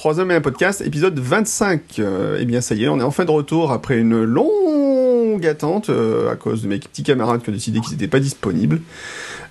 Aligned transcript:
troisième 0.00 0.30
et 0.30 0.34
un 0.34 0.40
podcast, 0.40 0.80
épisode 0.80 1.18
25. 1.18 1.98
Euh, 1.98 2.38
eh 2.40 2.46
bien, 2.46 2.62
ça 2.62 2.74
y 2.74 2.84
est, 2.84 2.88
on 2.88 2.98
est 2.98 3.02
enfin 3.02 3.26
de 3.26 3.30
retour 3.30 3.70
après 3.70 3.98
une 3.98 4.24
longue 4.24 4.48
attente 5.44 5.90
euh, 5.90 6.30
à 6.30 6.36
cause 6.36 6.62
de 6.62 6.68
mes 6.68 6.78
petits 6.78 7.02
camarades 7.02 7.42
qui 7.42 7.50
ont 7.50 7.52
décidé 7.52 7.80
qu'ils 7.80 7.92
n'étaient 7.92 8.08
pas 8.08 8.20
disponibles. 8.20 8.80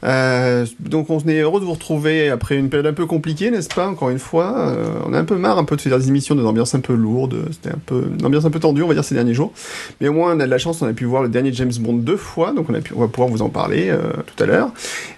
Euh, 0.04 0.66
donc, 0.80 1.10
on 1.10 1.20
est 1.28 1.40
heureux 1.42 1.60
de 1.60 1.66
vous 1.66 1.74
retrouver 1.74 2.30
après 2.30 2.56
une 2.56 2.70
période 2.70 2.88
un 2.88 2.94
peu 2.94 3.06
compliquée, 3.06 3.52
n'est-ce 3.52 3.68
pas 3.68 3.88
Encore 3.88 4.10
une 4.10 4.20
fois, 4.20 4.56
euh, 4.58 4.86
on 5.06 5.14
a 5.14 5.20
un 5.20 5.26
peu 5.26 5.36
marre 5.36 5.58
un 5.58 5.66
peu 5.66 5.76
de 5.76 5.82
faire 5.82 5.98
des 6.00 6.08
émissions 6.08 6.36
de 6.36 6.44
ambiance 6.44 6.74
un 6.76 6.80
peu 6.80 6.94
lourde. 6.94 7.36
C'était 7.52 7.70
un 7.76 7.80
peu 7.86 8.06
une 8.18 8.26
ambiance 8.26 8.46
un 8.46 8.50
peu 8.50 8.60
tendue, 8.60 8.82
on 8.82 8.88
va 8.88 8.94
dire 8.94 9.04
ces 9.04 9.16
derniers 9.16 9.34
jours. 9.34 9.52
Mais 10.00 10.08
au 10.08 10.14
moins, 10.14 10.36
on 10.36 10.40
a 10.40 10.46
de 10.46 10.50
la 10.50 10.58
chance, 10.58 10.82
on 10.82 10.88
a 10.88 10.94
pu 10.94 11.06
voir 11.06 11.22
le 11.22 11.30
dernier 11.30 11.52
James 11.54 11.74
Bond 11.80 11.94
deux 11.94 12.18
fois, 12.18 12.54
donc 12.54 12.70
on 12.70 12.74
a 12.74 12.80
pu, 12.82 12.94
on 12.96 13.00
va 13.02 13.08
pouvoir 13.08 13.30
vous 13.30 13.42
en 13.42 13.50
parler 13.50 13.94
tout 14.26 14.44
à 14.44 14.46
l'heure. 14.46 14.72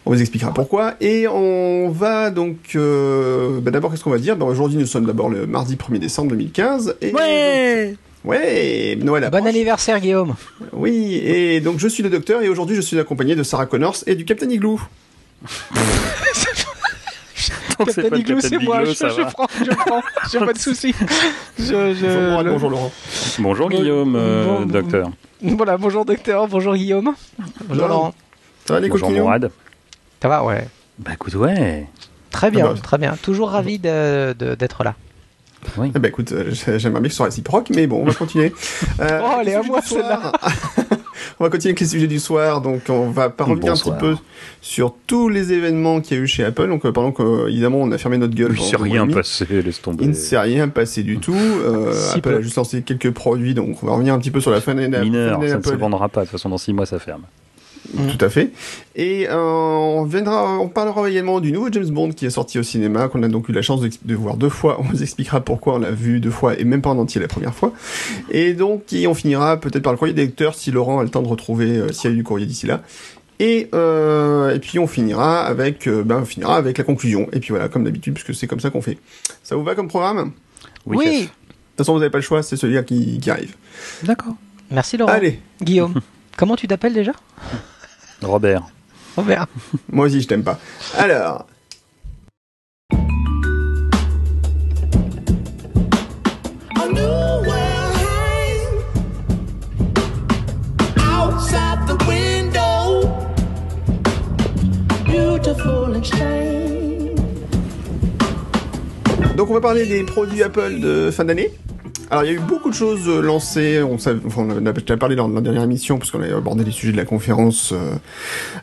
On 0.06 0.12
vous 0.12 0.20
expliquera 0.20 0.52
pourquoi. 0.54 0.96
Et 1.00 1.28
on 1.28 1.90
va 1.92 2.32
donc, 2.32 2.58
bah, 2.76 3.72
d'abord, 3.72 3.92
qu'est-ce 3.92 4.04
qu'on 4.04 4.10
va 4.10 4.18
dire? 4.18 4.36
Ben, 4.36 4.46
Aujourd'hui, 4.48 4.78
nous 4.80 4.88
sommes 4.88 5.06
d'abord 5.06 5.30
le 5.30 5.46
mardi 5.46 5.76
1er 5.76 6.00
décembre 6.00 6.30
2015. 6.32 6.96
Et 7.02 7.14
Ouais 7.14 7.88
donc- 7.90 7.98
ouais, 8.24 8.98
Noël 9.02 9.24
Bon 9.24 9.38
approche. 9.38 9.50
anniversaire 9.50 10.00
Guillaume 10.00 10.36
Oui, 10.74 11.16
et 11.24 11.60
donc 11.62 11.80
je 11.80 11.88
suis 11.88 12.04
le 12.04 12.10
docteur 12.10 12.42
et 12.42 12.50
aujourd'hui 12.50 12.76
je 12.76 12.82
suis 12.82 13.00
accompagné 13.00 13.36
de 13.36 13.44
Sarah 13.44 13.66
Connors 13.66 13.98
et 14.08 14.16
du 14.16 14.26
Captain 14.26 14.50
Igloo. 14.50 14.80
Le 17.80 18.18
Igloo, 18.20 18.36
Captain 18.36 18.48
c'est 18.50 18.60
moi, 18.64 18.86
je, 18.86 18.94
ça 18.94 19.10
je 19.10 19.22
va. 19.22 19.26
prends, 19.32 19.48
je 19.60 19.72
prends, 19.72 20.02
j'ai 20.32 20.40
pas 20.40 20.54
de 20.54 20.58
soucis. 20.68 20.94
Je, 21.58 21.64
je, 21.96 22.06
bonjour, 22.06 22.30
Laurent, 22.30 22.42
le- 22.44 22.52
bonjour 22.52 22.70
Laurent. 22.70 22.92
Bonjour 23.40 23.70
Bon- 23.70 23.76
Guillaume, 23.78 24.16
euh, 24.16 24.46
bon- 24.60 24.66
docteur. 24.68 25.10
Voilà, 25.42 25.78
bonjour 25.78 26.06
docteur, 26.06 26.48
bonjour 26.48 26.76
Guillaume. 26.76 27.16
Bonjour. 27.66 27.88
Laurent. 27.88 28.14
Ça 28.66 28.76
va 28.76 28.80
les 28.82 28.90
Bonjour 28.90 29.10
Mourad. 29.10 29.50
Ça 30.22 30.28
va, 30.28 30.44
ouais. 30.44 30.68
Bah 31.00 31.12
écoute, 31.16 31.34
ouais. 31.34 31.88
Très 32.30 32.52
bien, 32.52 32.68
Ah 32.70 32.74
bah. 32.76 32.80
très 32.84 32.98
bien. 33.00 33.18
Toujours 33.24 33.50
ravi 33.50 33.80
de- 33.80 34.34
de- 34.34 34.54
d'être 34.54 34.84
Eh 35.84 36.00
ben 36.00 36.10
écoute, 36.10 36.32
euh, 36.32 36.46
j'ai- 36.52 36.80
j'aimerais 36.80 37.02
bien 37.02 37.08
que 37.10 37.14
ce 37.14 37.18
soit 37.18 37.26
réciproque, 37.28 37.70
mais 37.74 37.88
bon, 37.88 38.02
on 38.02 38.06
va 38.06 38.14
continuer. 38.14 38.52
Euh, 39.00 39.20
Oh, 39.24 39.38
elle 39.42 39.48
est 39.48 39.52
les 39.52 39.56
à 39.58 39.62
sujets 39.62 39.72
moi, 39.72 39.82
du 39.82 39.88
soir. 39.88 40.32
on 41.40 41.44
va 41.44 41.50
continuer 41.50 41.70
avec 41.72 41.80
les 41.80 41.86
sujets 41.88 42.08
du 42.08 42.20
soir, 42.20 42.62
donc 42.62 42.82
on 42.90 43.10
va 43.10 43.30
Bonsoir. 43.30 43.52
un 43.52 43.76
petit 43.76 43.92
peu 44.00 44.16
sur 44.62 44.96
tous 45.08 45.30
les 45.30 45.54
événements 45.54 46.02
qu'il 46.02 46.18
y 46.18 46.20
a 46.20 46.24
eu 46.24 46.28
chez 46.28 46.44
Apple. 46.44 46.68
Donc 46.68 46.86
euh, 46.86 46.92
pendant 46.92 47.12
que 47.12 47.24
euh, 47.24 47.48
évidemment 47.50 47.78
on 47.80 47.92
a 47.92 47.98
fermé 47.98 48.18
notre 48.18 48.36
gueule. 48.36 48.52
Il 48.52 48.58
pendant 48.58 48.70
s'est 48.70 48.78
rien 48.78 49.08
passé, 49.08 49.46
laisse 49.62 49.82
tomber. 49.82 50.04
Il 50.04 50.10
ne 50.10 50.14
s'est 50.16 50.38
rien 50.40 50.68
passé 50.68 51.04
du 51.04 51.18
tout. 51.20 51.34
Euh, 51.36 51.94
Si 51.94 52.18
Apple 52.18 52.22
peu. 52.30 52.36
a 52.38 52.42
juste 52.42 52.56
lancé 52.58 52.82
quelques 52.82 53.12
produits, 53.12 53.54
donc 53.54 53.82
on 53.84 53.88
va 53.88 53.94
revenir 53.94 54.14
un 54.14 54.20
petit 54.20 54.32
peu 54.32 54.42
sur 54.42 54.52
la 54.52 54.62
fin 54.62 54.76
d'année 54.76 55.00
Mineur, 55.00 55.42
ça 55.48 55.58
ne 55.58 55.64
se 55.64 55.74
vendra 55.74 56.10
pas. 56.10 56.22
De 56.22 56.26
toute 56.26 56.32
façon, 56.34 56.50
dans 56.50 56.58
6 56.58 56.74
mois, 56.74 56.86
ça 56.86 57.00
ferme. 57.00 57.22
Tout 57.94 58.24
à 58.26 58.30
fait. 58.30 58.52
Et 58.96 59.28
euh, 59.30 59.36
on 59.38 60.04
viendra, 60.06 60.60
on 60.60 60.70
parlera 60.70 61.10
également 61.10 61.40
du 61.40 61.52
nouveau 61.52 61.70
James 61.72 61.90
Bond 61.90 62.12
qui 62.12 62.26
est 62.26 62.30
sorti 62.30 62.60
au 62.60 62.64
cinéma, 62.64 63.08
qu'on 63.08 63.24
a 63.24 63.28
donc 63.28 63.50
eu 63.50 63.52
la 63.52 63.62
chance 63.62 63.82
de, 63.82 63.90
de 64.04 64.16
voir 64.16 64.38
deux 64.38 64.50
fois. 64.50 64.78
On 64.80 64.84
vous 64.84 65.02
expliquera 65.02 65.42
pourquoi 65.42 65.76
on 65.76 65.80
l'a 65.80 65.92
vu 65.92 66.20
deux 66.20 66.30
fois 66.32 66.58
et 66.60 66.64
même 66.64 66.82
pas 66.82 66.90
en 66.92 66.98
entier 67.00 67.20
la 67.20 67.28
première 67.28 67.54
fois. 67.56 67.74
Et 68.30 68.54
donc, 68.54 68.94
et 68.94 69.08
on 69.08 69.14
finira 69.14 69.58
peut-être 69.58 69.84
par 69.84 69.94
le 69.94 69.98
courrier 69.98 70.14
des 70.14 70.26
lecteurs 70.26 70.56
si 70.56 70.72
Laurent 70.72 71.00
a 71.00 71.04
le 71.04 71.10
temps 71.10 71.22
de 71.24 71.28
retrouver 71.28 71.78
euh, 71.78 71.92
s'il 71.92 72.10
y 72.10 72.14
a 72.14 72.14
eu 72.14 72.18
du 72.18 72.24
courrier 72.24 72.46
d'ici 72.46 72.68
là. 72.68 72.82
Et, 73.40 73.70
euh, 73.74 74.54
et 74.54 74.60
puis 74.60 74.78
on 74.78 74.86
finira 74.86 75.42
avec, 75.44 75.88
euh, 75.88 76.04
ben, 76.04 76.20
on 76.22 76.26
finira 76.26 76.56
avec 76.58 76.78
la 76.78 76.84
conclusion. 76.84 77.28
Et 77.34 77.40
puis 77.40 77.50
voilà, 77.50 77.68
comme 77.70 77.84
d'habitude, 77.84 78.14
puisque 78.14 78.36
c'est 78.36 78.46
comme 78.46 78.60
ça 78.60 78.70
qu'on 78.70 78.84
fait. 78.84 79.00
Ça 79.44 79.56
vous 79.56 79.64
va 79.64 79.74
comme 79.74 79.88
programme? 79.88 80.32
De 80.86 80.96
Oui. 80.96 81.06
chef. 81.06 81.22
toute 81.22 81.32
façon, 81.78 81.94
vous 81.94 82.00
n'avez 82.00 82.12
pas 82.12 82.20
le 82.20 82.24
choix, 82.24 82.44
c'est 82.44 82.56
celui-là 82.56 82.84
qui, 82.84 83.18
qui 83.20 83.30
arrive. 83.32 83.56
D'accord. 84.04 84.36
Merci 84.70 84.96
Laurent. 84.98 85.12
Allez, 85.12 85.40
Guillaume, 85.62 85.96
comment 86.38 86.56
tu 86.56 86.68
t'appelles 86.68 86.94
déjà? 86.94 87.14
Robert. 88.22 88.64
Robert. 89.16 89.48
moi 89.92 90.06
aussi 90.06 90.22
je 90.22 90.28
t'aime 90.28 90.44
pas. 90.44 90.60
Alors. 90.98 91.46
Donc 109.42 109.50
on 109.50 109.54
va 109.56 109.62
parler 109.62 109.88
des 109.88 110.04
produits 110.04 110.44
Apple 110.44 110.80
de 110.80 111.10
fin 111.10 111.26
d'année. 111.26 111.52
Alors 112.12 112.26
il 112.26 112.28
y 112.28 112.30
a 112.32 112.34
eu 112.34 112.40
beaucoup 112.40 112.70
de 112.70 112.76
choses 112.76 113.08
euh, 113.08 113.22
lancées, 113.22 113.82
on, 113.82 113.98
savait- 113.98 114.20
enfin, 114.26 114.42
on 114.46 114.52
en 114.52 114.66
a 114.66 114.74
déjà 114.74 114.98
parlé 114.98 115.16
dans 115.16 115.30
la 115.30 115.40
dernière 115.40 115.64
émission 115.64 115.98
parce 115.98 116.12
qu'on 116.12 116.22
a 116.22 116.28
abordé 116.36 116.66
les 116.66 116.72
sujets 116.72 116.92
de 116.92 116.98
la 116.98 117.06
conférence 117.06 117.72
euh, 117.72 117.94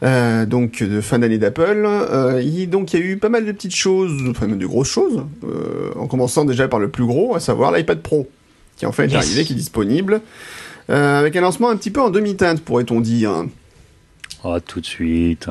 euh, 0.02 0.44
donc 0.44 0.82
de 0.82 1.00
fin 1.00 1.18
d'année 1.18 1.38
d'Apple. 1.38 1.84
Euh, 1.86 2.66
donc 2.66 2.92
il 2.92 3.00
y 3.00 3.02
a 3.02 3.06
eu 3.06 3.16
pas 3.16 3.30
mal 3.30 3.46
de 3.46 3.52
petites 3.52 3.74
choses, 3.74 4.12
enfin 4.28 4.46
même 4.48 4.58
de 4.58 4.66
grosses 4.66 4.90
choses, 4.90 5.24
en 5.96 6.06
commençant 6.06 6.44
déjà 6.44 6.68
par 6.68 6.78
le 6.78 6.88
plus 6.90 7.06
gros, 7.06 7.34
à 7.36 7.40
savoir 7.40 7.72
l'iPad 7.72 8.02
Pro, 8.02 8.28
qui 8.76 8.84
en 8.84 8.92
fait 8.92 9.04
est 9.06 9.16
arrivé, 9.16 9.44
qui 9.44 9.54
est 9.54 9.56
disponible, 9.56 10.20
avec 10.90 11.34
un 11.34 11.40
lancement 11.40 11.70
un 11.70 11.76
petit 11.76 11.90
peu 11.90 12.02
en 12.02 12.10
demi-teinte 12.10 12.60
pourrait-on 12.60 13.00
dire. 13.00 13.46
Oh, 14.44 14.58
tout 14.60 14.80
de 14.80 14.86
suite. 14.86 15.48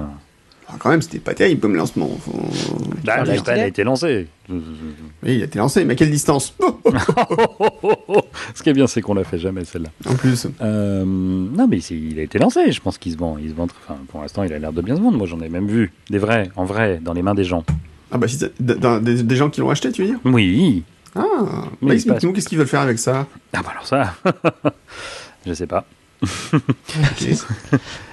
Ah, 0.70 0.76
quand 0.80 0.90
même 0.90 1.02
c'était 1.02 1.20
pas 1.20 1.34
terrible 1.34 1.62
comme 1.62 1.76
lancement. 1.76 2.10
Faut- 2.20 2.34
Là, 3.06 3.18
l'a 3.18 3.24
l'iPad 3.24 3.38
acheté 3.50 3.52
a 3.62 3.68
été 3.68 3.84
lancé. 3.86 4.28
Oui, 4.50 4.58
il 5.24 5.42
a 5.42 5.46
été 5.46 5.60
lancé, 5.60 5.86
mais 5.86 5.94
à 5.94 5.96
quelle 5.96 6.12
distance 6.12 6.54
Ce 8.56 8.64
qui 8.64 8.70
est 8.70 8.74
bien, 8.74 8.88
c'est 8.88 9.02
qu'on 9.02 9.14
l'a 9.14 9.24
fait 9.24 9.40
jamais, 9.40 9.64
celle-là. 9.66 9.90
En 10.10 10.16
plus. 10.16 10.48
Euh, 10.62 11.06
non, 11.06 11.68
mais 11.68 11.78
il 11.80 12.20
a 12.20 12.24
été 12.24 12.38
lancé. 12.40 12.72
Je 12.72 12.82
pense 12.82 12.98
qu'il 12.98 13.12
se 13.14 13.18
vend. 13.18 13.38
Il 13.42 13.50
se 13.50 13.56
vend. 13.56 13.68
Enfin, 13.88 13.98
pour 14.10 14.22
l'instant, 14.22 14.44
il 14.44 14.52
a 14.54 14.60
l'air 14.60 14.74
de 14.74 14.82
bien 14.82 14.96
se 14.96 15.02
vendre. 15.02 15.18
Moi, 15.18 15.28
j'en 15.28 15.40
ai 15.42 15.50
même 15.50 15.68
vu 15.68 15.92
des 16.10 16.18
vrais, 16.18 16.50
en 16.56 16.66
vrai, 16.66 17.00
dans 17.02 17.14
les 17.14 17.22
mains 17.22 17.36
des 17.36 17.44
gens. 17.46 17.64
Ah 18.12 18.18
bah 18.18 18.28
si 18.28 18.38
des, 18.60 19.24
des 19.24 19.36
gens 19.36 19.50
qui 19.50 19.60
l'ont 19.60 19.70
acheté, 19.70 19.92
tu 19.92 20.02
veux 20.02 20.08
dire? 20.10 20.20
Oui. 20.26 20.84
Ah, 21.16 21.24
Mais 21.82 21.90
bah, 21.90 21.94
explique-nous 21.96 22.32
qu'est-ce 22.34 22.48
qu'ils 22.48 22.58
veulent 22.58 22.68
faire 22.68 22.82
avec 22.82 23.00
ça? 23.00 23.28
Ah 23.54 23.62
bah 23.64 23.72
alors 23.72 23.86
ça, 23.88 24.16
je 25.46 25.54
sais 25.54 25.68
pas. 25.68 25.86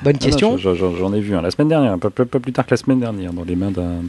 Bonne 0.03 0.15
Ah 0.17 0.19
question. 0.19 0.57
J'en 0.59 1.13
ai 1.15 1.21
vu 1.21 1.35
un 1.35 1.43
la 1.43 1.51
semaine 1.51 1.69
dernière, 1.69 1.99
pas, 1.99 2.11
pas- 2.11 2.25
pas 2.27 2.41
plus 2.41 2.53
tard 2.53 2.67
que 2.67 2.71
la 2.73 2.77
semaine 2.77 3.01
dernière, 3.01 3.33
dans 3.33 3.45
les 3.45 3.57
mains 3.57 3.71
d'un 3.71 4.03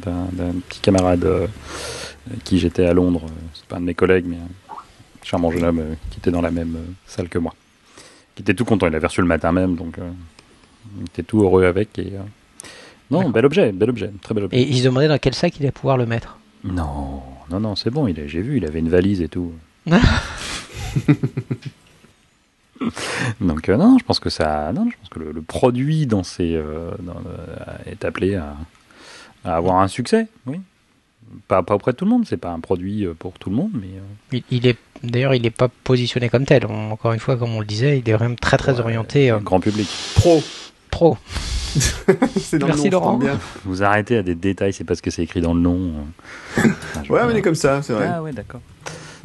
petit 0.67 0.79
camarade 0.81 1.23
euh, 1.25 1.47
qui 2.43 2.59
j'étais 2.59 2.85
à 2.85 2.93
Londres. 2.93 3.21
euh, 3.25 3.29
C'est 3.53 3.65
pas 3.65 3.77
un 3.77 3.81
de 3.81 3.85
mes 3.85 3.93
collègues, 3.93 4.25
mais 4.27 4.37
un 4.37 4.75
charmant 5.23 5.51
jeune 5.51 5.63
homme 5.63 5.79
euh, 5.79 5.93
qui 6.11 6.19
était 6.19 6.31
dans 6.31 6.41
la 6.41 6.51
même 6.51 6.75
euh, 6.75 6.91
salle 7.07 7.29
que 7.29 7.37
moi. 7.39 7.53
Qui 8.35 8.41
était 8.41 8.53
tout 8.53 8.65
content. 8.65 8.85
Il 8.87 8.91
l'avait 8.93 9.07
reçu 9.07 9.21
le 9.21 9.27
matin 9.27 9.51
même, 9.53 9.75
donc 9.75 9.95
il 10.97 11.03
était 11.05 11.23
tout 11.23 11.41
heureux 11.43 11.63
avec. 11.65 11.97
Et, 11.99 12.11
Non, 13.11 13.29
bel 13.29 13.45
objet, 13.45 13.71
bel 13.71 13.89
objet, 13.89 14.11
très 14.21 14.33
bel 14.33 14.43
objet. 14.45 14.57
Et 14.57 14.67
il 14.67 14.77
se 14.79 14.83
demandait 14.83 15.07
dans 15.07 15.17
quel 15.19 15.33
sac 15.33 15.55
il 15.57 15.63
allait 15.63 15.71
pouvoir 15.71 15.97
le 15.97 16.05
mettre? 16.05 16.37
Non, 16.65 17.21
non, 17.49 17.59
non, 17.61 17.75
c'est 17.75 17.91
bon. 17.91 18.07
J'ai 18.13 18.41
vu, 18.41 18.57
il 18.57 18.65
avait 18.65 18.79
une 18.79 18.89
valise 18.89 19.21
et 19.21 19.29
tout. 19.29 19.53
Donc 23.41 23.69
euh, 23.69 23.77
non, 23.77 23.97
je 23.99 24.03
pense 24.05 24.19
que 24.19 24.29
ça, 24.29 24.71
non, 24.73 24.87
je 24.91 24.95
pense 24.97 25.09
que 25.09 25.19
le, 25.19 25.31
le 25.31 25.41
produit 25.41 26.05
dans 26.07 26.23
ces, 26.23 26.55
euh, 26.55 26.91
dans 26.99 27.13
le- 27.15 27.91
est 27.91 28.03
appelé 28.05 28.35
à, 28.35 28.55
à 29.45 29.55
avoir 29.55 29.77
un 29.79 29.87
succès, 29.87 30.27
oui. 30.45 30.59
Pas, 31.47 31.63
pas 31.63 31.75
auprès 31.75 31.91
de 31.91 31.97
tout 31.97 32.05
le 32.05 32.11
monde, 32.11 32.25
c'est 32.27 32.37
pas 32.37 32.51
un 32.51 32.59
produit 32.61 33.05
euh, 33.05 33.13
pour 33.17 33.33
tout 33.39 33.49
le 33.49 33.55
monde, 33.57 33.71
mais 33.73 33.87
euh, 33.97 34.01
Il, 34.31 34.43
il 34.51 34.67
est 34.67 34.77
d'ailleurs 35.03 35.33
il 35.35 35.41
n'est 35.41 35.49
pas 35.51 35.67
positionné 35.83 36.29
comme 36.29 36.45
tel. 36.45 36.65
On- 36.67 36.91
encore 36.91 37.11
une 37.13 37.19
fois, 37.19 37.35
comme 37.35 37.53
on 37.55 37.59
le 37.59 37.65
disait, 37.65 37.99
il 37.99 38.09
est 38.09 38.13
vraiment 38.13 38.35
très 38.35 38.57
très 38.57 38.73
Ouais, 38.75 38.79
orienté 38.81 39.31
euh, 39.31 39.39
grand 39.39 39.59
public. 39.59 39.89
Pro. 40.15 40.41
pro. 40.91 41.17
c'est 42.37 42.57
dans 42.57 42.67
Merci, 42.67 42.85
le 42.85 42.91
nom, 42.91 42.99
Laurent. 42.99 43.17
bien. 43.17 43.37
Vous 43.65 43.83
arrêtez 43.83 44.17
à 44.17 44.23
des 44.23 44.35
détails, 44.35 44.71
c'est 44.71 44.85
parce 44.85 45.01
que 45.01 45.11
c'est 45.11 45.23
écrit 45.23 45.41
dans 45.41 45.53
le 45.53 45.59
nom. 45.59 45.93
euh. 46.57 46.61
Enfin, 46.95 47.01
Ouais, 47.09 47.27
mais 47.27 47.39
est 47.39 47.41
comme 47.41 47.55
ça, 47.55 47.81
c'est 47.81 47.91
vrai. 47.93 48.09
Ah 48.09 48.21
ouais, 48.23 48.31
d'accord. 48.31 48.61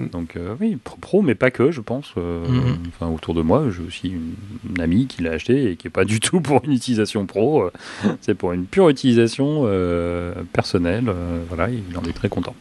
Mm. 0.05 0.09
Donc 0.09 0.37
euh, 0.37 0.55
oui, 0.61 0.77
pro, 0.83 0.97
pro, 1.01 1.23
mais 1.23 1.35
pas 1.35 1.51
que, 1.51 1.71
je 1.71 1.81
pense. 1.81 2.13
euh, 2.17 2.47
Mhm. 2.49 2.79
Enfin, 2.89 3.11
autour 3.13 3.35
de 3.35 3.43
moi, 3.43 3.65
j'ai 3.71 3.83
aussi 3.83 4.09
une, 4.09 4.35
une 4.75 4.81
amie 4.81 5.07
qui 5.07 5.23
l'a 5.23 5.33
acheté 5.33 5.71
et 5.71 5.77
qui 5.77 5.87
est 5.89 5.91
pas 5.91 6.05
du 6.05 6.21
tout 6.21 6.41
pour 6.41 6.63
une 6.65 6.73
utilisation 6.73 7.27
pro. 7.27 7.63
euh, 7.65 7.71
c'est 8.21 8.35
pour 8.35 8.53
une 8.53 8.67
pure 8.67 8.89
utilisation 8.89 9.63
euh, 9.67 10.33
personnelle. 10.53 11.09
euh, 11.09 11.41
voilà, 11.49 11.69
il 11.71 11.97
en 11.97 12.03
est 12.03 12.13
très 12.13 12.29
content. 12.29 12.55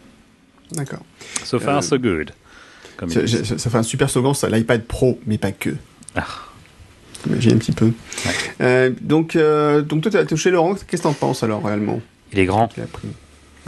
D'accord. 0.72 1.04
So 1.44 1.60
far, 1.60 1.78
Euh, 1.78 1.82
so 1.82 1.98
good. 1.98 2.32
Comme 2.98 3.10
Ça, 3.10 3.22
fait 3.26 3.78
un 3.78 3.84
super 3.84 4.10
slogan, 4.10 4.34
ça, 4.34 4.50
l'iPad 4.50 4.84
Pro, 4.84 5.20
mais 5.26 5.38
pas 5.38 5.52
que. 5.54 5.72
Ah. 6.16 6.26
Imagine 7.28 7.54
un 7.54 7.58
petit 7.58 7.72
peu. 7.72 7.92
Euh, 8.62 8.92
donc, 9.02 9.36
euh, 9.36 9.82
donc 9.82 10.02
toi, 10.04 10.12
tu 10.12 10.18
as 10.18 10.26
touché 10.26 10.52
Laurent, 10.52 10.74
qu'est-ce 10.76 11.02
que 11.02 11.08
t'en 11.08 11.14
penses 11.14 11.44
alors 11.44 11.64
réellement? 11.66 12.00
Il 12.32 12.40
est 12.40 12.46
grand. 12.46 12.68
Tu 12.68 12.80
l'as 12.80 12.86
pris. 12.88 13.08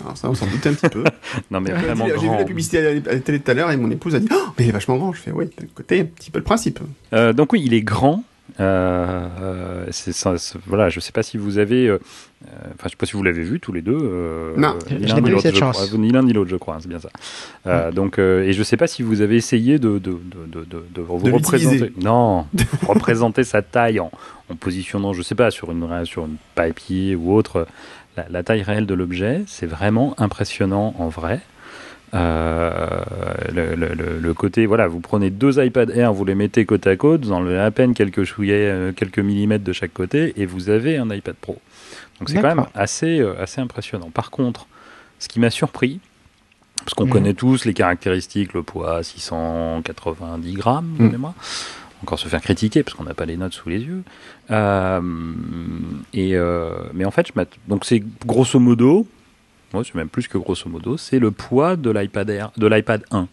Alors 0.03 0.17
ça, 0.17 0.29
on 0.29 0.33
s'en 0.35 0.47
doutait 0.47 0.69
un 0.69 0.73
petit 0.73 0.89
peu. 0.89 1.03
Non, 1.51 1.61
mais 1.61 1.69
J'ai 1.71 1.75
vu 1.77 1.85
vraiment 1.85 2.07
j'ai 2.07 2.29
vu 2.29 2.35
la 2.37 2.43
publicité 2.45 2.77
à 2.79 2.93
la, 2.93 3.19
télé 3.19 3.39
tout 3.39 3.51
à 3.51 3.53
l'heure 3.53 3.71
et 3.71 3.77
mon 3.77 3.89
épouse 3.91 4.15
a 4.15 4.19
dit 4.19 4.27
oh, 4.31 4.35
mais 4.57 4.65
il 4.65 4.69
est 4.69 4.73
vachement 4.73 4.97
grand. 4.97 5.13
Je 5.13 5.19
fais 5.21 5.31
oui, 5.31 5.45
d'un 5.45 5.67
côté, 5.73 6.01
un 6.01 6.05
petit 6.05 6.31
peu 6.31 6.39
le 6.39 6.43
principe. 6.45 6.79
Euh, 7.13 7.33
donc 7.33 7.53
oui, 7.53 7.61
il 7.65 7.73
est 7.73 7.81
grand. 7.81 8.23
Euh, 8.59 9.27
euh, 9.41 9.85
voilà, 10.67 10.89
je 10.89 10.99
sais 10.99 11.13
pas 11.13 11.23
si 11.23 11.37
vous 11.37 11.57
avez, 11.57 11.87
euh, 11.87 11.99
euh, 12.45 12.47
enfin, 12.73 12.83
je 12.85 12.89
sais 12.89 12.95
pas 12.97 13.05
si 13.05 13.13
vous 13.13 13.23
l'avez 13.23 13.43
vu 13.43 13.59
tous 13.61 13.71
les 13.71 13.81
deux. 13.81 13.97
euh, 13.97 14.53
Non. 14.57 14.75
euh, 14.91 14.97
Je 15.01 15.15
n'ai 15.15 15.21
pas 15.21 15.29
eu 15.29 15.39
cette 15.39 15.55
chance. 15.55 15.85
crois. 15.87 15.97
Ni 15.97 16.09
l'un 16.11 16.23
ni 16.23 16.33
l'autre, 16.33 16.49
je 16.49 16.57
crois, 16.57 16.75
hein, 16.75 16.79
c'est 16.81 16.89
bien 16.89 16.99
ça. 16.99 17.09
Euh, 17.67 17.91
Donc, 17.91 18.19
euh, 18.19 18.43
et 18.43 18.51
je 18.53 18.61
sais 18.63 18.77
pas 18.77 18.87
si 18.87 19.03
vous 19.03 19.21
avez 19.21 19.35
essayé 19.37 19.79
de 19.79 19.99
de 19.99 20.17
de 20.51 20.65
de, 20.93 21.01
vous 21.01 21.15
représenter. 21.17 21.93
Non, 22.01 22.45
représenter 22.87 23.43
sa 23.45 23.61
taille 23.61 23.99
en, 24.01 24.11
en 24.49 24.55
positionnant, 24.55 25.13
je 25.13 25.21
sais 25.21 25.35
pas, 25.35 25.49
sur 25.51 25.71
une 25.71 26.05
sur 26.05 26.25
une 26.25 26.35
papier 26.55 27.15
ou 27.15 27.33
autre. 27.33 27.67
La, 28.17 28.25
la 28.29 28.43
taille 28.43 28.61
réelle 28.61 28.85
de 28.85 28.93
l'objet, 28.93 29.43
c'est 29.47 29.65
vraiment 29.65 30.13
impressionnant 30.19 30.93
en 30.99 31.07
vrai. 31.07 31.39
Euh, 32.13 32.77
le, 33.53 33.75
le- 33.75 33.93
le- 33.93 34.19
le 34.19 34.33
côté, 34.33 34.65
voilà, 34.65 34.87
vous 34.89 34.99
prenez 34.99 35.29
deux 35.29 35.63
iPad 35.63 35.89
Air, 35.91 36.11
vous 36.11 36.25
les 36.25 36.35
mettez 36.35 36.65
côte 36.65 36.85
à 36.87 36.97
côte, 36.97 37.23
vous 37.23 37.31
enlevez 37.31 37.57
à 37.57 37.71
peine 37.71 37.93
quelques 37.93 38.25
chouillets, 38.25 38.67
euh, 38.69 38.91
quelques 38.91 39.19
millimètres 39.19 39.63
de 39.63 39.71
chaque 39.71 39.93
côté, 39.93 40.33
et 40.35 40.45
vous 40.45 40.69
avez 40.69 40.97
un 40.97 41.09
iPad 41.09 41.35
Pro. 41.39 41.59
Donc 42.19 42.29
c'est 42.29 42.41
quand 42.41 42.53
même 42.55 42.65
assez, 42.75 43.19
euh, 43.21 43.41
assez 43.41 43.61
impressionnant. 43.61 44.09
Par 44.13 44.29
contre, 44.29 44.67
ce 45.19 45.29
qui 45.29 45.39
m'a 45.39 45.49
surpris, 45.49 46.01
parce 46.83 46.93
qu'on 46.95 47.05
Mhm. 47.05 47.11
connaît 47.11 47.33
tous 47.33 47.63
les 47.63 47.73
caractéristiques, 47.73 48.53
le 48.53 48.63
poids 48.63 49.03
690 49.03 50.53
grammes 50.53 50.95
mémoire, 50.99 51.33
encore 52.03 52.19
se 52.19 52.27
faire 52.27 52.41
critiquer 52.41 52.83
parce 52.83 52.95
qu'on 52.95 53.03
n'a 53.03 53.13
pas 53.13 53.25
les 53.25 53.37
notes 53.37 53.53
sous 53.53 53.69
les 53.69 53.79
yeux. 53.79 54.03
Euh, 54.49 55.01
et 56.13 56.35
euh, 56.35 56.71
mais 56.93 57.05
en 57.05 57.11
fait, 57.11 57.27
je 57.27 57.43
donc 57.67 57.85
c'est 57.85 58.03
grosso 58.25 58.59
modo, 58.59 59.07
moi 59.73 59.83
c'est 59.85 59.95
même 59.95 60.09
plus 60.09 60.27
que 60.27 60.37
grosso 60.37 60.69
modo, 60.69 60.97
c'est 60.97 61.19
le 61.19 61.31
poids 61.31 61.75
de 61.75 61.89
l'iPad 61.91 62.29
Air, 62.29 62.51
de 62.57 62.67
l'iPad 62.67 63.03
1. 63.11 63.27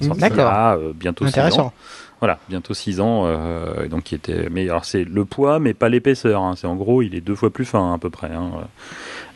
Mmh. 0.00 0.08
D'accord. 0.18 0.52
euh, 0.52 0.92
bientôt 0.94 1.24
6 1.24 1.28
ans. 1.28 1.30
Intéressant. 1.30 1.72
Voilà, 2.20 2.38
bientôt 2.48 2.74
6 2.74 3.00
ans. 3.00 3.24
euh, 3.26 3.84
et 3.84 3.88
donc 3.88 4.04
qui 4.04 4.14
était, 4.14 4.48
mais 4.50 4.68
alors 4.68 4.84
c'est 4.84 5.04
le 5.04 5.24
poids, 5.24 5.58
mais 5.60 5.74
pas 5.74 5.88
l'épaisseur. 5.88 6.42
hein. 6.42 6.54
C'est 6.56 6.66
en 6.66 6.74
gros, 6.74 7.02
il 7.02 7.14
est 7.14 7.20
deux 7.20 7.34
fois 7.34 7.50
plus 7.50 7.64
fin 7.66 7.92
à 7.94 7.98
peu 7.98 8.10
près. 8.10 8.30
hein. 8.32 8.50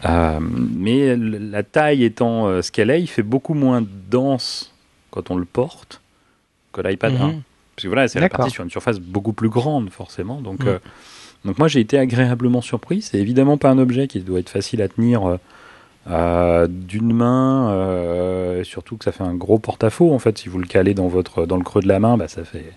Euh, 0.05 0.39
mais 0.41 1.17
la 1.17 1.63
taille 1.63 2.05
étant 2.05 2.63
ce 2.63 2.71
qu'elle 2.73 2.91
est, 2.91 3.01
il 3.01 3.07
fait 3.09 3.23
beaucoup 3.23 3.55
moins 3.55 3.85
dense 4.11 4.73
quand 5.11 5.31
on 5.31 5.37
le 5.37 5.45
porte 5.45 6.01
que 6.73 6.81
l'iPad 6.81 7.15
1. 7.15 7.35
Parce 7.79 7.85
que 7.85 7.89
voilà, 7.91 8.09
c'est 8.09 8.19
D'accord. 8.19 8.39
réparti 8.39 8.55
sur 8.55 8.65
une 8.65 8.71
surface 8.71 8.99
beaucoup 8.99 9.33
plus 9.33 9.49
grande, 9.49 9.91
forcément. 9.91 10.41
Donc, 10.41 10.65
Mm. 10.65 10.69
euh, 10.69 10.79
donc 11.45 11.59
moi, 11.61 11.69
j'ai 11.69 11.79
été 11.79 11.97
agréablement 11.97 12.61
surpris. 12.61 13.03
C'est 13.03 13.19
évidemment 13.19 13.57
pas 13.57 13.71
un 13.71 13.79
objet 13.79 14.09
qui 14.09 14.19
doit 14.19 14.41
être 14.41 14.49
facile 14.51 14.83
à 14.83 14.89
tenir 14.89 15.39
euh, 16.11 16.67
d'une 16.69 17.13
main, 17.13 17.71
euh, 17.71 18.65
surtout 18.65 18.97
que 18.97 19.05
ça 19.05 19.13
fait 19.13 19.23
un 19.23 19.35
gros 19.35 19.61
porte-à-faux. 19.61 20.13
En 20.13 20.19
fait, 20.19 20.39
si 20.39 20.49
vous 20.49 20.59
le 20.59 20.67
calez 20.67 20.93
dans, 20.95 21.07
votre, 21.07 21.47
dans 21.47 21.57
le 21.57 21.63
creux 21.63 21.81
de 21.81 21.87
la 21.87 22.01
main, 22.01 22.17
bah, 22.17 22.27
ça 22.27 22.43
fait 22.45 22.73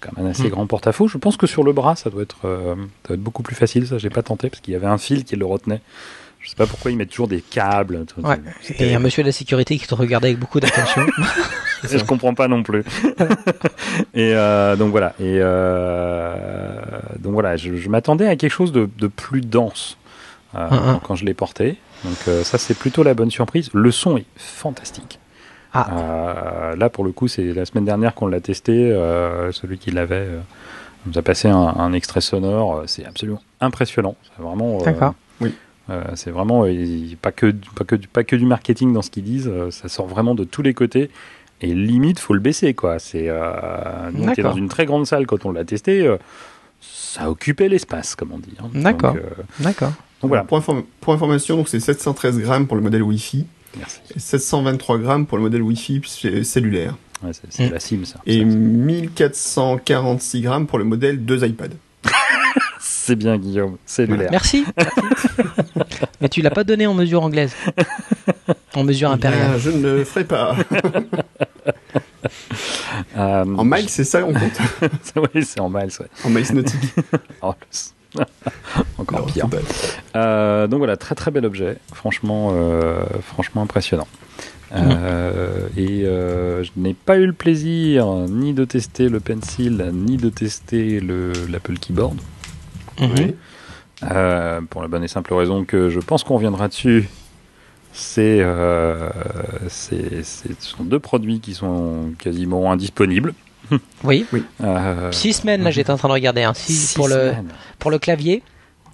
quand 0.00 0.14
même 0.18 0.26
un 0.26 0.30
assez 0.32 0.48
Mm. 0.48 0.50
grand 0.50 0.66
porte-à-faux. 0.66 1.08
Je 1.08 1.16
pense 1.16 1.38
que 1.38 1.46
sur 1.46 1.62
le 1.64 1.72
bras, 1.72 1.96
ça 1.96 2.10
doit 2.10 2.20
être, 2.22 2.36
ça 2.42 2.48
doit 3.08 3.14
être 3.14 3.22
beaucoup 3.22 3.42
plus 3.42 3.56
facile. 3.56 3.86
Ça, 3.86 3.96
j'ai 3.96 4.10
pas 4.10 4.22
tenté 4.22 4.50
parce 4.50 4.60
qu'il 4.60 4.74
y 4.74 4.76
avait 4.76 4.86
un 4.86 4.98
fil 4.98 5.24
qui 5.24 5.34
le 5.36 5.46
retenait. 5.46 5.80
Je 6.46 6.50
sais 6.50 6.56
pas 6.56 6.68
pourquoi 6.68 6.92
ils 6.92 6.96
mettent 6.96 7.10
toujours 7.10 7.26
des 7.26 7.40
câbles. 7.40 8.04
tout- 8.06 8.20
Ouais. 8.24 8.38
Et 8.78 8.94
un 8.94 9.00
monsieur 9.00 9.24
de 9.24 9.26
la 9.28 9.32
sécurité 9.32 9.76
qui 9.78 9.86
te 9.88 9.94
regardait 9.96 10.28
avec 10.28 10.38
beaucoup 10.38 10.60
d'attention. 10.60 11.02
je 11.82 11.98
comprends 12.04 12.34
pas 12.34 12.46
non 12.46 12.62
plus. 12.62 12.84
et 14.14 14.32
euh, 14.32 14.76
donc 14.76 14.92
voilà. 14.92 15.08
Et 15.18 15.38
euh, 15.40 16.72
donc 17.18 17.32
voilà, 17.32 17.56
je, 17.56 17.74
je 17.74 17.88
m'attendais 17.88 18.28
à 18.28 18.36
quelque 18.36 18.52
chose 18.52 18.70
de, 18.70 18.88
de 18.96 19.06
plus 19.08 19.40
dense 19.40 19.98
euh, 20.54 20.68
Hum, 20.70 20.88
hum. 20.90 21.00
quand 21.02 21.16
je 21.16 21.24
l'ai 21.24 21.34
porté. 21.34 21.78
Donc 22.04 22.16
ça, 22.44 22.58
c'est 22.58 22.74
plutôt 22.78 23.02
la 23.02 23.14
bonne 23.14 23.32
surprise. 23.32 23.68
Le 23.74 23.90
son 23.90 24.16
est 24.16 24.26
fantastique. 24.36 25.18
Ah. 25.74 26.74
Là, 26.78 26.88
pour 26.90 27.02
le 27.04 27.10
coup, 27.10 27.26
c'est 27.26 27.52
la 27.52 27.64
semaine 27.66 27.84
dernière 27.84 28.14
qu'on 28.14 28.28
l'a 28.28 28.40
testé. 28.40 28.90
celui 29.50 29.78
qui 29.78 29.90
l'avait 29.90 30.28
nous 31.06 31.18
a 31.18 31.22
passé 31.22 31.48
un, 31.48 31.56
un 31.56 31.92
extrait 31.92 32.20
sonore. 32.20 32.84
C'est 32.86 33.04
absolument 33.04 33.42
impressionnant. 33.60 34.14
Vraiment. 34.38 34.78
D'accord. 34.82 35.14
Oui. 35.40 35.52
Euh, 35.90 36.02
c'est 36.14 36.30
vraiment 36.30 36.64
euh, 36.66 36.74
pas 37.22 37.32
que 37.32 37.52
pas 37.74 37.84
que 37.84 37.94
du- 37.96 38.08
pas 38.08 38.24
que 38.24 38.36
du 38.36 38.44
marketing 38.46 38.92
dans 38.92 39.02
ce 39.02 39.10
qu'ils 39.10 39.24
disent. 39.24 39.48
euh, 39.48 39.70
ça 39.70 39.88
sort 39.88 40.06
vraiment 40.06 40.34
de 40.34 40.44
tous 40.44 40.62
les 40.62 40.74
côtés. 40.74 41.10
Et 41.62 41.72
limite, 41.74 42.18
faut 42.18 42.34
le 42.34 42.40
baisser, 42.40 42.74
quoi. 42.74 42.98
C'est, 42.98 43.28
euh, 43.28 44.10
nous, 44.12 44.24
on 44.24 44.30
était 44.30 44.42
dans 44.42 44.52
une 44.54 44.68
très 44.68 44.84
grande 44.84 45.06
salle 45.06 45.26
quand 45.26 45.46
on 45.46 45.52
l'a 45.52 45.64
testé. 45.64 46.06
euh, 46.06 46.16
ça 46.80 47.30
occupait 47.30 47.68
l'espace, 47.70 48.14
comme 48.14 48.32
on 48.32 48.38
dit. 48.38 48.54
hein. 48.60 48.68
D'accord. 48.74 49.16
D'accord. 49.60 49.92
donc 50.20 50.28
voilà. 50.28 50.44
Pour, 50.44 50.58
inform- 50.58 50.84
pour 51.00 51.14
information, 51.14 51.64
c'est 51.64 51.80
713 51.80 52.38
grammes 52.40 52.66
pour 52.66 52.76
le 52.76 52.82
modèle 52.82 53.02
Wi-Fi 53.02 53.46
Merci. 53.78 54.00
et 54.14 54.18
723 54.20 54.98
grammes 54.98 55.24
pour 55.26 55.38
le 55.38 55.44
modèle 55.44 55.62
Wi-Fi 55.62 56.02
cellulaire 56.44 56.94
Ouais, 57.22 57.30
c'est 57.32 57.50
c'est 57.50 57.68
Mm. 57.68 57.72
la 57.72 57.80
sim, 57.80 58.04
ça. 58.04 58.20
et 58.26 58.40
Ça, 58.40 58.44
1446 58.44 60.42
grammes 60.42 60.66
pour 60.66 60.78
le 60.78 60.84
modèle 60.84 61.24
2 61.24 61.46
iPad. 61.46 61.72
C'est 63.06 63.14
bien, 63.14 63.38
Guillaume. 63.38 63.76
Cellulaire. 63.86 64.30
Merci. 64.32 64.64
Mais 66.20 66.28
tu 66.28 66.42
l'as 66.42 66.50
pas 66.50 66.64
donné 66.64 66.88
en 66.88 66.94
mesure 66.94 67.22
anglaise. 67.22 67.54
En 68.74 68.82
mesure 68.82 69.12
impériale. 69.12 69.52
Ah, 69.54 69.58
je 69.58 69.70
ne 69.70 69.98
le 69.98 70.04
ferai 70.04 70.24
pas. 70.24 70.56
Euh, 73.16 73.44
en 73.44 73.64
miles, 73.64 73.88
c'est 73.88 74.04
ça 74.04 74.24
on 74.24 74.32
compte 74.32 74.60
oui, 75.34 75.44
c'est 75.44 75.60
en 75.60 75.68
miles, 75.68 75.90
ouais. 76.00 76.06
En 76.24 76.30
miles 76.30 76.46
nautiques. 76.54 76.94
Oh, 77.42 77.52
le- 78.14 78.24
Encore 78.98 79.20
Non, 79.20 79.26
pire. 79.26 79.46
c'est 79.70 79.98
Euh, 80.16 80.66
donc 80.66 80.78
voilà, 80.78 80.96
très 80.96 81.14
très 81.14 81.30
bel 81.30 81.44
objet, 81.44 81.76
franchement, 81.94 82.50
euh, 82.54 83.04
franchement 83.22 83.62
impressionnant. 83.62 84.08
Euh, 84.74 85.68
et 85.76 86.04
euh, 86.04 86.64
je 86.64 86.70
n'ai 86.76 86.94
pas 86.94 87.18
eu 87.18 87.26
le 87.26 87.32
plaisir 87.32 88.06
ni 88.28 88.52
de 88.54 88.64
tester 88.64 89.08
le 89.08 89.20
pencil, 89.20 89.90
ni 89.92 90.16
de 90.16 90.28
tester 90.30 90.98
le 91.00 91.32
l'Apple 91.50 91.78
Keyboard, 91.78 92.16
Mhm. 93.00 93.10
Oui. 93.18 93.34
Euh, 94.10 94.60
pour 94.68 94.82
la 94.82 94.88
bonne 94.88 95.02
et 95.04 95.08
simple 95.08 95.32
raison 95.34 95.64
que 95.64 95.88
je 95.88 96.00
pense 96.00 96.22
qu'on 96.24 96.34
reviendra 96.34 96.68
dessus. 96.68 97.08
C'est, 97.92 98.40
euh, 98.40 99.08
c'est- 99.68 100.22
c'est- 100.22 100.60
ce 100.60 100.68
sont 100.76 100.84
deux 100.84 100.98
produits 100.98 101.40
qui 101.40 101.54
sont 101.54 102.10
quasiment 102.18 102.70
indisponibles. 102.70 103.32
Oui. 104.04 104.26
Euh, 104.62 105.10
Six 105.12 105.32
semaines, 105.32 105.62
là, 105.62 105.70
j'étais 105.70 105.90
en 105.90 105.96
train 105.96 106.08
de 106.08 106.12
regarder. 106.12 106.42
Hein. 106.42 106.52
Six 106.54 106.72
six 106.74 106.94
pour, 106.94 107.08
le, 107.08 107.14
semaines. 107.14 107.48
pour 107.78 107.90
le 107.90 107.98
clavier. 107.98 108.42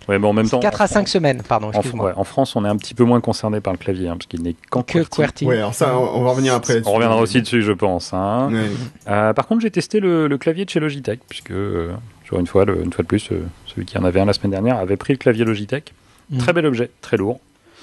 Ouais, 0.08 0.19
mais 0.19 0.26
en 0.26 0.32
même 0.32 0.48
temps, 0.48 0.58
4 0.58 0.81
à 0.81 0.88
5 0.88 1.06
semaines, 1.08 1.43
pardon, 1.48 1.69
En, 1.69 1.72
excuse-moi. 1.72 2.06
ouais, 2.06 2.12
en 2.16 2.25
France, 2.25 2.56
on 2.56 2.64
est 2.64 2.69
un 2.69 2.76
petit 2.76 2.93
peu 2.94 3.05
moins 3.05 3.20
concerné 3.20 3.60
par 3.60 3.72
le 3.72 3.78
clavier, 3.78 4.08
hein, 4.08 4.16
parce 4.16 4.26
qu'il 4.26 4.43
n'est 4.43 4.56
qu'en 4.70 4.82
Que 4.82 4.94
QWERTY. 4.94 5.10
QWERTY. 5.16 5.46
Ouais, 5.46 5.58
alors 5.58 5.75
ça, 5.75 5.96
on 5.96 6.20
on 6.20 6.25
va 6.25 6.31
revenir 6.31 6.55
après. 6.55 6.82
On 6.87 6.93
reviendra 6.93 7.19
aussi 7.20 7.40
dessus, 7.40 7.62
je 7.62 7.70
pense. 7.72 8.12
hein. 8.12 8.48
Ouais. 8.52 8.66
Euh, 9.08 9.32
par 9.32 9.46
contre, 9.46 9.60
j'ai 9.60 9.70
testé 9.70 10.00
le, 10.00 10.26
le 10.26 10.38
clavier 10.38 10.64
de 10.64 10.70
chez 10.70 10.81
Logitech, 10.81 11.20
puisque, 11.28 11.52
euh, 11.52 11.93
une 12.40 12.46
fois, 12.46 12.64
le- 12.64 12.82
une 12.82 12.93
fois 12.93 13.02
de 13.02 13.08
plus, 13.08 13.31
euh, 13.32 13.40
celui 13.67 13.84
qui 13.87 13.96
en 13.99 14.05
avait 14.05 14.20
un 14.20 14.25
la 14.26 14.32
semaine 14.32 14.50
dernière 14.52 14.76
avait 14.76 14.96
pris 14.96 15.12
le 15.12 15.19
clavier 15.19 15.44
Logitech. 15.44 15.93
Mhm. 16.31 16.38
Très 16.38 16.52
bel 16.52 16.67
objet, 16.67 16.90
très 17.00 17.17
lourd, 17.17 17.40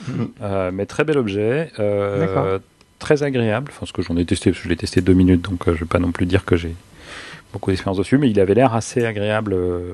Mhm. 0.08 0.30
euh, 0.42 0.72
mais 0.74 0.86
très 0.86 1.04
bel 1.04 1.18
objet, 1.18 1.72
euh, 1.80 2.60
très 3.00 3.24
agréable. 3.24 3.72
Enfin, 3.76 3.86
ce 3.86 3.94
que 3.94 4.02
j'en 4.02 4.18
ai 4.18 4.26
testé, 4.26 4.50
parce 4.52 4.60
que 4.62 4.66
je 4.66 4.70
l'ai 4.70 4.78
testé 4.78 5.02
deux 5.02 5.14
minutes, 5.14 5.42
donc 5.50 5.64
je 5.68 5.72
vais 5.72 5.86
pas 5.86 6.00
non 6.00 6.12
plus 6.12 6.26
dire 6.26 6.46
que 6.46 6.56
j'ai 6.56 6.74
beaucoup 7.54 7.70
d'expérience 7.72 7.98
dessus, 7.98 8.18
mais 8.18 8.30
il 8.30 8.40
avait 8.40 8.54
l'air 8.54 8.74
assez 8.76 9.06
agréable, 9.06 9.54
euh, 9.54 9.94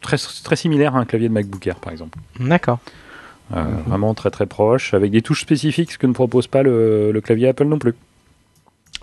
très, 0.00 0.16
très 0.16 0.56
similaire 0.56 0.96
à 0.96 0.98
un 1.00 1.04
clavier 1.04 1.28
de 1.28 1.34
MacBook 1.34 1.66
Air, 1.66 1.76
par 1.76 1.92
exemple. 1.92 2.18
D'accord. 2.40 2.78
Euh, 3.54 3.62
Mhm. 3.62 3.82
Vraiment 3.86 4.12
très 4.14 4.30
très 4.30 4.46
proche, 4.46 4.92
avec 4.92 5.12
des 5.12 5.22
touches 5.22 5.42
spécifiques, 5.42 5.92
ce 5.92 5.98
que 5.98 6.06
ne 6.08 6.12
propose 6.12 6.48
pas 6.48 6.62
le, 6.64 7.12
le 7.12 7.20
clavier 7.20 7.48
Apple 7.48 7.64
non 7.66 7.78
plus. 7.78 7.94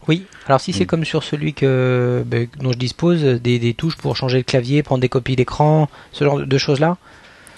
Oui, 0.08 0.24
alors 0.48 0.60
si 0.62 0.74
c'est 0.74 0.84
Mm. 0.84 0.88
comme 0.88 1.06
sur 1.06 1.24
celui 1.24 1.54
que, 1.54 2.24
ben, 2.26 2.48
dont 2.60 2.72
je 2.72 2.78
dispose, 2.78 3.24
des, 3.24 3.60
des 3.60 3.74
touches 3.74 3.96
pour 3.98 4.16
changer 4.16 4.38
le 4.38 4.44
clavier, 4.44 4.84
prendre 4.84 5.02
des 5.02 5.10
copies 5.10 5.36
d'écran, 5.36 5.88
ce 6.12 6.24
genre 6.26 6.40
de- 6.40 6.58
choses-là. 6.58 6.98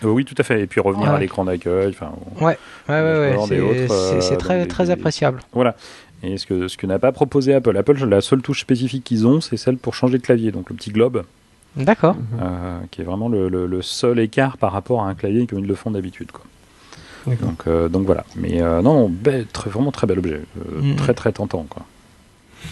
Euh, 0.03 0.07
oui, 0.09 0.25
tout 0.25 0.35
à 0.37 0.43
fait. 0.43 0.61
Et 0.61 0.67
puis 0.67 0.81
revenir 0.81 1.09
Ouais. 1.09 1.15
à 1.15 1.19
l'écran 1.19 1.45
d'accueil. 1.45 1.89
Enfin, 1.89 2.11
Ouais, 2.39 2.57
ouais, 2.89 2.95
ouais, 3.01 3.35
c'est- 3.47 3.59
euh, 4.33 4.35
très, 4.37 4.65
très 4.67 4.85
des- 4.85 4.91
appréciable. 4.91 5.39
voilà. 5.53 5.75
Et 6.23 6.37
ce 6.37 6.45
que, 6.45 6.67
ce 6.67 6.77
que 6.77 6.85
n'a 6.87 6.99
pas 6.99 7.11
proposé 7.11 7.53
Apple. 7.53 7.75
Apple, 7.77 8.03
la 8.05 8.21
seule 8.21 8.41
touche 8.41 8.61
spécifique 8.61 9.03
qu'ils 9.03 9.25
ont, 9.27 9.41
c'est 9.41 9.57
celle 9.57 9.77
pour 9.77 9.93
changer 9.95 10.17
de 10.17 10.23
clavier. 10.23 10.51
Donc 10.51 10.69
le 10.69 10.75
petit 10.75 10.89
globe, 10.91 11.23
D'accord. 11.75 12.15
euh, 12.41 12.79
qui 12.91 13.01
est 13.01 13.03
vraiment 13.03 13.29
le, 13.29 13.47
le- 13.49 13.65
le 13.67 13.81
seul 13.81 14.19
écart 14.19 14.57
par 14.57 14.71
rapport 14.71 15.01
à 15.03 15.07
un 15.09 15.13
clavier 15.15 15.45
comme 15.47 15.59
ils 15.59 15.67
le 15.67 15.75
font 15.75 15.91
d'habitude. 15.91 16.29
Donc, 17.27 17.63
euh, 17.67 17.89
donc 17.89 18.05
voilà. 18.05 18.23
Mais 18.35 18.61
euh, 18.61 18.81
non, 18.83 19.11
très, 19.51 19.69
vraiment 19.69 19.91
très 19.91 20.05
bel 20.05 20.19
objet. 20.19 20.41
Mhm. 20.79 20.95
Très 20.95 21.13
très 21.15 21.31
tentant. 21.31 21.65
Quoi. 21.69 21.83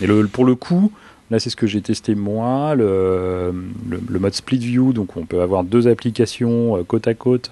Et 0.01 0.07
le, 0.07 0.27
pour 0.27 0.45
le 0.45 0.55
coup, 0.55 0.91
là 1.31 1.39
c'est 1.39 1.50
ce 1.50 1.55
que 1.55 1.67
j'ai 1.67 1.81
testé 1.81 2.15
moi, 2.15 2.75
le, 2.75 3.53
le, 3.89 4.01
le 4.07 4.19
mode 4.19 4.33
split 4.33 4.57
view, 4.59 4.93
donc 4.93 5.15
on 5.17 5.25
peut 5.25 5.41
avoir 5.41 5.63
deux 5.63 5.88
applications 5.88 6.77
euh, 6.77 6.83
côte 6.83 7.07
à 7.07 7.13
côte, 7.13 7.51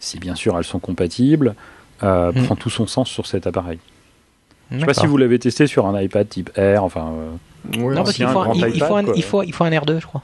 si 0.00 0.18
bien 0.18 0.34
sûr 0.34 0.56
elles 0.58 0.64
sont 0.64 0.78
compatibles, 0.80 1.54
euh, 2.02 2.32
Mhm. 2.32 2.44
prend 2.44 2.56
tout 2.56 2.70
son 2.70 2.86
sens 2.86 3.08
sur 3.08 3.26
cet 3.26 3.46
appareil. 3.46 3.78
Je 4.70 4.80
sais 4.80 4.86
pas 4.86 4.94
si 4.94 5.06
vous 5.06 5.16
l'avez 5.16 5.38
testé 5.38 5.66
sur 5.68 5.86
un 5.86 6.00
iPad 6.00 6.28
type 6.28 6.50
Air, 6.56 6.82
enfin... 6.84 7.12
euh, 7.14 7.30
Ouais, 7.78 7.94
Non, 7.94 8.02
parce 8.04 8.10
Ancien 8.10 8.26
qu'il 8.26 8.32
faut, 8.34 8.40
un- 8.40 8.52
il, 8.54 8.76
iPad, 8.76 8.88
faut 8.88 8.96
un, 8.96 9.04
quoi. 9.04 9.14
il, 9.16 9.22
faut, 9.22 9.42
il 9.42 9.52
faut 9.52 9.64
un 9.64 9.70
R2, 9.70 10.00
je 10.00 10.06
crois. 10.06 10.22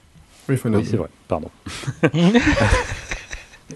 Oui, 0.49 0.55
il 0.55 0.59
faut 0.59 0.69
une 0.69 0.77
oui, 0.77 0.85
c'est 0.89 0.97
vrai, 0.97 1.09
pardon. 1.29 1.49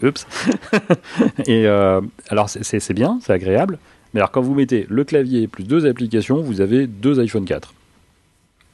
Oups. 0.02 0.26
Et 1.46 1.66
euh, 1.66 2.00
alors 2.28 2.48
c'est 2.50 2.92
bien, 2.94 3.18
c'est 3.22 3.32
agréable, 3.32 3.78
mais 4.16 4.20
alors 4.22 4.30
quand 4.30 4.40
vous 4.40 4.54
mettez 4.54 4.86
le 4.88 5.04
clavier 5.04 5.46
plus 5.46 5.64
deux 5.64 5.84
applications, 5.84 6.40
vous 6.40 6.62
avez 6.62 6.86
deux 6.86 7.20
iPhone 7.20 7.44
4. 7.44 7.74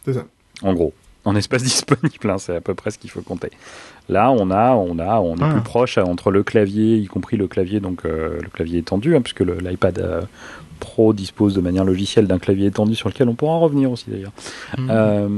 C'est 0.05 0.13
ça. 0.13 0.25
en 0.63 0.73
gros, 0.73 0.93
en 1.25 1.35
espace 1.35 1.63
disponible, 1.65 2.31
hein, 2.31 2.39
c'est 2.39 2.55
à 2.55 2.61
peu 2.61 2.75
près 2.75 2.93
ce 2.93 2.99
qu'il 2.99 3.11
faut 3.11 3.23
compter. 3.23 3.51
Là, 4.09 4.31
on 4.31 4.53
a, 4.53 4.75
on 4.75 5.01
a, 5.01 5.19
on 5.19 5.35
est 5.37 5.43
Ah. 5.43 5.51
plus 5.53 5.61
proche 5.63 5.99
entre 5.99 6.31
le 6.31 6.45
clavier, 6.45 6.97
y 6.97 7.07
compris 7.07 7.37
le 7.37 7.49
clavier, 7.49 7.81
donc 7.81 8.05
euh, 8.05 8.39
le 8.41 8.49
clavier 8.51 8.79
étendu, 8.79 9.17
hein, 9.17 9.21
puisque 9.21 9.41
l'iPad 9.41 9.99
euh, 9.99 10.21
Pro 10.79 11.13
dispose 11.13 11.55
de 11.55 11.61
manière 11.61 11.85
logicielle 11.85 12.29
d'un 12.29 12.39
clavier 12.39 12.67
étendu 12.67 12.95
sur 12.95 13.09
lequel 13.09 13.29
on 13.29 13.35
pourra 13.35 13.53
en 13.55 13.61
revenir 13.61 13.91
aussi 13.91 14.11
d'ailleurs. 14.11 14.33
Mhm. 14.79 14.89
Euh, 14.91 15.29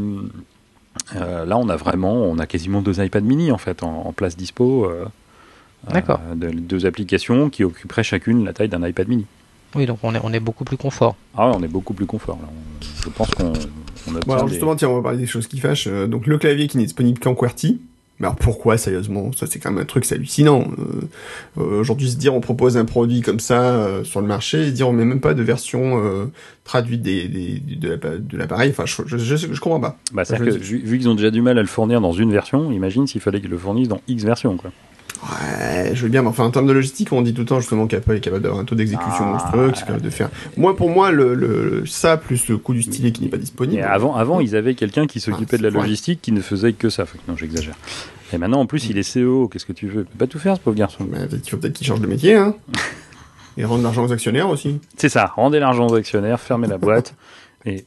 euh, 1.16 1.44
là, 1.46 1.56
on 1.58 1.68
a 1.70 1.76
vraiment, 1.76 2.14
on 2.14 2.38
a 2.38 2.46
quasiment 2.46 2.80
deux 2.82 3.02
iPad 3.02 3.24
mini 3.24 3.50
en 3.52 3.58
fait 3.58 3.82
en, 3.82 4.06
en 4.06 4.12
place 4.12 4.36
dispo. 4.36 4.84
euh, 4.86 5.04
D'accord. 5.90 6.20
euh, 6.30 6.34
de- 6.34 6.58
deux 6.58 6.86
applications 6.86 7.50
qui 7.50 7.62
occuperaient 7.64 8.02
chacune 8.04 8.44
la 8.44 8.52
taille 8.54 8.68
d'un 8.70 8.86
iPad 8.86 9.06
mini. 9.08 9.26
Oui, 9.74 9.86
donc 9.86 9.98
on 10.02 10.14
est, 10.14 10.20
on 10.22 10.32
est 10.32 10.40
beaucoup 10.40 10.64
plus 10.64 10.76
confort. 10.76 11.16
Ah 11.36 11.48
ouais, 11.50 11.56
on 11.58 11.62
est 11.62 11.68
beaucoup 11.68 11.94
plus 11.94 12.06
confort 12.06 12.38
là. 12.40 12.48
On- 12.50 12.84
je 13.04 13.08
pense 13.10 13.30
qu'on 13.30 13.44
on 13.46 13.50
obtient 13.50 14.20
Bon, 14.26 14.32
alors 14.34 14.44
des- 14.46 14.52
justement, 14.52 14.76
tiens, 14.76 14.88
on 14.88 14.96
va 14.96 15.02
parler 15.02 15.18
des 15.18 15.26
choses 15.26 15.46
qui 15.46 15.58
fâchent. 15.58 15.88
Euh, 15.88 16.06
donc 16.06 16.26
le 16.26 16.38
clavier 16.38 16.68
qui 16.68 16.76
n'est 16.78 16.84
disponible 16.84 17.18
qu'en 17.18 17.34
QWERTY. 17.34 17.80
Mais 18.20 18.26
alors 18.28 18.36
pourquoi, 18.36 18.78
sérieusement? 18.78 19.32
Ça, 19.32 19.46
c'est 19.48 19.58
quand 19.58 19.72
même 19.72 19.82
un 19.82 19.84
truc, 19.86 20.04
c'est 20.04 20.14
hallucinant. 20.14 20.68
Euh, 20.78 21.60
euh, 21.60 21.80
Aujourd'hui, 21.80 22.08
se 22.08 22.16
dire 22.16 22.32
on 22.32 22.40
propose 22.40 22.76
un 22.76 22.84
produit 22.84 23.22
comme 23.22 23.40
ça 23.40 23.60
euh, 23.60 24.04
sur 24.04 24.20
le 24.20 24.28
marché, 24.28 24.60
et 24.62 24.66
se 24.66 24.70
dire 24.70 24.88
on 24.88 24.92
met 24.92 25.04
même 25.04 25.20
pas 25.20 25.34
de 25.34 25.42
version 25.42 26.00
euh, 26.04 26.26
traduite 26.62 27.02
des, 27.02 27.26
des, 27.26 27.58
de 27.58 27.88
la- 27.88 27.96
de 28.18 28.36
l'appareil, 28.38 28.70
enfin, 28.70 28.84
je, 28.86 29.02
je, 29.04 29.16
je, 29.18 29.36
je 29.52 29.60
comprends 29.60 29.80
pas. 29.80 29.98
Bah, 30.12 30.24
que 30.24 30.44
vu, 30.58 30.78
vu 30.78 30.98
qu'ils 30.98 31.08
ont 31.08 31.16
déjà 31.16 31.32
du 31.32 31.42
mal 31.42 31.58
à 31.58 31.62
le 31.62 31.66
fournir 31.66 32.00
dans 32.00 32.12
une 32.12 32.30
version, 32.30 32.70
imagine 32.70 33.08
s'il 33.08 33.20
fallait 33.20 33.40
qu'ils 33.40 33.50
le 33.50 33.58
fournissent 33.58 33.88
dans 33.88 34.00
X 34.06 34.22
versions 34.22 34.56
quoi. 34.56 34.70
Ouais, 35.30 35.92
je 35.94 36.02
veux 36.02 36.08
bien, 36.10 36.20
mais 36.22 36.28
enfin, 36.28 36.44
en 36.44 36.50
termes 36.50 36.66
de 36.66 36.72
logistique, 36.72 37.10
on 37.12 37.22
dit 37.22 37.32
tout 37.32 37.40
le 37.42 37.46
temps 37.46 37.58
justement 37.60 37.86
qu'Apple 37.86 38.12
est 38.16 38.20
capable 38.20 38.42
d'avoir 38.42 38.60
un 38.60 38.64
taux 38.64 38.74
d'exécution 38.74 39.12
Ah. 39.20 39.32
monstrueux, 39.32 39.72
c'est 39.74 39.86
capable 39.86 40.02
de 40.02 40.10
faire. 40.10 40.28
Moi, 40.56 40.76
pour 40.76 40.90
moi, 40.90 41.10
le, 41.12 41.34
le, 41.34 41.86
ça, 41.86 42.16
plus 42.16 42.46
le 42.48 42.58
coût 42.58 42.74
du 42.74 42.82
stylet 42.82 43.10
qui 43.10 43.22
n'est 43.22 43.28
pas 43.28 43.38
disponible. 43.38 43.80
Et 43.80 43.82
avant, 43.82 44.14
avant, 44.16 44.40
ils 44.40 44.54
avaient 44.54 44.74
quelqu'un 44.74 45.06
qui 45.06 45.20
s'occupait 45.20 45.54
Ah, 45.56 45.58
de 45.58 45.62
la 45.62 45.70
vrai. 45.70 45.80
logistique 45.82 46.20
qui 46.20 46.32
ne 46.32 46.40
faisait 46.40 46.72
que 46.74 46.90
ça. 46.90 47.04
Non, 47.28 47.36
j'exagère. 47.36 47.74
Et 48.32 48.38
maintenant, 48.38 48.60
en 48.60 48.66
plus, 48.66 48.88
il 48.90 48.98
est 48.98 49.02
CEO. 49.16 49.48
Qu'est-ce 49.48 49.66
que 49.66 49.72
tu 49.72 49.86
veux? 49.88 50.00
Il 50.02 50.04
peut 50.06 50.18
pas 50.18 50.26
tout 50.26 50.38
faire, 50.38 50.56
ce 50.56 50.60
pauvre 50.60 50.76
garçon. 50.76 51.04
Bah, 51.04 51.18
qu'il 51.28 51.48
faut 51.50 51.56
peut-être 51.56 51.74
qu'il 51.74 51.86
change 51.86 52.00
de 52.00 52.06
métier, 52.06 52.34
hein. 52.34 52.54
Et 53.56 53.64
rendre 53.64 53.84
l'argent 53.84 54.04
aux 54.04 54.12
actionnaires 54.12 54.48
aussi. 54.50 54.80
C'est 54.96 55.08
ça. 55.08 55.32
Rendez 55.36 55.60
l'argent 55.60 55.86
aux 55.86 55.94
actionnaires, 55.94 56.40
fermez 56.40 56.66
la 56.66 56.76
boîte, 56.76 57.14
et, 57.64 57.84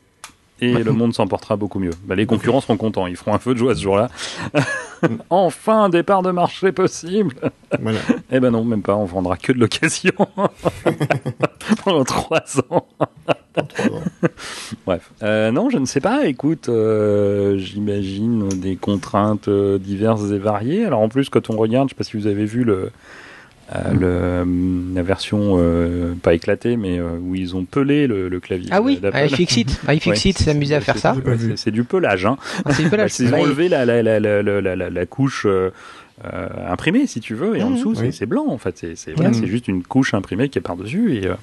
et 0.62 0.74
le 0.84 0.92
monde 0.94 1.14
s'en 1.14 1.28
portera 1.28 1.56
beaucoup 1.56 1.80
mieux. 1.80 1.92
Bah, 2.06 2.16
les 2.16 2.26
concurrents 2.26 2.62
seront 2.62 2.78
contents. 2.78 3.08
Ils 3.08 3.16
feront 3.16 3.34
un 3.34 3.40
feu 3.40 3.54
de 3.54 3.60
joie 3.60 3.76
ce 3.76 3.82
jour-là. 3.82 4.10
enfin, 5.30 5.84
un 5.84 5.90
départ 5.90 6.22
de 6.24 6.32
marché 6.32 6.72
possible. 6.72 7.36
Voilà. 7.80 8.00
Eh 8.32 8.40
ben 8.40 8.52
non, 8.52 8.66
même 8.66 8.82
pas. 8.82 8.96
On 8.96 9.06
vendra 9.06 9.38
que 9.38 9.52
de 9.54 9.60
l'occasion 9.60 10.12
pendant 11.84 12.04
trois 12.04 12.44
ans. 12.70 12.86
Bref. 14.86 15.12
Euh, 15.24 15.52
non, 15.52 15.70
je 15.70 15.78
ne 15.78 15.86
sais 15.86 16.02
pas. 16.02 16.26
Écoute, 16.26 16.70
euh, 16.70 17.58
j'imagine 17.58 18.50
des 18.50 18.76
contraintes 18.76 19.48
euh, 19.48 19.78
diverses 19.78 20.32
et 20.32 20.38
variées. 20.38 20.86
Alors 20.86 21.00
en 21.00 21.10
plus, 21.10 21.30
quand 21.30 21.50
on 21.50 21.58
regarde, 21.58 21.90
je 21.90 21.94
sais 21.94 21.98
pas 21.98 22.04
si 22.04 22.18
vous 22.18 22.28
avez 22.28 22.46
vu 22.46 22.64
le, 22.64 22.92
euh, 23.76 23.94
le, 23.94 24.42
hum, 24.44 24.92
la 24.96 25.04
version 25.04 25.56
euh, 25.58 26.14
pas 26.22 26.34
éclatée, 26.34 26.78
mais 26.78 27.00
euh, 27.00 27.18
où 27.22 27.36
ils 27.36 27.56
ont 27.56 27.66
pelé 27.66 28.08
le, 28.08 28.30
le 28.30 28.40
clavier. 28.40 28.70
Ah 28.72 28.82
oui, 28.82 29.00
à 29.14 29.26
iFixit. 29.26 29.80
À 29.88 29.94
iFixit 29.94 30.38
Ouais, 30.40 30.46
s'amusait 30.46 30.76
à 30.76 30.82
faire 30.82 30.98
ça. 30.98 31.16
c'est- 31.56 31.72
du 31.72 31.84
pelage, 31.84 32.26
hein. 32.26 32.38
Ah, 32.66 32.72
C'est 32.74 32.84
Bah, 32.84 32.90
pelage. 32.92 33.12
ils 33.20 33.30
Bah, 33.30 33.38
ont 33.38 33.40
il- 33.42 33.48
enlevé 33.48 33.70
la, 33.70 33.86
la, 33.86 34.02
la, 34.02 34.20
la, 34.20 34.42
la, 34.42 34.76
la, 34.76 34.90
la 34.90 35.06
couche 35.06 35.46
euh, 36.26 36.48
imprimée, 36.68 37.06
si 37.06 37.20
tu 37.20 37.36
veux, 37.36 37.58
et 37.58 37.62
en 37.64 37.70
Mhm. 37.70 37.76
dessous, 37.76 37.94
c'est- 37.96 38.02
Oui. 38.08 38.14
c'est 38.14 38.26
blanc, 38.26 38.46
en 38.50 38.58
fait. 38.58 38.76
C'est 38.78 38.96
c'est- 38.96 39.14
voilà, 39.14 39.34
c'est 39.34 39.46
juste 39.46 39.68
une 39.68 39.84
couche 39.84 40.16
imprimée 40.16 40.50
qui 40.50 40.58
est 40.58 40.62
par-dessus. 40.62 41.16
Et, 41.16 41.28
euh, 41.28 41.36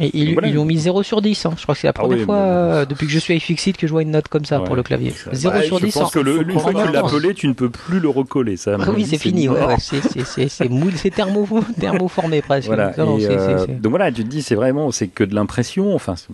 Et 0.00 0.10
ils, 0.16 0.32
Voilà. 0.34 0.46
ils 0.48 0.56
ont 0.58 0.64
mis 0.64 0.78
0 0.78 1.02
sur 1.02 1.20
10. 1.20 1.44
hein. 1.44 1.54
Je 1.56 1.62
crois 1.64 1.74
que 1.74 1.80
c'est 1.80 1.88
la 1.88 1.92
Ah 1.96 2.00
première 2.00 2.18
oui, 2.18 2.24
fois 2.24 2.36
mais- 2.36 2.42
euh, 2.42 2.84
depuis 2.84 3.06
que 3.06 3.12
je 3.12 3.18
suis 3.18 3.32
à 3.32 3.36
iFixit 3.36 3.76
que 3.76 3.86
je 3.88 3.92
vois 3.92 4.02
une 4.02 4.12
note 4.12 4.28
comme 4.28 4.44
ça 4.44 4.60
Ouais. 4.60 4.66
pour 4.66 4.76
le 4.76 4.84
clavier. 4.84 5.10
Ça- 5.10 5.30
0 5.32 5.54
bah, 5.54 5.62
sur 5.62 5.78
je 5.80 5.86
10. 5.86 5.90
je 5.92 5.98
pense 5.98 6.12
sans- 6.12 6.18
que 6.20 6.24
le, 6.24 6.42
une 6.42 6.58
fois 6.58 6.72
que 6.72 6.86
tu 6.86 6.92
l'as 6.92 7.02
pelé, 7.02 7.34
tu 7.34 7.48
ne 7.48 7.52
peux 7.52 7.68
plus 7.70 7.98
le 7.98 8.08
recoller. 8.08 8.56
Ça, 8.56 8.76
Ah 8.80 8.90
oui, 8.94 9.04
c'est 9.04 9.18
fini. 9.18 9.48
Ouais, 9.48 9.58
mort. 9.58 9.68
ouais, 9.70 9.76
c'est- 9.80 10.00
c'est- 10.00 10.24
c'est 10.24 10.48
c'est 10.48 10.68
moule, 10.68 10.92
c'est 10.94 11.10
thermo, 11.10 11.46
thermoformé 11.80 12.42
presque. 12.42 12.68
Voilà. 12.68 12.92
Non, 12.96 13.18
Donc 13.18 13.90
voilà, 13.90 14.12
tu 14.12 14.22
te 14.22 14.28
dis, 14.28 14.42
c'est 14.42 14.54
vraiment, 14.54 14.92
c'est 14.92 15.08
que 15.08 15.24
de 15.24 15.34
l'impression. 15.34 15.94
Enfin, 15.96 16.14
c'est- 16.16 16.28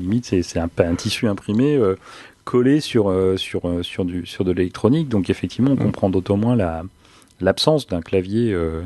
limite, 0.00 0.24
c'est 0.24 0.42
c'est 0.42 0.58
un, 0.58 0.70
un 0.78 0.94
tissu 0.94 1.28
imprimé 1.28 1.78
collé 2.44 2.80
sur 2.80 3.12
sur 3.36 3.62
sur 3.82 4.04
du 4.04 4.24
sur 4.24 4.44
de 4.44 4.52
l'électronique. 4.52 5.08
Donc 5.08 5.28
effectivement, 5.30 5.72
on 5.72 5.74
Mm. 5.74 5.78
comprend 5.78 6.10
d'autant 6.10 6.36
moins 6.36 6.56
la 6.56 6.82
l'absence 7.40 7.86
d'un 7.86 8.00
clavier 8.02 8.52
euh, 8.52 8.82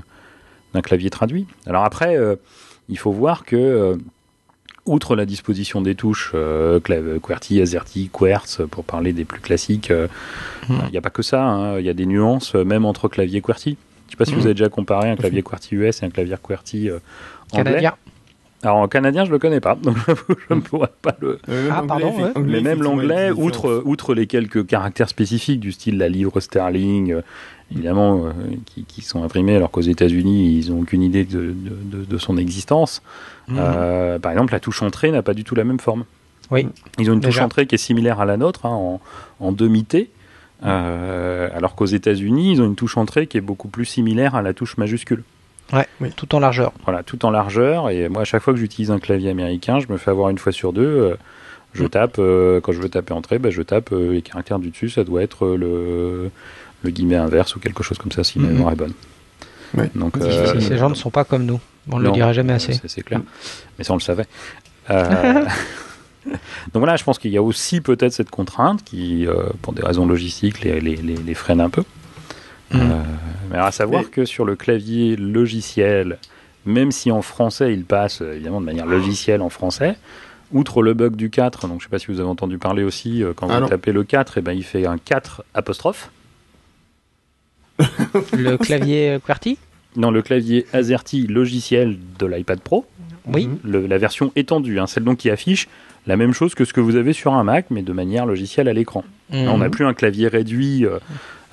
d'un 0.75 0.83
clavier 0.83 1.11
traduit. 1.11 1.47
Alors 1.67 1.85
après, 1.85 2.17
euh, 2.17 2.37
il 2.89 2.99
faut 2.99 3.13
voir 3.13 3.45
que 3.45 3.57
euh, 3.57 3.97
outre 4.87 5.15
la 5.17 5.27
disposition 5.27 5.81
des 5.83 5.95
touches, 5.95 6.33
euh, 6.35 6.81
clav- 6.81 7.19
QWERTY, 7.21 7.61
AZERTY, 7.61 8.09
Quartz, 8.13 8.61
pour 8.71 8.85
parler 8.85 9.13
des 9.13 9.25
plus 9.25 9.41
classiques, 9.41 9.91
euh, 9.91 10.09
il 10.69 10.77
Mm. 10.77 10.91
n'y 10.93 10.97
a 10.97 11.01
pas 11.01 11.11
que 11.11 11.23
ça. 11.23 11.43
hein. 11.45 11.79
Il 11.79 11.85
y 11.85 11.89
a 11.91 11.95
des 11.95 12.07
nuances, 12.07 12.55
même 12.55 12.85
entre 12.85 13.09
clavier 13.09 13.41
QWERTY. 13.41 13.77
Je 14.07 14.11
sais 14.13 14.17
pas 14.17 14.25
si 14.25 14.33
Mm. 14.33 14.37
vous 14.37 14.45
avez 14.47 14.55
déjà 14.55 14.69
comparé 14.69 15.11
un 15.11 15.17
clavier 15.17 15.43
QWERTY 15.43 15.75
US 15.77 16.03
et 16.03 16.07
un 16.07 16.11
clavier 16.11 16.37
QWERTY 16.43 16.89
euh, 16.91 16.99
anglais. 17.53 17.65
Canadien. 17.65 17.95
Alors 18.63 18.77
en 18.77 18.89
canadien, 18.89 19.25
je 19.25 19.31
le 19.31 19.39
connais 19.39 19.61
pas, 19.61 19.75
donc 19.83 19.97
je 20.49 20.55
ne 20.55 20.61
pourrais 20.61 20.91
pas 21.03 21.17
le. 21.21 21.39
Euh, 21.49 21.63
même 21.65 21.73
Ah, 21.73 21.81
anglais, 21.83 21.87
pardon, 21.89 22.23
ouais. 22.25 22.33
Mais 22.45 22.61
même 22.61 22.83
l'anglais, 22.83 23.31
outre, 23.31 23.83
outre 23.87 24.15
les 24.15 24.27
quelques 24.27 24.67
caractères 24.67 25.09
spécifiques 25.09 25.61
du 25.61 25.73
style 25.73 25.97
la 25.99 26.09
livre 26.09 26.41
sterling, 26.41 27.21
évidemment, 27.73 28.25
euh, 28.27 28.31
qui, 28.67 28.85
qui 28.85 29.03
sont 29.03 29.23
imprimés, 29.23 29.55
alors 29.57 29.71
qu'aux 29.71 29.81
États-Unis, 29.81 30.59
ils 30.59 30.71
n'ont 30.73 30.81
aucune 30.81 31.03
idée 31.03 31.25
de, 31.25 31.55
de, 31.55 31.99
de- 31.99 32.05
de 32.05 32.19
son 32.19 32.37
existence. 32.37 33.03
Mhm. 33.49 33.57
Euh, 33.59 34.19
par 34.19 34.33
exemple, 34.33 34.53
la 34.53 34.61
touche 34.61 34.83
entrée 34.83 35.11
n'a 35.11 35.23
pas 35.23 35.35
du 35.35 35.45
tout 35.45 35.55
la 35.55 35.65
même 35.65 35.81
forme. 35.81 36.05
Oui. 36.51 36.67
Ils 36.99 37.11
ont 37.11 37.15
une 37.15 37.21
touche 37.21 37.35
Déjà. 37.35 37.45
entrée 37.45 37.67
qui 37.67 37.77
est 37.77 37.79
similaire 37.79 38.21
à 38.21 38.25
la 38.25 38.37
nôtre, 38.37 38.67
hein, 38.67 38.71
en, 38.71 39.01
en 39.39 39.53
demi-T. 39.53 40.11
euh, 40.65 41.49
alors 41.55 41.75
qu'aux 41.75 41.87
États-Unis, 41.87 42.53
ils 42.53 42.63
ont 42.63 42.67
une 42.67 42.75
touche 42.77 42.97
entrée 42.97 43.27
qui 43.27 43.39
est 43.39 43.41
beaucoup 43.43 43.69
plus 43.69 43.85
similaire 43.85 44.35
à 44.35 44.43
la 44.43 44.53
touche 44.53 44.77
majuscule. 44.77 45.23
Tout 46.17 46.35
en 46.35 46.41
largeur. 46.41 46.73
Voilà, 46.85 47.05
tout 47.05 47.25
en 47.25 47.31
largeur. 47.31 47.91
Et 47.91 48.09
moi, 48.09 48.23
à 48.23 48.25
chaque 48.25 48.43
fois 48.43 48.53
que 48.53 48.59
j'utilise 48.59 48.91
un 48.91 48.99
clavier 48.99 49.31
américain, 49.31 49.79
je 49.79 49.87
me 49.93 49.97
fais 49.99 50.11
avoir 50.11 50.29
une 50.31 50.39
fois 50.39 50.51
sur 50.53 50.73
deux. 50.73 51.17
je 51.73 51.85
Mm. 51.85 51.89
tape, 51.89 52.17
quand 52.17 52.73
je 52.73 52.81
veux 52.81 52.89
taper 52.89 53.15
entrée, 53.15 53.39
ben, 53.39 53.53
je 53.53 53.63
tape 53.63 53.91
les 53.93 54.21
caractères 54.23 54.59
du 54.59 54.71
dessus. 54.71 54.91
Ça 54.91 55.05
doit 55.05 55.23
être 55.23 55.47
le, 55.47 56.31
le 56.83 56.91
guillemet 56.91 57.17
inverse 57.17 57.55
ou 57.57 57.61
quelque 57.61 57.83
chose 57.83 57.99
comme 57.99 58.13
ça, 58.13 58.25
si 58.25 58.39
ma 58.39 58.47
Mhm. 58.49 58.55
mémoire 58.55 58.73
est 58.73 58.77
bonne. 58.77 58.93
Ouais. 59.77 59.91
Donc, 59.95 60.15
Ces- 60.17 60.25
euh, 60.25 60.61
Ces 60.61 60.79
gens 60.79 60.91
ne 60.91 60.95
sont 60.95 61.11
pas 61.11 61.25
comme 61.25 61.45
nous. 61.45 61.61
On 61.91 61.99
ne 61.99 62.05
le 62.05 62.11
dira 62.13 62.33
jamais 62.33 62.53
assez. 62.53 62.79
c'est- 62.87 63.03
clair. 63.03 63.21
Mais 63.79 63.85
ça, 63.85 63.93
on 63.93 63.97
le 63.97 64.03
savait. 64.03 64.27
Euh, 64.91 65.45
Donc 66.27 66.81
voilà, 66.83 66.97
je 66.97 67.05
pense 67.05 67.19
qu'il 67.19 67.31
y 67.31 67.39
a 67.39 67.43
aussi 67.43 67.81
peut-être 67.81 68.13
cette 68.13 68.31
contrainte 68.31 68.85
qui, 68.85 69.27
euh, 69.27 69.45
pour 69.63 69.73
des 69.73 69.83
raisons 69.83 70.07
logistiques, 70.07 70.61
les, 70.61 70.79
les, 70.81 70.97
les, 70.97 71.17
les 71.17 71.35
freine 71.35 71.61
un 71.63 71.71
peu. 71.71 71.81
Mm. 72.73 72.77
Euh, 72.81 73.03
mais 73.49 73.55
alors 73.57 73.69
à 73.69 73.73
savoir 73.73 74.11
que 74.11 74.25
sur 74.27 74.45
le 74.45 74.55
clavier 74.55 75.17
logiciel, 75.17 76.19
même 76.67 76.93
si 76.93 77.11
en 77.11 77.23
français 77.23 77.73
il 77.73 77.85
passe 77.85 78.21
évidemment 78.21 78.61
de 78.61 78.67
manière 78.67 78.87
logicielle 78.87 79.41
en 79.41 79.49
français, 79.49 79.97
outre 80.53 80.83
le 80.83 80.93
bug 80.95 81.17
du 81.17 81.31
4, 81.31 81.67
donc 81.69 81.81
je 81.81 81.87
sais 81.87 81.91
pas 81.91 81.99
si 81.99 82.09
vous 82.09 82.21
avez 82.21 82.29
entendu 82.29 82.59
parler 82.59 82.83
aussi, 82.85 83.25
quand 83.37 83.49
Ah 83.51 83.55
vous 83.55 83.61
non. 83.63 83.69
tapez 83.69 83.93
le 83.93 84.05
4, 84.05 84.37
et 84.39 84.41
ben, 84.43 84.53
il 84.53 84.63
fait 84.65 84.87
un 84.87 84.99
4 84.99 85.43
apostrophe. 85.55 86.11
Le 88.37 88.57
clavier 88.57 89.19
QWERTY? 89.25 89.59
Dans 89.97 90.11
le 90.11 90.23
clavier 90.23 90.67
AZERTY 90.73 91.27
logiciel 91.27 91.97
de 92.19 92.27
l'iPad 92.27 92.61
Pro, 92.61 92.87
Oui. 93.27 93.47
Mhm. 93.47 93.59
le- 93.65 93.87
la 93.87 93.99
version 93.99 94.31
étendue, 94.37 94.79
hein, 94.79 94.87
celle 94.87 95.05
donc 95.05 95.19
qui 95.19 95.31
affiche 95.31 95.69
la 96.07 96.17
même 96.17 96.33
chose 96.33 96.55
que 96.55 96.65
ce 96.65 96.73
que 96.73 96.81
vous 96.81 96.97
avez 96.97 97.13
sur 97.13 97.35
un 97.35 97.45
Mac, 97.45 97.67
mais 97.71 97.83
de 97.83 97.93
manière 97.93 98.25
logicielle 98.25 98.69
à 98.69 98.73
l'écran. 98.73 99.05
Là, 99.33 99.51
on 99.53 99.59
n'a 99.59 99.69
plus 99.69 99.85
un 99.85 99.93
clavier 99.95 100.29
réduit 100.29 100.85
euh, 100.87 100.99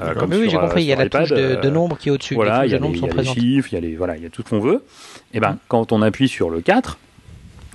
euh, 0.01 0.13
comme 0.15 0.31
Oui, 0.31 0.38
oui, 0.41 0.50
j'ai 0.50 0.57
euh, 0.57 0.62
compris. 0.62 0.84
Il 0.84 0.88
y 0.88 0.93
a 0.93 0.96
la 0.96 1.10
touche 1.10 1.29
de, 1.29 1.36
de 1.36 1.67
euh, 1.67 1.69
nombre 1.72 1.98
qui 1.98 2.10
est 2.10 2.12
au-dessus. 2.12 2.34
Voilà, 2.36 2.65
il 2.65 2.72
y 2.72 2.75
a, 2.75 2.79
les, 2.79 2.88
y 3.00 3.05
a 3.19 3.24
chiffres, 3.24 3.69
il 3.72 3.75
y 3.75 3.77
a, 3.77 3.81
les, 3.81 3.96
voilà, 3.96 4.15
il 4.17 4.24
y 4.24 4.25
a 4.25 4.29
tout 4.29 4.41
ce 4.43 4.50
qu'on 4.50 4.60
veut. 4.60 4.84
Et 5.34 5.39
ben, 5.39 5.57
quand 5.67 5.91
on 5.91 6.01
appuie 6.01 6.27
sur 6.27 6.50
le 6.50 6.62
4, 6.62 6.98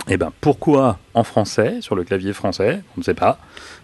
et 0.08 0.16
ben, 0.16 0.32
pourquoi 0.40 0.98
en 1.14 1.22
français, 1.24 1.76
sur 1.80 1.94
le 1.94 2.04
clavier 2.04 2.32
français, 2.32 2.82
on 2.96 3.00
ne 3.00 3.04
sait 3.04 3.14
pas, 3.14 3.38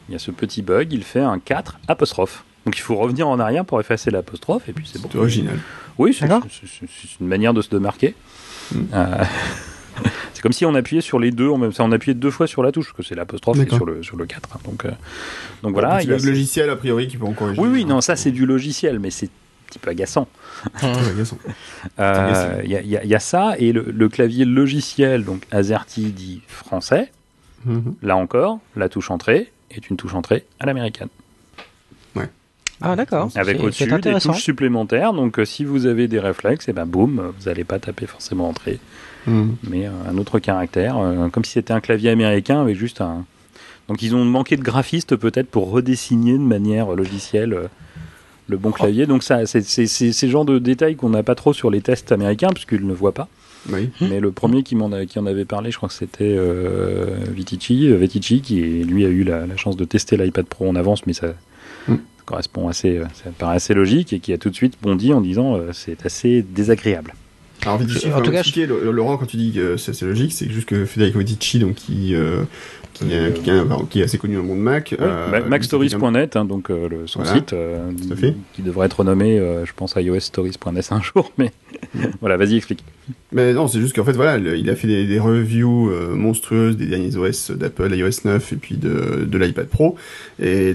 il 0.09 0.13
y 0.13 0.17
a 0.17 0.19
ce 0.19 0.31
petit 0.31 0.63
bug, 0.63 0.93
il 0.93 1.05
fait 1.05 1.21
un 1.21 1.39
4 1.39 1.79
apostrophe. 1.89 2.45
Donc 2.67 2.77
il 2.77 2.81
faut 2.83 2.97
revenir 2.97 3.27
en 3.29 3.39
arrière 3.41 3.65
pour 3.65 3.81
effacer 3.81 4.11
l'apostrophe, 4.11 4.69
et 4.69 4.73
puis 4.73 4.89
c'est 4.91 5.01
bon. 5.01 5.09
C'est 5.11 5.19
original. 5.19 5.59
Oui, 5.99 6.13
c'est 6.15 6.27
une 7.21 7.27
manière 7.27 7.55
de 7.55 7.63
se 7.63 7.71
démarquer. 7.71 8.15
Mm. 8.73 8.79
Euh, 8.93 9.25
c'est 10.35 10.43
comme 10.43 10.53
si 10.53 10.65
on 10.67 10.75
appuyait 10.75 11.01
sur 11.01 11.19
les 11.19 11.31
deux, 11.31 11.49
en 11.49 11.57
même 11.59 11.73
temps, 11.73 11.87
on 11.87 11.93
appuyait 11.93 12.15
deux 12.15 12.31
fois 12.31 12.47
sur 12.47 12.63
la 12.63 12.71
touche, 12.73 12.87
parce 12.93 12.97
que 12.99 13.03
c'est 13.03 13.15
l'apostrophe 13.15 13.59
sur 13.69 13.87
le, 13.87 14.03
sur 14.03 14.17
le 14.17 14.27
4. 14.27 14.49
hein. 14.55 14.61
Donc, 14.65 14.85
euh, 14.85 14.91
donc 15.63 15.73
voilà. 15.73 15.97
Petit 15.97 16.07
il 16.07 16.11
y 16.11 16.13
a 16.13 16.17
bug 16.17 16.27
logiciel, 16.27 16.71
a 16.71 16.77
priori, 16.77 17.09
qui 17.09 17.17
peut 17.17 17.25
encore 17.27 17.49
Oui, 17.57 17.69
oui, 17.73 17.85
non, 17.85 18.01
ça 18.01 18.15
c'est 18.17 18.31
du 18.31 18.45
logiciel, 18.47 18.99
mais 18.99 19.11
c'est 19.11 19.27
un 19.27 19.67
petit 19.71 19.79
peu 19.79 19.91
agaçant. 19.91 20.29
Euh, 20.85 21.13
agaçant. 21.13 21.39
Il 22.65 22.69
y, 22.71 22.73
y 22.73 22.77
a- 22.97 23.03
il 23.05 23.09
y 23.11 23.15
a 23.15 23.21
ça, 23.21 23.55
et 23.59 23.73
le, 23.73 23.87
le 23.91 24.09
clavier 24.09 24.45
logiciel, 24.45 25.25
donc 25.25 25.45
AZERTY 25.51 26.13
dit 26.13 26.43
français, 26.49 27.11
Mhm. 27.65 27.95
là 28.03 28.17
encore, 28.17 28.61
la 28.77 28.89
touche 28.89 29.11
entrée 29.11 29.51
est 29.73 29.91
une 29.91 29.97
touche 29.97 30.15
entrée 30.15 30.45
à 30.61 30.67
l'américaine. 30.67 31.09
Ah, 32.81 32.95
d'accord. 32.97 33.29
Avec 33.35 33.57
C'est- 33.59 33.63
au-dessus 33.65 33.89
c'est 33.91 34.01
des 34.01 34.21
touches 34.21 34.43
supplémentaires, 34.43 35.13
donc 35.13 35.39
euh, 35.39 35.45
si 35.45 35.65
vous 35.65 35.87
avez 35.87 36.07
des 36.09 36.21
réflexes, 36.21 36.69
et 36.69 36.73
ben 36.73 36.87
boum, 36.87 37.33
vous 37.39 37.49
n'allez 37.49 37.65
pas 37.65 37.79
taper 37.79 38.07
forcément 38.07 38.49
entrée, 38.49 38.79
Mhm. 39.27 39.57
mais 39.69 39.87
euh, 39.87 39.91
un 40.09 40.17
autre 40.19 40.39
caractère, 40.39 40.97
euh, 40.99 41.29
comme 41.29 41.45
si 41.45 41.53
c'était 41.53 41.73
un 41.73 41.81
clavier 41.81 42.11
américain 42.11 42.61
avec 42.61 42.77
juste 42.77 43.01
un... 43.01 43.25
Donc 43.89 44.03
ils 44.03 44.15
ont 44.15 44.25
manqué 44.25 44.57
de 44.57 44.63
graphistes 44.63 45.17
peut-être 45.17 45.49
pour 45.49 45.71
redessiner 45.71 46.33
de 46.35 46.39
manière 46.39 46.95
logicielle 46.95 47.53
euh, 47.55 47.67
le 48.49 48.57
bon 48.59 48.71
clavier. 48.71 49.07
Donc 49.07 49.23
ça, 49.23 49.45
c'est 49.47 49.63
ces 49.63 50.29
genres 50.29 50.45
de 50.45 50.59
détails 50.59 50.95
qu'on 50.97 51.09
n'a 51.11 51.23
pas 51.23 51.35
trop 51.35 51.53
sur 51.53 51.71
les 51.71 51.81
tests 51.81 52.13
américains, 52.13 52.49
puisqu'ils 52.51 52.87
ne 52.87 52.93
voient 52.95 53.13
pas. 53.15 53.29
Oui. 53.73 53.91
Mais 54.01 54.21
le 54.21 54.31
premier 54.31 54.63
qui 54.63 54.77
m'en 54.77 54.93
a- 54.93 55.05
qui 55.05 55.19
en 55.19 55.27
avait 55.27 55.45
parlé, 55.45 55.71
je 55.71 55.77
crois 55.79 55.89
que 55.89 55.95
c'était 55.95 56.35
euh, 56.39 57.17
Vitici, 57.31 57.89
Vetici, 57.89 58.41
qui 58.41 58.61
lui 58.85 59.05
a 59.05 59.09
eu 59.09 59.25
la, 59.25 59.47
la 59.47 59.57
chance 59.57 59.77
de 59.77 59.85
tester 59.85 60.17
l'iPad 60.17 60.47
Pro 60.47 60.69
en 60.69 60.77
avance, 60.77 61.07
mais 61.07 61.13
ça 61.13 61.29
correspond 62.29 62.69
assez, 62.69 62.99
euh, 62.99 63.05
ça 63.25 63.31
paraît 63.37 63.57
assez 63.57 63.75
logique, 63.75 64.13
et 64.13 64.21
qui 64.21 64.33
a 64.33 64.39
tout 64.39 64.51
de 64.51 64.55
suite 64.55 64.75
bondi 64.83 65.13
en 65.13 65.21
disant 65.21 65.57
euh, 65.57 65.71
c'est 65.73 66.05
assez 66.07 66.43
désagréable. 66.43 67.15
Alors, 67.63 67.79
vite, 67.79 67.89
Je- 67.91 67.97
ici, 67.99 68.13
en 68.13 68.21
tout 68.21 68.31
cas, 68.31 68.39
expliquer, 68.41 68.67
le- 68.67 68.93
Laurent, 68.93 69.17
quand 69.17 69.27
tu 69.27 69.37
dis 69.37 69.51
que 69.53 69.77
c'est 69.77 70.01
logique, 70.03 70.33
c'est 70.33 70.49
juste 70.49 70.69
que 70.69 70.85
Federico 70.85 71.19
Viticci, 71.19 71.59
donc, 71.59 71.75
qui, 71.75 72.15
euh, 72.15 72.45
qui, 72.99 73.13
est, 73.13 73.43
qui, 73.43 73.51
est, 73.51 73.61
enfin, 73.61 73.87
qui 73.89 74.01
est 74.01 74.05
assez 74.05 74.19
connu 74.19 74.35
dans 74.37 74.43
le 74.43 74.49
monde 74.49 74.61
Mac. 74.61 74.95
Ouais, 74.99 75.05
euh, 75.07 75.49
MacStories.net, 75.49 76.37
hein, 76.37 76.45
donc 76.45 76.71
euh, 76.71 76.89
le, 76.89 77.07
son 77.07 77.21
Voilà. 77.23 77.37
site, 77.37 77.53
euh, 77.53 77.91
qui 78.55 78.63
devrait 78.63 78.87
être 78.87 79.01
renommé, 79.01 79.39
euh, 79.39 79.65
je 79.65 79.73
pense, 79.75 79.95
iOSstories.net 79.97 80.89
un 80.91 81.01
jour, 81.03 81.33
mais 81.39 81.53
voilà, 82.21 82.37
vas-y, 82.37 82.57
explique. 82.57 82.85
Mais 83.33 83.53
non, 83.53 83.69
c'est 83.69 83.81
juste 83.81 83.95
qu'en 83.95 84.05
fait, 84.05 84.13
voilà, 84.13 84.39
le- 84.39 84.57
il 84.57 84.69
a 84.71 84.77
fait 84.77 84.89
des, 84.89 85.07
des 85.07 85.19
reviews 85.19 85.91
euh, 85.91 86.15
monstrueuses 86.15 86.77
des 86.77 86.87
derniers 86.87 87.17
OS 87.17 87.51
d'Apple, 87.53 87.95
iOS 87.95 88.25
9 88.25 88.53
et 88.53 88.57
puis 88.57 88.77
de, 88.77 89.25
de 89.27 89.39
l'iPad 89.39 89.67
Pro, 89.69 89.97
et 90.43 90.75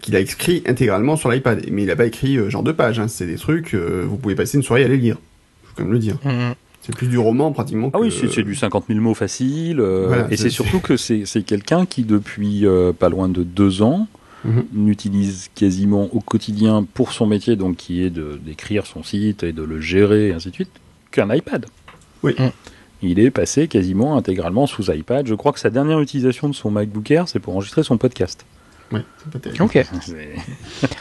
qu'il 0.00 0.16
a 0.16 0.20
écrit 0.20 0.62
intégralement 0.66 1.16
sur 1.16 1.30
l'iPad. 1.30 1.64
Mais 1.70 1.82
il 1.84 1.90
a 1.90 1.96
pas 1.96 2.06
écrit 2.06 2.36
euh, 2.36 2.50
genre 2.50 2.62
deux 2.62 2.74
pages, 2.74 2.98
hein, 2.98 3.08
c'est 3.08 3.26
des 3.26 3.36
trucs, 3.36 3.74
euh, 3.74 4.04
vous 4.06 4.16
pouvez 4.16 4.34
passer 4.34 4.56
une 4.56 4.62
soirée 4.62 4.84
à 4.84 4.88
les 4.88 4.96
lire. 4.98 5.16
Faut 5.64 5.72
quand 5.76 5.84
même 5.84 5.92
le 5.92 5.98
dire. 5.98 6.16
Mhm. 6.24 6.54
C'est 6.82 6.94
plus 6.94 7.06
du 7.06 7.16
roman 7.18 7.52
pratiquement. 7.52 7.90
Ah 7.94 7.98
que- 7.98 8.02
oui, 8.04 8.10
c'est 8.12 8.28
c'est 8.28 8.42
du 8.42 8.54
50 8.54 8.84
000 8.88 9.00
mots 9.00 9.14
facile, 9.14 9.78
euh, 9.80 10.06
Voilà, 10.08 10.26
et 10.32 10.36
c'est- 10.36 10.44
c'est 10.44 10.50
surtout 10.50 10.80
que 10.80 10.96
c'est 10.96 11.24
c'est 11.26 11.42
quelqu'un 11.42 11.86
qui, 11.86 12.02
depuis 12.02 12.66
euh, 12.66 12.92
pas 12.92 13.08
loin 13.08 13.28
de 13.28 13.42
deux 13.44 13.82
ans, 13.82 14.08
Mhm. 14.44 14.64
n'utilise 14.72 15.48
quasiment 15.54 16.08
au 16.12 16.18
quotidien 16.20 16.84
pour 16.94 17.12
son 17.12 17.26
métier, 17.26 17.54
donc 17.54 17.76
qui 17.76 18.02
est 18.02 18.10
de- 18.10 18.40
d'écrire 18.44 18.86
son 18.86 19.04
site 19.04 19.44
et 19.44 19.52
de 19.52 19.62
le 19.62 19.80
gérer, 19.80 20.28
et 20.28 20.32
ainsi 20.32 20.48
de 20.50 20.54
suite, 20.54 20.70
qu'un 21.12 21.32
iPad. 21.32 21.66
Oui. 22.24 22.34
Mm. 22.36 22.48
Il 23.04 23.18
est 23.20 23.30
passé 23.30 23.68
quasiment 23.68 24.16
intégralement 24.16 24.66
sous 24.66 24.90
iPad. 24.90 25.26
Je 25.26 25.34
crois 25.34 25.52
que 25.52 25.58
sa 25.60 25.70
dernière 25.70 26.00
utilisation 26.00 26.48
de 26.48 26.54
son 26.54 26.70
MacBook 26.72 27.08
Air, 27.12 27.28
c'est 27.28 27.38
pour 27.40 27.54
enregistrer 27.54 27.82
son 27.84 27.98
podcast. 27.98 28.44
Ouais, 28.92 29.00
c'est 29.18 29.32
pas 29.32 29.38
terrible. 29.38 29.62
Ok. 29.64 29.78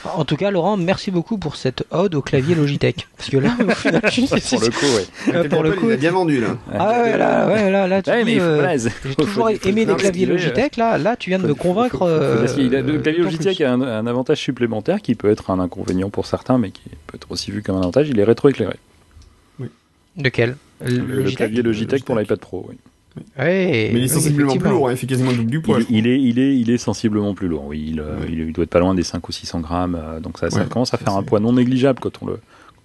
En 0.16 0.26
tout 0.26 0.36
cas, 0.38 0.52
Laurent, 0.52 0.78
merci 0.78 1.12
beaucoup 1.12 1.38
pour 1.38 1.56
cette 1.56 1.84
ode 1.92 2.16
au 2.16 2.22
clavier 2.22 2.56
Logitech. 2.56 3.08
Parce 3.18 3.30
que 3.30 3.38
là, 3.38 3.56
au 3.60 3.70
final, 3.72 4.02
je- 4.12 4.22
pour 4.56 4.62
le 4.62 4.70
coup, 4.70 4.86
ouais. 4.86 5.34
euh, 5.36 5.50
pour 5.50 5.64
le 5.64 5.70
Apple, 5.72 5.80
coup. 5.80 5.88
il 5.90 5.94
a 5.94 5.98
bien 5.98 6.12
vendu 6.12 6.40
là. 6.42 6.58
Ah 6.74 7.02
ouais, 7.02 7.18
là, 7.18 7.48
ouais, 7.48 7.70
là, 7.72 7.88
là, 7.88 8.02
tu 8.02 8.10
Ouais, 8.10 8.24
dis, 8.26 8.40
euh, 8.40 8.78
j'ai 8.78 9.16
toujours 9.16 9.50
aimé 9.66 9.86
les 9.86 9.96
claviers 9.96 10.26
Logitech. 10.26 10.78
Là, 10.78 10.98
là, 10.98 11.16
tu 11.16 11.30
viens 11.30 11.40
de 11.40 11.48
me 11.48 11.54
convaincre. 11.56 12.02
euh, 12.04 12.40
Parce 12.42 12.54
qu'il 12.54 12.76
a, 12.76 12.82
le 12.82 13.00
clavier 13.00 13.22
Logitech 13.24 13.62
a 13.62 13.72
un, 13.74 13.82
un 13.82 14.08
avantage 14.08 14.40
supplémentaire 14.40 15.02
qui 15.02 15.16
peut 15.16 15.30
être 15.30 15.50
un 15.50 15.60
inconvénient 15.60 16.10
pour 16.10 16.26
certains, 16.26 16.58
mais 16.58 16.72
qui 16.72 16.84
peut 17.08 17.16
être 17.16 17.32
aussi 17.32 17.52
vu 17.52 17.62
comme 17.64 17.76
un 17.76 17.82
avantage. 17.82 18.10
Il 18.10 18.20
est 18.20 18.24
rétroéclairé. 18.24 18.76
De 20.18 20.28
quel 20.30 20.58
Le, 20.84 20.90
le 20.98 21.16
Logitech? 21.16 21.38
clavier 21.38 21.62
Logitech 21.62 22.04
pour 22.04 22.16
l'iPad 22.18 22.40
Pro. 22.40 22.66
Oui. 22.70 22.76
Ouais, 23.38 23.90
Mais 23.94 24.00
il 24.00 24.04
est 24.06 24.08
sensiblement 24.08 24.56
plus 24.56 24.70
lourd, 24.70 24.88
hein, 24.88 24.92
il 24.92 24.98
fait 24.98 25.08
quasiment 25.08 25.32
le 25.32 25.38
double 25.38 25.52
du 25.52 25.62
poids. 25.62 25.80
Il, 25.90 26.08
est, 26.08 26.20
il, 26.22 26.40
est, 26.40 26.58
il 26.58 26.70
est 26.70 26.78
sensiblement 26.78 27.34
plus 27.34 27.48
lourd. 27.50 27.66
Oui, 27.66 27.84
il, 27.90 28.00
euh, 28.00 28.20
Ouais. 28.22 28.28
il, 28.30 28.40
il 28.40 28.54
doit 28.54 28.64
être 28.64 28.70
pas 28.70 28.80
loin 28.80 28.96
des 28.96 29.04
5 29.04 29.28
ou 29.28 29.32
600 29.32 29.60
grammes. 29.60 29.96
euh, 30.02 30.20
donc 30.22 30.38
ça, 30.38 30.50
ça 30.50 30.64
commence 30.66 30.94
à 30.94 30.98
ça, 30.98 31.04
faire 31.04 31.14
un 31.16 31.24
poids 31.24 31.40
non 31.42 31.52
négligeable 31.54 32.00
quand 32.00 32.22
on, 32.22 32.28
le, 32.28 32.34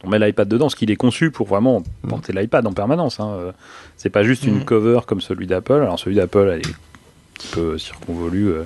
quand 0.01 0.09
on 0.09 0.11
met 0.11 0.19
l'iPad 0.19 0.49
dedans, 0.49 0.69
ce 0.69 0.75
qu'il 0.75 0.91
est 0.91 0.97
conçu 0.97 1.31
pour 1.31 1.47
vraiment 1.47 1.83
Mm. 2.03 2.09
porter 2.09 2.33
l'iPad 2.33 2.67
en 2.67 2.73
permanence. 2.73 3.21
Hein. 3.21 3.29
Euh, 3.39 3.53
C'est 3.97 4.11
pas 4.11 4.25
juste 4.25 4.45
une 4.45 4.59
Mm. 4.61 4.65
cover 4.65 5.01
comme 5.07 5.21
celui 5.21 5.47
d'Apple. 5.47 5.75
Alors 5.75 5.99
celui 5.99 6.17
d'Apple, 6.17 6.51
elle 6.53 6.61
est 6.61 6.67
un 6.71 7.35
petit 7.35 7.49
peu 7.53 7.79
circonvolue. 7.79 8.49
euh, 8.49 8.63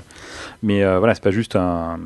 mais 0.63 0.83
euh, 0.83 0.99
voilà, 0.99 1.15
c'est 1.15 1.23
pas 1.23 1.31
juste 1.31 1.57
un, 1.57 1.99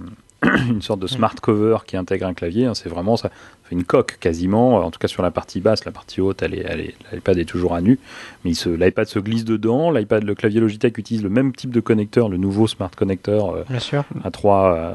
une 0.68 0.82
sorte 0.82 1.00
de 1.00 1.06
smart 1.06 1.34
cover 1.34 1.78
qui 1.86 1.96
intègre 1.96 2.26
un 2.26 2.34
clavier. 2.34 2.66
hein, 2.66 2.74
c'est 2.74 2.88
vraiment 2.88 3.16
ça 3.16 3.30
fait 3.64 3.74
une 3.74 3.84
coque 3.84 4.18
quasiment. 4.20 4.76
En 4.76 4.90
tout 4.90 4.98
cas 4.98 5.08
sur 5.08 5.22
la 5.22 5.30
partie 5.30 5.60
basse, 5.60 5.84
la 5.84 5.92
partie 5.92 6.20
haute, 6.20 6.42
elle 6.42 6.54
est, 6.54 6.64
elle 6.68 6.80
est, 6.80 6.94
l'iPad 7.12 7.38
est 7.38 7.44
toujours 7.44 7.74
à 7.74 7.80
nu. 7.80 7.98
Mais 8.44 8.50
il 8.50 8.54
se- 8.54 8.68
l'iPad 8.68 9.06
se 9.06 9.18
glisse 9.18 9.44
dedans. 9.44 9.90
L'iPad, 9.90 10.22
le 10.24 10.34
clavier 10.34 10.60
Logitech 10.60 10.98
utilise 10.98 11.22
le 11.22 11.28
même 11.30 11.52
type 11.54 11.70
de 11.70 11.80
connecteur, 11.80 12.28
le 12.28 12.36
nouveau 12.36 12.66
smart 12.66 12.90
connecteur 12.90 13.50
euh, 13.54 13.64
Bien 13.68 13.78
sûr. 13.80 14.04
à 14.22 14.30
trois, 14.30 14.74
euh, 14.74 14.94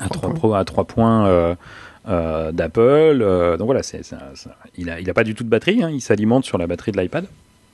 à 0.00 0.08
Trois 0.08 0.08
trois, 0.08 0.30
points. 0.30 0.38
pro- 0.38 0.54
à 0.54 0.64
trois 0.64 0.84
points 0.84 1.26
euh, 1.26 1.54
euh, 2.08 2.52
d'Apple. 2.52 2.80
Euh, 3.22 3.56
donc 3.56 3.66
voilà, 3.66 3.82
c'est, 3.82 4.02
c'est 4.04 4.14
un- 4.16 4.20
c'est 4.34 4.48
un- 4.48 4.52
il 4.76 4.90
a, 4.90 5.00
il 5.00 5.08
a 5.10 5.14
pas 5.14 5.24
du 5.24 5.34
tout 5.34 5.44
de 5.44 5.48
batterie. 5.48 5.82
hein, 5.82 5.90
il 5.90 6.00
s'alimente 6.00 6.44
sur 6.44 6.58
la 6.58 6.66
batterie 6.66 6.92
de 6.92 7.00
l'iPad. 7.00 7.26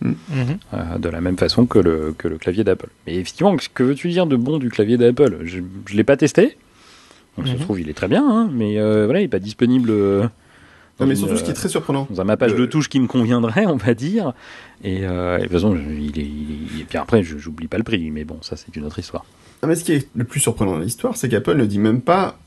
Mhm. 0.02 0.58
euh, 0.74 0.98
de 0.98 1.08
la 1.08 1.20
même 1.22 1.38
façon 1.38 1.64
que 1.64 1.78
le, 1.78 2.14
que 2.18 2.28
le 2.28 2.37
clavier 2.37 2.62
d'Apple. 2.64 2.88
Mais 3.06 3.14
effectivement, 3.14 3.56
que 3.72 3.82
veux-tu 3.82 4.11
dire 4.11 4.26
de 4.26 4.37
bon 4.37 4.58
du 4.58 4.68
clavier 4.68 4.98
d'Apple? 4.98 5.38
Je 5.44 5.61
ne 5.61 5.64
l'ai 5.96 6.04
pas 6.04 6.16
testé. 6.16 6.58
Donc, 7.36 7.46
ça 7.46 7.52
Mhm. 7.54 7.58
se 7.58 7.62
trouve, 7.64 7.80
il 7.80 7.88
est 7.88 7.94
très 7.94 8.08
bien, 8.08 8.24
hein, 8.28 8.48
mais 8.52 8.78
euh, 8.78 9.04
voilà, 9.06 9.20
il 9.20 9.24
n'est 9.24 9.28
pas 9.28 9.38
disponible 9.40 9.90
euh, 9.90 10.22
Non, 11.00 11.06
mais 11.06 11.14
une, 11.14 11.16
surtout, 11.16 11.36
ce 11.36 11.42
qui 11.42 11.48
est 11.50 11.52
euh, 11.52 11.56
très 11.56 11.68
surprenant. 11.68 12.06
dans 12.10 12.20
un 12.20 12.24
mappage 12.24 12.52
Le- 12.52 12.58
de 12.60 12.66
touches 12.66 12.88
qui 12.88 13.00
me 13.00 13.06
conviendrait, 13.08 13.66
on 13.66 13.76
va 13.76 13.94
dire. 13.94 14.32
Et, 14.84 15.00
euh, 15.04 15.36
et 15.36 15.40
de 15.40 15.44
toute 15.44 15.52
façon, 15.52 15.74
il 15.76 16.18
est, 16.18 16.22
il 16.22 16.76
est- 16.78 16.80
et 16.82 16.84
puis 16.84 16.98
après, 16.98 17.22
je- 17.24 17.36
j'oublie 17.38 17.66
pas 17.66 17.78
le 17.78 17.82
prix, 17.84 18.10
mais 18.10 18.24
bon, 18.24 18.38
ça, 18.42 18.56
c'est 18.56 18.74
une 18.76 18.84
autre 18.84 18.98
histoire. 19.00 19.24
Non, 19.62 19.68
mais 19.68 19.74
ce 19.74 19.82
qui 19.84 19.92
est 19.92 20.08
le 20.14 20.24
plus 20.24 20.40
surprenant 20.40 20.72
dans 20.72 20.78
l'histoire, 20.78 21.16
c'est 21.16 21.28
qu'Apple 21.28 21.56
ne 21.56 21.64
dit 21.66 21.78
même 21.78 22.00
pas 22.02 22.38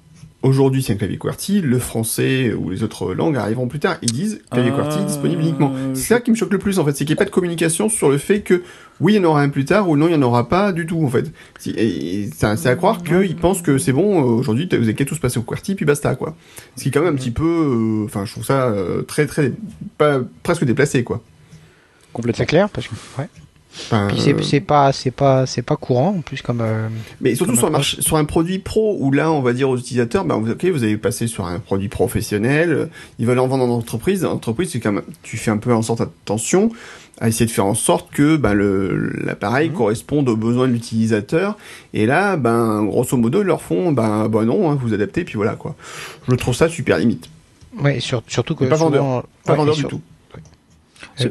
aujourd'hui 0.43 0.83
c'est 0.83 0.93
un 0.93 0.95
clavier 0.95 1.17
QWERTY, 1.17 1.61
le 1.61 1.79
français 1.79 2.53
ou 2.53 2.69
les 2.69 2.83
autres 2.83 3.13
langues 3.13 3.37
arriveront 3.37 3.67
plus 3.67 3.79
tard. 3.79 3.97
Ils 4.01 4.11
disent 4.11 4.41
clavier 4.51 4.71
Euh, 4.71 4.75
QWERTY 4.75 5.05
disponible 5.05 5.41
uniquement. 5.41 5.73
C'est 5.93 6.07
ça 6.13 6.21
qui 6.21 6.31
me 6.31 6.35
choque 6.35 6.51
le 6.51 6.59
plus 6.59 6.79
en 6.79 6.85
fait, 6.85 6.91
c'est 6.91 7.05
qu'il 7.05 7.07
n'y 7.07 7.13
ait 7.13 7.15
pas 7.15 7.25
de 7.25 7.29
communication 7.29 7.89
sur 7.89 8.09
le 8.09 8.17
fait 8.17 8.41
que 8.41 8.63
oui, 8.99 9.13
il 9.13 9.17
y 9.17 9.19
en 9.19 9.25
aura 9.25 9.41
un 9.41 9.49
plus 9.49 9.65
tard 9.65 9.87
ou 9.89 9.95
non, 9.95 10.07
il 10.07 10.09
n'y 10.09 10.15
en 10.15 10.21
aura 10.23 10.49
pas 10.49 10.71
du 10.71 10.85
tout 10.85 11.03
en 11.03 11.09
fait. 11.09 11.31
C'est 11.59 12.43
à 12.43 12.75
croire 12.75 13.03
qu'ils 13.03 13.35
pensent 13.35 13.61
que 13.61 13.77
c'est 13.77 13.93
bon, 13.93 14.21
euh, 14.21 14.39
aujourd'hui 14.39 14.67
vous 14.71 14.75
avez 14.75 14.95
qu'à 14.95 15.05
tous 15.05 15.19
passer 15.19 15.39
au 15.39 15.43
QWERTY 15.43 15.75
puis 15.75 15.85
basta 15.85 16.15
quoi. 16.15 16.35
Ce 16.75 16.83
qui 16.83 16.89
est 16.89 16.91
quand 16.91 17.01
même 17.01 17.13
un 17.13 17.17
petit 17.17 17.31
peu, 17.31 17.43
euh, 17.43 18.05
enfin 18.05 18.25
je 18.25 18.31
trouve 18.31 18.45
ça 18.45 18.67
euh, 18.67 19.01
très 19.03 19.25
très, 19.27 19.53
pas, 19.97 20.21
presque 20.43 20.65
déplacé 20.65 21.03
quoi. 21.03 21.21
Complètement. 22.13 22.45
Clair 22.45 22.69
parce 22.69 22.87
que 22.87 22.95
ouais. 23.19 23.27
Enfin, 23.85 24.07
c'est 24.17 24.33
euh, 24.33 24.41
c'est 24.41 24.59
pas 24.59 24.91
c'est 24.91 25.11
pas 25.11 25.45
c'est 25.45 25.61
pas 25.61 25.75
courant 25.75 26.15
en 26.17 26.21
plus 26.21 26.41
comme 26.41 26.61
euh, 26.61 26.87
Mais 27.21 27.35
surtout 27.35 27.51
Comme 27.51 27.59
sur, 27.59 27.65
un 27.67 27.69
approche. 27.69 27.93
marché, 27.95 28.01
sur 28.01 28.17
un 28.17 28.25
produit 28.25 28.59
pro 28.59 28.97
où 28.99 29.11
là 29.11 29.31
on 29.31 29.41
va 29.41 29.53
dire 29.53 29.69
aux 29.69 29.77
utilisateurs, 29.77 30.25
ben 30.25 30.35
vous- 30.37 30.51
ok 30.51 30.65
vous 30.65 30.83
avez 30.83 30.97
passé 30.97 31.27
sur 31.27 31.45
un 31.45 31.59
produit 31.59 31.87
professionnel, 31.87 32.71
euh, 32.71 32.85
ils 33.19 33.25
veulent 33.27 33.39
en 33.39 33.47
vendre 33.47 33.63
en 33.65 33.69
entreprise. 33.69 34.25
En 34.25 34.31
entreprise 34.33 34.71
c'est 34.71 34.79
quand 34.79 34.91
même 34.91 35.03
tu 35.23 35.37
fais 35.37 35.51
un 35.51 35.57
peu 35.57 35.73
en 35.73 35.81
sorte 35.81 36.01
attention 36.01 36.71
à 37.19 37.27
essayer 37.29 37.45
de 37.47 37.51
faire 37.51 37.65
en 37.65 37.73
sorte 37.75 38.11
que 38.11 38.35
ben 38.35 38.53
le 38.53 39.11
l'appareil 39.23 39.69
Mhm. 39.69 39.75
corresponde 39.75 40.29
aux 40.29 40.35
besoins 40.35 40.67
de 40.67 40.73
l'utilisateur. 40.73 41.57
Et 41.93 42.05
là 42.05 42.35
ben 42.37 42.83
grosso 42.83 43.15
modo 43.17 43.41
ils 43.41 43.47
leur 43.47 43.61
font 43.61 43.91
ben 43.91 44.27
ben 44.27 44.43
non 44.45 44.69
hein, 44.71 44.77
vous 44.81 44.93
adaptez 44.93 45.23
puis 45.23 45.35
voilà 45.35 45.53
quoi. 45.55 45.75
Je 46.27 46.35
trouve 46.35 46.55
ça 46.55 46.67
super 46.69 46.97
limite, 46.97 47.29
ouais 47.81 47.99
sur- 47.99 48.23
surtout 48.27 48.55
que 48.55 48.65
Pas 48.65 48.75
vendeur. 48.75 49.01
souvent- 49.03 49.23
pas 49.45 49.51
ouais, 49.53 49.57
vendeur 49.57 49.75
du 49.75 49.81
sur- 49.81 49.89
tout. 49.89 50.01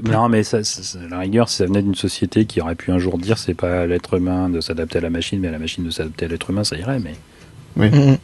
Non, 0.04 0.28
mais 0.28 0.42
ça, 0.42 0.64
ça- 0.64 0.82
ça- 0.82 0.98
à 1.04 1.08
la 1.08 1.18
rigueur, 1.20 1.48
si 1.48 1.56
ça 1.56 1.66
venait 1.66 1.82
d'une 1.82 1.94
société 1.94 2.44
qui 2.46 2.60
aurait 2.60 2.74
pu 2.74 2.90
un 2.90 2.98
jour 2.98 3.18
dire 3.18 3.38
c'est 3.38 3.54
pas 3.54 3.82
à 3.82 3.86
l'être 3.86 4.14
humain 4.14 4.48
de 4.48 4.60
s'adapter 4.60 4.98
à 4.98 5.00
la 5.02 5.10
machine, 5.10 5.40
mais 5.40 5.48
à 5.48 5.52
la 5.52 5.58
machine 5.58 5.84
de 5.84 5.90
s'adapter 5.90 6.24
à 6.24 6.28
l'être 6.28 6.50
humain, 6.50 6.64
ça 6.64 6.76
irait. 6.76 6.98
Mais, 6.98 7.88
Mhm. 7.90 8.16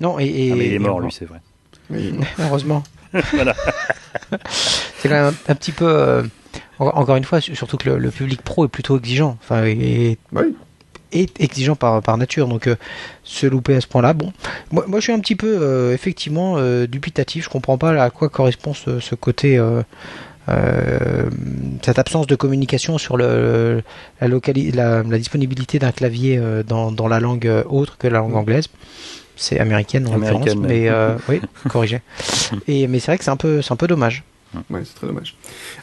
Non 0.00 0.18
et, 0.18 0.24
et- 0.26 0.52
Ah, 0.52 0.56
mais 0.56 0.66
il 0.66 0.72
est 0.74 0.78
mort, 0.78 1.00
lui, 1.00 1.12
c'est 1.12 1.24
vrai. 1.26 1.40
Oui. 1.90 2.12
heureusement. 2.38 2.82
Voilà. 3.32 3.54
c'est 4.98 5.08
quand 5.08 5.14
même 5.14 5.34
un, 5.48 5.52
un 5.52 5.54
petit 5.54 5.72
peu 5.72 5.84
euh, 5.86 6.22
en- 6.78 6.86
encore 6.86 7.16
une 7.16 7.24
fois 7.24 7.40
su- 7.42 7.54
surtout 7.54 7.76
que 7.76 7.90
le, 7.90 7.98
le 7.98 8.10
public 8.10 8.40
pro 8.42 8.64
est 8.64 8.68
plutôt 8.68 8.98
exigeant 8.98 9.36
enfin 9.42 9.64
et, 9.66 10.16
oui. 10.32 10.54
est 11.12 11.38
exigeant 11.40 11.76
par, 11.76 12.00
par 12.02 12.16
nature 12.16 12.48
donc 12.48 12.66
euh, 12.68 12.76
se 13.22 13.46
louper 13.46 13.76
à 13.76 13.80
ce 13.82 13.86
point 13.86 14.00
là 14.00 14.14
bon 14.14 14.32
moi, 14.70 14.84
moi 14.88 14.98
je 15.00 15.04
suis 15.04 15.12
un 15.12 15.20
petit 15.20 15.36
peu 15.36 15.58
euh, 15.60 15.92
effectivement 15.92 16.54
euh, 16.56 16.86
dubitatif 16.86 17.44
je 17.44 17.48
comprends 17.50 17.76
pas 17.76 18.02
à 18.02 18.08
quoi 18.08 18.30
correspond 18.30 18.72
ce, 18.72 18.98
ce 19.00 19.14
côté 19.14 19.58
euh, 20.48 21.30
cette 21.82 21.98
absence 21.98 22.26
de 22.26 22.34
communication 22.34 22.98
sur 22.98 23.16
le, 23.16 23.82
la, 24.20 24.28
locali- 24.28 24.72
la, 24.74 25.02
la 25.02 25.18
disponibilité 25.18 25.78
d'un 25.78 25.92
clavier 25.92 26.38
euh, 26.38 26.62
dans, 26.62 26.90
dans 26.92 27.08
la 27.08 27.20
langue 27.20 27.46
euh, 27.46 27.62
autre 27.68 27.96
que 27.98 28.08
la 28.08 28.18
langue 28.18 28.34
anglaise 28.36 28.66
c'est 29.36 29.58
américaine 29.58 30.06
en 30.06 30.14
l'occurrence 30.14 30.48
Américaine, 30.50 30.60
mais 30.66 30.88
euh, 30.88 31.14
oui 31.28 31.40
corrigé 31.68 32.02
et 32.68 32.86
mais 32.86 32.98
c'est 33.00 33.06
vrai 33.12 33.18
que 33.18 33.24
c'est 33.24 33.30
un 33.30 33.36
peu 33.36 33.62
c'est 33.62 33.72
un 33.72 33.76
peu 33.76 33.86
dommage 33.86 34.24
Ouais, 34.68 34.80
c'est 34.84 34.94
très 34.96 35.06
dommage. 35.06 35.34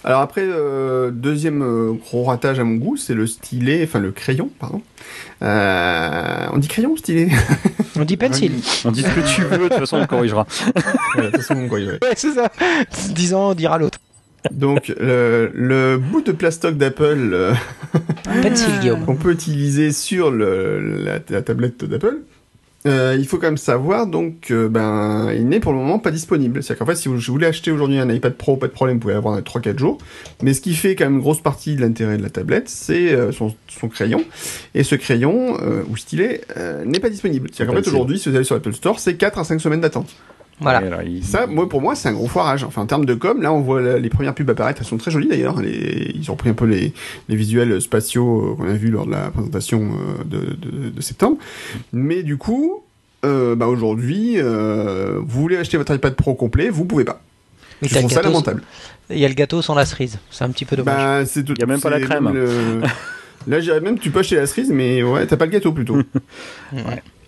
Alors 0.04 0.22
après, 0.22 0.43
euh, 0.45 1.10
deuxième 1.10 1.63
euh, 1.63 1.93
gros 1.93 2.26
ratage 2.26 2.60
à 2.60 2.63
mon 2.63 2.76
goût, 2.76 2.98
c'est 2.98 3.15
le 3.15 3.26
stylet, 3.26 3.82
enfin 3.84 3.98
le 3.98 4.12
crayon, 4.12 4.52
pardon. 4.60 4.84
Euh, 5.41 6.45
on 6.54 6.58
dit 6.60 6.67
crayon 6.67 6.91
ou 6.91 6.98
stylet? 6.98 7.30
On 7.95 8.04
dit 8.06 8.15
pencil 8.15 8.52
On 8.86 8.91
dit 8.91 9.02
ce 9.02 9.08
que 9.08 9.22
tu 9.36 9.41
veux, 9.41 9.58
de 9.58 9.67
toute 9.69 9.80
façon, 9.80 9.98
on 9.98 10.02
le 10.02 10.06
corrigera. 10.06 10.45
Ouais, 11.15 11.24
de 11.24 11.28
toute 11.32 11.38
façon, 11.41 11.67
quoi, 11.67 11.80
ouais. 11.80 11.86
Ouais, 12.00 12.13
c'est 12.15 12.34
ça. 12.34 12.52
10 13.10 13.34
ans, 13.34 13.50
on 13.50 13.54
dira 13.56 13.80
l'autre. 13.80 13.98
Donc 14.52 14.93
le, 14.99 15.52
le 15.54 15.97
bout 15.97 16.21
de 16.21 16.32
plastoc 16.32 16.78
d'Apple 16.78 17.32
euh, 17.34 17.54
qu'on 19.06 19.15
peut 19.17 19.32
utiliser 19.32 19.91
sur 19.91 20.32
le, 20.32 20.80
la, 20.80 21.19
la 21.30 21.41
tablette 21.41 21.84
d'Apple, 21.84 22.19
euh, 22.86 23.17
il 23.19 23.28
faut 23.28 23.38
quand 23.38 23.47
même 23.47 23.58
savoir 23.58 24.08
donc 24.08 24.52
euh, 24.52 24.69
ben 24.69 25.34
il 25.36 25.49
n'est 25.49 25.60
pour 25.60 25.73
le 25.73 25.80
moment 25.80 25.99
pas 25.99 26.12
disponible. 26.12 26.63
C'est-à-dire 26.63 26.80
qu'en 26.80 26.91
fait 26.91 26.95
si 26.95 27.10
vous, 27.10 27.17
je 27.17 27.30
voulais 27.30 27.47
acheter 27.47 27.71
aujourd'hui 27.71 27.99
un 27.99 28.10
iPad 28.10 28.34
Pro, 28.36 28.56
pas 28.56 28.67
de 28.67 28.71
problème, 28.71 28.97
vous 28.97 29.02
pouvez 29.02 29.13
l'avoir 29.13 29.36
dans 29.36 29.41
3-4 29.41 29.78
jours. 29.78 29.97
Mais 30.41 30.54
ce 30.54 30.62
qui 30.62 30.73
fait 30.73 30.95
quand 30.95 31.06
même 31.06 31.15
une 31.15 31.21
grosse 31.21 31.41
partie 31.41 31.75
de 31.75 31.82
l'intérêt 31.82 32.17
de 32.17 32.23
la 32.23 32.30
tablette, 32.30 32.69
c'est 32.69 33.12
euh, 33.12 33.34
son, 33.34 33.54
son 33.67 33.89
crayon. 33.89 34.23
Et 34.75 34.84
ce 34.84 34.95
crayon 34.95 35.58
euh, 35.62 35.84
ou 35.89 35.97
stylet 35.97 36.41
euh, 36.56 36.86
n'est 36.86 37.02
pas 37.02 37.10
disponible. 37.10 37.49
C'est-à-dire 37.52 37.75
qu'en 37.75 37.82
fait 37.82 37.89
aujourd'hui 37.89 38.17
si 38.17 38.30
vous 38.30 38.36
allez 38.36 38.45
sur 38.45 38.56
l'Apple 38.56 38.73
Store, 38.73 38.99
c'est 38.99 39.15
4 39.15 39.39
à 39.39 39.43
5 39.43 39.60
semaines 39.60 39.82
d'attente. 39.82 40.15
Voilà. 40.62 40.80
Alors, 40.80 41.02
il- 41.04 41.24
Ça, 41.24 41.48
moi, 41.48 41.67
pour 41.69 41.82
moi, 41.82 41.95
c'est 41.95 42.10
un 42.10 42.13
gros 42.13 42.28
foirage. 42.28 42.63
Enfin, 42.63 42.82
en 42.82 42.86
termes 42.86 43.06
de 43.06 43.13
com, 43.13 43.41
là, 43.41 43.54
on 43.54 43.62
voit 43.62 43.82
la- 43.82 43.98
les 44.00 44.10
premières 44.10 44.34
pubs 44.36 44.50
apparaître. 44.50 44.82
Elles 44.82 44.88
sont 44.88 44.98
très 44.98 45.12
jolies 45.12 45.28
d'ailleurs. 45.30 45.62
Les- 45.62 46.12
Ils 46.15 46.30
ont 46.32 46.36
pris 46.36 46.50
un 46.50 46.54
peu 46.54 46.65
les, 46.65 46.93
les 47.30 47.36
visuels 47.36 47.80
spatiaux 47.82 48.52
euh, 48.52 48.56
qu'on 48.56 48.69
a 48.69 48.74
vus 48.74 48.89
lors 48.91 49.06
de 49.06 49.12
la 49.12 49.30
présentation 49.32 49.82
euh, 49.84 50.24
de, 50.26 50.39
de- 50.56 50.89
de 50.89 51.02
septembre. 51.02 51.38
Mais 51.93 52.24
du 52.24 52.38
coup, 52.38 52.84
euh, 53.26 53.56
bah, 53.56 53.67
aujourd'hui, 53.67 54.34
euh, 54.38 55.19
vous 55.22 55.41
voulez 55.41 55.58
acheter 55.58 55.78
votre 55.78 55.93
iPad 55.95 56.13
Pro 56.15 56.34
complet, 56.36 56.69
vous 56.69 56.86
pouvez 56.86 57.06
pas. 57.06 57.22
Mais 57.82 57.88
Je 57.88 57.95
trouve 57.95 58.12
ça 58.12 58.22
lamentable. 58.22 58.62
Il 59.10 59.17
y 59.19 59.26
a 59.26 59.30
le 59.30 59.34
gâteau 59.34 59.62
sans 59.62 59.74
la 59.74 59.86
cerise. 59.86 60.19
C'est 60.30 60.43
un 60.43 60.50
petit 60.50 60.65
peu 60.65 60.76
dommage. 60.76 60.95
Bah, 60.98 61.26
c'est 61.26 61.43
tout. 61.43 61.54
Y 61.58 61.63
a 61.63 61.65
même 61.65 61.80
pas 61.80 61.89
la 61.89 62.00
crème. 62.02 62.26
même 62.26 62.34
le- 62.34 62.82
Là, 63.48 63.62
j'irais 63.62 63.80
même, 63.80 63.98
tu 63.98 64.12
peux 64.12 64.19
acheter 64.19 64.36
la 64.36 64.45
cerise, 64.45 64.69
mais 64.69 65.02
ouais, 65.02 65.26
t'as 65.26 65.38
pas 65.38 65.45
le 65.45 65.52
gâteau 65.52 65.72
plutôt. 65.72 65.98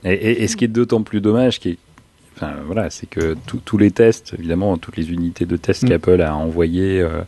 Et, 0.04 0.12
et- 0.14 0.44
et 0.44 0.48
ce 0.48 0.56
qui 0.58 0.66
est 0.66 0.68
d'autant 0.68 1.04
plus 1.04 1.22
dommage, 1.22 1.60
qui 1.60 1.70
est, 1.70 1.78
enfin, 2.42 2.54
voilà, 2.66 2.90
c'est 2.90 3.08
que 3.10 3.36
tous- 3.66 3.78
les 3.78 3.92
tests, 3.92 4.34
évidemment, 4.38 4.78
toutes 4.78 4.98
les 4.98 5.12
unités 5.12 5.46
de 5.46 5.58
test 5.58 5.84
Mm. 5.84 5.88
qu'Apple 5.90 6.22
a 6.22 6.36
envoyées, 6.36 7.02
euh, 7.02 7.22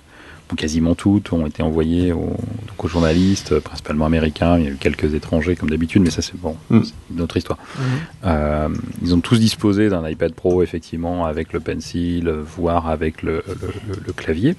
bon, 0.49 0.55
quasiment 0.55 0.95
toutes 0.95 1.31
ont 1.33 1.45
été 1.45 1.61
envoyées 1.63 2.11
aux, 2.11 2.35
donc 2.67 2.83
aux 2.83 2.87
journalistes, 2.87 3.51
euh, 3.53 3.59
principalement 3.59 4.05
américains. 4.05 4.57
Il 4.57 4.63
y 4.65 4.67
a 4.67 4.71
eu 4.71 4.75
quelques 4.77 5.13
étrangers, 5.13 5.55
comme 5.55 5.69
d'habitude, 5.69 6.01
mais 6.01 6.09
ça, 6.09 6.21
c'est 6.21 6.35
bon, 6.39 6.55
Mm. 6.69 6.83
c'est 6.83 6.93
une 7.13 7.21
autre 7.21 7.37
histoire. 7.37 7.59
Mhm. 7.77 7.83
Euh, 8.25 8.69
ils 9.03 9.13
ont 9.15 9.19
tous 9.19 9.39
disposé 9.39 9.89
d'un 9.89 10.07
iPad 10.07 10.33
Pro, 10.33 10.63
effectivement, 10.63 11.25
avec 11.25 11.53
le 11.53 11.59
pencil, 11.59 12.29
voire 12.29 12.87
avec 12.89 13.21
le, 13.21 13.43
le- 13.47 13.73
le- 13.95 14.01
le 14.07 14.13
clavier. 14.13 14.55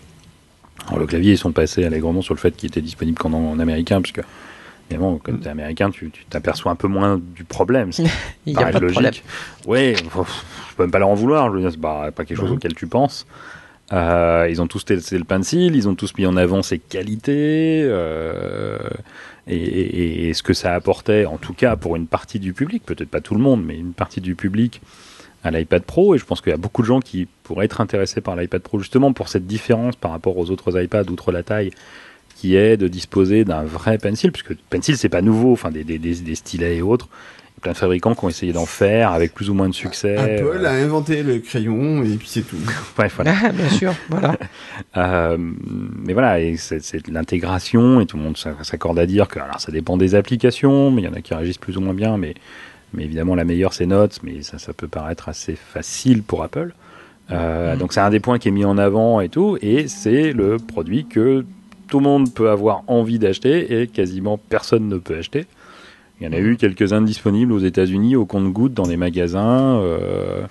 Alors, 0.89 0.99
le 0.99 1.07
clavier, 1.07 1.33
ils 1.33 1.39
sont 1.39 1.53
passés 1.53 1.85
allègrement 1.85 2.21
sur 2.21 2.35
le 2.35 2.41
fait 2.41 2.55
qu'il 2.57 2.67
était 2.69 2.81
disponible 2.83 3.17
qu'en 3.19 3.33
en 3.33 3.59
américain, 3.59 4.01
puisque, 4.03 4.21
évidemment, 4.95 5.19
quand 5.23 5.33
Mm. 5.33 5.41
tu 5.41 5.47
es 5.47 5.51
américain, 5.51 5.91
tu 5.91 6.11
t'aperçois 6.31 6.73
un 6.73 6.77
peu 6.77 6.89
moins 6.89 7.21
du 7.37 7.45
problème. 7.45 7.91
Il 8.47 8.57
n'y 8.57 8.63
a 8.63 8.67
pas 8.67 8.79
de 8.81 8.87
logique. 8.87 8.95
problème. 8.95 9.15
Oui, 9.67 9.95
je 9.97 10.75
peux 10.77 10.83
même 10.85 10.91
pas 10.91 10.99
leur 10.99 11.09
en 11.09 11.15
vouloir. 11.15 11.49
Je 11.51 11.55
veux 11.55 11.61
dire, 11.61 11.71
c'est 11.73 11.81
pas, 11.81 12.11
pas 12.11 12.25
quelque 12.25 12.39
chose 12.39 12.51
Mhm. 12.51 12.57
auquel 12.57 12.75
tu 12.75 12.87
penses. 12.87 13.27
Euh, 13.93 14.47
ils 14.51 14.63
ont 14.63 14.67
tous 14.67 14.85
testé 14.85 15.19
le 15.19 15.25
pencil, 15.25 15.77
ils 15.77 15.87
ont 15.89 15.95
tous 15.95 16.15
mis 16.17 16.25
en 16.25 16.37
avant 16.39 16.63
ses 16.63 16.79
qualités 16.79 17.83
euh, 17.85 18.79
et, 19.47 19.57
et- 19.57 20.29
et 20.29 20.35
ce 20.35 20.43
que 20.43 20.55
ça 20.55 20.75
apportait, 20.75 21.27
en 21.27 21.37
tout 21.37 21.53
cas 21.53 21.77
pour 21.77 21.95
une 21.97 22.07
partie 22.07 22.39
du 22.39 22.55
public, 22.55 22.83
peut-être 22.87 23.11
pas 23.11 23.21
tout 23.21 23.35
le 23.35 23.41
monde, 23.41 23.63
mais 23.63 23.77
une 23.77 23.93
partie 23.93 24.23
du 24.23 24.35
public 24.37 24.81
à 25.43 25.51
l'iPad 25.51 25.83
Pro. 25.83 26.15
Et 26.15 26.19
je 26.19 26.25
pense 26.25 26.41
qu'il 26.41 26.51
y 26.51 26.55
a 26.55 26.57
beaucoup 26.59 26.81
de 26.81 26.87
gens 26.87 27.01
qui 27.01 27.29
pourraient 27.43 27.67
être 27.67 27.83
intéressés 27.83 28.23
par 28.23 28.37
l'iPad 28.37 28.63
Pro 28.63 28.79
justement 28.79 29.13
pour 29.13 29.29
cette 29.29 29.47
différence 29.47 29.97
par 29.97 30.13
rapport 30.13 30.39
aux 30.39 30.51
autres 30.51 30.81
iPads, 30.83 31.11
outre 31.11 31.31
la 31.31 31.43
taille, 31.43 31.71
qui 32.37 32.57
est 32.57 32.77
de 32.77 32.89
disposer 32.89 33.45
d'un 33.45 33.63
vrai 33.63 33.99
pencil, 33.99 34.33
puisque 34.33 34.51
le 34.51 34.59
pencil 34.71 34.97
c'est 34.97 35.09
pas 35.09 35.23
nouveau, 35.23 35.53
enfin 35.53 35.71
des, 35.71 35.85
des, 35.85 35.99
des, 35.99 36.15
des 36.17 36.35
stylets 36.35 36.77
et 36.77 36.83
autres. 36.83 37.09
Il 37.11 37.59
y 37.59 37.61
a 37.61 37.63
plein 37.63 37.73
de 37.73 37.77
fabricants 37.79 38.15
qui 38.15 38.25
ont 38.25 38.29
essayé 38.29 38.53
d'en 38.53 38.67
faire 38.67 39.13
avec 39.13 39.33
plus 39.33 39.49
ou 39.49 39.55
moins 39.55 39.69
de 39.69 39.75
succès. 39.75 40.17
Apple 40.17 40.45
Euh, 40.61 40.65
a 40.67 40.73
inventé 40.73 41.23
le 41.23 41.39
crayon 41.39 42.03
et 42.03 42.17
puis 42.17 42.29
c'est 42.29 42.43
tout. 42.43 42.57
bref, 42.97 43.13
voilà. 43.17 43.35
Ah, 43.45 43.49
bien 43.51 43.69
sûr, 43.71 43.95
voilà. 44.11 44.37
Euh, 44.97 45.37
mais 45.39 46.13
voilà, 46.13 46.41
et 46.41 46.57
c'est 46.57 47.09
l'intégration, 47.09 48.01
et 48.01 48.07
tout 48.07 48.17
le 48.17 48.23
monde 48.23 48.37
s'a- 48.37 48.63
s'accorde 48.63 48.99
à 48.99 49.07
dire 49.07 49.29
que 49.29 49.39
alors, 49.41 49.61
ça 49.61 49.73
dépend 49.73 49.97
des 49.97 50.15
applications, 50.15 50.91
mais 50.91 51.03
il 51.03 51.05
y 51.05 51.09
en 51.09 51.15
a 51.15 51.21
qui 51.21 51.35
réagissent 51.35 51.59
plus 51.59 51.77
ou 51.77 51.81
moins 51.81 51.95
bien, 51.95 52.17
mais, 52.17 52.35
mais 52.93 53.05
évidemment 53.05 53.35
la 53.35 53.45
meilleure 53.45 53.73
c'est 53.73 53.87
Notes, 53.87 54.21
mais 54.23 54.43
ça, 54.43 54.59
ça 54.59 54.73
peut 54.73 54.87
paraître 54.89 55.29
assez 55.29 55.57
facile 55.57 56.23
pour 56.23 56.43
Apple. 56.45 56.75
Euh, 57.31 57.73
Mhm. 57.73 57.79
Donc 57.79 57.93
c'est 57.93 58.01
un 58.01 58.11
des 58.11 58.21
points 58.21 58.39
qui 58.39 58.49
est 58.49 58.53
mis 58.53 58.65
en 58.65 58.77
avant 58.79 59.21
et 59.21 59.29
tout, 59.29 59.57
et 59.63 59.89
c'est 59.89 60.33
le 60.33 60.59
produit 60.59 61.07
que 61.07 61.45
tout 61.89 61.99
le 61.99 62.05
monde 62.05 62.33
peut 62.35 62.51
avoir 62.51 62.83
envie 62.87 63.19
d'acheter 63.19 63.81
et 63.83 63.87
quasiment 63.87 64.39
personne 64.39 64.89
ne 64.89 64.97
peut 64.99 65.17
acheter. 65.19 65.47
Il 66.21 66.27
y 66.27 66.29
en 66.29 66.33
a 66.33 66.39
eu 66.39 66.57
quelques-uns 66.57 67.03
disponibles 67.03 67.53
aux 67.53 67.59
États-Unis 67.59 68.17
au 68.17 68.25
compte-gouttes 68.25 68.75
dans 68.75 68.87
les 68.87 68.97
magasins. 68.97 69.79
euh, 69.81 70.43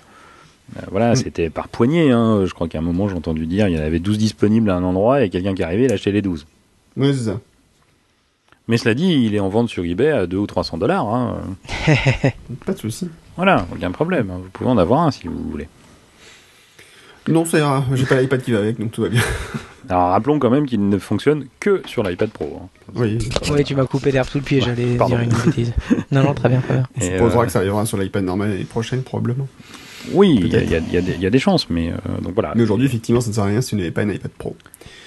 euh, 0.76 0.80
voilà, 0.90 1.12
Mm. 1.12 1.16
c'était 1.16 1.50
par 1.50 1.68
poignée. 1.68 2.10
Hein. 2.10 2.42
Je 2.46 2.52
crois 2.54 2.68
qu'à 2.68 2.78
un 2.78 2.82
moment, 2.82 3.08
j'ai 3.08 3.14
entendu 3.16 3.46
dire 3.46 3.68
il 3.68 3.76
y 3.76 3.78
en 3.78 3.82
avait 3.82 3.98
12 3.98 4.18
disponibles 4.18 4.70
à 4.70 4.76
un 4.76 4.84
endroit 4.84 5.22
et 5.24 5.30
quelqu'un 5.30 5.54
qui 5.54 5.62
arrivait, 5.62 5.84
il 5.84 5.92
achetait 5.92 6.12
les 6.12 6.22
12. 6.22 6.46
Ouais, 6.96 7.12
c'est 7.12 7.24
ça. 7.30 7.40
Mais 8.68 8.78
cela 8.78 8.94
dit, 8.94 9.12
il 9.12 9.34
est 9.34 9.40
en 9.40 9.48
vente 9.50 9.68
sur 9.68 9.84
eBay 9.84 10.10
à 10.10 10.26
2 10.26 10.36
ou 10.38 10.46
300 10.46 10.78
dollars. 10.78 11.06
Hein. 11.06 11.38
Pas 12.66 12.72
de 12.72 12.78
souci. 12.78 13.10
Voilà, 13.36 13.66
aucun 13.74 13.90
problème. 13.90 14.30
hein. 14.30 14.38
Vous 14.42 14.48
pouvez 14.50 14.70
en 14.70 14.78
avoir 14.78 15.00
un 15.02 15.10
si 15.10 15.28
vous 15.28 15.50
voulez. 15.50 15.68
Non, 17.28 17.44
ça 17.44 17.58
ira. 17.58 17.84
J'ai 17.94 18.04
pas 18.04 18.20
l'iPad 18.20 18.42
qui 18.42 18.52
va 18.52 18.58
avec, 18.58 18.78
donc 18.78 18.92
tout 18.92 19.02
va 19.02 19.08
bien. 19.08 19.22
Alors 19.88 20.10
rappelons 20.10 20.38
quand 20.38 20.50
même 20.50 20.66
qu'il 20.66 20.88
ne 20.88 20.98
fonctionne 20.98 21.46
que 21.60 21.82
sur 21.86 22.02
l'iPad 22.02 22.30
Pro. 22.30 22.60
hein. 22.62 22.68
Oui. 22.94 23.18
Oui, 23.50 23.64
tu 23.64 23.74
m'as 23.74 23.84
coupé 23.86 24.10
l'herbe 24.12 24.28
sous 24.28 24.38
le 24.38 24.44
pied, 24.44 24.60
j'allais 24.60 24.94
dire 24.96 25.20
une 25.20 25.30
bêtise. 25.44 25.72
Non, 26.10 26.22
non, 26.22 26.34
très 26.34 26.48
bien, 26.48 26.60
très 26.60 26.74
bien. 26.74 26.86
On 26.96 27.00
Et, 27.00 27.10
supposera 27.12 27.42
euh, 27.42 27.46
que 27.46 27.52
ça 27.52 27.58
arrivera 27.60 27.84
sur 27.86 27.98
l'iPad 27.98 28.24
normal 28.24 28.50
l'année 28.50 28.64
prochaine, 28.64 29.02
probablement. 29.02 29.46
Oui, 30.12 30.38
il 30.40 30.48
y, 30.48 30.56
a- 30.56 30.60
y 30.62 30.66
y 30.66 31.02
des- 31.02 31.14
il 31.14 31.20
y 31.22 31.26
a 31.26 31.30
des 31.30 31.38
chances, 31.38 31.68
mais 31.70 31.90
euh, 31.90 32.20
donc 32.22 32.34
voilà. 32.34 32.52
Mais 32.54 32.62
aujourd'hui, 32.62 32.86
effectivement, 32.86 33.20
ça 33.20 33.28
ne 33.30 33.34
sert 33.34 33.44
à 33.44 33.46
rien 33.46 33.60
si 33.60 33.70
tu 33.70 33.76
n'avais 33.76 33.90
pas 33.90 34.02
un 34.02 34.10
iPad 34.10 34.30
Pro. 34.36 34.56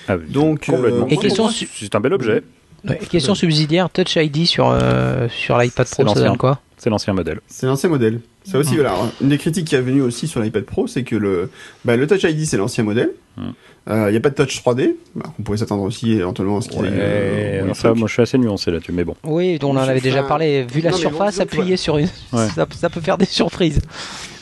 Ah, 0.08 0.18
Donc, 0.18 0.66
complètement. 0.66 1.06
euh, 1.06 1.10
Et 1.10 1.18
question 1.18 1.50
C'est 1.50 1.94
un 1.96 2.00
bel 2.00 2.13
objet. 2.13 2.42
Ouais, 2.88 2.98
question 3.10 3.36
subsidiaire, 3.36 3.90
Touch 3.90 4.16
ID 4.16 4.46
sur, 4.46 4.70
euh, 4.72 5.28
sur 5.30 5.58
l'iPad 5.58 5.86
C'est 5.88 5.96
Pro, 5.96 6.04
ça 6.04 6.08
l'ancien. 6.10 6.26
donne 6.30 6.38
quoi? 6.38 6.62
C'est 6.78 6.90
l'ancien 6.92 7.13
modèle. 7.13 7.42
C'est 7.48 7.66
l'ancien 7.66 7.90
modèle. 7.90 8.22
Ça 8.44 8.60
aussi, 8.60 8.70
Mhm. 8.72 8.76
voilà. 8.78 8.92
Alors, 8.92 9.12
Une 9.22 9.30
des 9.30 9.38
critiques 9.40 9.66
qui 9.66 9.76
est 9.76 9.82
venue 9.82 10.02
aussi 10.02 10.28
sur 10.28 10.40
l'iPad 10.42 10.63
Pro, 10.63 10.88
c'est 10.88 11.04
que 11.04 11.16
le, 11.16 11.50
bah, 11.86 11.96
le 11.98 12.06
Touch 12.08 12.24
ID, 12.24 12.46
c'est 12.46 12.58
l'ancien 12.58 12.84
modèle. 12.84 13.12
Il 13.89 13.93
Mhm. 13.95 14.10
n'y 14.12 14.17
a 14.17 14.19
pas 14.19 14.30
de 14.30 14.36
Touch 14.36 14.62
3D. 14.62 14.95
Bah, 15.15 15.26
on 15.39 15.43
pourrait 15.43 15.58
s'attendre 15.58 15.84
aussi 15.84 16.12
éventuellement 16.13 16.58
à 16.58 16.62
ce 16.62 16.67
qu'il 16.69 16.82
y 16.82 16.86
ait, 16.86 16.89
Ouais, 16.89 16.93
euh, 17.00 17.63
alors 17.63 17.76
ça, 17.76 17.93
moi 17.93 18.08
je 18.08 18.13
suis 18.13 18.21
assez 18.21 18.38
nuancé 18.38 18.69
là-dessus, 18.71 18.91
mais 18.91 19.04
bon. 19.06 19.15
Oui, 19.23 19.58
on 19.63 19.69
en 19.69 19.78
avait 19.78 20.02
déjà 20.02 20.23
parlé. 20.23 20.65
Vu 20.69 20.82
la 20.82 20.91
non, 20.91 20.97
surface, 20.97 21.38
bon, 21.38 21.43
appuyer 21.43 21.78
sur 21.78 21.97
une. 21.97 22.10
Ouais. 22.34 22.47
Ça, 22.54 22.65
ça 22.76 22.89
peut 22.89 23.00
faire 23.02 23.17
des 23.17 23.26
surprises. 23.26 23.80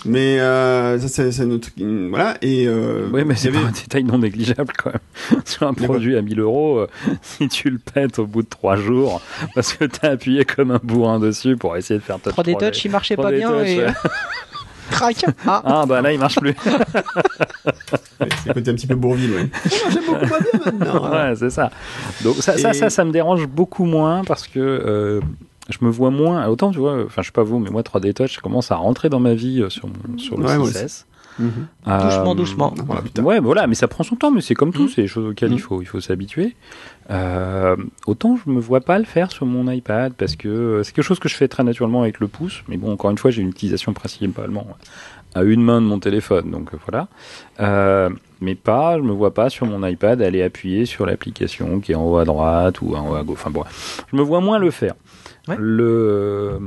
Mais 0.08 0.40
euh, 0.40 1.00
ça, 1.00 1.32
c'est 1.32 1.46
notre... 1.48 1.70
Voilà. 2.10 2.38
Et 2.44 2.68
euh, 2.68 3.08
Oui, 3.12 3.24
mais 3.26 3.34
c'est 3.36 3.48
avait- 3.48 3.60
pas 3.60 3.68
un 3.68 3.72
détail 3.72 4.04
non 4.04 4.20
négligeable 4.20 4.72
quand 4.78 4.92
même. 4.92 5.42
Sur 5.46 5.68
un 5.68 5.74
produit 5.74 6.16
à 6.16 6.22
1000 6.22 6.40
euros, 6.40 6.78
euh, 6.80 6.88
si 7.24 7.48
tu 7.48 7.72
le 7.72 7.80
pètes 7.80 8.20
au 8.20 8.28
bout 8.28 8.44
de 8.44 8.48
3 8.48 8.76
jours, 8.76 9.22
parce 9.56 9.74
que 9.74 9.86
t'as 9.86 10.12
appuyé 10.12 10.46
comme 10.46 10.70
un 10.72 10.80
bourrin 10.84 11.20
dessus 11.20 11.56
pour 11.58 11.76
essayer 11.76 12.00
de 12.00 12.04
faire 12.04 12.20
touch 12.20 12.34
3D 12.34 12.56
Touch, 12.58 12.86
il 12.86 12.92
marchait 12.92 13.16
pas 13.16 13.32
3D 13.32 13.38
bien 13.38 13.50
Touch, 13.52 13.68
et. 13.68 13.86
Crac 14.92 15.26
Ah, 15.48 15.62
Ah 15.66 15.86
bah 15.86 16.02
là 16.02 16.12
il 16.14 16.20
marche 16.20 16.36
plus. 16.40 16.56
C'est 18.44 18.54
côté 18.54 18.72
un 18.72 18.76
petit 18.76 18.88
peu 18.88 18.96
Bourville, 18.96 19.32
ouais. 19.34 19.50
Ça 19.70 19.86
marchait 19.86 20.00
beaucoup 20.06 20.28
pas 20.28 20.40
bien 20.40 20.60
maintenant. 20.72 21.06
hein. 21.06 21.30
ouais, 21.30 21.36
c'est 21.36 21.50
ça. 21.50 21.72
Donc 22.24 22.36
ça, 22.38 22.58
ça, 22.58 22.72
Et- 22.72 22.74
ça, 22.74 22.90
ça 22.90 23.04
me 23.06 23.12
dérange 23.12 23.46
beaucoup 23.48 23.86
moins 23.86 24.24
parce 24.24 24.48
que 24.48 24.60
euh, 24.60 25.20
je 25.70 25.78
me 25.82 25.90
vois 25.90 26.12
moins. 26.12 26.46
Autant 26.48 26.72
tu 26.72 26.80
vois, 26.80 27.04
enfin 27.06 27.22
je 27.22 27.28
sais 27.28 27.32
pas 27.32 27.44
vous, 27.44 27.60
mais 27.60 27.70
moi 27.70 27.82
3D 27.82 28.14
Touch 28.14 28.38
commence 28.40 28.72
à 28.72 28.76
rentrer 28.76 29.10
dans 29.10 29.20
ma 29.20 29.34
vie 29.34 29.62
euh, 29.62 29.70
sur, 29.70 29.88
mon- 29.88 30.18
sur 30.18 30.38
le 30.38 30.46
Ouais, 30.46 30.58
moi 30.58 30.70
6S. 30.70 31.06
Doucement, 31.40 32.32
Euh, 32.32 32.36
doucement. 32.36 32.74
Voilà, 32.86 33.02
putain. 33.02 33.24
Ouais, 33.24 33.40
voilà, 33.40 33.68
mais 33.68 33.76
ça 33.76 33.88
prend 33.88 34.04
son 34.04 34.16
temps, 34.16 34.32
mais 34.32 34.42
c'est 34.42 34.56
comme 34.56 34.72
tout, 34.72 34.86
Mm. 34.86 34.90
c'est 34.90 35.02
des 35.04 35.08
choses 35.08 35.30
auxquelles 35.32 35.52
il 35.52 35.56
Mm. 35.56 35.60
faut, 35.60 35.82
il 35.82 35.86
faut 35.86 36.00
s'habituer. 36.00 36.56
Euh, 37.12 37.76
autant 38.08 38.36
je 38.36 38.50
me 38.50 38.60
vois 38.60 38.82
pas 38.82 38.98
le 38.98 39.06
faire 39.06 39.32
sur 39.32 39.46
mon 39.46 39.70
iPad 39.70 40.14
parce 40.14 40.36
que 40.36 40.48
euh, 40.48 40.84
c'est 40.84 40.92
quelque 40.94 41.06
chose 41.06 41.20
que 41.20 41.30
je 41.30 41.36
fais 41.36 41.48
très 41.48 41.64
naturellement 41.64 42.02
avec 42.02 42.20
le 42.20 42.28
pouce, 42.28 42.64
mais 42.68 42.78
bon, 42.78 42.92
encore 42.92 43.12
une 43.12 43.18
fois, 43.18 43.32
j'ai 43.32 43.42
une 43.42 43.50
utilisation 43.50 43.94
principalement 43.94 44.66
à 45.36 45.44
une 45.44 45.62
main 45.62 45.82
de 45.82 45.86
mon 45.86 46.00
téléphone, 46.00 46.50
donc 46.50 46.70
voilà. 46.88 47.10
Euh, 47.60 48.10
mais 48.40 48.56
pas, 48.56 48.98
je 48.98 49.04
me 49.04 49.12
vois 49.12 49.34
pas 49.34 49.50
sur 49.50 49.66
mon 49.66 49.86
iPad 49.86 50.22
aller 50.22 50.42
appuyer 50.42 50.86
sur 50.86 51.06
l'application 51.06 51.82
qui 51.82 51.92
est 51.92 51.96
en 51.96 52.06
haut 52.08 52.18
à 52.18 52.24
droite 52.26 52.82
ou 52.82 52.96
en 52.96 53.10
haut 53.12 53.16
à 53.16 53.24
gauche. 53.24 53.40
Enfin 53.42 53.50
bon, 53.52 53.64
je 54.12 54.16
me 54.16 54.22
vois 54.22 54.40
moins 54.40 54.58
le 54.60 54.72
faire. 54.72 54.94
Ouais. 55.50 55.58
Le 55.60 55.84
euh, 55.84 56.60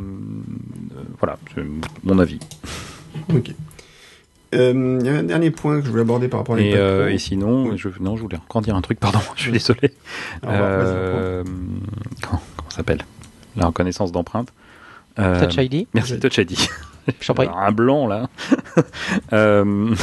voilà, 1.19 1.39
c'est 1.55 1.65
mon 2.05 2.19
avis. 2.19 2.39
Ok. 3.35 3.53
Euh, 4.55 4.99
Il 5.01 5.07
y 5.07 5.11
a 5.11 5.15
un 5.19 5.23
dernier 5.25 5.51
point 5.51 5.79
que 5.81 5.87
je 5.87 5.91
voulais 5.91 6.03
aborder 6.03 6.29
par 6.29 6.41
rapport 6.41 6.55
à 6.57 6.61
Et, 6.61 6.75
euh, 6.75 7.11
et 7.13 7.19
sinon, 7.19 7.77
je, 7.77 7.89
non, 8.01 8.17
je 8.17 8.23
voulais 8.23 8.37
encore 8.39 8.63
dire 8.63 8.75
un 8.77 8.81
truc, 8.81 8.99
pardon, 9.01 9.21
je 9.37 9.43
suis 9.43 9.53
désolé. 9.53 9.93
Euh, 10.47 11.45
comment, 12.23 12.41
comment 12.57 12.71
ça 12.71 12.77
s'appelle? 12.77 13.03
La 13.57 13.67
reconnaissance 13.67 14.13
d'empreinte. 14.13 14.53
Euh, 15.19 15.45
Touch 15.47 15.57
ID. 15.57 15.87
Merci, 15.95 16.19
Touch 16.21 16.39
ID. 16.39 16.57
Je 17.21 17.27
t'en 17.27 17.35
prie. 17.35 17.49
Un 17.55 17.73
blanc, 17.73 18.07
là. 18.07 18.29
Euh, 19.33 19.95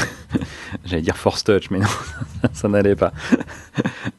J'allais 0.83 1.01
dire 1.01 1.15
Force 1.17 1.43
Touch, 1.43 1.69
mais 1.71 1.79
non, 1.79 1.87
ça 2.53 2.67
n'allait 2.67 2.95
pas. 2.95 3.13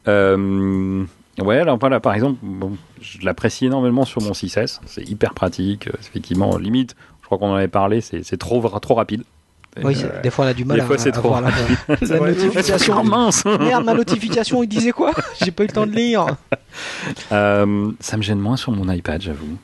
Euh, 0.09 1.05
ouais, 1.39 1.59
alors 1.59 1.79
voilà, 1.79 2.01
par 2.01 2.15
exemple, 2.15 2.39
bon, 2.43 2.77
je 3.01 3.19
l'apprécie 3.25 3.67
énormément 3.67 4.05
sur 4.05 4.23
mon 4.23 4.33
6S. 4.33 4.81
C'est 4.87 5.09
hyper 5.09 5.35
pratique. 5.35 5.89
euh, 5.89 5.93
Effectivement, 6.01 6.57
limite, 6.57 6.97
je 7.21 7.27
crois 7.27 7.39
qu'on 7.39 7.51
en 7.51 7.55
avait 7.57 7.69
parlé, 7.69 8.01
c'est 8.01 8.23
c'est 8.25 8.37
trop, 8.39 8.67
trop 8.81 8.95
rapide. 8.95 9.25
Oui, 9.85 9.95
Euh, 10.05 10.23
des 10.23 10.31
fois 10.31 10.45
on 10.47 10.49
a 10.49 10.55
du 10.55 10.65
mal 10.65 10.79
des 10.79 10.83
à, 10.83 10.87
fois, 10.87 10.97
c'est 10.99 11.11
à 11.11 11.13
trop. 11.13 11.29
voir 11.29 11.41
la, 11.43 11.51
la 12.01 12.19
notification. 12.21 12.95
Oh, 13.01 13.03
mince 13.03 13.45
Merde, 13.61 13.85
ma 13.85 13.95
notification, 13.95 14.63
il 14.63 14.69
disait 14.69 14.93
quoi 14.93 15.13
J'ai 15.45 15.51
pas 15.51 15.65
eu 15.65 15.67
le 15.67 15.73
temps 15.73 15.87
de 15.87 15.93
lire. 15.93 16.27
Euh, 17.33 17.91
ça 18.01 18.17
me 18.17 18.23
gêne 18.23 18.39
moins 18.39 18.57
sur 18.57 18.73
mon 18.73 18.91
iPad, 18.91 19.21
j'avoue. 19.21 19.57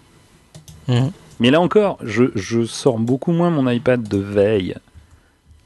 Mhm. 0.89 1.11
Mais 1.41 1.51
là 1.51 1.61
encore, 1.61 1.99
je, 2.03 2.25
je 2.35 2.65
sors 2.65 2.99
beaucoup 2.99 3.33
moins 3.33 3.51
mon 3.51 3.69
iPad 3.69 4.03
de 4.07 4.19
veille, 4.19 4.75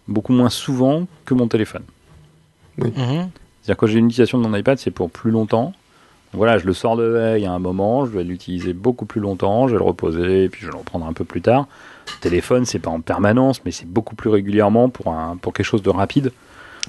beaucoup 0.08 0.32
moins 0.32 0.48
souvent 0.50 1.06
que 1.24 1.34
mon 1.34 1.48
téléphone. 1.48 1.82
Mhm. 2.78 2.92
C'est-à-dire 3.62 3.76
quand 3.76 3.86
j'ai 3.86 3.98
une 3.98 4.06
utilisation 4.06 4.38
de 4.38 4.46
mon 4.46 4.56
iPad, 4.56 4.78
c'est 4.78 4.90
pour 4.90 5.10
plus 5.10 5.30
longtemps. 5.30 5.72
Voilà, 6.32 6.58
je 6.58 6.66
le 6.66 6.72
sors 6.72 6.96
de 6.96 7.04
veille 7.04 7.46
à 7.46 7.52
un 7.52 7.58
moment, 7.58 8.04
je 8.04 8.10
vais 8.10 8.22
l'utiliser 8.24 8.74
beaucoup 8.74 9.06
plus 9.06 9.20
longtemps, 9.20 9.68
je 9.68 9.72
vais 9.72 9.78
le 9.78 9.84
reposer, 9.84 10.44
et 10.44 10.48
puis 10.48 10.60
je 10.60 10.66
vais 10.66 10.72
le 10.72 10.78
reprendre 10.78 11.06
un 11.06 11.12
peu 11.12 11.24
plus 11.24 11.40
tard. 11.40 11.66
Le 12.06 12.20
téléphone, 12.20 12.64
c'est 12.64 12.78
pas 12.78 12.90
en 12.90 13.00
permanence, 13.00 13.60
mais 13.64 13.70
c'est 13.70 13.86
beaucoup 13.88 14.14
plus 14.14 14.30
régulièrement 14.30 14.88
pour, 14.88 15.12
un, 15.12 15.36
pour 15.36 15.52
quelque 15.52 15.66
chose 15.66 15.82
de 15.82 15.90
rapide. 15.90 16.32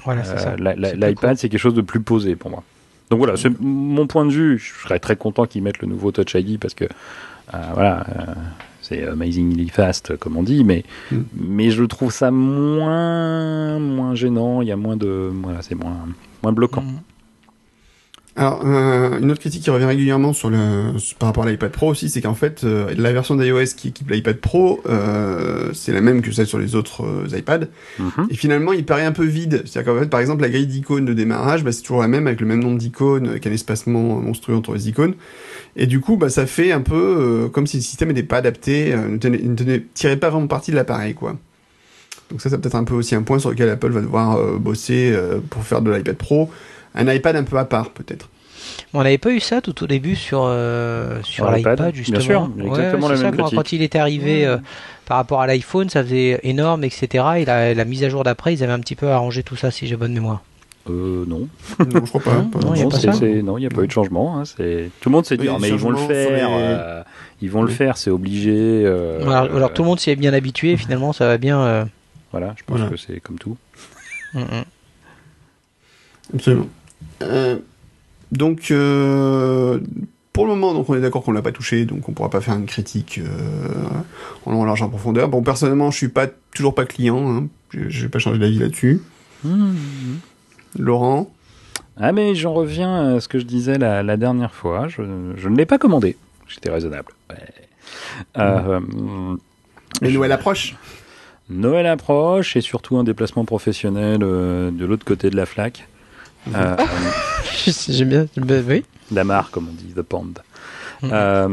Voilà, 0.06 0.24
c'est 0.24 0.48
Euh, 0.48 0.94
L'iPad, 0.96 1.38
c'est 1.38 1.50
quelque 1.50 1.60
chose 1.60 1.74
de 1.74 1.82
plus 1.82 2.00
posé 2.02 2.36
pour 2.36 2.52
moi. 2.52 2.64
Donc 3.10 3.20
voilà, 3.20 3.36
c'est 3.38 3.52
mon 3.60 4.06
point 4.08 4.26
de 4.26 4.32
vue. 4.32 4.58
Je 4.60 4.74
serais 4.84 5.00
très 5.00 5.16
content 5.16 5.46
qu'ils 5.46 5.64
mettent 5.64 5.80
le 5.80 5.88
nouveau 5.88 6.12
Touch 6.12 6.34
ID 6.36 6.60
parce 6.60 6.74
que 6.74 6.86
euh, 6.86 7.58
voilà, 7.74 8.06
euh, 8.10 8.34
c'est 8.82 9.06
amazingly 9.08 9.70
fast, 9.70 10.18
comme 10.18 10.36
on 10.38 10.44
dit, 10.44 10.64
mais, 10.64 10.84
Mm. 11.12 11.18
mais 11.36 11.72
je 11.72 11.84
trouve 11.86 12.12
ça 12.12 12.32
moins, 12.32 13.80
moins 13.80 14.14
gênant. 14.16 14.62
Il 14.62 14.68
y 14.68 14.72
a 14.72 14.76
moins 14.78 14.98
de, 14.98 15.32
voilà, 15.42 15.62
c'est 15.62 15.76
moins, 15.76 15.98
moins 16.44 16.52
bloquant. 16.52 16.82
Mm. 16.82 17.00
Alors, 18.40 18.62
euh, 18.66 19.20
une 19.20 19.32
autre 19.32 19.40
critique 19.40 19.64
qui 19.64 19.72
revient 19.72 19.86
régulièrement 19.86 20.32
sur 20.32 20.52
le, 20.52 20.92
par 21.18 21.30
rapport 21.30 21.46
à 21.46 21.50
l'iPad 21.50 21.72
Pro 21.72 21.90
aussi, 21.90 22.08
c'est 22.08 22.22
qu'en 22.22 22.36
fait, 22.36 22.64
euh, 22.64 22.94
la 22.96 23.12
version 23.12 23.36
d'iOS 23.36 23.74
qui 23.76 23.88
équipe 23.88 24.12
l'iPad 24.12 24.38
Pro, 24.38 24.80
euh, 24.88 25.72
c'est 25.74 25.92
la 25.92 26.02
même 26.02 26.22
que 26.22 26.32
celle 26.32 26.46
sur 26.46 26.60
les 26.60 26.76
autres 26.76 27.04
iPads. 27.36 27.66
Mhm. 27.98 28.28
Et 28.30 28.36
finalement, 28.36 28.74
il 28.74 28.86
paraît 28.86 29.06
un 29.06 29.12
peu 29.12 29.26
vide. 29.26 29.64
C'est-à-dire 29.66 29.92
qu'en 29.92 30.00
fait, 30.00 30.06
par 30.06 30.20
exemple, 30.20 30.44
la 30.44 30.50
grille 30.50 30.68
d'icônes 30.68 31.06
de 31.06 31.14
démarrage, 31.14 31.64
bah, 31.64 31.72
c'est 31.72 31.82
toujours 31.82 32.00
la 32.02 32.08
même 32.08 32.28
avec 32.28 32.40
le 32.40 32.46
même 32.46 32.60
nombre 32.64 32.78
d'icônes, 32.78 33.28
avec 33.28 33.48
un 33.48 33.52
espacement 33.52 34.02
monstrueux 34.22 34.56
entre 34.56 34.76
les 34.76 34.88
icônes. 34.88 35.16
Et 35.76 35.88
du 35.88 36.00
coup, 36.00 36.16
bah, 36.16 36.30
ça 36.30 36.46
fait 36.46 36.72
un 36.72 36.82
peu 36.82 37.50
comme 37.52 37.66
si 37.66 37.78
le 37.78 37.84
système 37.84 38.10
n'était 38.10 38.22
pas 38.22 38.38
adapté, 38.38 38.96
ne, 38.96 39.18
tenait- 39.18 39.42
ne 39.44 39.56
tenait- 39.56 39.84
tirait 39.96 40.18
pas 40.18 40.30
vraiment 40.30 40.46
parti 40.48 40.70
de 40.70 40.76
l'appareil, 40.76 41.16
quoi. 41.16 41.36
Donc 42.30 42.42
ça, 42.42 42.52
c'est 42.52 42.58
peut-être 42.60 42.76
un 42.76 42.84
peu 42.84 42.94
aussi 42.94 43.16
un 43.16 43.24
point 43.24 43.40
sur 43.40 43.50
lequel 43.50 43.70
Apple 43.70 43.90
va 43.90 44.02
devoir 44.02 44.38
bosser 44.60 45.12
pour 45.50 45.64
faire 45.64 45.82
de 45.82 45.90
l'iPad 45.90 46.18
Pro 46.18 46.52
un 46.98 47.14
iPad 47.14 47.36
un 47.36 47.44
peu 47.44 47.58
à 47.58 47.66
part, 47.66 47.92
peut-être. 47.92 48.30
On 48.94 49.04
n'avait 49.04 49.18
pas 49.18 49.32
eu 49.32 49.40
ça 49.40 49.62
tout 49.62 49.84
au 49.84 49.88
début 49.88 50.16
sur, 50.16 50.42
euh, 50.46 51.22
sur 51.24 51.46
Sur 51.46 51.52
l'iPad, 51.52 51.80
l'iPad, 51.80 51.94
bien 51.94 52.04
justement. 52.04 52.20
sûr, 52.20 52.50
exactement 52.66 53.08
Ouais, 53.08 53.12
la 53.12 53.18
c'est 53.18 53.24
même 53.24 53.36
ça, 53.50 53.56
quand, 53.56 53.72
il 53.72 53.82
était 53.82 54.00
arrivé 54.00 54.46
euh, 54.46 54.58
par 55.06 55.18
rapport 55.18 55.42
à 55.42 55.48
l'iPhone, 55.48 55.90
ça 55.90 56.04
faisait 56.04 56.40
énorme, 56.44 56.84
etc. 56.84 57.26
Et 57.38 57.46
la, 57.46 57.74
la 57.74 57.86
mise 57.86 58.04
à 58.04 58.10
jour 58.10 58.24
d'après, 58.24 58.54
ils 58.54 58.64
avaient 58.64 58.74
un 58.74 58.80
petit 58.80 58.96
peu 58.96 59.10
arrangé 59.10 59.44
tout 59.44 59.56
ça, 59.56 59.72
si 59.72 59.88
j'ai 59.88 59.96
bonne 59.96 60.14
mémoire. 60.14 60.42
Euh, 60.90 61.26
non. 61.28 61.48
non, 61.80 61.88
je 61.94 62.00
crois 62.00 62.22
pas. 62.22 62.34
Non, 62.36 62.44
pas- 62.50 62.60
non, 62.60 62.74
y 62.76 62.80
a 62.80 62.84
Non, 62.84 62.90
pas 62.90 62.98
c'est- 63.00 63.08
ça 63.08 63.14
c'est- 63.14 63.42
non, 63.42 63.58
il 63.58 63.62
n'y 63.62 63.68
a 63.68 63.70
pas 63.70 63.82
eu 63.82 63.88
de 63.88 63.92
changement. 63.92 64.40
hein, 64.40 64.44
c'est- 64.46 64.90
Tout 65.02 65.10
le 65.10 65.16
monde 65.16 65.26
s'est 65.26 65.36
dit, 65.38 65.48
Oui, 65.50 65.54
Ah, 65.54 65.60
mais 65.60 65.70
ils 65.70 65.76
vont 65.76 65.90
le 65.90 65.98
faire. 65.98 66.50
euh, 66.52 67.04
ils 67.42 67.50
vont 67.52 67.62
le 67.62 67.68
faire, 67.72 67.98
c'est 67.98 68.10
obligé. 68.10 68.54
euh, 68.86 69.22
alors, 69.24 69.56
alors, 69.56 69.74
tout 69.74 69.82
le 69.82 69.88
monde 69.90 70.00
s'y 70.00 70.12
est 70.12 70.16
bien 70.16 70.34
habitué, 70.34 70.78
finalement 70.78 71.12
ça 71.14 71.28
va 71.28 71.38
bien. 71.38 71.60
euh, 71.60 71.86
Voilà, 72.32 72.54
je 72.58 72.64
pense 72.64 72.78
Voilà. 72.78 72.90
que 72.92 72.98
c'est 72.98 73.20
comme 73.20 73.38
tout. 73.38 73.58
mm, 74.34 74.40
mm. 74.40 74.64
Absolument. 76.36 76.68
Euh, 77.22 77.58
donc, 78.32 78.72
euh, 78.72 79.80
pour 80.34 80.46
le 80.46 80.54
moment, 80.56 80.74
donc 80.74 80.90
on 80.90 80.96
est 80.96 81.02
d'accord 81.02 81.24
qu'on 81.24 81.32
l'a 81.32 81.42
pas 81.42 81.52
touché, 81.52 81.86
donc 81.86 82.08
on 82.10 82.12
pourra 82.12 82.30
pas 82.30 82.42
faire 82.42 82.56
une 82.56 82.66
critique 82.66 83.20
euh, 83.24 83.28
en 84.46 84.52
long, 84.52 84.62
en 84.62 84.66
large, 84.66 84.82
en 84.82 84.90
profondeur. 84.90 85.30
Bon, 85.30 85.42
personnellement, 85.42 85.90
je 85.92 85.98
suis 85.98 86.10
pas 86.10 86.28
toujours 86.54 86.76
pas 86.76 86.86
client. 86.86 87.30
Hein. 87.30 87.48
Je, 87.72 87.90
je 87.90 88.02
vais 88.04 88.10
pas 88.10 88.20
changer 88.20 88.38
d'avis 88.40 88.60
là-dessus. 88.60 89.02
Laurent, 90.78 91.32
Ah, 91.98 92.12
mais 92.12 92.36
j'en 92.36 92.54
reviens 92.54 93.16
à 93.16 93.20
ce 93.20 93.28
que 93.28 93.40
je 93.40 93.46
disais 93.46 93.78
la, 93.78 94.04
la 94.04 94.18
dernière 94.18 94.54
fois. 94.54 94.88
Je, 94.88 95.02
je 95.36 95.50
ne 95.50 95.56
l'ai 95.58 95.66
pas 95.66 95.78
commandé. 95.78 96.16
J'étais 96.48 96.70
raisonnable. 96.70 97.12
Ouais. 97.30 97.38
Euh, 98.38 98.80
les 100.02 100.10
je- 100.12 100.18
Noël 100.18 100.32
approche. 100.32 100.76
Noël 101.50 101.88
approche 101.88 102.56
et 102.58 102.62
surtout 102.62 102.98
un 102.98 103.04
déplacement 103.04 103.46
professionnel 103.46 104.20
euh, 104.22 104.70
de 104.70 104.86
l'autre 104.86 105.06
côté 105.06 105.30
de 105.30 105.36
la 105.38 105.46
flaque. 105.46 105.88
Euh, 106.56 106.76
J'aime 107.90 108.10
bien. 108.10 108.26
oui. 108.68 108.84
la 109.12 109.24
mare, 109.24 109.50
comme 109.52 109.68
on 109.70 109.74
dit, 109.74 109.94
The 109.96 110.02
Pond. 110.02 110.34
Mhm. 111.04 111.10
Euh, 111.14 111.48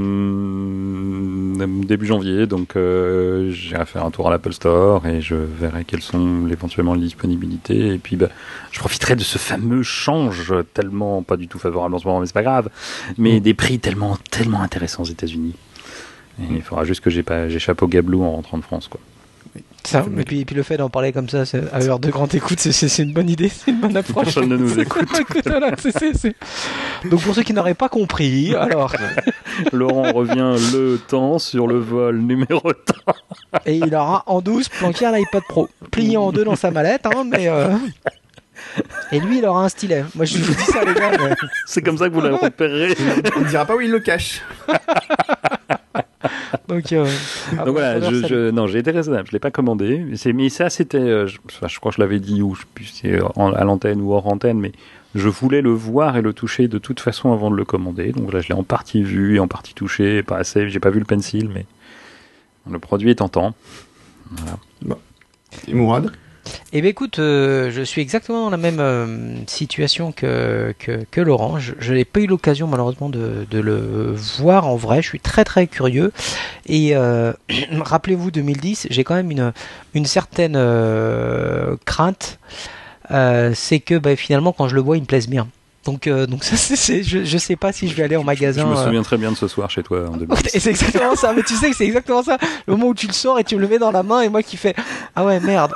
début 1.85 2.07
janvier, 2.07 2.47
donc 2.47 2.77
euh, 2.77 3.51
j'irai 3.51 3.85
faire 3.85 4.05
un 4.07 4.11
tour 4.11 4.27
à 4.29 4.31
l'Apple 4.31 4.53
Store 4.55 5.07
et 5.07 5.21
je 5.21 5.35
verrai 5.35 5.85
quelles 5.85 6.01
sont 6.01 6.49
éventuellement 6.51 6.95
les 6.95 7.01
disponibilités. 7.03 7.89
Et 7.95 7.99
puis 7.99 8.17
bah, 8.17 8.29
je 8.71 8.79
profiterai 8.79 9.17
de 9.17 9.23
ce 9.23 9.37
fameux 9.39 9.83
change 9.83 10.55
tellement 10.73 11.23
pas 11.23 11.37
du 11.37 11.47
tout 11.49 11.59
favorable 11.59 11.95
en 11.95 11.99
ce 11.99 12.07
moment, 12.07 12.21
mais 12.21 12.27
c'est 12.27 12.33
pas 12.33 12.43
grave. 12.43 12.71
Mais 13.19 13.35
Mhm. 13.35 13.41
des 13.41 13.55
prix 13.55 13.79
tellement 13.79 14.17
tellement 14.31 14.63
intéressants 14.63 15.03
aux 15.03 15.07
États-Unis. 15.07 15.55
Et 16.41 16.45
il 16.51 16.63
faudra 16.63 16.85
juste 16.85 17.01
que 17.03 17.11
j'échappe 17.11 17.81
au 17.83 17.87
gablou 17.87 18.25
en 18.25 18.33
rentrant 18.33 18.59
de 18.59 18.65
France, 18.65 18.89
quoi. 18.89 18.99
Ça, 19.87 20.05
et 20.19 20.25
puis, 20.25 20.41
et 20.41 20.45
puis 20.47 20.55
le 20.57 20.63
fait 20.63 20.79
d'en 20.79 20.89
parler 20.89 21.13
comme 21.13 21.29
ça, 21.29 21.43
à 21.73 21.79
l'heure 21.81 21.99
de 21.99 22.11
grande 22.11 22.35
écoute, 22.35 22.59
c'est- 22.59 22.99
une 23.03 23.13
bonne 23.13 23.29
idée, 23.29 23.51
c'est 23.51 23.71
une 23.71 23.81
bonne 23.81 23.97
approche. 23.97 24.25
Personne 24.25 24.49
ne 24.49 24.57
nous 24.57 24.81
écoute. 24.81 25.09
Voilà, 25.45 25.73
Donc 27.11 27.21
pour 27.23 27.35
ceux 27.35 27.43
qui 27.43 27.53
n'auraient 27.53 27.75
pas 27.75 27.89
compris, 27.91 28.55
alors, 28.55 28.95
Laurent 29.73 30.11
revient 30.13 30.57
le 30.73 30.99
temps 31.07 31.39
sur 31.39 31.67
le 31.67 31.79
vol 31.79 32.19
numéro 32.21 32.73
temps. 32.73 33.15
et 33.67 33.77
il 33.77 33.95
aura 33.95 34.23
en 34.27 34.41
douce 34.41 34.69
planqué 34.71 35.05
un 35.07 35.17
iPad 35.19 35.43
Pro, 35.49 35.69
plié 35.91 36.17
en 36.17 36.33
deux 36.33 36.45
dans 36.45 36.57
sa 36.57 36.71
mallette, 36.71 37.05
hein, 37.07 37.25
mais. 37.31 37.49
euh, 37.49 37.69
Et 39.13 39.21
lui, 39.21 39.39
il 39.39 39.45
aura 39.47 39.65
un 39.65 39.69
stylet. 39.69 40.05
Moi, 40.15 40.25
je 40.25 40.39
vous 40.39 40.55
dis 40.55 40.63
ça, 40.65 40.83
les 40.85 40.95
gars. 40.95 41.11
mais- 41.19 41.35
C'est 41.67 41.83
comme 41.83 41.99
ça 41.99 42.09
que 42.09 42.15
vous 42.15 42.21
l'avez 42.23 42.37
repéré. 42.37 42.95
On 43.37 43.41
ne 43.41 43.45
dira 43.49 43.65
pas 43.67 43.77
où 43.77 43.81
il 43.81 43.91
le 43.91 44.01
cache. 44.01 44.41
Donc, 46.69 46.93
euh, 46.93 47.07
Donc 47.57 47.69
voilà, 47.69 48.01
je, 48.01 48.27
je- 48.29 48.51
non, 48.51 48.67
j'ai 48.67 48.79
été 48.79 48.91
raisonnable, 48.91 49.27
je 49.29 49.33
l'ai 49.33 49.39
pas 49.39 49.51
commandé. 49.51 49.99
Mais, 49.99 50.17
ça, 50.49 50.71
c'était, 50.71 50.99
euh, 50.99 51.27
je, 51.27 51.39
enfin, 51.47 51.69
je 51.69 51.79
crois 51.79 51.91
que 51.93 51.97
je 51.97 52.01
l'avais 52.01 52.21
dit 52.21 52.43
ou 52.43 52.55
je 52.55 52.65
en- 53.37 53.53
à 53.53 53.65
l'antenne 53.65 54.01
ou 54.01 54.13
hors 54.13 54.27
antenne, 54.27 54.59
mais 54.59 54.73
je 55.15 55.29
voulais 55.29 55.61
le 55.63 55.71
voir 55.71 56.17
et 56.17 56.23
le 56.23 56.33
toucher 56.33 56.67
de 56.69 56.79
toute 56.79 57.01
façon 57.01 57.33
avant 57.33 57.51
de 57.51 57.57
le 57.57 57.65
commander. 57.65 58.13
Donc 58.13 58.33
là, 58.33 58.41
je 58.41 58.49
l'ai 58.49 58.55
en 58.55 58.65
partie 58.65 59.03
vu 59.03 59.37
et 59.37 59.41
en 59.41 59.49
partie 59.49 59.75
touché, 59.75 60.23
pas 60.23 60.37
assez. 60.39 60.69
J'ai 60.71 60.81
pas 60.81 60.91
vu 60.91 60.99
le 60.99 61.05
pencil, 61.05 61.49
mais 61.49 61.67
le 62.71 62.79
produit 62.79 63.11
est 63.11 63.17
tentant. 63.17 63.55
Et 65.69 65.75
Mourad? 65.75 66.11
Eh 66.73 66.81
bien 66.81 66.91
écoute, 66.91 67.19
euh, 67.19 67.71
je 67.71 67.83
suis 67.83 68.03
exactement 68.03 68.45
dans 68.45 68.51
la 68.51 68.57
même 68.57 68.81
euh, 68.81 69.37
situation 69.47 70.13
que, 70.13 70.75
que, 70.79 71.21
Laurent. 71.21 71.59
Je 71.59 71.95
n'ai 71.95 72.05
pas 72.05 72.21
eu 72.21 72.27
l'occasion 72.27 72.67
malheureusement 72.67 73.09
de, 73.09 73.47
le 73.51 74.15
voir 74.39 74.67
en 74.67 74.77
vrai. 74.77 75.03
Je 75.03 75.09
suis 75.09 75.21
très 75.21 75.45
très 75.45 75.67
curieux. 75.67 76.13
Et 76.67 76.97
euh, 76.97 77.33
rappelez-vous 77.71 78.31
2010, 78.31 78.89
j'ai 78.91 79.05
quand 79.05 79.15
même 79.15 79.53
une, 79.95 80.07
certaine 80.07 80.59
crainte. 81.85 82.39
C'est 83.09 83.81
que 83.81 83.99
bah, 83.99 84.17
finalement 84.17 84.53
quand 84.53 84.69
je 84.69 84.75
le 84.75 84.81
vois, 84.81 84.97
il 84.97 85.03
me 85.03 85.07
plaise 85.07 85.29
bien. 85.29 85.49
Donc, 85.85 86.07
euh, 86.07 86.27
donc 86.27 86.45
ça, 86.45 86.57
c'est, 86.57 86.77
c'est- 86.77 87.03
je, 87.03 87.25
je 87.25 87.39
sais 87.39 87.57
pas 87.57 87.73
si 87.73 87.89
je 87.89 87.95
vais 87.95 88.05
aller 88.05 88.17
en 88.17 88.25
magasin. 88.25 88.63
Je 88.63 88.67
me 88.67 88.73
euh, 88.77 88.85
souviens 88.85 89.03
très 89.03 89.17
bien 89.19 89.31
de 89.33 89.37
ce 89.37 89.49
soir 89.49 89.71
chez 89.71 89.83
toi 89.83 90.09
en 90.09 90.17
2010. 90.17 90.55
et 90.55 90.61
c'est 90.61 90.71
exactement 90.71 91.15
ça, 91.17 91.33
mais 91.35 91.43
tu 91.43 91.55
sais 91.55 91.71
que 91.71 91.77
c'est 91.77 91.85
exactement 91.87 92.23
ça. 92.23 92.39
Le 92.67 92.75
moment 92.75 92.89
où 92.89 92.95
tu 92.95 93.07
le 93.07 93.13
sors 93.13 93.39
et 93.39 93.45
tu 93.45 93.57
me 93.57 93.61
le 93.61 93.69
mets 93.69 93.79
dans 93.79 93.91
la 93.91 94.03
main 94.03 94.21
et 94.23 94.29
moi 94.29 94.43
qui 94.43 94.57
fais 94.57 94.75
Ah 95.15 95.25
ouais, 95.25 95.41
merde. 95.41 95.73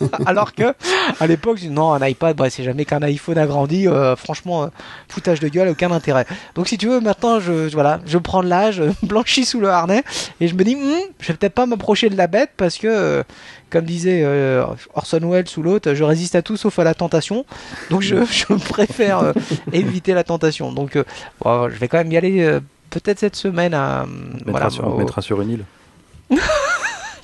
Alors 0.26 0.52
que, 0.54 0.74
à 1.20 1.26
l'époque, 1.26 1.56
je 1.58 1.62
dis 1.62 1.70
non, 1.70 1.92
un 1.92 2.06
iPad, 2.06 2.36
bah, 2.36 2.50
c'est 2.50 2.62
jamais 2.64 2.84
qu'un 2.84 3.02
iPhone 3.02 3.38
agrandi. 3.38 3.86
euh, 3.88 4.16
franchement, 4.16 4.64
euh, 4.64 4.66
foutage 5.08 5.40
de 5.40 5.48
gueule, 5.48 5.68
aucun 5.68 5.90
intérêt. 5.90 6.26
Donc 6.54 6.68
si 6.68 6.76
tu 6.78 6.86
veux, 6.88 7.00
maintenant, 7.00 7.40
je, 7.40 7.68
je- 7.68 7.74
voilà, 7.74 8.00
je 8.06 8.18
prends 8.18 8.42
de 8.42 8.48
l'âge, 8.48 8.82
je 9.02 9.06
blanchis 9.06 9.44
sous 9.44 9.60
le 9.60 9.68
harnais 9.70 10.02
et 10.40 10.48
je 10.48 10.54
me 10.54 10.64
dis, 10.64 10.74
Hum, 10.74 10.92
je 11.20 11.28
vais 11.28 11.34
peut-être 11.38 11.54
pas 11.54 11.66
m'approcher 11.66 12.08
de 12.10 12.16
la 12.16 12.26
bête 12.26 12.50
parce 12.56 12.76
que, 12.78 12.86
euh, 12.88 13.22
comme 13.70 13.84
disait 13.84 14.22
euh, 14.24 14.64
Orson 14.94 15.20
Welles 15.22 15.46
ou 15.56 15.62
l'autre, 15.62 15.94
je 15.94 16.04
résiste 16.04 16.34
à 16.36 16.42
tout 16.42 16.56
sauf 16.56 16.78
à 16.78 16.84
la 16.84 16.94
tentation. 16.94 17.44
Donc 17.90 18.02
je, 18.02 18.16
je 18.30 18.44
préfère 18.68 19.18
euh, 19.20 19.32
éviter 19.72 20.14
la 20.14 20.24
tentation. 20.24 20.72
Donc 20.72 20.96
euh, 20.96 21.04
bon, 21.42 21.68
je 21.68 21.74
vais 21.76 21.88
quand 21.88 21.98
même 21.98 22.12
y 22.12 22.16
aller 22.16 22.42
euh, 22.44 22.60
peut-être 22.90 23.18
cette 23.18 23.36
semaine 23.36 23.74
à 23.74 24.06
voilà, 24.46 24.70
sur, 24.70 24.86
au- 24.86 24.98
mettra 24.98 25.20
sur 25.22 25.40
une 25.42 25.50
île. 25.50 25.64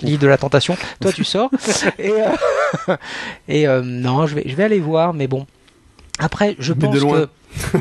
L'île 0.03 0.19
de 0.19 0.27
la 0.27 0.39
tentation. 0.39 0.77
Toi, 1.01 1.13
tu 1.13 1.25
sors. 1.25 1.51
et 1.99 2.11
euh, 2.11 2.97
et, 3.49 3.67
euh, 3.69 3.83
non, 3.83 4.27
je 4.27 4.35
vais, 4.35 4.45
je 4.47 4.55
vais 4.55 4.65
aller 4.65 4.81
voir, 4.81 5.15
mais 5.15 5.27
bon. 5.27 5.47
Après, 6.19 6.57
je 6.59 6.73
Mais 6.73 6.81
pense 6.87 6.95
de 6.95 7.01
loin. 7.01 7.27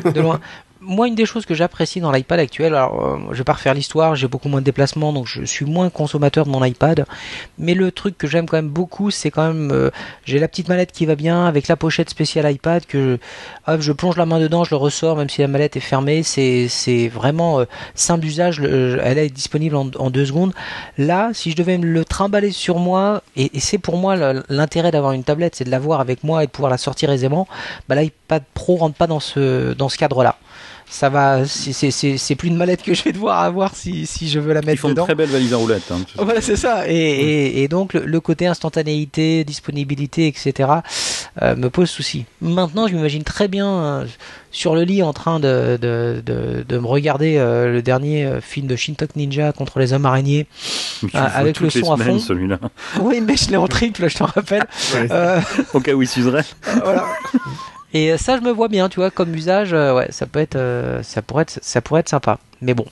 que 0.03 0.09
de 0.09 0.21
loin. 0.21 0.39
Moi, 0.83 1.07
une 1.07 1.13
des 1.13 1.27
choses 1.27 1.45
que 1.45 1.53
j'apprécie 1.53 2.01
dans 2.01 2.11
l'iPad 2.11 2.39
actuel, 2.39 2.73
alors 2.73 3.05
euh, 3.05 3.17
je 3.33 3.37
vais 3.37 3.43
pas 3.43 3.53
refaire 3.53 3.75
l'histoire, 3.75 4.15
j'ai 4.15 4.27
beaucoup 4.27 4.49
moins 4.49 4.61
de 4.61 4.65
déplacements, 4.65 5.13
donc 5.13 5.27
je 5.27 5.43
suis 5.43 5.63
moins 5.63 5.91
consommateur 5.91 6.43
de 6.43 6.49
mon 6.49 6.63
iPad. 6.65 7.05
Mais 7.59 7.75
le 7.75 7.91
truc 7.91 8.17
que 8.17 8.25
j'aime 8.25 8.47
quand 8.47 8.57
même 8.57 8.67
beaucoup, 8.69 9.11
c'est 9.11 9.29
quand 9.29 9.45
même, 9.45 9.69
euh, 9.71 9.91
j'ai 10.25 10.39
la 10.39 10.47
petite 10.47 10.69
mallette 10.69 10.91
qui 10.91 11.05
va 11.05 11.13
bien 11.15 11.45
avec 11.45 11.67
la 11.67 11.75
pochette 11.75 12.09
spéciale 12.09 12.51
iPad 12.51 12.83
que 12.87 13.19
je, 13.67 13.71
hop, 13.71 13.81
je 13.81 13.91
plonge 13.91 14.17
la 14.17 14.25
main 14.25 14.39
dedans, 14.39 14.63
je 14.63 14.71
le 14.71 14.77
ressors, 14.77 15.15
même 15.17 15.29
si 15.29 15.41
la 15.41 15.47
mallette 15.47 15.77
est 15.77 15.81
fermée. 15.81 16.23
C'est, 16.23 16.67
c'est 16.67 17.09
vraiment 17.09 17.59
euh, 17.59 17.65
simple 17.93 18.21
d'usage. 18.21 18.59
le- 18.59 18.99
Elle 19.03 19.19
est 19.19 19.29
disponible 19.29 19.75
en, 19.75 19.85
deux 20.09 20.25
secondes. 20.25 20.51
Là, 20.97 21.29
si 21.33 21.51
je 21.51 21.55
devais 21.57 21.77
le 21.77 22.03
trimballer 22.05 22.49
sur 22.51 22.79
moi, 22.79 23.21
et, 23.35 23.51
c'est 23.59 23.77
pour 23.77 23.97
moi 23.97 24.15
l'intérêt 24.49 24.89
d'avoir 24.89 25.11
une 25.11 25.23
tablette, 25.23 25.53
c'est 25.55 25.63
de 25.63 25.69
l'avoir 25.69 25.99
avec 25.99 26.23
moi 26.23 26.43
et 26.43 26.47
de 26.47 26.51
pouvoir 26.51 26.71
la 26.71 26.79
sortir 26.79 27.11
aisément. 27.11 27.47
Bah, 27.87 27.93
l'iPad 27.93 28.41
Pro 28.55 28.77
rentre 28.77 28.95
pas 28.95 29.05
dans 29.05 29.19
ce 29.19 29.73
dans 29.73 29.87
ce 29.89 29.97
cadre-là. 29.99 30.37
Ça 30.93 31.07
va, 31.09 31.45
c'est- 31.45 32.35
plus 32.35 32.49
une 32.49 32.57
mallette 32.57 32.83
que 32.83 32.93
je 32.93 33.01
vais 33.03 33.13
devoir 33.13 33.39
avoir 33.39 33.75
si, 33.75 34.05
si 34.05 34.29
je 34.29 34.39
veux 34.41 34.51
la 34.53 34.59
Ils 34.59 34.65
mettre 34.65 34.81
font 34.81 34.89
de 34.89 34.93
dedans. 34.93 35.05
très 35.05 35.15
belles 35.15 35.29
valises 35.29 35.53
à 35.53 35.57
roulettes. 35.57 35.89
hein. 35.89 35.99
Voilà, 36.17 36.41
c'est 36.41 36.57
ça. 36.57 36.83
Et, 36.89 36.93
et, 36.93 37.63
et 37.63 37.67
donc, 37.69 37.93
le, 37.93 38.05
le 38.05 38.19
côté 38.19 38.45
instantanéité, 38.45 39.45
disponibilité, 39.45 40.27
etc., 40.27 40.69
euh, 41.41 41.55
me 41.55 41.69
pose 41.69 41.89
souci. 41.89 42.25
Maintenant, 42.41 42.87
je 42.89 42.93
m'imagine 42.95 43.23
très 43.23 43.47
bien 43.47 43.67
euh, 43.71 44.05
sur 44.51 44.75
le 44.75 44.83
lit 44.83 45.01
en 45.01 45.13
train 45.13 45.39
de, 45.39 45.79
de, 45.81 46.21
de, 46.25 46.65
de 46.67 46.77
me 46.77 46.85
regarder 46.87 47.37
euh, 47.37 47.71
le 47.71 47.81
dernier 47.81 48.29
film 48.41 48.67
de 48.67 48.75
Shintok 48.75 49.15
Ninja 49.15 49.53
contre 49.53 49.79
les 49.79 49.93
hommes 49.93 50.05
araignées. 50.05 50.45
Avec 51.13 51.61
le 51.61 51.69
son 51.69 51.93
à 51.93 51.97
fond. 51.97 52.19
celui-là. 52.19 52.59
Oui, 52.99 53.21
mais 53.25 53.37
je 53.37 53.49
l'ai 53.49 53.55
en 53.57 53.67
triple, 53.69 54.09
je 54.09 54.17
t'en 54.17 54.25
rappelle. 54.25 54.65
Ouais. 54.93 55.07
Au 55.73 55.79
cas 55.79 55.93
où 55.93 56.01
il 56.01 56.07
s'userait. 56.09 56.43
voilà. 56.83 57.05
Et 57.93 58.11
euh, 58.11 58.17
ça, 58.17 58.37
je 58.37 58.41
me 58.41 58.51
vois 58.51 58.67
bien, 58.67 58.89
tu 58.89 58.99
vois, 58.99 59.11
comme 59.11 59.33
usage, 59.35 59.73
euh, 59.73 59.93
ouais, 59.95 60.07
ça 60.11 60.25
peut 60.25 60.39
être, 60.39 60.55
euh, 60.55 61.03
ça 61.03 61.21
pourrait 61.21 61.43
être, 61.43 61.59
ça 61.61 61.81
pourrait 61.81 62.01
être 62.01 62.09
sympa. 62.09 62.39
Mais 62.61 62.73
bon, 62.73 62.85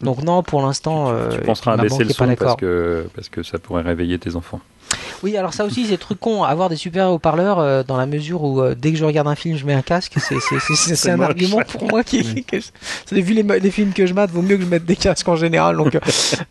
Donc 0.00 0.22
non, 0.22 0.42
pour 0.42 0.62
l'instant, 0.62 1.10
euh, 1.10 1.30
tu 1.30 1.38
et 1.38 1.40
penseras 1.42 1.74
à 1.74 1.76
baisser 1.76 1.98
qui 1.98 2.04
le 2.04 2.08
son 2.10 2.24
parce 2.24 2.28
d'accord. 2.30 2.56
que, 2.56 3.06
parce 3.14 3.28
que 3.28 3.42
ça 3.42 3.58
pourrait 3.58 3.82
réveiller 3.82 4.18
tes 4.18 4.36
enfants. 4.36 4.60
Oui, 5.22 5.36
alors 5.36 5.54
ça 5.54 5.64
aussi, 5.64 5.86
c'est 5.86 5.96
truc 5.96 6.18
con. 6.18 6.42
Avoir 6.42 6.68
des 6.68 6.76
super 6.76 7.10
haut-parleurs, 7.10 7.58
euh, 7.60 7.82
dans 7.82 7.96
la 7.96 8.06
mesure 8.06 8.42
où 8.42 8.60
euh, 8.60 8.74
dès 8.76 8.92
que 8.92 8.98
je 8.98 9.04
regarde 9.04 9.28
un 9.28 9.34
film, 9.34 9.56
je 9.56 9.64
mets 9.64 9.72
un 9.72 9.82
casque, 9.82 10.14
c'est 10.18 10.34
un 11.10 11.16
moche. 11.16 11.26
argument 11.28 11.60
pour 11.68 11.84
moi 11.88 12.02
qui. 12.02 12.44
c'est 13.06 13.20
vu 13.20 13.34
les, 13.34 13.42
les 13.42 13.70
films 13.70 13.92
que 13.92 14.06
je 14.06 14.14
mate, 14.14 14.30
vaut 14.30 14.42
mieux 14.42 14.56
que 14.56 14.64
je 14.64 14.68
mette 14.68 14.84
des 14.84 14.96
casques 14.96 15.28
en 15.28 15.36
général. 15.36 15.76
Donc, 15.76 15.94
euh, 15.94 16.00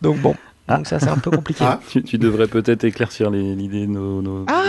donc 0.01 0.19
bon. 0.19 0.35
Donc 0.77 0.87
ça, 0.87 0.99
c'est 0.99 1.09
un 1.09 1.17
peu 1.17 1.31
compliqué. 1.31 1.63
Ah. 1.67 1.79
Tu, 1.89 2.03
tu 2.03 2.17
devrais 2.17 2.47
peut-être 2.47 2.83
éclaircir 2.83 3.29
l'idée 3.29 3.85
de 3.87 3.91
nos, 3.91 4.21
nos 4.21 4.45
Ah. 4.47 4.61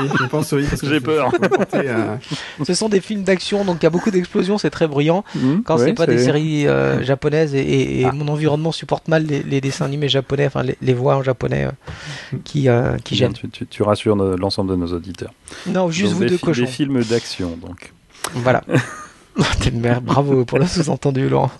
Oui, 0.00 0.08
je 0.20 0.24
pense 0.26 0.52
oui. 0.52 0.66
parce 0.68 0.80
que 0.82 0.88
J'ai 0.88 1.00
peur. 1.00 1.30
porter 1.30 1.88
à- 1.88 2.18
Ce 2.64 2.74
sont 2.74 2.88
des 2.88 3.00
films 3.00 3.22
d'action, 3.22 3.64
donc 3.64 3.78
il 3.80 3.84
y 3.84 3.86
a 3.86 3.90
beaucoup 3.90 4.10
d'explosions, 4.10 4.58
c'est 4.58 4.70
très 4.70 4.86
bruyant. 4.88 5.24
Hmm, 5.34 5.60
Quand 5.64 5.76
ouais, 5.78 5.86
c'est 5.86 5.94
pas 5.94 6.06
des 6.06 6.18
séries 6.18 6.66
euh, 6.66 7.02
japonaises 7.02 7.54
et, 7.54 7.60
et- 7.60 8.00
et 8.00 8.04
Ah. 8.06 8.12
mon 8.12 8.28
environnement 8.28 8.72
supporte 8.72 9.08
mal 9.08 9.24
les, 9.26 9.42
les 9.42 9.60
dessins 9.60 9.84
animés 9.84 10.08
japonais, 10.08 10.46
enfin 10.46 10.62
les, 10.62 10.76
les 10.80 10.94
voix 10.94 11.16
en 11.16 11.22
japonais 11.22 11.66
euh, 11.66 12.38
qui, 12.44 12.68
euh, 12.68 12.96
gênent. 13.10 13.32
Tu, 13.32 13.48
tu- 13.48 13.66
tu 13.66 13.82
rassures 13.82 14.16
l'ensemble 14.16 14.70
de 14.70 14.76
nos 14.76 14.92
auditeurs. 14.92 15.32
Non, 15.66 15.90
juste 15.90 16.12
Donc, 16.12 16.22
vous 16.22 16.28
deux 16.28 16.38
cochons. 16.38 16.60
des 16.62 16.66
films 16.66 17.02
d'action, 17.04 17.56
donc. 17.60 17.92
Voilà. 18.34 18.62
T'es 19.60 19.70
une 19.70 19.80
merde, 19.80 20.04
bravo 20.04 20.44
pour 20.44 20.58
le 20.58 20.66
sous-entendu, 20.66 21.28
Laurent. 21.28 21.50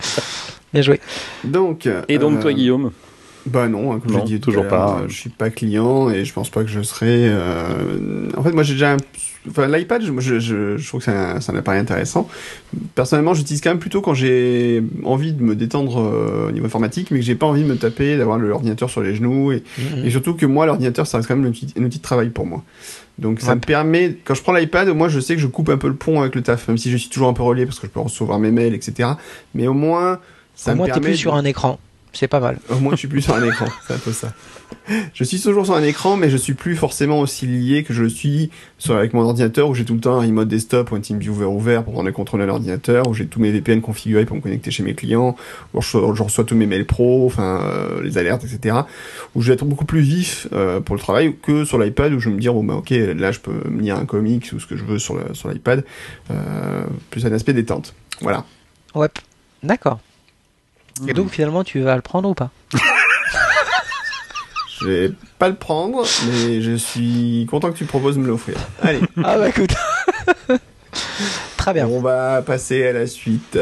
Bien 0.72 0.82
joué. 0.82 1.00
Donc. 1.44 1.88
Et 2.08 2.18
donc, 2.18 2.38
euh, 2.38 2.42
toi, 2.42 2.52
Guillaume 2.52 2.90
Bah 3.46 3.68
non, 3.68 3.92
hein, 3.92 4.00
comme 4.00 4.12
Non, 4.12 4.20
je 4.20 4.24
dit 4.24 4.40
toujours 4.40 4.68
pas. 4.68 5.02
Je 5.08 5.14
suis 5.14 5.30
pas 5.30 5.50
client 5.50 6.10
et 6.10 6.24
je 6.24 6.32
pense 6.32 6.50
pas 6.50 6.62
que 6.62 6.70
je 6.70 6.82
serai. 6.82 7.28
euh, 7.28 8.28
En 8.36 8.42
fait, 8.42 8.52
moi 8.52 8.62
j'ai 8.62 8.74
déjà. 8.74 8.92
un- 8.92 8.96
Enfin, 9.48 9.66
l'iPad, 9.68 10.02
je, 10.02 10.12
je, 10.20 10.38
je, 10.76 10.86
trouve 10.86 11.00
que 11.00 11.06
c'est 11.06 11.16
un, 11.16 11.36
un 11.36 11.56
appareil 11.56 11.80
intéressant. 11.80 12.28
Personnellement, 12.94 13.32
j'utilise 13.32 13.62
quand 13.62 13.70
même 13.70 13.78
plutôt 13.78 14.02
quand 14.02 14.12
j'ai 14.12 14.82
envie 15.02 15.32
de 15.32 15.42
me 15.42 15.56
détendre 15.56 15.98
euh, 15.98 16.48
au 16.48 16.52
niveau 16.52 16.66
informatique, 16.66 17.10
mais 17.10 17.20
que 17.20 17.24
j'ai 17.24 17.34
pas 17.36 17.46
envie 17.46 17.62
de 17.62 17.68
me 17.68 17.76
taper, 17.76 18.18
d'avoir 18.18 18.36
l'ordinateur 18.38 18.90
sur 18.90 19.00
les 19.00 19.14
genoux 19.14 19.50
et, 19.52 19.62
Mhm. 19.78 20.04
et 20.04 20.10
surtout 20.10 20.34
que 20.34 20.44
moi, 20.44 20.66
l'ordinateur, 20.66 21.06
ça 21.06 21.16
reste 21.16 21.26
quand 21.28 21.36
même 21.36 21.46
un 21.46 21.48
outil, 21.48 21.72
un 21.78 21.82
outil 21.82 21.96
de 21.96 22.02
travail 22.02 22.28
pour 22.28 22.44
moi. 22.44 22.62
Donc 23.18 23.40
ça 23.40 23.48
Ouais. 23.48 23.54
me 23.54 23.60
permet, 23.62 24.18
quand 24.26 24.34
je 24.34 24.42
prends 24.42 24.52
l'iPad, 24.52 24.88
moi 24.90 25.08
je 25.08 25.20
sais 25.20 25.36
que 25.36 25.40
je 25.40 25.46
coupe 25.46 25.70
un 25.70 25.78
peu 25.78 25.88
le 25.88 25.94
pont 25.94 26.20
avec 26.20 26.34
le 26.34 26.42
taf, 26.42 26.68
même 26.68 26.76
si 26.76 26.90
je 26.90 26.98
suis 26.98 27.08
toujours 27.08 27.28
un 27.28 27.32
peu 27.34 27.42
relié 27.42 27.64
parce 27.64 27.80
que 27.80 27.86
je 27.86 27.92
peux 27.92 28.00
recevoir 28.00 28.38
mes 28.40 28.50
mails, 28.50 28.74
etc. 28.74 29.08
Mais 29.54 29.66
au 29.66 29.74
moins, 29.74 30.18
ça 30.54 30.72
Au 30.72 30.76
moins, 30.76 30.86
t'es 30.86 31.00
plus 31.00 31.12
de- 31.12 31.16
sur 31.16 31.34
un 31.34 31.44
écran. 31.44 31.78
C'est 32.12 32.26
pas 32.26 32.40
mal. 32.40 32.58
au 32.70 32.80
moins, 32.80 32.92
je 32.94 32.98
suis 32.98 33.08
plus 33.08 33.22
sur 33.22 33.34
un 33.36 33.44
écran. 33.46 33.66
C'est 33.86 33.94
un 33.94 33.98
peu 33.98 34.12
ça. 34.12 34.32
Je 35.14 35.22
suis 35.22 35.40
toujours 35.40 35.64
sur 35.64 35.74
un 35.76 35.82
écran, 35.84 36.16
mais 36.16 36.28
je 36.28 36.36
suis 36.36 36.54
plus 36.54 36.74
forcément 36.74 37.20
aussi 37.20 37.46
lié 37.46 37.84
que 37.84 37.94
je 37.94 38.02
le 38.02 38.08
suis 38.08 38.50
sur, 38.78 38.96
avec 38.96 39.14
mon 39.14 39.22
ordinateur 39.22 39.68
où 39.68 39.74
j'ai 39.76 39.84
tout 39.84 39.94
le 39.94 40.00
temps 40.00 40.18
un 40.18 40.22
remote 40.26 40.48
desktop 40.48 40.90
ou 40.90 40.96
un 40.96 41.00
TeamViewer 41.00 41.44
ouvert 41.46 41.84
pour 41.84 41.92
prendre 41.92 42.08
le 42.08 42.12
contrôle 42.12 42.42
à 42.42 42.46
l'ordinateur, 42.46 43.06
où 43.06 43.14
j'ai 43.14 43.26
tous 43.26 43.38
mes 43.40 43.52
VPN 43.52 43.80
configurés 43.80 44.24
pour 44.26 44.36
me 44.36 44.40
connecter 44.42 44.72
chez 44.72 44.82
mes 44.82 44.94
clients, 44.94 45.36
où 45.72 45.80
je 45.80 45.96
reçois, 45.98 46.14
je 46.16 46.22
reçois 46.24 46.42
tous 46.44 46.56
mes 46.56 46.66
mails 46.66 46.84
pro, 46.86 47.26
enfin, 47.26 47.60
euh, 47.62 48.02
les 48.02 48.18
alertes, 48.18 48.42
etc. 48.44 48.78
Où 49.36 49.42
je 49.42 49.48
vais 49.48 49.54
être 49.54 49.64
beaucoup 49.64 49.84
plus 49.84 50.00
vif 50.00 50.48
euh, 50.52 50.80
pour 50.80 50.96
le 50.96 51.00
travail 51.00 51.36
que 51.40 51.64
sur 51.64 51.78
l'iPad 51.78 52.12
où 52.12 52.18
je 52.18 52.28
vais 52.28 52.34
me 52.34 52.40
dire, 52.40 52.54
bon, 52.54 52.64
bah, 52.64 52.74
ok, 52.74 52.90
là, 52.90 53.30
je 53.30 53.38
peux 53.38 53.68
me 53.70 53.80
lire 53.82 53.96
un 53.96 54.04
comics 54.04 54.50
ou 54.52 54.58
ce 54.58 54.66
que 54.66 54.76
je 54.76 54.82
veux 54.84 54.98
sur 54.98 55.14
le- 55.14 55.32
sur 55.34 55.48
l'iPad. 55.48 55.84
Euh, 56.32 56.82
plus 57.10 57.24
un 57.24 57.32
aspect 57.32 57.52
détente. 57.52 57.94
Voilà. 58.20 58.44
Ouais. 58.96 59.08
D'accord. 59.62 60.00
Et 61.08 61.12
donc, 61.14 61.30
finalement, 61.30 61.64
tu 61.64 61.80
vas 61.80 61.96
le 61.96 62.02
prendre 62.02 62.28
ou 62.28 62.34
pas? 62.34 62.50
Je 64.80 64.86
vais 64.86 65.12
pas 65.38 65.48
le 65.48 65.56
prendre, 65.56 66.04
mais 66.26 66.62
je 66.62 66.74
suis 66.74 67.46
content 67.50 67.70
que 67.70 67.76
tu 67.76 67.84
proposes 67.84 68.16
de 68.16 68.20
me 68.20 68.26
l'offrir. 68.28 68.56
Allez. 68.82 69.00
Ah 69.24 69.36
bah 69.36 69.48
écoute. 69.48 69.74
Très 71.58 71.74
bien. 71.74 71.86
On 71.86 72.00
va 72.00 72.40
passer 72.40 72.86
à 72.86 72.92
la 72.94 73.06
suite. 73.06 73.58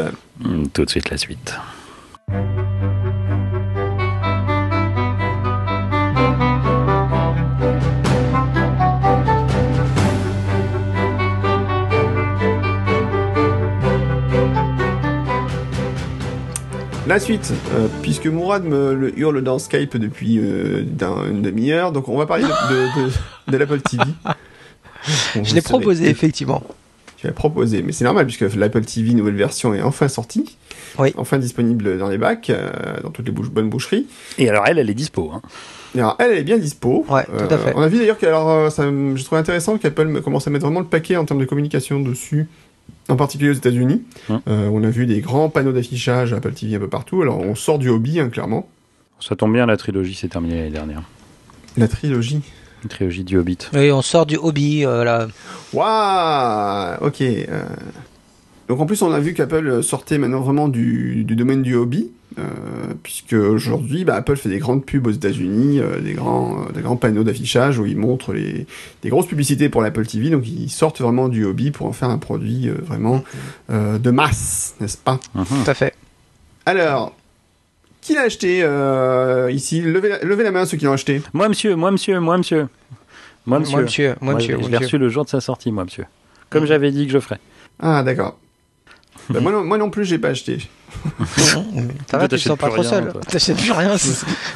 Tout 0.73 0.85
de 0.85 0.91
suite, 0.91 1.11
la 1.11 1.17
suite. 1.19 1.55
La 17.09 17.19
suite, 17.19 17.53
euh, 17.75 17.89
puisque 18.03 18.27
Mourad 18.27 18.65
me 18.65 18.93
le 18.95 19.19
hurle 19.19 19.43
dans 19.43 19.59
Skype 19.59 19.97
depuis 19.97 20.39
euh, 20.39 20.83
d'un- 20.85 21.25
une 21.31 21.41
demi-heure, 21.41 21.91
donc 21.91 22.07
on 22.09 22.19
va 22.19 22.27
parler 22.27 22.45
de, 22.45 22.49
de, 22.49 23.07
de- 23.07 23.53
de 23.53 23.57
l'Apple 23.57 23.81
TV. 23.81 24.05
Bon, 24.05 24.33
Je 25.35 25.39
l'ai 25.41 25.47
savez, 25.47 25.63
proposé, 25.63 26.09
effectivement. 26.11 26.63
Tu 27.17 27.27
l'as 27.27 27.33
proposé, 27.33 27.83
mais 27.83 27.93
c'est 27.93 28.05
normal 28.05 28.27
puisque 28.27 28.55
l'Apple 28.55 28.83
TV 28.83 29.15
nouvelle 29.15 29.37
version 29.37 29.73
est 29.73 29.81
enfin 29.81 30.09
sortie. 30.09 30.59
Oui. 30.99 31.15
Enfin 31.17 31.39
disponible 31.39 31.97
dans 31.99 32.09
les 32.11 32.19
bacs, 32.19 32.51
euh, 32.51 32.69
dans 33.03 33.11
toutes 33.11 33.25
les 33.27 33.33
bouches- 33.33 33.51
bonnes 33.51 33.71
boucheries. 33.71 34.07
Et 34.37 34.49
alors, 34.51 34.65
elle, 34.67 34.79
elle 34.79 34.91
est 34.91 34.95
dispo. 34.95 35.31
Hein. 35.35 35.41
Et 35.95 36.01
Alors, 36.01 36.17
elle, 36.19 36.33
elle 36.33 36.39
est 36.39 36.45
bien 36.45 36.59
dispo. 36.59 37.07
Ouais, 37.09 37.25
tout 37.25 37.55
à 37.55 37.57
fait. 37.59 37.73
On 37.75 37.81
a 37.81 37.89
vu 37.89 37.97
d'ailleurs 37.99 38.19
que, 38.19 38.27
alors, 38.27 38.51
euh, 38.51 38.71
ça, 38.71 38.85
me- 38.91 39.17
j'ai 39.17 39.25
trouvé 39.25 39.41
intéressant 39.41 39.79
qu'Apple 39.79 40.05
me- 40.05 40.21
commence 40.21 40.47
à 40.47 40.51
mettre 40.51 40.67
vraiment 40.67 40.81
le 40.81 40.87
paquet 40.87 41.17
en 41.17 41.25
termes 41.25 41.41
de 41.41 41.47
communication 41.47 42.01
dessus, 42.01 42.49
en 43.09 43.17
particulier 43.17 43.51
aux 43.51 43.55
États-Unis. 43.55 44.03
Hum. 44.29 44.41
Euh, 44.49 44.69
on 44.73 44.83
a 44.85 44.91
vu 44.91 45.07
des 45.07 45.21
grands 45.21 45.49
panneaux 45.49 45.73
d'affichage 45.73 46.33
Apple 46.33 46.53
TV 46.53 46.77
un 46.77 46.81
peu 46.81 46.89
partout. 46.89 47.23
Alors, 47.23 47.39
on 47.41 47.55
sort 47.55 47.79
du 47.79 47.89
hobby, 47.89 48.21
hein, 48.21 48.29
clairement. 48.29 48.69
Ça 49.21 49.35
tombe 49.37 49.53
bien, 49.53 49.67
la 49.67 49.77
trilogie 49.77 50.15
s'est 50.15 50.29
terminée 50.29 50.57
l'année 50.57 50.71
dernière. 50.71 51.03
La 51.77 51.89
trilogie. 51.89 52.41
La 52.85 52.89
trilogie 52.91 53.25
du 53.25 53.37
Hobbit. 53.37 53.59
Oui, 53.75 53.91
on 53.91 54.03
sort 54.03 54.25
du 54.25 54.37
hobby, 54.37 54.87
euh, 54.87 55.03
là. 55.03 55.27
Waouh 55.73 57.07
Ok. 57.07 57.21
euh. 57.23 57.65
Donc 58.69 58.81
en 58.81 58.87
plus, 58.87 59.01
on 59.03 59.13
a 59.13 59.19
vu 59.21 59.35
qu'Apple 59.35 59.83
sortait 59.83 60.19
maintenant 60.19 60.41
vraiment 60.41 60.69
du, 60.69 61.25
du 61.25 61.35
domaine 61.37 61.63
du 61.63 61.75
hobby, 61.75 62.11
euh, 62.39 62.95
puisque 63.03 63.33
aujourd'hui, 63.33 64.05
bah, 64.05 64.15
Apple 64.15 64.37
fait 64.37 64.49
des 64.49 64.59
grandes 64.59 64.85
pubs 64.85 65.07
aux 65.07 65.11
États-Unis, 65.11 65.81
euh, 65.81 66.01
des 66.01 66.15
grands, 66.15 66.63
euh, 66.63 66.73
des 66.73 66.81
grands 66.81 66.97
panneaux 66.97 67.25
d'affichage 67.25 67.79
où 67.79 67.87
ils 67.87 67.97
montrent 67.97 68.33
les, 68.33 68.67
des 69.03 69.09
grosses 69.09 69.27
publicités 69.27 69.69
pour 69.69 69.83
l'Apple 69.83 70.07
TV. 70.07 70.31
Donc 70.31 70.47
ils 70.47 70.71
sortent 70.71 71.01
vraiment 71.01 71.29
du 71.29 71.45
hobby 71.45 71.71
pour 71.71 71.87
en 71.87 71.93
faire 71.93 72.11
un 72.11 72.19
produit 72.19 72.69
euh, 72.69 72.75
vraiment 72.83 73.25
euh, 73.71 73.99
de 73.99 74.11
masse, 74.11 74.75
n'est-ce 74.81 74.97
pas? 74.97 75.19
Mhm. 75.35 75.45
Tout 75.45 75.71
à 75.71 75.75
fait. 75.75 75.95
Alors, 76.67 77.15
qui 78.01 78.15
l'a 78.15 78.23
acheté 78.23 78.61
euh, 78.63 79.51
ici? 79.51 79.81
Levez 79.83 80.09
la, 80.09 80.19
levez 80.23 80.45
la 80.45 80.51
main 80.51 80.65
ceux 80.65 80.77
qui 80.77 80.85
l'ont 80.85 80.93
acheté. 80.93 81.21
Moi, 81.33 81.49
monsieur, 81.49 81.75
moi, 81.77 81.91
monsieur, 81.91 82.21
moi, 82.21 82.39
monsieur. 82.39 82.69
Moi, 83.47 83.59
monsieur. 83.61 83.75
Moi, 83.77 83.83
monsieur. 83.83 84.15
Moi, 84.21 84.35
monsieur. 84.35 84.55
je 84.55 84.61
moi, 84.61 84.69
l'ai 84.69 84.73
monsieur. 84.75 84.87
reçu 84.87 84.99
le 84.99 85.09
jour 85.09 85.25
de 85.25 85.31
sa 85.31 85.41
sortie, 85.41 85.73
moi, 85.73 85.85
monsieur. 85.85 86.05
Comme 86.51 86.67
j'avais 86.67 86.91
dit 86.91 87.07
que 87.07 87.13
je 87.13 87.19
ferais. 87.19 87.39
Ah 87.81 88.03
d'accord. 88.03 88.39
Bah, 89.31 89.41
moi, 89.41 89.53
non, 89.53 89.65
moi 89.65 89.79
non 89.79 89.91
plus, 89.91 90.05
j'ai 90.05 90.19
pas 90.19 90.29
acheté. 90.29 90.59
Ça 92.07 92.19
va, 92.19 92.29
tu 92.29 92.37
te 92.37 92.41
sens 92.41 92.59
pas 92.59 92.69
trop 92.69 92.81
rien, 92.81 92.91
seul. 92.91 93.13
T'achètes 93.29 93.59
plus 93.59 93.73
rien. 93.73 93.95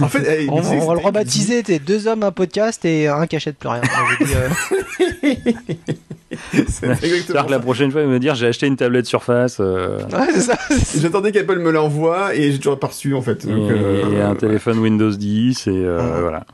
En 0.00 0.08
fait, 0.08 0.48
On, 0.48 0.60
va 0.60 0.94
le 0.94 1.00
rebaptiser, 1.00 1.62
t'es 1.62 1.78
deux 1.78 2.06
hommes, 2.06 2.22
un 2.22 2.32
podcast 2.32 2.84
et 2.84 3.08
un 3.08 3.26
qui 3.26 3.36
achète 3.36 3.58
plus 3.58 3.68
rien. 3.68 3.82
Moi, 3.82 4.26
dit, 4.26 4.32
euh, 4.34 5.92
C'est-à-dire 6.52 7.04
exactement 7.14 7.44
que 7.44 7.50
la 7.50 7.58
prochaine 7.60 7.90
fois, 7.90 8.00
il 8.02 8.06
va 8.06 8.12
me 8.12 8.18
dire 8.18 8.34
j'ai 8.34 8.46
acheté 8.46 8.66
une 8.66 8.76
tablette 8.76 9.06
Surface 9.06 9.58
euh, 9.60 9.98
Ouais, 10.12 10.28
c'est 10.34 10.40
ça. 10.40 10.58
J'attendais 11.00 11.32
qu'Apple 11.32 11.58
me 11.58 11.70
l'envoie 11.70 12.34
et 12.34 12.52
j'ai 12.52 12.58
toujours 12.58 12.78
pas 12.78 12.88
reçu 12.88 13.14
en 13.14 13.22
fait. 13.22 13.44
et, 13.44 13.48
Donc, 13.48 13.70
euh, 13.70 14.12
et 14.12 14.20
un 14.20 14.34
téléphone 14.34 14.78
Windows 14.78 15.10
10 15.10 15.66
et 15.66 15.70
euh, 15.70 15.98
Ouais. 16.14 16.20
voilà. 16.20 16.44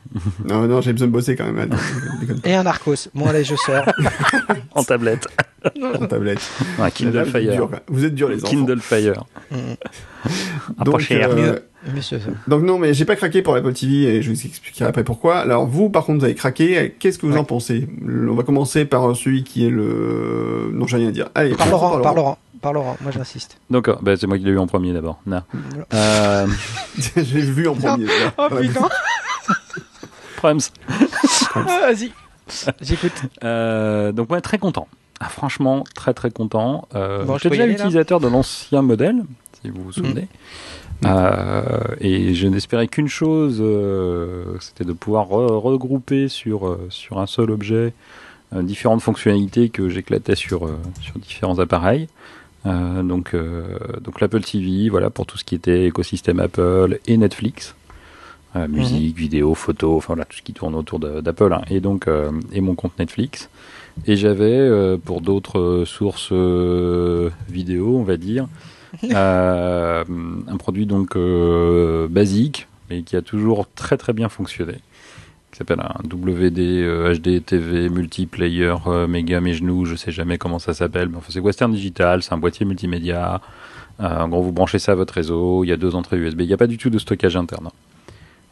Non, 0.48 0.66
non, 0.66 0.80
j'ai 0.80 0.92
besoin 0.92 1.08
de 1.08 1.12
bosser 1.12 1.36
quand 1.36 1.50
même. 1.52 1.70
Et 2.44 2.54
un 2.54 2.64
Arcos. 2.66 3.08
Bon, 3.14 3.26
allez, 3.26 3.44
je 3.44 3.54
sors. 3.56 3.84
En 4.74 4.82
tablette. 4.84 5.26
en 5.82 6.06
tablette. 6.06 6.40
Kindle 6.94 7.24
vous, 7.24 7.36
êtes 7.36 7.42
dur, 7.52 7.68
Fire. 7.68 7.80
vous 7.88 8.04
êtes 8.04 8.14
durs 8.14 8.28
les 8.28 8.36
enfants. 8.42 8.48
Kindle 8.50 8.80
Fire. 8.80 9.24
Mm. 9.50 9.56
Ah, 10.78 10.84
donc, 10.84 10.94
pas 10.94 10.98
cher. 11.00 11.30
euh, 11.30 11.34
Mieux. 11.36 11.62
Monsieur, 11.94 12.18
donc 12.48 12.64
non, 12.64 12.76
mais 12.78 12.92
j'ai 12.92 13.04
pas 13.04 13.14
craqué 13.14 13.40
pour 13.40 13.54
l'Apple 13.54 13.72
TV 13.72 14.16
et 14.16 14.20
je 14.22 14.30
vous 14.30 14.46
expliquerai 14.46 14.84
après 14.86 15.04
pourquoi. 15.04 15.38
Alors 15.38 15.64
vous, 15.66 15.90
par 15.90 16.04
contre, 16.04 16.18
vous 16.18 16.24
avez 16.24 16.34
craqué. 16.34 16.94
Qu'est-ce 16.98 17.18
que 17.18 17.26
vous 17.26 17.34
Ouais. 17.34 17.38
en 17.38 17.44
pensez? 17.44 17.88
On 18.04 18.34
va 18.34 18.42
commencer 18.42 18.84
par 18.84 19.14
celui 19.14 19.44
qui 19.44 19.64
est 19.64 19.70
le. 19.70 20.70
Non, 20.72 20.86
j'ai 20.88 20.96
rien 20.96 21.08
à 21.08 21.12
dire. 21.12 21.28
Allez, 21.36 21.54
Par 21.54 21.68
Laurent, 21.70 22.00
par 22.00 22.14
Laurent. 22.14 22.38
Par 22.60 22.72
Laurent, 22.72 22.96
moi 23.00 23.12
j'insiste. 23.12 23.58
D'accord, 23.70 24.00
bah, 24.02 24.16
c'est 24.16 24.26
moi 24.26 24.36
qui 24.38 24.44
l'ai 24.44 24.50
eu 24.50 24.58
en 24.58 24.66
premier 24.66 24.92
d'abord. 24.92 25.20
Non. 25.26 25.42
Euh, 25.94 26.46
j'ai 27.16 27.22
vu 27.40 27.68
en 27.68 27.74
premier. 27.76 28.06
là. 28.06 28.34
Oh 28.38 28.48
Ouais. 28.54 28.62
putain 28.66 28.88
Prams. 30.36 30.58
Ah, 31.54 31.62
Vas-y. 31.92 32.12
J'écoute. 32.80 33.12
Euh, 33.44 34.10
donc 34.12 34.28
moi 34.28 34.40
très 34.40 34.58
content. 34.58 34.88
Ah, 35.20 35.28
franchement 35.28 35.84
très 35.94 36.14
très 36.14 36.30
content. 36.30 36.88
Euh, 36.94 37.24
Bon, 37.24 37.38
J'étais 37.38 37.50
déjà 37.56 37.66
utilisateur 37.66 38.18
de 38.20 38.28
l'ancien 38.28 38.82
modèle, 38.82 39.22
si 39.62 39.70
vous 39.70 39.84
vous 39.84 39.92
souvenez. 39.92 40.28
Euh, 41.04 41.62
et 42.00 42.34
je 42.34 42.48
n'espérais 42.48 42.88
qu'une 42.88 43.08
chose, 43.08 43.58
euh, 43.60 44.56
c'était 44.60 44.84
de 44.84 44.92
pouvoir 44.92 45.28
re- 45.28 45.56
regrouper 45.58 46.28
sur 46.28 46.66
euh, 46.66 46.86
sur 46.90 47.18
un 47.20 47.26
seul 47.26 47.50
objet 47.52 47.92
euh, 48.52 48.62
différentes 48.62 49.00
fonctionnalités 49.02 49.68
que 49.68 49.88
j'éclatais 49.88 50.34
sur 50.34 50.68
sur 51.00 51.18
différents 51.18 51.58
appareils. 51.60 52.08
Donc 52.64 53.34
donc 54.02 54.20
l'Apple 54.20 54.40
TV, 54.42 54.90
voilà 54.90 55.08
pour 55.08 55.24
tout 55.24 55.38
ce 55.38 55.44
qui 55.44 55.54
était 55.54 55.86
écosystème 55.86 56.38
Apple 56.40 56.98
et 57.06 57.16
Netflix. 57.16 57.74
Euh, 58.56 58.66
musique, 58.68 59.16
vidéo, 59.16 59.54
photo, 59.54 59.96
enfin 59.96 60.14
voilà, 60.14 60.24
tout 60.26 60.36
ce 60.36 60.42
qui 60.42 60.52
tourne 60.52 60.74
autour 60.74 60.98
d'Apple, 60.98 61.52
hein. 61.52 61.62
et 61.70 61.80
donc 61.80 62.06
et 62.52 62.60
mon 62.60 62.74
compte 62.74 62.98
Netflix. 62.98 63.48
Et 64.06 64.16
j'avais 64.16 64.98
pour 65.04 65.22
d'autres 65.22 65.84
sources 65.86 66.32
vidéo, 67.48 67.96
on 67.96 68.02
va 68.02 68.16
dire, 68.18 68.48
Euh, 69.04 70.04
un 70.46 70.56
produit 70.56 70.86
donc 70.86 71.16
euh, 71.16 72.08
basique, 72.08 72.68
mais 72.88 73.02
qui 73.02 73.16
a 73.16 73.22
toujours 73.22 73.68
très 73.74 73.96
très 73.96 74.12
bien 74.12 74.28
fonctionné. 74.28 74.76
Qui 75.52 75.58
s'appelle 75.58 75.80
un 75.80 76.02
WD 76.04 76.58
euh, 76.58 77.14
HD 77.14 77.44
TV 77.44 77.88
multiplayer 77.88 78.74
euh, 78.86 79.06
méga 79.06 79.40
mes 79.40 79.54
genoux, 79.54 79.84
je 79.84 79.94
sais 79.94 80.12
jamais 80.12 80.38
comment 80.38 80.58
ça 80.58 80.74
s'appelle, 80.74 81.10
enfin 81.14 81.28
c'est 81.30 81.40
Western 81.40 81.72
Digital, 81.72 82.22
c'est 82.22 82.32
un 82.32 82.38
boîtier 82.38 82.64
multimédia. 82.64 83.40
Euh, 84.00 84.20
en 84.20 84.28
gros, 84.28 84.42
vous 84.42 84.52
branchez 84.52 84.78
ça 84.78 84.92
à 84.92 84.94
votre 84.94 85.14
réseau, 85.14 85.64
il 85.64 85.68
y 85.68 85.72
a 85.72 85.76
deux 85.76 85.94
entrées 85.94 86.18
USB, 86.18 86.42
il 86.42 86.46
n'y 86.46 86.52
a 86.52 86.58
pas 86.58 86.66
du 86.66 86.78
tout 86.78 86.90
de 86.90 86.98
stockage 86.98 87.36
interne. 87.36 87.68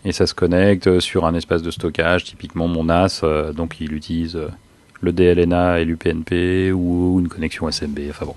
Et 0.05 0.13
ça 0.13 0.27
se 0.27 0.35
connecte 0.35 1.01
sur 1.01 1.27
un 1.27 1.35
espace 1.35 1.63
de 1.63 1.71
stockage, 1.71 2.25
typiquement 2.25 2.69
mon 2.69 2.85
NAS, 2.85 3.21
euh, 3.23 3.53
donc 3.53 3.81
il 3.81 3.93
utilise 3.93 4.37
euh, 4.37 4.49
le 5.01 5.13
DLNA 5.13 5.81
et 5.81 5.85
l'UPnP 5.85 6.73
ou 6.73 7.19
une 7.21 7.29
connexion 7.29 7.71
SMB, 7.71 7.99
enfin 8.11 8.27
bon. 8.27 8.35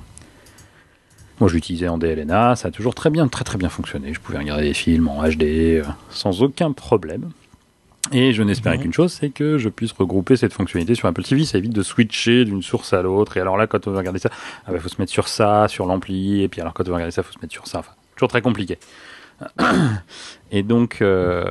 Moi 1.39 1.47
je 1.49 1.53
l'utilisais 1.55 1.87
en 1.87 1.97
DLNA, 1.97 2.55
ça 2.55 2.67
a 2.67 2.71
toujours 2.71 2.93
très 2.95 3.09
bien, 3.09 3.27
très 3.27 3.43
très 3.43 3.57
bien 3.57 3.69
fonctionné. 3.69 4.13
Je 4.13 4.19
pouvais 4.19 4.37
regarder 4.37 4.63
des 4.63 4.73
films 4.73 5.07
en 5.07 5.23
HD 5.23 5.43
euh, 5.43 5.83
sans 6.09 6.41
aucun 6.43 6.71
problème. 6.73 7.29
Et 8.11 8.33
je 8.33 8.41
n'espérais 8.43 8.77
Mhm. 8.77 8.83
qu'une 8.83 8.93
chose, 8.93 9.13
c'est 9.13 9.29
que 9.29 9.57
je 9.57 9.69
puisse 9.69 9.91
regrouper 9.91 10.35
cette 10.35 10.51
fonctionnalité 10.53 10.95
sur 10.95 11.07
Apple 11.07 11.21
TV. 11.21 11.45
Ça 11.45 11.57
évite 11.59 11.73
de 11.73 11.83
switcher 11.83 12.43
d'une 12.43 12.63
source 12.63 12.91
à 12.93 13.01
l'autre. 13.03 13.37
Et 13.37 13.39
alors 13.39 13.55
là, 13.55 13.67
quand 13.67 13.87
on 13.87 13.91
veut 13.91 13.97
regarder 13.97 14.19
ça, 14.19 14.29
il 14.71 14.79
faut 14.79 14.89
se 14.89 14.95
mettre 14.99 15.11
sur 15.11 15.27
ça, 15.27 15.67
sur 15.67 15.85
l'ampli. 15.85 16.41
Et 16.41 16.47
puis 16.47 16.59
alors 16.59 16.73
quand 16.73 16.83
on 16.85 16.87
veut 16.87 16.93
regarder 16.95 17.11
ça, 17.11 17.21
il 17.21 17.25
faut 17.25 17.33
se 17.33 17.39
mettre 17.41 17.53
sur 17.53 17.67
ça. 17.67 17.79
Enfin, 17.79 17.91
toujours 18.15 18.29
très 18.29 18.41
compliqué. 18.41 18.79
Et 20.51 20.63
donc, 20.63 21.01
euh, 21.01 21.43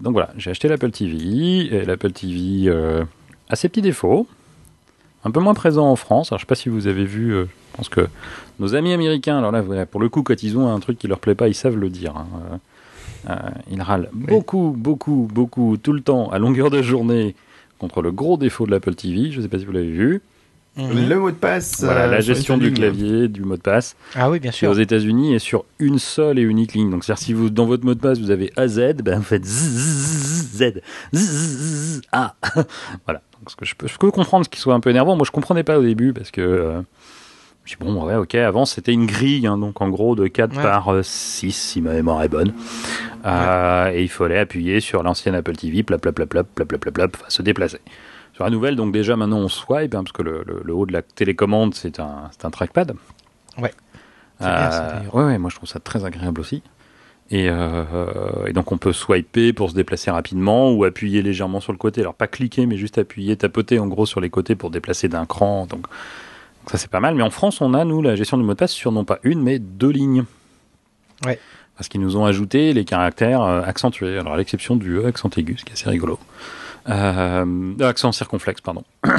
donc 0.00 0.12
voilà, 0.12 0.30
j'ai 0.36 0.50
acheté 0.50 0.68
l'Apple 0.68 0.90
TV. 0.90 1.74
Et 1.74 1.84
l'Apple 1.84 2.12
TV 2.12 2.68
euh, 2.68 3.04
a 3.48 3.56
ses 3.56 3.68
petits 3.68 3.82
défauts. 3.82 4.26
Un 5.24 5.30
peu 5.30 5.40
moins 5.40 5.54
présent 5.54 5.90
en 5.90 5.96
France. 5.96 6.30
Alors 6.32 6.38
je 6.38 6.44
sais 6.44 6.48
pas 6.48 6.54
si 6.54 6.68
vous 6.70 6.86
avez 6.86 7.04
vu, 7.04 7.32
euh, 7.34 7.44
je 7.72 7.76
pense 7.76 7.88
que 7.90 8.06
nos 8.60 8.74
amis 8.76 8.92
américains, 8.92 9.38
alors 9.38 9.50
là, 9.50 9.86
pour 9.86 10.00
le 10.00 10.08
coup, 10.08 10.22
quand 10.22 10.40
ils 10.42 10.56
ont 10.56 10.72
un 10.72 10.78
truc 10.78 10.98
qui 10.98 11.08
leur 11.08 11.18
plaît 11.18 11.34
pas, 11.34 11.48
ils 11.48 11.54
savent 11.54 11.76
le 11.76 11.88
dire. 11.90 12.14
hein. 12.16 12.26
Euh, 12.52 12.56
euh, 13.30 13.34
ils 13.70 13.82
râlent 13.82 14.08
beaucoup, 14.12 14.74
beaucoup, 14.76 15.28
beaucoup, 15.32 15.76
tout 15.76 15.92
le 15.92 16.00
temps, 16.00 16.30
à 16.30 16.38
longueur 16.38 16.70
de 16.70 16.80
journée, 16.82 17.34
contre 17.78 18.00
le 18.02 18.12
gros 18.12 18.36
défaut 18.36 18.66
de 18.66 18.70
l'Apple 18.70 18.94
TV. 18.94 19.30
Je 19.30 19.40
sais 19.40 19.48
pas 19.48 19.58
si 19.58 19.64
vous 19.64 19.72
l'avez 19.72 19.90
vu. 19.90 20.22
Mhm. 20.76 21.08
Le 21.08 21.18
mot 21.18 21.30
de 21.30 21.36
passe. 21.36 21.82
Voilà, 21.82 22.02
euh, 22.04 22.10
la 22.10 22.20
gestion 22.20 22.56
du 22.56 22.66
ligne. 22.66 22.74
clavier, 22.74 23.28
du 23.28 23.42
mot 23.42 23.56
de 23.56 23.60
passe. 23.60 23.96
Ah 24.14 24.30
oui, 24.30 24.38
bien 24.38 24.52
C'est 24.52 24.66
aux 24.68 24.74
sûr. 24.74 24.82
États-Unis 24.82 25.34
et 25.34 25.38
sur 25.40 25.64
une 25.80 25.98
seule 25.98 26.38
et 26.38 26.42
unique 26.42 26.74
ligne. 26.74 26.90
Donc, 26.90 27.02
c'est-à-dire 27.04 27.22
si 27.22 27.32
vous 27.32 27.50
dans 27.50 27.66
votre 27.66 27.84
mot 27.84 27.94
de 27.94 27.98
passe 28.00 28.18
vous 28.20 28.30
avez 28.30 28.52
AZ, 28.56 28.78
ben 29.02 29.16
vous 29.18 29.24
faites 29.24 29.44
Z, 29.44 30.56
Z, 30.56 30.80
Z, 31.12 32.00
A. 32.12 32.36
voilà. 33.04 33.20
Donc, 33.40 33.50
ce 33.50 33.56
que 33.56 33.64
je 33.64 33.74
peux, 33.74 33.88
je 33.88 33.98
peux 33.98 34.10
comprendre 34.10 34.44
ce 34.44 34.50
qui 34.50 34.60
soit 34.60 34.74
un 34.74 34.80
peu 34.80 34.90
énervant. 34.90 35.16
Moi, 35.16 35.24
je 35.26 35.30
comprenais 35.32 35.64
pas 35.64 35.78
au 35.78 35.82
début 35.82 36.12
parce 36.12 36.30
que 36.30 36.40
euh, 36.40 36.80
bon, 37.78 38.04
ouais, 38.04 38.14
ok. 38.16 38.34
Avant, 38.36 38.64
c'était 38.64 38.92
une 38.92 39.06
grille, 39.06 39.46
hein, 39.46 39.58
donc 39.58 39.80
en 39.80 39.88
gros 39.88 40.14
de 40.16 40.26
4 40.26 40.56
Ouais. 40.56 40.62
par 40.62 40.92
euh, 40.92 41.02
6 41.02 41.52
si 41.52 41.80
ma 41.80 41.92
mémoire 41.92 42.22
est 42.22 42.28
bonne. 42.28 42.52
Euh, 43.26 43.90
Et 43.92 44.02
il 44.02 44.08
fallait 44.08 44.38
appuyer 44.38 44.80
sur 44.80 45.02
l'ancienne 45.02 45.34
Apple 45.34 45.54
TV, 45.56 45.82
plap, 45.82 46.00
plap, 46.00 46.14
plap, 46.14 46.28
plap, 46.28 46.46
plap, 46.54 46.68
plap, 46.80 46.94
plap, 46.94 47.16
se 47.28 47.42
déplacer. 47.42 47.78
Sur 48.34 48.44
la 48.44 48.50
nouvelle, 48.50 48.76
donc 48.76 48.92
déjà 48.92 49.16
maintenant 49.16 49.38
on 49.38 49.48
swipe, 49.48 49.94
hein, 49.94 50.02
parce 50.02 50.12
que 50.12 50.22
le, 50.22 50.42
le- 50.46 50.62
le 50.64 50.72
haut 50.74 50.86
de 50.86 50.92
la 50.92 51.02
télécommande 51.02 51.74
c'est 51.74 52.00
un, 52.00 52.30
un 52.42 52.50
trackpad. 52.50 52.94
Ouais. 53.58 53.72
Bien, 54.40 54.48
Euh, 54.48 55.00
ouais, 55.12 55.36
moi 55.38 55.50
je 55.50 55.56
trouve 55.56 55.68
ça 55.68 55.80
très 55.80 56.04
agréable 56.06 56.40
aussi. 56.40 56.62
Et, 57.32 57.48
euh, 57.50 57.84
et 58.46 58.52
donc 58.54 58.72
on 58.72 58.78
peut 58.78 58.92
swiper 58.92 59.52
pour 59.52 59.70
se 59.70 59.74
déplacer 59.74 60.10
rapidement 60.10 60.72
ou 60.72 60.84
appuyer 60.84 61.20
légèrement 61.22 61.60
sur 61.60 61.72
le 61.72 61.78
côté. 61.78 62.00
Alors 62.00 62.14
pas 62.14 62.26
cliquer, 62.26 62.64
mais 62.66 62.76
juste 62.76 62.96
appuyer, 62.98 63.36
tapoter 63.36 63.78
en 63.78 63.86
gros 63.86 64.06
sur 64.06 64.20
les 64.20 64.30
côtés 64.30 64.54
pour 64.56 64.70
déplacer 64.70 65.08
d'un 65.08 65.26
cran. 65.26 65.66
Donc 65.66 65.86
ça 66.70 66.78
c'est 66.78 66.90
pas 66.90 67.00
mal. 67.00 67.16
Mais 67.16 67.22
en 67.24 67.30
France, 67.30 67.60
on 67.60 67.74
a 67.74 67.84
nous 67.84 68.00
la 68.00 68.14
gestion 68.14 68.36
du 68.38 68.44
mot 68.44 68.52
de 68.52 68.58
passe 68.58 68.70
sur 68.70 68.92
non 68.92 69.04
pas 69.04 69.18
une, 69.24 69.42
mais 69.42 69.58
deux 69.58 69.90
lignes. 69.90 70.24
Ouais. 71.26 71.38
Parce 71.76 71.88
qu'ils 71.88 72.00
nous 72.00 72.16
ont 72.16 72.24
ajouté 72.24 72.72
les 72.72 72.84
caractères 72.84 73.42
euh, 73.42 73.62
accentués. 73.62 74.16
Alors 74.18 74.34
à 74.34 74.36
l'exception 74.36 74.76
du 74.76 74.98
E 74.98 75.06
accent 75.06 75.30
aigu, 75.36 75.56
ce 75.58 75.64
qui 75.64 75.70
est 75.70 75.72
assez 75.72 75.90
rigolo. 75.90 76.18
Euh, 76.88 77.74
accent 77.80 78.12
circonflexe, 78.12 78.60
pardon. 78.60 78.84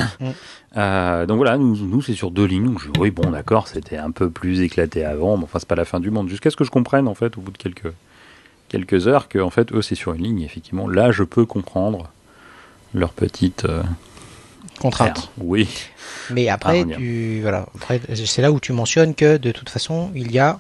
Euh, 0.78 1.26
donc 1.26 1.36
voilà, 1.36 1.58
nous, 1.58 1.76
nous 1.76 2.02
c'est 2.02 2.14
sur 2.14 2.32
deux 2.32 2.46
lignes. 2.46 2.68
Donc 2.68 2.80
je, 2.80 2.88
oui, 2.98 3.12
bon, 3.12 3.30
d'accord, 3.32 3.68
c'était 3.68 3.98
un 3.98 4.12
peu 4.12 4.30
plus 4.30 4.62
éclaté 4.62 5.04
avant, 5.04 5.36
mais 5.36 5.44
enfin, 5.44 5.60
c'est 5.60 5.68
pas 5.68 5.76
la 5.76 5.84
fin 5.84 6.00
du 6.00 6.12
monde. 6.12 6.30
Jusqu'à 6.30 6.50
ce 6.50 6.56
que 6.56 6.64
je 6.64 6.72
comprenne, 6.72 7.10
en 7.10 7.14
fait, 7.14 7.38
au 7.38 7.42
bout 7.42 7.52
de 7.52 7.58
quelques, 7.58 7.92
quelques 8.70 9.10
heures, 9.10 9.28
que, 9.28 9.40
en 9.40 9.50
fait, 9.50 9.74
eux, 9.74 9.82
c'est 9.82 9.96
sur 9.96 10.14
une 10.14 10.24
ligne. 10.24 10.44
Effectivement, 10.44 10.88
là, 10.88 11.12
je 11.12 11.24
peux 11.24 11.46
comprendre 11.46 12.10
leur 12.94 13.12
petite. 13.12 13.66
euh, 13.66 13.84
Contrainte. 14.80 15.30
Oui. 15.38 15.68
Mais 16.32 16.50
après, 16.50 16.86
Ah, 16.90 16.96
tu, 16.98 17.40
voilà, 17.42 17.68
après, 17.76 18.00
c'est 18.16 18.42
là 18.42 18.52
où 18.52 18.60
tu 18.60 18.74
mentionnes 18.74 19.14
que 19.16 19.38
de 19.38 19.52
toute 19.52 19.70
façon, 19.70 20.12
il 20.16 20.32
y 20.32 20.40
a. 20.40 20.60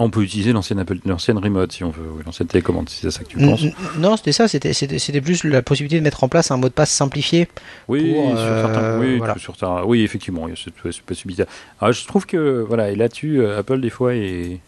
On 0.00 0.10
peut 0.10 0.22
utiliser 0.22 0.52
l'ancienne 0.52 0.78
Apple, 0.78 0.98
l'ancienne 1.06 1.38
remote 1.38 1.72
si 1.72 1.82
on 1.82 1.90
veut, 1.90 2.04
oui, 2.12 2.22
l'ancienne 2.24 2.46
télécommande, 2.46 2.88
si 2.88 3.00
c'est 3.00 3.10
ça 3.10 3.24
que 3.24 3.28
tu 3.30 3.36
penses. 3.38 3.64
n- 3.64 3.72
Non, 3.98 4.16
c'était 4.16 4.30
ça, 4.30 4.46
c'était 4.46 4.72
c'était 4.72 5.00
c'était 5.00 5.20
plus 5.20 5.42
la 5.42 5.60
possibilité 5.60 5.98
de 5.98 6.04
mettre 6.04 6.22
en 6.22 6.28
place 6.28 6.52
un 6.52 6.56
mot 6.56 6.68
de 6.68 6.72
passe 6.72 6.90
simplifié. 6.92 7.48
Oui, 7.88 8.12
pour, 8.14 8.28
sur 8.30 8.38
euh, 8.38 8.62
certains, 8.62 9.00
oui, 9.00 9.18
voilà. 9.18 9.36
sur 9.38 9.56
certains- 9.56 9.82
oui, 9.84 10.02
effectivement, 10.02 10.46
il 10.46 10.50
y 10.50 10.54
a 10.54 10.56
cette, 10.62 10.74
cette 10.92 11.02
possibilité. 11.02 11.44
Alors, 11.80 11.92
je 11.92 12.06
trouve 12.06 12.26
que, 12.26 12.64
voilà, 12.68 12.92
et 12.92 12.94
là-dessus, 12.94 13.40
euh, 13.40 13.58
Apple, 13.58 13.80
des 13.80 13.90
fois, 13.90 14.14
est. 14.14 14.60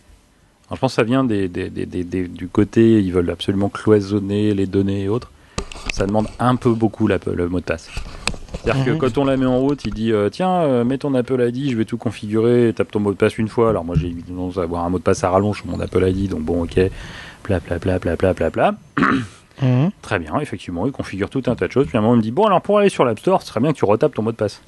Alors, 0.67 0.77
je 0.77 0.81
pense 0.81 0.93
que 0.93 0.97
ça 0.97 1.05
vient 1.05 1.23
des, 1.23 1.47
des- 1.49 1.71
des- 1.71 1.87
des- 1.87 2.03
des- 2.05 2.27
du 2.27 2.49
côté, 2.49 3.01
ils 3.01 3.13
veulent 3.13 3.31
absolument 3.31 3.69
cloisonner 3.69 4.53
les 4.55 4.67
données 4.67 5.03
et 5.03 5.09
autres. 5.09 5.31
Ça 5.93 6.07
demande 6.07 6.27
un 6.39 6.57
peu 6.57 6.71
beaucoup 6.73 7.07
le 7.09 7.49
mot 7.49 7.61
de 7.61 7.65
passe. 7.65 7.89
C'est-à-dire 8.63 8.85
que 8.85 8.91
Mhm. 8.91 8.99
quand 8.99 9.19
on 9.19 9.25
la 9.25 9.37
met 9.37 9.47
en 9.47 9.59
route, 9.59 9.85
il 9.85 9.95
dit 9.95 10.13
euh, 10.13 10.29
Tiens, 10.29 10.51
euh, 10.63 10.85
mets 10.85 10.99
ton 10.99 11.15
Apple 11.15 11.41
ID, 11.41 11.71
je 11.71 11.77
vais 11.77 11.85
tout 11.85 11.97
configurer, 11.97 12.73
tape 12.77 12.91
ton 12.91 13.01
mot 13.01 13.13
de 13.13 13.17
passe 13.17 13.39
une 13.39 13.49
fois. 13.49 13.71
Alors, 13.71 13.85
moi, 13.85 13.95
j'ai 13.99 14.09
évidemment 14.09 14.51
avoir 14.57 14.85
un 14.85 14.91
mot 14.91 14.99
de 14.99 15.03
passe 15.05 15.23
à 15.25 15.31
rallonge 15.31 15.59
sur 15.59 15.67
mon 15.67 15.81
Apple 15.81 16.05
ID, 16.07 16.29
donc 16.29 16.41
bon, 16.43 16.65
ok, 16.65 16.79
pla 17.43 17.61
pla 17.61 17.79
pla 17.79 17.99
pla 17.99 18.17
pla 18.17 18.35
pla 18.35 18.51
pla. 18.51 18.75
Mhm. 19.63 19.91
Très 20.01 20.19
bien, 20.19 20.41
effectivement, 20.41 20.87
il 20.87 20.93
configure 20.93 21.29
tout 21.29 21.43
un 21.47 21.55
tas 21.55 21.67
de 21.67 21.73
choses. 21.73 21.87
Puis 21.87 21.97
à 21.97 22.01
un 22.01 22.03
moment, 22.03 22.15
il 22.15 22.19
me 22.19 22.23
dit 22.23 22.31
Bon, 22.31 22.47
alors 22.47 22.63
pour 22.63 22.79
aller 22.79 22.89
sur 22.89 23.05
l'App 23.05 23.19
Store, 23.19 23.43
ce 23.43 23.49
serait 23.49 23.61
bien 23.61 23.73
que 23.73 23.77
tu 23.77 23.85
retapes 23.85 24.15
ton 24.15 24.23
mot 24.23 24.33
de 24.33 24.37
passe. 24.37 24.63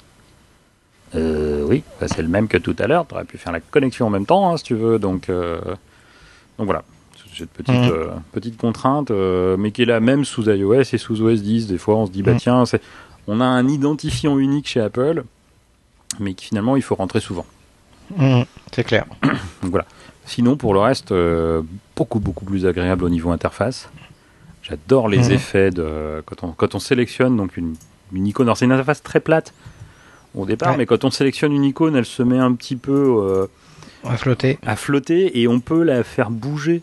Euh, 1.15 1.63
oui, 1.67 1.83
bah, 1.99 2.07
c'est 2.07 2.21
le 2.21 2.27
même 2.27 2.47
que 2.47 2.57
tout 2.57 2.75
à 2.79 2.85
l'heure. 2.87 3.05
Tu 3.07 3.15
aurais 3.15 3.23
pu 3.25 3.37
faire 3.39 3.51
la 3.51 3.59
connexion 3.59 4.05
en 4.07 4.09
même 4.11 4.25
temps, 4.27 4.51
hein, 4.51 4.57
si 4.57 4.63
tu 4.63 4.75
veux. 4.75 4.99
Donc, 4.99 5.29
euh, 5.29 5.59
donc 6.57 6.65
voilà, 6.65 6.83
Petite, 7.53 7.69
Mhm. 7.69 7.89
euh, 7.91 8.07
petite 8.31 8.57
contrainte, 8.57 9.11
euh, 9.11 9.57
mais 9.57 9.71
qui 9.71 9.81
est 9.81 9.85
là 9.85 9.99
même 9.99 10.25
sous 10.25 10.43
iOS 10.49 10.81
et 10.93 10.97
sous 10.97 11.21
OS 11.21 11.41
10. 11.41 11.67
Des 11.67 11.77
fois, 11.77 11.95
on 11.95 12.05
se 12.05 12.11
dit 12.11 12.21
Bah 12.23 12.33
Mhm. 12.33 12.39
tiens, 12.39 12.63
on 13.27 13.41
a 13.41 13.45
un 13.45 13.67
identifiant 13.67 14.37
unique 14.37 14.67
chez 14.67 14.79
Apple, 14.81 15.23
mais 16.19 16.33
qui 16.33 16.45
finalement, 16.47 16.75
il 16.75 16.81
faut 16.83 16.95
rentrer 16.95 17.19
souvent. 17.19 17.45
Mhm. 18.17 18.45
C'est 18.71 18.83
clair. 18.83 19.05
Donc 19.21 19.31
voilà. 19.71 19.85
Sinon, 20.25 20.55
pour 20.55 20.73
le 20.73 20.79
reste, 20.79 21.11
euh, 21.11 21.61
beaucoup, 21.95 22.19
beaucoup 22.19 22.45
plus 22.45 22.65
agréable 22.65 23.03
au 23.03 23.09
niveau 23.09 23.31
interface. 23.31 23.89
J'adore 24.61 25.09
les 25.09 25.33
effets 25.33 25.71
de 25.71 26.21
quand 26.25 26.47
on, 26.47 26.51
quand 26.53 26.73
on 26.75 26.79
sélectionne 26.79 27.35
donc 27.35 27.57
une, 27.57 27.75
une 28.13 28.27
icône. 28.27 28.47
Alors, 28.47 28.55
c'est 28.57 28.63
une 28.65 28.71
interface 28.71 29.03
très 29.03 29.19
plate 29.19 29.53
au 30.35 30.45
départ, 30.45 30.71
Ouais. 30.71 30.77
mais 30.77 30.85
quand 30.85 31.03
on 31.03 31.11
sélectionne 31.11 31.51
une 31.51 31.65
icône, 31.65 31.95
elle 31.97 32.05
se 32.05 32.23
met 32.23 32.37
un 32.39 32.53
petit 32.53 32.77
peu 32.77 32.93
euh, 33.21 33.47
va 34.05 34.15
flotter. 34.15 34.57
à 34.65 34.75
flotter 34.77 35.41
et 35.41 35.47
on 35.49 35.59
peut 35.59 35.83
la 35.83 36.03
faire 36.05 36.29
bouger. 36.31 36.81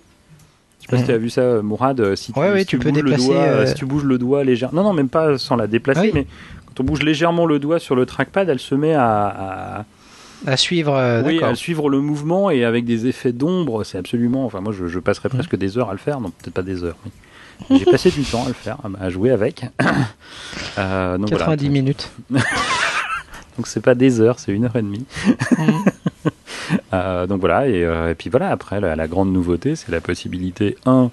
Je 0.91 0.97
sais 0.97 0.97
pas 0.97 0.99
si 0.99 1.05
tu 1.05 1.13
as 1.13 1.19
vu 1.19 1.31
ça, 1.31 1.63
Mourad. 1.63 2.01
euh, 2.01 2.17
Si 2.17 2.33
tu, 2.33 2.39
Ouais, 2.39 2.61
si 2.61 2.67
tu 2.67 2.79
peux 2.79 2.91
déplacer, 2.93 3.29
Le 3.29 3.33
doigt, 3.35 3.43
euh, 3.43 3.63
euh, 3.63 3.67
Si 3.67 3.75
tu 3.75 3.87
bouges 3.87 4.05
le 4.05 4.19
doigt 4.19 4.43
légèrement. 4.45 4.83
Non, 4.83 4.89
non, 4.89 4.95
même 4.95 5.09
pas 5.09 5.39
sans 5.39 5.57
la 5.57 5.67
déplacer, 5.67 6.01
Ah 6.01 6.05
oui. 6.05 6.11
mais 6.15 6.27
quand 6.67 6.81
on 6.81 6.85
bouge 6.85 7.03
légèrement 7.03 7.47
le 7.47 7.59
doigt 7.59 7.79
sur 7.79 7.95
le 7.97 8.07
trackpad, 8.07 8.49
elle 8.49 8.59
se 8.59 8.75
met 8.75 8.95
à- 8.95 9.27
à, 9.27 9.85
À 10.47 10.57
suivre, 10.57 10.95
euh, 10.95 11.23
oui, 11.25 11.43
à 11.43 11.55
suivre 11.55 11.89
le 11.91 12.01
mouvement 12.01 12.51
et 12.51 12.65
avec 12.65 12.85
des 12.85 13.07
effets 13.07 13.33
d'ombre, 13.33 13.85
c'est 13.85 13.99
absolument. 13.99 14.45
Enfin, 14.47 14.61
moi, 14.61 14.73
je, 14.73 14.87
je 14.89 14.99
passerais 14.99 15.29
Mm. 15.29 15.33
presque 15.37 15.57
des 15.57 15.77
heures 15.79 15.91
à 15.91 15.93
le 15.93 15.99
faire, 15.99 16.21
non, 16.21 16.31
peut-être 16.31 16.55
pas 16.55 16.63
des 16.63 16.83
heures. 16.83 16.97
mais 17.69 17.79
J'ai 17.79 17.85
passé 17.85 18.11
du 18.11 18.23
temps 18.23 18.45
à 18.45 18.49
le 18.49 18.55
faire, 18.55 18.79
à, 19.01 19.11
jouer 19.11 19.31
avec. 19.31 19.65
Euh, 20.79 21.19
donc 21.19 21.29
90 21.31 21.65
voilà. 21.67 21.73
minutes. 21.81 22.11
Donc 23.57 23.67
c'est 23.67 23.81
pas 23.83 23.95
des 23.95 24.21
heures, 24.21 24.39
c'est 24.39 24.53
une 24.53 24.65
heure 24.65 24.77
et 24.77 24.83
demie. 24.83 25.05
Mhm. 25.59 25.85
Euh, 26.93 27.27
donc 27.27 27.41
voilà, 27.41 27.67
et, 27.69 27.85
euh, 27.85 28.11
et 28.11 28.15
puis 28.15 28.31
voilà, 28.31 28.51
après, 28.51 28.81
la, 28.81 28.97
la 28.97 29.09
grande 29.09 29.33
nouveauté, 29.33 29.77
c'est 29.77 29.91
la 29.91 30.01
possibilité, 30.01 30.77
un, 30.87 31.11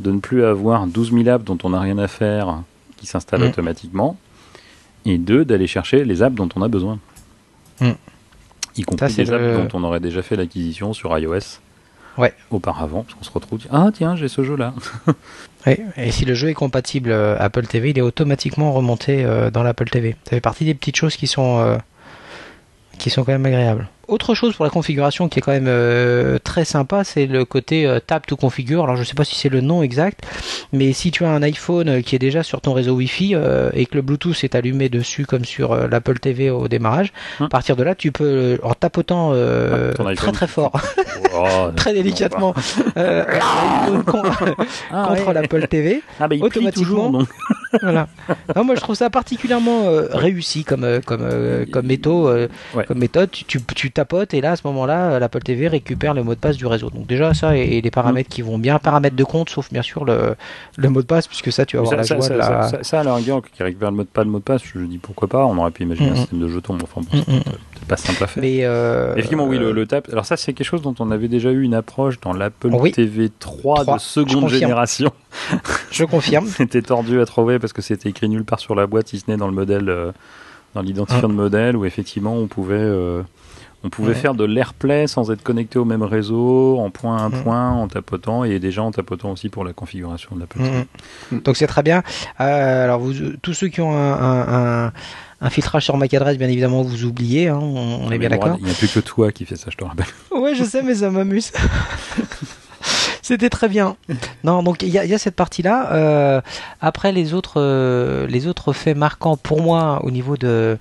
de 0.00 0.10
ne 0.10 0.18
plus 0.20 0.44
avoir 0.44 0.86
12 0.86 1.12
000 1.12 1.28
apps 1.28 1.44
dont 1.44 1.58
on 1.64 1.70
n'a 1.70 1.80
rien 1.80 1.98
à 1.98 2.08
faire 2.08 2.62
qui 2.96 3.06
s'installent 3.06 3.40
Mm. 3.42 3.48
automatiquement, 3.48 4.16
et 5.06 5.16
deux, 5.18 5.44
d'aller 5.44 5.66
chercher 5.66 6.04
les 6.04 6.22
apps 6.22 6.34
dont 6.36 6.48
on 6.56 6.62
a 6.62 6.68
besoin. 6.68 6.98
Mm. 7.80 7.90
Y 8.76 8.82
compris 8.82 9.10
Ça, 9.10 9.22
des 9.22 9.32
apps 9.32 9.56
dont 9.72 9.78
on 9.78 9.84
aurait 9.84 10.00
déjà 10.00 10.22
fait 10.22 10.36
l'acquisition 10.36 10.92
sur 10.92 11.16
iOS 11.18 11.60
Ouais. 12.18 12.34
auparavant, 12.50 13.04
parce 13.04 13.14
qu'on 13.14 13.24
se 13.24 13.30
retrouve, 13.30 13.60
ah 13.70 13.88
tiens, 13.94 14.16
j'ai 14.16 14.28
ce 14.28 14.42
jeu-là. 14.42 14.74
Ouais, 15.66 15.78
Et 15.98 16.10
si 16.10 16.24
le 16.24 16.32
jeu 16.32 16.48
est 16.48 16.54
compatible 16.54 17.10
euh, 17.10 17.36
Apple 17.38 17.66
TV, 17.66 17.90
il 17.90 17.98
est 17.98 18.02
automatiquement 18.02 18.72
remonté 18.72 19.26
euh, 19.26 19.50
dans 19.50 19.62
l'Apple 19.62 19.90
TV. 19.90 20.16
Ça 20.24 20.30
fait 20.30 20.40
partie 20.40 20.64
des 20.64 20.72
petites 20.74 20.96
choses 20.96 21.16
qui 21.16 21.26
sont, 21.26 21.58
euh, 21.58 21.76
qui 22.98 23.10
sont 23.10 23.24
quand 23.24 23.32
même 23.32 23.44
agréables. 23.44 23.86
Autre 24.10 24.34
chose 24.34 24.54
pour 24.54 24.64
la 24.64 24.70
configuration 24.70 25.28
qui 25.28 25.38
est 25.38 25.42
quand 25.42 25.52
même 25.52 25.66
euh, 25.68 26.38
très 26.42 26.64
sympa, 26.64 27.04
c'est 27.04 27.26
le 27.26 27.44
côté 27.44 27.86
euh, 27.86 28.00
tap 28.00 28.26
to 28.26 28.36
configure. 28.36 28.84
Alors 28.84 28.96
je 28.96 29.04
sais 29.04 29.14
pas 29.14 29.24
si 29.24 29.36
c'est 29.36 29.48
le 29.48 29.60
nom 29.60 29.82
exact, 29.82 30.20
mais 30.72 30.92
si 30.92 31.10
tu 31.10 31.24
as 31.24 31.30
un 31.30 31.42
iPhone 31.42 31.88
euh, 31.88 32.02
qui 32.02 32.16
est 32.16 32.18
déjà 32.18 32.42
sur 32.42 32.60
ton 32.60 32.72
réseau 32.72 32.94
Wi-Fi 32.96 33.34
euh, 33.34 33.70
et 33.72 33.86
que 33.86 33.94
le 33.94 34.02
Bluetooth 34.02 34.42
est 34.44 34.54
allumé 34.54 34.88
dessus 34.88 35.26
comme 35.26 35.44
sur 35.44 35.74
l'Apple 35.88 36.18
TV 36.18 36.50
au 36.50 36.68
démarrage, 36.68 37.12
Hum. 37.40 37.46
à 37.46 37.48
partir 37.48 37.76
de 37.76 37.82
là 37.82 37.94
tu 37.94 38.12
peux 38.12 38.58
en 38.62 38.74
tapotant 38.74 39.32
Ah, 39.32 40.14
très 40.16 40.32
très 40.32 40.46
fort, 40.48 40.72
Oh, 41.34 41.68
très 41.76 41.92
délicatement 41.94 42.54
Ah, 42.96 43.86
contre 45.08 45.26
ouais. 45.28 45.34
l'Apple 45.34 45.66
TV. 45.68 46.02
Ah, 46.18 46.28
bah, 46.28 46.36
automatiquement. 46.40 46.84
toujours, 46.84 47.10
donc. 47.10 47.28
voilà. 47.82 48.08
Non, 48.56 48.64
moi 48.64 48.74
je 48.74 48.80
trouve 48.80 48.96
ça 48.96 49.10
particulièrement 49.10 49.84
réussi 50.12 50.64
comme 50.64 51.00
comme 51.06 51.26
comme 51.70 51.86
méthode. 51.86 52.50
Ouais. 52.74 52.84
Comme 52.84 52.98
méthode, 52.98 53.30
tu, 53.30 53.44
tu, 53.44 53.60
tu 53.62 53.90
tapotes 54.00 54.34
et 54.34 54.40
là 54.40 54.52
à 54.52 54.56
ce 54.56 54.66
moment-là, 54.66 55.12
euh, 55.12 55.18
l'Apple 55.18 55.40
TV 55.42 55.68
récupère 55.68 56.14
le 56.14 56.22
mot 56.22 56.34
de 56.34 56.40
passe 56.40 56.56
du 56.56 56.66
réseau. 56.66 56.90
Donc 56.90 57.06
déjà 57.06 57.34
ça 57.34 57.56
et, 57.56 57.60
et 57.76 57.80
les 57.80 57.90
paramètres 57.90 58.28
qui 58.28 58.42
vont 58.42 58.58
bien, 58.58 58.78
paramètres 58.78 59.16
de 59.16 59.24
compte, 59.24 59.50
sauf 59.50 59.70
bien 59.72 59.82
sûr 59.82 60.04
le, 60.04 60.34
le 60.76 60.88
mot 60.88 61.02
de 61.02 61.06
passe 61.06 61.26
puisque 61.28 61.52
ça 61.52 61.64
tu 61.66 61.76
vas 61.76 61.82
avoir 61.82 61.92
Ça, 61.92 61.96
la 61.96 62.04
ça, 62.04 62.14
joie 62.16 62.24
ça, 62.24 62.34
de 62.34 62.38
la. 62.38 62.44
ça, 62.46 62.68
ça, 62.68 62.82
ça, 62.82 63.00
à 63.00 63.04
la 63.04 63.14
rigueur, 63.14 63.42
qui 63.42 63.62
récupère 63.62 63.90
le 63.90 63.96
mot 63.98 64.02
de 64.02 64.08
pas 64.08 64.24
le 64.24 64.30
mot 64.30 64.38
de 64.38 64.44
passe, 64.44 64.62
je 64.64 64.78
dis 64.80 64.98
pourquoi 64.98 65.28
pas. 65.28 65.44
On 65.46 65.56
aurait 65.58 65.70
pu 65.70 65.82
imaginer 65.82 66.10
un 66.10 66.16
système 66.16 66.40
de 66.40 66.48
jetons, 66.48 66.74
mais 66.74 66.82
enfin, 66.82 67.02
bon, 67.02 67.22
c'est 67.26 67.34
peut-être 67.42 67.86
pas 67.88 67.96
simple 67.96 68.24
à 68.24 68.26
faire. 68.26 68.42
Mais 68.42 68.60
euh, 68.64 69.12
Effectivement, 69.14 69.46
oui, 69.46 69.58
le, 69.58 69.66
euh, 69.68 69.72
le 69.72 69.86
tap. 69.86 70.08
Alors 70.10 70.24
ça, 70.26 70.36
c'est 70.36 70.52
quelque 70.52 70.66
chose 70.66 70.82
dont 70.82 70.94
on 70.98 71.10
avait 71.10 71.28
déjà 71.28 71.50
eu 71.50 71.62
une 71.62 71.74
approche 71.74 72.20
dans 72.20 72.32
l'Apple 72.32 72.68
Oui. 72.72 72.92
TV 72.92 73.30
3 73.38 73.84
3, 73.84 73.94
de 73.96 74.00
seconde 74.00 74.48
génération. 74.48 75.10
je 75.90 76.04
confirme. 76.04 76.46
C'était 76.56 76.82
tordu 76.82 77.20
à 77.20 77.26
trouver 77.26 77.58
parce 77.58 77.72
que 77.72 77.82
c'était 77.82 78.08
écrit 78.08 78.28
nulle 78.28 78.44
part 78.44 78.60
sur 78.60 78.74
la 78.74 78.86
boîte, 78.86 79.08
si 79.08 79.18
ce 79.18 79.30
n'est 79.30 79.36
dans 79.36 79.46
le 79.48 79.52
modèle, 79.54 79.88
euh, 79.88 80.12
dans 80.74 80.82
l'identifiant 80.82 81.28
de 81.28 81.34
modèle, 81.34 81.76
où 81.76 81.84
effectivement 81.84 82.34
on 82.34 82.46
pouvait, 82.46 82.74
euh, 82.78 83.22
on 83.82 83.88
pouvait 83.90 84.08
Ah. 84.12 84.14
Ouais. 84.14 84.20
faire 84.20 84.34
de 84.34 84.44
l'AirPlay 84.44 85.06
sans 85.06 85.30
être 85.30 85.42
connecté 85.42 85.78
au 85.78 85.84
même 85.84 86.02
réseau, 86.02 86.78
en 86.78 86.90
point 86.90 87.16
à 87.24 87.28
Mhm. 87.28 87.42
point, 87.42 87.70
en 87.70 87.88
tapotant, 87.88 88.44
et 88.44 88.58
déjà 88.58 88.82
en 88.82 88.90
tapotant 88.90 89.32
aussi 89.32 89.48
pour 89.48 89.64
la 89.64 89.72
configuration 89.72 90.34
de 90.36 90.40
l'Apple 90.40 90.58
TV. 90.58 90.86
Mhm. 91.32 91.40
Donc 91.42 91.56
c'est 91.56 91.66
très 91.66 91.82
bien. 91.82 92.02
Euh, 92.40 92.84
alors 92.84 93.00
vous, 93.00 93.12
tous 93.42 93.54
ceux 93.54 93.68
qui 93.68 93.80
ont 93.80 93.92
un, 93.96 94.12
un, 94.12 94.86
un, 94.86 94.92
un 95.42 95.50
filtrage 95.50 95.84
sur 95.84 95.96
MAC 95.96 96.12
adresse, 96.14 96.36
bien 96.36 96.48
évidemment, 96.48 96.82
vous 96.82 97.04
oubliez. 97.04 97.48
Hein, 97.48 97.58
on, 97.60 98.06
on 98.06 98.10
est 98.10 98.18
bien 98.18 98.28
d'accord. 98.28 98.56
Il 98.58 98.64
n'y 98.66 98.70
a 98.70 98.74
plus 98.74 98.92
que 98.92 99.00
toi 99.00 99.32
qui 99.32 99.46
fais 99.46 99.56
ça, 99.56 99.70
je 99.70 99.76
te 99.76 99.84
rappelle. 99.84 100.06
Ouais, 100.34 100.54
je 100.54 100.64
sais, 100.64 100.82
mais 100.82 100.94
ça 100.96 101.10
m'amuse. 101.10 101.50
C'était 103.22 103.50
très 103.50 103.68
bien. 103.68 103.96
Non, 104.42 104.62
donc 104.62 104.82
il 104.82 104.88
y 104.88 104.98
a, 104.98 105.04
il 105.04 105.10
y 105.10 105.14
a 105.14 105.18
cette 105.18 105.36
partie-là. 105.36 105.92
Euh, 105.92 106.40
après, 106.80 107.12
les 107.12 107.34
autres, 107.34 107.54
euh, 107.60 108.26
les 108.26 108.46
autres 108.46 108.72
faits 108.72 108.96
marquants 108.96 109.36
pour 109.36 109.60
moi 109.62 110.00
au 110.02 110.10
niveau 110.10 110.36
de 110.36 110.78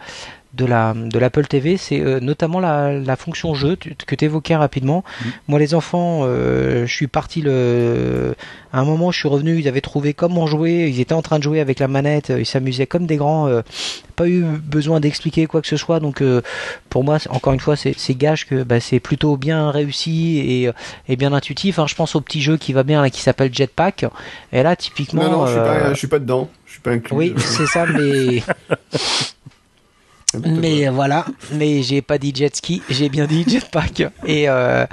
de 0.54 0.66
la 0.66 0.94
de 0.96 1.20
l'Apple 1.20 1.46
TV, 1.46 1.78
c'est 1.78 2.00
euh, 2.00 2.20
notamment 2.20 2.60
la, 2.60 2.92
la 2.94 3.16
fonction 3.16 3.54
jeu 3.54 3.76
tu- 3.76 3.94
que 3.94 4.16
tu 4.16 4.26
évoquais 4.26 4.56
rapidement. 4.56 5.04
Mhm. 5.24 5.32
Moi, 5.48 5.60
les 5.60 5.76
enfants, 5.76 6.22
euh, 6.24 6.88
je 6.88 6.94
suis 6.94 7.06
parti 7.08 7.42
le 7.42 8.34
à 8.74 8.80
un 8.80 8.84
moment, 8.86 9.12
je 9.12 9.20
suis 9.20 9.28
revenu, 9.28 9.60
ils 9.60 9.68
avaient 9.68 9.82
trouvé 9.82 10.14
comment 10.14 10.48
jouer, 10.48 10.88
ils 10.90 11.00
étaient 11.00 11.14
en 11.14 11.22
train 11.22 11.38
de 11.38 11.44
jouer 11.44 11.60
avec 11.60 11.78
la 11.80 11.88
manette, 11.88 12.32
ils 12.36 12.46
s'amusaient 12.46 12.88
comme 12.88 13.06
des 13.06 13.18
grands. 13.18 13.48
euh, 13.48 13.62
pas 14.16 14.28
eu 14.28 14.42
besoin 14.44 15.00
d'expliquer 15.00 15.46
quoi 15.46 15.62
que 15.62 15.68
ce 15.68 15.78
soit, 15.78 16.00
donc 16.02 16.22
euh, 16.22 16.42
pour 16.90 17.04
moi, 17.06 17.20
encore 17.30 17.54
une 17.54 17.60
fois, 17.62 17.76
c'est 17.78 17.96
gage 18.16 18.48
que 18.48 18.64
bah, 18.64 18.80
c'est 18.82 19.00
plutôt 19.00 19.38
bien 19.38 19.72
réussi 19.72 20.40
et, 20.40 20.72
et 21.08 21.16
bien 21.16 21.32
intuitif. 21.32 21.80
Hein, 21.80 21.86
je 21.88 21.96
pense 21.96 22.16
au 22.16 22.22
petit 22.22 22.42
jeu 22.42 22.58
qui 22.58 22.74
va 22.74 22.84
bien 22.84 23.02
là, 23.02 23.10
qui 23.10 23.22
s'appelle 23.22 23.54
Jetpack. 23.54 24.06
Et 24.52 24.62
là, 24.62 24.76
typiquement, 24.76 25.24
Non, 25.24 25.32
non, 25.32 25.46
je 25.46 25.52
suis, 25.52 25.60
euh, 25.62 25.64
pas, 25.84 25.94
je 25.94 25.98
suis 26.00 26.08
pas 26.08 26.20
dedans. 26.20 26.50
Je 26.66 26.72
suis 26.74 26.82
pas 26.82 26.92
inclus. 26.92 27.16
oui, 27.16 27.34
c'est 27.38 27.66
ça, 27.68 27.86
mais 27.86 28.44
mais 30.38 30.88
voilà, 30.90 31.26
mais 31.54 31.82
j'ai 31.82 32.04
pas 32.04 32.20
dit 32.20 32.32
jet 32.36 32.56
ski, 32.56 32.84
j'ai 32.90 33.10
bien 33.10 33.26
dit 33.26 33.44
jetpack. 33.48 34.04
Et, 34.26 34.48
euh, 34.48 34.86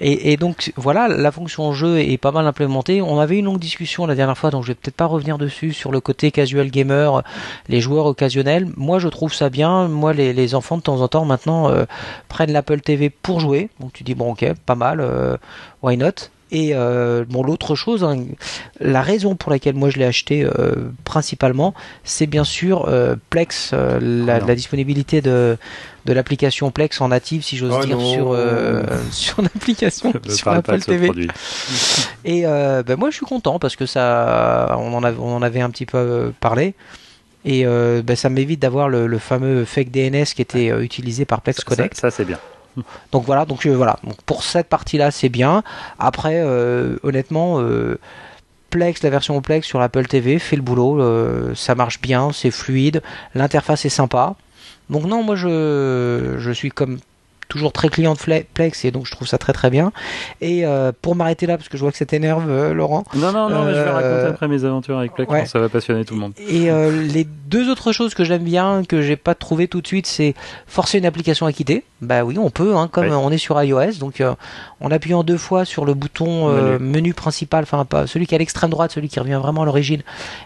et, 0.00 0.32
et 0.32 0.36
donc 0.36 0.72
voilà, 0.76 1.06
la 1.06 1.30
fonction 1.30 1.72
jeu 1.72 2.00
est 2.00 2.18
pas 2.18 2.32
mal 2.32 2.46
implémentée. 2.46 3.00
On 3.00 3.20
avait 3.20 3.38
une 3.38 3.44
longue 3.44 3.60
discussion 3.60 4.06
la 4.06 4.16
dernière 4.16 4.36
fois, 4.36 4.50
donc 4.50 4.64
je 4.64 4.68
vais 4.68 4.74
peut-être 4.74 4.96
pas 4.96 5.06
revenir 5.06 5.38
dessus 5.38 5.72
sur 5.72 5.92
le 5.92 6.00
côté 6.00 6.32
casual 6.32 6.70
gamer, 6.70 7.22
les 7.68 7.80
joueurs 7.80 8.06
occasionnels. 8.06 8.68
Moi, 8.76 8.98
je 8.98 9.08
trouve 9.08 9.32
ça 9.32 9.48
bien. 9.48 9.86
Moi, 9.86 10.12
les, 10.12 10.32
les 10.32 10.54
enfants 10.56 10.76
de 10.76 10.82
temps 10.82 11.00
en 11.00 11.08
temps 11.08 11.24
maintenant 11.24 11.70
euh, 11.70 11.84
prennent 12.28 12.52
l'Apple 12.52 12.80
TV 12.80 13.10
pour 13.10 13.38
jouer. 13.38 13.70
Donc 13.78 13.92
tu 13.92 14.02
dis 14.02 14.14
bon, 14.14 14.32
ok, 14.32 14.44
pas 14.66 14.74
mal, 14.74 15.00
euh, 15.00 15.36
why 15.82 15.96
not? 15.96 16.30
Et 16.52 16.70
euh, 16.74 17.24
bon, 17.28 17.42
l'autre 17.42 17.76
chose, 17.76 18.02
hein, 18.02 18.24
la 18.80 19.02
raison 19.02 19.36
pour 19.36 19.52
laquelle 19.52 19.74
moi 19.74 19.90
je 19.90 19.98
l'ai 19.98 20.04
acheté 20.04 20.44
euh, 20.44 20.90
principalement, 21.04 21.74
c'est 22.02 22.26
bien 22.26 22.44
sûr 22.44 22.86
euh, 22.88 23.14
Plex, 23.30 23.72
la, 23.72 24.40
disponibilité 24.54 25.20
de, 25.20 25.56
de 26.06 26.12
l'application 26.12 26.72
Plex 26.72 27.00
en 27.00 27.08
native, 27.08 27.44
si 27.44 27.56
j'ose 27.56 27.74
Oh 27.78 27.84
dire, 27.84 27.96
non. 27.96 28.12
sur, 28.12 28.36
sur 29.12 29.42
l'application, 29.42 30.12
sur 30.28 30.54
ce 30.54 30.84
TV. 30.84 31.10
Et 32.24 32.42
ben 32.42 32.96
moi 32.96 33.10
je 33.10 33.16
suis 33.16 33.26
content 33.26 33.58
parce 33.60 33.76
que 33.76 33.86
ça, 33.86 34.76
on 34.78 34.92
en 34.94 35.04
avait, 35.04 35.18
on 35.20 35.36
en 35.36 35.42
avait 35.42 35.60
un 35.60 35.70
petit 35.70 35.86
peu 35.86 36.32
parlé. 36.40 36.74
Et 37.44 37.64
ben, 37.64 38.16
ça 38.16 38.28
m'évite 38.28 38.60
d'avoir 38.60 38.88
le, 38.88 39.06
le 39.06 39.18
fameux 39.18 39.64
fake 39.64 39.90
DNS 39.90 40.24
qui 40.34 40.42
était 40.42 40.68
utilisé 40.82 41.24
par 41.24 41.42
Plex 41.42 41.58
Ça, 41.58 41.64
Connect. 41.64 41.96
ça, 41.96 42.10
c'est 42.10 42.24
bien. 42.24 42.38
Donc 43.12 43.24
voilà, 43.24 43.46
euh, 43.50 44.10
pour 44.26 44.42
cette 44.42 44.68
partie-là, 44.68 45.10
c'est 45.10 45.28
bien. 45.28 45.62
Après, 45.98 46.40
euh, 46.40 46.96
honnêtement, 47.02 47.60
euh, 47.60 47.98
Plex, 48.70 49.02
la 49.02 49.10
version 49.10 49.40
Plex 49.40 49.66
sur 49.66 49.80
l'Apple 49.80 50.06
TV 50.06 50.38
fait 50.38 50.56
le 50.56 50.62
boulot. 50.62 51.54
ça 51.54 51.74
marche 51.74 52.00
bien, 52.00 52.30
c'est 52.32 52.52
fluide, 52.52 53.02
l'interface 53.34 53.84
est 53.84 53.88
sympa. 53.88 54.36
Donc 54.90 55.04
non, 55.04 55.24
moi 55.24 55.34
je 55.34 56.50
suis 56.52 56.70
comme 56.70 56.98
toujours 57.50 57.72
très 57.72 57.88
client 57.90 58.14
de 58.14 58.42
Plex 58.54 58.84
et 58.86 58.90
donc 58.90 59.04
je 59.06 59.10
trouve 59.10 59.28
ça 59.28 59.36
très 59.36 59.52
très 59.52 59.68
bien. 59.68 59.92
Et 60.40 60.64
euh, 60.64 60.92
pour 61.02 61.14
m'arrêter 61.14 61.44
là, 61.46 61.58
parce 61.58 61.68
que 61.68 61.76
je 61.76 61.82
vois 61.82 61.92
que 61.92 61.98
ça 61.98 62.06
t'énerve, 62.06 62.48
euh, 62.48 62.72
Laurent. 62.72 63.04
Non, 63.14 63.32
non, 63.32 63.50
non, 63.50 63.64
mais 63.66 63.74
je 63.74 63.78
vais 63.80 63.88
Euh, 63.88 63.92
raconter 63.92 64.26
après 64.30 64.48
mes 64.48 64.64
aventures 64.64 64.96
avec 64.98 65.12
Plex, 65.12 65.30
ouais. 65.30 65.44
ça 65.44 65.58
va 65.58 65.68
passionner 65.68 66.06
tout 66.06 66.14
le 66.14 66.20
monde. 66.20 66.32
Et 66.48 66.70
euh, 66.70 67.02
les 67.02 67.24
deux 67.24 67.70
autres 67.70 67.92
choses 67.92 68.14
que 68.14 68.24
j'aime 68.24 68.44
bien, 68.44 68.82
que 68.88 69.02
j'ai 69.02 69.16
pas 69.16 69.34
trouvé 69.34 69.68
tout 69.68 69.82
de 69.82 69.86
suite, 69.86 70.06
c'est 70.06 70.34
forcer 70.66 70.96
une 70.98 71.06
application 71.06 71.44
à 71.44 71.52
quitter. 71.52 71.84
Bah 72.00 72.24
oui, 72.24 72.38
on 72.38 72.48
peut, 72.48 72.74
hein, 72.76 72.88
comme 72.90 73.04
Oui. 73.06 73.10
euh, 73.12 73.16
on 73.16 73.30
est 73.30 73.36
sur 73.38 73.62
iOS. 73.62 73.98
Donc 73.98 74.20
euh, 74.22 74.32
en 74.80 74.90
appuyant 74.90 75.22
deux 75.22 75.36
fois 75.36 75.66
sur 75.66 75.84
le 75.84 75.92
bouton 75.92 76.48
euh, 76.48 76.78
menu. 76.78 77.12
principal, 77.12 77.64
enfin 77.64 77.84
pas 77.84 78.06
celui 78.06 78.26
qui 78.26 78.34
est 78.34 78.36
à 78.36 78.38
l'extrême 78.38 78.70
droite, 78.70 78.92
celui 78.92 79.08
qui 79.08 79.18
revient 79.20 79.38
vraiment 79.42 79.62
à 79.62 79.64
l'origine, 79.64 80.00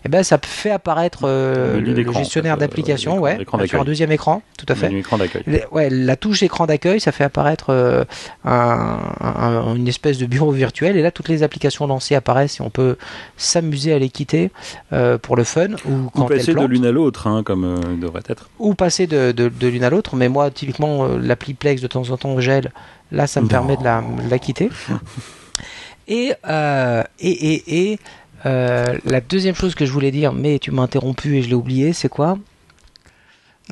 et 0.04 0.08
ben 0.08 0.22
ça 0.22 0.38
fait 0.42 0.70
apparaître 0.70 1.20
euh, 1.24 1.78
Le 1.78 2.12
gestionnaire 2.12 2.54
en 2.54 2.56
fait, 2.56 2.64
euh, 2.64 2.66
d'application, 2.66 3.18
ouais, 3.18 3.38
sur 3.66 3.80
un 3.82 3.84
deuxième 3.84 4.10
écran, 4.10 4.42
tout 4.58 4.64
à 4.68 4.74
fait. 4.74 4.88
Menu 4.88 5.00
écran 5.00 5.18
d'accueil. 5.18 5.42
Ouais, 5.70 5.90
la 5.90 6.16
touche 6.16 6.42
écran 6.42 6.66
d'accueil, 6.66 6.93
ça 7.00 7.12
fait 7.12 7.24
apparaître 7.24 7.66
euh, 7.70 8.04
un- 8.44 8.98
un- 9.20 9.74
une 9.74 9.88
espèce 9.88 10.18
de 10.18 10.26
bureau 10.26 10.50
virtuel 10.50 10.96
et 10.96 11.02
là 11.02 11.10
toutes 11.10 11.28
les 11.28 11.42
applications 11.42 11.86
lancées 11.86 12.14
apparaissent 12.14 12.60
et 12.60 12.62
on 12.62 12.70
peut 12.70 12.96
s'amuser 13.36 13.92
à 13.92 13.98
les 13.98 14.08
quitter 14.08 14.50
euh, 14.92 15.18
pour 15.18 15.36
le 15.36 15.44
fun 15.44 15.68
ou 15.86 16.10
quand 16.14 16.26
passer 16.26 16.54
de 16.54 16.64
l'une 16.64 16.86
à 16.86 16.92
l'autre, 16.92 17.26
hein, 17.26 17.42
comme 17.42 17.64
euh, 17.64 17.78
devrait 18.00 18.22
être. 18.28 18.48
ou 18.58 18.74
passer 18.74 19.06
de, 19.06 19.32
de, 19.32 19.48
de 19.48 19.68
l'une 19.68 19.84
à 19.84 19.90
l'autre. 19.90 20.16
Mais 20.16 20.28
moi, 20.28 20.50
typiquement, 20.50 21.06
l'appli 21.06 21.54
Plex 21.54 21.80
de 21.80 21.86
temps 21.86 22.10
en 22.10 22.16
temps 22.16 22.38
gèle. 22.40 22.72
Là, 23.12 23.26
ça 23.26 23.40
me 23.40 23.44
Non. 23.46 23.50
permet 23.50 23.76
de 23.76 23.84
la, 23.84 24.00
de 24.02 24.30
la 24.30 24.38
quitter. 24.38 24.70
et, 26.08 26.32
euh, 26.48 27.02
et, 27.20 27.30
et, 27.54 27.90
et 27.92 27.98
euh, 28.46 28.96
la 29.04 29.20
deuxième 29.20 29.54
chose 29.54 29.74
que 29.74 29.86
je 29.86 29.92
voulais 29.92 30.10
dire, 30.10 30.32
mais 30.32 30.58
tu 30.58 30.70
m'as 30.70 30.82
interrompu 30.82 31.36
et 31.36 31.42
je 31.42 31.48
l'ai 31.48 31.54
oublié, 31.54 31.92
c'est 31.92 32.08
quoi? 32.08 32.38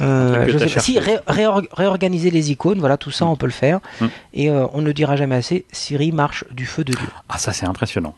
Euh, 0.01 0.47
je 0.49 0.59
sais 0.59 0.65
pas. 0.65 0.81
Si, 0.81 0.95
cherché. 0.95 0.99
ré- 0.99 1.21
réor- 1.29 1.67
réorganiser 1.73 2.31
les 2.31 2.51
icônes, 2.51 2.79
voilà, 2.81 2.97
tout 2.97 3.11
ça, 3.11 3.27
on 3.27 3.37
peut 3.37 3.47
le 3.47 3.53
faire. 3.53 3.81
Mm. 4.01 4.07
Et 4.35 4.51
euh, 4.51 4.67
on 4.73 4.81
ne 4.81 4.87
le 4.87 4.95
dira 4.95 5.17
jamais 5.17 5.35
assez, 5.37 5.65
Siri 5.71 6.13
marche 6.13 6.45
du 6.51 6.65
feu 6.67 6.83
de 6.85 6.93
Dieu. 6.93 7.09
Ah, 7.29 7.39
ça, 7.39 7.53
c'est 7.53 7.67
impressionnant. 7.67 8.15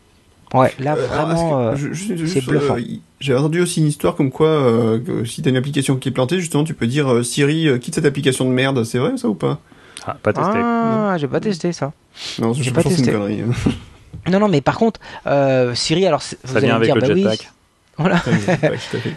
Ouais, 0.52 0.72
là, 0.78 0.94
Euh, 0.96 1.08
alors, 1.12 1.26
vraiment... 1.26 1.72
est-ce 1.72 1.84
euh, 2.12 2.26
c'est 2.28 2.44
bluffant. 2.46 2.76
euh, 2.76 2.80
J'ai 3.18 3.34
entendu 3.34 3.60
aussi 3.60 3.80
une 3.80 3.88
histoire 3.88 4.14
comme 4.14 4.30
quoi, 4.30 4.46
euh, 4.46 5.24
si 5.24 5.42
t'as 5.42 5.50
une 5.50 5.56
application 5.56 5.96
qui 5.96 6.10
est 6.10 6.12
plantée, 6.12 6.38
justement, 6.38 6.62
tu 6.62 6.74
peux 6.74 6.86
dire 6.86 7.12
euh, 7.12 7.22
Siri, 7.24 7.68
quitte 7.80 7.96
cette 7.96 8.04
application 8.04 8.44
de 8.44 8.50
merde. 8.50 8.84
C'est 8.84 8.98
vrai 8.98 9.16
ça 9.16 9.26
ou 9.28 9.34
pas? 9.34 9.58
Ah, 10.06 10.16
pas 10.22 10.32
testé. 10.32 10.50
Ah, 10.62 11.16
j'ai 11.18 11.26
pas 11.26 11.40
testé 11.40 11.72
ça. 11.72 11.92
Non, 12.38 12.52
J'ai 12.52 12.70
pas 12.70 12.82
une 12.82 12.88
testé. 12.90 13.10
connerie. 13.10 13.40
hein. 13.40 13.70
Non, 14.30 14.38
non, 14.38 14.48
mais 14.48 14.60
par 14.60 14.76
contre, 14.78 15.00
euh, 15.26 15.74
Siri, 15.74 16.06
alors 16.06 16.22
c'est- 16.22 16.38
vous 16.44 16.52
Ça 16.52 16.58
allez 16.58 16.66
vient 16.68 16.74
me 16.78 16.84
avec 16.84 16.86
dire, 16.86 16.94
le 16.94 17.00
bah 17.00 17.14
oui, 17.14 17.22
jetpack. 17.22 17.50
Voilà. 17.98 18.22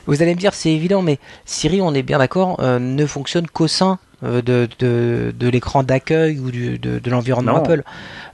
Vous 0.06 0.22
allez 0.22 0.36
me 0.36 0.40
dire, 0.40 0.54
c'est 0.54 0.72
évident, 0.72 1.02
mais 1.02 1.20
Siri, 1.46 1.82
on 1.82 1.94
est 1.94 2.04
bien 2.04 2.20
d'accord, 2.20 2.58
euh, 2.60 2.80
ne 2.80 3.06
fonctionne 3.06 3.48
qu'au 3.48 3.68
sein 3.68 4.00
euh, 4.24 4.42
de, 4.42 4.68
de, 4.80 5.34
de 5.38 5.48
l'écran 5.48 5.84
d'accueil 5.84 6.40
ou 6.40 6.50
du, 6.50 6.80
de, 6.80 6.98
de 7.00 7.10
l'environnement 7.12 7.54
Non. 7.54 7.58
Apple. 7.60 7.84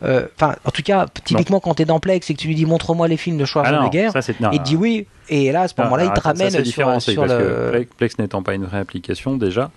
Euh, 0.03 0.27
Enfin, 0.35 0.55
en 0.63 0.71
tout 0.71 0.81
cas, 0.81 1.07
typiquement 1.25 1.59
quand 1.59 1.73
t'es 1.75 1.85
dans 1.85 1.99
Plex 1.99 2.29
et 2.29 2.33
que 2.33 2.39
tu 2.39 2.47
lui 2.47 2.55
dis 2.55 2.65
montre-moi 2.65 3.07
les 3.07 3.17
films 3.17 3.37
de 3.37 3.43
Ah 3.43 3.47
Schwarzenegger, 3.47 3.83
non, 3.83 3.89
guerre, 4.11 4.23
ça 4.23 4.33
non, 4.39 4.49
il 4.51 4.59
te 4.59 4.63
dit 4.63 4.75
oui, 4.75 5.07
et 5.29 5.51
là 5.51 5.61
à 5.61 5.67
ce 5.67 5.73
non, 5.77 5.85
moment-là, 5.85 6.05
il 6.05 6.09
te 6.11 6.21
ça, 6.21 6.29
ramène 6.29 6.51
c'est 6.51 6.63
sur, 6.65 6.85
parce 6.85 7.07
le. 7.09 7.85
Plex 7.97 8.17
n'étant 8.17 8.43
pas 8.43 8.53
une 8.53 8.65
vraie 8.65 8.79
application 8.79 9.35
déjà, 9.37 9.71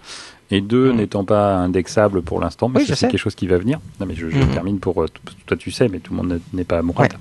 et 0.50 0.60
deux 0.60 0.92
Mm. 0.92 0.96
n'étant 0.96 1.24
pas 1.24 1.56
indexable 1.56 2.22
pour 2.22 2.40
l'instant, 2.40 2.68
mais 2.68 2.80
Oui, 2.80 2.86
je 2.88 2.94
c'est 2.94 3.08
quelque 3.08 3.18
chose 3.20 3.34
qui 3.34 3.46
va 3.46 3.58
venir. 3.58 3.80
Non 4.00 4.06
mais 4.06 4.14
je, 4.14 4.28
je 4.30 4.36
Mm. 4.38 4.48
termine 4.52 4.78
pour 4.78 5.02
euh, 5.02 5.06
toi 5.46 5.56
tu 5.56 5.70
sais, 5.70 5.88
mais 5.88 5.98
tout 5.98 6.12
le 6.12 6.22
monde 6.22 6.40
n'est- 6.52 6.64
pas 6.64 6.78
amoureux. 6.78 7.02
Ouais. 7.02 7.08
Tout 7.08 7.16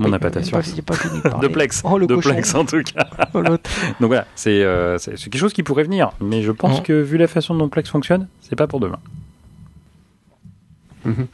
le 0.00 0.02
monde 0.04 0.12
n'a 0.12 0.18
pas 0.18 0.30
ta 0.30 0.42
science. 0.42 0.74
de. 1.42 1.48
Plex, 1.48 1.82
Oh, 1.84 1.96
le 1.98 2.06
de. 2.06 2.16
Plex 2.16 2.54
en 2.54 2.64
tout 2.64 2.82
cas. 2.82 3.06
Oh. 3.34 3.42
Donc 3.42 3.58
voilà, 4.00 4.26
c'est 4.34 4.62
euh, 4.62 4.98
c'est 4.98 5.14
quelque 5.16 5.38
chose 5.38 5.52
qui 5.52 5.62
pourrait 5.62 5.84
venir, 5.84 6.10
mais 6.20 6.42
je 6.42 6.52
pense 6.52 6.80
Mm. 6.80 6.82
que 6.82 6.92
vu 7.02 7.16
la 7.18 7.26
façon 7.28 7.54
dont 7.54 7.68
Plex 7.68 7.88
fonctionne, 7.90 8.26
c'est 8.40 8.56
pas 8.56 8.66
pour 8.66 8.80
demain. 8.80 8.98
Mhm. 11.04 11.26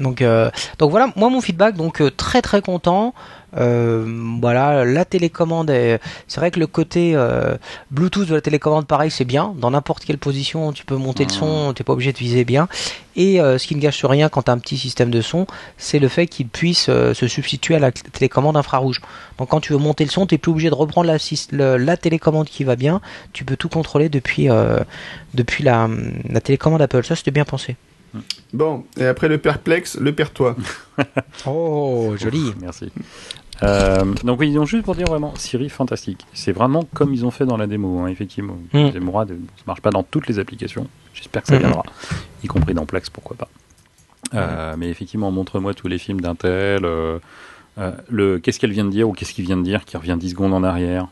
Donc, 0.00 0.22
euh, 0.22 0.50
donc 0.78 0.90
voilà, 0.92 1.12
moi 1.16 1.28
mon 1.28 1.40
feedback, 1.40 1.74
donc 1.74 2.00
euh, 2.00 2.10
très 2.10 2.40
très 2.40 2.62
content. 2.62 3.14
Euh, 3.56 4.04
voilà, 4.40 4.84
la 4.84 5.04
télécommande, 5.04 5.70
est- 5.70 6.00
c'est 6.26 6.38
vrai 6.40 6.50
que 6.50 6.60
le 6.60 6.66
côté 6.66 7.12
euh, 7.14 7.56
Bluetooth 7.90 8.28
de 8.28 8.34
la 8.34 8.40
télécommande, 8.40 8.86
pareil, 8.86 9.10
c'est 9.10 9.24
bien. 9.24 9.54
Dans 9.56 9.70
n'importe 9.70 10.04
quelle 10.04 10.18
position, 10.18 10.72
tu 10.72 10.84
peux 10.84 10.96
monter 10.96 11.24
le 11.24 11.32
son, 11.32 11.72
t'es 11.74 11.82
pas 11.84 11.94
obligé 11.94 12.12
de 12.12 12.18
viser 12.18 12.44
bien. 12.44 12.68
Et 13.16 13.40
euh, 13.40 13.56
ce 13.58 13.66
qui 13.66 13.74
ne 13.74 13.80
gâche 13.80 14.04
rien 14.04 14.28
quand 14.28 14.42
t'as 14.42 14.52
un 14.52 14.58
petit 14.58 14.76
système 14.76 15.10
de 15.10 15.20
son, 15.22 15.46
c'est 15.76 15.98
le 15.98 16.08
fait 16.08 16.26
qu'il 16.26 16.46
puisse 16.48 16.84
se 16.86 17.26
substituer 17.26 17.74
à 17.74 17.78
la 17.78 17.90
télécommande 17.90 18.56
infrarouge. 18.56 19.00
Donc 19.38 19.48
quand 19.48 19.60
tu 19.60 19.72
veux 19.72 19.78
monter 19.78 20.04
le 20.04 20.10
son, 20.10 20.26
t'es 20.26 20.38
plus 20.38 20.52
obligé 20.52 20.68
de 20.70 20.74
reprendre 20.74 21.08
la, 21.52 21.78
la 21.78 21.96
télécommande 21.96 22.46
qui 22.48 22.64
va 22.64 22.76
bien. 22.76 23.00
Tu 23.32 23.44
peux 23.44 23.56
tout 23.56 23.68
contrôler 23.68 24.08
depuis 24.08 24.48
depuis 25.34 25.64
la, 25.64 25.88
la 26.28 26.40
télécommande 26.40 26.82
Apple. 26.82 27.04
Ça, 27.04 27.16
c'était 27.16 27.30
bien 27.30 27.44
pensé. 27.44 27.76
Bon, 28.52 28.84
et 28.96 29.06
après 29.06 29.28
le 29.28 29.38
perplexe, 29.38 29.96
le 29.98 30.12
pertois. 30.12 30.56
Oh, 31.46 32.14
joli. 32.18 32.52
Merci. 32.60 32.90
Euh, 33.62 34.04
donc 34.24 34.40
oui, 34.40 34.52
donc 34.52 34.66
juste 34.66 34.84
pour 34.84 34.94
dire 34.94 35.06
vraiment, 35.06 35.34
Siri, 35.36 35.68
fantastique. 35.68 36.26
C'est 36.32 36.52
vraiment 36.52 36.84
comme 36.94 37.14
ils 37.14 37.24
ont 37.24 37.30
fait 37.30 37.44
dans 37.44 37.56
la 37.56 37.66
démo, 37.66 38.00
hein, 38.00 38.08
effectivement. 38.08 38.56
Mm. 38.72 38.90
C'est 38.92 39.00
Mourad, 39.00 39.28
ça 39.28 39.62
marche 39.66 39.80
pas 39.80 39.90
dans 39.90 40.02
toutes 40.02 40.26
les 40.26 40.38
applications. 40.38 40.88
J'espère 41.14 41.42
que 41.42 41.48
ça 41.48 41.58
viendra, 41.58 41.82
y 42.42 42.46
compris 42.46 42.74
dans 42.74 42.86
Plex, 42.86 43.10
pourquoi 43.10 43.36
pas. 43.36 43.48
Euh, 44.34 44.74
mais 44.76 44.88
effectivement, 44.88 45.30
montre-moi 45.30 45.74
tous 45.74 45.88
les 45.88 45.98
films 45.98 46.20
d'Intel. 46.20 46.84
euh, 46.84 47.18
euh, 47.78 47.92
le 48.08 48.38
qu'est-ce 48.38 48.58
qu'elle 48.58 48.72
vient 48.72 48.84
de 48.84 48.90
dire 48.90 49.08
ou 49.08 49.12
qu'est-ce 49.12 49.32
qu'il 49.32 49.44
vient 49.44 49.56
de 49.56 49.62
dire 49.62 49.84
qui 49.84 49.96
revient 49.96 50.16
10 50.18 50.30
secondes 50.30 50.52
en 50.52 50.64
arrière. 50.64 51.08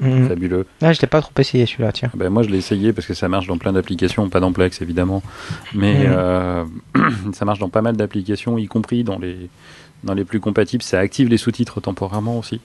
Mhm. 0.00 0.28
Fabuleux. 0.28 0.66
Ah, 0.80 0.92
je 0.92 1.00
l'ai 1.00 1.08
pas 1.08 1.20
trop 1.20 1.32
essayé 1.38 1.66
celui-là, 1.66 1.90
tiens. 1.92 2.10
Ben, 2.14 2.28
moi, 2.30 2.42
je 2.42 2.48
l'ai 2.50 2.58
essayé 2.58 2.92
parce 2.92 3.06
que 3.06 3.14
ça 3.14 3.28
marche 3.28 3.46
dans 3.48 3.58
plein 3.58 3.72
d'applications, 3.72 4.28
pas 4.28 4.40
dans 4.40 4.52
Plex 4.52 4.80
évidemment, 4.80 5.22
mais 5.74 6.06
Mhm. 6.06 6.06
euh, 6.16 6.64
ça 7.32 7.44
marche 7.44 7.58
dans 7.58 7.68
pas 7.68 7.82
mal 7.82 7.96
d'applications, 7.96 8.58
y 8.58 8.66
compris 8.66 9.04
dans 9.04 9.18
les 9.18 9.50
dans 10.04 10.14
les 10.14 10.24
plus 10.24 10.38
compatibles. 10.38 10.82
Ça 10.84 11.00
active 11.00 11.28
les 11.28 11.38
sous-titres 11.38 11.80
temporairement 11.80 12.38
aussi. 12.38 12.60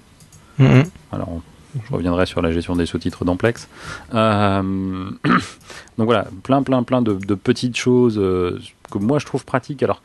Mhm. 0.59 0.83
Alors, 1.11 1.41
je 1.89 1.91
reviendrai 1.93 2.27
sur 2.27 2.43
la 2.43 2.51
gestion 2.51 2.75
des 2.75 2.85
sous-titres 2.85 3.25
dans 3.25 3.35
Plex. 3.35 3.67
Euh, 4.13 4.61
donc 5.97 6.05
voilà, 6.05 6.27
plein, 6.43 6.61
plein, 6.61 6.83
plein 6.83 7.01
de, 7.01 7.13
de 7.13 7.33
petites 7.33 7.75
choses 7.77 8.19
euh, 8.19 8.59
que 8.91 8.99
moi 8.99 9.17
je 9.17 9.25
trouve 9.25 9.43
pratiques. 9.45 9.81
Alors, 9.81 10.03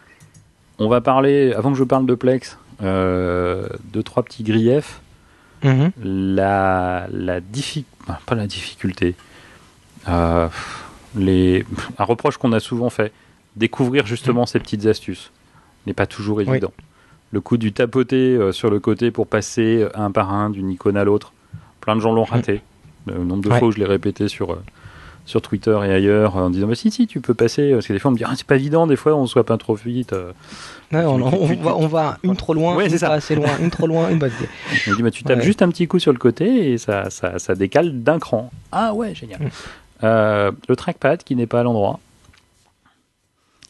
on 0.78 0.88
va 0.88 1.02
parler, 1.02 1.52
avant 1.52 1.72
que 1.72 1.76
je 1.78 1.84
parle 1.84 2.06
de 2.06 2.14
Plex, 2.14 2.56
euh, 2.82 3.68
deux, 3.92 4.02
trois 4.02 4.22
petits 4.22 4.42
griefs. 4.44 5.00
Mhm. 5.62 5.90
La, 6.02 7.06
la 7.10 7.40
difficulté, 7.40 8.12
pas 8.26 8.34
la 8.34 8.46
difficulté, 8.46 9.14
euh, 10.08 10.48
les, 11.16 11.64
un 11.98 12.04
reproche 12.04 12.36
qu'on 12.36 12.52
a 12.52 12.60
souvent 12.60 12.90
fait, 12.90 13.12
découvrir 13.56 14.06
justement 14.06 14.46
ces 14.46 14.58
petites 14.60 14.86
astuces 14.86 15.30
n'est 15.86 15.94
pas 15.94 16.06
toujours 16.06 16.40
évident. 16.40 16.72
Le 17.32 17.40
coup 17.40 17.56
du 17.56 17.72
tapoter 17.72 18.36
euh, 18.36 18.52
sur 18.52 18.70
le 18.70 18.80
côté 18.80 19.10
pour 19.10 19.26
passer 19.26 19.82
euh, 19.82 19.90
un 19.94 20.10
par 20.10 20.32
un 20.32 20.48
d'une 20.50 20.70
icône 20.70 20.96
à 20.96 21.04
l'autre, 21.04 21.32
plein 21.80 21.96
de 21.96 22.00
gens 22.00 22.12
l'ont 22.12 22.24
raté. 22.24 22.62
Le 23.06 23.24
nombre 23.24 23.42
de 23.42 23.50
Ouais. 23.50 23.58
fois 23.58 23.68
où 23.68 23.72
je 23.72 23.78
l'ai 23.78 23.84
répété 23.86 24.28
sur, 24.28 24.58
sur 25.26 25.42
Twitter 25.42 25.78
et 25.84 25.90
ailleurs 25.92 26.36
en 26.36 26.50
disant 26.50 26.66
bah, 26.68 26.74
si, 26.74 26.90
si, 26.90 27.06
tu 27.06 27.20
peux 27.20 27.34
passer. 27.34 27.72
Parce 27.72 27.86
que 27.86 27.92
des 27.92 27.98
fois 27.98 28.10
on 28.10 28.12
me 28.12 28.18
dit 28.18 28.24
ah, 28.26 28.32
c'est 28.36 28.46
pas 28.46 28.56
évident, 28.56 28.86
des 28.86 28.96
fois 28.96 29.14
on 29.14 29.26
se 29.26 29.38
pas 29.40 29.56
trop 29.58 29.74
vite. 29.74 30.14
On, 30.92 31.18
va, 31.62 31.76
on 31.76 31.86
va 31.86 32.18
une 32.22 32.36
trop 32.36 32.54
loin, 32.54 32.74
Ouais, 32.76 32.88
une 32.88 32.96
ça. 32.98 33.08
pas 33.08 33.14
assez 33.14 33.34
loin, 33.34 33.48
une 33.60 33.70
trop 33.70 33.86
loin, 33.86 34.08
une 34.10 34.18
bonne. 34.18 34.30
On 34.88 34.94
dit, 34.94 35.02
bah, 35.02 35.10
tu 35.10 35.22
tapes 35.24 35.38
Ouais. 35.38 35.44
juste 35.44 35.60
un 35.62 35.68
petit 35.68 35.86
coup 35.86 35.98
sur 35.98 36.12
le 36.12 36.18
côté 36.18 36.72
et 36.72 36.78
ça, 36.78 37.10
ça, 37.10 37.38
ça 37.38 37.54
décale 37.54 38.02
d'un 38.02 38.18
cran. 38.18 38.50
Ah 38.72 38.94
ouais, 38.94 39.14
génial. 39.14 39.40
Mm. 39.40 39.48
Euh, 40.04 40.52
le 40.68 40.76
trackpad 40.76 41.22
qui 41.24 41.36
n'est 41.36 41.46
pas 41.46 41.60
à 41.60 41.62
l'endroit. 41.64 42.00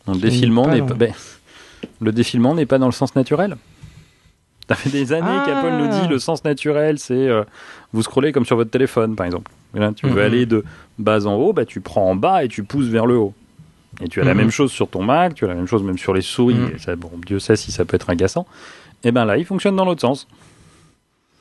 Le 0.07 0.15
défilement 0.19 0.67
n'est 0.69 0.81
pas, 0.83 0.95
ben, 0.95 1.13
le 2.01 2.13
défilement 2.13 2.55
n'est 2.55 2.67
pas 2.67 2.79
dans 2.79 2.87
le 2.87 2.93
sens 2.93 3.15
naturel. 3.15 3.57
Ça 4.69 4.75
fait 4.75 4.91
des 4.91 5.13
années 5.13 5.27
Ah. 5.29 5.45
qu'Apple 5.47 5.73
nous 5.73 5.89
dit 5.89 6.09
le 6.09 6.19
sens 6.19 6.45
naturel, 6.45 6.99
c'est 6.99 7.15
euh, 7.15 7.43
vous 7.93 8.03
scrollez 8.03 8.33
comme 8.33 8.45
sur 8.45 8.57
votre 8.57 8.71
téléphone, 8.71 9.17
par 9.17 9.27
exemple. 9.27 9.51
Là, 9.75 9.93
tu 9.95 10.07
veux 10.07 10.13
Mhm. 10.13 10.19
aller 10.19 10.47
de 10.47 10.65
bas 10.99 11.27
en 11.27 11.35
haut, 11.35 11.53
bah, 11.53 11.65
tu 11.65 11.81
prends 11.81 12.09
en 12.11 12.15
bas 12.15 12.45
et 12.45 12.49
tu 12.49 12.65
pousses 12.65 12.87
vers 12.89 13.07
le 13.07 13.17
haut. 13.17 13.35
Et 14.03 14.09
tu 14.09 14.21
as 14.21 14.25
la 14.25 14.33
Mhm. 14.35 14.39
même 14.43 14.51
chose 14.51 14.71
sur 14.71 14.89
ton 14.89 15.03
Mac, 15.03 15.35
tu 15.35 15.45
as 15.45 15.49
la 15.49 15.55
même 15.55 15.67
chose 15.67 15.83
même 15.83 15.99
sur 15.99 16.15
les 16.15 16.21
souris. 16.23 16.55
Mhm. 16.55 16.73
Et 16.77 16.79
ça, 16.79 16.95
bon, 16.97 17.11
Dieu 17.27 17.39
sait 17.39 17.57
si 17.57 17.73
ça 17.73 17.85
peut 17.85 17.97
être 17.97 18.11
agaçant. 18.11 18.47
Et 19.05 19.11
ben 19.13 19.25
là, 19.25 19.37
il 19.39 19.45
fonctionne 19.45 19.77
dans 19.77 19.85
l'autre 19.85 20.01
sens. 20.01 20.27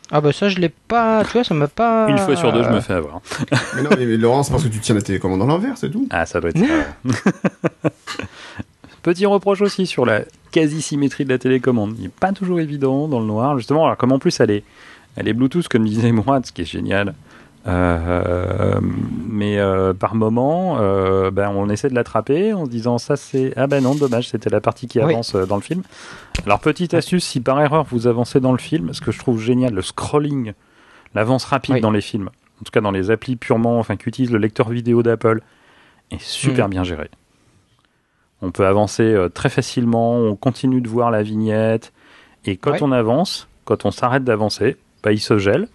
Ah 0.10 0.22
bah 0.22 0.32
ça 0.32 0.48
je 0.48 0.58
l'ai 0.58 0.70
pas, 0.70 1.24
tu 1.26 1.34
vois, 1.34 1.44
ça 1.44 1.54
m'a 1.54 1.68
pas. 1.68 2.08
Une 2.10 2.18
fois 2.18 2.36
sur 2.38 2.54
deux, 2.54 2.64
je 2.64 2.70
me 2.70 2.80
fais 2.80 2.94
avoir. 2.94 3.20
mais 3.76 3.82
non, 3.82 3.90
mais, 3.98 4.06
mais 4.06 4.16
Laurent, 4.16 4.42
c'est 4.44 4.52
parce 4.52 4.64
que 4.64 4.70
tu 4.70 4.80
tiens 4.80 4.96
la 4.96 5.02
télécommande 5.02 5.40
dans 5.40 5.46
l'envers, 5.48 5.78
c'est 5.78 5.90
tout. 5.90 6.08
Ah, 6.12 6.26
ça 6.26 6.40
doit 6.40 6.52
être 6.52 6.60
ça. 6.60 7.90
Petit 9.04 9.26
reproche 9.26 9.62
aussi 9.62 9.86
sur 9.86 10.06
la 10.06 10.22
quasi-symétrie 10.52 11.24
de 11.26 11.30
la 11.30 11.38
télécommande. 11.38 11.96
Il 11.98 12.04
n'est 12.04 12.10
pas 12.10 12.32
toujours 12.34 12.60
évident 12.60 13.08
dans 13.08 13.20
le 13.20 13.26
noir, 13.26 13.58
justement. 13.58 13.86
Alors, 13.86 13.98
comme 13.98 14.12
en 14.12 14.20
plus 14.20 14.40
elle 14.40 14.52
est, 14.52 14.64
elle 15.16 15.28
est 15.28 15.34
Bluetooth, 15.34 15.68
comme 15.68 15.86
disait 15.86 16.12
Mourad, 16.12 16.46
ce 16.46 16.52
qui 16.52 16.62
est 16.62 16.66
génial. 16.66 17.14
Euh, 17.68 18.80
mais 19.28 19.60
euh, 19.60 19.94
par 19.94 20.16
moment, 20.16 20.78
euh, 20.80 21.32
ben, 21.32 21.50
on 21.50 21.70
essaie 21.70 21.90
de 21.90 21.96
l'attraper 21.96 22.54
en 22.54 22.66
se 22.66 22.70
disant 22.70 22.98
ça 22.98 23.18
c'est 23.18 23.54
ah 23.58 23.68
ben 23.68 23.84
non 23.84 23.94
dommage 23.94 24.30
c'était 24.30 24.50
la 24.50 24.62
partie 24.62 24.88
qui 24.88 25.00
avance 25.00 25.36
dans 25.36 25.56
le 25.58 25.62
film. 25.62 25.84
Alors 26.46 26.60
petite 26.60 26.94
astuce 26.94 27.26
si 27.26 27.42
par 27.42 27.60
erreur 27.60 27.84
vous 27.84 28.08
avancez 28.08 28.40
dans 28.40 28.54
le 28.54 28.58
film, 28.58 28.94
ce 28.94 29.02
que 29.02 29.12
je 29.12 29.20
trouve 29.20 29.42
génial 29.42 29.74
le 29.74 29.82
scrolling, 29.82 30.54
l'avance 31.14 31.44
rapide 31.46 31.76
Oui. 31.76 31.82
dans 31.82 31.92
les 31.92 32.02
films, 32.02 32.30
en 32.62 32.64
tout 32.64 32.72
cas 32.72 32.82
dans 32.82 32.92
les 32.92 33.12
applis 33.12 33.36
purement 33.36 33.80
enfin 33.80 33.98
qu'utilise 33.98 34.32
le 34.32 34.38
lecteur 34.38 34.70
vidéo 34.70 35.04
d'Apple, 35.04 35.42
est 36.12 36.22
super 36.22 36.68
Mm. 36.68 36.72
bien 36.72 36.84
géré. 36.86 37.10
On 38.42 38.52
peut 38.52 38.66
avancer 38.68 39.16
très 39.34 39.50
facilement, 39.50 40.16
on 40.16 40.36
continue 40.36 40.80
de 40.80 40.88
voir 40.88 41.12
la 41.12 41.24
vignette 41.24 41.92
et 42.46 42.56
quand 42.56 42.82
on 42.82 42.92
avance, 42.94 43.50
quand 43.66 43.86
on 43.86 43.92
s'arrête 43.92 44.24
d'avancer, 44.24 44.78
bah, 45.04 45.12
il 45.12 45.20
se 45.20 45.38
gèle. 45.38 45.68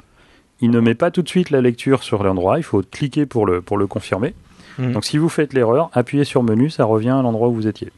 Il 0.62 0.70
ne 0.70 0.80
met 0.80 0.94
pas 0.94 1.10
tout 1.10 1.22
de 1.22 1.28
suite 1.28 1.50
la 1.50 1.60
lecture 1.60 2.02
sur 2.02 2.22
l'endroit, 2.22 2.56
il 2.58 2.62
faut 2.62 2.82
cliquer 2.82 3.26
pour 3.26 3.44
le, 3.46 3.60
pour 3.60 3.76
le 3.76 3.86
confirmer. 3.86 4.34
Mhm. 4.78 4.92
Donc 4.92 5.04
si 5.04 5.18
vous 5.18 5.28
faites 5.28 5.52
l'erreur, 5.52 5.90
appuyez 5.92 6.24
sur 6.24 6.42
menu, 6.42 6.70
ça 6.70 6.84
revient 6.84 7.10
à 7.10 7.20
l'endroit 7.22 7.48
où 7.48 7.54
vous 7.54 7.66
étiez. 7.66 7.90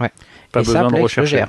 Ouais. 0.00 0.10
Pas 0.50 0.62
Et 0.62 0.64
ça, 0.64 0.72
besoin 0.72 0.82
de 0.82 0.88
Plex 0.88 0.98
le 0.98 1.02
rechercher. 1.04 1.44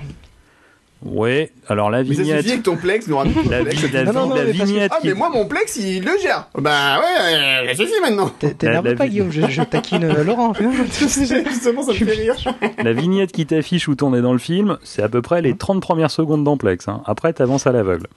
Ouais, 1.06 1.52
alors 1.68 1.90
la 1.90 2.02
Mais 2.04 2.14
ça 2.16 2.22
vignette, 2.22 2.44
suffit 2.46 2.58
que 2.60 2.64
ton 2.64 2.78
Plex 2.78 3.08
nous 3.10 3.18
ramène 3.18 3.34
la, 3.50 3.62
Plex. 3.62 3.84
Non, 4.06 4.14
non, 4.14 4.28
non, 4.30 4.36
la 4.36 4.44
mais 4.46 4.54
parce 4.54 4.60
que- 4.60 4.66
vignette 4.66 4.92
Ah, 4.96 5.00
qui- 5.02 5.08
mais 5.08 5.14
moi, 5.16 5.30
mon 5.30 5.46
Plex, 5.46 5.76
il 5.76 6.02
le 6.06 6.12
gère. 6.22 6.48
Bah 6.58 7.00
ouais, 7.00 7.34
euh, 7.36 7.68
ça 7.74 7.76
suffit 7.76 8.00
maintenant. 8.02 8.30
T'es- 8.40 8.54
T'énerve 8.54 8.96
pas 8.96 9.06
vi- 9.06 9.10
Guillaume, 9.10 9.30
je, 9.32 9.42
je 9.50 9.64
taquine 9.64 10.06
euh, 10.06 10.24
Laurent. 10.24 10.54
Justement, 10.98 11.84
ça 11.84 11.92
me 11.92 11.98
fait 11.98 12.06
rire. 12.06 12.36
la 12.82 12.94
vignette 12.94 13.34
qui 13.34 13.46
t'affiche 13.46 13.90
où 13.90 13.96
t'en 13.96 14.14
es 14.14 14.22
dans 14.22 14.32
le 14.32 14.40
film, 14.40 14.78
c'est 14.84 15.02
à 15.04 15.10
peu 15.10 15.22
près 15.22 15.42
les 15.42 15.58
30 15.58 15.82
premières 15.82 16.12
secondes 16.12 16.46
d'Amplex. 16.46 16.88
Hein. 16.88 17.02
Après, 17.06 17.34
t'avances 17.34 17.68
à 17.68 17.74
l'aveugle. 17.74 18.08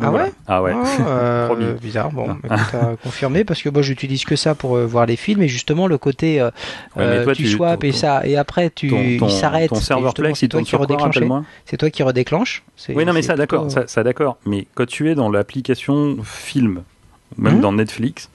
Ah 0.00 0.10
Voilà. 0.10 0.24
ouais 0.26 0.32
Ah 0.48 0.62
ouais. 0.62 0.72
Ah, 0.74 1.00
euh, 1.06 1.46
Promis. 1.46 1.66
bizarre, 1.80 2.10
bon, 2.10 2.24
écoute, 2.44 2.50
à 2.50 2.96
confirmer 3.02 3.44
parce 3.44 3.62
que 3.62 3.68
moi 3.68 3.80
j'utilise 3.82 4.24
que 4.24 4.34
ça 4.34 4.54
pour 4.56 4.76
euh, 4.76 4.86
voir 4.86 5.06
les 5.06 5.14
films 5.16 5.42
et 5.42 5.48
justement 5.48 5.86
le 5.86 5.98
côté 5.98 6.40
euh, 6.40 6.50
Ouais, 6.96 7.02
euh, 7.04 7.24
toi, 7.24 7.34
tu, 7.34 7.44
tu- 7.44 7.48
swaps 7.50 7.78
ton- 7.80 7.86
et 7.86 7.92
ça 7.92 8.26
et 8.26 8.36
après 8.36 8.70
tu 8.70 8.88
ton, 8.88 9.18
ton, 9.18 9.28
s'arrête. 9.28 9.74
serveur 9.76 10.12
Plex, 10.14 10.38
c'est 10.40 10.46
il 10.46 10.48
tourne 10.48 10.64
sur 10.64 10.78
quoi, 10.78 11.42
C'est 11.66 11.76
toi 11.76 11.90
qui 11.90 12.02
redéclenche. 12.02 12.64
Oui, 12.88 13.04
non, 13.04 13.12
mais 13.12 13.22
ça, 13.22 13.36
d'accord, 13.36 13.66
plutôt- 13.66 13.80
ça, 13.82 13.86
ça, 13.86 14.02
d'accord. 14.02 14.36
Mais 14.46 14.66
quand 14.74 14.86
tu 14.86 15.08
es 15.10 15.14
dans 15.14 15.30
l'application 15.30 16.16
film, 16.24 16.82
même 17.38 17.54
Mhm. 17.56 17.60
dans 17.60 17.72
Netflix, 17.72 18.30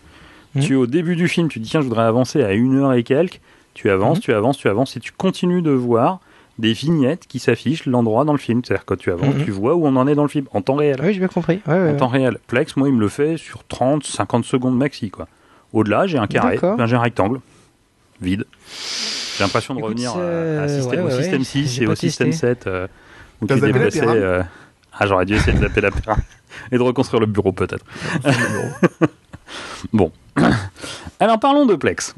Mhm. 0.56 0.62
tu 0.64 0.74
es 0.74 0.76
au 0.78 0.88
début 0.88 1.16
du 1.18 1.28
film, 1.28 1.50
tu 1.50 1.60
dis 1.60 1.70
tiens, 1.70 1.82
je 1.82 1.88
voudrais 1.88 2.06
avancer 2.06 2.42
à 2.44 2.54
une 2.54 2.78
heure 2.78 2.94
et 2.94 3.04
quelques. 3.04 3.42
Tu 3.74 3.90
avances, 3.90 4.18
Mhm. 4.18 4.24
tu 4.24 4.34
avances, 4.34 4.58
tu 4.58 4.68
avances, 4.70 4.96
et 4.98 5.00
tu 5.02 5.12
continues 5.12 5.62
de 5.62 5.72
voir 5.72 6.20
des 6.60 6.74
vignettes 6.74 7.26
qui 7.28 7.40
s'affichent 7.40 7.86
l'endroit 7.88 8.24
dans 8.26 8.34
le 8.34 8.38
film. 8.38 8.62
C'est-à-dire 8.64 8.86
quand 8.86 8.98
tu 8.98 9.12
avances, 9.12 9.34
Mhm. 9.36 9.46
tu 9.46 9.52
vois 9.52 9.74
où 9.76 9.88
on 9.88 9.96
en 9.96 10.08
est 10.08 10.14
dans 10.16 10.24
le 10.24 10.30
film 10.30 10.46
en 10.54 10.62
temps 10.62 10.76
réel. 10.76 11.00
Oui, 11.02 11.14
j'ai 11.14 11.20
bien 11.20 11.28
compris. 11.30 11.62
Ouais, 11.68 11.74
ouais, 11.74 11.90
En 11.92 11.96
temps 11.96 12.08
réel. 12.10 12.38
Plex, 12.48 12.76
moi, 12.78 12.88
il 12.90 12.94
me 12.94 13.00
le 13.00 13.08
fait 13.10 13.38
sur 13.38 13.64
30, 13.64 14.04
50 14.06 14.46
secondes 14.46 14.78
maxi, 14.78 15.10
quoi. 15.10 15.28
Au-delà, 15.74 16.06
j'ai 16.06 16.18
un 16.18 16.28
carré, 16.28 16.60
ben, 16.62 16.86
j'ai 16.86 16.96
un 16.96 17.00
rectangle, 17.02 17.40
vide. 18.22 18.46
J'ai 19.38 19.44
l'impression 19.44 19.74
de 19.74 19.80
Écoute, 19.80 19.90
revenir 19.92 20.12
c'est- 20.12 20.18
euh, 20.20 20.66
à 20.66 20.68
système- 20.68 21.06
ouais, 21.06 21.14
au 21.14 21.18
système 21.18 21.40
ouais. 21.40 21.46
6 21.46 21.68
J'ai 21.76 21.84
et 21.84 21.88
au 21.88 21.96
système 21.96 22.30
testé. 22.32 22.48
7, 22.48 22.68
euh, 22.68 22.88
où 23.42 23.48
tu 23.48 23.54
pyramide 23.56 23.96
euh, 24.06 24.44
Ah, 25.02 25.06
j'aurais 25.08 25.26
dû 25.26 25.36
essayer 25.36 25.54
de 25.58 25.62
zapper 25.62 25.80
la 25.80 25.92
pyramide 25.92 26.24
et 26.74 26.78
de 26.78 26.82
reconstruire 26.84 27.22
le 27.22 27.26
bureau, 27.28 27.54
peut-être. 27.54 27.86
Bon. 29.94 30.12
Alors, 31.20 31.40
parlons 31.40 31.66
de 31.66 31.76
Plex. 31.76 32.16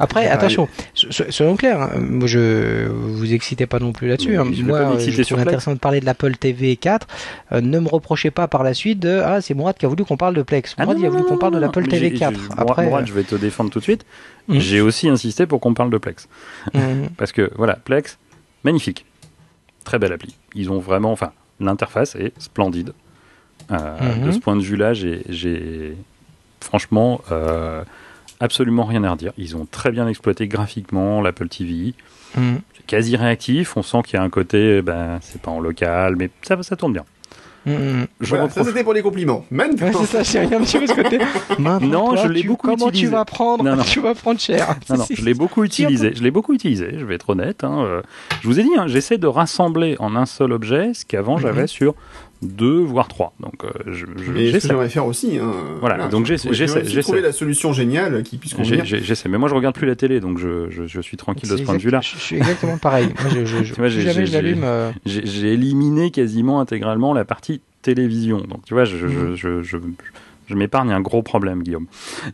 Après, 0.00 0.26
Ah, 0.26 0.34
attention, 0.34 0.68
so- 0.94 1.10
so- 1.12 1.30
soyons 1.30 1.56
clairs. 1.56 1.80
hein, 1.82 1.90
Moi, 2.00 2.26
je 2.26 2.88
vous 2.88 3.32
excitez 3.32 3.66
pas 3.66 3.78
non 3.78 3.92
plus 3.92 4.08
là-dessus. 4.08 4.36
hein. 4.36 4.44
Moi, 4.64 4.78
euh, 4.78 4.98
je 4.98 5.22
trouve 5.22 5.38
intéressant 5.40 5.74
de 5.74 5.78
parler 5.78 6.00
de 6.00 6.06
l'Apple 6.06 6.36
TV 6.36 6.74
4. 6.76 7.06
Euh, 7.52 7.60
ne 7.60 7.78
me 7.78 7.88
reprochez 7.88 8.30
pas 8.30 8.48
par 8.48 8.62
la 8.64 8.74
suite 8.74 8.98
de 8.98 9.20
ah 9.24 9.40
c'est 9.40 9.54
Mourad 9.54 9.76
qui 9.76 9.84
a 9.86 9.88
voulu 9.88 10.04
qu'on 10.04 10.16
parle 10.16 10.34
de 10.34 10.42
Plex. 10.42 10.74
Ah, 10.78 10.82
Mourad 10.84 10.98
il 10.98 11.06
a 11.06 11.10
voulu 11.10 11.24
qu'on 11.24 11.38
parle 11.38 11.54
de 11.54 11.58
l'Apple 11.58 11.86
TV 11.86 12.08
j'ai- 12.10 12.14
4. 12.18 12.34
j'ai- 12.40 12.48
Après, 12.56 12.84
Mourad, 12.86 13.06
je 13.06 13.12
vais 13.12 13.22
te 13.24 13.34
défendre 13.36 13.70
tout 13.70 13.78
de 13.78 13.84
suite. 13.84 14.04
Mhm. 14.48 14.58
J'ai 14.58 14.80
aussi 14.80 15.08
insisté 15.08 15.46
pour 15.46 15.60
qu'on 15.60 15.74
parle 15.74 15.90
de 15.90 15.98
Plex. 15.98 16.28
euh, 16.74 16.78
Parce 17.18 17.30
que, 17.32 17.50
voilà, 17.56 17.76
Plex, 17.76 18.18
magnifique. 18.64 19.04
Très 19.84 19.98
belle 19.98 20.12
appli. 20.12 20.34
Ils 20.54 20.70
ont 20.70 20.78
vraiment, 20.78 21.12
enfin, 21.12 21.32
l'interface 21.60 22.14
est 22.16 22.32
splendide. 22.40 22.92
Euh, 23.70 23.76
Mhm. 24.18 24.26
De 24.26 24.32
ce 24.32 24.38
point 24.38 24.56
de 24.56 24.62
vue-là, 24.62 24.94
j'ai, 24.94 25.22
j'ai- 25.28 25.94
franchement, 26.60 27.20
euh, 27.30 27.82
absolument 28.40 28.84
rien 28.84 29.04
à 29.04 29.10
redire. 29.12 29.32
Ils 29.38 29.56
ont 29.56 29.66
très 29.70 29.90
bien 29.90 30.08
exploité 30.08 30.48
graphiquement 30.48 31.20
l'Apple 31.20 31.48
TV. 31.48 31.94
Mhm. 32.36 32.60
C'est 32.76 32.86
quasi 32.86 33.16
réactif. 33.16 33.76
On 33.76 33.82
sent 33.82 33.98
qu'il 34.06 34.14
y 34.14 34.16
a 34.20 34.22
un 34.22 34.30
côté, 34.30 34.82
ben, 34.82 35.18
c'est 35.22 35.40
pas 35.40 35.50
en 35.50 35.60
local, 35.60 36.16
mais 36.16 36.30
ça, 36.42 36.60
ça 36.62 36.76
tourne 36.76 36.92
bien. 36.92 37.04
Mhm. 37.66 38.06
Je 38.20 38.28
Voilà, 38.30 38.48
ça 38.48 38.64
c'était 38.64 38.82
pour 38.82 38.94
les 38.94 39.02
compliments. 39.02 39.44
Maintenant, 39.50 39.88
Ouais, 39.88 39.92
c'est 40.06 40.06
ça, 40.06 40.22
j'ai 40.22 40.38
rien 40.46 40.60
peu 40.60 40.64
ce 40.64 40.94
côté. 40.94 41.18
Maintenant, 41.58 42.06
Non, 42.08 42.14
toi, 42.14 42.22
je 42.24 42.28
l'ai 42.28 42.42
beaucoup 42.42 42.68
Comment 42.68 42.88
utilisé. 42.88 43.06
tu 43.08 43.12
vas 43.12 43.24
prendre 43.26 43.62
Non, 43.64 43.76
non. 43.76 43.82
Tu 43.82 44.00
vas 44.00 44.14
prendre 44.14 44.40
cher. 44.40 44.76
Non, 44.88 44.96
non, 44.96 45.04
je 45.10 45.22
l'ai 45.22 45.34
beaucoup 45.34 45.62
utilisé. 45.62 46.12
Je 46.14 46.22
l'ai 46.22 46.30
beaucoup 46.30 46.54
utilisé. 46.54 46.94
Je 46.98 47.04
vais 47.04 47.16
être 47.16 47.28
honnête. 47.28 47.62
hein, 47.62 48.00
Je 48.40 48.48
vous 48.48 48.58
ai 48.58 48.62
dit, 48.62 48.70
hein, 48.78 48.86
j'essaie 48.86 49.18
de 49.18 49.26
rassembler 49.26 49.96
en 49.98 50.16
un 50.16 50.24
seul 50.24 50.52
objet 50.52 50.94
ce 50.94 51.04
qu'avant 51.04 51.34
Mhm. 51.36 51.42
j'avais 51.42 51.66
sur 51.66 51.94
deux 52.42 52.78
voire 52.80 53.08
trois. 53.08 53.34
Donc, 53.40 53.64
euh, 53.64 53.68
je, 53.86 54.06
je- 54.16 54.58
j'aimerais 54.60 54.88
faire 54.88 55.04
aussi. 55.06 55.38
Hein, 55.38 55.52
Voilà, 55.80 56.08
donc 56.08 56.24
je- 56.26 56.34
j'essaie- 56.36 56.84
j'essaie. 56.84 57.00
trouver 57.02 57.20
la 57.20 57.32
solution 57.32 57.72
géniale 57.72 58.22
qui 58.22 58.38
puisse 58.38 58.52
J'ai- 58.52 58.56
convenir. 58.62 58.84
j'ai- 58.84 59.02
J'essaie. 59.02 59.28
Mais 59.28 59.36
moi, 59.38 59.48
je 59.48 59.54
regarde 59.54 59.74
plus 59.74 59.86
la 59.86 59.94
télé, 59.96 60.20
donc 60.20 60.38
je, 60.38 60.70
je, 60.70 60.86
je 60.86 61.00
suis 61.00 61.16
tranquille 61.18 61.48
de 61.50 61.56
ce 61.56 61.62
point 61.62 61.74
de 61.76 61.80
vue-là. 61.82 62.00
Je, 62.02 62.16
suis 62.16 62.36
exactement 62.36 62.78
pareil. 62.78 63.08
Moi, 63.20 63.30
je, 63.30 63.44
j'ai- 63.44 63.64
jamais 63.64 63.90
j'ai- 63.90 64.26
je 64.26 64.32
l'allume. 64.32 64.62
euh, 64.64 64.90
J'ai 65.04 65.26
j'ai 65.26 65.52
éliminé 65.52 66.10
quasiment 66.10 66.60
intégralement 66.60 67.12
la 67.12 67.24
partie 67.24 67.60
télévision. 67.82 68.38
Donc, 68.40 68.64
tu 68.64 68.74
vois, 68.74 68.84
je, 68.84 68.96
je, 68.96 69.34
je, 69.34 69.62
je, 69.62 69.76
je 70.48 70.54
m'épargne 70.54 70.92
un 70.92 71.00
gros 71.00 71.22
problème, 71.22 71.62
Guillaume. 71.62 71.86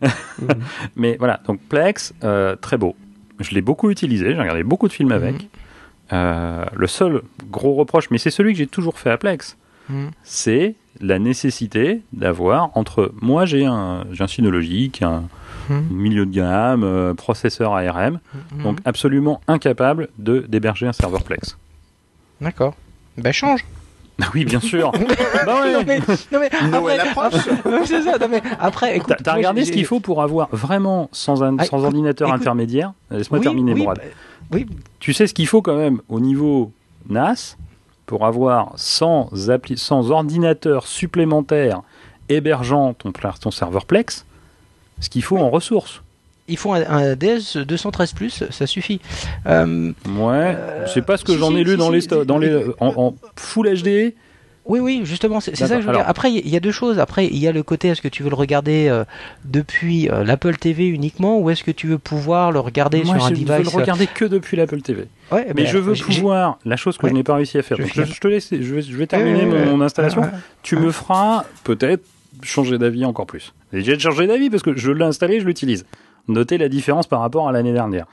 Mhm. 0.03 0.09
Mais 0.97 1.17
voilà, 1.19 1.41
donc 1.47 1.61
Plex, 1.69 2.15
euh, 2.25 2.55
très 2.57 2.77
beau. 2.77 2.95
Je 3.41 3.55
l'ai 3.55 3.61
beaucoup 3.61 3.91
utilisé, 3.91 4.33
j'ai 4.33 4.39
regardé 4.41 4.63
beaucoup 4.63 4.89
de 4.89 4.93
films 4.93 5.13
avec. 5.13 5.35
Mhm. 5.35 5.49
Euh, 6.13 6.65
le 6.75 6.87
seul 6.87 7.23
gros 7.51 7.75
reproche, 7.75 8.11
mais 8.13 8.19
c'est 8.19 8.31
celui 8.31 8.53
que 8.53 8.59
j'ai 8.59 8.69
toujours 8.69 8.97
fait 8.99 9.11
à 9.11 9.17
Plex, 9.19 9.57
mhm. 9.89 10.11
c'est 10.23 10.75
la 11.01 11.19
nécessité 11.19 12.03
d'avoir 12.13 12.71
entre 12.77 13.13
moi 13.21 13.45
j'ai 13.47 13.67
un 13.67 14.05
j'ai 14.13 14.25
un 14.25 14.27
Synologique, 14.29 15.03
un 15.03 15.25
Mhm. 15.69 15.87
milieu 15.91 16.27
de 16.27 16.31
gamme, 16.31 16.85
euh, 16.85 17.13
processeur 17.15 17.75
ARM, 17.75 18.21
Mhm. 18.55 18.63
donc 18.63 18.79
absolument 18.85 19.41
incapable 19.49 20.09
de 20.19 20.45
d'héberger 20.49 20.87
un 20.87 20.93
serveur 20.93 21.25
Plex. 21.25 21.57
D'accord. 22.41 22.75
Bah 23.19 23.33
change. 23.33 23.65
Ah 24.23 24.29
oui, 24.35 24.47
bien 24.47 24.61
sûr. 24.61 24.93
bah 25.45 25.61
ouais. 25.63 25.73
non 25.75 25.83
mais, 25.87 25.99
non 26.33 26.41
mais 26.41 26.51
Noël 26.71 27.01
après, 27.01 27.27
approche. 27.27 27.43
c'est 27.85 28.01
ça. 28.01 28.17
Non 28.19 28.29
mais 28.31 28.41
après, 28.59 28.97
écoute, 28.97 29.15
T'as 29.23 29.35
regardé 29.35 29.65
ce 29.67 29.73
qu'il 29.73 29.85
faut 29.85 30.01
pour 30.01 30.23
avoir 30.23 30.49
vraiment 30.53 31.11
sans, 31.13 31.43
un, 31.43 31.59
Ah, 31.59 31.65
sans 31.67 31.77
écoute, 31.79 31.87
ordinateur 31.89 32.29
écoute. 32.29 32.41
intermédiaire? 32.41 32.95
Laisse-moi 33.11 33.41
Oui, 33.41 33.45
terminer, 33.45 33.75
oui, 33.75 33.81
Mourad. 33.83 33.99
bah, 33.99 34.05
oui, 34.53 34.67
Tu 35.01 35.13
sais 35.13 35.27
ce 35.27 35.35
qu'il 35.35 35.47
faut 35.47 35.61
quand 35.61 35.77
même 35.77 36.01
au 36.09 36.19
niveau 36.21 36.73
NAS? 37.11 37.59
Pour 38.07 38.25
avoir 38.25 38.73
sans, 38.77 39.31
sans 39.77 40.11
ordinateur 40.11 40.87
supplémentaire 40.87 41.83
hébergeant 42.29 42.95
ton, 42.95 43.51
serveur 43.51 43.85
Plex 43.85 44.25
ce 45.01 45.11
qu'il 45.11 45.23
faut 45.23 45.39
en 45.39 45.51
ressources. 45.51 46.03
il 46.49 46.57
faut 46.57 46.73
un, 46.73 46.89
un 46.89 47.15
DS 47.17 47.57
213 47.57 48.13
plus, 48.15 48.45
ça 48.51 48.67
suffit. 48.67 49.01
Euh, 49.47 49.93
Ouais, 50.07 50.55
Euh, 50.57 50.87
c'est 50.93 51.03
pas 51.03 51.17
ce 51.17 51.25
que 51.25 51.33
si, 51.33 51.39
j'en 51.39 51.51
si, 51.51 51.59
ai 51.59 51.65
lu 51.65 51.73
si, 51.73 51.77
dans 51.77 51.91
les 51.91 52.07
dans 52.25 52.39
les 52.39 52.65
en, 52.81 52.93
en 52.97 53.15
full 53.37 53.69
HD. 53.69 54.15
Oui, 54.69 54.81
oui, 54.81 55.03
justement, 55.05 55.41
c'est 55.41 55.55
ça 55.57 55.69
que 55.77 55.81
je 55.81 55.87
veux 55.87 55.93
dire. 55.93 56.05
Après, 56.07 56.33
il 56.33 56.49
y 56.49 56.57
a 56.57 56.61
deux 56.61 56.73
choses. 56.73 56.99
Après, 56.99 57.27
il 57.27 57.37
y 57.39 57.47
a 57.47 57.53
le 57.53 57.63
côté, 57.63 57.89
est-ce 57.89 58.03
que 58.03 58.09
tu 58.09 58.23
veux 58.23 58.31
le 58.31 58.35
regarder 58.35 58.89
euh, 58.89 59.05
depuis 59.45 60.09
euh, 60.11 60.25
l'Apple 60.25 60.57
TV 60.57 60.87
uniquement 60.89 61.39
ou 61.39 61.51
est-ce 61.51 61.63
que 61.63 61.71
tu 61.71 61.87
veux 61.87 61.99
pouvoir 61.99 62.51
le 62.53 62.59
regarder 62.61 63.05
Moi, 63.05 63.15
sur 63.17 63.25
un 63.27 63.29
je 63.29 63.35
device 63.35 63.49
veux 63.49 63.63
le 63.63 63.69
regarder 63.69 64.07
que 64.07 64.25
depuis 64.25 64.57
l'Apple 64.57 64.81
TV. 64.83 65.07
euh, 65.33 65.37
ouais, 65.37 65.47
Mais 65.55 65.67
je 65.67 65.79
veux 65.79 65.93
pouvoir 65.95 66.59
la 66.65 66.77
chose 66.77 66.97
que 66.99 67.05
Ouais. 67.07 67.11
je 67.11 67.15
n'ai 67.15 67.23
pas 67.23 67.37
réussi 67.37 67.59
à 67.59 67.63
faire. 67.63 67.77
Je 67.79 67.83
Donc, 67.85 67.93
je, 67.95 68.03
je 68.13 68.21
te 68.21 68.27
laisse, 68.29 68.49
je 68.51 68.75
vais, 68.75 68.83
je 68.83 68.97
vais 68.97 69.07
terminer 69.07 69.45
mon 69.47 69.81
installation. 69.81 70.23
Ouais, 70.23 70.27
ouais. 70.29 70.33
Tu 70.63 70.77
me 70.77 70.91
feras 70.91 71.45
peut-être 71.63 72.05
changer 72.43 72.77
d'avis 72.79 73.05
encore 73.05 73.27
plus. 73.27 73.55
J'ai 73.73 73.99
changé 73.99 74.27
d'avis 74.27 74.51
parce 74.51 74.63
que 74.63 74.77
je 74.77 74.91
l'ai 74.91 75.05
installé, 75.05 75.41
je 75.41 75.47
l'utilise. 75.47 75.87
Notez 76.29 76.59
la 76.59 76.69
différence 76.69 77.07
par 77.07 77.21
rapport 77.21 77.49
à 77.49 77.53
l'année 77.53 77.73
dernière. 77.73 78.07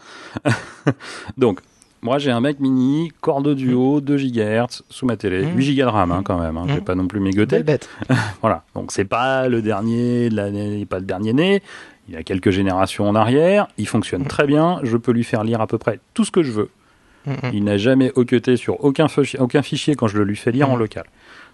Donc, 1.37 1.59
moi 2.03 2.19
j'ai 2.19 2.29
un 2.31 2.39
Mac 2.41 2.59
mini, 2.59 3.11
Core 3.21 3.41
de 3.41 3.53
duo, 3.53 4.01
2 4.01 4.17
GHz 4.17 4.83
sous 4.89 5.05
ma 5.05 5.17
télé, 5.17 5.43
Mm. 5.45 5.57
8 5.57 5.75
Go 5.75 5.81
de 5.83 5.87
RAM 5.87 6.11
hein, 6.11 6.21
quand 6.23 6.39
même, 6.39 6.57
hein, 6.57 6.65
Mm. 6.67 6.81
pas 6.81 6.95
non 6.95 7.07
plus 7.07 7.19
mégoter. 7.19 7.57
Belle 7.57 7.63
bête. 7.65 7.89
Voilà, 8.41 8.63
donc 8.75 8.91
c'est 8.91 9.05
pas 9.05 9.47
le 9.47 9.61
dernier 9.61 10.29
de 10.29 10.35
l'année, 10.35 10.85
pas 10.85 10.99
le 10.99 11.05
dernier 11.05 11.33
né. 11.33 11.61
Il 12.09 12.15
a 12.17 12.23
quelques 12.23 12.49
générations 12.51 13.07
en 13.07 13.15
arrière, 13.15 13.67
il 13.77 13.87
fonctionne 13.87 14.25
très 14.25 14.45
bien, 14.45 14.79
je 14.83 14.97
peux 14.97 15.13
lui 15.13 15.23
faire 15.23 15.43
lire 15.45 15.61
à 15.61 15.67
peu 15.67 15.77
près 15.77 15.99
tout 16.13 16.25
ce 16.25 16.31
que 16.31 16.43
je 16.43 16.51
veux. 16.51 16.69
Mm, 17.25 17.31
mm. 17.31 17.37
Il 17.53 17.63
n'a 17.63 17.77
jamais 17.77 18.11
occuté 18.15 18.57
sur 18.57 18.83
aucun, 18.83 19.07
fichi- 19.07 19.37
aucun 19.39 19.61
fichier 19.61 19.95
quand 19.95 20.07
je 20.07 20.17
le 20.17 20.25
lui 20.25 20.35
fais 20.35 20.51
lire 20.51 20.69
en 20.69 20.75
local. 20.75 21.05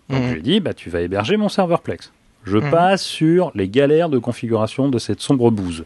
Donc 0.09 0.23
je 0.23 0.31
lui 0.33 0.39
ai 0.39 0.41
dit, 0.41 0.59
bah, 0.59 0.73
tu 0.73 0.89
vas 0.89 1.01
héberger 1.01 1.37
mon 1.37 1.49
serveur 1.49 1.81
Plex. 1.81 2.11
Je 2.45 2.57
passe 2.57 3.03
sur 3.03 3.51
les 3.53 3.69
galères 3.69 4.09
de 4.09 4.17
configuration 4.17 4.89
de 4.89 4.97
cette 4.97 5.21
sombre 5.21 5.51
bouse. 5.51 5.83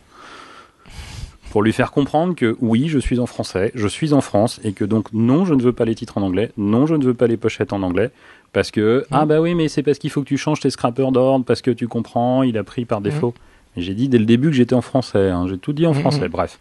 Pour 1.53 1.61
lui 1.61 1.71
faire 1.71 1.91
comprendre 1.91 2.33
que 2.33 2.57
oui, 2.61 2.87
je 2.87 2.97
suis 2.97 3.19
en 3.19 3.27
français, 3.27 3.71
je 3.75 3.87
suis 3.87 4.11
en 4.11 4.21
France, 4.21 4.59
et 4.63 4.71
que 4.73 4.83
donc 4.83 5.13
non, 5.13 5.45
je 5.45 5.53
ne 5.53 5.61
veux 5.61 5.71
pas 5.71 5.85
les 5.85 5.93
titres 5.93 6.17
en 6.17 6.23
anglais, 6.23 6.51
non, 6.57 6.87
je 6.87 6.95
ne 6.95 7.03
veux 7.05 7.13
pas 7.13 7.27
les 7.27 7.37
pochettes 7.37 7.73
en 7.73 7.83
anglais, 7.83 8.09
parce 8.53 8.71
que, 8.71 9.05
ah 9.11 9.27
bah 9.27 9.39
oui, 9.39 9.53
mais 9.53 9.67
c'est 9.67 9.83
parce 9.83 9.99
qu'il 9.99 10.09
faut 10.09 10.23
que 10.23 10.27
tu 10.27 10.35
changes 10.39 10.61
tes 10.61 10.71
scrappers 10.71 11.11
d'ordre, 11.11 11.45
parce 11.45 11.61
que 11.61 11.69
tu 11.69 11.87
comprends, 11.87 12.41
il 12.41 12.57
a 12.57 12.63
pris 12.63 12.85
par 12.85 13.01
défaut. 13.01 13.35
Et 13.77 13.83
j'ai 13.83 13.93
dit 13.93 14.09
dès 14.09 14.17
le 14.17 14.25
début 14.25 14.49
que 14.49 14.55
j'étais 14.55 14.73
en 14.73 14.81
français, 14.81 15.29
hein, 15.29 15.45
j'ai 15.47 15.59
tout 15.59 15.73
dit 15.73 15.85
en 15.85 15.93
Mhm. 15.93 15.99
français, 15.99 16.27
bref. 16.27 16.57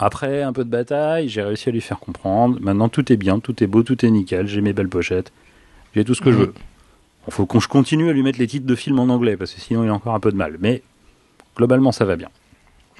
Après 0.00 0.42
un 0.42 0.52
peu 0.52 0.64
de 0.64 0.70
bataille, 0.70 1.28
j'ai 1.28 1.42
réussi 1.42 1.68
à 1.68 1.72
lui 1.72 1.80
faire 1.80 2.00
comprendre. 2.00 2.58
Maintenant, 2.60 2.88
tout 2.88 3.12
est 3.12 3.16
bien, 3.16 3.38
tout 3.38 3.62
est 3.62 3.68
beau, 3.68 3.84
tout 3.84 4.04
est 4.04 4.10
nickel. 4.10 4.48
J'ai 4.48 4.60
mes 4.60 4.72
belles 4.72 4.88
pochettes, 4.88 5.30
j'ai 5.94 6.04
tout 6.04 6.14
ce 6.14 6.20
que 6.20 6.32
je 6.32 6.36
veux. 6.38 6.54
Il 7.28 7.32
faut 7.32 7.46
que 7.46 7.60
je 7.60 7.68
continue 7.68 8.08
à 8.08 8.12
lui 8.12 8.24
mettre 8.24 8.40
les 8.40 8.48
titres 8.48 8.66
de 8.66 8.74
films 8.74 8.98
en 8.98 9.04
anglais 9.08 9.36
parce 9.36 9.52
que 9.54 9.60
sinon 9.60 9.84
il 9.84 9.88
a 9.88 9.94
encore 9.94 10.16
un 10.16 10.20
peu 10.20 10.32
de 10.32 10.36
mal. 10.36 10.56
Mais 10.58 10.82
globalement, 11.56 11.92
ça 11.92 12.04
va 12.04 12.16
bien. 12.16 12.28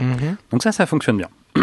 Mhm. 0.01 0.36
Donc 0.51 0.62
ça, 0.62 0.72
ça 0.72 0.86
fonctionne 0.86 1.16
bien. 1.18 1.28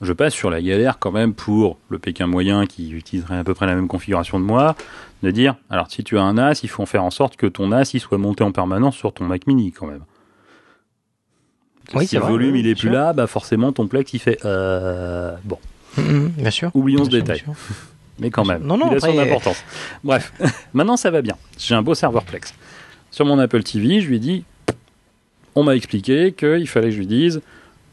je 0.00 0.12
passe 0.12 0.34
sur 0.34 0.50
la 0.50 0.60
galère 0.60 0.98
quand 0.98 1.12
même 1.12 1.34
pour 1.34 1.78
le 1.88 1.98
Pékin 1.98 2.26
moyen 2.26 2.66
qui 2.66 2.90
utiliserait 2.90 3.38
à 3.38 3.44
peu 3.44 3.54
près 3.54 3.66
la 3.66 3.74
même 3.74 3.88
configuration 3.88 4.38
de 4.38 4.44
moi, 4.44 4.76
de 5.22 5.30
dire, 5.30 5.54
alors 5.70 5.90
si 5.90 6.04
tu 6.04 6.18
as 6.18 6.22
un 6.22 6.34
NAS, 6.34 6.60
il 6.62 6.68
faut 6.68 6.82
en 6.82 6.86
faire 6.86 7.04
en 7.04 7.10
sorte 7.10 7.36
que 7.36 7.46
ton 7.46 7.68
NAS 7.68 7.92
il 7.94 8.00
soit 8.00 8.18
monté 8.18 8.44
en 8.44 8.52
permanence 8.52 8.96
sur 8.96 9.12
ton 9.12 9.24
Mac 9.24 9.46
mini 9.46 9.72
quand 9.72 9.86
même. 9.86 10.02
Oui, 11.94 12.06
si 12.06 12.16
le 12.16 12.22
vrai, 12.22 12.30
volume 12.30 12.56
il 12.56 12.66
est 12.66 12.74
plus 12.74 12.88
sûr. 12.88 12.92
là, 12.92 13.12
bah 13.12 13.26
forcément 13.26 13.70
ton 13.72 13.86
Plex 13.86 14.12
il 14.14 14.18
fait 14.18 14.38
euh... 14.44 15.34
bon. 15.44 15.58
Mhm, 15.98 16.28
Bien 16.30 16.50
sûr. 16.50 16.70
Oublions 16.74 17.04
ce 17.04 17.10
sûr, 17.10 17.20
détail. 17.22 17.44
Mais 18.18 18.30
quand 18.30 18.44
même, 18.44 18.62
Non, 18.62 18.76
non, 18.78 18.90
il 18.92 18.96
a 18.96 19.00
son 19.00 19.18
importance. 19.18 19.62
Bref, 20.04 20.32
maintenant 20.72 20.96
ça 20.96 21.10
va 21.10 21.20
bien. 21.20 21.36
J'ai 21.58 21.74
un 21.74 21.82
beau 21.82 21.94
serveur 21.94 22.24
Plex. 22.24 22.54
Sur 23.10 23.26
mon 23.26 23.38
Apple 23.38 23.62
TV, 23.62 24.00
je 24.00 24.08
lui 24.08 24.18
dit, 24.20 24.44
on 25.54 25.62
m'a 25.62 25.76
expliqué 25.76 26.32
qu'il 26.32 26.66
fallait 26.68 26.88
que 26.88 26.94
je 26.94 26.98
lui 26.98 27.06
dise 27.06 27.40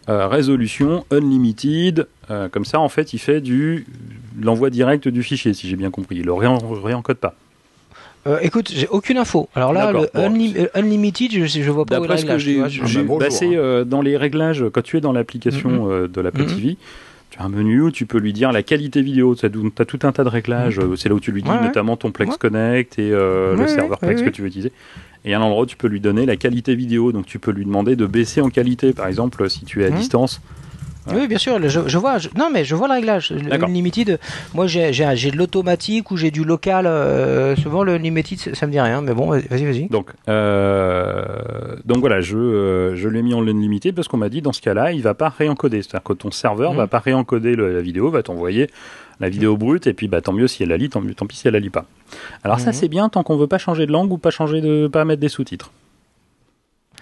euh, 0.10 0.28
résolution 0.28 1.06
unlimited. 1.12 2.08
euh, 2.30 2.50
comme 2.50 2.66
ça, 2.66 2.80
en 2.80 2.90
fait, 2.90 3.14
il 3.14 3.20
fait 3.20 3.42
du 3.42 3.86
l'envoi 4.42 4.70
direct 4.70 5.08
du 5.08 5.22
fichier, 5.24 5.54
si 5.54 5.68
j'ai 5.70 5.76
bien 5.76 5.92
compris. 5.92 6.16
Il 6.18 6.26
le 6.26 6.32
réen- 6.34 6.60
réencode 6.84 7.18
pas. 7.18 7.36
Euh, 8.28 8.38
écoute, 8.42 8.72
j'ai 8.74 8.88
aucune 8.88 9.18
info. 9.18 9.50
Alors 9.56 9.74
là, 9.74 9.92
le 9.92 10.00
bon. 10.00 10.08
euh, 10.16 10.68
Unlimited, 10.76 11.32
je, 11.32 11.46
je 11.62 11.72
vois 11.72 11.86
pas 11.86 12.00
où 12.00 12.06
est 12.06 12.08
le 12.08 12.18
ce 12.18 12.26
que 12.26 12.38
j'ai 12.38 12.62
Ah 12.62 12.68
bah, 13.20 13.30
c'est, 13.32 13.56
hein. 13.56 13.84
dans 13.86 14.02
les 14.02 14.16
réglages, 14.18 14.64
quand 14.72 14.82
tu 14.84 14.98
es 14.98 15.02
dans 15.02 15.12
l'application 15.12 15.90
euh, 15.92 16.08
de 16.08 16.22
l'Apple 16.22 16.42
Mhm. 16.44 16.48
TV, 16.56 16.78
tu 17.32 17.40
as 17.40 17.44
un 17.44 17.50
menu 17.50 17.82
où 17.82 17.92
tu 17.92 18.06
peux 18.06 18.20
lui 18.20 18.32
dire 18.34 18.52
la 18.52 18.62
qualité 18.62 19.02
vidéo. 19.02 19.34
Tu 19.36 19.46
as, 19.46 19.86
tout 19.86 20.00
un 20.04 20.12
tas 20.12 20.24
de 20.24 20.30
réglages. 20.30 20.78
euh, 20.80 20.96
C'est 20.96 21.10
là 21.10 21.16
où 21.16 21.20
tu 21.20 21.32
lui 21.32 21.42
dis 21.42 21.50
Ouais, 21.50 21.62
notamment 21.62 21.96
ton 21.98 22.12
Plex 22.12 22.32
Ouais. 22.32 22.38
Connect 22.38 23.00
et 23.00 23.10
euh, 23.12 23.56
le 23.56 23.68
serveur 23.68 23.98
Plex 24.00 24.20
ouais, 24.22 24.26
que 24.28 24.32
tu 24.32 24.42
veux 24.42 24.48
utiliser. 24.50 24.72
Et 25.26 25.34
à 25.34 25.40
un 25.40 25.42
endroit, 25.42 25.64
où 25.64 25.66
tu 25.68 25.78
peux 25.78 25.88
lui 25.88 26.00
donner 26.00 26.26
la 26.26 26.36
qualité 26.36 26.74
vidéo. 26.76 27.12
Donc 27.12 27.26
tu 27.26 27.38
peux 27.40 27.52
lui 27.52 27.66
demander 27.66 27.96
de 27.96 28.06
baisser 28.06 28.42
en 28.42 28.50
qualité, 28.50 28.94
par 28.94 29.08
exemple, 29.08 29.50
si 29.50 29.66
tu 29.66 29.84
es 29.84 29.86
à 29.88 29.90
Mhm. 29.92 29.98
distance. 29.98 30.42
Oui, 31.12 31.28
bien 31.28 31.40
sûr, 31.40 31.58
je, 31.68 31.80
je 31.88 31.98
vois. 31.98 32.20
je- 32.20 32.30
non, 32.38 32.50
mais 32.54 32.64
je 32.64 32.76
vois 32.76 32.88
le 32.88 32.94
réglage. 32.94 33.32
Unlimited, 33.52 34.20
moi 34.54 34.68
j'ai 34.68 34.92
de 34.92 35.36
l'automatique 35.36 36.12
ou 36.12 36.16
j'ai 36.18 36.30
du 36.30 36.44
local. 36.44 36.86
euh, 36.86 37.56
souvent 37.56 37.84
le 37.84 37.94
Unlimited, 37.96 38.56
ça, 38.56 38.68
me 38.68 38.72
dit 38.72 38.80
rien, 38.80 39.02
mais 39.02 39.16
bon, 39.16 39.28
vas-y, 39.32 39.66
vas-y. 39.66 39.88
Donc, 39.88 40.12
euh, 40.30 41.76
donc 41.86 42.00
voilà, 42.00 42.22
je, 42.22 42.38
euh, 42.38 42.96
je 42.96 43.08
l'ai 43.10 43.22
mis 43.24 43.34
en 43.34 43.42
unlimited 43.46 43.96
parce 43.96 44.08
qu'on 44.08 44.18
m'a 44.18 44.30
dit 44.30 44.42
dans 44.42 44.54
ce 44.54 44.62
cas-là, 44.62 44.92
il 44.92 45.02
va 45.02 45.14
pas 45.14 45.30
réencoder. 45.30 45.82
C'est-à-dire 45.82 46.04
que 46.04 46.14
ton 46.14 46.32
serveur 46.32 46.72
Mhm. 46.72 46.78
va 46.78 46.88
pas 46.88 47.00
réencoder 47.00 47.56
le- 47.56 47.74
la 47.74 47.82
vidéo, 47.82 48.10
va 48.12 48.22
t'envoyer 48.24 48.70
la 49.22 49.30
vidéo 49.30 49.56
brute 49.56 49.88
et 49.88 49.94
puis 49.94 50.08
bah 50.08 50.20
tant 50.22 50.34
mieux 50.34 50.48
si 50.48 50.64
elle 50.64 50.70
la 50.70 50.78
lit, 50.78 50.90
tant, 50.90 51.00
mieux, 51.00 51.14
tant 51.14 51.26
pis 51.28 51.38
si 51.38 51.48
elle 51.48 51.54
la 51.54 51.60
lit 51.60 51.70
pas. 51.70 51.86
Alors 52.44 52.60
ça 52.60 52.68
Mhm. 52.72 52.74
c'est 52.74 52.88
bien 52.90 53.08
tant 53.10 53.24
qu'on 53.24 53.38
veut 53.38 53.48
pas 53.48 53.58
changer 53.60 53.86
de 53.86 53.92
langue 53.92 54.12
ou 54.12 54.18
pas 54.18 54.32
changer 54.32 54.60
de 54.62 54.88
pas 54.88 55.06
mettre 55.06 55.22
des 55.22 55.30
sous-titres. 55.30 55.72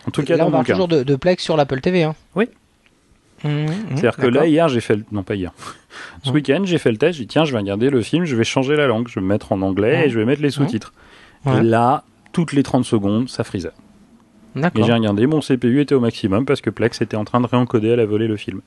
En 0.08 0.12
tout 0.12 0.24
cas 0.24 0.36
là, 0.38 0.44
dans 0.44 0.50
on 0.50 0.52
parle 0.52 0.66
toujours 0.66 0.88
de, 0.88 1.04
de 1.04 1.16
Plex 1.16 1.44
sur 1.44 1.58
l'Apple 1.58 1.82
TV. 1.82 2.04
Hein. 2.04 2.16
Oui. 2.36 2.46
Mhm, 3.44 3.52
mhm, 3.52 3.68
C'est-à-dire 3.92 4.18
que 4.18 4.28
là 4.28 4.46
hier 4.46 4.68
j'ai 4.68 4.82
fait 4.82 4.96
le... 4.98 5.04
non 5.12 5.24
pas 5.24 5.36
hier. 5.36 5.54
Ce 6.24 6.30
week-end 6.32 6.62
j'ai 6.66 6.78
fait 6.78 6.92
le 6.92 6.98
test, 6.98 7.18
j'ai 7.18 7.24
dit 7.24 7.28
tiens 7.28 7.46
je 7.46 7.52
vais 7.54 7.58
regarder 7.60 7.90
le 7.90 8.02
film, 8.02 8.26
je 8.26 8.36
vais 8.36 8.44
changer 8.44 8.76
la 8.76 8.88
langue, 8.88 9.08
je 9.08 9.16
vais 9.16 9.22
me 9.22 9.28
mettre 9.28 9.52
en 9.54 9.62
anglais 9.62 10.06
et 10.06 10.10
je 10.10 10.20
vais 10.20 10.26
mettre 10.26 10.42
les 10.42 10.52
sous-titres. 10.52 10.94
Et 11.48 11.62
là 11.62 12.04
toutes 12.34 12.52
les 12.54 12.64
30 12.64 12.84
secondes 12.86 13.30
ça 13.30 13.44
frisait. 13.46 13.72
Et 14.56 14.84
j'ai 14.84 14.92
regardé, 14.94 15.26
mon 15.26 15.40
CPU 15.40 15.80
était 15.80 15.96
au 15.96 16.00
maximum 16.02 16.46
parce 16.46 16.60
que 16.60 16.70
Plex 16.70 17.02
était 17.02 17.16
en 17.16 17.24
train 17.24 17.40
de 17.40 17.46
réencoder 17.48 17.94
à 17.94 17.96
la 17.96 18.06
volée 18.06 18.28
le 18.28 18.36
film. 18.36 18.62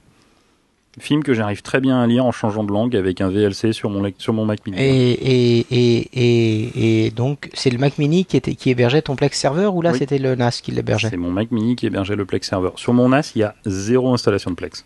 Film 1.00 1.22
que 1.22 1.32
j'arrive 1.32 1.62
très 1.62 1.80
bien 1.80 2.00
à 2.02 2.06
lire 2.06 2.26
en 2.26 2.32
changeant 2.32 2.64
de 2.64 2.70
langue 2.72 2.94
avec 2.94 3.22
un 3.22 3.30
VLC 3.30 3.72
sur 3.72 3.88
mon, 3.88 4.12
sur 4.18 4.34
mon 4.34 4.44
Mac 4.44 4.60
Mini. 4.66 4.76
Et, 4.78 5.12
et, 5.12 5.66
et, 6.12 7.06
et, 7.06 7.10
donc, 7.10 7.48
c'est 7.54 7.70
le 7.70 7.78
Mac 7.78 7.96
Mini 7.96 8.26
qui, 8.26 8.36
était, 8.36 8.54
qui 8.54 8.68
hébergeait 8.68 9.00
ton 9.00 9.16
Plex 9.16 9.38
Server 9.38 9.66
ou 9.72 9.80
là 9.80 9.92
Oui. 9.92 9.98
c'était 9.98 10.18
le 10.18 10.34
NAS 10.34 10.60
qui 10.62 10.70
l'hébergeait? 10.70 11.08
C'est 11.08 11.16
mon 11.16 11.30
Mac 11.30 11.50
Mini 11.50 11.76
qui 11.76 11.86
hébergeait 11.86 12.14
le 12.14 12.26
Plex 12.26 12.46
Server. 12.46 12.68
Sur 12.76 12.92
mon 12.92 13.08
NAS, 13.08 13.32
il 13.34 13.38
y 13.38 13.42
a 13.42 13.54
zéro 13.64 14.12
installation 14.12 14.50
de 14.50 14.56
Plex. 14.56 14.84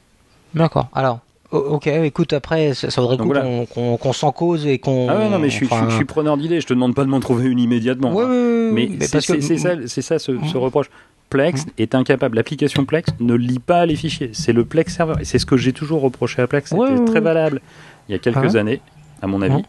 D'accord. 0.55 0.89
Alors, 0.95 1.19
ok, 1.51 1.89
écoute, 1.89 2.33
après, 2.33 2.73
ça, 2.75 2.89
ça 2.91 3.01
vaudrait 3.01 3.17
voilà. 3.27 3.67
qu'on 3.75 4.13
s'en 4.13 4.31
cause 4.31 4.65
et 4.65 4.79
qu'on. 4.79 5.09
Ah 5.11 5.17
ouais, 5.19 5.29
non, 5.29 5.41
mais 5.41 5.51
je 5.51 5.57
suis, 5.57 5.67
je 5.67 5.75
suis- 5.75 5.75
enfin, 5.83 5.91
je 5.91 5.97
suis 5.97 6.05
preneur 6.05 6.37
d'idées. 6.37 6.61
Je 6.61 6.67
te 6.69 6.73
demande 6.75 6.95
pas 6.95 7.05
de 7.05 7.11
m'en 7.11 7.19
trouver 7.21 7.47
une 7.47 7.59
immédiatement. 7.59 8.13
Ouais, 8.15 8.23
hein. 8.25 8.29
ouais, 8.29 8.35
ouais, 8.35 8.71
Mais, 8.73 8.89
ouais, 8.91 8.97
c'est 9.01 9.21
ça, 9.21 10.03
ça 10.03 10.19
ce, 10.21 10.33
ce 10.53 10.57
reproche. 10.57 10.87
Plex 11.31 11.67
est 11.79 11.95
incapable. 11.95 12.37
L'application 12.37 12.85
Plex 12.85 13.11
ne 13.21 13.35
lit 13.35 13.59
pas 13.59 13.85
les 13.87 13.97
fichiers. 13.97 14.31
C'est 14.33 14.53
le 14.53 14.65
Plex 14.65 14.95
Server. 14.95 15.15
Et 15.21 15.25
c'est 15.25 15.39
ce 15.39 15.47
que 15.47 15.57
j'ai 15.57 15.73
toujours 15.73 16.01
reproché 16.03 16.43
à 16.43 16.47
Plex. 16.47 16.71
C'était 16.71 16.81
Ouais, 16.81 16.91
ouais, 16.99 17.05
très 17.05 17.21
valable 17.21 17.61
il 18.09 18.13
y 18.13 18.15
a 18.15 18.19
quelques 18.19 18.55
Ah 18.55 18.61
années, 18.61 18.81
à 19.21 19.27
mon 19.27 19.43
avis. 19.43 19.55
Ouais. 19.57 19.65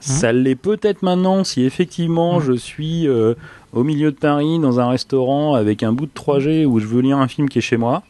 Ça 0.00 0.32
l'est 0.32 0.56
peut-être 0.56 1.02
maintenant 1.02 1.44
si 1.44 1.62
effectivement 1.64 2.40
je 2.40 2.52
suis 2.52 3.06
euh, 3.06 3.34
au 3.72 3.84
milieu 3.84 4.10
de 4.10 4.16
Paris 4.16 4.58
dans 4.58 4.80
un 4.80 4.88
restaurant 4.88 5.54
avec 5.54 5.82
un 5.84 5.92
bout 5.92 6.06
de 6.06 6.10
3G 6.12 6.66
où 6.66 6.80
je 6.80 6.86
veux 6.86 7.00
lire 7.02 7.18
un 7.18 7.28
film 7.28 7.48
qui 7.48 7.58
est 7.58 7.62
chez 7.62 7.76
moi. 7.76 8.02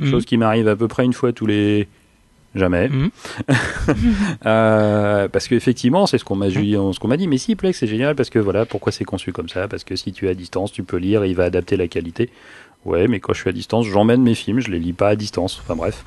Chose 0.00 0.24
qui 0.24 0.36
m'arrive 0.36 0.68
à 0.68 0.76
peu 0.76 0.86
près 0.86 1.04
une 1.04 1.12
fois 1.12 1.32
tous 1.32 1.44
les. 1.46 1.88
Jamais. 2.54 2.88
Mhm. 2.88 3.10
Euh, 4.46 5.28
parce 5.28 5.48
qu'effectivement, 5.48 6.06
c'est 6.06 6.18
ce 6.18 6.24
qu'on 6.24 6.36
m'a 6.36 6.48
dit, 6.48 6.72
ce 6.72 6.98
qu'on 6.98 7.08
m'a 7.08 7.16
dit. 7.16 7.28
Mais 7.28 7.38
si, 7.38 7.56
Plex, 7.56 7.78
c'est 7.78 7.86
génial 7.86 8.14
parce 8.14 8.30
que 8.30 8.38
voilà, 8.38 8.66
pourquoi 8.66 8.92
c'est 8.92 9.04
conçu 9.04 9.32
comme 9.32 9.48
ça? 9.48 9.68
Parce 9.68 9.84
que 9.84 9.96
si 9.96 10.12
tu 10.12 10.26
es 10.26 10.30
à 10.30 10.34
distance, 10.34 10.72
tu 10.72 10.82
peux 10.82 10.96
lire 10.96 11.24
et 11.24 11.30
il 11.30 11.36
va 11.36 11.44
adapter 11.44 11.76
la 11.76 11.88
qualité. 11.88 12.30
Ouais, 12.84 13.08
mais 13.08 13.20
quand 13.20 13.32
je 13.34 13.40
suis 13.40 13.50
à 13.50 13.52
distance, 13.52 13.86
j'emmène 13.86 14.22
mes 14.22 14.34
films, 14.34 14.60
je 14.60 14.70
les 14.70 14.78
lis 14.78 14.92
pas 14.92 15.08
à 15.08 15.16
distance. 15.16 15.60
Enfin 15.62 15.76
bref. 15.76 16.04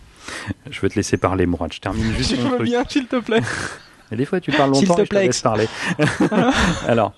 Je 0.70 0.80
veux 0.82 0.90
te 0.90 0.96
laisser 0.96 1.18
parler, 1.18 1.46
Mourad. 1.46 1.74
Je 1.74 1.80
termine 1.80 2.12
juste 2.18 2.40
mon 2.42 2.50
truc. 2.52 2.64
bien, 2.64 2.84
s'il 2.88 3.08
te 3.08 3.18
plaît? 3.20 3.42
Et 4.12 4.16
des 4.16 4.26
fois, 4.26 4.40
tu 4.40 4.52
parles 4.52 4.72
longtemps 4.72 4.96
te 4.96 5.02
et 5.02 5.06
je 5.06 5.10
te 5.10 5.16
laisse 5.16 5.42
parler. 5.42 5.68
Alors, 6.88 7.14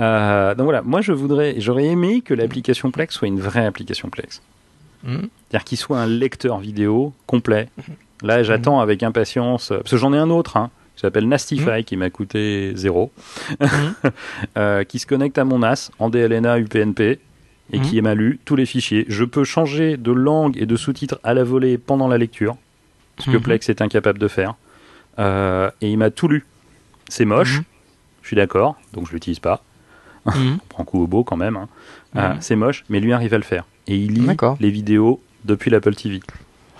euh, 0.00 0.54
donc 0.54 0.64
voilà, 0.64 0.82
moi 0.82 1.00
je 1.00 1.12
voudrais, 1.12 1.54
j'aurais 1.58 1.86
aimé 1.86 2.20
que 2.20 2.34
l'application 2.34 2.90
Plex 2.90 3.14
soit 3.14 3.28
une 3.28 3.40
vraie 3.40 3.64
application 3.64 4.10
Plex. 4.10 4.42
Mhm. 5.04 5.28
C'est-à-dire 5.48 5.64
qu'il 5.64 5.78
soit 5.78 5.98
un 5.98 6.06
lecteur 6.06 6.58
vidéo 6.58 7.12
complet. 7.26 7.68
Là, 8.24 8.42
j'attends 8.42 8.80
avec 8.80 9.02
impatience, 9.02 9.68
parce 9.68 9.90
que 9.90 9.96
j'en 9.96 10.12
ai 10.12 10.18
un 10.18 10.30
autre, 10.30 10.56
hein, 10.56 10.70
qui 10.96 11.00
s'appelle 11.02 11.28
Nastify, 11.28 11.84
qui 11.84 11.96
m'a 11.96 12.10
coûté 12.10 12.72
zéro, 12.74 13.12
euh, 14.56 14.84
qui 14.84 14.98
se 14.98 15.06
connecte 15.06 15.38
à 15.38 15.44
mon 15.44 15.58
NAS 15.60 15.90
en 15.98 16.08
DLNA 16.10 16.58
UPnP 16.58 17.00
et 17.72 17.80
qui 17.80 18.00
m'a 18.02 18.14
lu 18.14 18.38
tous 18.44 18.56
les 18.56 18.66
fichiers. 18.66 19.04
Je 19.08 19.24
peux 19.24 19.44
changer 19.44 19.96
de 19.96 20.12
langue 20.12 20.56
et 20.60 20.66
de 20.66 20.76
sous-titres 20.76 21.18
à 21.24 21.34
la 21.34 21.44
volée 21.44 21.78
pendant 21.78 22.08
la 22.08 22.18
lecture, 22.18 22.56
ce 23.18 23.26
que 23.30 23.36
Mhm. 23.36 23.42
Plex 23.42 23.68
est 23.68 23.80
incapable 23.80 24.18
de 24.18 24.28
faire. 24.28 24.54
Euh, 25.18 25.70
et 25.80 25.90
il 25.90 25.96
m'a 25.98 26.10
tout 26.10 26.28
lu. 26.28 26.44
C'est 27.08 27.24
moche, 27.24 27.58
Mhm. 27.58 27.64
je 28.22 28.26
suis 28.28 28.36
d'accord, 28.36 28.76
donc 28.92 29.06
je 29.06 29.12
l'utilise 29.12 29.38
pas. 29.40 29.62
Mhm. 30.26 30.58
On 30.62 30.66
prend 30.68 30.84
coup 30.84 31.02
au 31.02 31.06
beau 31.06 31.24
quand 31.24 31.36
même. 31.36 31.56
hein. 31.56 31.68
Euh, 32.16 32.32
Mhm. 32.34 32.36
c'est 32.40 32.56
moche, 32.56 32.84
mais 32.88 33.00
lui 33.00 33.12
arrive 33.12 33.34
à 33.34 33.38
le 33.38 33.42
faire. 33.44 33.64
Et 33.86 33.96
il 33.96 34.12
lit 34.14 34.26
les 34.60 34.70
vidéos 34.70 35.20
depuis 35.44 35.70
l'Apple 35.70 35.94
TV. 35.94 36.20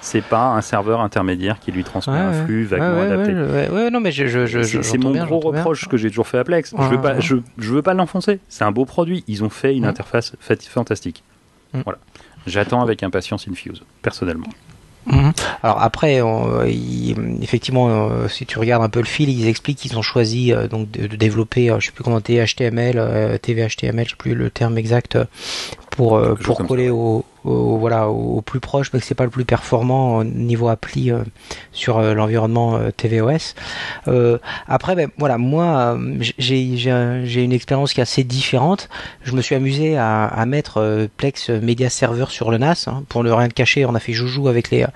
C'est 0.07 0.21
pas 0.23 0.49
un 0.49 0.61
serveur 0.61 1.01
intermédiaire 1.01 1.59
qui 1.61 1.73
lui 1.73 1.83
transmet 1.83 2.19
un 2.19 2.45
flux 2.45 2.65
vaguement 2.65 3.01
adapté. 3.01 3.33
Ouais, 3.33 3.43
ouais, 3.43 3.69
ouais, 3.71 3.91
non, 3.91 4.01
mais 4.01 4.13
je, 4.13 4.27
je, 4.27 4.47
je, 4.47 4.83
C'est 4.83 4.99
mon 4.99 5.11
bien, 5.13 5.25
gros 5.25 5.37
j'entends 5.41 5.51
bien. 5.53 5.61
reproche 5.61 5.89
que 5.89 5.97
j'ai 5.97 6.11
toujours 6.11 6.29
fait 6.29 6.37
à 6.39 6.45
Plex. 6.45 6.75
je 6.79 6.89
veux 6.89 7.01
pas, 7.01 7.19
je, 7.21 7.37
veux 7.59 7.81
pas 7.83 7.95
l'enfoncer. 7.95 8.39
C'est 8.51 8.65
un 8.65 8.71
beau 8.71 8.85
produit. 8.85 9.25
Ils 9.29 9.43
ont 9.45 9.49
fait 9.51 9.75
une 9.75 9.87
interface 9.87 10.35
fa- 10.41 10.57
fantastique. 10.57 11.23
Mm. 11.73 11.81
Voilà. 11.85 11.99
J'attends 12.47 12.83
avec 12.83 13.03
impatience 13.03 13.49
Infuse, 13.49 13.83
personnellement. 14.03 14.49
Mhm. 15.07 15.33
Alors 15.63 15.83
après, 15.83 16.21
on- 16.23 16.65
il- 16.65 17.39
effectivement, 17.43 17.89
euh, 18.11 18.29
si 18.29 18.47
tu 18.47 18.59
regardes 18.59 18.83
un 18.83 18.89
peu 18.89 19.01
le 19.01 19.07
fil, 19.07 19.29
ils 19.29 19.47
expliquent 19.49 19.79
qu'ils 19.79 19.99
ont 19.99 20.03
choisi 20.03 20.53
euh, 20.53 20.67
donc 20.67 20.91
de, 20.91 21.07
de 21.07 21.17
développer, 21.17 21.71
euh, 21.71 21.79
je 21.81 21.87
sais 21.87 21.93
plus 21.93 22.03
comment 22.05 22.21
t'es, 22.23 22.43
HTML, 22.45 22.95
euh, 22.99 23.37
TVHTML, 23.39 24.05
je 24.07 24.11
sais 24.11 24.17
plus 24.17 24.35
le 24.35 24.49
terme 24.51 24.79
exact, 24.79 25.19
pour 25.97 26.17
euh, 26.17 26.35
pour 26.35 26.59
coller 26.67 26.91
au, 26.91 27.25
au- 27.45 27.77
voilà 27.79 28.09
au, 28.09 28.41
plus 28.41 28.61
proche, 28.61 28.91
mais 28.93 29.01
que 29.01 29.07
c'est 29.07 29.15
pas 29.15 29.25
le 29.25 29.31
plus 29.31 29.45
performant 29.45 30.17
au 30.19 30.25
niveau 30.25 30.69
appli 30.69 31.11
euh, 31.11 31.19
sur 31.73 31.99
euh, 31.99 32.15
l'environnement 32.15 32.79
tvOS. 32.97 33.55
Après, 34.69 34.95
ben 34.95 35.09
voilà, 35.19 35.39
moi, 35.39 35.99
j'ai 36.39 36.77
j'ai 36.77 36.91
un- 36.91 37.25
j'ai 37.25 37.43
une 37.45 37.53
expérience 37.53 37.93
qui 37.93 38.01
est 38.01 38.03
assez 38.03 38.25
différente. 38.25 38.89
Je 39.23 39.33
me 39.33 39.41
suis 39.43 39.55
amusé 39.55 39.97
à, 39.97 40.25
à 40.27 40.47
mettre 40.47 41.09
Plex 41.17 41.51
Media 41.51 41.91
Server 41.91 42.27
sur 42.29 42.51
le 42.51 42.59
NAS. 42.59 42.87
hein. 42.89 43.05
pour 43.09 43.23
ne 43.25 43.31
rien 43.31 43.49
cacher, 43.49 43.85
on 43.87 43.95
a 43.95 44.01
fait 44.01 44.13
joujou 44.13 44.49
avec 44.49 44.71
les 44.71 44.87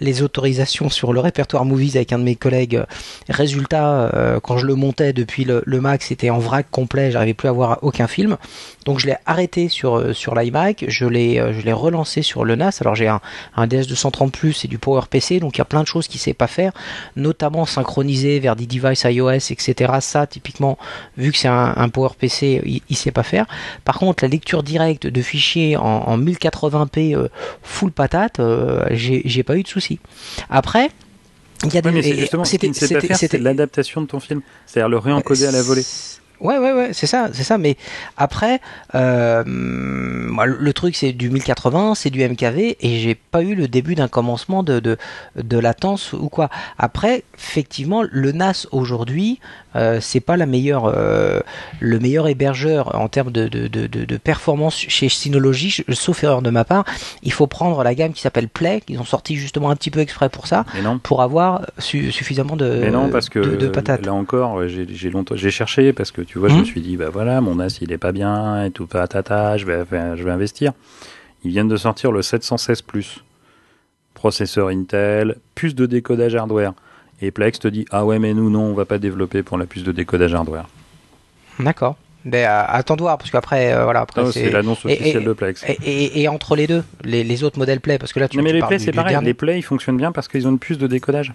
les 0.00 0.22
autorisations 0.22 0.90
sur 0.90 1.12
le 1.12 1.20
répertoire 1.20 1.64
Movies 1.64 1.96
avec 1.96 2.12
un 2.12 2.18
de 2.18 2.24
mes 2.24 2.36
collègues. 2.36 2.82
Résultat, 3.28 4.10
quand 4.42 4.56
je 4.58 4.66
le 4.66 4.74
montais 4.74 5.12
depuis 5.12 5.44
le, 5.44 5.62
le 5.66 5.80
Mac, 5.80 6.02
c'était 6.02 6.30
en 6.30 6.38
vrac 6.38 6.66
complet, 6.70 7.10
j'arrivais 7.10 7.34
plus 7.34 7.48
à 7.48 7.52
voir 7.52 7.78
aucun 7.82 8.06
film. 8.06 8.36
Donc 8.84 8.98
je 8.98 9.06
l'ai 9.06 9.16
arrêté 9.26 9.68
sur 9.68 10.14
sur 10.14 10.34
l'iMac, 10.42 10.84
je 10.88 11.04
l'ai 11.06 11.38
euh, 11.38 11.52
je 11.52 11.60
l'ai 11.62 11.72
relancé 11.72 12.22
sur 12.22 12.44
le 12.44 12.54
NAS. 12.56 12.78
Alors 12.80 12.94
j'ai 12.94 13.08
un, 13.08 13.20
un 13.56 13.66
DS230 13.66 14.30
Plus 14.30 14.64
et 14.64 14.68
du 14.68 14.78
PowerPC, 14.78 15.40
donc 15.40 15.56
il 15.56 15.58
y 15.58 15.62
a 15.62 15.64
plein 15.64 15.82
de 15.82 15.86
choses 15.86 16.08
qu'il 16.08 16.20
sait 16.20 16.34
pas 16.34 16.46
faire, 16.46 16.72
notamment 17.16 17.66
synchroniser 17.66 18.38
vers 18.40 18.56
des 18.56 18.66
devices 18.66 19.04
iOS, 19.04 19.30
etc. 19.50 19.92
Ça, 20.00 20.26
typiquement, 20.26 20.78
vu 21.16 21.32
que 21.32 21.38
c'est 21.38 21.48
un, 21.48 21.74
un 21.76 21.88
PowerPC, 21.88 22.62
il, 22.64 22.80
il 22.88 22.96
sait 22.96 23.10
pas 23.10 23.22
faire. 23.22 23.46
Par 23.84 23.98
contre, 23.98 24.24
la 24.24 24.28
lecture 24.28 24.62
directe 24.62 25.06
de 25.06 25.22
fichiers 25.22 25.76
en, 25.76 25.82
en 25.82 26.18
1080p 26.18 27.14
euh, 27.16 27.28
full 27.62 27.90
patate, 27.92 28.40
euh, 28.40 28.84
j'ai 28.90 29.42
pas 29.42 29.56
eu 29.56 29.62
de 29.62 29.68
soucis. 29.68 29.98
Après, 30.50 30.90
il 31.64 31.72
y 31.74 31.78
a 31.78 31.82
des 31.82 31.88
Ouais, 33.12 33.16
c'était- 33.16 33.38
l'adaptation 33.38 34.00
de 34.02 34.06
ton 34.06 34.18
film. 34.20 34.40
C'est-à-dire 34.66 34.88
le 34.88 34.98
réencoder 34.98 35.46
à 35.46 35.52
la 35.52 35.62
volée. 35.62 35.84
Ouais, 36.42 36.58
ouais, 36.58 36.72
ouais, 36.72 36.90
c'est 36.92 37.06
ça, 37.06 37.28
c'est 37.32 37.44
ça. 37.44 37.56
Mais 37.56 37.76
après, 38.16 38.60
euh, 38.96 39.44
le 39.46 40.72
truc, 40.72 40.96
c'est 40.96 41.12
du 41.12 41.30
1080, 41.30 41.94
c'est 41.94 42.10
du 42.10 42.20
MKV, 42.28 42.76
et 42.80 42.98
j'ai 42.98 43.14
pas 43.14 43.42
eu 43.42 43.54
le 43.54 43.68
début 43.68 43.94
d'un 43.94 44.08
commencement 44.08 44.64
de, 44.64 44.80
de, 44.80 44.98
de 45.36 45.58
latence 45.58 46.12
ou 46.12 46.28
quoi. 46.28 46.50
Après, 46.78 47.22
effectivement, 47.38 48.02
le 48.02 48.32
NAS 48.32 48.66
aujourd'hui, 48.72 49.38
euh, 49.76 49.98
c'est 50.00 50.20
pas 50.20 50.36
la 50.36 50.46
meilleure, 50.46 50.84
euh, 50.86 51.40
le 51.80 51.98
meilleur 51.98 52.28
hébergeur 52.28 52.94
en 52.94 53.08
termes 53.08 53.30
de, 53.32 53.48
de, 53.48 53.66
de, 53.68 53.86
de, 53.86 54.04
de 54.04 54.16
performance 54.16 54.76
chez 54.76 55.08
Synology, 55.08 55.84
sauf 55.92 56.22
erreur 56.24 56.42
de 56.42 56.50
ma 56.50 56.64
part. 56.64 56.84
Il 57.22 57.32
faut 57.32 57.46
prendre 57.46 57.82
la 57.82 57.94
gamme 57.94 58.12
qui 58.12 58.20
s'appelle 58.20 58.48
Play, 58.48 58.80
qu'ils 58.86 58.98
ont 59.00 59.04
sorti 59.04 59.36
justement 59.36 59.70
un 59.70 59.76
petit 59.76 59.90
peu 59.90 60.00
exprès 60.00 60.28
pour 60.28 60.46
ça, 60.46 60.64
non. 60.82 60.98
pour 60.98 61.22
avoir 61.22 61.66
su- 61.78 62.12
suffisamment 62.12 62.56
de, 62.56 62.80
Mais 62.82 62.90
non, 62.90 63.08
parce 63.08 63.28
que 63.28 63.38
de, 63.38 63.56
de 63.56 63.68
patates. 63.68 64.04
là 64.06 64.12
encore, 64.14 64.66
j'ai 64.68 65.10
longtemps, 65.10 65.36
j'ai 65.36 65.50
cherché 65.50 65.92
parce 65.92 66.10
que 66.10 66.22
tu 66.22 66.38
vois, 66.38 66.48
je 66.48 66.54
me 66.56 66.64
suis 66.64 66.80
dit, 66.80 66.96
bah 66.96 67.08
voilà, 67.10 67.40
mon 67.40 67.54
NAS 67.56 67.78
il 67.80 67.92
est 67.92 67.98
pas 67.98 68.12
bien 68.12 68.64
et 68.64 68.70
tout 68.70 68.86
patata, 68.86 69.56
je 69.56 69.66
vais, 69.66 69.84
je 69.90 70.22
vais 70.22 70.30
investir. 70.30 70.72
Ils 71.44 71.50
viennent 71.50 71.68
de 71.68 71.76
sortir 71.76 72.12
le 72.12 72.22
716 72.22 72.82
Plus, 72.82 73.24
processeur 74.14 74.68
Intel, 74.68 75.36
puce 75.54 75.74
de 75.74 75.86
décodage 75.86 76.34
hardware. 76.34 76.72
Et 77.22 77.30
Plex 77.30 77.58
te 77.60 77.68
dit, 77.68 77.86
ah 77.90 78.04
ouais, 78.04 78.18
mais 78.18 78.34
nous 78.34 78.50
non, 78.50 78.62
on 78.64 78.74
va 78.74 78.84
pas 78.84 78.98
développer 78.98 79.42
pour 79.42 79.56
la 79.56 79.64
puce 79.64 79.84
de 79.84 79.92
décodage 79.92 80.34
hardware. 80.34 80.68
D'accord. 81.60 81.96
Euh, 82.26 82.64
attends 82.68 82.96
de 82.96 83.02
voir, 83.02 83.16
parce 83.18 83.30
qu'après, 83.30 83.72
euh, 83.72 83.84
voilà, 83.84 84.00
après, 84.00 84.22
Ah, 84.24 84.30
c'est 84.32 84.50
l'annonce 84.50 84.84
officielle 84.84 85.22
et- 85.22 85.24
de 85.24 85.32
Plex. 85.32 85.64
Et, 85.84 86.28
entre 86.28 86.54
les 86.56 86.66
deux, 86.66 86.82
les, 87.04 87.24
les 87.24 87.44
autres 87.44 87.58
modèles 87.58 87.80
Play, 87.80 87.98
parce 87.98 88.12
que 88.12 88.20
là, 88.20 88.28
tu, 88.28 88.36
Non, 88.36 88.42
mais 88.42 88.50
tu 88.50 88.56
les 88.56 88.62
Play, 88.62 88.78
c'est 88.78 88.92
pareil. 88.92 89.12
dernier. 89.12 89.26
Les 89.26 89.34
Play, 89.34 89.58
ils 89.58 89.62
fonctionnent 89.62 89.96
bien 89.96 90.12
parce 90.12 90.28
qu'ils 90.28 90.46
ont 90.46 90.50
une 90.50 90.58
puce 90.58 90.78
de 90.78 90.86
décodage 90.86 91.32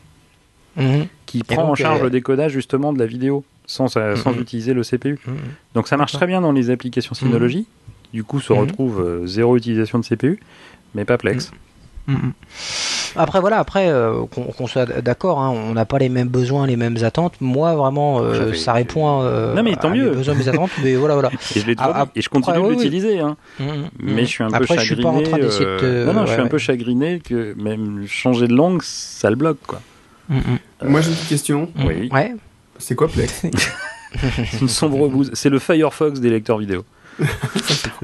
Mhm. 0.76 1.08
qui 1.26 1.44
prend 1.44 1.70
en 1.72 1.76
charge 1.76 2.02
euh, 2.02 2.04
le 2.06 2.10
décodage 2.10 2.52
justement 2.52 2.94
de 2.94 3.00
la 3.00 3.06
vidéo 3.08 3.44
sans, 3.66 3.96
euh, 3.98 4.16
sans 4.16 4.32
Mhm. 4.34 4.42
utiliser 4.42 4.74
le 4.74 4.84
CPU. 4.84 5.18
Mhm. 5.26 5.36
Donc 5.74 5.88
ça 5.88 5.98
marche 5.98 6.12
très 6.14 6.28
bien 6.28 6.40
dans 6.42 6.52
les 6.52 6.70
applications 6.70 7.16
Synology. 7.16 7.66
Du 8.14 8.24
coup, 8.24 8.40
se 8.40 8.54
retrouve 8.54 9.26
zéro 9.26 9.58
utilisation 9.58 10.00
de 10.00 10.04
CPU, 10.06 10.40
mais 10.96 11.04
pas 11.04 11.18
Plex. 11.18 11.52
Mhm. 12.08 12.32
Après 13.16 13.40
voilà, 13.42 13.58
après 13.58 13.90
euh, 13.90 14.26
qu'on 14.34 14.44
qu'on 14.44 14.68
soit 14.68 14.86
d'accord, 15.02 15.40
hein, 15.42 15.50
on 15.50 15.74
n'a 15.74 15.86
pas 15.86 15.98
les 15.98 16.08
mêmes 16.10 16.28
besoins, 16.28 16.68
les 16.68 16.76
mêmes 16.78 16.98
attentes. 17.04 17.34
Moi 17.42 17.76
vraiment, 17.76 18.20
euh, 18.22 18.54
ça 18.54 18.74
répond 18.74 19.22
euh, 19.24 19.54
Non, 19.56 19.64
mais 19.64 19.76
tant 19.76 19.90
à 19.90 19.92
mieux. 19.94 20.12
mes 20.12 20.16
besoins, 20.18 20.36
mes 20.36 20.48
attentes. 20.48 20.70
Mais 20.84 20.96
voilà, 20.96 21.16
voilà. 21.16 21.30
Et 21.56 21.60
je 21.60 21.72
Ah, 21.78 22.06
dit, 22.06 22.20
et 22.20 22.22
je 22.22 22.30
continue 22.30 22.58
après, 22.58 22.70
de 22.70 22.76
oui. 22.76 22.84
l'utiliser. 22.84 23.20
hein. 23.20 23.36
Mhm. 23.60 23.90
Mais 24.00 24.22
je 24.26 24.30
suis 24.30 24.44
un 24.44 24.50
peu 24.50 24.56
Après, 24.56 24.76
je 24.78 24.82
chagriné. 24.82 24.96
suis 24.96 25.04
pas 25.04 25.10
en 25.10 25.22
train 25.22 25.38
d'essayer 25.40 25.66
de 25.66 25.78
te- 25.80 25.86
euh, 25.86 26.06
Non, 26.06 26.14
non, 26.14 26.20
je 26.22 26.26
ouais, 26.28 26.32
suis 26.34 26.42
un 26.42 26.44
ouais. 26.44 26.50
peu 26.50 26.58
chagriné 26.60 27.20
que 27.20 27.56
même 27.58 28.06
changer 28.08 28.48
de 28.48 28.54
langue, 28.54 28.82
ça 28.84 29.30
le 29.30 29.36
bloque, 29.36 29.58
quoi. 29.66 29.82
Mhm. 30.30 30.42
Moi 30.84 31.02
j'ai 31.02 31.10
une 31.10 31.16
petite 31.16 31.30
question. 31.30 31.70
Oui. 31.86 32.10
Ouais. 32.12 32.36
C'est 32.78 32.94
quoi 32.96 33.08
Plex? 33.08 33.42
C'est 33.42 33.52
une 34.62 34.70
sombre 34.70 35.08
bouse. 35.10 35.32
C'est 35.34 35.50
le 35.50 35.60
Firefox 35.60 36.20
des 36.20 36.30
lecteurs 36.30 36.58
vidéo. 36.60 36.84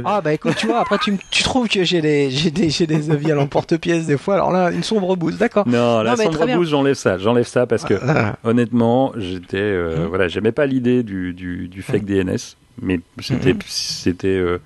Ah 0.06 0.22
bah 0.22 0.34
écoute, 0.34 0.56
tu 0.56 0.68
vois, 0.68 0.80
après 0.80 0.98
tu, 0.98 1.18
tu 1.30 1.44
trouves 1.44 1.68
que 1.68 1.84
j'ai 1.84 2.02
des, 2.02 2.30
j'ai 2.32 2.52
des, 2.52 2.70
j'ai 2.70 2.88
des 2.88 3.12
avis 3.12 3.32
à 3.32 3.36
l'emporte-pièce 3.36 4.06
des 4.08 4.18
fois. 4.18 4.36
Alors 4.36 4.52
là, 4.52 4.72
une 4.72 4.84
sombre 4.84 5.16
bouse, 5.16 5.38
d'accord. 5.38 5.68
Non, 5.68 6.02
la 6.02 6.12
Non, 6.12 6.18
mais 6.18 6.26
très 6.30 6.34
sombre 6.40 6.56
bouse, 6.56 6.70
j'enlève 6.70 6.96
ça. 6.96 7.18
J'enlève 7.18 7.48
ça 7.48 7.66
parce 7.68 7.84
que 7.86 7.94
Ah, 8.06 8.36
honnêtement, 8.44 9.14
j'étais, 9.18 9.58
euh, 9.58 10.02
Mhm. 10.04 10.06
voilà, 10.08 10.28
j'aimais 10.28 10.52
pas 10.52 10.66
l'idée 10.66 11.04
du, 11.04 11.34
du, 11.34 11.68
du 11.68 11.82
fake 11.82 12.06
DNS, 12.06 12.56
mais 12.82 13.00
c'était, 13.22 13.54
Mhm. 13.54 13.60
c'était, 13.68 14.28
euh, 14.28 14.60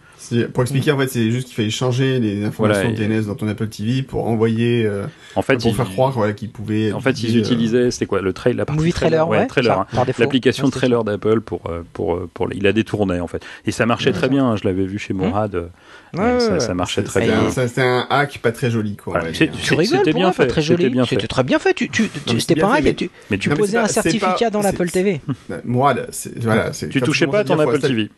Pour 0.53 0.63
expliquer, 0.63 0.91
en 0.91 0.97
fait, 0.97 1.07
c'est 1.07 1.32
juste 1.32 1.47
qu'il 1.47 1.55
fallait 1.55 1.69
changer 1.69 2.19
les 2.19 2.43
informations 2.45 2.89
Voilà, 2.89 3.03
et- 3.03 3.07
DNS 3.07 3.28
dans 3.28 3.36
ton 3.36 3.47
Apple 3.47 3.67
TV 3.67 4.01
pour 4.03 4.28
envoyer, 4.28 4.86
euh, 4.86 5.05
En 5.36 5.41
fait, 5.41 5.57
pour 5.57 5.71
ils, 5.71 5.75
faire 5.75 5.89
croire 5.89 6.11
voilà, 6.11 6.34
qu'ils 6.34 6.49
pouvaient. 6.49 6.91
en 6.91 6.99
fait, 7.01 7.21
ils 7.23 7.36
euh, 7.36 7.39
utilisaient, 7.39 7.91
c'était 7.91 8.05
quoi, 8.05 8.21
le 8.21 8.34
trailer, 8.34 8.57
la 8.57 8.65
partie 8.65 8.80
Movie 8.80 8.93
trailer, 8.93 9.28
ouais, 9.28 9.47
trailer, 9.47 9.80
hein. 9.82 10.05
l'application 10.17 10.69
trailer 10.69 11.03
d'Apple 11.03 11.41
pour, 11.41 11.61
euh, 11.69 11.82
pour, 11.93 12.19
pour, 12.34 12.49
il 12.53 12.65
a 12.67 12.73
détourné 12.73 13.19
en 13.19 13.28
fait. 13.28 13.43
Et 13.65 13.71
ça 13.71 13.86
marchait 13.86 14.11
très 14.11 14.30
bien, 14.30 14.45
hein, 14.45 14.55
je 14.55 14.67
l'avais 14.67 14.86
vu 14.86 14.99
chez 14.99 15.13
Mourad, 15.13 15.55
euh, 15.55 15.67
Mmh. 16.13 16.19
Ouais, 16.19 16.39
ça, 16.39 16.53
ouais, 16.53 16.59
ça 16.59 16.67
ouais. 16.69 16.73
marchait 16.73 17.03
très 17.03 17.21
c'était 17.21 17.34
bien. 17.34 17.49
C'était 17.51 17.82
un 17.82 18.07
hack 18.09 18.39
pas 18.41 18.51
très 18.53 18.71
joli, 18.71 18.95
quoi. 18.95 19.15
on 19.15 19.19
Voilà. 19.19 19.32
Tu 19.34 19.73
rigoles 19.73 20.13
bien 20.13 20.28
pas 20.28 20.34
fait, 20.34 20.47
très 20.47 20.61
c'était 20.61 20.73
joli. 20.84 20.84
très 21.28 21.43
bien 21.43 21.59
fait. 21.59 21.73
Tu, 21.73 21.89
tu, 21.89 22.09
c'était 22.39 22.55
pareil. 22.55 22.95
Tu, 22.95 23.09
Mais 23.30 23.38
tu, 23.38 23.49
posais 23.49 23.78
un 23.78 23.88
certificat 23.88 24.49
dans 24.49 24.61
l'Apple 24.61 24.89
TV. 24.89 25.21
Mourad, 25.65 26.09
voilà, 26.41 26.71
tu 26.71 27.01
touchais 27.01 27.28
pas 27.28 27.43
ton 27.43 27.59
Apple 27.59 27.80
TV. 27.80 28.09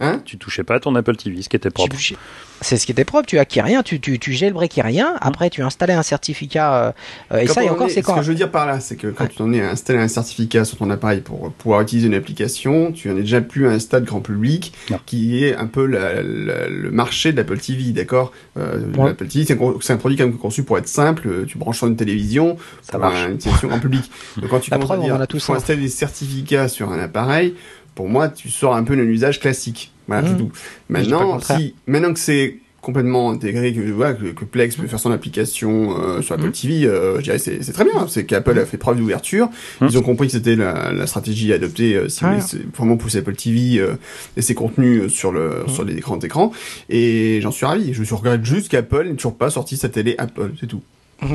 Hein 0.00 0.22
Tu 0.24 0.38
touchais 0.38 0.64
pas 0.64 0.76
à 0.76 0.80
ton 0.80 0.94
Apple 0.94 1.16
TV, 1.16 1.42
ce 1.42 1.48
qui 1.48 1.56
était 1.56 1.70
propre. 1.70 1.96
Tu- 1.96 2.16
C'est 2.62 2.76
ce 2.76 2.84
qui 2.84 2.92
était 2.92 3.04
propre. 3.04 3.26
Tu 3.26 3.38
acquiers 3.38 3.62
rien. 3.62 3.82
Tu, 3.82 4.00
tu, 4.00 4.18
tu 4.18 4.32
jailbreakais 4.34 4.82
rien. 4.82 5.14
Après, 5.20 5.48
tu 5.50 5.62
installais 5.62 5.92
un 5.94 6.02
certificat. 6.02 6.94
euh, 7.32 7.38
et 7.38 7.46
Quand 7.46 7.54
ça, 7.54 7.64
et 7.64 7.68
on 7.70 7.72
encore, 7.72 7.86
est- 7.86 7.90
c'est 7.90 8.00
Ce 8.02 8.06
quand. 8.06 8.16
que 8.16 8.22
je 8.22 8.28
veux 8.28 8.34
dire 8.34 8.50
par 8.50 8.66
là, 8.66 8.80
c'est 8.80 8.96
que 8.96 9.06
quand 9.08 9.24
Ouais. 9.24 9.30
tu 9.34 9.40
en 9.42 9.52
es 9.52 9.60
à 9.62 9.70
installer 9.70 9.98
un 9.98 10.08
certificat 10.08 10.64
sur 10.66 10.76
ton 10.78 10.90
appareil 10.90 11.20
pour 11.20 11.52
pouvoir 11.52 11.80
utiliser 11.82 12.06
une 12.08 12.14
application, 12.14 12.92
tu 12.92 13.10
en 13.10 13.16
es 13.16 13.20
déjà 13.20 13.40
plus 13.40 13.66
à 13.66 13.70
un 13.72 13.78
stade 13.78 14.04
grand 14.04 14.20
public 14.20 14.72
Non. 14.90 14.98
qui 15.06 15.42
est 15.44 15.54
un 15.56 15.66
peu 15.66 15.86
la- 15.86 16.22
la- 16.22 16.68
le 16.68 16.90
marché 16.90 17.32
de 17.32 17.36
l'Apple 17.38 17.58
TV, 17.58 17.92
d'accord? 17.92 18.32
Euh, 18.58 18.78
Ouais. 18.96 19.08
L'Apple 19.08 19.26
TV, 19.28 19.44
c'est 19.46 19.58
un, 19.60 19.74
c'est 19.80 19.92
un 19.94 19.96
produit 19.98 20.18
quand 20.18 20.24
même 20.26 20.36
conçu 20.38 20.62
pour 20.62 20.76
être 20.78 20.88
simple. 20.88 21.46
Tu 21.46 21.56
branches 21.58 21.78
sur 21.78 21.86
une 21.86 21.96
télévision, 21.96 22.56
Ça 22.82 22.98
marche. 22.98 23.16
un- 23.20 23.28
une 23.28 23.34
utilisation 23.36 23.68
grand 23.68 23.80
public. 23.80 24.10
Donc 24.38 24.50
quand 24.50 24.60
tu 24.60 24.70
La 24.70 24.76
commences 24.76 24.90
à 24.90 24.94
preuve, 24.94 25.00
on 25.00 25.04
dire 25.04 25.14
en 25.16 25.20
a 25.20 25.26
tous 25.26 25.44
faut 25.44 25.54
installer 25.54 25.80
des 25.82 25.88
certificats 25.88 26.68
sur 26.68 26.90
un 26.92 26.98
appareil, 26.98 27.54
pour 27.94 28.08
moi, 28.08 28.28
tu 28.28 28.48
sors 28.50 28.74
un 28.74 28.84
peu 28.84 28.96
d'un 28.96 29.02
usage 29.02 29.40
classique. 29.40 29.92
Voilà, 30.08 30.26
c'est 30.26 30.34
Mmh. 30.34 30.38
tout. 30.38 30.52
Maintenant, 30.88 31.38
si, 31.40 31.74
maintenant 31.86 32.12
que 32.12 32.18
c'est 32.18 32.56
complètement 32.80 33.30
intégré, 33.30 33.74
que, 33.74 33.80
voilà, 33.90 34.14
que, 34.14 34.24
que 34.28 34.44
Plex 34.46 34.74
peut 34.74 34.86
faire 34.86 34.98
son 34.98 35.12
application 35.12 35.94
euh, 36.00 36.22
sur 36.22 36.34
Apple 36.34 36.48
Mm. 36.48 36.52
TV, 36.52 36.86
euh, 36.86 37.18
je 37.18 37.24
dirais 37.24 37.38
c'est 37.38 37.62
c'est 37.62 37.72
très 37.74 37.84
bien. 37.84 38.08
C'est 38.08 38.24
qu'Apple 38.24 38.58
a 38.58 38.64
fait 38.64 38.78
preuve 38.78 38.96
d'ouverture. 38.96 39.50
Mm. 39.82 39.86
Ils 39.90 39.98
ont 39.98 40.02
compris 40.02 40.28
que 40.28 40.32
c'était 40.32 40.56
la, 40.56 40.90
la 40.90 41.06
stratégie 41.06 41.52
à 41.52 41.56
adopter 41.56 41.94
euh, 41.94 42.08
si 42.08 42.24
vous 42.24 42.30
voulez 42.30 42.64
vraiment 42.76 42.96
pousser 42.96 43.18
Apple 43.18 43.34
TV 43.36 43.78
euh, 43.80 43.96
et 44.38 44.40
ses 44.42 44.54
contenus 44.54 45.02
euh, 45.02 45.08
sur 45.10 45.30
le 45.30 45.64
sur 45.68 45.84
les 45.84 45.96
grands 45.96 46.18
écrans. 46.20 46.52
Et 46.88 47.40
j'en 47.42 47.50
suis 47.50 47.66
ravi. 47.66 47.92
Je 47.92 48.02
suis 48.02 48.14
regrette 48.14 48.44
juste 48.46 48.70
qu'Apple 48.70 49.04
n'ait 49.08 49.14
toujours 49.14 49.36
pas 49.36 49.50
sorti 49.50 49.76
sa 49.76 49.90
télé 49.90 50.14
Apple, 50.16 50.52
c'est 50.58 50.66
tout. 50.66 50.80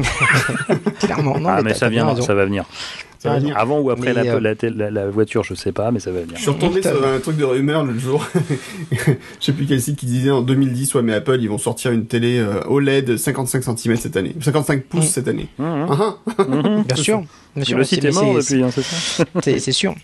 Clairement. 1.00 1.40
Non, 1.40 1.50
ah, 1.50 1.62
mais 1.62 1.76
ça 1.76 1.90
vient, 1.90 2.08
raison. 2.08 2.24
ça 2.24 2.34
va 2.34 2.46
venir. 2.46 2.66
Ça 3.26 3.34
va 3.34 3.40
venir. 3.40 3.58
Avant 3.58 3.80
ou 3.80 3.90
après 3.92 4.14
la, 4.14 4.22
euh, 4.22 4.40
la, 4.40 4.54
la- 4.70 4.92
la 4.92 5.10
voiture, 5.10 5.44
je 5.44 5.54
sais 5.54 5.72
pas, 5.72 5.92
mais 5.92 6.00
ça 6.00 6.12
va 6.12 6.22
venir. 6.22 6.36
Je 6.38 6.42
suis 6.42 6.52
retombé 6.52 6.82
sur 6.82 7.06
un 7.06 7.20
truc 7.20 7.38
de 7.38 7.44
rumeur 7.44 7.84
l'autre 7.84 8.00
jour. 8.00 8.26
je 8.92 8.96
sais 9.40 9.52
plus 9.54 9.66
quel 9.66 9.82
site 9.82 9.98
qui 9.98 10.06
disait 10.06 10.32
en 10.32 10.42
2010, 10.42 10.96
ouais, 10.96 11.02
mais 11.02 11.14
Apple, 11.14 11.38
ils 11.42 11.50
vont 11.50 11.58
sortir 11.58 11.92
une 11.92 12.06
télé 12.06 12.44
OLED 12.68 13.18
55 13.18 13.64
cm 13.78 13.96
cette 13.98 14.18
année. 14.18 14.36
55 14.40 14.84
pouces 14.84 15.06
Mm. 15.06 15.08
cette 15.08 15.28
année. 15.28 15.48
Mmh, 15.58 15.64
mmh. 15.64 15.88
Ah, 15.90 16.16
ah. 16.38 16.44
Mmh. 16.44 16.84
Bien 16.84 16.96
sûr. 16.96 17.24
Bien 17.56 17.66
sûr. 17.66 17.78
le 17.78 17.84
c'est- 17.84 17.96
site 17.96 18.06
est 18.06 18.12
mort 18.12 18.42
c'est- 18.42 18.56
depuis, 18.56 18.64
hein, 18.64 18.70
c'est 18.74 18.84
ça 18.84 19.24
C'est 19.42 19.72
sûr. 19.72 19.96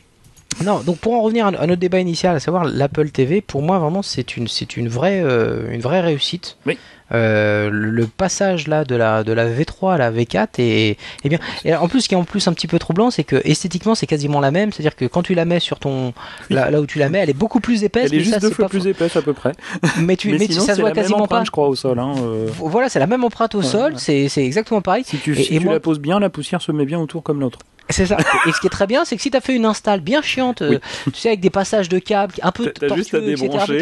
Non, 0.66 0.82
donc 0.82 0.98
pour 0.98 1.14
en 1.14 1.22
revenir 1.22 1.46
à 1.46 1.50
à 1.50 1.66
notre 1.66 1.80
débat 1.80 2.00
initial, 2.00 2.36
à 2.36 2.40
savoir 2.42 2.66
l'Apple 2.66 3.10
TV, 3.10 3.40
pour 3.42 3.62
moi 3.62 3.80
vraiment 3.80 4.02
c'est 4.02 4.36
une 4.36 4.48
c'est 4.50 4.76
une 4.76 4.90
vraie 4.90 5.22
euh, 5.24 5.72
une 5.72 5.80
vraie 5.82 6.02
réussite. 6.02 6.58
Oui. 6.66 6.78
Euh, 7.14 7.70
le 7.72 8.08
passage 8.08 8.68
là 8.68 8.84
de 8.86 8.96
la 8.96 9.24
de 9.24 9.34
la 9.34 9.46
V3 9.50 9.94
à 9.94 9.98
la 9.98 10.12
V4 10.12 10.48
est, 10.60 10.98
est 11.24 11.30
bien. 11.30 11.40
Et 11.66 11.76
en 11.76 11.88
plus, 11.88 12.02
ce 12.02 12.08
qui 12.10 12.16
est 12.16 12.18
en 12.18 12.24
plus 12.24 12.48
un 12.48 12.54
petit 12.54 12.68
peu 12.68 12.80
troublant, 12.80 13.12
c'est 13.12 13.24
que 13.24 13.42
esthétiquement 13.44 13.96
c'est 13.96 14.08
quasiment 14.08 14.40
la 14.40 14.52
même. 14.52 14.72
C'est-à-dire 14.72 14.96
que 14.96 15.06
quand 15.06 15.22
tu 15.24 15.34
la 15.34 15.46
mets 15.46 15.60
sur 15.60 15.80
ton 15.80 16.14
là, 16.50 16.72
là 16.72 16.80
où 16.82 16.86
tu 16.86 17.00
la 17.00 17.10
mets, 17.10 17.20
elle 17.20 17.30
est 17.30 17.34
beaucoup 17.34 17.60
plus 17.60 17.84
épaisse. 17.84 18.06
Elle 18.08 18.14
est 18.16 18.18
mais 18.18 18.24
juste 18.24 18.34
ça, 18.36 18.40
deux 18.40 18.50
c'est 18.50 18.56
fois 18.56 18.70
plus 18.70 18.88
épaisse 18.88 19.16
à 19.16 19.22
peu 19.22 19.34
près. 19.34 19.52
Mais 20.00 20.16
tu 20.16 20.32
mais 20.32 20.38
mais 20.40 20.48
tu- 20.48 20.54
ça 20.54 20.62
se 20.62 20.66
c'est 20.68 20.74
voit 20.82 20.90
la 20.90 20.96
même 20.96 21.04
quasiment 21.04 21.24
empreinte, 21.24 21.40
pas. 21.42 21.46
je 21.46 21.52
crois, 21.52 21.68
au 21.68 21.76
sol. 21.76 22.00
Hein, 22.00 22.14
euh. 22.24 22.48
Voilà, 22.58 22.90
c'est 22.90 23.00
la 23.00 23.08
même 23.08 23.24
empreinte 23.24 23.56
au 23.56 23.60
Ouais, 23.60 23.66
sol. 23.66 23.92
ouais. 23.94 23.98
C'est 24.00 24.30
c'est 24.30 24.44
exactement 24.44 24.82
pareil. 24.82 25.04
Si 25.06 25.18
tu, 25.18 25.34
Et- 25.34 25.44
si 25.44 25.56
et 25.56 25.60
tu 25.60 25.64
moi- 25.66 25.74
la 25.74 25.80
poses 25.80 26.00
bien, 26.00 26.20
la 26.20 26.30
poussière 26.30 26.62
se 26.62 26.72
met 26.72 26.86
bien 26.86 27.00
autour 27.00 27.24
comme 27.24 27.40
l'autre. 27.40 27.60
C'est 27.90 28.06
ça. 28.06 28.18
Et 28.48 28.52
ce 28.52 28.60
qui 28.62 28.68
est 28.68 28.72
très 28.72 28.88
bien, 28.88 29.04
c'est 29.06 29.16
que 29.16 29.22
si 29.22 29.32
tu 29.32 29.38
as 29.38 29.42
fait 29.42 29.56
une 29.56 29.66
install 29.66 30.00
bien 30.00 30.22
chiante, 30.22 30.62
euh, 30.62 30.80
tu 31.06 31.20
sais, 31.20 31.30
avec 31.30 31.40
des 31.42 31.50
passages 31.50 31.90
de 31.90 32.00
câbles, 32.00 32.34
un 32.42 32.52
peu 32.52 32.68
T'as- 32.72 32.88
t'as 32.88 32.96
juste 32.96 33.14
à 33.14 33.20
tortueux, 33.20 33.32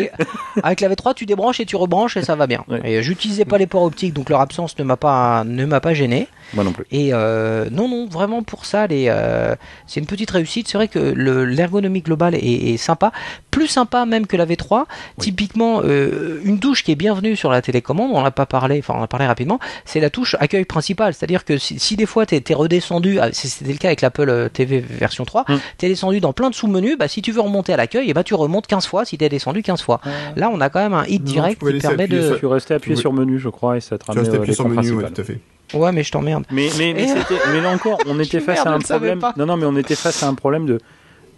etc.. 0.04 0.10
Avec 0.64 0.82
la 0.82 0.90
V3, 0.90 1.14
tu 1.14 1.26
débranches 1.26 1.60
et 1.60 1.66
tu 1.66 1.76
rebranches 1.76 2.18
et 2.18 2.24
ça 2.24 2.36
va 2.36 2.48
bien. 2.48 2.64
Ouais. 2.68 2.82
Et 2.84 2.98
euh, 2.98 3.02
j'utilisais 3.02 3.46
pas 3.46 3.58
les 3.58 3.68
ports 3.68 3.84
optiques, 3.84 4.14
donc 4.14 4.30
leur 4.30 4.42
absence 4.42 4.78
ne 4.80 4.84
m'a 4.84 4.98
pas 4.98 5.44
ne 5.46 5.66
m'a 5.66 5.80
pas 5.80 5.94
gêné. 5.94 6.28
Moi 6.54 6.64
non 6.64 6.72
plus. 6.72 6.86
Et 6.92 7.10
euh, 7.14 7.70
non, 7.72 7.88
non, 7.88 8.08
vraiment 8.08 8.44
pour 8.44 8.66
ça, 8.66 8.88
euh, 8.90 9.56
c'est 9.88 10.00
une 10.00 10.06
petite 10.06 10.32
réussite. 10.32 10.68
C'est 10.68 10.78
vrai 10.78 10.88
que 10.88 11.00
le- 11.00 11.46
l'ergonomie 11.46 12.02
globale 12.02 12.36
est, 12.36 12.40
est 12.74 12.78
sympa, 12.78 13.12
plus 13.52 13.68
sympa 13.68 14.06
même 14.06 14.26
que 14.28 14.36
la 14.38 14.46
V3. 14.46 14.86
Typiquement, 15.20 15.82
euh, 15.84 16.40
une 16.44 16.60
touche 16.60 16.84
qui 16.84 16.92
est 16.92 16.96
bienvenue 16.96 17.36
sur 17.36 17.52
la 17.52 17.62
télécommande, 17.62 18.12
on 18.14 18.22
n'a 18.22 18.32
pas 18.32 18.46
parlé, 18.46 18.80
enfin 18.80 18.94
on 18.96 19.00
en 19.02 19.04
a 19.04 19.08
parlé 19.08 19.26
rapidement, 19.28 19.60
c'est 19.86 20.00
la 20.00 20.10
touche 20.10 20.36
accueil 20.40 20.66
principal. 20.66 21.14
C'est-à-dire 21.14 21.46
que 21.46 21.58
si, 21.58 21.78
si 21.80 21.96
des 21.96 22.06
fois 22.06 22.26
t'es 22.26 22.44
es 22.48 22.54
redescendu, 22.54 23.20
ah, 23.20 23.30
c'était 23.34 23.72
le 23.72 23.78
cas 23.78 23.90
avec 23.90 24.02
l'Apple 24.02 24.50
TV 24.54 24.80
version 24.80 25.26
3, 25.26 25.46
Mm. 25.48 25.56
t'es 25.78 25.88
descendu 25.90 26.20
dans 26.20 26.34
plein 26.34 26.50
de 26.50 26.56
sous-menus, 26.56 26.98
bah, 26.98 27.08
si 27.08 27.22
tu 27.22 27.32
veux 27.32 27.42
remonter 27.42 27.74
à 27.74 27.78
l'accueil, 27.78 28.10
et 28.10 28.14
bah, 28.14 28.24
tu 28.24 28.34
remontes 28.34 28.68
15 28.68 28.86
fois 28.88 29.06
si 29.06 29.18
t'es 29.18 29.30
descendu 29.30 29.62
15 29.64 29.82
fois. 29.82 30.00
Là, 30.36 30.50
on 30.54 30.60
a 30.62 30.70
quand 30.70 30.80
même 30.80 30.94
un 30.94 31.06
hit 31.06 31.22
Non, 31.22 31.26
tu 31.28 31.34
direct 31.34 31.62
qui 31.66 31.80
permet 31.80 32.08
de... 32.08 32.22
sur- 32.22 32.40
Tu 32.40 32.46
restais 32.46 32.74
appuyé 32.76 32.96
Oui. 32.96 33.02
sur 33.02 33.14
menu, 33.14 33.40
je 33.40 33.50
crois, 33.50 33.78
et 33.78 33.82
ça 33.82 33.98
te 33.98 34.04
Tu 34.06 34.12
ramenait 34.12 34.22
restes 34.24 34.34
euh, 34.34 34.38
appuyé 34.38 34.54
sur 34.56 34.68
menu, 34.68 34.78
ouais, 34.92 35.04
principal. 35.04 35.14
tout 35.14 35.22
à 35.22 35.24
fait. 35.24 35.40
Ouais, 35.74 35.92
mais 35.92 36.04
je 36.04 36.12
t'emmerde. 36.12 36.46
Mais, 36.52 36.70
mais, 36.78 36.94
mais, 36.94 37.08
c'était- 37.08 37.40
mais 37.52 37.62
là 37.62 37.70
encore, 37.70 38.00
on 38.08 38.20
était 38.20 38.40
face 38.40 38.58
Merde, 38.64 38.68
à 38.68 38.74
un 38.74 38.80
problème. 38.80 39.20
Non, 39.38 39.46
non, 39.46 39.58
mais 39.58 39.66
on 39.66 39.76
était 39.76 39.96
face 39.96 40.24
à 40.24 40.28
un 40.28 40.34
problème 40.34 40.66
de. 40.66 40.80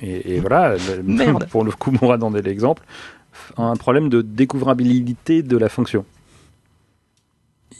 Et, 0.01 0.36
et 0.36 0.39
voilà, 0.39 0.75
Merde. 1.03 1.47
pour 1.51 1.63
le 1.63 1.71
coup, 1.71 1.91
Mourad 1.91 2.23
en 2.23 2.34
est 2.36 2.41
l'exemple. 2.41 2.84
Un 3.57 3.75
problème 3.75 4.09
de 4.09 4.21
découvrabilité 4.21 5.43
de 5.43 5.57
la 5.57 5.69
fonction. 5.69 6.05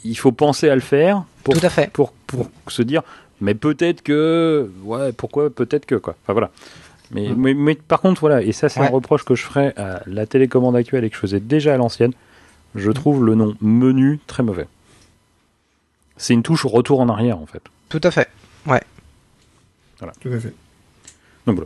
Il 0.04 0.16
faut 0.18 0.32
penser 0.32 0.68
à 0.68 0.74
le 0.74 0.80
faire 0.80 1.22
pour, 1.44 1.54
Tout 1.54 1.64
à 1.64 1.70
fait. 1.70 1.90
pour, 1.92 2.12
pour 2.26 2.48
se 2.68 2.82
dire, 2.82 3.02
mais 3.40 3.54
peut-être 3.54 4.02
que. 4.02 4.70
Ouais, 4.84 5.12
pourquoi 5.12 5.50
Peut-être 5.50 5.86
que, 5.86 5.94
quoi. 5.94 6.16
Enfin 6.24 6.32
voilà. 6.32 6.50
Mais, 7.12 7.28
Mm. 7.28 7.34
mais, 7.36 7.54
mais 7.54 7.74
par 7.74 8.00
contre, 8.00 8.20
voilà, 8.20 8.42
et 8.42 8.52
ça, 8.52 8.68
c'est 8.68 8.80
Ouais. 8.80 8.86
un 8.86 8.90
reproche 8.90 9.24
que 9.24 9.34
je 9.34 9.42
ferais 9.42 9.74
à 9.76 10.02
la 10.06 10.26
télécommande 10.26 10.74
actuelle 10.76 11.04
et 11.04 11.10
que 11.10 11.14
je 11.14 11.20
faisais 11.20 11.40
déjà 11.40 11.74
à 11.74 11.76
l'ancienne. 11.76 12.12
Je 12.74 12.90
trouve 12.90 13.24
le 13.24 13.34
nom 13.34 13.54
menu 13.60 14.18
très 14.26 14.42
mauvais. 14.42 14.66
C'est 16.16 16.34
une 16.34 16.42
touche 16.42 16.64
retour 16.64 17.00
en 17.00 17.08
arrière, 17.08 17.38
en 17.38 17.46
fait. 17.46 17.62
Tout 17.88 18.00
à 18.04 18.10
fait. 18.10 18.28
Tout 20.20 20.30
à 20.30 20.38
fait. 20.40 20.52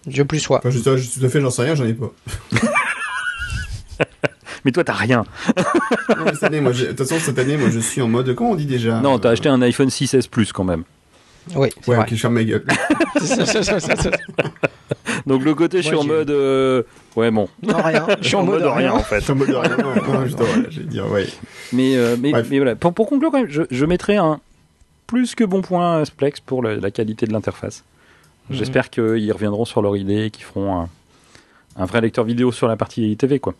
Je 0.07 0.22
plus 0.22 0.40
sois. 0.40 0.59
Enfin, 0.59 0.70
je, 0.70 0.78
je- 0.78 1.18
tout 1.20 1.24
à 1.24 1.28
fait, 1.28 1.40
j'en 1.40 1.51
sais 1.51 1.62
rien, 1.62 1.74
j'en 1.74 1.86
ai 1.86 1.94
pas. 1.94 2.12
Mais 4.64 4.72
toi, 4.72 4.82
t'as 4.84 4.94
rien. 4.94 5.24
Non, 6.09 6.24
mais 6.24 6.34
cette 6.34 6.42
année, 6.42 6.61
moi, 6.61 6.72
de 6.72 6.86
toute 6.86 6.99
façon, 6.99 7.20
cette 7.20 7.38
année, 7.38 7.57
moi, 7.57 7.70
je 7.70 7.78
suis 7.78 8.03
en 8.03 8.09
mode, 8.09 8.34
comment 8.34 8.51
on 8.51 8.55
dit 8.57 8.66
déjà? 8.66 9.01
Non, 9.01 9.18
t'as 9.20 9.28
euh, 9.28 9.32
acheté 9.32 9.49
un 9.49 9.62
iPhone 9.62 9.88
6S 9.88 10.28
Plus 10.28 10.53
quand 10.53 10.64
même. 10.64 10.82
Oui, 11.55 11.68
Ouais, 11.86 12.05
qui 12.07 12.16
ferme 12.18 12.34
ma 12.34 12.44
gueule. 12.44 12.64
Donc 15.26 15.44
le 15.44 15.55
côté, 15.55 15.78
je 15.82 15.86
suis 15.88 15.97
en 15.97 16.05
mode. 16.05 16.30
euh, 16.30 16.82
Ouais, 17.16 17.30
bon. 17.30 17.49
Non, 17.62 17.76
rien. 17.82 18.07
Je 18.20 18.26
suis 18.28 18.36
en 18.36 18.44
mode 18.44 18.62
rien. 18.62 18.92
en 18.92 18.99
fait. 19.03 19.16
Je 19.20 19.24
suis 19.24 19.32
en 19.32 19.36
mode 19.36 19.49
rien. 19.51 19.76
Non, 19.76 19.94
non, 19.94 20.26
je 20.26 20.34
dois, 20.36 20.47
voilà, 20.47 20.68
je 20.70 20.80
vais 20.80 20.86
dire, 20.86 21.11
ouais. 21.11 21.26
Mais, 21.72 21.97
euh, 21.97 22.16
mais, 22.20 22.30
Bref. 22.32 22.47
mais 22.51 22.59
voilà, 22.59 22.76
pour, 22.76 22.92
pour 22.92 23.09
conclure 23.09 23.30
quand 23.30 23.38
même, 23.40 23.49
je, 23.51 23.62
je 23.70 23.84
mettrai 23.86 24.16
un 24.16 24.40
plus 25.07 25.34
que 25.34 25.44
bon 25.44 25.62
point 25.62 25.99
à 26.01 26.05
Splex 26.05 26.40
pour 26.40 26.62
le- 26.62 26.76
la 26.76 26.90
qualité 26.90 27.26
de 27.26 27.32
l'interface. 27.32 27.84
Mhm. 28.51 28.57
J'espère 28.57 28.90
qu'ils 28.90 29.32
reviendront 29.32 29.64
sur 29.64 29.82
leur 29.82 29.97
idée 29.97 30.26
et 30.26 30.30
qu'ils 30.30 30.44
feront 30.44 30.80
un, 30.82 30.88
un 31.76 31.84
vrai 31.86 32.01
lecteur 32.01 32.24
vidéo 32.24 32.53
sur 32.53 32.68
la 32.68 32.76
partie 32.76 33.16
TV, 33.16 33.38
quoi. 33.40 33.55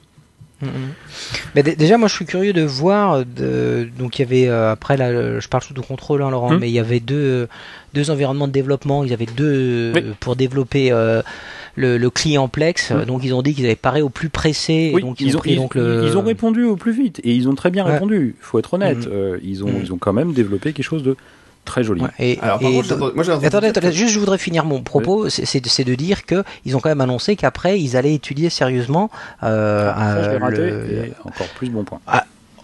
Mais 1.55 1.63
dé- 1.63 1.77
déjà, 1.77 1.99
moi, 1.99 2.09
je 2.09 2.15
suis 2.15 2.25
curieux 2.25 2.53
de 2.53 2.63
voir. 2.63 3.13
euh, 3.15 3.25
De... 3.25 3.89
Donc, 3.99 4.19
il 4.19 4.23
y 4.23 4.25
avait 4.25 4.49
euh, 4.49 4.73
après 4.73 4.97
là, 4.97 5.13
le- 5.13 5.41
je 5.41 5.49
parle 5.49 5.63
sous 5.63 5.75
contrôle, 5.75 6.23
hein, 6.23 6.31
Laurent, 6.31 6.53
Hmm. 6.53 6.59
mais 6.61 6.69
il 6.71 6.73
y 6.75 6.79
avait 6.79 7.01
deux 7.01 7.49
deux 7.95 8.11
environnements 8.11 8.47
de 8.49 8.53
développement. 8.53 9.05
Ils 9.05 9.13
avaient 9.13 9.27
deux 9.27 9.93
Oui. 9.95 10.01
euh, 10.05 10.13
pour 10.21 10.37
développer 10.37 10.93
euh, 10.93 11.23
le, 11.77 11.99
le 11.99 12.11
client 12.11 12.49
Plex. 12.49 12.91
Hmm. 12.91 13.05
Donc, 13.05 13.23
ils 13.25 13.35
ont 13.35 13.43
dit 13.43 13.55
qu'ils 13.55 13.65
avaient 13.67 13.75
paré 13.77 14.01
au 14.03 14.09
plus 14.09 14.29
pressé. 14.31 14.93
Oui, 14.95 15.01
et 15.01 15.05
donc, 15.05 15.21
ils, 15.21 15.37
ont 15.37 15.41
pris 15.41 15.53
ils- 15.53 15.57
donc 15.57 15.75
le. 15.75 16.05
ils 16.07 16.17
ont 16.17 16.23
répondu 16.23 16.65
au 16.65 16.77
plus 16.77 16.93
vite 16.93 17.21
et 17.25 17.35
ils 17.35 17.49
ont 17.49 17.55
très 17.55 17.71
bien 17.71 17.85
Ouais. 17.85 17.93
répondu. 17.93 18.35
Faut 18.41 18.59
être 18.59 18.73
honnête. 18.75 19.07
Euh, 19.07 19.39
ils 19.43 19.63
ont 19.65 19.73
ils 19.83 19.93
ont 19.93 19.99
quand 19.99 20.13
même 20.13 20.33
développé 20.33 20.73
quelque 20.73 20.85
chose 20.85 21.03
de 21.03 21.17
très 21.67 21.85
joli. 21.85 22.01
Ouais, 22.03 22.09
et, 22.19 22.39
Alors, 22.41 22.59
par 22.59 22.71
et 22.71 22.75
contre, 22.75 22.89
do- 22.89 22.95
j'attends- 22.95 23.15
moi, 23.15 23.25
j'ai 23.25 23.33
entendu 23.33 23.47
Attendez, 23.47 23.67
dire 23.67 23.71
attendez, 23.73 23.89
que- 23.89 23.93
juste 23.93 24.15
je 24.15 24.19
voudrais 24.19 24.39
finir 24.39 24.65
mon 24.65 24.83
propos, 24.83 25.29
c'est- 25.29 25.45
de 25.85 25.95
dire 25.95 26.25
que 26.25 26.43
ils 26.65 26.75
ont 26.77 26.81
quand 26.81 26.89
même 26.89 27.03
annoncé 27.03 27.37
qu'après 27.37 27.79
ils 27.79 27.97
allaient 27.97 28.15
étudier 28.15 28.49
sérieusement. 28.49 29.11
Euh, 29.43 29.93
ça, 29.93 30.23
je 30.23 30.31
l'ai 30.31 30.37
euh, 30.37 30.39
raté 30.39 30.57
le- 30.57 31.05
et 31.07 31.13
encore 31.25 31.49
plus 31.57 31.67
bon 31.73 31.85
point. 31.85 32.01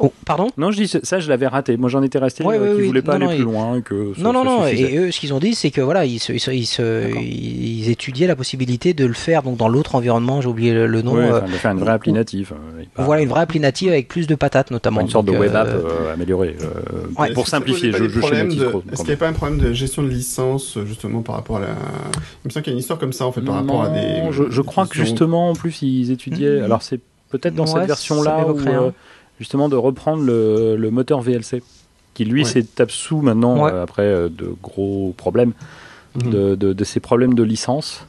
Oh, 0.00 0.12
pardon? 0.26 0.48
Non, 0.56 0.70
je 0.72 0.82
dis 0.82 0.88
ça, 0.88 1.20
je 1.20 1.28
l'avais 1.28 1.46
raté. 1.46 1.76
Moi, 1.76 1.88
j'en 1.88 2.02
étais 2.02 2.18
resté 2.18 2.42
Ouais, 2.44 2.56
euh, 2.56 2.60
ouais, 2.70 2.74
qui 2.76 2.80
oui. 2.82 2.86
voulait 2.88 3.02
pas 3.02 3.18
Non, 3.18 3.28
aller 3.28 3.38
non, 3.38 3.44
plus 3.44 3.52
loin 3.52 3.80
que 3.82 4.12
ça- 4.16 4.22
Non, 4.22 4.32
non, 4.32 4.44
non. 4.44 4.64
suffisait. 4.64 4.92
Et 4.94 4.98
eux, 4.98 5.10
ce 5.12 5.20
qu'ils 5.20 5.32
ont 5.34 5.38
dit, 5.38 5.54
c'est 5.54 5.70
que 5.70 5.80
voilà, 5.80 6.04
ils, 6.06 6.18
se- 6.18 6.32
ils, 6.32 6.40
se- 6.40 6.50
ils, 6.50 6.66
se- 6.66 7.04
D'accord. 7.06 7.22
ils 7.22 7.88
étudiaient 7.90 8.26
la 8.26 8.34
possibilité 8.34 8.94
de 8.94 9.04
le 9.06 9.12
faire 9.12 9.42
donc 9.42 9.56
dans 9.58 9.68
l'autre 9.68 9.94
environnement. 9.94 10.40
J'ai 10.40 10.48
oublié 10.48 10.72
le, 10.72 10.86
le 10.86 11.02
nom. 11.02 11.14
Ouais, 11.14 11.24
euh, 11.30 11.38
enfin, 11.42 11.46
de 11.46 11.52
faire 11.52 11.70
une 11.72 11.78
vraie 11.78 11.92
appli 11.92 12.12
native. 12.12 12.52
euh, 12.52 12.82
voilà, 13.04 13.22
une 13.22 13.28
vraie 13.28 13.42
appli 13.42 13.60
native 13.60 13.90
avec 13.90 14.08
plus 14.08 14.26
de 14.26 14.34
patates 14.34 14.70
notamment. 14.70 15.00
une 15.02 15.08
sorte 15.10 15.26
de 15.26 15.32
web 15.32 15.54
app 15.54 15.68
euh, 15.68 15.82
euh, 16.08 16.14
améliorée. 16.14 16.56
euh, 16.62 17.06
Ouais. 17.18 17.32
Pour 17.32 17.46
simplifier, 17.46 17.92
je, 17.92 18.08
je. 18.08 18.18
Est-ce 18.18 18.96
qu'il 18.96 19.06
n'y 19.06 19.12
a 19.12 19.16
pas 19.16 19.28
un 19.28 19.32
problème 19.32 19.58
de 19.58 19.72
gestion 19.72 20.02
de 20.02 20.08
licence, 20.08 20.78
justement, 20.86 21.22
par 21.22 21.36
rapport 21.36 21.58
à 21.58 21.60
la. 21.60 21.66
Il 21.68 22.48
me 22.48 22.50
semble 22.50 22.64
qu'il 22.64 22.72
y 22.72 22.74
a 22.74 22.76
une 22.76 22.80
histoire 22.80 22.98
comme 22.98 23.12
ça, 23.12 23.26
en 23.26 23.32
fait, 23.32 23.40
par 23.42 23.54
rapport 23.56 23.84
à 23.84 23.88
des. 23.90 24.22
Je, 24.32 24.60
crois 24.62 24.86
que 24.86 24.96
justement, 24.96 25.50
en 25.50 25.54
plus, 25.54 25.82
ils 25.82 26.10
étudiaient. 26.10 26.58
Mhm. 26.58 26.64
Alors, 26.64 26.82
c'est 26.82 27.00
peut-être 27.30 27.54
dans 27.54 27.66
cette 27.66 27.76
ça 27.80 27.86
version-là, 27.86 28.44
justement 29.42 29.68
de 29.68 29.74
reprendre 29.76 30.22
le, 30.22 30.76
le 30.76 30.90
moteur 30.92 31.20
VLC, 31.20 31.62
qui 32.14 32.24
lui 32.24 32.42
Ouais. 32.44 32.48
s'est 32.48 32.62
tape 32.62 32.92
sous 32.92 33.20
maintenant, 33.20 33.64
Ouais. 33.64 33.72
euh, 33.72 33.82
après 33.82 34.02
euh, 34.06 34.28
de 34.28 34.54
gros 34.62 35.12
problèmes, 35.16 35.52
Mhm. 36.14 36.30
de, 36.30 36.54
de, 36.54 36.72
de 36.72 36.84
ces 36.84 37.00
problèmes 37.00 37.34
de 37.34 37.42
licence. 37.42 38.06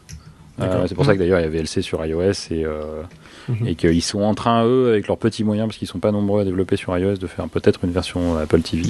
Euh, 0.61 0.85
c'est 0.87 0.93
pour 0.93 1.05
ça 1.05 1.13
que 1.13 1.19
d'ailleurs 1.19 1.39
il 1.39 1.43
y 1.43 1.45
a 1.45 1.49
VLC 1.49 1.81
sur 1.81 2.05
iOS 2.05 2.21
et, 2.51 2.63
euh, 2.65 3.01
Mhm. 3.49 3.67
et 3.67 3.75
qu'ils 3.75 4.03
sont 4.03 4.21
en 4.21 4.35
train, 4.35 4.63
eux, 4.65 4.89
avec 4.89 5.07
leurs 5.07 5.17
petits 5.17 5.43
moyens, 5.43 5.67
parce 5.67 5.77
qu'ils 5.79 5.87
sont 5.87 5.99
pas 5.99 6.11
nombreux 6.11 6.41
à 6.41 6.45
développer 6.45 6.75
sur 6.75 6.95
iOS, 6.95 7.15
de 7.17 7.25
faire 7.27 7.47
peut-être 7.49 7.83
une 7.83 7.91
version 7.91 8.37
Apple 8.37 8.61
TV. 8.61 8.83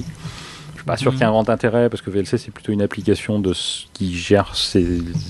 Je 0.74 0.78
suis 0.80 0.86
pas 0.86 0.98
sûr 0.98 1.12
Mhm. 1.12 1.18
qu'il 1.18 1.22
y 1.22 1.24
ait 1.24 1.30
un 1.30 1.32
grand 1.32 1.50
intérêt, 1.50 1.90
parce 1.90 2.02
que 2.02 2.10
VLC 2.10 2.38
c'est 2.38 2.52
plutôt 2.52 2.74
une 2.74 2.82
application 2.82 3.40
de 3.40 3.54
ce- 3.54 3.86
qui 3.94 4.14
gère 4.14 4.54
ses 4.56 4.84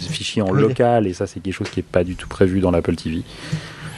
fichiers 0.09 0.41
en 0.41 0.49
Oui. 0.49 0.61
local, 0.61 1.05
et 1.05 1.14
ça 1.14 1.28
c'est 1.28 1.39
quelque 1.41 1.53
chose 1.53 1.70
qui 1.70 1.82
est 1.82 1.86
pas 1.97 2.03
du 2.03 2.16
tout 2.16 2.28
prévu 2.28 2.59
dans 2.61 2.72
l'Apple 2.72 2.95
TV. 2.95 3.18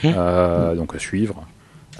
Mhm. 0.03 0.13
Euh, 0.17 0.75
donc 0.75 0.93
à 0.93 0.99
suivre. 0.99 1.45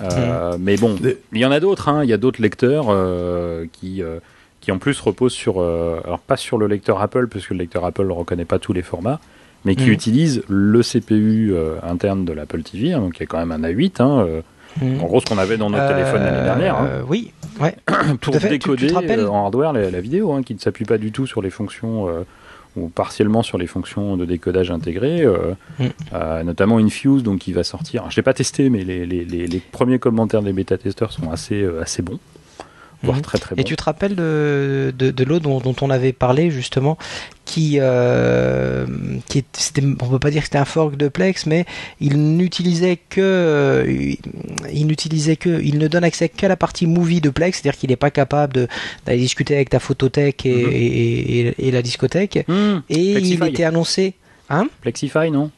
Euh. 0.02 0.58
Mais 0.60 0.78
bon, 0.78 0.96
il 1.34 1.40
y 1.40 1.46
en 1.46 1.52
a 1.52 1.60
d'autres, 1.60 1.90
hein. 1.90 2.04
il 2.04 2.10
y 2.10 2.14
a 2.14 2.18
d'autres 2.18 2.42
lecteurs 2.42 2.88
euh, 2.90 3.66
qui, 3.72 4.02
euh, 4.04 4.20
qui 4.62 4.72
en 4.72 4.78
plus 4.78 5.00
reposent 5.00 5.34
sur, 5.34 5.62
alors 5.62 6.20
pas 6.20 6.38
sur 6.38 6.58
le 6.58 6.68
lecteur 6.68 7.02
Apple, 7.02 7.28
puisque 7.28 7.52
le 7.52 7.58
lecteur 7.58 7.86
Apple 7.86 8.06
ne 8.06 8.12
reconnaît 8.12 8.46
pas 8.46 8.60
tous 8.60 8.74
les 8.74 8.82
formats, 8.82 9.20
mais 9.64 9.76
qui 9.76 9.86
Mhm. 9.86 9.92
utilisent 9.92 10.44
le 10.48 10.82
CPU 10.82 11.54
interne 11.84 12.26
de 12.26 12.34
l'Apple 12.34 12.62
TV, 12.64 12.94
hein, 12.94 13.00
donc 13.00 13.18
il 13.18 13.22
y 13.22 13.24
a 13.24 13.28
quand 13.28 13.38
même 13.44 13.52
un 13.52 13.62
A8, 13.68 14.02
hein, 14.02 14.26
Mhm. 14.82 15.02
en 15.02 15.06
gros 15.06 15.22
ce 15.22 15.26
qu'on 15.26 15.38
avait 15.38 15.56
dans 15.58 15.70
notre 15.70 15.88
téléphone 15.88 16.22
l'année 16.24 16.44
dernière, 16.44 16.76
hein, 16.78 16.90
Oui, 17.08 17.32
ouais. 17.62 17.76
pour 18.22 18.36
fait. 18.36 18.50
Tu- 18.60 18.60
tu 18.76 18.76
décoder 18.76 19.24
en 19.26 19.46
hardware 19.46 19.72
la, 19.72 19.90
la 19.90 20.02
vidéo, 20.02 20.38
qui 20.46 20.54
ne 20.54 20.60
s'appuie 20.60 20.84
pas 20.86 20.98
du 20.98 21.12
tout 21.14 21.26
sur 21.28 21.42
les 21.42 21.50
fonctions 21.50 22.08
ou 22.76 22.90
partiellement 22.90 23.42
sur 23.44 23.58
les 23.58 23.68
fonctions 23.68 24.18
de 24.18 24.26
décodage 24.26 24.72
intégrées, 24.72 25.22
euh, 25.24 25.54
Mm. 25.80 25.84
euh, 26.14 26.44
notamment 26.44 26.78
Infuse, 26.78 27.24
donc 27.24 27.40
qui 27.40 27.54
va 27.54 27.64
sortir. 27.64 28.10
Je 28.10 28.16
l'ai 28.18 28.22
pas 28.24 28.34
testé, 28.34 28.70
mais 28.70 28.84
les, 28.84 29.06
les- 29.06 29.26
les- 29.26 29.48
les 29.48 29.60
premiers 29.60 30.00
commentaires 30.00 30.42
des 30.42 30.54
bêta-testeurs 30.54 31.12
sont 31.12 31.32
assez, 31.32 31.62
euh, 31.62 31.82
assez 31.82 32.02
bons, 32.02 32.20
voire 33.04 33.18
Mhm. 33.18 33.24
très 33.24 33.38
très 33.38 33.56
bons. 33.56 33.62
Et 33.62 33.64
tu 33.64 33.76
te 33.76 33.84
rappelles 33.84 34.16
de, 34.16 34.94
de, 34.98 35.12
de 35.12 35.24
l'autre 35.24 35.44
dont, 35.44 35.60
dont 35.60 35.76
on 35.82 35.90
avait 35.90 36.14
parlé 36.14 36.50
justement, 36.52 36.98
qui, 37.46 37.78
euh, 37.80 38.86
qui 39.30 39.44
on 40.02 40.08
peut 40.10 40.20
pas 40.20 40.32
dire 40.32 40.42
que 40.42 40.46
c'était 40.46 40.58
un 40.58 40.66
fork 40.66 40.96
de 40.96 41.08
Plex, 41.08 41.46
mais 41.46 41.66
il 42.00 42.18
n'utilisait 42.38 42.98
que, 43.10 43.22
euh, 43.22 44.14
il 44.74 44.88
n'utilisait 44.88 45.36
que, 45.36 45.62
il 45.64 45.78
ne 45.78 45.88
donne 45.88 46.04
accès 46.04 46.30
qu'à 46.30 46.48
la 46.48 46.56
partie 46.58 46.88
movie 46.88 47.22
de 47.22 47.30
Plex, 47.30 47.60
c'est-à-dire 47.62 47.80
qu'il 47.80 47.90
n'est 47.92 47.96
pas 47.96 48.12
capable 48.12 48.54
de, 48.54 48.68
d'aller 49.06 49.20
discuter 49.20 49.56
avec 49.56 49.70
ta 49.70 49.80
photothèque 49.80 50.46
et, 50.46 50.56
Mhm. 50.66 50.72
et, 50.72 51.40
et- 51.50 51.68
et 51.68 51.72
la 51.72 51.82
discothèque. 51.82 52.46
Hmm, 52.48 52.80
Et 52.90 53.00
il 53.00 53.14
Plexify. 53.14 53.48
était 53.50 53.64
annoncé, 53.64 54.14
hein? 54.50 54.68
Plexify, 54.82 55.30
non? 55.32 55.52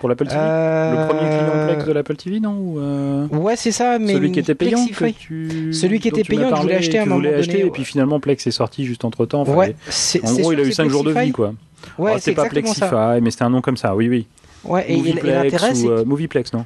Pour 0.00 0.08
l'Apple 0.08 0.26
TV 0.26 0.36
Euh, 0.40 0.90
Le 1.02 1.08
premier 1.08 1.28
client 1.28 1.66
Plex 1.68 1.84
de 1.86 1.92
l'Apple 1.92 2.16
TV, 2.16 2.40
non 2.40 2.56
Ou, 2.58 2.78
euh, 2.80 3.26
Ouais, 3.28 3.54
c'est 3.56 3.70
ça, 3.70 3.98
mais 3.98 4.14
Celui 4.14 4.32
qui 4.32 4.40
était 4.40 4.54
payant 4.54 4.84
que 4.86 4.92
Plexify. 4.94 5.14
tu- 5.26 5.72
Celui 5.72 6.00
qui 6.00 6.08
était 6.08 6.24
payant 6.24 6.50
que 6.50 6.56
je 6.56 6.62
voulais 6.62 6.74
acheter 6.76 6.98
à 6.98 7.02
un 7.02 7.04
moment 7.04 7.16
voulais 7.16 7.34
acheter, 7.34 7.52
donné, 7.58 7.66
Et 7.66 7.70
puis 7.70 7.84
finalement, 7.84 8.18
Plex 8.18 8.46
est 8.46 8.50
sorti 8.50 8.84
juste 8.86 9.04
entre 9.04 9.26
temps. 9.26 9.44
Ouais, 9.44 9.76
c'est, 9.88 10.24
En 10.26 10.32
gros, 10.34 10.52
il 10.52 10.58
a 10.58 10.62
eu 10.62 10.66
c'est 10.66 10.72
5 10.82 10.88
jours 10.90 11.04
de 11.04 11.12
Plexify. 11.12 11.26
vie, 11.26 11.32
quoi. 11.32 11.52
Ouais, 11.98 12.18
c'est 12.18 12.32
pas 12.34 12.46
exactement 12.46 12.74
ça. 12.74 12.88
Plexify, 12.88 13.22
mais 13.22 13.30
c'était 13.30 13.44
un 13.44 13.50
nom 13.50 13.60
comme 13.60 13.76
ça, 13.76 13.94
oui, 13.94 14.08
oui. 14.08 14.26
Ouais, 14.64 14.84
et, 14.88 14.94
et- 14.98 15.12
l'intérêt, 15.22 15.74
c'est 15.74 15.86
que- 15.86 15.90
euh, 15.90 16.04
Movieplex, 16.04 16.52
non 16.52 16.64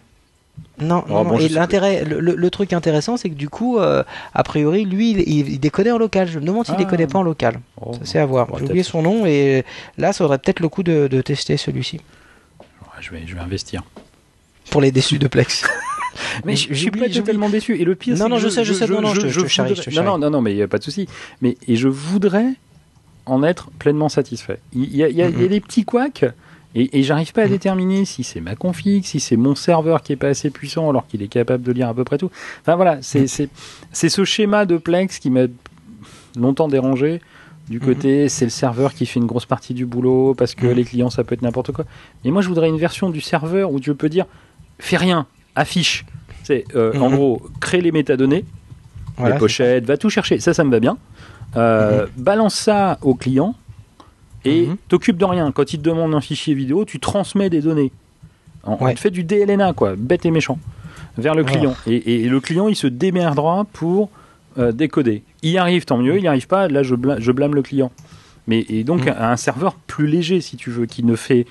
Non, 0.80 1.02
Oh, 1.08 1.12
non, 1.12 1.24
bon, 1.24 1.38
et 1.38 1.48
l'intérêt, 1.48 2.04
le, 2.04 2.20
le- 2.20 2.50
truc 2.50 2.72
intéressant, 2.72 3.16
c'est 3.16 3.28
que 3.28 3.34
du 3.34 3.48
coup, 3.48 3.78
euh, 3.78 4.04
a 4.34 4.42
priori, 4.44 4.84
lui, 4.84 5.10
il, 5.10 5.48
il- 5.54 5.58
décodait 5.60 5.90
en 5.90 5.98
local. 5.98 6.28
Je 6.28 6.38
me 6.38 6.44
demande 6.46 6.64
s'il 6.66 6.74
Ah. 6.76 6.78
décodait 6.78 7.08
pas 7.08 7.18
en 7.18 7.22
local. 7.24 7.58
Oh, 7.80 7.92
Ça, 7.94 7.98
c'est 8.04 8.18
à 8.20 8.26
voir. 8.26 8.46
J'ai 8.50 8.54
oublié 8.62 8.74
peut-être. 8.74 8.86
son 8.86 9.02
nom 9.02 9.26
et 9.26 9.64
là, 9.98 10.12
ça 10.12 10.24
aurait 10.24 10.38
peut-être 10.38 10.60
le 10.60 10.68
coup 10.68 10.84
de, 10.84 11.08
de 11.08 11.20
tester 11.22 11.56
celui-ci 11.56 11.96
Ouais, 11.96 12.02
je, 13.04 13.10
vais, 13.10 13.22
je 13.26 13.34
vais 13.34 13.40
investir. 13.40 13.82
pour 14.70 14.80
les 14.80 14.90
déçus 14.92 15.18
de 15.18 15.28
Plex. 15.28 15.64
Mais 16.44 16.56
je, 16.56 16.68
je 16.70 16.74
suis 16.74 16.90
pas 16.90 17.08
totalement 17.08 17.48
déçu. 17.50 17.76
Et 17.80 17.84
le 17.84 17.94
pire, 17.94 18.16
Non, 18.16 18.28
non, 18.28 18.36
que 18.36 18.42
je 18.42 18.48
sais, 18.48 18.64
je 18.64 18.72
sais, 18.72 18.86
non, 18.86 19.00
non, 19.00 19.14
je 19.14 19.20
te- 19.22 19.46
charrie, 19.48 19.74
Non, 19.94 20.16
non, 20.18 20.30
non, 20.30 20.40
mais 20.40 20.52
il 20.52 20.56
n'y 20.56 20.62
a 20.62 20.68
pas 20.68 20.78
de 20.78 20.84
souci. 20.84 21.08
Mais 21.42 21.56
et 21.66 21.76
je 21.76 21.88
voudrais 21.88 22.52
en 23.26 23.42
être 23.42 23.70
pleinement 23.78 24.08
satisfait. 24.08 24.60
Il 24.72 24.94
y 24.94 25.02
a, 25.02 25.08
il 25.08 25.16
y 25.16 25.22
a- 25.22 25.28
il 25.28 25.34
y 25.34 25.40
a 25.40 25.42
Mhm. 25.44 25.48
des 25.48 25.60
petits 25.60 25.84
couacs. 25.84 26.24
Et, 26.76 26.98
et 26.98 27.02
j'arrive 27.04 27.32
pas 27.32 27.42
à 27.42 27.44
Mhm. 27.44 27.50
déterminer 27.50 28.04
si 28.04 28.24
c'est 28.24 28.40
ma 28.40 28.56
config, 28.56 29.04
si 29.04 29.20
c'est 29.20 29.36
mon 29.36 29.54
serveur 29.54 30.02
qui 30.02 30.12
est 30.12 30.16
pas 30.16 30.28
assez 30.28 30.50
puissant 30.50 30.88
alors 30.90 31.06
qu'il 31.06 31.22
est 31.22 31.28
capable 31.28 31.62
de 31.62 31.70
lire 31.72 31.88
à 31.88 31.94
peu 31.94 32.02
près 32.04 32.18
tout. 32.18 32.30
Enfin 32.62 32.74
voilà, 32.76 32.98
c'est 33.02 33.26
c'est 33.28 33.48
c'est 33.92 34.08
ce 34.08 34.24
schéma 34.24 34.66
de 34.66 34.76
Plex 34.76 35.18
qui 35.20 35.30
m'a 35.30 35.46
longtemps 36.36 36.66
dérangé. 36.68 37.20
Du 37.68 37.78
Mhm. 37.78 37.84
côté, 37.86 38.28
c'est 38.28 38.44
le 38.44 38.50
serveur 38.50 38.92
qui 38.92 39.06
fait 39.06 39.18
une 39.20 39.26
grosse 39.26 39.46
partie 39.46 39.72
du 39.74 39.86
boulot 39.86 40.34
parce 40.34 40.54
que 40.54 40.66
Mhm. 40.66 40.72
les 40.74 40.84
clients, 40.84 41.10
ça 41.10 41.24
peut 41.24 41.34
être 41.34 41.42
n'importe 41.42 41.72
quoi. 41.72 41.84
Mais 42.24 42.30
moi, 42.30 42.42
je 42.42 42.48
voudrais 42.48 42.68
une 42.68 42.76
version 42.78 43.08
du 43.10 43.20
serveur 43.22 43.72
où 43.72 43.80
tu 43.80 43.94
peux 43.94 44.08
dire 44.10 44.26
fais 44.78 44.96
rien, 44.98 45.26
affiche. 45.56 46.04
C'est 46.42 46.64
euh, 46.76 46.92
en 47.00 47.08
Mhm. 47.08 47.16
gros, 47.16 47.42
crée 47.60 47.80
les 47.80 47.90
métadonnées, 47.92 48.44
Voilà, 49.16 49.36
les 49.36 49.38
pochettes, 49.38 49.86
va 49.86 49.96
tout 49.96 50.10
chercher. 50.10 50.40
Ça, 50.40 50.52
ça 50.52 50.62
me 50.64 50.70
va 50.70 50.80
bien. 50.80 50.98
Euh, 51.56 52.06
Balance 52.16 52.54
ça 52.54 52.98
au 53.00 53.14
client 53.14 53.54
et 54.44 54.68
t'occupe 54.88 55.16
de 55.16 55.24
rien. 55.24 55.50
Quand 55.52 55.72
il 55.72 55.78
te 55.78 55.84
demande 55.84 56.14
un 56.14 56.20
fichier 56.20 56.52
vidéo, 56.54 56.84
tu 56.84 56.98
transmets 57.00 57.48
des 57.48 57.60
données. 57.62 57.92
En, 58.64 58.76
Ouais. 58.84 58.94
Tu 58.94 59.00
fais 59.00 59.10
du 59.10 59.24
DLNA, 59.24 59.72
quoi, 59.72 59.94
bête 59.96 60.26
et 60.26 60.30
méchant, 60.30 60.58
vers 61.16 61.34
le 61.34 61.42
Oh. 61.42 61.46
client. 61.46 61.74
Et, 61.86 62.24
et 62.24 62.28
le 62.28 62.40
client, 62.40 62.68
il 62.68 62.76
se 62.76 62.86
démerdera 62.88 63.64
pour 63.72 64.10
euh, 64.58 64.72
décoder. 64.72 65.22
Il 65.42 65.50
y 65.50 65.58
arrive, 65.58 65.84
tant 65.84 65.98
mieux. 65.98 66.16
Il 66.16 66.22
n'y 66.22 66.28
arrive 66.28 66.46
pas, 66.46 66.68
là, 66.68 66.82
je 66.82 66.94
blâme, 66.94 67.20
je 67.20 67.32
blâme 67.32 67.54
le 67.54 67.62
client. 67.62 67.90
Mais 68.46 68.64
et 68.68 68.84
donc, 68.84 69.06
Mhm. 69.06 69.14
un, 69.18 69.36
serveur 69.36 69.74
plus 69.74 70.06
léger, 70.06 70.40
si 70.40 70.56
tu 70.56 70.70
veux, 70.70 70.86
qui 70.86 71.02
ne 71.04 71.16
fait 71.16 71.46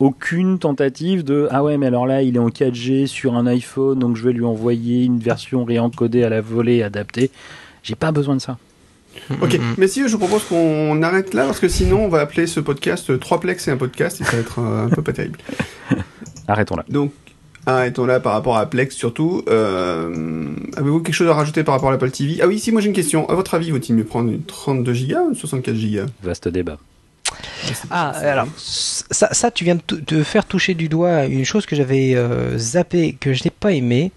aucune 0.00 0.58
tentative 0.58 1.24
de 1.24 1.48
ah 1.50 1.64
ouais 1.64 1.76
mais 1.76 1.86
alors 1.86 2.06
là 2.06 2.22
il 2.22 2.36
est 2.36 2.38
en 2.38 2.50
4G 2.50 3.06
sur 3.08 3.34
un 3.34 3.48
iPhone 3.48 3.98
donc 3.98 4.16
je 4.16 4.22
vais 4.22 4.32
lui 4.32 4.44
envoyer 4.44 5.02
une 5.02 5.18
version 5.18 5.64
réencodée 5.64 6.22
à 6.22 6.28
la 6.28 6.40
volée 6.40 6.84
adaptée 6.84 7.32
j'ai 7.82 7.96
pas 7.96 8.12
besoin 8.12 8.36
de 8.36 8.40
ça 8.40 8.58
Ok, 9.42 9.58
mais 9.76 9.88
si 9.88 10.06
je 10.06 10.12
vous 10.12 10.18
propose 10.18 10.44
qu'on 10.44 11.02
arrête 11.02 11.34
là 11.34 11.46
parce 11.46 11.58
que 11.58 11.66
sinon 11.66 12.04
on 12.04 12.08
va 12.08 12.20
appeler 12.20 12.46
ce 12.46 12.60
podcast 12.60 13.10
euh, 13.10 13.18
3 13.18 13.40
plex 13.40 13.66
et 13.66 13.72
un 13.72 13.76
podcast 13.76 14.20
et 14.20 14.24
ça 14.24 14.36
va 14.36 14.38
être 14.38 14.60
euh, 14.60 14.86
un 14.86 14.88
peu 14.88 15.02
pas 15.02 15.12
terrible. 15.12 15.40
arrêtons 16.46 16.76
là 16.76 16.84
Donc 16.88 17.10
arrêtons 17.76 18.06
là 18.06 18.20
par 18.20 18.32
rapport 18.32 18.56
à 18.56 18.66
Plex 18.66 18.94
surtout. 18.94 19.42
Euh, 19.48 20.48
Avez-vous 20.76 21.00
quelque 21.00 21.14
chose 21.14 21.28
à 21.28 21.34
rajouter 21.34 21.64
par 21.64 21.74
rapport 21.74 21.88
à 21.88 21.92
l'Apple 21.92 22.10
TV 22.10 22.38
Ah 22.42 22.46
oui, 22.46 22.58
si 22.58 22.72
moi 22.72 22.80
j'ai 22.80 22.88
une 22.88 22.94
question. 22.94 23.28
À 23.28 23.34
votre 23.34 23.54
avis, 23.54 23.70
vaut-il 23.70 23.94
mieux 23.94 24.04
prendre 24.04 24.30
une 24.30 24.42
32 24.42 24.92
Go 24.92 24.98
ou 25.26 25.28
une 25.30 25.34
64 25.34 25.74
Go 25.74 26.06
vaste 26.22 26.48
débat 26.48 26.78
Ah, 27.90 28.10
alors, 28.10 28.46
ça, 28.56 29.28
ça, 29.32 29.50
tu 29.50 29.64
viens 29.64 29.76
de, 29.76 29.96
de 30.06 30.22
faire 30.22 30.44
toucher 30.46 30.74
du 30.74 30.88
doigt 30.88 31.26
une 31.26 31.44
chose 31.44 31.66
que 31.66 31.76
j'avais 31.76 32.14
euh, 32.14 32.56
zappé, 32.58 33.16
que 33.18 33.32
je 33.34 33.44
n'ai 33.44 33.50
pas 33.50 33.72
aimé. 33.72 34.10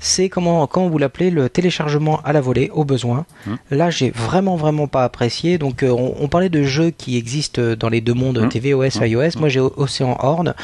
C'est 0.00 0.28
comment, 0.28 0.66
comment 0.66 0.88
vous 0.88 0.98
l'appelez, 0.98 1.30
le 1.30 1.48
téléchargement 1.48 2.20
à 2.24 2.32
la 2.32 2.40
volée, 2.40 2.70
au 2.72 2.84
besoin. 2.84 3.26
Hmm. 3.46 3.54
Là, 3.70 3.90
j'ai 3.90 4.10
vraiment, 4.10 4.56
vraiment 4.56 4.86
pas 4.86 5.04
apprécié. 5.04 5.58
Donc, 5.58 5.82
euh, 5.82 5.90
on, 5.90 6.14
on 6.20 6.28
parlait 6.28 6.48
de 6.48 6.62
jeux 6.62 6.90
qui 6.90 7.16
existent 7.16 7.74
dans 7.78 7.88
les 7.88 8.00
deux 8.00 8.14
mondes, 8.14 8.38
Hmm. 8.38 8.48
tvOS, 8.48 8.98
Hmm. 9.00 9.04
iOS. 9.06 9.30
Moi, 9.38 9.48
j'ai 9.48 9.60
Océan 9.60 10.16
Horn. 10.20 10.54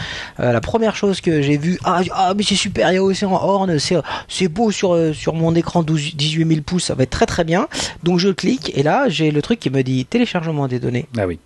Euh, 0.40 0.52
la 0.52 0.60
première 0.60 0.96
chose 0.96 1.20
que 1.20 1.42
j'ai 1.42 1.56
vue, 1.58 1.78
ah, 1.84 2.00
ah, 2.12 2.32
mais 2.36 2.42
c'est 2.42 2.54
super, 2.54 2.90
il 2.90 2.94
y 2.94 2.98
a 2.98 3.02
Océan 3.04 3.32
Horn, 3.32 3.78
c'est, 3.78 3.96
c'est 4.28 4.48
beau 4.48 4.70
sur, 4.70 4.94
euh, 4.94 5.12
sur 5.12 5.34
mon 5.34 5.54
écran 5.54 5.82
12 5.82 6.14
18 6.16 6.46
000 6.48 6.60
pouces, 6.62 6.84
ça 6.84 6.94
va 6.94 7.02
être 7.04 7.10
très, 7.10 7.26
très 7.26 7.44
bien. 7.44 7.68
Donc, 8.02 8.18
je 8.18 8.28
clique, 8.30 8.72
et 8.76 8.82
là, 8.82 9.08
j'ai 9.08 9.30
le 9.30 9.42
truc 9.42 9.60
qui 9.60 9.70
me 9.70 9.82
dit 9.82 10.04
téléchargement 10.06 10.68
des 10.68 10.78
données. 10.78 11.06
ah 11.18 11.26
oui. 11.26 11.38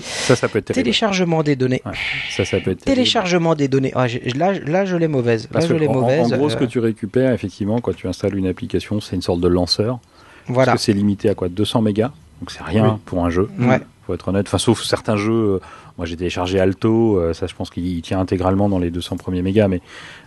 Ça 0.00 0.36
ça 0.36 0.48
peut 0.48 0.58
être 0.58 0.66
terrible 0.66 0.84
Téléchargement 0.84 1.42
des 1.42 1.56
données. 1.56 1.82
Ouais, 1.84 1.92
ça 2.30 2.44
ça 2.44 2.58
peut 2.60 2.70
être 2.72 2.80
terrible. 2.82 2.96
Téléchargement 2.96 3.54
des 3.54 3.68
données. 3.68 3.92
Ah, 3.94 4.06
là, 4.36 4.52
là, 4.52 4.84
je 4.84 4.96
l'ai 4.96 5.08
mauvaise. 5.08 5.46
parce 5.46 5.66
là, 5.68 5.74
je 5.74 5.80
l'ai 5.80 5.88
en, 5.88 5.92
en 5.92 6.00
mauvaise. 6.00 6.32
gros 6.32 6.48
ce 6.50 6.56
que 6.56 6.64
euh, 6.64 6.68
tu 6.68 6.78
récupères 6.78 7.32
effectivement 7.32 7.80
quand 7.80 7.94
tu 7.94 8.06
installes 8.06 8.36
une 8.36 8.46
application 8.46 9.00
c'est 9.00 9.16
une 9.16 9.22
sorte 9.22 9.40
de 9.40 9.48
lanceur 9.48 9.98
Voilà. 10.46 10.72
parce 10.72 10.82
que 10.82 10.86
c'est 10.86 10.92
limité 10.92 11.28
à 11.28 11.34
quoi 11.34 11.48
200 11.48 11.82
mégas 11.82 12.12
donc 12.40 12.50
c'est 12.50 12.62
rien 12.62 12.92
Oui. 12.94 13.00
pour 13.04 13.24
un 13.24 13.30
jeu 13.30 13.48
Ouais. 13.58 13.80
faut 14.06 14.14
être 14.14 14.28
honnête 14.28 14.46
enfin 14.46 14.58
sauf 14.58 14.82
certains 14.82 15.16
jeux 15.16 15.32
euh, 15.32 15.60
moi 15.98 16.06
j'ai 16.06 16.16
téléchargé 16.16 16.58
Alto 16.60 17.18
euh, 17.18 17.34
ça 17.34 17.46
je 17.46 17.54
pense 17.54 17.68
qu'il 17.70 17.86
il 17.86 18.00
tient 18.02 18.18
intégralement 18.20 18.68
dans 18.68 18.78
les 18.78 18.90
200 18.90 19.16
premiers 19.16 19.42
mégas 19.42 19.68
mais 19.68 19.80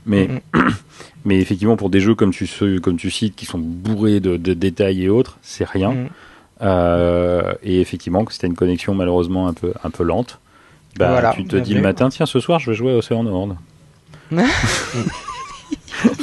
mais 0.05 0.29
mais 1.25 1.39
effectivement 1.39 1.75
pour 1.77 1.89
des 1.89 1.99
jeux 2.01 2.15
comme 2.15 2.31
tu 2.31 2.47
comme 2.81 2.97
tu 2.97 3.09
cites 3.09 3.35
qui 3.35 3.45
sont 3.45 3.59
bourrés 3.59 4.19
de, 4.19 4.37
de 4.37 4.53
détails 4.53 5.03
et 5.03 5.09
autres 5.09 5.37
c'est 5.41 5.67
rien 5.67 5.91
Mm. 5.91 6.07
Euh, 6.63 7.53
et 7.63 7.81
effectivement, 7.81 8.23
que 8.25 8.33
c'était 8.33 8.47
une 8.47 8.55
connexion 8.55 8.93
malheureusement 8.95 9.47
un 9.47 9.53
peu, 9.53 9.73
un 9.83 9.89
peu 9.89 10.03
lente, 10.03 10.39
bah, 10.97 11.09
Voilà, 11.11 11.33
tu 11.35 11.45
te 11.45 11.55
dis 11.57 11.71
vu. 11.71 11.77
le 11.77 11.81
matin, 11.83 12.09
tiens, 12.09 12.25
ce 12.25 12.39
soir, 12.39 12.59
je 12.59 12.69
vais 12.71 12.75
jouer 12.75 12.93
à 12.93 12.97
Océan 12.97 13.25
Horn. 13.25 13.57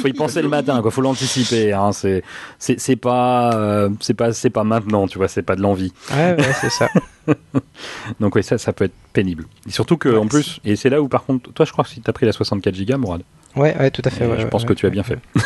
faut 0.01 0.07
y 0.07 0.13
penser 0.13 0.41
le 0.41 0.47
matin, 0.47 0.81
quoi. 0.81 0.91
Faut 0.91 1.01
l'anticiper. 1.01 1.73
Hein. 1.73 1.91
C'est, 1.91 2.23
c'est, 2.59 2.79
c'est 2.79 2.95
pas, 2.95 3.53
euh, 3.53 3.89
c'est 3.99 4.13
pas, 4.13 4.33
c'est 4.33 4.49
pas 4.49 4.63
maintenant, 4.63 5.07
tu 5.07 5.17
vois. 5.17 5.27
C'est 5.27 5.41
pas 5.41 5.55
de 5.55 5.61
l'envie. 5.61 5.93
Ouais, 6.13 6.35
ouais, 6.37 6.53
c'est 6.59 6.69
ça. 6.69 6.89
Donc 8.19 8.35
oui, 8.35 8.43
ça, 8.43 8.57
ça 8.57 8.73
peut 8.73 8.85
être 8.85 8.93
pénible. 9.13 9.45
Et 9.67 9.71
surtout 9.71 9.97
que, 9.97 10.09
Ouais, 10.09 10.17
en 10.17 10.27
plus, 10.27 10.59
et 10.65 10.75
c'est 10.75 10.89
là 10.89 11.01
où 11.01 11.07
par 11.07 11.23
contre, 11.23 11.51
toi, 11.53 11.65
je 11.65 11.71
crois 11.71 11.83
que 11.83 11.89
si 11.89 12.01
t'as 12.01 12.13
pris 12.13 12.25
la 12.25 12.31
64 12.31 12.75
Go, 12.85 12.97
Mourad, 12.97 13.21
Ouais, 13.55 13.75
ouais, 13.77 13.91
tout 13.91 14.01
à 14.05 14.09
fait. 14.09 14.25
ouais, 14.25 14.37
je 14.37 14.43
ouais, 14.43 14.49
pense 14.49 14.63
ouais. 14.63 14.67
que 14.69 14.73
tu 14.73 14.85
as 14.85 14.89
bien 14.89 15.03
fait. 15.03 15.19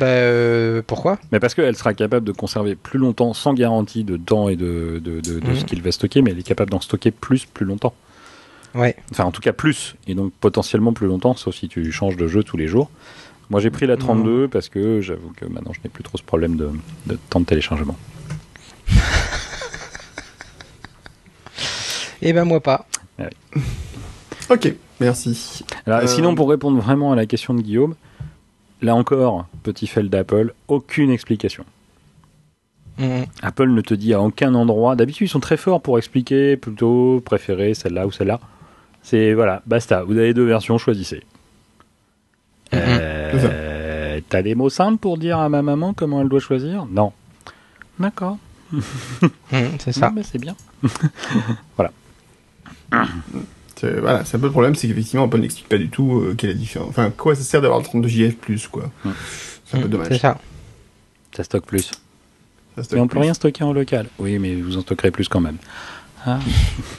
Bah, 0.00 0.06
euh, 0.06 0.82
pourquoi? 0.86 1.18
Mais 1.32 1.38
parce 1.40 1.54
qu'elle 1.54 1.76
sera 1.76 1.94
capable 1.94 2.26
de 2.26 2.32
conserver 2.32 2.74
plus 2.74 2.98
longtemps 2.98 3.32
sans 3.34 3.54
garantie 3.54 4.02
de 4.04 4.16
temps 4.16 4.48
et 4.48 4.56
de, 4.56 5.00
de, 5.02 5.20
de, 5.20 5.38
de 5.40 5.46
Mhm. 5.48 5.56
ce 5.56 5.64
qu'il 5.64 5.80
va 5.82 5.92
stocker, 5.92 6.22
mais 6.22 6.32
elle 6.32 6.38
est 6.38 6.42
capable 6.42 6.70
d'en 6.70 6.80
stocker 6.80 7.10
plus 7.12 7.44
plus 7.46 7.64
longtemps. 7.64 7.94
Ouais. 8.74 8.96
Enfin, 9.12 9.24
en 9.24 9.30
tout 9.30 9.40
cas, 9.40 9.52
plus. 9.52 9.94
Et 10.06 10.14
donc, 10.14 10.32
potentiellement 10.40 10.92
plus 10.92 11.06
longtemps, 11.06 11.34
sauf 11.36 11.54
si 11.54 11.68
tu 11.68 11.90
changes 11.92 12.16
de 12.16 12.26
jeu 12.26 12.42
tous 12.42 12.56
les 12.56 12.66
jours. 12.66 12.90
Moi, 13.48 13.60
j'ai 13.60 13.70
pris 13.70 13.86
la 13.86 13.96
32 13.96 14.48
parce 14.48 14.68
que 14.68 15.00
j'avoue 15.00 15.32
que 15.36 15.44
maintenant, 15.46 15.72
je 15.72 15.78
n'ai 15.84 15.88
plus 15.88 16.02
trop 16.02 16.18
ce 16.18 16.22
problème 16.24 16.56
de, 16.56 16.68
de 17.06 17.16
temps 17.30 17.38
de 17.40 17.46
téléchargement. 17.46 17.96
Et 22.22 22.32
ben 22.32 22.44
moi 22.44 22.60
pas. 22.60 22.86
Ok, 24.50 24.72
merci. 25.00 25.64
Alors, 25.86 26.00
Euh, 26.00 26.06
Sinon, 26.06 26.34
pour 26.34 26.48
répondre 26.50 26.80
vraiment 26.80 27.12
à 27.12 27.16
la 27.16 27.26
question 27.26 27.54
de 27.54 27.60
Guillaume, 27.62 27.94
là 28.82 28.94
encore, 28.94 29.46
petit 29.62 29.86
fail 29.86 30.08
d'Apple, 30.08 30.52
aucune 30.68 31.10
explication. 31.10 31.64
Mm. 32.98 33.24
Apple 33.42 33.68
ne 33.70 33.80
te 33.82 33.94
dit 33.94 34.14
à 34.14 34.20
aucun 34.22 34.54
endroit. 34.54 34.96
D'habitude, 34.96 35.26
ils 35.26 35.30
sont 35.30 35.40
très 35.40 35.56
forts 35.56 35.82
pour 35.82 35.98
expliquer 35.98 36.56
plutôt 36.56 37.20
préférer 37.24 37.74
celle-là 37.74 38.06
ou 38.06 38.12
celle-là. 38.12 38.40
C'est 39.02 39.34
voilà, 39.34 39.62
basta. 39.66 40.02
Vous 40.02 40.16
avez 40.18 40.32
deux 40.34 40.46
versions, 40.46 40.78
choisissez. 40.78 41.22
Euh, 42.74 44.20
T'as 44.28 44.42
des 44.42 44.54
mots 44.54 44.70
simples 44.70 44.98
pour 44.98 45.18
dire 45.18 45.38
à 45.38 45.48
ma 45.48 45.62
maman 45.62 45.92
comment 45.94 46.20
elle 46.22 46.28
doit 46.28 46.40
choisir? 46.40 46.86
Non. 46.86 47.12
D'accord. 47.98 48.38
Mm, 48.72 48.78
c'est 49.78 49.92
ça. 49.92 50.12
C'est 50.24 50.38
bien. 50.38 50.56
C'est- 51.76 51.90
Voilà, 53.82 54.24
c'est 54.24 54.36
un 54.36 54.40
peu 54.40 54.46
le 54.46 54.52
problème, 54.52 54.74
c'est 54.74 54.88
qu'effectivement, 54.88 55.24
Apple 55.24 55.38
n'explique 55.38 55.68
pas 55.68 55.78
du 55.78 55.88
tout 55.88 56.18
euh, 56.20 56.34
quelle 56.36 56.50
est 56.50 56.54
la 56.54 56.58
différence. 56.58 56.88
Enfin, 56.90 57.10
quoi 57.10 57.34
ça 57.34 57.42
sert 57.42 57.60
d'avoir 57.60 57.78
le 57.80 57.84
32 57.84 58.08
Go 58.08 58.34
plus, 58.40 58.66
quoi. 58.68 58.90
C'est 59.66 59.76
un 59.76 59.80
peu 59.82 59.86
Mm, 59.88 59.90
dommage. 59.90 60.08
C'est 60.10 60.18
ça. 60.18 60.38
Ça 61.36 61.44
stocke 61.44 61.66
plus. 61.66 61.90
Ça 62.76 62.82
stocke 62.82 62.92
Mais 62.96 63.00
on 63.00 63.06
peut 63.06 63.12
plus. 63.16 63.20
rien 63.20 63.34
stocker 63.34 63.64
en 63.64 63.72
local. 63.72 64.06
Oui, 64.18 64.38
mais 64.38 64.54
vous 64.54 64.76
en 64.78 64.80
stockerez 64.80 65.10
plus 65.10 65.28
quand 65.28 65.40
même. 65.40 65.56
Ah. 66.24 66.38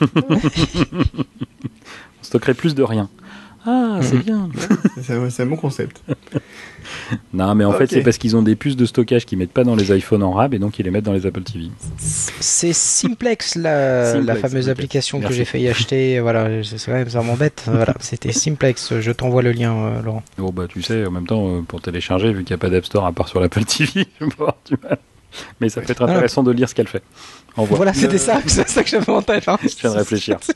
on 0.30 2.22
stockerait 2.22 2.54
plus 2.54 2.74
de 2.74 2.82
rien. 2.82 3.08
Ah, 3.66 3.98
c'est 4.02 4.18
bien. 4.24 4.48
C'est 5.02 5.14
un, 5.14 5.30
c'est 5.30 5.42
un 5.42 5.46
bon 5.46 5.56
concept. 5.56 6.02
Non, 7.34 7.54
mais 7.54 7.64
en 7.66 7.72
fait, 7.72 7.84
Ok. 7.84 7.90
c'est 7.90 8.00
parce 8.02 8.16
qu'ils 8.16 8.34
ont 8.34 8.40
des 8.42 8.56
puces 8.56 8.76
de 8.76 8.86
stockage 8.86 9.26
qu'ils 9.26 9.36
mettent 9.36 9.52
pas 9.52 9.62
dans 9.64 9.74
les 9.76 9.94
iPhones 9.94 10.22
en 10.22 10.32
RAB 10.32 10.54
et 10.54 10.58
donc 10.58 10.78
ils 10.78 10.84
les 10.84 10.90
mettent 10.90 11.04
dans 11.04 11.12
les 11.12 11.26
Apple 11.26 11.42
TV. 11.42 11.66
C'est 11.98 12.72
Simplex, 12.72 13.56
la, 13.56 14.12
Simplex, 14.12 14.26
la 14.26 14.34
fameuse 14.36 14.66
ok. 14.68 14.72
application 14.72 15.18
Merci. 15.18 15.28
que 15.30 15.36
j'ai 15.36 15.44
failli 15.44 15.68
acheter. 15.68 16.20
Voilà, 16.28 16.62
c'est 16.64 16.78
c'est 16.78 16.90
vrai, 16.90 17.08
ça 17.08 17.20
m'embête. 17.22 17.64
Voilà, 17.66 17.94
c'était 18.00 18.32
Simplex. 18.32 19.00
Je 19.00 19.12
t'envoie 19.12 19.42
le 19.42 19.52
lien, 19.52 19.74
euh, 19.76 20.02
Laurent. 20.02 20.22
Bon, 20.38 20.50
bah, 20.50 20.64
tu 20.68 20.80
sais, 20.82 21.04
en 21.04 21.10
même 21.10 21.26
temps, 21.26 21.46
euh, 21.58 21.60
pour 21.62 21.82
télécharger, 21.82 22.32
vu 22.32 22.44
qu'il 22.44 22.54
n'y 22.54 22.58
a 22.58 22.58
pas 22.58 22.70
d'App 22.70 22.86
Store 22.86 23.04
à 23.04 23.12
part 23.12 23.28
sur 23.28 23.40
l'Apple 23.40 23.64
TV, 23.64 24.06
je 24.20 24.24
vais 24.24 24.32
avoir 24.32 24.56
du 24.66 24.76
mal. 24.82 24.98
Mais 25.60 25.68
ça 25.68 25.82
peut 25.82 25.92
être 25.92 26.02
intéressant 26.02 26.42
de 26.42 26.52
lire 26.52 26.68
ce 26.70 26.74
qu'elle 26.74 26.88
fait. 26.88 27.02
Envoie. 27.58 27.76
Voilà, 27.76 27.92
c'était 27.92 28.14
Euh, 28.14 28.18
ça, 28.18 28.40
c'est 28.46 28.68
ça 28.68 28.82
que 28.82 28.88
j'avais 28.88 29.10
en 29.12 29.20
tête. 29.20 29.46
hein. 29.48 29.58
Je 29.62 29.68
viens 29.80 29.92
de 29.92 29.98
réfléchir. 29.98 30.38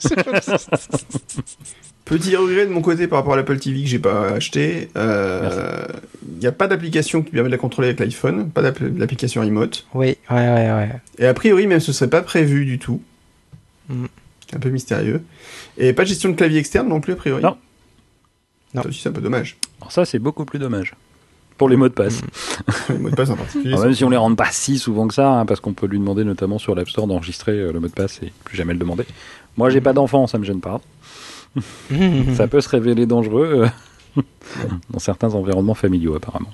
Petit 2.04 2.34
regret 2.36 2.66
de 2.66 2.72
mon 2.72 2.80
côté 2.82 3.06
par 3.06 3.18
rapport 3.20 3.34
à 3.34 3.36
l'Apple 3.36 3.58
TV 3.58 3.82
que 3.82 3.88
j'ai 3.88 3.98
pas 3.98 4.30
acheté. 4.30 4.88
euh, 4.96 5.86
Il 6.32 6.38
n'y 6.38 6.46
a 6.46 6.52
pas 6.52 6.66
d'application 6.66 7.22
qui 7.22 7.30
permet 7.30 7.48
de 7.48 7.52
la 7.54 7.58
contrôler 7.58 7.88
avec 7.88 8.00
l'iPhone, 8.00 8.50
pas 8.50 8.60
d'app- 8.62 8.82
d'application 8.82 9.40
remote. 9.40 9.86
Oui, 9.94 10.16
ouais, 10.30 10.36
ouais, 10.36 10.72
ouais. 10.72 10.90
Et 11.18 11.26
a 11.26 11.34
priori, 11.34 11.66
même 11.68 11.80
ce 11.80 11.92
serait 11.92 12.10
pas 12.10 12.22
prévu 12.22 12.64
du 12.66 12.78
tout. 12.78 13.00
Mm. 13.88 14.06
C'est 14.48 14.56
un 14.56 14.60
peu 14.60 14.70
mystérieux. 14.70 15.22
Et 15.78 15.92
pas 15.92 16.02
de 16.02 16.08
gestion 16.08 16.28
de 16.30 16.34
clavier 16.34 16.58
externe 16.58 16.88
non 16.88 17.00
plus, 17.00 17.12
a 17.12 17.16
priori. 17.16 17.42
Non. 17.42 17.56
Non. 18.74 18.82
Ça 18.82 18.88
aussi, 18.88 19.00
c'est 19.00 19.08
un 19.08 19.12
peu 19.12 19.20
dommage. 19.20 19.56
Alors 19.80 19.92
ça, 19.92 20.04
c'est 20.04 20.18
beaucoup 20.18 20.44
plus 20.44 20.58
dommage. 20.58 20.94
Pour 21.62 21.68
les 21.68 21.76
mots 21.76 21.88
de 21.88 21.94
passe. 21.94 22.20
Les 22.88 22.98
mots 22.98 23.08
de 23.10 23.14
passe 23.14 23.30
en 23.30 23.36
particulier. 23.36 23.68
Alors, 23.74 23.84
même 23.84 23.94
si 23.94 24.04
on 24.04 24.10
les 24.10 24.16
rend 24.16 24.34
pas 24.34 24.48
si 24.50 24.78
souvent 24.78 25.06
que 25.06 25.14
ça, 25.14 25.30
hein, 25.30 25.46
parce 25.46 25.60
qu'on 25.60 25.72
peut 25.74 25.86
lui 25.86 25.98
demander 26.00 26.24
notamment 26.24 26.58
sur 26.58 26.74
l'App 26.74 26.88
Store 26.88 27.06
d'enregistrer 27.06 27.52
euh, 27.52 27.72
le 27.72 27.78
mot 27.78 27.86
de 27.86 27.92
passe 27.92 28.20
et 28.22 28.32
plus 28.44 28.56
jamais 28.56 28.72
le 28.72 28.78
demander. 28.80 29.04
Moi, 29.56 29.70
j'ai 29.70 29.80
pas 29.80 29.92
d'enfant, 29.92 30.26
ça 30.26 30.38
me 30.38 30.44
gêne 30.44 30.60
pas. 30.60 30.80
Ça 32.34 32.48
peut 32.48 32.60
se 32.60 32.68
révéler 32.68 33.06
dangereux 33.06 33.68
euh, 34.16 34.22
dans 34.90 34.98
certains 34.98 35.34
environnements 35.34 35.74
familiaux, 35.74 36.14
apparemment. 36.16 36.50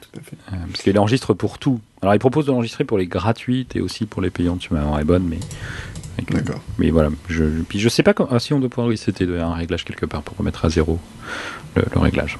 Tout 0.00 0.18
à 0.18 0.22
fait. 0.22 0.36
Euh, 0.52 0.56
parce 0.70 0.82
qu'il 0.82 0.98
enregistre 0.98 1.34
pour 1.34 1.58
tout. 1.58 1.80
Alors, 2.00 2.14
il 2.14 2.18
propose 2.18 2.46
d'enregistrer 2.46 2.84
pour 2.84 2.98
les 2.98 3.06
gratuites 3.06 3.76
et 3.76 3.80
aussi 3.80 4.06
pour 4.06 4.22
les 4.22 4.30
payantes. 4.30 4.58
Tu 4.60 4.74
m'as 4.74 4.98
est 5.00 5.04
bonne, 5.04 5.24
mais. 5.28 5.38
D'accord. 6.30 6.60
Mais 6.78 6.90
voilà. 6.90 7.10
Je, 7.28 7.44
puis 7.68 7.78
je 7.78 7.88
sais 7.88 8.02
pas 8.02 8.12
comment. 8.12 8.28
Ah, 8.32 8.38
si 8.38 8.52
on 8.52 8.58
doit 8.60 8.68
pouvoir 8.68 8.88
resetter 8.88 9.24
de- 9.26 9.38
un 9.38 9.54
réglage 9.54 9.84
quelque 9.84 10.06
part 10.06 10.22
pour 10.22 10.36
remettre 10.36 10.64
à 10.64 10.68
zéro 10.68 10.98
le, 11.76 11.82
le 11.94 12.00
réglage. 12.00 12.38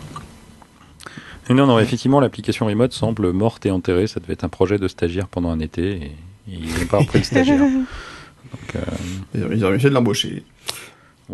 Et 1.51 1.55
non, 1.55 1.67
non, 1.67 1.79
effectivement, 1.79 2.21
l'application 2.21 2.67
remote 2.67 2.93
semble 2.93 3.33
morte 3.33 3.67
et 3.67 3.71
enterrée. 3.71 4.07
Ça 4.07 4.21
devait 4.21 4.35
être 4.35 4.45
un 4.45 4.49
projet 4.49 4.79
de 4.79 4.87
stagiaire 4.89 5.27
pendant 5.29 5.51
un 5.51 5.59
été 5.61 5.91
et, 5.91 6.05
et 6.05 6.13
ils 6.49 6.67
n'ont 6.81 6.87
pas 6.87 6.99
repris 6.99 7.19
le 7.19 7.25
stagiaire. 7.25 7.59
Donc, 7.61 8.77
euh, 8.77 8.81
Ils 9.55 9.65
auraient- 9.65 9.79
fait 9.79 9.89
de 9.89 9.95
l'embaucher. 9.95 10.45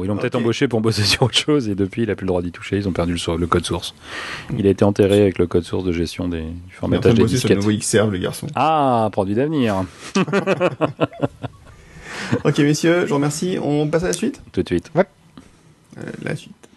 Ils 0.01 0.07
l'ont 0.07 0.17
peut-être 0.17 0.37
embauché 0.37 0.69
pour 0.69 0.81
bosser 0.81 1.03
sur 1.05 1.23
autre 1.25 1.37
chose 1.37 1.69
et 1.69 1.75
depuis 1.75 2.03
il 2.03 2.11
a 2.11 2.15
plus 2.15 2.25
le 2.25 2.29
droit 2.29 2.41
d'y 2.43 2.53
toucher, 2.53 2.77
ils 2.77 2.87
ont 2.89 2.93
perdu 2.93 3.13
le, 3.13 3.19
so- 3.19 3.37
le 3.37 3.49
code 3.49 3.65
source. 3.65 3.95
Il 4.57 4.65
a 4.67 4.71
été 4.71 4.85
enterré 4.85 5.21
avec 5.23 5.39
le 5.39 5.49
code 5.49 5.65
source 5.65 5.83
de 5.83 5.91
gestion 5.91 6.29
des, 6.29 6.43
du 6.43 6.73
formatage 6.73 7.15
de 7.15 7.23
des 7.23 7.23
sur 7.23 7.25
le 7.25 7.31
disquettes. 7.33 7.57
nouveau 7.57 7.73
Xserve, 7.73 8.13
le 8.13 8.19
garçon. 8.19 8.47
Ah, 8.55 9.09
produit 9.13 9.35
d'avenir. 9.35 9.85
Ok, 12.45 12.59
messieurs, 12.59 13.03
je 13.03 13.07
vous 13.09 13.15
remercie. 13.15 13.59
On 13.63 13.89
passe 13.89 14.05
à 14.05 14.09
la 14.09 14.13
suite? 14.13 14.43
Tout 14.53 14.63
de 14.63 14.69
suite. 14.69 14.91
Euh, 14.97 15.03
La 16.23 16.37
suite. 16.37 16.68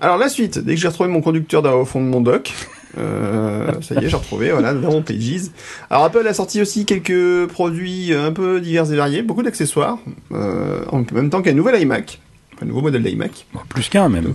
Alors 0.00 0.16
la 0.18 0.28
suite, 0.28 0.58
dès 0.58 0.74
que 0.74 0.80
j'ai 0.80 0.88
retrouvé 0.88 1.08
mon 1.08 1.20
conducteur 1.20 1.64
au 1.76 1.84
fond 1.84 2.00
de 2.00 2.06
mon 2.06 2.20
dock, 2.20 2.52
euh, 2.98 3.70
ça 3.80 3.94
y 3.96 4.04
est, 4.04 4.08
j'ai 4.08 4.16
retrouvé, 4.16 4.50
voilà, 4.50 4.72
Veron 4.72 5.02
Pages. 5.02 5.50
Alors 5.90 6.04
Apple 6.04 6.26
a 6.26 6.34
sorti 6.34 6.60
aussi 6.60 6.84
quelques 6.84 7.46
produits 7.48 8.12
un 8.14 8.32
peu 8.32 8.60
divers 8.60 8.90
et 8.92 8.96
variés, 8.96 9.22
beaucoup 9.22 9.42
d'accessoires, 9.42 9.98
euh, 10.32 10.84
en 10.92 11.04
même 11.12 11.30
temps 11.30 11.42
qu'un 11.42 11.52
nouvel 11.52 11.80
iMac, 11.82 12.20
un 12.62 12.66
nouveau 12.66 12.80
modèle 12.80 13.02
d'iMac. 13.02 13.46
Bon, 13.52 13.60
plus 13.68 13.88
qu'un 13.88 14.08
même. 14.08 14.34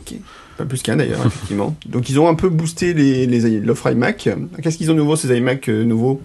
Pas 0.57 0.65
plus 0.65 0.81
qu'un 0.81 0.97
d'ailleurs, 0.97 1.21
effectivement. 1.25 1.75
Donc 1.85 2.09
ils 2.09 2.19
ont 2.19 2.27
un 2.27 2.35
peu 2.35 2.49
boosté 2.49 2.93
les, 2.93 3.25
les, 3.25 3.59
l'offre 3.59 3.91
iMac. 3.91 4.29
Qu'est-ce 4.61 4.77
qu'ils 4.77 4.91
ont 4.91 4.93
de 4.93 4.99
nouveau 4.99 5.15
ces 5.15 5.35
iMac 5.35 5.69
euh, 5.69 5.83
nouveaux, 5.83 6.21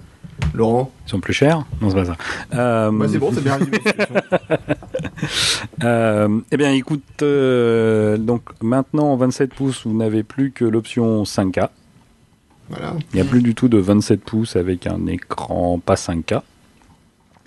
Laurent 0.54 0.90
Ils 1.06 1.10
sont 1.10 1.20
plus 1.20 1.32
chers? 1.32 1.64
Non, 1.80 1.90
c'est 1.90 1.96
pas 1.96 2.04
ça. 2.04 2.16
Euh, 2.54 2.90
Bah 2.92 3.06
c'est 3.08 3.18
bon, 3.18 3.30
c'est 3.32 3.42
bien 3.42 3.56
résumé. 3.56 3.78
euh, 5.84 6.40
eh 6.50 6.56
bien, 6.56 6.72
écoute, 6.72 7.02
euh, 7.22 8.16
donc 8.16 8.42
maintenant 8.62 9.12
en 9.12 9.16
27 9.16 9.54
pouces, 9.54 9.86
vous 9.86 9.96
n'avez 9.96 10.22
plus 10.22 10.50
que 10.52 10.64
l'option 10.64 11.22
5K. 11.24 11.68
Voilà, 12.70 12.94
Il 13.12 13.16
n'y 13.16 13.20
a 13.20 13.24
plus 13.24 13.42
du 13.42 13.54
tout 13.54 13.68
de 13.68 13.78
27 13.78 14.20
pouces 14.20 14.56
avec 14.56 14.86
un 14.86 15.06
écran 15.06 15.78
pas 15.78 15.94
5K. 15.94 16.40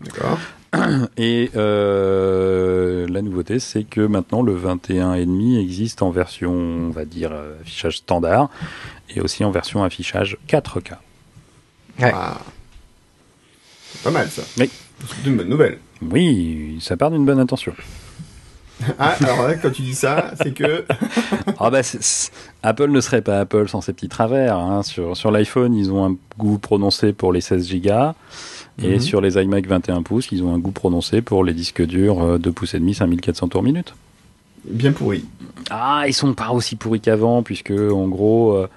d'accord. 0.04 0.40
Et 1.18 1.52
euh, 1.58 3.06
la 3.10 3.22
nouveauté, 3.22 3.60
c'est 3.60 3.84
que 3.84 4.00
maintenant 4.02 4.42
le 4.42 4.58
21,5 4.58 5.60
existe 5.60 6.02
en 6.02 6.12
version, 6.12 6.54
on 6.54 6.90
va 6.92 7.04
dire, 7.04 7.34
affichage 7.62 7.98
standard 7.98 8.50
et 9.10 9.20
aussi 9.20 9.44
en 9.44 9.52
version 9.52 9.84
affichage 9.84 10.38
4K. 10.48 10.94
Ouais. 12.00 12.12
Ah. 12.16 12.38
C'est 13.92 14.04
pas 14.04 14.12
mal 14.12 14.30
ça. 14.30 14.42
Oui. 14.58 14.70
C'est 15.08 15.30
une 15.30 15.38
bonne 15.38 15.50
nouvelle. 15.50 15.78
Oui, 16.02 16.78
ça 16.82 16.98
part 16.98 17.12
d'une 17.12 17.26
bonne 17.26 17.40
intention. 17.40 17.74
Ah, 18.98 19.16
alors 19.24 19.48
là, 19.48 19.54
quand 19.56 19.70
tu 19.72 19.84
dis 19.84 19.94
ça, 19.94 20.32
c'est 20.42 20.54
que. 20.56 20.86
Ah 21.60 21.70
bah, 21.70 21.82
Apple 22.64 22.90
ne 22.90 23.00
serait 23.02 23.22
pas 23.22 23.40
Apple 23.40 23.68
sans 23.70 23.82
ses 23.82 23.94
petits 23.94 24.10
travers. 24.10 24.58
hein. 24.58 24.82
Sur, 24.82 25.16
sur 25.16 25.30
l'iPhone, 25.30 25.76
ils 25.76 25.92
ont 25.92 26.04
un 26.06 26.16
goût 26.40 26.58
prononcé 26.58 27.14
pour 27.14 27.32
les 27.32 27.42
16 27.42 27.70
Go. 27.82 27.90
Et 28.82 28.94
Mhm. 28.96 29.00
sur 29.00 29.22
les 29.22 29.36
iMac 29.36 29.68
21 29.68 30.02
pouces, 30.02 30.30
ils 30.32 30.44
ont 30.44 30.56
un 30.56 30.58
goût 30.58 30.72
prononcé 30.72 31.22
pour 31.22 31.44
les 31.44 31.54
disques 31.54 31.86
durs 31.86 32.24
euh, 32.24 32.38
2 32.40 32.52
pouces 32.52 32.74
et 32.74 32.80
demi, 32.80 32.96
5400 32.96 33.50
tours 33.50 33.62
minute. 33.62 33.94
Bien 34.66 34.92
pourri. 34.94 35.26
Ah, 35.70 36.06
ils 36.08 36.14
sont 36.14 36.34
pas 36.34 36.50
aussi 36.50 36.76
pourris 36.76 37.02
qu'avant, 37.02 37.44
puisque 37.44 37.72
en 37.72 38.08
gros, 38.08 38.54
euh, 38.54 38.68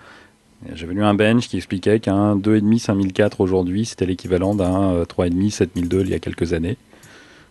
j'avais 0.74 0.94
lu 0.94 1.02
un 1.02 1.14
bench 1.14 1.48
qui 1.48 1.56
expliquait 1.56 2.00
qu'un 2.00 2.36
2,5 2.36 2.78
5004 2.78 3.40
aujourd'hui, 3.40 3.84
c'était 3.84 4.06
l'équivalent 4.06 4.54
d'un 4.54 4.92
euh, 4.92 5.04
3,5 5.04 5.50
7002 5.50 6.00
il 6.00 6.10
y 6.10 6.14
a 6.14 6.18
quelques 6.18 6.52
années. 6.52 6.76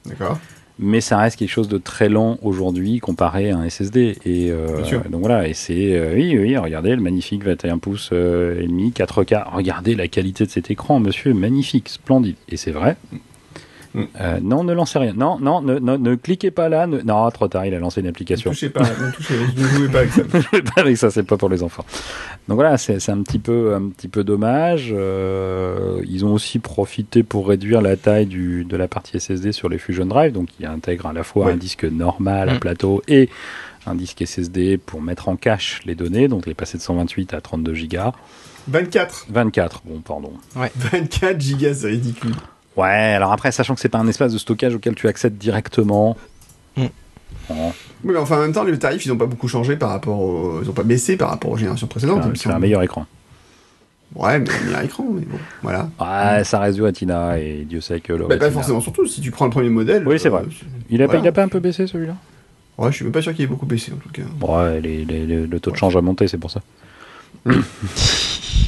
D'accord. 0.05 0.39
Mais 0.79 1.01
ça 1.01 1.19
reste 1.19 1.37
quelque 1.37 1.49
chose 1.49 1.67
de 1.67 1.77
très 1.77 2.09
lent 2.09 2.37
aujourd'hui 2.41 2.99
comparé 2.99 3.51
à 3.51 3.57
un 3.57 3.69
SSD. 3.69 4.17
Et 4.25 4.51
euh, 4.51 4.77
Bien 4.77 4.85
sûr. 4.85 5.03
donc 5.09 5.21
voilà, 5.21 5.47
et 5.47 5.53
c'est 5.53 5.95
euh, 5.95 6.13
oui, 6.15 6.37
oui, 6.37 6.57
regardez 6.57 6.95
le 6.95 7.01
magnifique 7.01 7.43
21 7.43 7.77
pouces 7.77 8.09
euh, 8.11 8.59
et 8.59 8.67
demi, 8.67 8.89
4K. 8.89 9.43
Regardez 9.53 9.93
la 9.93 10.07
qualité 10.07 10.45
de 10.45 10.49
cet 10.49 10.71
écran, 10.71 10.99
monsieur, 10.99 11.33
magnifique, 11.33 11.89
splendide. 11.89 12.35
Et 12.49 12.57
c'est 12.57 12.71
vrai. 12.71 12.97
Euh, 13.95 14.39
non, 14.41 14.63
ne 14.63 14.73
lancez 14.73 14.97
rien. 14.97 15.13
Non, 15.15 15.37
non, 15.39 15.61
ne, 15.61 15.77
ne, 15.77 15.97
ne 15.97 16.15
cliquez 16.15 16.49
pas 16.51 16.67
là. 16.69 16.87
ne- 16.87 17.01
Non, 17.01 17.29
trop 17.29 17.47
tard, 17.47 17.65
il 17.65 17.73
a 17.75 17.79
lancé 17.79 17.99
une 18.01 18.05
Ne 18.07 18.11
application. 18.11 18.49
touchez 18.51 18.69
pas, 18.69 18.81
ne 18.81 19.11
touchez, 19.11 19.35
ne 19.55 19.63
jouez 19.67 19.87
pas 19.89 19.99
avec 19.99 20.11
ça. 20.11 20.21
Ne 20.33 20.41
jouez 20.41 20.61
pas 20.63 20.81
avec 20.81 20.97
ça, 20.97 21.11
c'est 21.11 21.23
pas 21.23 21.37
pour 21.37 21.49
les 21.49 21.61
enfants. 21.63 21.85
Donc 22.47 22.55
voilà, 22.55 22.77
c'est 22.77 23.09
un 23.09 23.21
petit 23.21 23.39
peu, 23.39 23.75
un 23.75 23.89
petit 23.89 24.07
peu 24.07 24.23
dommage. 24.23 24.89
Euh, 24.91 26.01
ils 26.07 26.25
ont 26.25 26.33
aussi 26.33 26.59
profité 26.59 27.23
pour 27.23 27.47
réduire 27.47 27.81
la 27.81 27.95
taille 27.95 28.25
du, 28.25 28.65
de 28.65 28.75
la 28.77 28.87
partie 28.87 29.19
SSD 29.19 29.51
sur 29.51 29.69
les 29.69 29.77
Fusion 29.77 30.05
Drive, 30.07 30.31
donc 30.33 30.49
il 30.59 30.65
intègre 30.65 31.05
à 31.07 31.13
la 31.13 31.23
fois 31.23 31.45
Ouais. 31.47 31.53
un 31.53 31.57
disque 31.57 31.83
normal 31.85 32.49
à 32.49 32.53
Mm. 32.55 32.59
plateau 32.59 33.01
et 33.07 33.29
un 33.85 33.95
disque 33.95 34.21
SSD 34.25 34.77
pour 34.77 35.01
mettre 35.01 35.29
en 35.29 35.35
cache 35.35 35.81
les 35.85 35.93
données, 35.95 36.27
donc 36.27 36.45
les 36.47 36.53
passer 36.53 36.77
de 36.77 36.83
128 36.83 37.33
à 37.33 37.41
32 37.41 37.73
Go. 37.87 38.11
24. 38.69 39.25
24, 39.29 39.81
bon, 39.85 39.99
pardon. 39.99 40.31
24 40.55 41.39
gigas, 41.41 41.73
c'est 41.75 41.87
ridicule. 41.87 42.31
Ouais, 42.75 42.87
alors 42.87 43.31
après, 43.31 43.51
sachant 43.51 43.75
que 43.75 43.81
c'est 43.81 43.89
pas 43.89 43.99
un 43.99 44.07
espace 44.07 44.33
de 44.33 44.37
stockage 44.37 44.75
auquel 44.75 44.95
tu 44.95 45.07
accèdes 45.07 45.37
directement. 45.37 46.17
Mm. 46.75 46.85
Oui, 47.49 47.55
mais 48.03 48.17
enfin, 48.17 48.37
en 48.37 48.41
même 48.41 48.53
temps, 48.53 48.63
les 48.63 48.77
tarifs, 48.79 49.05
ils 49.05 49.11
ont 49.11 49.17
pas 49.17 49.25
beaucoup 49.25 49.47
changé 49.47 49.75
par 49.75 49.89
rapport 49.89 50.19
aux... 50.19 50.61
Ils 50.63 50.69
ont 50.69 50.73
pas 50.73 50.83
baissé 50.83 51.17
par 51.17 51.29
rapport 51.29 51.51
aux 51.51 51.57
générations 51.57 51.87
précédentes. 51.87 52.25
me 52.25 52.35
c'est 52.35 52.49
un 52.49 52.59
meilleur 52.59 52.81
écran. 52.81 53.05
Ouais, 54.15 54.39
mais 54.39 54.49
meilleur 54.65 54.81
écran, 54.81 55.05
mais 55.11 55.25
bon, 55.25 55.37
voilà. 55.63 55.89
Ouais, 55.99 56.43
ça 56.43 56.59
reste 56.59 56.75
du 56.75 56.83
Retina 56.83 57.39
et 57.39 57.65
Dieu 57.67 57.81
sait 57.81 57.99
que 57.99 58.13
le. 58.13 58.27
Bah, 58.27 58.37
pas 58.37 58.51
forcément, 58.51 58.79
surtout 58.79 59.07
si 59.07 59.21
tu 59.21 59.31
prends 59.31 59.45
le 59.45 59.51
premier 59.51 59.69
modèle. 59.69 60.07
Oui, 60.07 60.19
c'est 60.19 60.29
vrai. 60.29 60.43
Il 60.89 61.01
a, 61.01 61.05
pas, 61.07 61.13
voilà. 61.13 61.25
il 61.25 61.27
a 61.27 61.31
pas 61.31 61.43
un 61.43 61.47
peu 61.47 61.59
baissé 61.59 61.87
celui-là? 61.87 62.15
Ouais, 62.77 62.91
je 62.91 62.95
suis 62.97 63.05
même 63.05 63.11
pas 63.11 63.21
sûr 63.21 63.33
qu'il 63.33 63.43
ait 63.45 63.47
beaucoup 63.47 63.65
baissé 63.65 63.91
en 63.91 63.97
tout 63.97 64.09
cas. 64.09 64.21
Ouais, 64.47 64.79
les- 64.81 65.03
les- 65.05 65.25
les- 65.25 65.47
le 65.47 65.59
taux 65.59 65.71
de 65.71 65.75
change 65.77 65.95
a 65.95 66.01
monté, 66.01 66.27
c'est 66.27 66.37
pour 66.37 66.51
ça. 66.51 66.61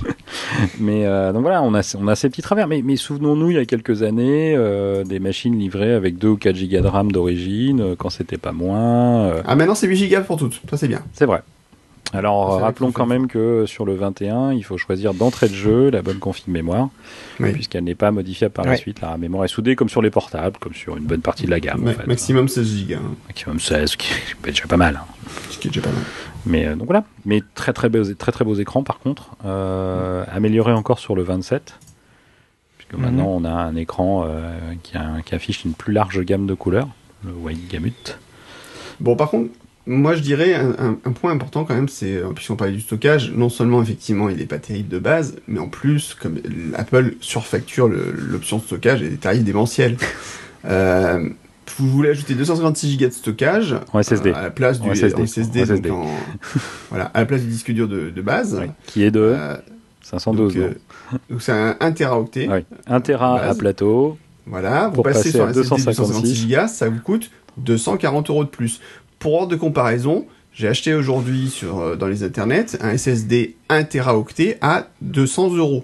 mais 0.80 1.06
euh, 1.06 1.32
donc 1.34 1.42
voilà, 1.44 1.62
on 1.64 1.74
a, 1.74 1.96
on 2.00 2.08
a 2.08 2.16
ces 2.16 2.30
petits 2.30 2.42
travers. 2.42 2.68
Mais, 2.68 2.82
mais 2.84 2.96
souvenons-nous, 2.96 3.52
il 3.52 3.56
y 3.56 3.60
a 3.60 3.66
quelques 3.66 4.04
années, 4.04 4.54
euh, 4.56 5.04
des 5.04 5.20
machines 5.20 5.58
livrées 5.58 5.94
avec 5.94 6.18
2 6.18 6.28
ou 6.30 6.38
4 6.38 6.56
gigas 6.56 6.82
de 6.82 6.88
RAM 6.88 7.12
d'origine, 7.12 7.82
euh, 7.82 7.96
quand 7.98 8.10
c'était 8.10 8.38
pas 8.38 8.52
moins. 8.52 9.26
euh, 9.26 9.42
Ah, 9.46 9.56
maintenant 9.56 9.76
c'est 9.76 9.88
8 9.88 10.10
Go 10.10 10.18
pour 10.26 10.38
toutes, 10.38 10.62
ça 10.70 10.78
c'est 10.78 10.88
bien. 10.88 11.02
c'est 11.14 11.26
vrai. 11.26 11.42
Alors, 12.14 12.62
rappelons 12.62 12.92
quand 12.94 13.08
même 13.08 13.28
que 13.28 13.66
sur 13.66 13.84
le 13.84 13.94
21, 13.96 14.54
il 14.54 14.64
faut 14.64 14.78
choisir 14.78 15.14
d'entrée 15.14 15.50
de 15.50 15.54
jeu 15.56 15.90
la 15.90 16.02
bonne 16.02 16.20
config 16.20 16.48
mémoire, 16.48 16.88
Oui. 17.42 17.52
puisqu'elle 17.52 17.84
n'est 17.84 17.96
pas 17.96 18.12
modifiable 18.12 18.54
par 18.54 18.64
la 18.64 18.78
suite. 18.78 19.02
La 19.02 19.18
mémoire 19.18 19.44
est 19.44 19.50
soudée 19.50 19.76
comme 19.76 19.90
sur 19.90 20.02
les 20.02 20.12
portables, 20.12 20.56
comme 20.60 20.74
sur 20.76 20.96
une 20.96 21.04
bonne 21.04 21.20
partie 21.22 21.46
de 21.46 21.52
la 21.52 21.60
gamme. 21.60 21.82
en 21.82 21.86
Ma- 21.86 21.94
fait. 21.94 22.08
maximum 22.08 22.48
16 22.48 22.88
Go, 22.88 22.94
hein, 22.96 23.02
Maximum 23.28 23.60
16, 23.60 23.90
ce 23.92 23.98
qui 23.98 24.08
est 24.14 24.46
déjà 24.46 24.66
pas 24.68 24.78
mal. 24.78 25.02
hein. 25.02 25.06
ce 25.50 25.58
qui 25.58 25.68
est 25.68 25.72
déjà 25.72 25.82
pas 25.82 25.90
mal. 25.92 26.04
Mais 26.46 26.66
euh, 26.68 26.76
donc 26.76 26.86
voilà, 26.88 27.04
mais 27.26 27.42
très 27.56 27.74
très 27.74 27.90
beaux, 27.90 28.04
très 28.14 28.32
très 28.32 28.46
beaux 28.46 28.56
écrans 28.56 28.84
par 28.84 29.00
contre, 29.00 29.32
euh, 29.46 30.24
amélioré 30.32 30.74
encore 30.74 31.00
sur 31.00 31.16
le 31.16 31.24
27, 31.24 31.74
puisque 32.78 32.94
Mhm. 32.94 33.02
maintenant 33.02 33.28
on 33.30 33.44
a 33.46 33.50
un 33.52 33.76
écran 33.76 34.26
euh, 34.28 34.52
qui, 34.84 34.96
a- 34.98 35.22
qui 35.26 35.34
affiche 35.36 35.66
une 35.66 35.74
plus 35.74 35.94
large 35.94 36.20
gamme 36.22 36.46
de 36.46 36.54
couleurs, 36.54 36.88
le 37.24 37.32
White 37.32 37.68
Gamut. 37.72 38.20
Bon, 39.00 39.16
par 39.16 39.30
contre, 39.32 39.50
moi 39.88 40.14
je 40.16 40.22
dirais 40.22 40.54
un, 40.54 40.70
un- 40.78 40.98
un 41.04 41.12
point 41.12 41.32
important 41.32 41.64
quand 41.66 41.74
même, 41.76 41.90
c'est, 41.90 42.22
puisqu'on 42.36 42.56
parlait 42.56 42.74
du 42.74 42.82
stockage, 42.82 43.32
non 43.32 43.50
seulement 43.50 43.82
effectivement 43.82 44.30
il 44.30 44.40
est 44.40 44.46
pas 44.46 44.60
terrible 44.60 44.90
de 44.90 45.00
base, 45.00 45.38
mais 45.48 45.60
en 45.60 45.68
plus, 45.68 46.14
comme 46.14 46.38
Apple 46.76 47.16
surfacture 47.22 47.88
l'option 47.88 48.58
de 48.58 48.64
stockage 48.64 49.02
et 49.02 49.10
des 49.10 49.18
tarifs 49.18 49.44
démentiels. 49.44 49.98
euh, 51.68 51.72
vous 51.80 51.90
voulez 51.90 52.10
ajouter 52.10 52.34
256 52.36 52.98
Go 52.98 53.06
de 53.06 53.10
stockage 53.12 53.76
En 53.94 54.02
SSD. 54.02 54.30
euh, 54.30 54.36
à 54.36 54.42
la 54.44 54.50
place 54.52 54.80
du 54.80 54.90
En 54.90 54.94
SSD. 54.96 55.22
en 55.22 55.26
SSD, 55.26 55.64
En 55.64 55.66
donc 55.66 55.76
SSD. 55.76 55.90
voilà, 56.90 57.06
à 57.14 57.20
la 57.20 57.26
place 57.26 57.42
du 57.42 57.48
disque 57.48 57.72
dur 57.72 57.88
de, 57.88 58.10
de 58.10 58.22
base. 58.22 58.56
Ouais, 58.56 58.70
qui 58.88 59.04
est 59.04 59.12
de 59.12 59.20
Euh, 59.36 59.56
512. 60.02 60.54
donc, 60.54 60.64
euh, 60.64 60.74
donc 61.30 61.42
c'est 61.42 61.52
un 61.52 61.76
1 61.80 61.92
teraoctet. 61.92 62.48
Ouais, 62.48 62.66
1 62.88 63.02
Tera 63.02 63.40
à 63.42 63.56
plateau. 63.56 64.18
Voilà, 64.46 64.88
vous 64.90 64.96
Pour 64.96 65.04
passez 65.04 65.18
passer 65.20 65.32
sur 65.32 65.44
un 65.46 65.48
SSD 65.48 65.58
de 65.58 65.64
256 65.64 66.46
256 66.46 66.48
Go, 66.56 66.68
ça 66.68 66.90
vous 66.90 67.00
coûte 67.00 67.32
240 67.58 68.30
euros 68.30 68.44
de 68.44 68.50
plus. 68.50 68.80
Pour 69.18 69.34
ordre 69.34 69.48
de 69.48 69.56
comparaison, 69.56 70.26
j'ai 70.54 70.68
acheté 70.68 70.94
aujourd'hui 70.94 71.50
sur 71.50 71.80
euh, 71.80 71.96
dans 71.96 72.08
les 72.08 72.24
internets 72.24 72.78
un 72.82 72.96
SSD 72.96 73.56
1 73.70 73.84
teraoctet 73.86 74.58
à 74.62 74.88
200 75.02 75.56
euros. 75.56 75.84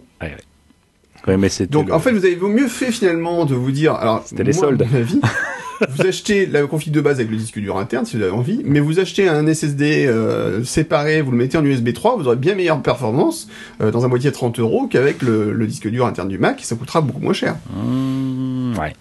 Ouais, 1.28 1.38
mais 1.38 1.50
c'était 1.50 1.72
Donc 1.72 1.88
le- 1.88 1.94
en 1.94 2.00
fait, 2.00 2.12
vous 2.12 2.26
avez 2.26 2.36
mieux 2.36 2.68
fait 2.68 2.92
finalement 2.92 3.46
de 3.46 3.54
vous 3.56 3.72
dire, 3.72 3.94
alors 3.94 4.24
C'était 4.26 4.44
les 4.44 4.54
soldes. 4.54 4.84
mon 4.92 4.98
avis, 4.98 5.20
vous 5.90 6.06
achetez 6.06 6.46
la 6.46 6.66
config 6.68 6.92
de 6.92 7.02
base 7.02 7.20
avec 7.20 7.32
le 7.32 7.38
disque 7.38 7.60
dur 7.60 7.78
interne 7.78 8.06
si 8.06 8.18
vous 8.18 8.24
avez 8.24 8.32
envie, 8.32 8.62
mais 8.66 8.80
vous 8.80 9.00
achetez 9.00 9.28
un 9.28 9.46
SSD 9.52 10.06
euh, 10.08 10.64
séparé, 10.64 11.22
vous 11.22 11.32
le 11.32 11.38
mettez 11.38 11.58
en 11.58 11.66
USB 11.66 11.94
3, 11.94 12.18
vous 12.18 12.28
aurez 12.28 12.36
bien 12.36 12.56
meilleure 12.56 12.82
performance 12.82 13.48
euh, 13.82 13.92
dans 13.92 14.06
un 14.06 14.10
boîtier 14.10 14.30
à 14.30 14.34
30 14.34 14.60
euros 14.60 14.88
qu'avec 14.88 15.22
le, 15.22 15.52
le 15.54 15.68
disque 15.68 15.88
dur 15.90 16.06
interne 16.06 16.28
du 16.28 16.38
Mac, 16.38 16.62
et 16.62 16.64
ça 16.64 16.76
coûtera 16.76 17.02
beaucoup 17.02 17.22
moins 17.22 17.34
cher. 17.34 17.56
Mmh, 17.76 18.78
ouais. 18.78 18.94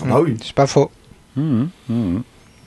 Ah 0.00 0.06
bah 0.06 0.20
oui. 0.22 0.36
C'est 0.42 0.54
pas 0.54 0.66
faux. 0.66 0.90
Mmh, 1.36 1.64
mmh. 1.88 2.18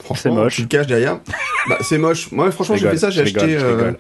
Franchement, 0.06 0.22
C'est 0.24 0.30
moche. 0.32 0.56
Tu 0.56 0.62
le 0.62 0.68
caches 0.68 0.88
derrière. 0.88 1.20
bah, 1.68 1.78
c'est 1.82 1.98
moche. 1.98 2.32
Moi, 2.32 2.50
franchement, 2.52 2.76
j'ai 2.78 2.88
fait 2.90 2.98
ça, 2.98 3.10
j'ai 3.10 3.26
je 3.26 3.36
acheté. 3.38 3.40
rigole, 3.58 3.60
je 3.60 3.66
euh, 3.66 3.76
rigole. 3.76 3.98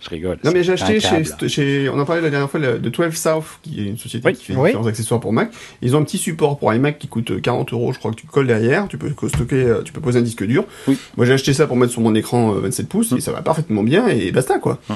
Je 0.00 0.08
rigole. 0.10 0.38
Non, 0.44 0.50
mais 0.52 0.62
j'ai 0.64 0.72
acheté 0.72 1.00
chez. 1.48 1.88
On 1.88 1.98
en 1.98 2.04
parlait 2.04 2.22
la 2.22 2.30
dernière 2.30 2.50
fois 2.50 2.60
le- 2.60 2.78
de 2.78 2.88
12 2.88 3.14
South, 3.14 3.44
qui 3.62 3.80
est 3.80 3.84
une 3.88 3.98
société 3.98 4.26
Oui. 4.28 4.34
qui 4.34 4.44
fait 4.44 4.54
Oui. 4.56 4.68
différents 4.70 4.86
accessoires 4.86 5.20
pour 5.20 5.32
Mac. 5.32 5.50
Ils 5.82 5.96
ont 5.96 6.00
un 6.00 6.04
petit 6.04 6.18
support 6.18 6.58
pour 6.58 6.72
iMac 6.72 6.98
qui 6.98 7.08
coûte 7.08 7.40
40 7.42 7.72
euros, 7.72 7.92
je 7.92 7.98
crois 7.98 8.12
que 8.12 8.16
tu 8.16 8.26
colles 8.26 8.46
derrière. 8.46 8.86
Tu 8.88 8.98
peux 8.98 9.10
stocker, 9.28 9.56
euh, 9.56 9.82
tu 9.82 9.92
peux 9.92 10.00
poser 10.00 10.18
un 10.20 10.22
disque 10.22 10.44
dur. 10.44 10.64
Oui. 10.86 10.96
Moi, 11.16 11.26
j'ai 11.26 11.32
acheté 11.32 11.52
ça 11.52 11.66
pour 11.66 11.76
mettre 11.76 11.92
sur 11.92 12.00
mon 12.02 12.14
écran 12.14 12.54
euh, 12.54 12.60
27 12.60 12.88
pouces 12.88 13.12
et 13.12 13.20
ça 13.20 13.32
va 13.32 13.42
parfaitement 13.42 13.82
bien 13.82 14.06
et 14.08 14.30
basta, 14.32 14.58
quoi. 14.58 14.78
Mm. 14.88 14.94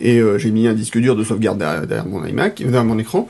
Et 0.00 0.18
euh, 0.18 0.36
j'ai 0.38 0.50
mis 0.50 0.66
un 0.66 0.74
disque 0.74 0.98
dur 0.98 1.14
de 1.14 1.22
sauvegarde 1.22 1.58
derrière, 1.58 1.86
derrière 1.86 2.06
mon 2.06 2.24
iMac, 2.26 2.60
derrière 2.60 2.84
mon 2.84 2.98
écran. 2.98 3.28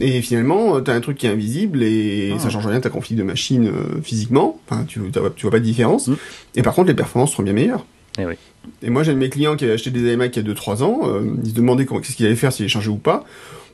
Et 0.00 0.20
finalement, 0.22 0.76
euh, 0.76 0.80
t'as 0.80 0.94
un 0.94 1.00
truc 1.00 1.18
qui 1.18 1.26
est 1.26 1.30
invisible 1.30 1.82
et 1.82 2.32
Ah. 2.36 2.38
ça 2.38 2.50
change 2.50 2.66
rien 2.66 2.78
ta 2.80 2.88
config 2.90 3.16
de 3.16 3.22
machine 3.24 3.66
euh, 3.68 4.00
physiquement. 4.02 4.60
Enfin, 4.68 4.84
tu, 4.84 5.00
tu 5.10 5.18
vois, 5.42 5.50
pas 5.50 5.58
de 5.58 5.64
différence. 5.64 6.06
Mm. 6.08 6.16
Et 6.54 6.62
par 6.62 6.74
contre, 6.74 6.88
les 6.88 6.94
performances 6.94 7.32
seront 7.32 7.42
bien 7.42 7.52
meilleures. 7.52 7.84
Eh 8.18 8.26
oui. 8.26 8.34
Et 8.82 8.90
moi, 8.90 9.02
j'ai 9.02 9.10
un 9.10 9.14
de 9.14 9.18
mes 9.18 9.28
clients 9.30 9.56
qui 9.56 9.64
avait 9.64 9.74
acheté 9.74 9.90
des 9.90 10.12
iMac 10.12 10.36
il 10.36 10.46
y 10.46 10.50
a 10.50 10.54
2-3 10.54 10.82
ans. 10.82 11.00
euh, 11.04 11.22
il 11.42 11.50
se 11.50 11.54
demandait 11.54 11.84
comment, 11.84 12.00
qu'est-ce 12.00 12.16
qu'il 12.16 12.26
allait 12.26 12.36
faire, 12.36 12.52
s'il 12.52 12.62
allait 12.64 12.68
changer 12.70 12.90
ou 12.90 12.96
pas. 12.96 13.24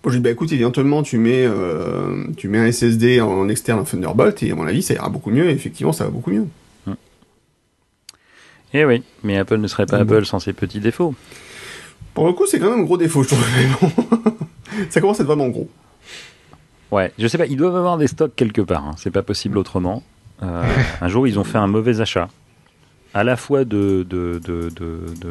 Moi, 0.02 0.06
je 0.06 0.10
lui 0.10 0.16
ai 0.16 0.18
dit, 0.20 0.22
bah 0.24 0.30
écoute, 0.30 0.52
éventuellement, 0.52 1.02
tu 1.02 1.16
mets, 1.18 1.44
euh, 1.46 2.24
tu 2.36 2.48
mets 2.48 2.58
un 2.58 2.70
SSD 2.70 3.20
en 3.22 3.48
externe 3.48 3.80
en 3.80 3.84
Thunderbolt, 3.84 4.42
et 4.42 4.50
à 4.50 4.54
mon 4.54 4.66
avis, 4.66 4.82
ça 4.82 4.92
ira 4.94 5.08
beaucoup 5.08 5.30
mieux, 5.30 5.48
et 5.48 5.52
effectivement, 5.52 5.92
ça 5.92 6.04
va 6.04 6.10
beaucoup 6.10 6.30
mieux. 6.30 6.46
Eh 8.76 8.84
oui, 8.84 9.02
mais 9.22 9.36
Apple 9.38 9.58
ne 9.58 9.68
serait 9.68 9.86
pas 9.86 10.02
Bon. 10.04 10.14
Apple 10.16 10.26
sans 10.26 10.40
ses 10.40 10.52
petits 10.52 10.80
défauts. 10.80 11.14
Pour 12.14 12.26
le 12.26 12.32
coup, 12.32 12.46
c'est 12.46 12.58
quand 12.58 12.70
même 12.70 12.80
un 12.80 12.84
gros 12.84 12.96
défaut, 12.96 13.22
je 13.22 13.28
trouve. 13.28 13.44
mais 13.56 13.66
bon. 13.80 13.92
ça 14.90 15.00
commence 15.00 15.18
à 15.18 15.22
être 15.22 15.26
vraiment 15.26 15.48
gros. 15.48 15.68
Ouais, 16.90 17.12
je 17.18 17.26
sais 17.26 17.38
pas, 17.38 17.46
ils 17.46 17.56
doivent 17.56 17.76
avoir 17.76 17.98
des 17.98 18.06
stocks 18.06 18.34
quelque 18.36 18.62
part, 18.62 18.84
hein, 18.84 18.94
c'est 18.96 19.10
pas 19.10 19.22
possible 19.22 19.58
autrement. 19.58 20.02
Euh, 20.42 20.62
un 21.00 21.08
jour, 21.08 21.26
ils 21.26 21.38
ont 21.38 21.44
fait 21.44 21.58
un 21.58 21.66
mauvais 21.66 22.00
achat, 22.00 22.28
à 23.14 23.24
la 23.24 23.36
fois 23.36 23.64
de, 23.64 24.06
de, 24.08 24.40
de, 24.44 24.70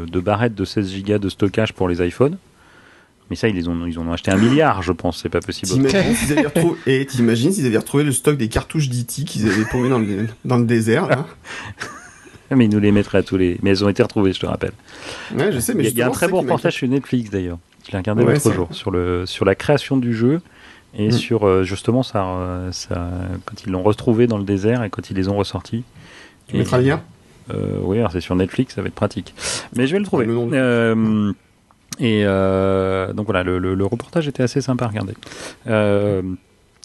de, 0.05 0.19
barrettes 0.19 0.55
de 0.55 0.65
16 0.65 1.03
Go 1.03 1.17
de 1.17 1.29
stockage 1.29 1.71
pour 1.73 1.87
les 1.87 2.05
iPhones, 2.05 2.37
mais 3.29 3.37
ça, 3.37 3.47
ils, 3.47 3.55
les 3.55 3.69
ont, 3.69 3.85
ils 3.85 3.97
en 3.97 4.07
ont 4.07 4.11
acheté 4.11 4.31
un 4.31 4.37
milliard, 4.37 4.81
je 4.83 4.91
pense, 4.91 5.21
c'est 5.21 5.29
pas 5.29 5.39
possible. 5.39 5.71
T'imagines 5.71 6.15
s'ils 6.15 6.37
avaient 6.37 7.05
t'imagines 7.05 7.53
s'ils 7.53 7.65
avaient 7.65 7.77
retrouvé 7.77 8.03
le 8.03 8.11
stock 8.11 8.35
des 8.35 8.49
cartouches 8.49 8.89
d'IT 8.89 9.25
qu'ils 9.25 9.47
avaient 9.47 9.65
paumé 9.65 9.87
dans 9.87 9.99
le, 9.99 10.27
dans 10.43 10.57
le 10.57 10.65
désert, 10.65 11.07
là. 11.07 11.25
Mais 12.51 12.65
ils 12.65 12.71
nous 12.71 12.79
les 12.79 12.91
mettraient 12.91 13.17
à 13.19 13.23
tous 13.23 13.37
les. 13.37 13.57
Mais 13.63 13.71
elles 13.71 13.83
ont 13.83 13.89
été 13.89 14.03
retrouvées, 14.03 14.31
je 14.33 14.39
te 14.39 14.45
rappelle. 14.45 14.73
Ouais, 15.35 15.51
je 15.51 15.59
sais, 15.59 15.73
mais 15.73 15.85
il 15.87 15.97
y 15.97 16.01
a, 16.01 16.07
un 16.07 16.11
très 16.11 16.27
m'inquiète. 16.27 16.41
reportage 16.43 16.73
sur 16.73 16.87
Netflix 16.87 17.29
d'ailleurs. 17.31 17.57
Je 17.85 17.91
l'ai 17.91 17.97
regardé 17.97 18.23
Ouais, 18.23 18.33
l'autre 18.33 18.51
jour 18.53 18.67
sur, 18.71 18.91
le, 18.91 19.25
sur 19.25 19.43
la 19.45 19.55
création 19.55 19.97
du 19.97 20.13
jeu 20.13 20.41
et 20.95 21.07
Mm. 21.07 21.11
sur 21.11 21.47
euh, 21.47 21.63
justement 21.63 22.03
ça, 22.03 22.23
euh, 22.25 22.71
ça, 22.71 23.09
quand 23.45 23.63
ils 23.65 23.71
l'ont 23.71 23.81
retrouvé 23.81 24.27
dans 24.27 24.37
le 24.37 24.43
désert 24.43 24.83
et 24.83 24.89
quand 24.91 25.09
ils 25.09 25.15
les 25.15 25.27
ont 25.29 25.35
ressortis. 25.35 25.83
Tu 26.47 26.57
mettras 26.57 26.77
le 26.77 26.83
lien 26.85 27.01
Euh, 27.53 27.79
oui, 27.81 27.97
alors 27.97 28.11
c'est 28.11 28.21
sur 28.21 28.35
Netflix, 28.35 28.75
ça 28.75 28.81
va 28.81 28.87
être 28.87 28.93
pratique. 28.93 29.33
Mais 29.75 29.87
je 29.87 29.93
vais 29.93 29.99
le 29.99 30.05
trouver. 30.05 30.25
Le 30.25 30.37
Euh, 30.53 31.31
et 31.99 32.23
euh, 32.25 33.11
donc 33.13 33.25
voilà, 33.25 33.43
le, 33.43 33.57
le- 33.59 33.73
le 33.75 33.85
reportage 33.85 34.27
était 34.27 34.43
assez 34.43 34.61
sympa 34.61 34.85
à 34.85 34.87
regarder. 34.89 35.13
Euh, 35.67 36.21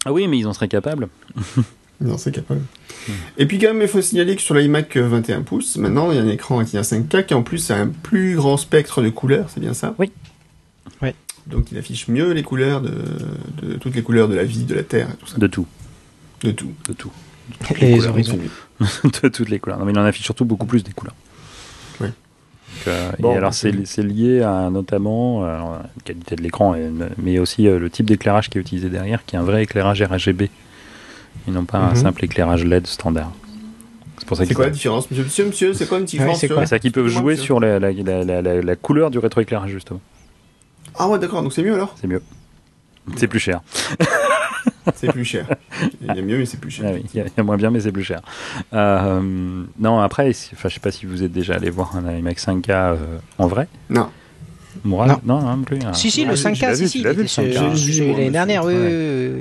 ah 0.05 0.13
oui, 0.13 0.27
mais 0.29 0.39
ils 0.39 0.47
en 0.47 0.53
seraient 0.53 0.69
capables. 0.69 1.09
Non, 2.01 2.17
c'est 2.17 2.31
capable. 2.33 2.61
Et 3.39 3.47
puis 3.47 3.59
quand 3.59 3.69
même, 3.69 3.83
il 3.83 3.89
faut 3.89 4.01
signaler 4.03 4.37
que 4.37 4.43
sur 4.43 4.55
l'iMac 4.55 4.97
euh, 4.97 5.09
21 5.09 5.43
pouces, 5.43 5.77
maintenant, 5.77 6.13
il 6.13 6.17
y 6.17 6.21
a 6.21 6.23
un 6.23 6.29
écran 6.29 6.59
Retina 6.59 6.83
5K 6.83 7.27
qui 7.27 7.35
en 7.35 7.43
plus 7.43 7.71
a 7.71 7.77
un 7.77 7.89
plus 7.89 8.37
grand 8.37 8.57
spectre 8.57 9.03
de 9.03 9.09
couleurs, 9.09 9.51
c'est 9.53 9.61
bien 9.61 9.75
ça? 9.75 9.95
Oui. 9.99 10.13
Oui. 11.03 11.11
Donc 11.47 11.73
il 11.73 11.79
affiche 11.79 12.07
mieux 12.09 12.33
les 12.33 12.43
couleurs 12.43 12.81
de, 12.83 12.93
de 13.63 13.75
toutes 13.79 13.95
les 13.97 14.03
couleurs 14.03 14.29
de 14.29 14.35
la 14.37 14.45
vie, 14.45 14.65
de 14.65 14.75
la 14.75 14.85
Terre 14.85 15.09
et 15.11 15.17
tout 15.17 15.27
ça. 15.27 15.39
De 15.39 15.47
tout, 15.49 15.67
De 16.45 16.53
tout. 16.53 16.73
de 16.89 16.93
tout. 16.93 17.11
Et 17.81 17.87
les 17.87 17.97
couleurs, 17.97 18.11
horizons. 18.13 18.39
c'est 18.81 18.87
mieux. 19.09 19.11
de 19.23 19.29
toutes 19.29 19.49
les 19.49 19.59
couleurs. 19.59 19.79
Non, 19.79 19.85
mais 19.85 19.93
il 19.93 19.99
en 19.99 20.05
affiche 20.05 20.25
surtout 20.25 20.45
beaucoup 20.45 20.67
plus 20.67 20.85
des 20.85 20.93
couleurs. 20.93 21.17
Ouais. 22.01 22.09
Donc, 22.09 22.89
euh, 22.89 23.11
Bon, 23.19 23.33
et 23.33 23.37
alors 23.37 23.55
c'est 23.55 23.73
lié 24.03 24.43
à 24.43 24.69
notamment 24.71 25.45
euh, 25.45 25.55
alors, 25.55 25.73
la 25.73 25.89
qualité 26.05 26.37
de 26.37 26.43
l'écran, 26.43 26.77
mais 27.17 27.39
aussi 27.39 27.67
euh, 27.67 27.79
le 27.79 27.91
type 27.91 28.07
d'éclairage 28.07 28.51
qui 28.51 28.59
est 28.59 28.61
utilisé 28.61 28.89
derrière, 28.89 29.25
qui 29.25 29.35
est 29.35 29.39
un 29.39 29.43
vrai 29.43 29.63
éclairage 29.65 30.03
RGB, 30.03 30.51
et 31.47 31.51
non 31.51 31.65
pas 31.65 31.79
un 31.79 31.91
Mhm. 31.91 31.97
simple 31.97 32.25
éclairage 32.25 32.65
LED 32.65 32.87
standard. 32.87 33.31
C'est 34.19 34.27
pour 34.27 34.37
ça 34.37 34.43
C'est 34.43 34.49
qu'ils 34.49 34.57
quoi 34.57 34.65
la 34.67 34.71
différence, 34.73 35.11
monsieur 35.11 35.25
Monsieur, 35.25 35.47
monsieur, 35.47 35.73
c'est 35.75 35.87
quoi 35.89 35.99
une 35.99 36.05
différence 36.05 36.45
quoi 36.47 36.61
c'est 36.61 36.67
ça 36.67 36.79
qu'ils 36.79 36.93
peuvent 36.93 37.05
Excuse-moi, 37.05 37.23
jouer 37.23 37.33
monsieur. 37.35 37.45
sur 37.45 37.61
la, 37.61 37.79
la, 37.79 37.93
la, 37.93 38.25
la, 38.25 38.43
la- 38.43 38.61
la 38.63 38.77
couleur 38.77 39.11
du 39.11 39.19
rétroéclairage 39.19 39.71
justement. 39.71 40.01
Ah 40.99 41.09
ouais, 41.09 41.19
d'accord, 41.19 41.43
donc 41.43 41.53
c'est 41.53 41.63
mieux 41.63 41.75
alors 41.75 41.95
C'est 42.01 42.09
mieux. 42.09 42.23
C'est 43.17 43.29
plus 43.29 43.39
cher. 43.41 43.61
C'est 44.95 45.13
plus 45.13 45.25
cher. 45.25 45.47
Il 46.01 46.07
y 46.07 46.11
a 46.19 46.23
mieux, 46.23 46.39
mais 46.39 46.47
c'est 46.47 46.59
plus 46.59 46.71
cher. 46.71 46.87
Ah 46.89 46.93
oui, 46.95 47.05
il 47.13 47.19
y, 47.19 47.21
a- 47.21 47.27
il 47.27 47.33
y 47.37 47.41
a 47.41 47.43
moins 47.43 47.57
bien, 47.59 47.71
mais 47.71 47.79
c'est 47.81 47.93
plus 47.93 48.03
cher. 48.05 48.21
Euh, 48.73 49.21
non, 49.79 50.01
après, 50.01 50.31
enfin, 50.55 50.69
je 50.71 50.75
sais 50.75 50.81
pas 50.81 50.91
si 50.91 51.05
vous 51.05 51.23
êtes 51.23 51.31
déjà 51.33 51.55
allé 51.57 51.69
voir 51.69 51.95
un 51.97 52.11
iMac 52.17 52.39
5K 52.39 52.71
euh, 52.71 52.97
en 53.37 53.47
vrai. 53.49 53.69
Non. 53.91 54.09
Mourad 54.85 55.19
Non. 55.25 55.41
non, 55.41 55.57
non 55.57 55.63
plus. 55.65 55.79
ah. 55.87 55.93
Si, 55.93 56.11
si, 56.11 56.25
le 56.25 56.35
tu 56.35 56.41
5K, 56.43 56.61
l'as 56.63 56.75
si, 56.77 56.89
si, 56.89 56.99
tu 56.99 57.05
l'as 57.05 57.11
il 57.13 57.17
vu, 57.17 57.23
était 57.25 57.43
le 57.43 57.53
ce- 57.53 57.59
5K. 57.59 57.77
celui 57.77 58.13
l'année 58.13 58.31
dernière, 58.31 58.65
oui. 58.65 58.75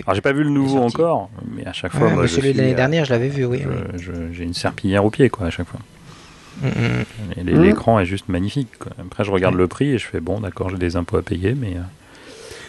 Alors 0.05 0.15
j'ai 0.15 0.21
pas 0.21 0.31
vu 0.33 0.43
le 0.43 0.49
nouveau 0.49 0.79
encore, 0.79 1.29
mais 1.55 1.65
à 1.65 1.73
chaque 1.73 1.91
fois, 1.93 2.07
Ouais, 2.07 2.13
moi, 2.13 2.27
celui 2.27 2.53
de 2.53 2.57
l'année 2.57 2.73
euh, 2.73 2.75
dernière, 2.75 3.05
je 3.05 3.11
l'avais 3.11 3.27
vu, 3.29 3.45
oui. 3.45 3.61
j'ai 4.31 4.43
une 4.43 4.53
serpillière 4.53 5.05
au 5.05 5.09
pied, 5.09 5.29
quoi, 5.29 5.47
à 5.47 5.49
chaque 5.49 5.67
fois. 5.67 5.79
Mm, 6.61 6.67
mm. 6.67 6.71
Et 7.39 7.43
les- 7.43 7.53
Mhm. 7.53 7.63
L'écran 7.63 7.99
est 7.99 8.05
juste 8.05 8.29
magnifique. 8.29 8.69
quoi. 8.79 8.91
Après, 8.99 9.23
je 9.23 9.29
regarde 9.31 9.53
le 9.55 9.67
prix 9.67 9.89
et 9.91 9.97
je 9.99 10.05
fais 10.07 10.19
bon, 10.19 10.39
d'accord, 10.39 10.69
j'ai 10.69 10.77
des 10.77 10.95
impôts 10.95 11.17
à 11.17 11.21
payer, 11.21 11.53
mais 11.53 11.73
euh, 11.75 11.81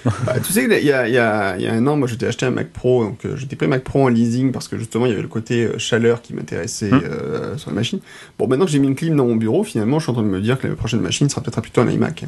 Bah, 0.05 0.35
tu 0.45 0.53
sais, 0.53 0.65
il 0.65 0.71
y 0.87 0.93
a, 0.93 1.09
il 1.09 1.15
y, 1.15 1.19
a, 1.19 1.57
il 1.57 1.63
y 1.63 1.67
a 1.67 1.73
un 1.73 1.87
an, 1.87 1.97
moi, 1.97 2.07
j'étais 2.09 2.27
acheté 2.27 2.47
un 2.47 2.51
Mac 2.51 2.69
Pro, 2.69 3.05
donc 3.05 3.25
euh, 3.25 3.37
j'étais 3.37 3.57
pris 3.57 3.67
Mac 3.67 3.83
Pro 3.85 4.05
en 4.05 4.09
leasing 4.09 4.53
parce 4.53 4.69
que 4.69 4.79
justement, 4.79 5.07
il 5.07 5.11
y 5.11 5.13
avait 5.13 5.23
le 5.23 5.29
côté 5.29 5.65
euh, 5.65 5.79
chaleur 5.79 6.23
qui 6.23 6.35
m'intéressait 6.35 6.91
Hmm. 6.91 7.01
euh, 7.05 7.57
sur 7.57 7.71
la 7.71 7.75
machine. 7.77 7.99
Bon, 8.39 8.47
maintenant 8.47 8.65
que 8.67 8.71
j'ai 8.71 8.79
mis 8.79 8.87
une 8.89 8.95
clim 8.95 9.17
dans 9.17 9.27
mon 9.27 9.37
bureau, 9.37 9.65
finalement, 9.65 9.99
je 9.99 10.05
suis 10.05 10.11
en 10.11 10.15
train 10.15 10.23
de 10.23 10.29
me 10.29 10.41
dire 10.41 10.59
que 10.59 10.67
la 10.69 10.75
prochaine 10.77 11.01
machine 11.01 11.29
sera 11.29 11.41
peut-être 11.43 11.61
plutôt 11.61 11.81
un 11.81 11.91
iMac. 11.91 12.25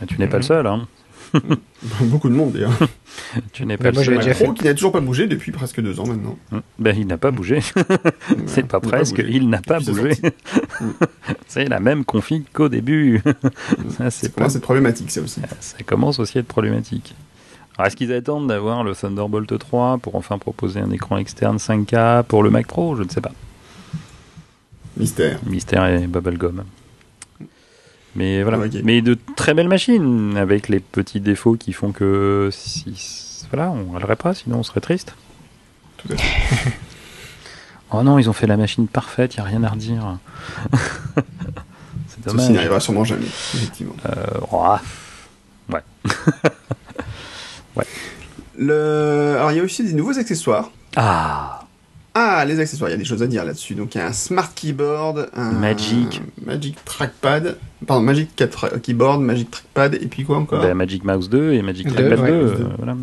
Ah, 0.00 0.06
Tu 0.06 0.18
n'es 0.18 0.26
pas 0.26 0.38
le 0.38 0.42
seul, 0.42 0.66
hein. 0.66 0.86
Beaucoup 2.02 2.28
de 2.28 2.34
monde, 2.34 2.52
d'ailleurs. 2.52 2.72
Tu 3.52 3.66
n'es 3.66 3.76
pas 3.76 3.90
le 3.90 4.02
seul. 4.02 4.54
qui 4.54 4.64
n'a 4.64 4.74
toujours 4.74 4.92
pas 4.92 5.00
bougé 5.00 5.26
depuis 5.26 5.52
presque 5.52 5.80
deux 5.80 6.00
ans 6.00 6.06
maintenant. 6.06 6.38
Ben, 6.78 6.96
il 6.96 7.06
n'a 7.06 7.18
pas 7.18 7.30
bougé. 7.30 7.60
C'est 8.46 8.62
pas 8.62 8.62
Il 8.62 8.62
n'a 8.62 8.66
pas 8.66 8.80
presque, 8.80 9.24
il 9.26 9.48
n'a 9.48 9.60
pas 9.60 9.80
bougé. 9.80 10.12
C'est 11.46 11.68
la 11.68 11.80
même 11.80 12.04
config 12.04 12.44
qu'au 12.52 12.68
début. 12.68 13.22
ça, 13.96 14.10
C'est 14.10 14.34
pas... 14.34 14.48
c'est 14.48 14.60
problématique, 14.60 15.10
ça 15.10 15.20
aussi. 15.20 15.40
ça 15.60 15.76
commence 15.84 16.18
aussi 16.18 16.38
à 16.38 16.40
être 16.40 16.48
problématique. 16.48 17.14
Alors, 17.76 17.86
est-ce 17.86 17.96
qu'ils 17.96 18.12
attendent 18.12 18.48
d'avoir 18.48 18.84
le 18.84 18.94
Thunderbolt 18.94 19.58
3 19.58 19.98
pour 19.98 20.14
enfin 20.14 20.38
proposer 20.38 20.80
un 20.80 20.90
écran 20.90 21.16
externe 21.16 21.56
5K 21.56 22.22
pour 22.24 22.42
le 22.42 22.50
Mac 22.50 22.66
Pro? 22.66 22.96
Je 22.96 23.02
ne 23.02 23.08
sais 23.08 23.20
pas. 23.20 23.32
Mystère. 24.96 25.38
Mystère 25.46 25.86
et 25.86 26.06
Bubblegum. 26.06 26.64
Mais 28.14 28.42
voilà. 28.42 28.58
Mais 28.84 29.00
de 29.02 29.16
très 29.36 29.54
belles 29.54 29.68
machines, 29.68 30.36
avec 30.36 30.68
les 30.68 30.80
petits 30.80 31.20
défauts 31.20 31.56
qui 31.56 31.72
font 31.72 31.92
que 31.92 32.50
si. 32.52 33.44
Voilà, 33.50 33.70
on 33.70 33.92
râlerait 33.92 34.16
pas, 34.16 34.34
sinon 34.34 34.58
on 34.58 34.62
serait 34.62 34.80
triste. 34.80 35.14
Tout 35.98 36.12
à 36.12 36.16
fait. 36.16 36.70
Oh 37.94 38.02
non, 38.02 38.18
ils 38.18 38.30
ont 38.30 38.32
fait 38.32 38.46
la 38.46 38.56
machine 38.56 38.88
parfaite, 38.88 39.34
il 39.34 39.40
n'y 39.40 39.46
a 39.46 39.50
rien 39.50 39.62
à 39.64 39.68
redire. 39.68 40.16
C'est 40.72 42.24
Ceci 42.24 42.26
dommage. 42.26 42.48
n'arrivera 42.50 42.80
sûrement 42.80 43.04
jamais, 43.04 43.26
effectivement. 43.26 43.94
Euh, 44.06 44.24
oh, 44.50 44.76
Le... 48.56 49.34
Alors, 49.36 49.52
il 49.52 49.58
y 49.58 49.60
a 49.60 49.62
aussi 49.62 49.84
des 49.84 49.92
nouveaux 49.92 50.18
accessoires. 50.18 50.70
Ah, 50.96 51.61
Ah, 52.14 52.44
les 52.44 52.60
accessoires, 52.60 52.90
il 52.90 52.92
y 52.92 52.94
a 52.94 52.98
des 52.98 53.04
choses 53.06 53.22
à 53.22 53.26
dire 53.26 53.44
là-dessus. 53.44 53.74
Donc, 53.74 53.94
il 53.94 53.98
y 53.98 54.00
a 54.02 54.06
un 54.06 54.12
Smart 54.12 54.52
Keyboard, 54.54 55.30
un 55.34 55.52
Magic. 55.52 56.20
Magic 56.44 56.76
Trackpad, 56.84 57.56
pardon, 57.86 58.02
Magic 58.02 58.36
4 58.36 58.78
Keyboard, 58.82 59.22
Magic 59.22 59.50
Trackpad, 59.50 59.94
et 59.94 60.06
puis 60.06 60.24
quoi 60.24 60.36
encore? 60.36 60.62
Bah, 60.62 60.74
Magic 60.74 61.04
Mouse 61.04 61.30
2 61.30 61.52
et 61.54 61.62
Magic 61.62 61.88
Deux, 61.88 61.94
Trackpad 61.94 62.20
ouais, 62.20 62.30
2. 62.30 62.42
Mouse 62.42 62.52
euh, 62.52 62.64
2. 62.64 62.68
voilà. 62.76 62.96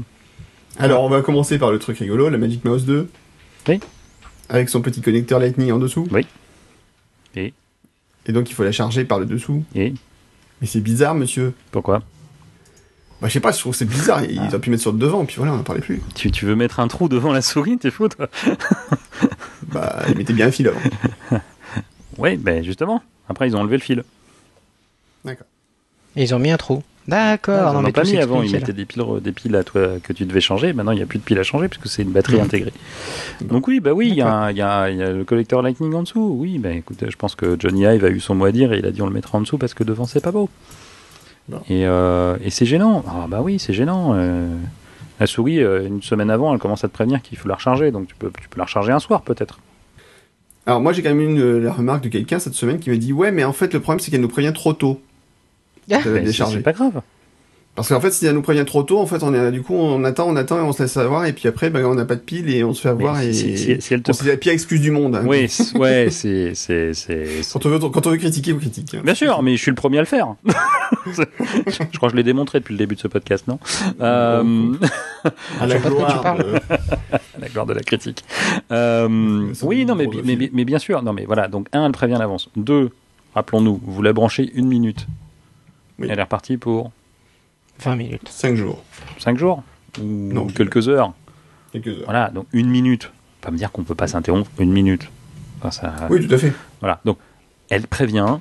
Alors, 0.78 1.04
on 1.04 1.10
va 1.10 1.22
commencer 1.22 1.58
par 1.58 1.72
le 1.72 1.80
truc 1.80 1.98
rigolo, 1.98 2.30
la 2.30 2.38
Magic 2.38 2.64
Mouse 2.64 2.86
2. 2.86 3.10
Oui. 3.68 3.80
Avec 4.48 4.70
son 4.70 4.82
petit 4.82 5.02
connecteur 5.02 5.40
Lightning 5.40 5.72
en 5.72 5.80
dessous. 5.80 6.08
Oui. 6.12 6.26
Et 7.36 7.54
Et 8.28 8.32
donc, 8.32 8.50
il 8.50 8.54
faut 8.54 8.64
la 8.64 8.72
charger 8.72 9.06
par 9.06 9.20
le 9.20 9.26
dessous. 9.26 9.64
Et 9.76 9.94
Mais 10.62 10.68
c'est 10.68 10.82
bizarre, 10.82 11.16
monsieur. 11.16 11.54
Pourquoi? 11.72 12.04
Bah, 13.22 13.28
je 13.28 13.34
sais 13.34 13.40
pas, 13.42 13.52
je 13.52 13.60
trouve 13.60 13.74
que 13.74 13.78
c'est 13.78 13.86
bizarre. 13.86 14.24
Ils 14.24 14.40
auraient 14.40 14.60
pu 14.60 14.70
mettre 14.70 14.82
sur 14.82 14.94
le 14.94 14.98
devant, 14.98 15.26
puis 15.26 15.36
voilà, 15.38 15.52
on 15.54 15.58
n'en 15.58 15.64
parlait 15.64 15.82
plus. 15.82 16.02
tu, 16.16 16.32
tu 16.32 16.46
veux 16.46 16.56
mettre 16.56 16.80
un 16.80 16.88
trou 16.88 17.10
devant 17.10 17.34
la 17.34 17.42
souris 17.42 17.78
T'es 17.78 17.92
fou, 17.92 18.08
toi 18.08 18.28
Bah, 19.68 20.04
ils 20.10 20.18
mettaient 20.18 20.34
bien 20.34 20.48
un 20.48 20.52
fil 20.52 20.68
avant. 20.68 20.80
Oui, 22.18 22.36
ben 22.36 22.64
justement. 22.66 23.02
Après, 23.30 23.48
ils 23.48 23.56
ont 23.56 23.60
enlevé 23.60 23.78
le 23.78 23.82
fil. 23.84 24.04
D'accord. 25.24 25.48
Et 26.18 26.24
ils 26.24 26.36
ont 26.36 26.40
mis 26.40 26.52
un 26.52 26.58
trou. 26.58 26.84
D'accord. 27.08 27.56
ils 27.70 27.74
non, 27.74 27.80
en 27.80 27.82
mais 27.82 27.90
ont 27.90 27.92
pas 27.94 28.04
mis 28.04 28.18
avant. 28.18 28.42
Ils 28.44 28.52
mettaient 28.52 28.74
des 28.74 28.84
piles, 28.86 29.04
des 29.22 29.32
piles 29.32 29.56
à 29.56 29.64
toi 29.64 29.88
que 30.04 30.12
tu 30.12 30.26
devais 30.26 30.42
changer. 30.42 30.74
Maintenant, 30.74 30.92
il 30.92 30.98
n'y 30.98 31.02
a 31.02 31.06
plus 31.06 31.20
de 31.20 31.24
piles 31.24 31.40
à 31.40 31.44
changer 31.44 31.70
puisque 31.70 31.88
c'est 31.88 32.02
une 32.02 32.12
batterie 32.12 32.36
Mhm. 32.38 32.44
intégrée. 32.44 32.74
Donc 33.42 33.68
oui, 33.70 33.80
bah 33.80 33.94
oui, 33.94 34.10
il 34.10 34.16
y, 34.16 34.22
a 34.22 34.52
y 34.52 34.62
a, 34.62 34.90
y 34.90 35.02
a 35.02 35.12
le 35.12 35.24
collecteur 35.24 35.62
Lightning 35.62 35.94
en 35.94 36.04
dessous. 36.04 36.36
Oui, 36.40 36.58
bah 36.58 36.72
écoute, 36.72 37.04
je 37.10 37.16
pense 37.16 37.36
que 37.36 37.56
Johnny 37.58 37.84
Ive 37.84 38.04
a 38.04 38.10
eu 38.10 38.20
son 38.20 38.36
mot 38.36 38.46
à 38.46 38.52
dire 38.52 38.74
et 38.74 38.80
il 38.80 38.86
a 38.86 38.92
dit 38.92 39.02
on 39.02 39.08
le 39.08 39.14
mettra 39.14 39.38
en 39.38 39.42
dessous 39.42 39.58
parce 39.58 39.74
que 39.74 39.84
devant 39.86 40.06
c'est 40.06 40.22
pas 40.22 40.32
beau. 40.32 40.50
Et, 41.70 41.86
euh, 41.86 42.38
et 42.44 42.50
c'est 42.50 42.66
gênant. 42.66 43.04
Ah 43.08 43.26
bah 43.28 43.42
oui, 43.42 43.60
c'est 43.60 43.74
gênant. 43.74 44.14
euh. 44.16 44.48
la 45.20 45.28
souris, 45.28 45.62
euh, 45.62 45.86
une 45.86 46.02
semaine 46.02 46.30
avant, 46.30 46.54
elle 46.54 46.60
commence 46.60 46.84
à 46.84 46.88
te 46.88 46.94
prévenir 46.94 47.22
qu'il 47.22 47.38
faut 47.38 47.50
la 47.50 47.56
recharger. 47.56 47.92
Donc 47.92 48.08
tu 48.08 48.16
peux, 48.16 48.32
tu 48.42 48.48
peux 48.50 48.58
la 48.58 48.66
recharger 48.66 48.92
un 48.92 49.00
soir 49.00 49.22
peut-être. 49.22 49.60
Alors, 50.66 50.82
moi, 50.82 50.94
j'ai 50.94 51.02
quand 51.02 51.14
même 51.14 51.38
eu 51.38 51.60
la 51.62 51.74
remarque 51.74 52.04
de 52.04 52.10
quelqu'un 52.10 52.38
cette 52.38 52.54
semaine 52.54 52.80
qui 52.80 52.90
m'a 52.90 52.98
dit 52.98 53.12
Ouais, 53.12 53.32
mais 53.32 53.44
en 53.44 53.54
fait, 53.54 53.74
le 53.74 53.80
problème, 53.80 54.00
c'est 54.00 54.12
qu'elle 54.12 54.22
nous 54.22 54.28
prévient 54.28 54.54
trop 54.54 54.74
tôt. 54.74 55.02
Ah. 55.92 56.00
c'est 56.04 56.62
pas 56.62 56.74
grave. 56.74 57.02
Parce 57.80 57.88
qu'en 57.90 58.02
fait, 58.02 58.12
si 58.12 58.26
elle 58.26 58.36
nous 58.36 58.42
prévient 58.42 58.66
trop 58.66 58.84
tôt, 58.84 59.00
en 59.00 59.06
fait, 59.06 59.24
on 59.24 59.34
est, 59.34 59.52
du 59.52 59.62
coup, 59.62 59.74
on 59.74 60.04
attend, 60.04 60.28
on 60.28 60.36
attend 60.36 60.58
et 60.58 60.62
on 60.62 60.74
se 60.74 60.84
laisse 60.84 60.98
avoir, 60.98 61.26
et 61.26 61.32
puis 61.34 61.48
après, 61.48 61.70
ben, 61.70 61.86
on 61.86 61.96
n'a 61.96 62.04
pas 62.04 62.16
de 62.16 62.20
pile 62.20 62.50
et 62.54 62.62
on 62.64 62.74
se 62.74 62.82
fait 62.82 62.90
avoir 62.90 63.22
et. 63.22 63.32
si- 63.32 63.58
si- 63.58 63.82
si 63.82 63.94
elle 63.94 64.02
te- 64.02 64.12
Bon, 64.12 64.18
c'est 64.18 64.28
la 64.28 64.36
pire 64.36 64.52
excuse 64.52 64.82
du 64.82 64.92
monde. 64.92 65.16
hein. 65.16 65.24
Oui, 65.26 65.48
c'est- 65.48 65.78
ouais, 65.78 66.10
c'est. 66.12 66.56
c'est- 66.56 66.94
c'est- 66.94 67.42
Quand 67.54 67.66
on 67.66 67.70
veut, 67.70 67.80
quand 67.80 68.06
on 68.06 68.10
veut 68.12 68.18
critiquer, 68.18 68.52
on 68.52 68.58
critique. 68.58 68.94
hein. 68.96 69.02
Bien 69.04 69.16
sûr, 69.16 69.42
mais 69.42 69.56
je 69.56 69.62
suis 69.62 69.72
le 69.72 69.76
premier 69.76 69.98
à 69.98 70.02
le 70.02 70.08
faire. 70.08 70.28
je 71.08 71.98
crois 71.98 72.10
que 72.10 72.12
je 72.12 72.16
l'ai 72.18 72.24
démontré 72.24 72.60
depuis 72.60 72.74
le 72.74 72.78
début 72.80 72.96
de 72.96 73.00
ce 73.00 73.08
podcast, 73.08 73.48
non? 73.48 73.60
Euh, 74.02 74.74
À 75.62 75.66
la 75.68 75.76
tu 75.80 75.88
gloire. 75.88 76.22
parles. 76.22 76.40
de- 76.44 76.56
à 77.14 77.40
la 77.40 77.48
gloire 77.48 77.66
de 77.66 77.74
la 77.74 77.82
critique. 77.82 78.24
Euh, 78.72 79.08
oui, 79.62 79.86
non, 79.86 79.96
mais, 79.96 80.08
mais, 80.08 80.18
aussi. 80.18 80.36
mais- 80.38 80.50
mais 80.54 80.66
bien 80.66 80.80
sûr. 80.80 81.02
Non, 81.02 81.14
mais 81.14 81.26
voilà. 81.26 81.48
Donc, 81.48 81.68
un, 81.74 81.86
elle 81.86 81.92
prévient 81.94 82.16
à 82.16 82.20
l'avance. 82.20 82.50
Deux, 82.58 82.90
rappelons-nous, 83.36 83.80
vous 83.84 84.02
la 84.02 84.12
branchez 84.14 84.52
une 84.54 84.68
minute. 84.68 85.08
Oui. 85.98 86.08
Elle 86.10 86.20
est 86.20 86.24
repartie 86.24 86.58
pour 86.58 86.92
20 87.80 87.96
minutes. 87.96 88.30
5 88.30 88.56
jours. 88.56 88.84
cinq 89.18 89.38
jours 89.38 89.64
ou 90.00 90.04
Non, 90.04 90.48
quelques 90.48 90.88
heures. 90.90 91.14
Quelques 91.72 91.88
heures. 91.88 92.06
Voilà. 92.06 92.30
Donc, 92.30 92.48
une 92.54 92.70
minute. 92.70 93.12
Pas 93.42 93.52
me 93.52 93.58
dire 93.58 93.72
qu'on 93.72 93.84
peut 93.84 93.96
pas 93.96 94.08
s'interrompre 94.08 94.50
une 94.60 94.72
minute. 94.72 95.10
Enfin, 95.60 95.72
ça, 95.72 96.08
Oui, 96.10 96.26
tout 96.26 96.34
à 96.34 96.38
fait. 96.38 96.54
Voilà. 96.82 97.00
Donc, 97.06 97.18
elle 97.70 97.88
prévient. 97.88 98.38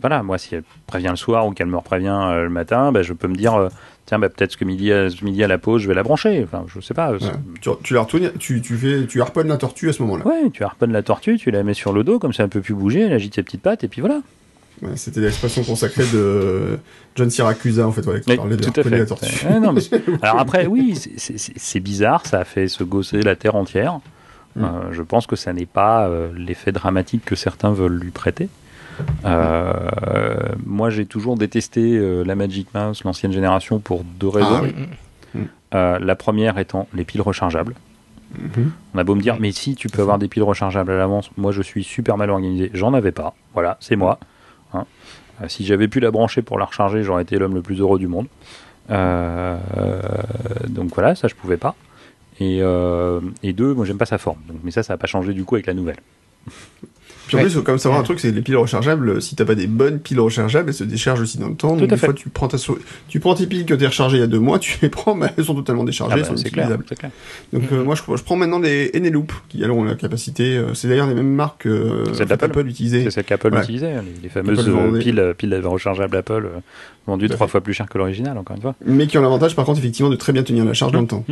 Voilà, 0.00 0.22
moi, 0.22 0.36
si 0.36 0.54
elle 0.54 0.64
prévient 0.86 1.08
le 1.10 1.16
soir 1.16 1.46
ou 1.46 1.52
qu'elle 1.52 1.68
me 1.68 1.76
reprévient 1.76 2.08
euh, 2.08 2.42
le 2.44 2.50
matin, 2.50 2.92
ben, 2.92 3.02
je 3.02 3.12
peux 3.14 3.28
me 3.28 3.34
dire, 3.34 3.54
euh, 3.54 3.68
tiens, 4.04 4.18
ben, 4.18 4.28
peut-être 4.28 4.56
que 4.56 4.64
midi 4.64 4.92
à, 4.92 5.08
ce 5.08 5.24
midi 5.24 5.42
à 5.42 5.48
la 5.48 5.58
pause, 5.58 5.82
je 5.82 5.88
vais 5.88 5.94
la 5.94 6.02
brancher. 6.02 6.44
Enfin, 6.44 6.64
je 6.66 6.80
sais 6.80 6.92
pas. 6.92 7.12
Tu, 7.60 7.70
tu 7.82 7.94
la 7.94 8.02
retournes, 8.02 8.30
tu, 8.38 8.60
tu 8.60 8.76
fais, 8.76 9.06
tu 9.06 9.22
harponnes 9.22 9.48
la 9.48 9.56
tortue 9.56 9.88
à 9.88 9.92
ce 9.92 10.02
moment-là. 10.02 10.26
Ouais, 10.26 10.50
tu 10.52 10.64
harponnes 10.64 10.92
la 10.92 11.02
tortue, 11.02 11.38
tu 11.38 11.50
la 11.50 11.62
mets 11.62 11.74
sur 11.74 11.92
le 11.92 12.04
dos, 12.04 12.18
comme 12.18 12.32
ça 12.32 12.42
elle 12.44 12.50
peut 12.50 12.60
plus 12.60 12.74
bouger, 12.74 13.00
elle 13.02 13.12
agite 13.12 13.34
ses 13.34 13.42
petites 13.42 13.62
pattes, 13.62 13.84
et 13.84 13.88
puis 13.88 14.00
voilà. 14.02 14.20
C'était 14.96 15.20
l'expression 15.20 15.62
consacrée 15.64 16.04
de 16.12 16.78
John 17.14 17.30
Syracusa, 17.30 17.86
en 17.86 17.92
fait, 17.92 18.02
voilà, 18.02 18.20
qui 18.20 18.30
Oui, 18.30 18.36
parlait 18.36 18.56
de 18.56 18.62
tout 18.64 18.78
à 18.78 18.82
fait. 18.82 18.90
la 18.90 19.06
tortue. 19.06 19.46
Non, 19.60 19.72
mais- 19.72 19.80
Alors 20.22 20.38
après, 20.38 20.66
oui, 20.66 20.94
c'est- 21.16 21.80
bizarre, 21.80 22.26
ça 22.26 22.40
a 22.40 22.44
fait 22.44 22.68
se 22.68 22.84
gosser 22.84 23.22
la 23.22 23.36
terre 23.36 23.54
entière. 23.56 24.00
Mm. 24.56 24.64
Euh, 24.64 24.68
je 24.92 25.02
pense 25.02 25.26
que 25.26 25.36
ça 25.36 25.52
n'est 25.52 25.66
pas 25.66 26.08
euh, 26.08 26.30
l'effet 26.36 26.72
dramatique 26.72 27.24
que 27.24 27.36
certains 27.36 27.72
veulent 27.72 27.98
lui 27.98 28.10
prêter. 28.10 28.48
Euh, 29.24 29.72
moi, 30.64 30.90
j'ai 30.90 31.06
toujours 31.06 31.36
détesté 31.36 31.96
euh, 31.96 32.22
la 32.24 32.34
Magic 32.34 32.68
Mouse, 32.74 33.02
l'ancienne 33.04 33.32
génération, 33.32 33.78
pour 33.78 34.04
deux 34.04 34.28
raisons. 34.28 34.60
Ah 34.60 34.62
oui. 34.62 35.40
Euh, 35.74 35.98
la 35.98 36.14
première 36.14 36.58
étant 36.58 36.88
les 36.94 37.04
piles 37.04 37.20
rechargeables. 37.20 37.74
Mhm. 38.38 38.70
On 38.94 38.98
a 38.98 39.04
beau 39.04 39.14
me 39.14 39.20
dire, 39.20 39.36
mais 39.40 39.52
si 39.52 39.74
tu 39.74 39.88
peux 39.88 40.00
avoir 40.02 40.18
des 40.18 40.28
piles 40.28 40.42
rechargeables 40.42 40.90
à 40.92 40.96
l'avance, 40.96 41.30
moi 41.36 41.52
je 41.52 41.60
suis 41.62 41.84
super 41.84 42.16
mal 42.16 42.30
organisé, 42.30 42.70
j'en 42.72 42.94
avais 42.94 43.12
pas. 43.12 43.34
Voilà, 43.52 43.76
c'est 43.80 43.96
moi. 43.96 44.18
Hein. 44.76 44.86
Euh, 45.42 45.48
si 45.48 45.64
j'avais 45.64 45.88
pu 45.88 46.00
la 46.00 46.10
brancher 46.10 46.42
pour 46.42 46.58
la 46.58 46.64
recharger, 46.64 47.02
j'aurais 47.02 47.22
été 47.22 47.38
l'homme 47.38 47.54
le 47.54 47.62
plus 47.62 47.80
heureux 47.80 47.98
du 47.98 48.08
monde. 48.08 48.26
Euh, 48.90 49.58
donc 50.68 50.94
voilà, 50.94 51.14
ça 51.14 51.28
je 51.28 51.34
pouvais 51.34 51.56
pas. 51.56 51.74
Et, 52.38 52.58
euh, 52.60 53.20
et 53.42 53.52
deux, 53.52 53.74
moi 53.74 53.84
j'aime 53.84 53.98
pas 53.98 54.06
sa 54.06 54.18
forme. 54.18 54.38
Donc, 54.48 54.58
mais 54.62 54.70
ça, 54.70 54.82
ça 54.82 54.94
n'a 54.94 54.98
pas 54.98 55.06
changé 55.06 55.32
du 55.32 55.44
coup 55.44 55.54
avec 55.56 55.66
la 55.66 55.74
nouvelle. 55.74 55.98
Puis 57.26 57.36
en 57.36 57.38
Ouais. 57.38 57.44
plus, 57.44 57.52
il 57.52 57.54
faut 57.56 57.62
quand 57.62 57.72
même 57.72 57.78
savoir 57.78 58.00
un 58.00 58.04
truc, 58.04 58.20
c'est 58.20 58.30
les 58.30 58.40
piles 58.42 58.56
rechargeables, 58.56 59.20
si 59.20 59.34
t'as 59.34 59.44
pas 59.44 59.54
des 59.56 59.66
bonnes 59.66 59.98
piles 59.98 60.20
rechargeables, 60.20 60.68
elles 60.68 60.74
se 60.74 60.84
déchargent 60.84 61.20
aussi 61.22 61.38
dans 61.38 61.48
le 61.48 61.54
temps. 61.56 61.74
Tout 61.74 61.80
Donc 61.80 61.90
des 61.90 61.96
fait. 61.96 62.06
fois, 62.06 62.14
tu 62.14 62.28
prends, 62.28 62.46
ta 62.48 62.56
sou- 62.58 62.78
tu 63.08 63.18
prends 63.20 63.34
tes 63.34 63.46
piles 63.46 63.64
que 63.66 63.74
t'as 63.74 63.88
rechargées 63.88 64.18
il 64.18 64.20
y 64.20 64.22
a 64.22 64.26
deux 64.28 64.38
mois, 64.38 64.58
tu 64.58 64.78
les 64.80 64.88
prends, 64.90 65.14
mais 65.14 65.26
elles 65.36 65.44
sont 65.44 65.54
totalement 65.54 65.84
déchargées, 65.84 66.14
Ah 66.16 66.18
elles 66.30 66.38
sont 66.38 66.48
clair, 66.48 66.68
clair. 66.98 67.10
Donc 67.52 67.62
euh, 67.72 67.82
moi, 67.84 67.94
je, 67.96 68.02
je 68.16 68.22
prends 68.22 68.36
maintenant 68.36 68.60
des 68.60 68.90
Eneloop, 68.94 69.32
qui 69.48 69.62
elles 69.62 69.70
ont 69.70 69.82
la 69.84 69.94
capacité, 69.96 70.56
euh, 70.56 70.74
c'est 70.74 70.88
d'ailleurs 70.88 71.08
les 71.08 71.14
mêmes 71.14 71.34
marques 71.34 71.62
que 71.62 72.04
fait, 72.14 72.26
d'Apple. 72.26 72.44
Apple 72.44 72.66
utilisait. 72.68 73.02
C'est 73.04 73.10
celle 73.10 73.24
qu'Apple 73.24 73.52
Ouais. 73.54 73.60
utilisait, 73.62 73.92
hein, 73.92 74.04
les, 74.04 74.22
les 74.22 74.28
fameuses 74.28 74.64
euh, 74.68 74.98
piles, 74.98 75.34
piles 75.36 75.60
rechargeables 75.64 76.16
Apple, 76.16 76.32
euh, 76.46 76.60
vendues 77.06 77.28
trois 77.28 77.48
fois 77.48 77.60
plus 77.60 77.74
cher 77.74 77.88
que 77.88 77.98
l'original, 77.98 78.38
encore 78.38 78.56
une 78.56 78.62
fois. 78.62 78.74
Mais 78.86 79.06
qui 79.08 79.18
ont 79.18 79.22
l'avantage, 79.22 79.56
par 79.56 79.64
contre, 79.64 79.78
effectivement, 79.80 80.10
de 80.10 80.16
très 80.16 80.32
bien 80.32 80.42
tenir 80.44 80.64
la 80.64 80.74
charge 80.74 80.92
dans 80.92 81.00
le 81.00 81.06
temps. 81.08 81.24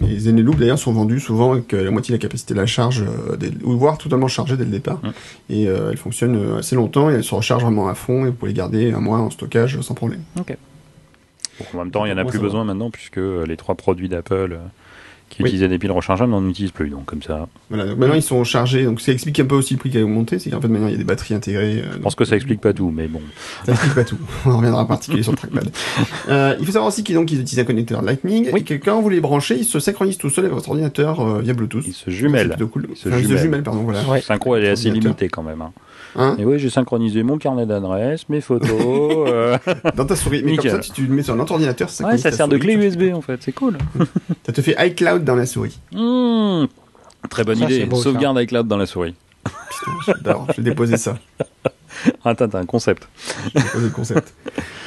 Les 0.00 0.28
Eneloop, 0.28 0.56
d'ailleurs, 0.56 0.78
sont 0.78 0.92
vendus 0.92 1.20
souvent 1.20 1.52
avec 1.52 1.74
euh, 1.74 1.84
la 1.84 1.90
moitié 1.90 2.12
de 2.12 2.18
la 2.18 2.22
capacité 2.22 2.54
de 2.54 2.60
la 2.60 2.66
charge, 2.66 3.02
euh, 3.02 3.36
ou 3.64 3.76
voire 3.76 3.98
totalement 3.98 4.28
chargées 4.28 4.56
dès 4.56 4.64
le 4.64 4.70
départ. 4.70 5.00
Mhm. 5.02 5.12
Et 5.50 5.68
euh, 5.68 5.90
elles 5.90 5.96
fonctionnent 5.96 6.58
assez 6.58 6.76
longtemps, 6.76 7.10
et 7.10 7.14
elles 7.14 7.24
se 7.24 7.34
rechargent 7.34 7.64
vraiment 7.64 7.88
à 7.88 7.94
fond, 7.94 8.24
et 8.24 8.28
vous 8.28 8.34
pouvez 8.34 8.52
les 8.52 8.56
garder 8.56 8.92
un 8.92 9.00
mois 9.00 9.18
en 9.18 9.30
stockage 9.30 9.80
sans 9.80 9.94
problème. 9.94 10.22
Bon, 10.36 10.44
en 11.74 11.78
même 11.78 11.90
temps, 11.90 12.04
il 12.04 12.12
n'y 12.12 12.14
en 12.14 12.18
a 12.18 12.24
plus 12.24 12.38
besoin 12.38 12.64
maintenant, 12.64 12.90
puisque 12.90 13.18
les 13.18 13.56
trois 13.56 13.74
produits 13.74 14.08
d'Apple 14.08 14.52
euh, 14.52 14.58
qui 15.28 15.42
Oui. 15.42 15.48
utilisaient 15.48 15.68
des 15.68 15.78
piles 15.78 15.90
rechargeables 15.92 16.30
n'en 16.30 16.46
utilisent 16.48 16.70
plus. 16.72 16.88
Donc, 16.88 17.04
comme 17.04 17.22
ça, 17.22 17.48
Voilà, 17.70 17.86
donc 17.86 17.98
maintenant 17.98 18.14
ils 18.14 18.22
sont 18.22 18.42
chargés, 18.44 18.84
donc 18.84 19.00
ça 19.00 19.12
explique 19.12 19.38
un 19.40 19.44
peu 19.44 19.54
aussi 19.56 19.74
le 19.74 19.78
prix 19.78 19.90
qui 19.90 19.98
a 19.98 20.02
augmenté, 20.02 20.38
c'est 20.38 20.50
qu'en 20.50 20.60
fait 20.60 20.68
maintenant 20.68 20.86
il 20.88 20.92
y 20.92 20.94
a 20.94 20.98
des 20.98 21.04
batteries 21.04 21.34
intégrées. 21.34 21.80
euh, 21.84 21.92
je 21.94 21.98
pense 21.98 22.14
que 22.14 22.24
ça 22.24 22.34
explique 22.36 22.60
pas 22.60 22.72
tout, 22.72 22.90
mais 22.90 23.08
bon. 23.08 23.20
Ça 23.66 23.72
explique 23.72 23.94
pas 23.94 24.04
tout. 24.04 24.16
On 24.46 24.56
reviendra 24.56 24.82
en 24.82 24.86
particulier 24.86 25.22
sur 25.22 25.32
le 25.32 25.38
trackpad. 25.38 25.70
Euh, 26.28 26.54
il 26.60 26.66
faut 26.66 26.72
savoir 26.72 26.88
aussi 26.88 27.04
qu'ils 27.04 27.14
donc, 27.14 27.30
ils 27.32 27.40
utilisent 27.40 27.58
un 27.60 27.64
connecteur 27.64 28.02
Lightning 28.02 28.48
Oui. 28.52 28.60
et 28.60 28.64
que 28.64 28.74
quand 28.74 29.00
vous 29.00 29.08
les 29.08 29.20
branchez, 29.20 29.56
ils 29.58 29.64
se 29.64 29.80
synchronisent 29.80 30.18
tout 30.18 30.28
seuls 30.30 30.44
avec 30.44 30.54
votre 30.54 30.68
ordinateur 30.68 31.20
euh, 31.20 31.40
via 31.40 31.54
Bluetooth. 31.54 31.84
Ils 31.86 31.92
se 31.94 32.04
C'est 32.06 32.10
jumellent. 32.10 32.48
plutôt 32.50 32.68
cool. 32.68 32.86
Ils 32.90 32.96
se 32.96 33.08
Enfin, 33.08 33.18
jumellent. 33.18 33.38
jumellent, 33.38 33.62
pardon, 33.62 33.80
voilà. 33.82 34.02
Ouais. 34.08 34.20
Synchro, 34.20 34.56
elle 34.56 34.64
est 34.64 34.68
assez 34.70 34.90
limitée 34.90 35.28
quand 35.28 35.42
même. 35.42 35.62
hein. 35.62 35.72
Hein 36.16 36.36
Et 36.38 36.44
oui, 36.44 36.58
j'ai 36.58 36.70
synchronisé 36.70 37.22
mon 37.22 37.38
carnet 37.38 37.66
d'adresses, 37.66 38.28
mes 38.28 38.40
photos. 38.40 38.70
euh, 39.28 39.58
Dans 39.96 40.06
ta 40.06 40.16
souris. 40.16 40.42
Mais 40.44 40.52
Nickel. 40.52 40.72
comme 40.72 40.82
ça, 40.82 40.86
si 40.86 40.92
tu 40.92 41.06
le 41.06 41.14
mets 41.14 41.22
sur 41.22 41.36
notre 41.36 41.52
ordinateur, 41.52 41.90
ça, 41.90 42.06
Ouais, 42.06 42.18
sert 42.18 42.48
de 42.48 42.56
clé 42.56 42.74
USB 42.74 43.14
en 43.14 43.20
fait, 43.20 43.42
c'est 43.42 43.52
cool. 43.52 43.76
Ça 44.46 44.52
te 44.52 44.62
fait 44.62 44.76
iCloud 44.78 45.24
dans 45.24 45.34
la 45.34 45.46
souris. 45.46 45.78
Mmh. 45.92 46.66
Très 47.28 47.44
bonne 47.44 47.58
Ça, 47.58 47.64
idée. 47.66 47.88
ça. 47.90 47.96
Sauvegarde 47.96 48.40
iCloud 48.40 48.66
dans 48.66 48.76
la 48.76 48.86
souris. 48.86 49.14
Putain, 49.44 49.92
j'adore. 50.06 50.46
Je 50.50 50.62
vais 50.62 50.70
déposer 50.70 50.96
ça. 50.96 51.18
Attends, 52.24 52.48
t'as 52.48 52.60
un 52.60 52.66
concept. 52.66 53.08
Je 53.54 53.58
vais 53.58 53.64
déposer 53.64 53.84
le 53.84 53.90
concept. 53.90 54.34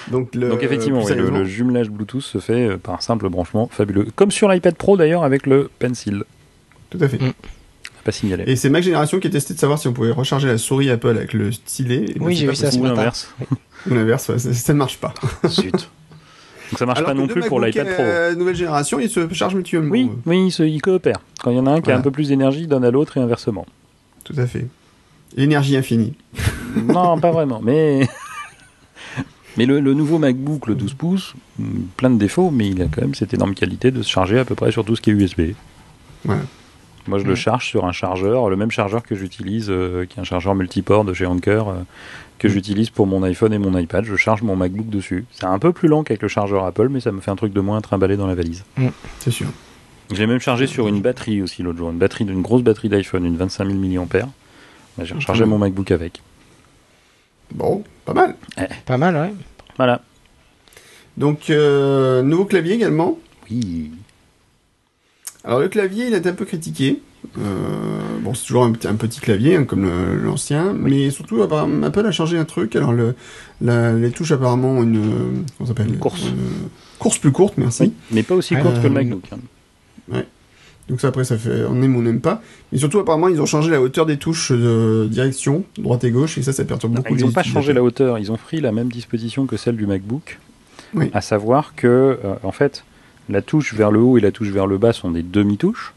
Donc, 0.10 0.34
le, 0.35 0.49
Donc 0.49 0.64
effectivement, 0.64 1.03
oui, 1.03 1.14
le, 1.15 1.45
jumelage 1.45 1.89
Bluetooth 1.89 2.22
se 2.22 2.39
fait 2.39 2.68
euh, 2.68 2.77
par 2.77 2.95
un 2.95 2.99
simple 2.99 3.30
branchement 3.30 3.68
fabuleux. 3.72 4.07
Comme 4.15 4.31
sur 4.31 4.49
l'iPad 4.49 4.76
Pro 4.76 4.98
d'ailleurs 4.98 5.23
avec 5.23 5.45
le 5.45 5.69
Pencil. 5.80 6.23
Tout 6.89 6.98
à 6.99 7.07
fait. 7.07 7.22
Mm. 7.22 7.34
Pas 8.03 8.11
signalé. 8.11 8.44
Et 8.48 8.56
c'est 8.56 8.69
Mac 8.69 8.84
Génération 8.84 9.19
qui 9.19 9.28
a 9.28 9.30
testé 9.30 9.53
de 9.53 9.60
savoir 9.60 9.78
si 9.80 9.88
on 9.88 9.94
pouvait 9.94 10.11
recharger 10.11 10.48
la 10.48 10.57
souris 10.57 10.90
Apple 10.90 11.10
avec 11.10 11.34
le 11.34 11.52
stylet. 11.52 12.06
Et 12.15 12.18
Oui, 12.19 12.36
j'ai 12.36 12.48
vu 12.48 12.56
ça 12.56 12.72
ce 12.72 12.78
Ou 12.78 12.84
matin. 12.84 12.95
l'inverse. 12.95 13.30
possible. 13.38 13.57
Ou 13.90 13.94
l'inverse, 13.94 14.30
ouais, 14.30 14.40
ça, 14.40 14.73
ne 14.73 14.78
marche 14.78 14.98
pas. 14.98 15.14
Zut. 15.48 15.72
Donc 15.72 16.80
ça 16.80 16.86
marche 16.86 16.99
Alors 16.99 17.11
pas 17.11 17.14
non 17.15 17.28
plus 17.28 17.41
pour 17.44 17.60
l'iPad 17.60 17.86
Pro. 17.94 18.02
euh, 18.03 18.34
nouvelle 18.36 18.56
génération, 18.56 18.99
ils 18.99 19.10
se 19.10 19.32
chargent 19.34 19.56
mutuellement. 19.56 19.91
Oui, 19.91 20.10
oui, 20.26 20.45
ils, 20.48 20.52
se- 20.52 20.64
ils 20.64 20.82
coopèrent. 20.82 21.19
Quand 21.44 21.52
il 21.52 21.57
y 21.57 21.60
en 21.60 21.68
a 21.68 21.72
un 21.72 21.82
qui 21.82 21.91
a 21.91 21.98
un 21.98 22.02
peu 22.02 22.11
plus 22.11 22.30
d'énergie, 22.30 22.61
il 22.61 22.68
donne 22.68 22.86
à 22.86 22.91
l'autre 22.91 23.18
et 23.18 23.19
inversement. 23.19 23.65
Tout 24.23 24.36
à 24.38 24.48
fait. 24.48 24.65
Énergie 25.38 25.76
infinie. 25.78 26.14
non, 26.88 27.19
pas 27.19 27.32
vraiment, 27.32 27.60
mais. 27.64 28.07
Mais 29.57 29.65
le, 29.65 29.82
le 29.82 29.94
nouveau 29.94 30.18
MacBook, 30.18 30.68
le 30.68 30.76
12 30.76 30.94
pouces, 30.94 31.34
hmm, 31.60 31.65
plein 31.98 32.10
de 32.10 32.18
défauts, 32.18 32.52
mais 32.52 32.69
il 32.69 32.82
a 32.82 32.86
quand 32.86 33.02
même 33.02 33.14
cette 33.15 33.34
énorme 33.34 33.53
qualité 33.53 33.91
de 33.91 34.02
se 34.02 34.10
charger 34.10 34.40
à 34.40 34.45
peu 34.45 34.56
près 34.56 34.72
sur 34.72 34.86
tout 34.86 34.95
ce 34.95 35.02
qui 35.02 35.10
est 35.10 35.14
USB. 35.14 35.41
Voilà. 36.23 36.44
Moi, 37.07 37.19
je 37.19 37.23
le 37.26 37.34
Mm. 37.34 37.36
charge 37.36 37.65
sur 37.68 37.86
un 37.86 37.91
chargeur, 37.91 38.49
le 38.49 38.56
même 38.56 38.72
chargeur 38.72 39.03
que 39.03 39.15
j'utilise, 39.15 39.68
euh, 39.69 40.06
qui 40.06 40.18
est 40.18 40.22
un 40.22 40.26
chargeur 40.26 40.53
multiport 40.56 41.03
de 41.03 41.14
chez 41.14 41.26
Anker, 41.26 41.68
euh, 41.69 41.73
que 42.40 42.48
Mm. 42.48 42.52
j'utilise 42.52 42.90
pour 42.90 43.07
mon 43.07 43.23
iPhone 43.23 43.53
et 43.53 43.57
mon 43.57 43.78
iPad. 43.78 44.06
Je 44.06 44.15
charge 44.15 44.41
mon 44.44 44.56
MacBook 44.56 44.90
dessus. 44.90 45.26
C'est 45.32 45.45
un 45.45 45.60
peu 45.60 45.73
plus 45.73 45.88
lent 45.88 46.03
qu'avec 46.03 46.22
le 46.22 46.28
chargeur 46.28 46.64
Apple, 46.65 46.90
mais 46.90 46.99
ça 46.99 47.11
me 47.11 47.19
fait 47.22 47.32
un 47.32 47.36
truc 47.36 47.53
de 47.53 47.61
moins 47.61 47.78
à 47.78 47.82
trimballer 47.82 48.18
dans 48.18 48.28
la 48.28 48.36
valise. 48.36 48.64
C'est 49.19 49.32
sûr. 49.32 49.48
Je 50.11 50.18
l'ai 50.18 50.28
même 50.28 50.40
chargé 50.40 50.68
sur 50.68 50.88
une 50.88 51.02
batterie 51.02 51.41
aussi 51.41 51.64
l'autre 51.64 51.78
jour, 51.78 51.90
une 51.90 51.98
batterie 51.98 52.26
d'une 52.26 52.41
grosse 52.41 52.64
batterie 52.64 52.90
d'iPhone, 52.90 53.26
une 53.26 53.38
25 53.38 53.65
000 53.65 53.78
mAh. 53.80 54.06
Bah, 54.98 55.03
J'ai 55.06 55.14
rechargé 55.15 55.45
mon 55.45 55.57
MacBook 55.57 55.90
avec. 55.91 56.22
Bon, 57.53 57.84
pas 58.06 58.14
mal. 58.14 58.36
Pas 58.86 58.98
mal, 58.98 59.15
ouais. 59.15 59.34
Voilà. 59.78 60.02
Donc, 61.18 61.49
euh, 61.49 62.22
nouveau 62.23 62.45
clavier 62.45 62.73
également? 62.76 63.18
Oui. 63.49 63.91
Alors, 65.43 65.59
le 65.59 65.68
clavier, 65.69 66.07
il 66.07 66.13
a 66.13 66.18
été 66.18 66.30
un 66.30 66.34
peu 66.34 66.45
critiqué. 66.45 67.01
Euh, 67.39 67.99
bon, 68.22 68.34
c'est 68.34 68.45
toujours 68.45 68.63
un, 68.63 68.72
petit- 68.72 68.88
un 68.88 68.95
petit 68.95 69.19
clavier, 69.19 69.55
hein, 69.55 69.63
comme 69.65 69.88
l'ancien. 70.23 70.73
Mais 70.73 71.09
surtout, 71.09 71.41
apparemment, 71.41 71.85
Apple 71.88 72.05
a 72.05 72.11
changé 72.11 72.38
un 72.38 72.45
truc. 72.45 72.76
Alors, 72.76 72.93
le, 72.93 73.15
la- 73.61 73.93
les 73.93 74.11
touches, 74.11 74.31
apparemment, 74.31 74.69
ont 74.72 74.84
une. 74.84 74.97
euh, 75.61 75.65
s'appelle? 75.65 75.88
Une 75.88 75.97
course. 75.97 76.23
Une 76.27 76.69
course 76.99 77.18
plus 77.18 77.31
courte, 77.31 77.55
merci. 77.57 77.84
Oui, 77.84 77.93
mais 78.11 78.23
pas 78.23 78.35
aussi 78.35 78.55
courte 78.55 78.77
Euh, 78.77 78.81
que 78.81 78.88
le 78.88 78.93
MacBook. 78.93 79.23
hein. 79.31 79.38
Donc 80.89 80.99
ça 80.99 81.07
après 81.07 81.23
ça 81.23 81.38
fait 81.38 81.63
on 81.69 81.81
aime 81.84 81.95
ou 81.95 81.99
on 81.99 82.01
n'aime 82.01 82.19
pas. 82.19 82.41
Mais 82.72 82.77
surtout 82.77 82.99
apparemment 82.99 83.30
ils 83.30 83.39
ont 83.41 83.45
changé 83.45 83.69
la 83.72 83.80
hauteur 83.81 84.05
des 84.05 84.18
touches 84.18 84.51
de 84.51 85.07
direction, 85.09 85.63
droite 85.77 86.03
et 86.03 86.11
gauche, 86.11 86.38
et 86.38 86.41
ça 86.43 86.51
ça 86.51 86.65
perturbe 86.65 86.95
beaucoup 86.95 87.15
Ils 87.15 87.22
n'ont 87.23 87.31
pas 87.31 87.43
changé 87.43 87.72
la 87.72 87.81
hauteur, 87.81 88.19
ils 88.19 88.30
ont 88.31 88.35
pris 88.35 88.59
la 88.59 88.73
même 88.73 88.89
disposition 88.91 89.45
que 89.45 89.55
celle 89.55 89.77
du 89.77 89.85
MacBook. 89.88 90.39
Oui. 90.93 91.09
À 91.13 91.22
savoir 91.22 91.76
que, 91.76 91.88
euh, 92.26 92.34
en 92.43 92.51
fait, 92.51 92.84
la 93.30 93.41
touche 93.41 93.73
vers 93.73 93.91
le 93.91 93.99
haut 93.99 94.18
et 94.18 94.22
la 94.22 94.31
touche 94.31 94.49
vers 94.49 94.68
le 94.68 94.77
bas 94.77 94.93
sont 94.93 95.11
des 95.11 95.23
demi-touches. 95.23 95.93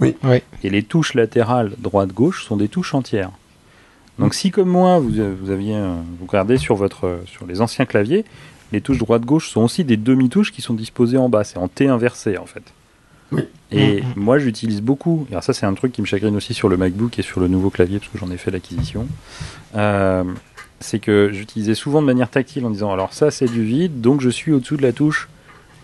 Oui. 0.00 0.16
Oui. 0.24 0.38
Et 0.64 0.70
les 0.70 0.82
touches 0.82 1.14
latérales 1.14 1.72
droite-gauche 1.78 2.44
sont 2.44 2.56
des 2.56 2.68
touches 2.68 2.94
entières. 2.94 3.30
Donc 4.18 4.34
si 4.34 4.50
comme 4.50 4.68
moi 4.68 4.98
vous, 4.98 5.18
euh, 5.18 5.34
vous 5.40 5.50
aviez, 5.50 5.74
euh, 5.76 5.94
vous 6.20 6.26
regardez 6.26 6.58
sur 6.58 6.74
votre, 6.76 7.06
euh, 7.06 7.18
sur 7.26 7.46
les 7.46 7.60
anciens 7.60 7.86
claviers, 7.86 8.24
les 8.72 8.80
touches 8.80 8.98
droite-gauche 8.98 9.48
sont 9.48 9.62
aussi 9.62 9.84
des 9.84 9.96
demi-touches 9.96 10.52
qui 10.52 10.62
sont 10.62 10.74
disposées 10.74 11.18
en 11.18 11.28
bas. 11.28 11.44
C'est 11.44 11.58
en 11.58 11.68
T 11.68 11.88
inversé 11.88 12.36
en 12.38 12.46
fait. 12.46 12.62
Oui. 13.32 13.42
Et 13.70 14.02
Mhm. 14.02 14.06
moi 14.16 14.38
j'utilise 14.38 14.82
beaucoup. 14.82 15.26
Alors 15.30 15.42
ça 15.42 15.52
c'est 15.54 15.64
un 15.66 15.72
truc 15.74 15.92
qui 15.92 16.02
me 16.02 16.06
chagrine 16.06 16.36
aussi 16.36 16.52
sur 16.52 16.68
le 16.68 16.76
MacBook 16.76 17.18
et 17.18 17.22
sur 17.22 17.40
le 17.40 17.48
nouveau 17.48 17.70
clavier 17.70 17.98
parce 17.98 18.10
que 18.10 18.18
j'en 18.18 18.30
ai 18.30 18.36
fait 18.36 18.50
l'acquisition. 18.50 19.06
Euh, 19.76 20.24
c'est 20.80 20.98
que 20.98 21.30
j'utilisais 21.32 21.74
souvent 21.74 22.02
de 22.02 22.06
manière 22.06 22.28
tactile 22.28 22.66
en 22.66 22.70
disant 22.70 22.92
alors 22.92 23.12
ça 23.14 23.30
c'est 23.30 23.46
du 23.46 23.62
vide 23.64 24.00
donc 24.00 24.20
je 24.20 24.28
suis 24.28 24.52
au-dessous 24.52 24.76
de 24.76 24.82
la 24.82 24.92
touche 24.92 25.28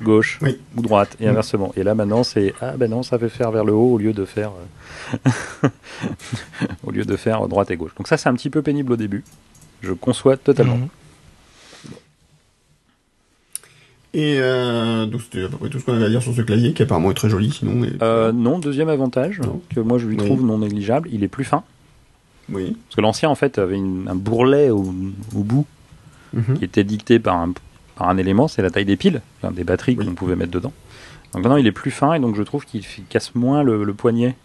gauche 0.02 0.38
Oui. 0.42 0.58
ou 0.76 0.82
droite 0.82 1.16
et 1.20 1.26
Mm. 1.26 1.30
inversement. 1.30 1.72
Et 1.76 1.82
là 1.82 1.94
maintenant 1.94 2.22
c'est 2.24 2.54
ah 2.60 2.72
ben 2.76 2.90
non 2.90 3.02
ça 3.02 3.18
fait 3.18 3.28
faire 3.28 3.50
vers 3.50 3.64
le 3.64 3.72
haut 3.72 3.92
au 3.94 3.98
lieu 3.98 4.12
de 4.12 4.24
faire 4.24 4.52
euh, 5.64 5.68
au 6.84 6.90
lieu 6.90 7.04
de 7.04 7.16
faire 7.16 7.46
droite 7.48 7.70
et 7.70 7.76
gauche. 7.76 7.94
Donc 7.96 8.08
ça 8.08 8.16
c'est 8.16 8.28
un 8.28 8.34
petit 8.34 8.50
peu 8.50 8.62
pénible 8.62 8.92
au 8.92 8.96
début. 8.96 9.24
Je 9.82 9.92
conçois 9.92 10.36
totalement. 10.36 10.76
Mhm. 10.76 10.88
Et 14.14 14.38
euh, 14.40 15.04
donc 15.06 15.20
c'était 15.22 15.44
à 15.44 15.48
peu 15.48 15.58
près 15.58 15.68
tout 15.68 15.78
ce 15.78 15.84
qu'on 15.84 15.92
avait 15.94 16.06
à 16.06 16.08
dire 16.08 16.22
sur 16.22 16.34
ce 16.34 16.40
clavier 16.40 16.72
qui 16.72 16.82
apparemment 16.82 17.10
est 17.10 17.14
très 17.14 17.28
joli 17.28 17.50
sinon. 17.52 17.86
Euh, 18.02 18.32
non, 18.32 18.58
deuxième 18.58 18.88
avantage 18.88 19.40
Non. 19.40 19.60
que 19.74 19.80
moi 19.80 19.98
je 19.98 20.06
lui 20.06 20.16
Oui. 20.18 20.24
trouve 20.24 20.42
non 20.44 20.58
négligeable, 20.58 21.08
il 21.12 21.22
est 21.24 21.28
plus 21.28 21.44
fin. 21.44 21.62
Oui. 22.50 22.74
Parce 22.86 22.96
que 22.96 23.00
l'ancien 23.02 23.28
en 23.28 23.34
fait 23.34 23.58
avait 23.58 23.76
une- 23.76 24.08
un 24.08 24.14
bourrelet 24.14 24.70
au, 24.70 24.94
au 25.36 25.42
bout 25.44 25.66
Mhm. 26.32 26.58
qui 26.58 26.64
était 26.64 26.84
dicté 26.84 27.18
par 27.18 27.36
un, 27.36 27.52
par 27.98 28.08
un 28.08 28.16
élément, 28.16 28.46
c'est 28.48 28.62
la 28.62 28.70
taille 28.70 28.84
des 28.84 28.96
piles, 28.96 29.20
enfin, 29.42 29.52
des 29.52 29.64
batteries 29.64 29.96
Oui. 29.98 30.06
qu'on 30.06 30.14
pouvait 30.14 30.36
mettre 30.36 30.52
dedans. 30.52 30.72
Donc 31.34 31.42
maintenant 31.42 31.56
il 31.56 31.66
est 31.66 31.72
plus 31.72 31.90
fin 31.90 32.14
et 32.14 32.20
donc 32.20 32.36
je 32.36 32.42
trouve 32.42 32.64
qu'il 32.64 32.82
casse 33.08 33.34
moins 33.34 33.62
le, 33.62 33.84
le 33.84 33.94
poignet. 33.94 34.36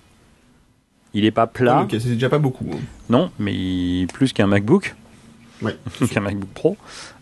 Il 1.14 1.24
est 1.26 1.32
pas 1.32 1.46
plat, 1.48 1.86
Ah, 1.88 1.88
c'est 1.92 2.10
déjà 2.10 2.30
pas 2.30 2.40
beaucoup. 2.40 2.66
hein. 2.74 2.78
non, 3.10 3.30
mais 3.40 3.54
il- 3.54 4.08
plus 4.08 4.34
qu'un 4.34 4.48
MacBook, 4.48 4.96
Ouais. 5.62 5.78
qu'un 6.12 6.20
MacBook 6.22 6.50
Pro, 6.50 6.76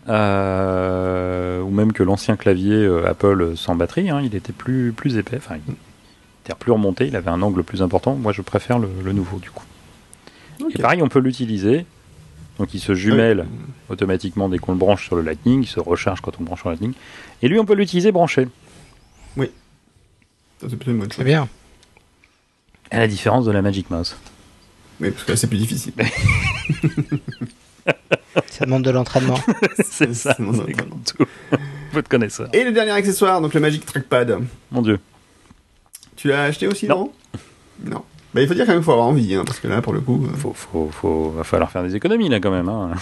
euh, 0.08 1.60
ou 1.60 1.70
même 1.70 1.92
que 1.92 2.02
l'ancien 2.02 2.36
clavier 2.36 2.74
euh, 2.74 3.06
Apple 3.08 3.52
sans 3.56 3.74
batterie, 3.76 4.10
hein, 4.10 4.20
il 4.24 4.34
était 4.34 4.52
plus, 4.52 4.92
plus 4.92 5.16
épais, 5.18 5.36
enfin 5.36 5.56
il 5.68 5.74
était 6.44 6.54
plus 6.58 6.72
remonté, 6.72 7.06
il 7.06 7.14
avait 7.16 7.30
un 7.30 7.42
angle 7.42 7.62
plus 7.62 7.82
important. 7.82 8.14
Moi 8.14 8.32
je 8.32 8.42
préfère 8.42 8.78
le, 8.78 8.88
le 9.04 9.12
nouveau 9.12 9.38
du 9.38 9.50
coup. 9.50 9.64
Et 10.74 10.78
pareil, 10.80 11.02
on 11.02 11.08
peut 11.08 11.18
l'utiliser. 11.18 11.86
Donc 12.62 12.72
il 12.74 12.80
se 12.80 12.94
jumelle 12.94 13.48
automatiquement 13.88 14.48
dès 14.48 14.58
qu'on 14.58 14.70
le 14.70 14.78
branche 14.78 15.06
sur 15.06 15.16
le 15.16 15.22
Lightning, 15.22 15.62
il 15.64 15.66
se 15.66 15.80
recharge 15.80 16.20
quand 16.20 16.30
on 16.40 16.44
branche 16.44 16.60
sur 16.60 16.68
le 16.68 16.74
Lightning. 16.76 16.92
Et 17.42 17.48
lui, 17.48 17.58
on 17.58 17.64
peut 17.64 17.74
l'utiliser 17.74 18.12
branché. 18.12 18.46
Ça, 19.36 19.42
c'est 20.70 20.76
plutôt 20.76 20.92
une 20.92 20.98
bonne 21.00 21.10
C'est 21.10 21.16
chose. 21.16 21.24
bien. 21.24 21.48
À 22.92 23.00
la 23.00 23.08
différence 23.08 23.44
de 23.46 23.50
la 23.50 23.62
Magic 23.62 23.90
Mouse. 23.90 24.14
Oui, 25.00 25.10
parce 25.10 25.24
que 25.24 25.32
là 25.32 25.36
c'est 25.36 25.48
plus 25.48 25.58
difficile. 25.58 25.92
Ça 28.46 28.64
demande 28.64 28.84
de 28.84 28.90
l'entraînement. 28.90 29.40
c'est 29.84 30.14
ça, 30.14 30.36
mon 30.38 30.52
c'est 30.64 30.72
comme 30.74 31.02
tout. 31.02 31.26
Peu 31.92 32.00
de 32.00 32.06
connaisseurs. 32.06 32.48
Et 32.52 32.62
le 32.62 32.70
dernier 32.70 32.92
accessoire, 32.92 33.40
donc 33.40 33.54
le 33.54 33.58
Magic 33.60 33.84
Trackpad. 33.84 34.38
Mon 34.70 34.82
dieu. 34.82 35.00
Tu 36.14 36.28
l'as 36.28 36.44
acheté 36.44 36.68
aussi, 36.68 36.86
Non. 36.86 37.10
non? 37.84 37.90
Non. 37.90 38.04
Bah, 38.34 38.40
il 38.40 38.48
faut 38.48 38.54
dire 38.54 38.64
quand 38.64 38.72
même 38.72 38.78
qu'il 38.80 38.86
faut 38.86 38.92
avoir 38.92 39.06
envie, 39.08 39.34
hein, 39.34 39.42
parce 39.46 39.60
que 39.60 39.68
là, 39.68 39.82
pour 39.82 39.92
le 39.92 40.00
coup, 40.00 40.24
euh, 40.24 40.36
Faut, 40.36 40.52
faut, 40.54 40.88
faut, 40.90 41.30
va 41.30 41.44
falloir 41.44 41.70
faire 41.70 41.82
des 41.82 41.94
économies 41.96 42.30
là 42.30 42.40
quand 42.40 42.50
même. 42.50 42.68
Hein. 42.68 42.92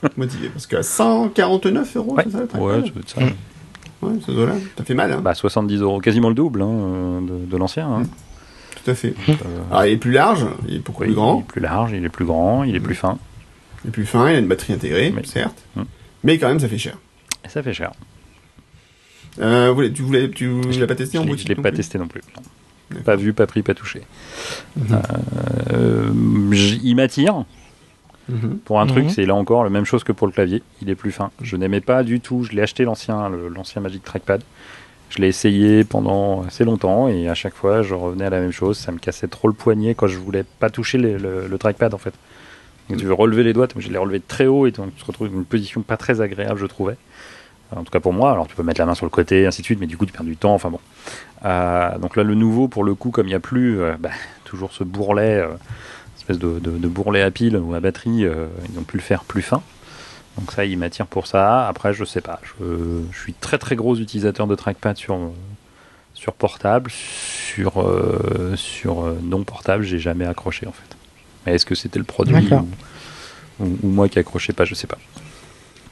faut 0.00 0.06
être 0.06 0.16
motivé. 0.16 0.48
Parce 0.48 0.66
qu'à 0.66 0.82
149 0.82 1.96
euros, 1.96 2.14
Ouais, 2.16 2.24
c'est 2.24 2.32
ça 2.32 2.38
le 2.40 2.60
ouais, 2.60 2.82
ça 3.04 3.14
ça. 3.14 3.20
Mm. 3.24 3.32
Ouais, 4.00 4.12
ce 4.24 4.30
là 4.46 4.52
ça 4.78 4.84
fait 4.84 4.94
mal, 4.94 5.12
hein. 5.12 5.20
Bah 5.20 5.34
70 5.34 5.80
euros, 5.82 6.00
quasiment 6.00 6.28
le 6.28 6.34
double 6.34 6.62
hein, 6.62 7.20
de, 7.22 7.44
de 7.50 7.56
l'ancien. 7.56 7.86
Hein. 7.88 8.02
Tout 8.84 8.90
à 8.92 8.94
fait. 8.94 9.12
Euh, 9.28 9.32
Alors, 9.70 9.84
il 9.86 9.92
est 9.92 9.96
plus 9.96 10.12
large, 10.12 10.46
il 10.68 10.76
est 10.76 10.78
beaucoup 10.78 11.02
oui, 11.02 11.08
plus 11.08 11.14
grand, 11.16 11.34
Il 11.36 11.40
est 11.40 11.46
plus 11.46 11.60
large, 11.60 11.92
il 11.92 12.04
est 12.04 12.08
plus 12.08 12.24
grand, 12.24 12.62
il 12.64 12.76
est 12.76 12.80
plus 12.80 12.94
fin. 12.94 13.18
il 13.84 13.88
est 13.88 13.90
plus 13.90 14.06
fin, 14.06 14.30
il 14.30 14.36
a 14.36 14.38
une 14.38 14.46
batterie 14.48 14.72
intégrée, 14.72 15.12
Oui. 15.14 15.22
certes. 15.26 15.58
Mm. 15.76 15.82
Mais 16.24 16.38
quand 16.38 16.48
même, 16.48 16.60
ça 16.60 16.68
fait 16.68 16.78
cher. 16.78 16.96
Ça 17.48 17.62
fait 17.62 17.74
cher. 17.74 17.90
Euh, 19.40 19.90
tu 19.90 20.02
voulais, 20.02 20.30
tu 20.30 20.60
l'as 20.80 20.86
pas 20.86 20.94
testé 20.94 21.18
en 21.18 21.22
l'ai- 21.24 21.28
boutique 21.30 21.46
je 21.46 21.52
l'ai 21.52 21.56
non 21.56 21.62
pas 21.62 21.70
plus 21.70 21.76
testé 21.76 21.98
non 21.98 22.08
plus. 22.08 22.22
non. 22.36 22.42
Pas 23.04 23.16
vu, 23.16 23.32
pas 23.32 23.46
pris, 23.46 23.62
pas 23.62 23.74
touché. 23.74 24.02
Mhm. 24.76 25.00
Euh, 25.72 26.10
il 26.82 26.94
m'attire. 26.96 27.44
Mhm. 28.28 28.58
Pour 28.64 28.80
un 28.80 28.84
Mhm. 28.84 28.90
truc, 28.90 29.10
c'est 29.10 29.24
là 29.26 29.34
encore 29.34 29.64
la 29.64 29.70
même 29.70 29.84
chose 29.84 30.04
que 30.04 30.12
pour 30.12 30.26
le 30.26 30.32
clavier. 30.32 30.62
Il 30.82 30.90
est 30.90 30.94
plus 30.94 31.12
fin. 31.12 31.30
Je 31.42 31.56
n'aimais 31.56 31.80
pas 31.80 32.02
du 32.02 32.20
tout. 32.20 32.44
Je 32.44 32.52
l'ai 32.52 32.62
acheté 32.62 32.84
l'ancien, 32.84 33.28
le- 33.28 33.48
l'ancien 33.48 33.80
Magic 33.80 34.02
Trackpad. 34.04 34.42
Je 35.10 35.18
l'ai 35.22 35.28
essayé 35.28 35.84
pendant 35.84 36.42
assez 36.42 36.64
longtemps 36.64 37.08
et 37.08 37.28
à 37.28 37.34
chaque 37.34 37.54
fois, 37.54 37.80
je 37.82 37.94
revenais 37.94 38.26
à 38.26 38.30
la 38.30 38.40
même 38.40 38.52
chose. 38.52 38.76
Ça 38.76 38.92
me 38.92 38.98
cassait 38.98 39.28
trop 39.28 39.48
le 39.48 39.54
poignet 39.54 39.94
quand 39.94 40.06
je 40.06 40.18
voulais 40.18 40.44
pas 40.58 40.68
toucher 40.68 40.98
le, 40.98 41.16
le- 41.16 41.46
le 41.48 41.58
trackpad 41.58 41.94
en 41.94 41.98
fait. 41.98 42.12
Donc, 42.90 42.98
tu 42.98 43.04
veux 43.06 43.12
relever 43.14 43.42
les 43.42 43.52
doigts, 43.52 43.68
je 43.76 43.88
l'ai 43.90 43.98
relevé 43.98 44.18
très 44.20 44.46
haut 44.46 44.66
et 44.66 44.70
donc 44.70 44.94
tu 44.94 45.02
te 45.02 45.06
retrouves 45.06 45.28
dans 45.30 45.36
une 45.36 45.44
position 45.44 45.82
pas 45.82 45.98
très 45.98 46.20
agréable, 46.22 46.58
je 46.58 46.64
trouvais. 46.66 46.96
En 47.76 47.84
tout 47.84 47.90
cas 47.90 48.00
pour 48.00 48.12
moi. 48.12 48.32
Alors 48.32 48.46
tu 48.48 48.54
peux 48.56 48.62
mettre 48.62 48.80
la 48.80 48.86
main 48.86 48.94
sur 48.94 49.06
le 49.06 49.10
côté, 49.10 49.46
ainsi 49.46 49.60
de 49.62 49.64
suite, 49.66 49.78
mais 49.80 49.86
du 49.86 49.96
coup 49.96 50.06
tu 50.06 50.12
perds 50.12 50.24
du 50.24 50.36
temps. 50.36 50.54
Enfin 50.54 50.70
bon. 50.70 50.80
Euh, 51.44 51.98
donc 51.98 52.16
là, 52.16 52.22
le 52.22 52.34
nouveau, 52.34 52.66
pour 52.68 52.82
le 52.84 52.94
coup, 52.94 53.10
comme 53.10 53.26
il 53.26 53.30
n'y 53.30 53.34
a 53.34 53.40
plus 53.40 53.80
euh, 53.80 53.94
bah, 53.98 54.10
toujours 54.44 54.72
ce 54.72 54.84
bourrelet, 54.84 55.36
euh, 55.40 55.48
espèce 56.16 56.38
de, 56.38 56.58
de- 56.58 56.78
de 56.78 56.88
bourrelet 56.88 57.22
à 57.22 57.30
pile 57.30 57.56
ou 57.56 57.74
à 57.74 57.80
batterie, 57.80 58.24
ils 58.72 58.78
ont 58.78 58.82
pu 58.84 58.96
le 58.96 59.02
faire 59.02 59.24
plus 59.24 59.42
fin. 59.42 59.62
Donc 60.38 60.52
ça, 60.52 60.64
il 60.64 60.78
m'attire 60.78 61.06
pour 61.06 61.26
ça. 61.26 61.66
Après, 61.68 61.92
je 61.92 62.04
sais 62.04 62.20
pas. 62.20 62.40
Je, 62.60 62.64
je 63.12 63.18
suis 63.20 63.34
très 63.34 63.58
très 63.58 63.76
gros 63.76 63.96
utilisateur 63.96 64.46
de 64.46 64.54
trackpad 64.54 64.96
sur 64.96 65.18
sur 66.14 66.32
portable, 66.32 66.90
sur 66.90 67.84
sur 68.56 69.04
non 69.22 69.44
portable, 69.44 69.84
j'ai 69.84 69.98
jamais 69.98 70.26
accroché 70.26 70.66
en 70.66 70.72
fait. 70.72 70.96
Mais 71.46 71.54
est-ce 71.54 71.66
que 71.66 71.74
c'était 71.74 71.98
le 71.98 72.04
produit 72.04 72.34
D'accord. 72.34 72.64
ou, 73.60 73.64
ou, 73.66 73.78
ou 73.82 73.88
moi 73.88 74.08
qui 74.08 74.18
accrochais 74.18 74.52
pas, 74.52 74.64
je 74.64 74.74
sais 74.74 74.86
pas. 74.86 74.98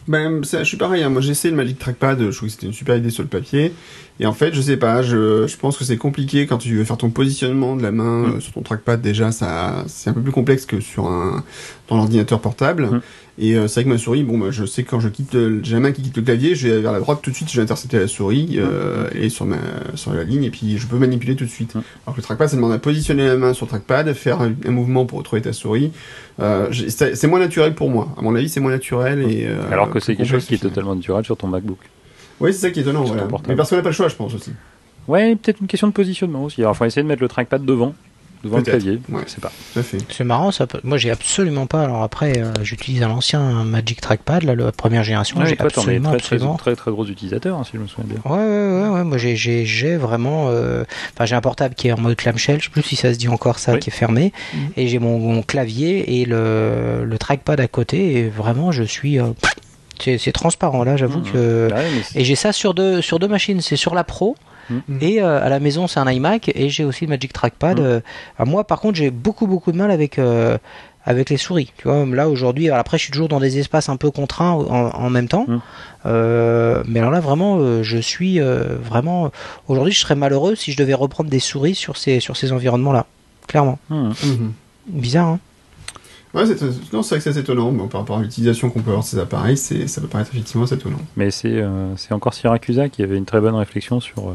Ben, 0.08 0.44
je 0.44 0.62
suis 0.62 0.76
pareil, 0.76 1.02
hein. 1.02 1.08
moi 1.08 1.20
j'ai 1.20 1.32
essayé 1.32 1.50
le 1.50 1.56
Magic 1.56 1.78
Trackpad, 1.80 2.30
je 2.30 2.36
trouve 2.36 2.48
que 2.48 2.52
c'était 2.52 2.66
une 2.66 2.72
super 2.72 2.96
idée 2.96 3.10
sur 3.10 3.24
le 3.24 3.28
papier. 3.28 3.72
Et 4.18 4.26
en 4.26 4.32
fait, 4.32 4.55
je 4.55 4.60
sais 4.62 4.76
pas, 4.78 5.02
je, 5.02 5.47
je 5.47 5.56
pense 5.59 5.76
que 5.76 5.84
c'est 5.84 5.98
compliqué 5.98 6.47
quand 6.47 6.59
tu 6.59 6.74
veux 6.74 6.84
faire 6.84 6.97
ton 6.97 7.10
positionnement 7.10 7.76
de 7.76 7.82
la 7.82 7.93
main 7.93 8.06
Mm. 8.16 8.34
euh, 8.36 8.40
sur 8.40 8.52
ton 8.52 8.62
trackpad. 8.62 9.01
Déjà, 9.02 9.30
ça, 9.32 9.84
c'est 9.88 10.10
un 10.10 10.12
peu 10.14 10.22
plus 10.22 10.32
complexe 10.32 10.64
que 10.66 10.80
sur 10.80 11.06
un 11.06 11.44
dans 11.88 11.97
l'ordinateur 11.97 12.40
portable. 12.40 12.86
Mm. 12.86 13.01
Et 13.38 13.55
euh, 13.55 13.68
c'est 13.68 13.74
vrai 13.80 13.84
que 13.84 13.88
ma 13.90 13.98
souris, 13.98 14.22
bon, 14.22 14.38
bah, 14.38 14.47
je 14.51 14.64
sais 14.64 14.82
que 14.82 14.88
quand 14.88 15.01
je 15.01 15.09
quitte, 15.10 15.36
j'ai 15.62 15.74
la 15.74 15.80
main 15.80 15.93
qui 15.93 16.01
quitte 16.01 16.16
le 16.16 16.22
clavier, 16.22 16.55
je 16.55 16.68
vais 16.68 16.80
vers 16.80 16.93
la 16.93 17.01
droite 17.01 17.18
tout 17.20 17.30
de 17.30 17.36
suite, 17.36 17.51
je 17.51 17.56
vais 17.56 17.62
intercepter 17.62 17.98
la 17.98 18.09
souris 18.09 18.55
euh, 18.56 19.09
et 19.14 19.28
sur 19.28 19.44
ma 19.44 19.59
sur 19.94 20.14
la 20.14 20.24
ligne, 20.24 20.44
et 20.44 20.51
puis 20.51 20.78
je 20.78 20.86
peux 20.86 20.97
manipuler 20.97 21.36
tout 21.36 21.44
de 21.44 21.51
suite. 21.51 21.74
Mm. 21.74 21.82
Alors 22.06 22.14
que 22.14 22.20
le 22.20 22.22
trackpad, 22.22 22.48
ça 22.48 22.56
demande 22.56 22.72
à 22.72 22.78
positionner 22.78 23.26
la 23.26 23.36
main 23.36 23.52
sur 23.52 23.66
le 23.66 23.70
trackpad, 23.70 24.10
faire 24.14 24.40
un, 24.40 24.52
un 24.66 24.70
mouvement 24.70 25.05
pour 25.05 25.18
retrouver 25.18 25.43
ta 25.43 25.52
souris. 25.52 25.93
Euh, 26.40 26.68
c'est 26.72 27.26
moins 27.26 27.40
naturel 27.40 27.74
pour 27.74 27.90
moi. 27.90 28.09
À 28.16 28.22
mon 28.22 28.34
avis, 28.34 28.48
c'est 28.48 28.60
moins 28.60 28.72
naturel 28.72 29.20
et 29.30 29.44
euh, 29.47 29.70
Alors 29.70 29.90
que 29.90 30.01
c'est 30.01 30.16
quelque 30.16 30.28
chose 30.30 30.47
qui 30.47 30.55
est 30.55 30.59
totalement 30.59 30.94
naturel 30.94 31.22
sur 31.24 31.36
ton 31.36 31.48
MacBook. 31.48 31.78
Oui, 32.40 32.52
c'est 32.52 32.60
ça 32.60 32.70
qui 32.70 32.80
est 32.80 32.82
étonnant. 32.82 33.02
Voilà. 33.04 33.26
Mais 33.48 33.56
parce 33.56 33.70
qu'on 33.70 33.76
n'a 33.76 33.82
pas 33.82 33.88
le 33.90 33.94
choix, 33.94 34.08
je 34.08 34.14
pense 34.14 34.34
aussi. 34.34 34.52
Ouais, 35.08 35.36
peut-être 35.36 35.60
une 35.60 35.66
question 35.68 35.86
de 35.88 35.92
positionnement 35.92 36.44
aussi. 36.44 36.60
Alors, 36.62 36.74
il 36.74 36.76
faut 36.78 36.84
essayer 36.84 37.02
de 37.02 37.08
mettre 37.08 37.22
le 37.22 37.28
trackpad 37.28 37.64
devant, 37.64 37.94
devant 38.42 38.56
le 38.56 38.64
clavier. 38.64 39.00
ouais. 39.08 39.22
Je 39.26 39.30
sais 39.30 39.40
pas. 39.40 39.52
C'est 40.10 40.24
marrant, 40.24 40.50
ça. 40.50 40.66
peut- 40.66 40.80
Moi, 40.82 40.98
j'ai 40.98 41.12
absolument 41.12 41.66
pas. 41.66 41.84
Alors 41.84 42.02
après, 42.02 42.38
euh, 42.42 42.52
j'utilise 42.62 43.02
un 43.04 43.10
ancien 43.10 43.62
Magic 43.64 44.00
Trackpad, 44.00 44.42
là, 44.42 44.54
la 44.56 44.72
première 44.72 45.04
génération. 45.04 45.38
Ouais, 45.38 45.46
j'ai 45.46 45.58
absolument, 45.60 46.10
très, 46.10 46.18
très, 46.18 46.34
absolument. 46.34 46.56
très, 46.56 46.74
très, 46.76 46.90
gros 46.90 47.06
utilisateur, 47.06 47.56
hein, 47.56 47.62
si 47.64 47.70
je 47.74 47.78
me 47.78 47.86
souviens 47.86 48.06
bien. 48.14 48.20
Ouais, 48.30 48.36
ouais, 48.36 48.82
ouais, 48.82 48.88
ouais. 48.96 49.04
Moi, 49.04 49.16
j'ai, 49.16 49.36
j'ai, 49.36 49.64
j'ai 49.64 49.96
vraiment. 49.96 50.48
euh, 50.50 50.82
Enfin, 51.14 51.24
j'ai 51.24 51.36
un 51.36 51.40
portable 51.40 51.74
qui 51.76 51.86
est 51.88 51.92
en 51.92 52.00
mode 52.00 52.16
clamshell. 52.16 52.58
Je 52.58 52.64
sais 52.64 52.70
plus 52.70 52.82
si 52.82 52.96
ça 52.96 53.14
se 53.14 53.18
dit 53.18 53.28
encore 53.28 53.60
ça, 53.60 53.74
Oui. 53.74 53.78
qui 53.78 53.90
est 53.90 53.92
fermé. 53.92 54.32
Mhm. 54.54 54.60
Et 54.76 54.88
j'ai 54.88 54.98
mon, 54.98 55.18
mon 55.20 55.42
clavier 55.42 56.20
et 56.20 56.24
le, 56.24 57.04
le 57.04 57.18
trackpad 57.18 57.60
à 57.60 57.68
côté. 57.68 58.14
Et 58.18 58.28
vraiment, 58.28 58.72
je 58.72 58.82
suis. 58.82 59.20
euh, 59.20 59.26
c'est, 60.02 60.32
transparent 60.32 60.85
là. 60.85 60.97
J'avoue 60.97 61.18
Mhm. 61.20 61.32
que. 61.32 61.68
Bah 61.70 61.77
Et 62.14 62.24
j'ai 62.24 62.35
ça 62.36 62.52
sur 62.52 62.74
deux 62.74 63.01
sur 63.02 63.18
deux 63.18 63.28
machines. 63.28 63.60
C'est 63.60 63.77
sur 63.77 63.94
la 63.94 64.05
Pro. 64.05 64.36
Mhm. 64.70 64.98
Et 65.01 65.23
euh, 65.23 65.44
à 65.44 65.48
la 65.48 65.60
maison, 65.60 65.86
c'est 65.86 66.01
un 66.01 66.10
iMac 66.10 66.51
et 66.55 66.68
j'ai 66.70 66.85
aussi 66.85 67.05
le 67.05 67.10
Magic 67.10 67.32
Trackpad. 67.32 67.78
Mhm. 67.78 67.85
euh, 67.86 68.01
à 68.39 68.44
moi, 68.44 68.64
par 68.64 68.81
contre, 68.81 68.97
j'ai 68.97 69.10
beaucoup 69.10 69.47
beaucoup 69.47 69.70
de 69.73 69.77
mal 69.77 69.90
avec 69.90 70.18
euh, 70.18 70.59
avec 71.05 71.31
les 71.31 71.36
souris. 71.36 71.73
Tu 71.78 71.86
vois, 71.86 72.05
là 72.05 72.28
aujourd'hui, 72.28 72.66
alors 72.66 72.78
après, 72.81 72.98
je 72.98 73.05
suis 73.05 73.12
toujours 73.12 73.28
dans 73.28 73.39
des 73.39 73.60
espaces 73.60 73.89
un 73.89 73.97
peu 73.97 74.10
contraints 74.10 74.51
en, 74.51 74.90
en 74.90 75.09
même 75.10 75.28
temps. 75.28 75.44
Mhm. 75.47 75.60
Euh, 76.06 76.82
mais 76.89 76.98
alors 76.98 77.12
là, 77.12 77.20
vraiment, 77.20 77.59
euh, 77.60 77.82
je 77.85 77.98
suis 77.98 78.40
euh, 78.40 78.77
vraiment. 78.82 79.31
Aujourd'hui, 79.68 79.93
je 79.93 80.01
serais 80.01 80.16
malheureux 80.16 80.55
si 80.56 80.73
je 80.73 80.77
devais 80.77 80.94
reprendre 80.94 81.31
des 81.31 81.39
souris 81.40 81.74
sur 81.77 81.97
ces 81.97 82.18
sur 82.20 82.36
ces 82.36 82.51
environnements-là. 82.52 83.06
Clairement, 83.47 83.78
Hmm. 83.90 84.09
Mhm. 84.24 84.52
bizarre. 84.89 85.27
Hein 85.28 85.39
Ouais, 86.36 86.46
c'est 86.46 86.60
non, 86.92 87.02
c'est 87.02 87.14
vrai 87.14 87.18
que 87.18 87.22
c'est 87.24 87.30
assez 87.30 87.38
étonnant. 87.40 87.72
Bon, 87.72 87.88
par 87.88 88.02
rapport 88.02 88.18
à 88.18 88.22
l'utilisation 88.22 88.70
qu'on 88.70 88.80
peut 88.82 88.90
avoir 88.90 89.02
de 89.02 89.08
ces 89.08 89.18
appareils, 89.18 89.56
c'est, 89.56 89.86
ça 89.88 90.00
peut 90.00 90.06
paraître 90.06 90.30
effectivement 90.32 90.64
assez 90.64 90.74
étonnant. 90.74 91.00
Mais 91.16 91.30
c'est 91.30 91.48
euh, 91.60 91.96
c'est 91.96 92.12
encore 92.12 92.34
Siracusa 92.34 92.88
qui 92.88 93.02
avait 93.02 93.16
une 93.16 93.24
très 93.24 93.40
bonne 93.40 93.54
réflexion 93.54 94.00
sur. 94.00 94.28
euh, 94.28 94.34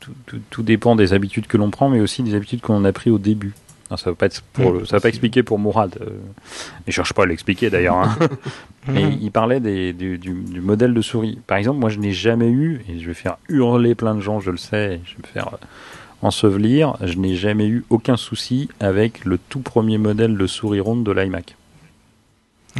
tout, 0.00 0.12
tout- 0.26 0.40
tout 0.50 0.62
dépend 0.62 0.96
des 0.96 1.12
habitudes 1.12 1.46
que 1.46 1.56
l'on 1.56 1.70
prend, 1.70 1.88
mais 1.88 2.00
aussi 2.00 2.22
des 2.22 2.34
habitudes 2.34 2.60
qu'on 2.60 2.84
a 2.84 2.92
pris 2.92 3.10
au 3.10 3.18
début. 3.18 3.52
Ça 3.96 4.10
va 4.10 4.14
pas 4.16 4.26
être 4.26 4.42
pour, 4.52 4.72
Mm. 4.72 4.78
le- 4.80 4.84
ça 4.84 4.96
va 4.96 5.00
pas 5.00 5.08
expliquer 5.08 5.42
pour 5.42 5.58
Mourad. 5.58 5.96
Euh, 6.02 6.10
et 6.86 6.90
je 6.90 6.92
cherche 6.92 7.14
pas 7.14 7.22
à 7.22 7.26
l'expliquer 7.26 7.70
d'ailleurs. 7.70 7.96
hein. 7.96 8.16
Mais 8.88 9.16
il 9.20 9.30
parlait 9.30 9.60
des, 9.60 9.92
du, 9.94 10.18
du- 10.18 10.42
du 10.42 10.60
modèle 10.60 10.92
de 10.94 11.00
souris. 11.02 11.38
Par 11.46 11.56
exemple, 11.58 11.78
moi 11.80 11.88
je 11.90 11.98
n'ai 11.98 12.12
jamais 12.12 12.48
eu, 12.48 12.82
et 12.88 12.98
je 13.00 13.06
vais 13.06 13.14
faire 13.14 13.38
hurler 13.48 13.94
plein 13.94 14.14
de 14.14 14.20
gens, 14.20 14.40
je 14.40 14.50
le 14.50 14.56
sais, 14.58 14.94
et 14.96 15.00
je 15.04 15.12
vais 15.16 15.22
me 15.22 15.26
faire 15.32 15.48
euh, 15.54 15.56
ensevelir, 16.22 16.96
je 17.02 17.14
n'ai 17.18 17.34
jamais 17.36 17.66
eu 17.66 17.84
aucun 17.90 18.16
souci 18.16 18.68
avec 18.80 19.24
le 19.24 19.38
tout 19.38 19.60
premier 19.60 19.98
modèle 19.98 20.36
de 20.36 20.46
souris 20.46 20.80
ronde 20.80 21.04
de 21.04 21.12
l'iMac. 21.12 21.54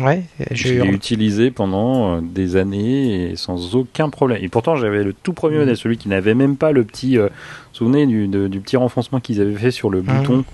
Ouais, 0.01 0.23
Je 0.53 0.75
l'ai 0.75 0.89
utilisé 0.91 1.51
pendant 1.51 2.17
euh, 2.17 2.21
des 2.23 2.55
années 2.57 3.31
et 3.31 3.37
sans 3.37 3.75
aucun 3.75 4.11
problème. 4.11 4.39
Et 4.43 4.49
pourtant, 4.49 4.77
j'avais 4.77 5.03
le 5.03 5.13
tout 5.13 5.33
premier 5.33 5.55
Mhm. 5.55 5.61
modèle, 5.63 5.77
celui 5.77 5.97
qui 5.97 6.09
n'avait 6.09 6.35
même 6.35 6.57
pas 6.57 6.71
le 6.73 6.85
petit. 6.85 7.19
euh, 7.19 7.25
vous 7.27 7.29
vous 7.73 7.75
souvenez 7.79 8.07
du, 8.07 8.29
de- 8.29 8.47
du 8.49 8.61
petit 8.61 8.77
renfoncement 8.77 9.19
qu'ils 9.19 9.41
avaient 9.41 9.55
fait 9.57 9.71
sur 9.73 9.91
le 9.91 10.03
Mhm. 10.03 10.05
bouton 10.07 10.45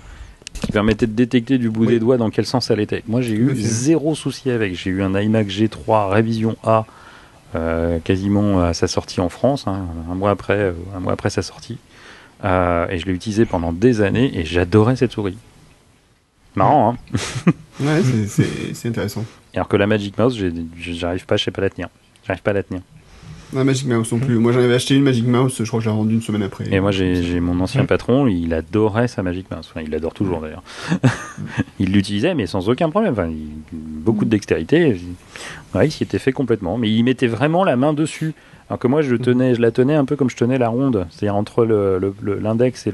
qui 0.61 0.71
permettait 0.71 1.05
de 1.05 1.11
détecter 1.11 1.57
du 1.59 1.69
bout 1.69 1.81
Oui. 1.81 1.87
des 1.87 1.99
doigts 1.99 2.17
dans 2.17 2.29
quel 2.31 2.45
sens 2.45 2.71
elle 2.71 2.79
était. 2.79 3.03
Moi, 3.07 3.21
j'ai 3.21 3.35
eu 3.35 3.53
zéro 3.55 4.15
souci 4.15 4.49
avec. 4.49 4.73
J'ai 4.75 4.89
eu 4.89 5.03
un 5.03 5.13
iMac 5.19 5.47
G3 5.47 6.09
révision 6.09 6.55
A 6.63 6.85
euh, 7.55 7.99
quasiment 7.99 8.61
à 8.63 8.73
sa 8.73 8.87
sortie 8.87 9.21
en 9.21 9.29
France, 9.29 9.65
hein, 9.67 9.85
un 10.11 10.15
mois 10.15 10.31
après, 10.31 10.57
euh, 10.57 10.71
un 10.95 10.99
mois 10.99 11.13
après 11.13 11.29
sa 11.29 11.41
sortie. 11.41 11.77
Euh, 12.45 12.87
et 12.89 12.99
je 12.99 13.05
l'ai 13.07 13.13
utilisé 13.13 13.45
pendant 13.45 13.73
des 13.73 14.01
années 14.01 14.31
et 14.37 14.45
j'adorais 14.45 14.95
cette 14.95 15.11
souris. 15.11 15.37
Marrant, 16.55 16.93
hein 16.93 17.51
Ouais, 17.81 18.01
c'est, 18.27 18.87
intéressant. 18.87 19.25
Alors 19.53 19.67
que 19.67 19.75
la 19.75 19.87
Magic 19.87 20.17
Mouse, 20.17 20.41
j'arrive 20.79 21.25
pas, 21.25 21.35
je 21.37 21.43
sais 21.43 21.51
pas 21.51 21.61
la 21.61 21.69
tenir. 21.69 21.89
J'arrive 22.25 22.41
pas 22.43 22.51
à 22.51 22.53
la 22.53 22.63
tenir. 22.63 22.81
La 23.53 23.63
Magic 23.63 23.87
Mouse 23.87 24.11
non 24.11 24.19
plus. 24.19 24.35
Moi, 24.37 24.51
j'en 24.53 24.59
avais 24.59 24.73
acheté 24.73 24.95
une 24.95 25.03
Magic 25.03 25.25
Mouse, 25.27 25.55
je 25.59 25.63
crois 25.65 25.79
que 25.79 25.83
je 25.85 25.89
l'ai 25.89 25.95
rendue 25.95 26.13
une 26.15 26.21
semaine 26.21 26.43
après. 26.43 26.65
Et 26.73 26.79
moi, 26.79 26.91
j'ai 26.91 27.39
mon 27.39 27.59
ancien 27.59 27.83
Mm. 27.83 27.87
patron, 27.87 28.27
il 28.27 28.53
adorait 28.53 29.07
sa 29.07 29.23
Magic 29.23 29.49
Mouse. 29.51 29.67
Enfin, 29.69 29.81
il 29.83 29.89
l'adore 29.91 30.13
toujours 30.13 30.41
d'ailleurs. 30.41 30.63
il 31.79 31.91
l'utilisait, 31.91 32.33
mais 32.35 32.47
sans 32.47 32.69
aucun 32.69 32.89
problème. 32.89 33.13
Enfin, 33.13 33.27
il- 33.27 33.49
beaucoup 33.73 34.25
de 34.25 34.29
dextérité. 34.29 34.99
Ouais, 35.73 35.87
il 35.87 35.91
s'y 35.91 36.03
était 36.03 36.19
fait 36.19 36.31
complètement. 36.31 36.77
Mais 36.77 36.89
il 36.89 37.03
mettait 37.03 37.27
vraiment 37.27 37.63
la 37.63 37.75
main 37.75 37.93
dessus. 37.93 38.33
Alors 38.69 38.79
que 38.79 38.87
moi, 38.87 39.01
je, 39.03 39.15
tenais, 39.15 39.53
je 39.53 39.61
la 39.61 39.69
tenais 39.71 39.93
un 39.93 40.05
peu 40.05 40.15
comme 40.15 40.29
je 40.29 40.35
tenais 40.35 40.57
la 40.57 40.69
ronde, 40.69 41.05
c'est-à-dire 41.11 41.35
entre 41.35 41.65
le- 41.65 41.99
le- 41.99 42.15
le- 42.21 42.39
l'index 42.39 42.87
et 42.87 42.91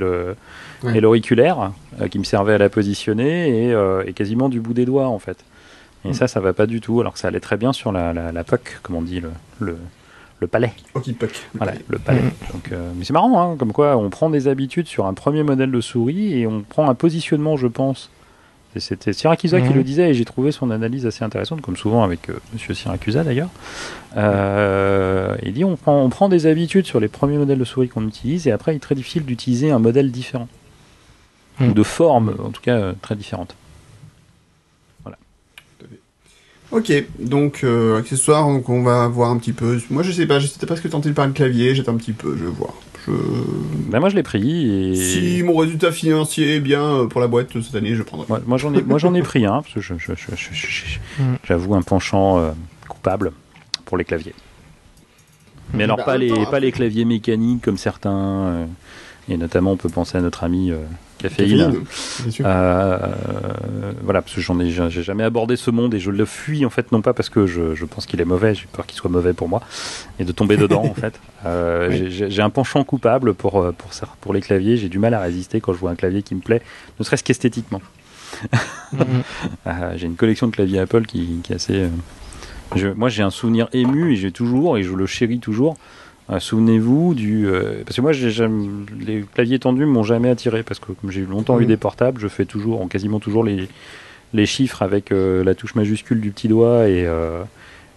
Ouais. 0.84 1.00
l'auriculaire, 1.00 1.72
euh, 2.02 2.08
qui 2.10 2.20
me 2.20 2.24
servait 2.26 2.54
à 2.54 2.58
la 2.58 2.70
positionner, 2.70 3.68
et, 3.68 3.74
euh, 3.74 4.04
et 4.06 4.14
quasiment 4.14 4.50
du 4.50 4.60
bout 4.60 4.74
des 4.74 4.86
doigts, 4.86 5.08
en 5.08 5.20
fait. 5.20 5.38
Et 6.04 6.10
Mm. 6.10 6.14
ça, 6.14 6.28
ça 6.28 6.40
va 6.42 6.52
pas 6.54 6.66
du 6.66 6.82
tout, 6.82 7.00
alors 7.00 7.14
que 7.14 7.20
ça 7.20 7.30
allait 7.30 7.40
très 7.40 7.56
bien 7.58 7.72
sur 7.72 7.92
la, 7.92 8.12
la, 8.12 8.32
la 8.32 8.44
puck, 8.44 8.80
comme 8.84 8.96
on 8.98 9.02
dit, 9.02 9.22
le, 9.22 9.30
le, 9.60 9.78
le 10.42 10.48
palais. 10.48 10.74
Ok, 10.96 11.14
puck. 11.14 11.32
Voilà, 11.56 11.74
le 11.88 12.00
palais. 12.00 12.22
Mhm. 12.22 12.32
Donc, 12.52 12.72
euh, 12.74 12.92
mais 12.98 13.06
c'est 13.06 13.14
marrant, 13.14 13.40
hein, 13.54 13.56
comme 13.58 13.72
quoi 13.72 13.96
on 13.96 14.10
prend 14.10 14.30
des 14.30 14.48
habitudes 14.50 14.88
sur 14.88 15.06
un 15.06 15.14
premier 15.14 15.44
modèle 15.44 15.72
de 15.72 15.80
souris 15.82 16.38
et 16.40 16.48
on 16.48 16.64
prend 16.68 16.90
un 16.90 16.96
positionnement, 16.96 17.56
je 17.56 17.68
pense. 17.68 18.10
Et 18.76 18.80
C'était 18.80 19.12
Siracusa 19.14 19.60
qui 19.60 19.70
Mhm. 19.70 19.76
le 19.76 19.84
disait 19.84 20.10
et 20.10 20.14
j'ai 20.14 20.24
trouvé 20.26 20.52
son 20.52 20.72
analyse 20.72 21.06
assez 21.06 21.24
intéressante, 21.26 21.62
comme 21.62 21.76
souvent 21.76 22.04
avec 22.04 22.30
euh, 22.30 22.40
Monsieur 22.54 22.74
Siracusa 22.74 23.24
d'ailleurs. 23.24 23.50
Euh, 24.18 25.36
il 25.44 25.54
dit 25.54 25.66
on 25.66 25.76
prend, 25.76 26.02
on 26.02 26.10
prend 26.10 26.30
des 26.30 26.46
habitudes 26.46 26.86
sur 26.86 27.00
les 27.00 27.08
premiers 27.10 27.38
modèles 27.38 27.60
de 27.60 27.66
souris 27.66 27.90
qu'on 27.90 28.08
utilise 28.08 28.48
et 28.48 28.52
après 28.52 28.74
il 28.74 28.78
est 28.78 28.80
très 28.80 28.96
difficile 28.96 29.26
d'utiliser 29.26 29.72
un 29.72 29.80
modèle 29.80 30.12
différent. 30.12 30.48
Mhm. 31.60 31.70
Ou 31.70 31.74
de 31.74 31.84
forme, 31.84 32.36
en 32.44 32.50
tout 32.50 32.62
cas, 32.62 32.76
euh, 32.78 32.94
très 33.02 33.16
différente. 33.16 33.56
Ok, 36.72 36.90
donc 37.20 37.66
euh, 37.66 37.98
accessoires, 38.00 38.48
donc 38.48 38.70
on 38.70 38.82
va 38.82 39.06
voir 39.10 39.30
un 39.30 39.38
petit 39.38 39.52
peu. 39.52 39.78
Moi, 39.90 40.04
je 40.04 40.12
sais 40.14 40.26
pas, 40.26 40.40
j'étais 40.40 40.66
presque 40.66 40.90
tenté 40.90 41.12
par 41.12 41.28
le 41.28 41.34
clavier, 41.34 41.76
j'étais 41.76 41.90
un 41.90 41.98
petit 41.98 42.14
peu, 42.14 42.38
je 42.38 42.46
vais 42.46 42.50
voir. 42.50 42.72
Je... 43.08 43.12
Ben, 43.90 44.00
moi 44.00 44.10
je 44.10 44.16
l'ai 44.16 44.24
pris 44.24 44.92
et. 44.92 44.96
Si 44.96 45.42
mon 45.44 45.56
résultat 45.56 45.92
financier 45.92 46.58
est 46.58 46.60
bien 46.60 46.84
euh, 46.84 47.08
pour 47.08 47.20
la 47.22 47.28
boîte 47.28 47.50
cette 47.62 47.76
année, 47.76 47.96
je 47.96 48.04
prendrai. 48.04 48.28
Moi, 48.30 48.42
moi, 48.46 48.58
j'en 48.58 48.74
ai, 48.74 48.82
moi 48.84 49.00
j'en 49.00 49.14
ai 49.16 49.22
pris 49.22 49.46
un 49.46 49.62
parce 49.62 49.74
que 49.74 49.82
je- 49.82 49.96
je- 49.98 50.14
je- 50.16 50.36
je- 50.36 50.54
je- 50.54 51.00
je- 51.18 51.24
Mm. 51.24 51.38
j'avoue 51.44 51.74
un 51.76 51.82
penchant 51.82 52.38
euh, 52.40 52.52
coupable 52.88 53.32
pour 53.86 53.98
les 53.98 54.04
claviers. 54.06 54.36
Mais 55.74 55.86
alors 55.86 55.98
Bah, 55.98 56.04
pas 56.04 56.18
les 56.18 56.30
temps, 56.30 56.46
pas 56.46 56.60
les 56.60 56.72
claviers 56.72 57.06
mécaniques 57.06 57.62
comme 57.64 57.78
certains 57.78 58.12
euh, 58.18 58.66
et 59.30 59.38
notamment 59.38 59.72
on 59.72 59.78
peut 59.78 59.90
penser 59.90 60.18
à 60.18 60.22
notre 60.22 60.44
ami 60.44 60.70
euh, 60.72 60.78
Caféine. 61.22 61.74
Euh, 62.42 62.98
voilà 64.04 64.22
parce 64.22 64.36
que 64.36 64.42
j'en 64.42 64.60
ai 64.60 64.70
j'ai 64.70 65.04
jamais 65.04 65.24
abordé 65.24 65.56
ce 65.56 65.72
monde 65.72 65.94
et 65.94 66.00
je 66.00 66.12
le 66.12 66.26
fuis 66.26 66.66
en 66.66 66.70
fait 66.70 66.92
non 66.92 67.02
pas 67.02 67.14
parce 67.14 67.30
que 67.30 67.46
je, 67.48 67.76
je 67.76 67.86
pense 67.86 68.06
qu'il 68.06 68.20
est 68.22 68.26
mauvais 68.26 68.56
j'ai 68.56 68.68
peur 68.72 68.86
qu'il 68.86 68.98
soit 68.98 69.10
mauvais 69.10 69.34
pour 69.34 69.48
moi 69.50 69.62
et 70.20 70.24
de 70.26 70.32
tomber 70.32 70.58
dedans 70.58 70.84
en 70.86 70.94
fait 70.94 71.20
Euh, 71.46 71.90
Oui. 71.92 72.12
j'ai- 72.12 72.42
un 72.42 72.50
penchant 72.50 72.84
coupable 72.84 73.34
pour 73.34 73.62
euh, 73.62 73.74
pour 74.22 74.34
les 74.34 74.42
claviers 74.42 74.78
j'ai 74.78 74.90
du 74.90 75.00
mal 75.00 75.14
à 75.14 75.20
résister 75.20 75.62
quand 75.62 75.74
je 75.74 75.78
vois 75.80 75.92
un 75.92 75.96
clavier 75.96 76.24
qui 76.24 76.34
me 76.36 76.42
plaît 76.42 76.62
ne 77.00 77.04
serait-ce 77.06 77.24
qu'esthétiquement 77.24 77.82
Mhm. 78.94 79.24
j'ai 79.96 80.06
une 80.08 80.16
collection 80.16 80.48
de 80.48 80.52
claviers 80.54 80.80
Apple 80.80 81.06
qui, 81.06 81.40
qui 81.44 81.52
est 81.54 81.56
assez. 81.56 81.88
je- 82.76 82.88
moi, 82.88 83.10
j'ai 83.10 83.24
un 83.24 83.30
souvenir 83.30 83.68
ému 83.74 84.14
et 84.14 84.16
j'ai 84.16 84.32
toujours, 84.32 84.78
et 84.78 84.84
je 84.84 84.94
le 84.94 85.06
chéris 85.06 85.40
toujours. 85.40 85.76
Euh, 86.32 86.40
Souvenez-vous 86.40 87.14
du. 87.14 87.48
euh, 87.48 87.84
parce 87.86 87.96
que 87.98 88.02
moi, 88.02 88.12
jamais- 88.14 88.68
les 89.00 89.24
claviers 89.34 89.60
tendus 89.60 89.86
m'ont 89.86 90.04
jamais 90.04 90.30
attiré 90.30 90.64
parce 90.64 90.80
que 90.80 90.92
comme 90.94 91.12
j'ai 91.12 91.22
longtemps 91.26 91.60
eu 91.60 91.64
Mhm. 91.64 91.68
des 91.68 91.78
portables, 91.78 92.20
je 92.22 92.28
fais 92.28 92.46
toujours, 92.46 92.88
quasiment 92.90 93.20
toujours 93.20 93.44
les, 93.44 93.68
les 94.34 94.46
chiffres 94.46 94.82
avec 94.82 95.12
euh, 95.12 95.44
la 95.44 95.56
touche 95.56 95.76
majuscule 95.76 96.22
du 96.22 96.32
petit 96.32 96.48
doigt 96.48 96.88
et, 96.88 97.06
euh, 97.06 97.44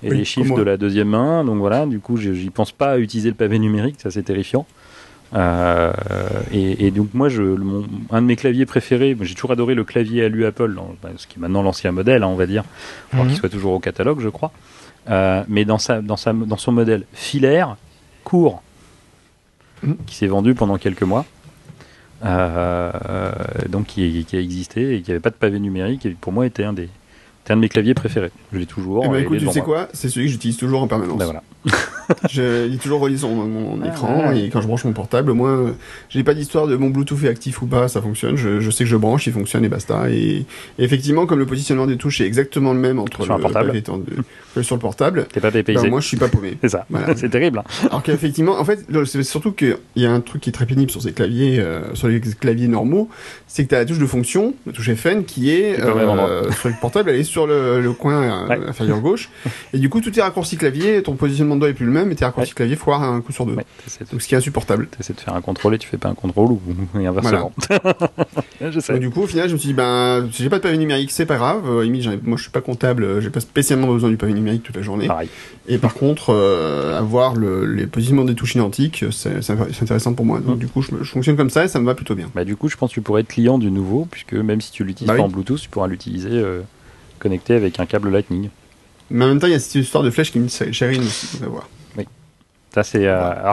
et 0.03 0.11
Oui, 0.11 0.17
les 0.19 0.25
chiffres 0.25 0.57
de 0.57 0.63
la 0.63 0.77
deuxième 0.77 1.09
main. 1.09 1.45
Donc 1.45 1.59
voilà, 1.59 1.87
du 1.87 2.01
coup, 2.01 2.17
j'y 2.17 2.51
pense 2.51 2.73
pas 2.73 2.93
à 2.93 2.99
utiliser 2.99 3.29
le 3.29 3.35
pavé 3.37 3.59
numérique, 3.59 3.97
ça 3.99 4.11
c'est 4.11 4.23
terrifiant. 4.25 4.67
Et, 6.53 6.87
et 6.87 6.91
donc 6.91 7.09
moi, 7.15 7.29
je, 7.29 7.43
mon- 7.43 7.85
un 8.11 8.23
de 8.23 8.27
mes 8.27 8.37
claviers 8.37 8.67
préférés, 8.67 9.17
j'ai 9.21 9.35
toujours 9.35 9.51
adoré 9.53 9.75
le 9.75 9.85
clavier 9.85 10.25
alu 10.25 10.45
Apple, 10.45 10.77
bah, 11.03 11.11
ce 11.17 11.27
qui 11.27 11.39
est 11.39 11.41
maintenant 11.41 11.63
l'ancien 11.63 11.93
modèle, 11.93 12.23
hein, 12.23 12.29
on 12.29 12.37
va 12.37 12.47
dire, 12.47 12.65
Mhm. 13.13 13.27
qu'il 13.29 13.37
soit 13.37 13.49
toujours 13.49 13.73
au 13.73 13.81
catalogue, 13.81 14.21
je 14.21 14.29
crois. 14.29 14.53
Euh, 15.11 15.43
mais 15.49 15.65
dans, 15.65 15.79
sa, 15.79 16.01
dans, 16.01 16.17
sa, 16.17 16.33
dans 16.33 16.57
son 16.57 16.73
modèle 16.73 17.05
filaire, 17.13 17.77
court, 18.25 18.63
qui 20.07 20.17
s'est 20.17 20.27
vendu 20.27 20.55
pendant 20.55 20.79
quelques 20.79 21.03
mois, 21.03 21.27
euh, 22.25 22.91
donc 23.69 23.87
qui, 23.87 24.25
qui 24.25 24.37
a 24.37 24.41
existé 24.41 24.97
et 24.97 25.03
qui 25.03 25.11
n'avait 25.11 25.21
pas 25.21 25.31
de 25.31 25.35
pavé 25.35 25.61
numérique, 25.61 26.07
et 26.07 26.11
pour 26.19 26.33
moi 26.33 26.47
était 26.47 26.65
un 26.65 26.73
des, 26.73 26.89
un 27.49 27.57
de 27.57 27.61
mes 27.61 27.69
claviers 27.69 27.95
préférés. 27.95 28.31
Je 28.53 28.59
l'ai 28.59 28.67
toujours. 28.67 29.05
Eh 29.05 29.09
ben, 29.09 29.17
écoute, 29.17 29.39
tu 29.39 29.47
sais 29.49 29.61
moi. 29.61 29.65
quoi? 29.65 29.89
C'est 29.93 30.09
celui 30.09 30.27
que 30.27 30.33
j'utilise 30.33 30.57
toujours 30.57 30.83
en 30.83 30.89
permanence. 30.89 31.19
Ben 31.19 31.27
voilà. 31.27 31.43
Je, 32.31 32.67
il 32.69 32.75
est 32.75 32.79
toujours 32.79 33.01
relié 33.01 33.17
sur 33.17 33.29
mon, 33.31 33.45
mon 33.47 33.81
Ah, 33.83 33.89
écran 33.89 34.29
ouais. 34.29 34.41
et 34.45 34.51
quand 34.51 34.61
je 34.61 34.67
branche 34.67 34.85
mon 34.85 34.93
portable, 34.93 35.31
au 35.31 35.35
moins, 35.35 35.57
euh, 35.57 35.71
j'ai 36.11 36.23
pas 36.23 36.35
d'histoire 36.35 36.67
de 36.67 36.77
mon 36.77 36.91
Bluetooth 36.91 37.25
est 37.25 37.29
actif 37.29 37.63
ou 37.63 37.67
pas, 37.67 37.89
ça 37.89 38.03
fonctionne. 38.03 38.37
Je, 38.37 38.61
je 38.61 38.71
sais 38.71 38.85
que 38.85 38.91
je 38.91 38.97
branche, 38.97 39.27
il 39.27 39.33
fonctionne 39.33 39.65
et 39.65 39.69
basta. 39.71 40.11
Et, 40.11 40.17
et 40.19 40.45
effectivement, 40.79 41.25
comme 41.25 41.39
le 41.39 41.47
positionnement 41.47 41.87
des 41.87 41.97
touches 41.97 42.21
est 42.21 42.27
exactement 42.27 42.75
le 42.75 42.79
même 42.79 42.99
entre 42.99 43.25
Sur 43.25 43.37
le 43.37 43.41
portable. 43.43 43.73
que 44.55 44.63
sur 44.63 44.77
le 44.77 44.81
portable, 44.81 45.27
T'es 45.33 45.41
pas 45.41 45.51
ben, 45.51 45.89
moi 45.89 46.01
je 46.01 46.07
suis 46.07 46.17
pas 46.19 46.29
paumé. 46.29 46.59
C'est 46.61 46.69
ça. 46.69 46.85
Voilà. 46.91 47.09
c'est 47.17 47.31
terrible. 47.31 47.59
hein. 47.61 47.87
Alors 47.87 48.03
qu'effectivement, 48.03 48.59
en 48.61 48.65
fait, 48.65 48.81
c'est 49.07 49.23
surtout 49.23 49.53
qu'il 49.53 49.77
y 49.97 50.05
a 50.05 50.13
un 50.13 50.21
truc 50.21 50.43
qui 50.43 50.51
est 50.51 50.53
très 50.53 50.67
pénible 50.67 50.91
sur 50.91 51.01
ces 51.01 51.13
claviers, 51.13 51.59
euh, 51.59 51.95
sur 51.95 52.09
les 52.09 52.21
claviers 52.21 52.69
normaux, 52.69 53.09
c'est 53.47 53.65
que 53.65 53.71
tu 53.71 53.75
as 53.75 53.79
la 53.79 53.87
touche 53.87 53.99
de 53.99 54.07
fonction, 54.07 54.55
la 54.67 54.73
touche 54.75 54.93
FN, 54.95 55.25
qui 55.25 55.51
est 55.51 55.83
endroit. 55.83 56.43
sur 56.61 56.69
le 56.69 56.75
portable, 56.81 57.11
elle 57.11 57.17
est 57.21 57.25
sur 57.25 57.47
le, 57.47 57.81
le 57.81 57.93
coin 57.93 58.23
euh, 58.23 58.47
Ouais. 58.49 58.59
inférieur 58.69 59.01
gauche, 59.01 59.31
et 59.73 59.79
du 59.79 59.89
coup, 59.89 60.01
tout 60.03 60.17
est 60.19 60.23
raccourci 60.23 60.57
clavier, 60.59 61.03
ton 61.03 61.15
positionnement 61.15 61.54
de 61.55 61.61
doigt 61.61 61.69
est 61.69 61.75
plus 61.75 61.87
le 61.87 61.93
même, 61.93 62.11
et 62.13 62.15
tes 62.15 62.25
raccourcis 62.25 62.51
Ouais. 62.51 62.55
clavier 62.55 62.77
foire 62.77 63.03
un 63.03 63.21
coup 63.21 63.33
sur 63.33 63.47
deux. 63.47 63.55
Ouais, 63.55 63.65
Donc 64.13 64.23
ce 64.23 64.29
qui 64.29 64.35
est 64.35 64.39
insupportable. 64.39 64.87
t'essaies 64.89 65.13
de 65.15 65.21
faire 65.21 65.35
un 65.35 65.41
contrôle 65.41 65.75
et 65.75 65.79
tu 65.79 65.89
fais 65.89 65.97
pas 65.97 66.09
un 66.09 66.15
contrôle 66.15 66.53
ou 66.53 66.61
et 67.01 67.07
inversement. 67.07 67.53
je 68.61 68.81
sais. 68.81 68.93
Donc, 68.93 69.01
du 69.03 69.11
coup, 69.11 69.23
au 69.23 69.27
final, 69.27 69.49
je 69.49 69.55
me 69.55 69.59
suis 69.59 69.69
dit, 69.69 69.75
ben, 69.75 70.29
si 70.33 70.43
j'ai 70.43 70.49
pas 70.51 70.59
de 70.59 70.63
pavé 70.63 70.77
numérique, 70.79 71.11
c'est 71.11 71.27
pas 71.27 71.37
grave. 71.37 71.63
Euh, 71.69 71.83
limite, 71.85 72.07
moi, 72.25 72.37
je 72.37 72.43
suis 72.43 72.51
pas 72.51 72.61
comptable, 72.61 73.05
euh, 73.05 73.21
j'ai 73.21 73.31
pas 73.31 73.41
spécialement 73.41 73.89
besoin 73.89 74.11
du 74.11 74.17
pavé 74.17 74.33
numérique 74.33 74.63
toute 74.63 74.77
la 74.77 74.83
journée. 74.83 75.07
Pareil. 75.07 75.29
Et 75.69 75.79
par 75.79 75.95
contre, 75.95 76.31
euh, 76.35 76.99
avoir 76.99 77.35
le, 77.35 77.65
les 77.67 77.87
positionnements 77.87 78.25
des 78.25 78.35
touches 78.35 78.55
identiques, 78.55 79.05
c'est 79.11 79.51
intéressant 79.83 80.15
pour 80.15 80.25
moi. 80.27 80.41
Donc, 80.41 80.57
Mm. 80.57 80.59
du 80.59 80.67
coup, 80.69 80.83
je, 80.83 80.91
fonctionne 81.05 81.37
comme 81.37 81.51
ça 81.51 81.65
et 81.65 81.69
ça 81.69 81.81
me 81.81 81.87
va 81.87 81.95
plutôt 81.95 82.15
bien. 82.15 82.31
Bah, 82.35 82.45
du 82.45 82.57
coup, 82.57 82.69
je 82.69 82.77
pense 82.77 82.91
que 82.91 82.95
tu 82.95 83.01
pourrais 83.03 83.23
être 83.23 83.29
client 83.29 83.59
du 83.59 83.71
nouveau, 83.71 84.07
puisque 84.11 84.35
même 84.35 84.61
si 84.61 84.71
tu 84.73 84.85
l'utilises 84.85 85.09
Bah 85.09 85.15
pas 85.15 85.21
oui. 85.21 85.27
en 85.27 85.31
Bluetooth, 85.31 85.61
tu 85.61 85.69
pourras 85.69 85.87
l'utiliser 85.89 86.31
euh, 86.33 86.61
connecté 87.19 87.55
avec 87.55 87.81
un 87.81 87.87
câble 87.87 88.11
Lightning. 88.11 88.49
Mais 89.11 89.25
en 89.25 89.29
même 89.29 89.39
temps, 89.39 89.47
il 89.47 89.53
y 89.53 89.57
a 89.57 89.61
cette 89.61 89.75
histoire 89.77 90.03
de 90.05 90.11
flèche 90.11 90.33
qui 90.33 90.39
me 90.41 90.49
chérine 90.49 91.03
aussi, 91.03 91.37
on 91.41 91.45
va 91.45 91.49
voir. 91.49 91.69
Ça, 92.75 92.83
c'est. 92.83 93.07
euh, 93.07 93.53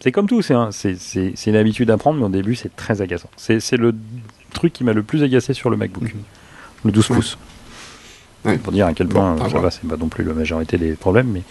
c'est 0.00 0.10
comme 0.10 0.26
tout, 0.26 0.42
c'est 0.42 0.54
un- 0.54 0.72
c'est 0.72 0.96
c'est- 0.98 1.32
c'est 1.36 1.50
une 1.50 1.56
habitude 1.56 1.90
à 1.90 1.96
prendre, 1.96 2.18
mais 2.18 2.24
au 2.26 2.28
début, 2.28 2.56
c'est 2.56 2.74
très 2.74 3.00
agaçant. 3.00 3.30
C'est 3.36 3.76
le 3.76 3.94
truc 4.52 4.72
qui 4.72 4.82
m'a 4.82 4.92
le 4.92 5.02
plus 5.04 5.22
agacé 5.22 5.54
sur 5.54 5.70
le 5.70 5.76
MacBook. 5.76 6.02
Mhm. 6.12 6.22
Le 6.86 6.90
12 6.92 7.08
Ouais. 7.10 7.16
pouces. 7.16 7.38
Ouais. 8.44 8.58
Pour 8.58 8.72
dire 8.72 8.86
à 8.86 8.94
quel 8.94 9.06
Bon, 9.06 9.14
point 9.20 9.34
à 9.36 9.38
ça 9.38 9.48
voir. 9.48 9.62
va, 9.64 9.70
c'est 9.70 9.86
pas 9.88 9.96
non 9.96 10.08
plus 10.08 10.24
la 10.24 10.32
majorité 10.34 10.76
des 10.78 10.92
problèmes, 10.94 11.28
mais, 11.28 11.42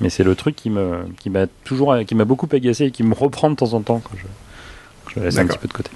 mais 0.00 0.08
c'est 0.10 0.24
le 0.24 0.34
truc 0.34 0.56
qui 0.56 0.70
m'a 0.70 1.46
toujours 1.64 1.94
qui 2.06 2.14
m'a 2.14 2.24
beaucoup 2.24 2.48
agacé 2.50 2.86
et 2.86 2.90
qui 2.90 3.02
me 3.02 3.14
reprend 3.14 3.50
de 3.50 3.54
temps 3.56 3.72
en 3.74 3.80
temps 3.82 4.00
quand 4.00 4.16
je, 4.16 4.22
quand 5.04 5.20
je 5.20 5.24
laisse 5.24 5.38
un 5.38 5.46
petit 5.46 5.58
peu 5.58 5.68
de 5.68 5.72
côté. 5.74 5.90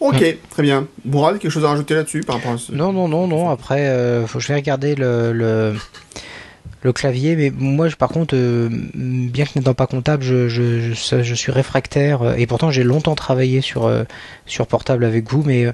Ok, 0.00 0.36
très 0.50 0.62
bien. 0.62 0.86
Bourrad, 1.04 1.38
quelque 1.38 1.50
chose 1.50 1.64
à 1.64 1.68
rajouter 1.70 1.94
là-dessus 1.94 2.20
par 2.20 2.36
rapport 2.36 2.52
à 2.52 2.58
ce... 2.58 2.70
Non, 2.72 2.92
non, 2.92 3.08
non, 3.08 3.26
non. 3.26 3.50
Après, 3.50 3.88
euh, 3.88 4.26
faut, 4.26 4.38
je 4.38 4.48
vais 4.48 4.54
regarder 4.54 4.94
le, 4.94 5.32
le, 5.32 6.92
clavier. 6.92 7.34
Mais 7.36 7.50
moi, 7.54 7.88
je- 7.88 7.96
par 7.96 8.08
contre, 8.08 8.34
euh, 8.36 8.68
bien 8.94 9.44
que 9.44 9.58
n'étant 9.58 9.74
pas 9.74 9.86
comptable, 9.86 10.22
je, 10.22 10.48
je, 10.48 10.92
je, 10.94 11.34
suis 11.34 11.52
réfractaire. 11.52 12.22
euh, 12.22 12.34
Et 12.36 12.46
pourtant, 12.46 12.70
j'ai 12.70 12.84
longtemps 12.84 13.14
travaillé 13.14 13.60
sur, 13.60 13.86
euh, 13.86 14.04
sur 14.46 14.66
portable 14.66 15.04
avec 15.04 15.30
vous. 15.30 15.42
Mais 15.44 15.66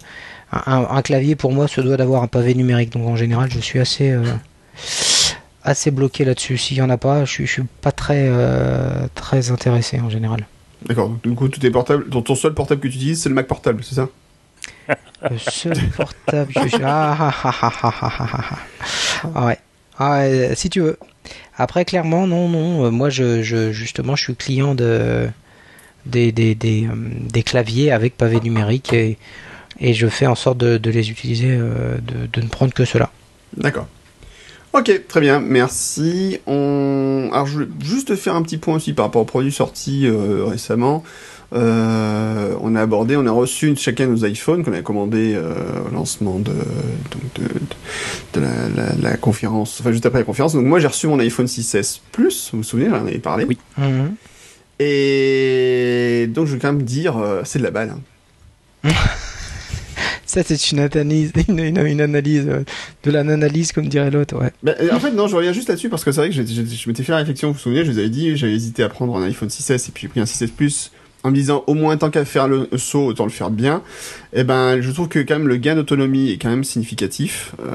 un, 0.53 1.03
clavier, 1.03 1.37
pour 1.37 1.53
moi, 1.53 1.69
se 1.69 1.81
doit 1.81 1.97
d'avoir 1.97 2.23
un 2.23 2.27
pavé 2.29 2.55
numérique. 2.55 2.91
Donc, 2.91 3.07
en 3.07 3.17
général, 3.17 3.51
je 3.53 3.61
suis 3.61 3.79
assez, 3.79 4.15
assez 5.63 5.91
bloqué 5.91 6.25
là-dessus. 6.25 6.57
S'il 6.59 6.79
y 6.79 6.83
en 6.83 6.91
a 6.91 6.97
pas, 6.97 7.25
je 7.25 7.45
je 7.45 7.51
suis 7.51 7.63
pas 7.83 7.93
très, 7.93 8.31
très 9.15 9.51
intéressé 9.51 10.01
en 10.01 10.09
général. 10.11 10.47
D'accord, 10.87 11.09
donc, 11.09 11.23
du 11.23 11.35
coup, 11.35 11.49
tout 11.49 11.65
est 11.65 11.71
portable. 11.71 12.09
Ton, 12.09 12.23
ton 12.23 12.35
seul 12.35 12.55
portable 12.55 12.81
que 12.81 12.89
tu 12.89 12.97
utilises, 12.97 13.23
c'est 13.23 13.29
le 13.29 13.35
Mac 13.35 13.47
portable, 13.47 13.83
c'est 13.83 13.95
ça? 13.95 14.09
Le 15.31 15.39
seul 15.39 15.79
portable 15.97 16.53
que 16.53 16.69
je... 16.69 16.77
Ah, 16.83 17.17
ah, 17.19 17.35
ah, 17.45 17.55
ah, 17.63 17.73
ah, 17.83 17.95
ah, 18.03 18.13
ah, 18.19 18.41
ah. 18.51 18.59
Ah 19.35 19.47
ouais. 19.47 19.59
Ah 19.99 20.55
si 20.55 20.69
tu 20.71 20.81
veux. 20.81 20.99
Après, 21.57 21.85
clairement, 21.85 22.27
non, 22.27 22.49
non. 22.49 22.85
euh, 22.85 22.91
Moi, 22.91 23.11
je, 23.11 23.43
je, 23.43 23.73
justement, 23.73 24.17
je 24.17 24.25
suis 24.25 24.35
client 24.35 24.75
de, 24.75 25.29
des, 26.05 26.33
des, 26.33 26.55
des, 26.55 26.87
euh, 26.87 26.95
des 26.95 27.43
claviers 27.43 27.93
avec 27.93 28.17
pavé 28.17 28.41
numérique 28.41 28.93
et, 28.93 29.17
et 29.81 29.95
je 29.95 30.09
fais 30.09 30.27
en 30.27 30.35
sorte 30.35 30.59
de, 30.59 30.79
de 30.79 30.91
les 30.91 31.11
utiliser, 31.11 31.51
euh, 31.51 31.97
de, 31.99 32.27
de 32.27 32.41
ne 32.43 32.49
prendre 32.49 32.75
que 32.75 32.85
cela. 32.85 33.11
D'accord. 33.57 33.87
Ok, 34.77 35.03
très 35.07 35.21
bien, 35.21 35.39
merci. 35.41 36.41
On... 36.49 37.29
Alors, 37.33 37.47
je 37.47 37.53
voulais 37.55 37.69
juste 37.81 38.17
faire 38.17 38.35
un 38.35 38.43
petit 38.43 38.59
point 38.59 38.75
aussi 38.75 38.93
par 38.93 39.07
rapport 39.07 39.23
aux 39.23 39.27
produits 39.27 39.53
sortis 39.53 40.07
euh, 40.07 40.45
récemment. 40.45 41.05
Euh, 41.53 42.55
on 42.61 42.75
a 42.75 42.81
abordé, 42.83 43.17
on 43.17 43.25
a 43.27 43.31
reçu 43.31 43.77
chacun 43.77 44.09
nos 44.09 44.25
iPhones 44.27 44.65
qu'on 44.65 44.73
a 44.73 44.83
commandé 44.83 45.35
euh, 45.37 45.55
au 45.89 45.95
lancement 45.95 46.41
de, 46.41 46.51
donc 46.51 47.23
de, 47.37 47.43
de, 47.45 47.61
de 48.35 48.41
la, 48.41 48.69
la- 48.75 48.95
la 49.11 49.17
conférence, 49.17 49.79
enfin 49.81 49.93
juste 49.93 50.07
après 50.07 50.19
la 50.19 50.25
conférence. 50.25 50.55
Donc 50.55 50.65
moi 50.65 50.81
j'ai 50.81 50.89
reçu 50.89 51.07
mon 51.07 51.21
iPhone 51.21 51.47
6S 51.47 52.01
Plus, 52.11 52.49
vous 52.51 52.59
vous 52.59 52.65
souvenez, 52.65 52.89
j'en 52.91 52.97
avais 53.07 53.19
parlé. 53.19 53.45
Oui. 53.45 53.57
Et 54.81 56.27
donc 56.35 56.47
je 56.49 56.55
veux 56.55 56.59
quand 56.59 56.73
même 56.73 56.83
dire, 56.83 57.17
euh, 57.19 57.43
c'est 57.45 57.61
de 57.61 57.65
la 57.65 57.71
balle. 57.71 57.95
hein. 58.85 58.91
Ça, 60.35 60.43
c'est 60.45 60.73
une 60.73 60.81
analyse, 60.81 61.33
une, 61.49 62.01
analyse 62.01 62.47
euh, 62.49 62.65
de 63.05 63.11
l'analyse, 63.13 63.71
comme 63.71 63.87
dirait 63.87 64.11
l'autre. 64.11 64.37
Ouais. 64.37 64.51
Ben, 64.65 64.75
euh, 64.81 64.89
en 64.93 64.99
fait, 64.99 65.13
non, 65.13 65.29
je 65.29 65.37
reviens 65.37 65.53
juste 65.53 65.69
là-dessus 65.69 65.89
parce 65.89 66.03
que 66.03 66.11
c'est 66.11 66.21
vrai 66.21 66.31
que 66.31 66.35
je 66.35 66.89
m'étais 66.89 67.05
fait 67.05 67.13
la 67.13 67.19
réflexion, 67.19 67.49
vous 67.49 67.55
vous 67.55 67.61
souvenez, 67.61 67.85
je 67.85 67.93
vous 67.93 67.99
avais 67.99 68.09
dit, 68.09 68.37
j'avais 68.37 68.55
hésité 68.55 68.83
à 68.83 68.89
prendre 68.89 69.17
un 69.17 69.23
iPhone 69.23 69.49
6S 69.49 69.89
et 69.89 69.93
puis 69.93 70.03
j'ai 70.03 70.09
pris 70.09 70.19
un 70.21 70.25
6S 70.25 70.49
Plus 70.51 70.91
en 71.23 71.31
me 71.31 71.35
disant 71.37 71.63
au 71.69 71.75
moins 71.75 71.97
tant 71.97 72.11
qu'à 72.11 72.25
faire 72.25 72.49
le 72.49 72.69
saut, 72.77 73.07
autant 73.07 73.25
le 73.25 73.31
faire 73.31 73.49
bien. 73.51 73.81
Et 74.35 74.43
ben, 74.45 74.81
je 74.83 74.91
trouve 74.91 75.09
que 75.09 75.21
quand 75.21 75.39
même 75.39 75.49
le 75.49 75.57
gain 75.57 75.75
d'autonomie 75.77 76.31
est 76.33 76.37
quand 76.37 76.51
même 76.51 76.65
significatif 76.65 77.55
euh, 77.65 77.71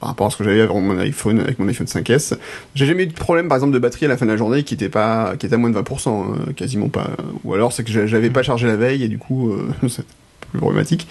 par 0.00 0.08
rapport 0.08 0.26
à 0.26 0.30
ce 0.30 0.36
que 0.36 0.44
j'avais 0.44 0.62
avec 0.62 0.74
mon 0.74 0.98
iPhone, 0.98 1.38
avec 1.40 1.58
mon 1.58 1.68
iPhone 1.68 1.86
5S. 1.86 2.34
J'ai 2.74 2.86
jamais 2.86 3.04
eu 3.04 3.06
de 3.06 3.12
problème, 3.12 3.46
par 3.48 3.56
exemple, 3.58 3.74
de 3.74 3.78
batterie 3.78 4.06
à 4.06 4.08
la 4.08 4.16
fin 4.16 4.24
de 4.26 4.30
la 4.32 4.36
journée 4.36 4.64
qui 4.64 4.74
était 4.74 4.88
pas, 4.88 5.34
qui 5.38 5.46
était 5.46 5.54
à 5.54 5.58
moins 5.58 5.70
de 5.70 5.78
20%, 5.78 6.08
hein, 6.08 6.52
quasiment 6.56 6.88
pas. 6.88 7.10
Ou 7.44 7.54
alors 7.54 7.72
c'est 7.72 7.84
que 7.84 7.92
j'a- 7.92 8.06
j'avais 8.06 8.30
pas 8.30 8.42
chargé 8.42 8.66
la 8.66 8.76
veille 8.76 9.04
et 9.04 9.08
du 9.08 9.18
coup, 9.18 9.54
plus 10.52 10.60
problématique. 10.60 11.06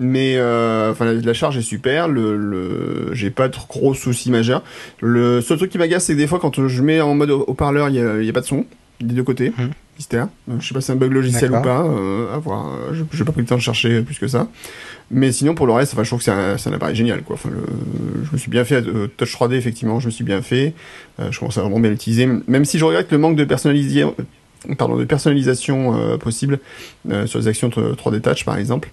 Mais 0.00 0.36
euh, 0.36 0.92
enfin, 0.92 1.04
la, 1.06 1.14
la 1.14 1.34
charge 1.34 1.56
est 1.58 1.62
super. 1.62 2.08
Le, 2.08 2.36
le 2.36 3.08
j'ai 3.12 3.30
pas 3.30 3.48
de 3.48 3.56
gros 3.68 3.94
soucis 3.94 4.30
majeurs. 4.30 4.62
Le 5.00 5.40
seul 5.40 5.58
truc 5.58 5.70
qui 5.70 5.78
m'agace, 5.78 6.04
c'est 6.04 6.12
que 6.14 6.18
des 6.18 6.26
fois, 6.26 6.38
quand 6.38 6.66
je 6.68 6.82
mets 6.82 7.00
en 7.00 7.14
mode 7.14 7.30
haut- 7.30 7.44
haut-parleur, 7.48 7.88
il 7.88 7.96
y 7.96 8.00
a, 8.00 8.18
il 8.20 8.24
y 8.26 8.30
a 8.30 8.32
pas 8.32 8.40
de 8.40 8.46
son 8.46 8.64
des 9.00 9.14
deux 9.14 9.24
côtés. 9.24 9.52
Mhm. 9.58 9.70
Mystère. 9.98 10.28
Euh, 10.50 10.54
Je 10.60 10.66
sais 10.68 10.74
pas 10.74 10.80
si 10.80 10.86
c'est 10.86 10.92
un 10.92 10.96
bug 10.96 11.12
logiciel 11.12 11.50
ou 11.52 11.60
pas. 11.62 11.82
Euh, 11.84 12.34
à 12.34 12.38
voir. 12.38 12.66
Je 12.92 13.02
j'ai 13.12 13.24
pas 13.24 13.32
pris 13.32 13.42
le 13.42 13.46
temps 13.46 13.56
de 13.56 13.60
chercher 13.60 14.00
plus 14.02 14.18
que 14.18 14.26
ça. 14.28 14.48
Mais 15.10 15.30
sinon, 15.32 15.54
pour 15.54 15.66
le 15.66 15.72
reste, 15.72 15.92
enfin, 15.92 16.02
je 16.02 16.08
trouve 16.08 16.18
que 16.20 16.24
c'est 16.24 16.30
un, 16.32 16.56
c'est 16.58 16.70
un 16.70 16.72
appareil 16.72 16.96
génial. 16.96 17.22
Quoi. 17.22 17.34
Enfin, 17.34 17.50
le, 17.50 17.60
je 18.24 18.32
me 18.32 18.36
suis 18.38 18.50
bien 18.50 18.64
fait. 18.64 18.84
euh, 18.86 19.06
Touch 19.16 19.36
3D, 19.36 19.52
effectivement, 19.54 20.00
je 20.00 20.06
me 20.06 20.10
suis 20.10 20.24
bien 20.24 20.42
fait. 20.42 20.72
Euh, 21.20 21.30
je 21.30 21.38
commence 21.38 21.58
à 21.58 21.60
vraiment 21.62 21.78
bien 21.78 21.90
l'utiliser. 21.90 22.26
Même 22.48 22.64
si 22.64 22.78
je 22.78 22.84
regrette 22.84 23.12
le 23.12 23.18
manque 23.18 23.36
de 23.36 23.44
personnalisation, 23.44 24.14
pardon, 24.78 24.96
de 24.96 25.04
personnalisation 25.04 25.94
euh, 25.96 26.16
possible 26.16 26.60
euh, 27.10 27.26
sur 27.26 27.38
les 27.38 27.48
actions 27.48 27.68
3D 27.68 28.20
Touch, 28.20 28.44
par 28.44 28.56
exemple. 28.58 28.90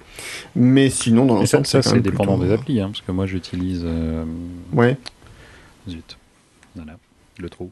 Mais 0.56 0.90
sinon, 0.90 1.26
dans 1.26 1.36
l'ensemble, 1.36 1.66
ça 1.66 1.80
quand 1.82 1.90
c'est 1.90 1.94
même 1.96 2.02
dépendant 2.02 2.38
plutôt- 2.38 2.48
des 2.48 2.54
applis, 2.60 2.82
hein, 2.82 2.88
parce 2.88 3.02
que 3.02 3.12
moi 3.12 3.26
j'utilise. 3.26 3.82
euh, 3.86 4.24
Ouais. 4.74 4.98
Zut. 5.90 6.18
Voilà. 6.76 6.98
Le 7.40 7.50
trou. 7.50 7.72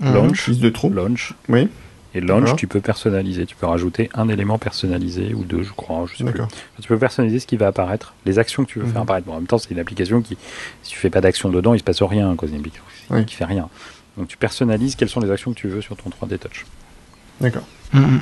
Mhm. 0.00 0.14
Launch. 0.14 0.50
De 0.50 0.68
trou. 0.70 0.90
Launch. 0.90 1.34
Oui. 1.48 1.68
Et 2.14 2.20
Launch, 2.20 2.56
tu 2.56 2.66
peux 2.66 2.80
personnaliser. 2.80 3.44
Tu 3.46 3.54
peux 3.54 3.66
rajouter 3.66 4.08
un 4.14 4.28
élément 4.28 4.58
personnalisé 4.58 5.34
ou 5.34 5.44
deux, 5.44 5.62
je 5.62 5.72
crois. 5.72 6.06
Je 6.10 6.16
sais 6.16 6.24
plus. 6.24 6.32
D'accord. 6.32 6.48
Tu 6.80 6.88
peux 6.88 6.98
personnaliser 6.98 7.38
ce 7.38 7.46
qui 7.46 7.56
va 7.56 7.66
apparaître, 7.68 8.14
les 8.24 8.38
actions 8.38 8.64
que 8.64 8.70
tu 8.70 8.78
veux 8.80 8.86
faire 8.86 9.02
apparaître. 9.02 9.26
Bon, 9.26 9.32
en 9.34 9.36
même 9.36 9.46
temps, 9.46 9.58
c'est 9.58 9.70
une 9.70 9.78
application 9.78 10.22
qui, 10.22 10.36
si 10.82 10.92
tu 10.92 10.98
fais 10.98 11.10
pas 11.10 11.20
d'action 11.20 11.50
dedans, 11.50 11.74
il 11.74 11.78
se 11.80 11.84
passe 11.84 12.02
rien, 12.02 12.34
quoi. 12.34 12.48
C'est 12.48 12.54
une 12.54 12.60
application 12.60 12.84
Oui. 13.10 13.24
qui 13.26 13.34
fait 13.34 13.44
rien. 13.44 13.68
Donc 14.16 14.26
tu 14.28 14.36
personnalises 14.36 14.96
quelles 14.96 15.08
sont 15.10 15.20
les 15.20 15.30
actions 15.30 15.52
que 15.52 15.58
tu 15.58 15.68
veux 15.68 15.80
sur 15.82 15.96
ton 15.96 16.08
3D 16.10 16.38
Touch. 16.38 16.64
D'accord. 17.40 17.66
Mhm. 17.92 18.20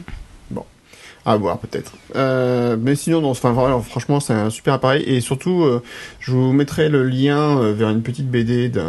À 1.28 1.36
voir 1.36 1.58
peut-être. 1.58 1.94
Euh, 2.14 2.76
mais 2.80 2.94
sinon, 2.94 3.20
non, 3.20 3.30
enfin, 3.30 3.52
franchement, 3.82 4.20
c'est 4.20 4.32
un 4.32 4.48
super 4.48 4.74
appareil. 4.74 5.02
Et 5.08 5.20
surtout, 5.20 5.64
euh, 5.64 5.82
je 6.20 6.30
vous 6.30 6.52
mettrai 6.52 6.88
le 6.88 7.02
lien 7.02 7.58
euh, 7.58 7.72
vers 7.72 7.90
une 7.90 8.02
petite 8.02 8.30
BD 8.30 8.68
d'un 8.68 8.86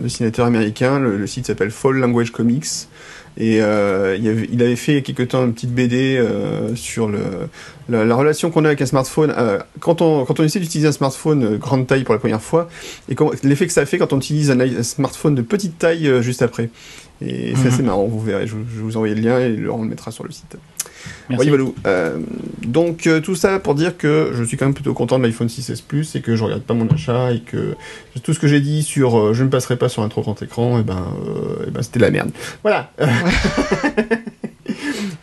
dessinateur 0.00 0.44
américain. 0.44 1.00
Le, 1.00 1.16
le 1.16 1.26
site 1.26 1.46
s'appelle 1.46 1.70
Fall 1.70 1.96
Language 1.96 2.30
Comics. 2.30 2.66
Et 3.38 3.62
euh, 3.62 4.18
il, 4.20 4.28
avait, 4.28 4.48
il 4.52 4.62
avait 4.62 4.76
fait 4.76 4.92
il 4.92 4.94
y 4.96 4.98
a 4.98 5.00
quelque 5.00 5.22
temps 5.22 5.46
une 5.46 5.54
petite 5.54 5.74
BD 5.74 6.22
sur 6.74 7.08
le, 7.08 7.20
la, 7.88 8.04
la 8.04 8.14
relation 8.14 8.50
qu'on 8.50 8.66
a 8.66 8.68
avec 8.68 8.82
un 8.82 8.86
smartphone. 8.86 9.34
Quand, 9.80 10.02
on, 10.02 10.26
quand 10.26 10.40
on 10.40 10.44
essaie 10.44 10.60
d'utiliser 10.60 10.88
un 10.88 10.92
smartphone 10.92 11.56
grande 11.56 11.86
taille 11.86 12.04
pour 12.04 12.12
la 12.14 12.20
première 12.20 12.42
fois, 12.42 12.68
et 13.08 13.16
l'effet 13.42 13.66
que 13.66 13.72
ça 13.72 13.86
fait 13.86 13.96
quand 13.96 14.12
on 14.12 14.18
utilise 14.18 14.50
un, 14.50 14.82
smartphone 14.82 15.34
de 15.34 15.42
petite 15.42 15.78
taille 15.78 16.22
juste 16.22 16.42
après. 16.42 16.68
Et 17.20 17.54
c'est 17.54 17.62
Mhm. 17.62 17.66
assez 17.68 17.82
marrant, 17.82 18.06
vous 18.06 18.20
verrez. 18.20 18.46
Je, 18.46 18.52
je 18.52 18.76
vais 18.76 18.82
vous 18.82 18.96
envoyer 18.96 19.14
le 19.14 19.20
lien 19.20 19.38
et 19.38 19.50
Laurent 19.56 19.82
le 19.82 19.88
mettra 19.88 20.10
sur 20.10 20.24
le 20.24 20.30
site. 20.32 20.56
Merci. 21.28 21.44
Oui, 21.46 21.50
Valou. 21.50 21.74
Euh, 21.86 22.18
donc 22.62 23.06
euh, 23.06 23.20
tout 23.20 23.34
ça 23.34 23.58
pour 23.60 23.74
dire 23.74 23.96
que 23.98 24.30
je 24.34 24.42
suis 24.42 24.56
quand 24.56 24.64
même 24.64 24.74
plutôt 24.74 24.94
content 24.94 25.18
de 25.18 25.24
l'iPhone 25.24 25.48
6S 25.48 25.82
Plus 25.82 26.16
et 26.16 26.22
que 26.22 26.34
je 26.34 26.42
regarde 26.44 26.62
pas 26.62 26.72
mon 26.74 26.88
achat 26.88 27.32
et 27.32 27.40
que 27.40 27.76
tout 28.22 28.32
ce 28.34 28.40
que 28.40 28.46
j'ai 28.48 28.60
dit 28.60 28.82
sur 28.82 29.18
euh, 29.18 29.32
je 29.34 29.44
ne 29.44 29.48
passerai 29.50 29.76
pas 29.76 29.88
sur 29.90 30.02
un 30.02 30.08
trop 30.08 30.22
grand 30.22 30.40
écran, 30.42 30.78
et 30.80 30.82
ben, 30.82 31.06
euh, 31.26 31.64
eh 31.66 31.70
ben 31.70 31.82
c'était 31.82 31.98
de 31.98 32.04
la 32.04 32.10
merde. 32.10 32.30
Voilà. 32.62 32.90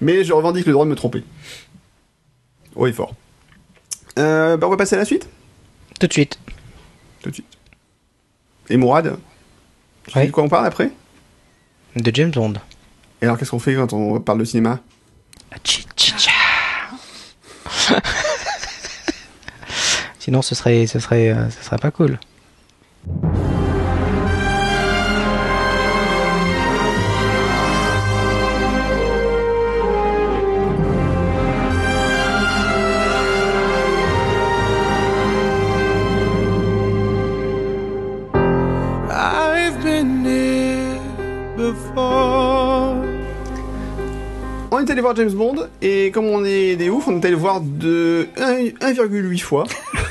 Mais 0.01 0.23
je 0.23 0.33
revendique 0.33 0.65
le 0.65 0.71
droit 0.73 0.85
de 0.85 0.89
me 0.91 0.95
tromper. 0.95 1.23
Haut 2.75 2.87
et 2.87 2.93
fort. 2.93 3.13
Euh, 4.19 4.57
bah, 4.57 4.67
on 4.67 4.69
va 4.69 4.77
passer 4.77 4.95
à 4.95 4.99
la 4.99 5.05
suite. 5.05 5.27
Tout 5.99 6.07
de 6.07 6.13
suite. 6.13 6.39
tout 7.21 7.29
de 7.29 7.35
suite. 7.35 7.47
Et 8.69 8.77
Mourad 8.77 9.17
Tu 10.05 10.11
sais 10.11 10.27
de 10.27 10.31
quoi 10.31 10.43
on 10.43 10.49
parle 10.49 10.65
après? 10.65 10.91
De 11.95 12.11
James 12.13 12.31
Bond. 12.31 12.53
Et 13.21 13.25
alors, 13.25 13.37
qu'est-ce 13.37 13.51
qu'on 13.51 13.59
fait 13.59 13.75
quand 13.75 13.93
on 13.93 14.19
parle 14.19 14.39
de 14.39 14.45
cinéma? 14.45 14.79
Sinon, 20.19 20.41
ce 20.41 20.55
serait, 20.55 20.87
ce 20.87 20.99
serait, 20.99 21.29
euh, 21.29 21.49
ce 21.49 21.63
serait 21.63 21.77
pas 21.77 21.91
cool. 21.91 22.19
On 44.73 44.79
est 44.79 44.89
allé 44.89 45.01
voir 45.01 45.15
James 45.17 45.31
Bond, 45.31 45.67
et 45.81 46.11
comme 46.11 46.25
on 46.27 46.45
est 46.45 46.77
des 46.77 46.89
oufs, 46.89 47.05
on 47.07 47.19
est 47.19 47.25
allé 47.25 47.35
voir 47.35 47.59
de 47.61 48.27
1 48.37 48.91
1,8 48.93 49.39
fois. 49.41 49.65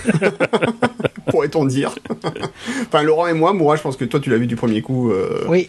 Pourrait-on 1.31 1.65
dire. 1.65 1.95
enfin, 2.87 3.03
Laurent 3.03 3.27
et 3.29 3.33
moi, 3.33 3.53
Mourad, 3.53 3.79
je 3.79 3.83
pense 3.83 3.97
que 3.97 4.05
toi, 4.05 4.21
tu 4.21 4.31
l'as 4.31 4.37
vu 4.37 4.47
du 4.47 4.57
premier 4.57 4.83
coup. 4.83 5.11
euh, 5.11 5.45
Oui. 5.49 5.69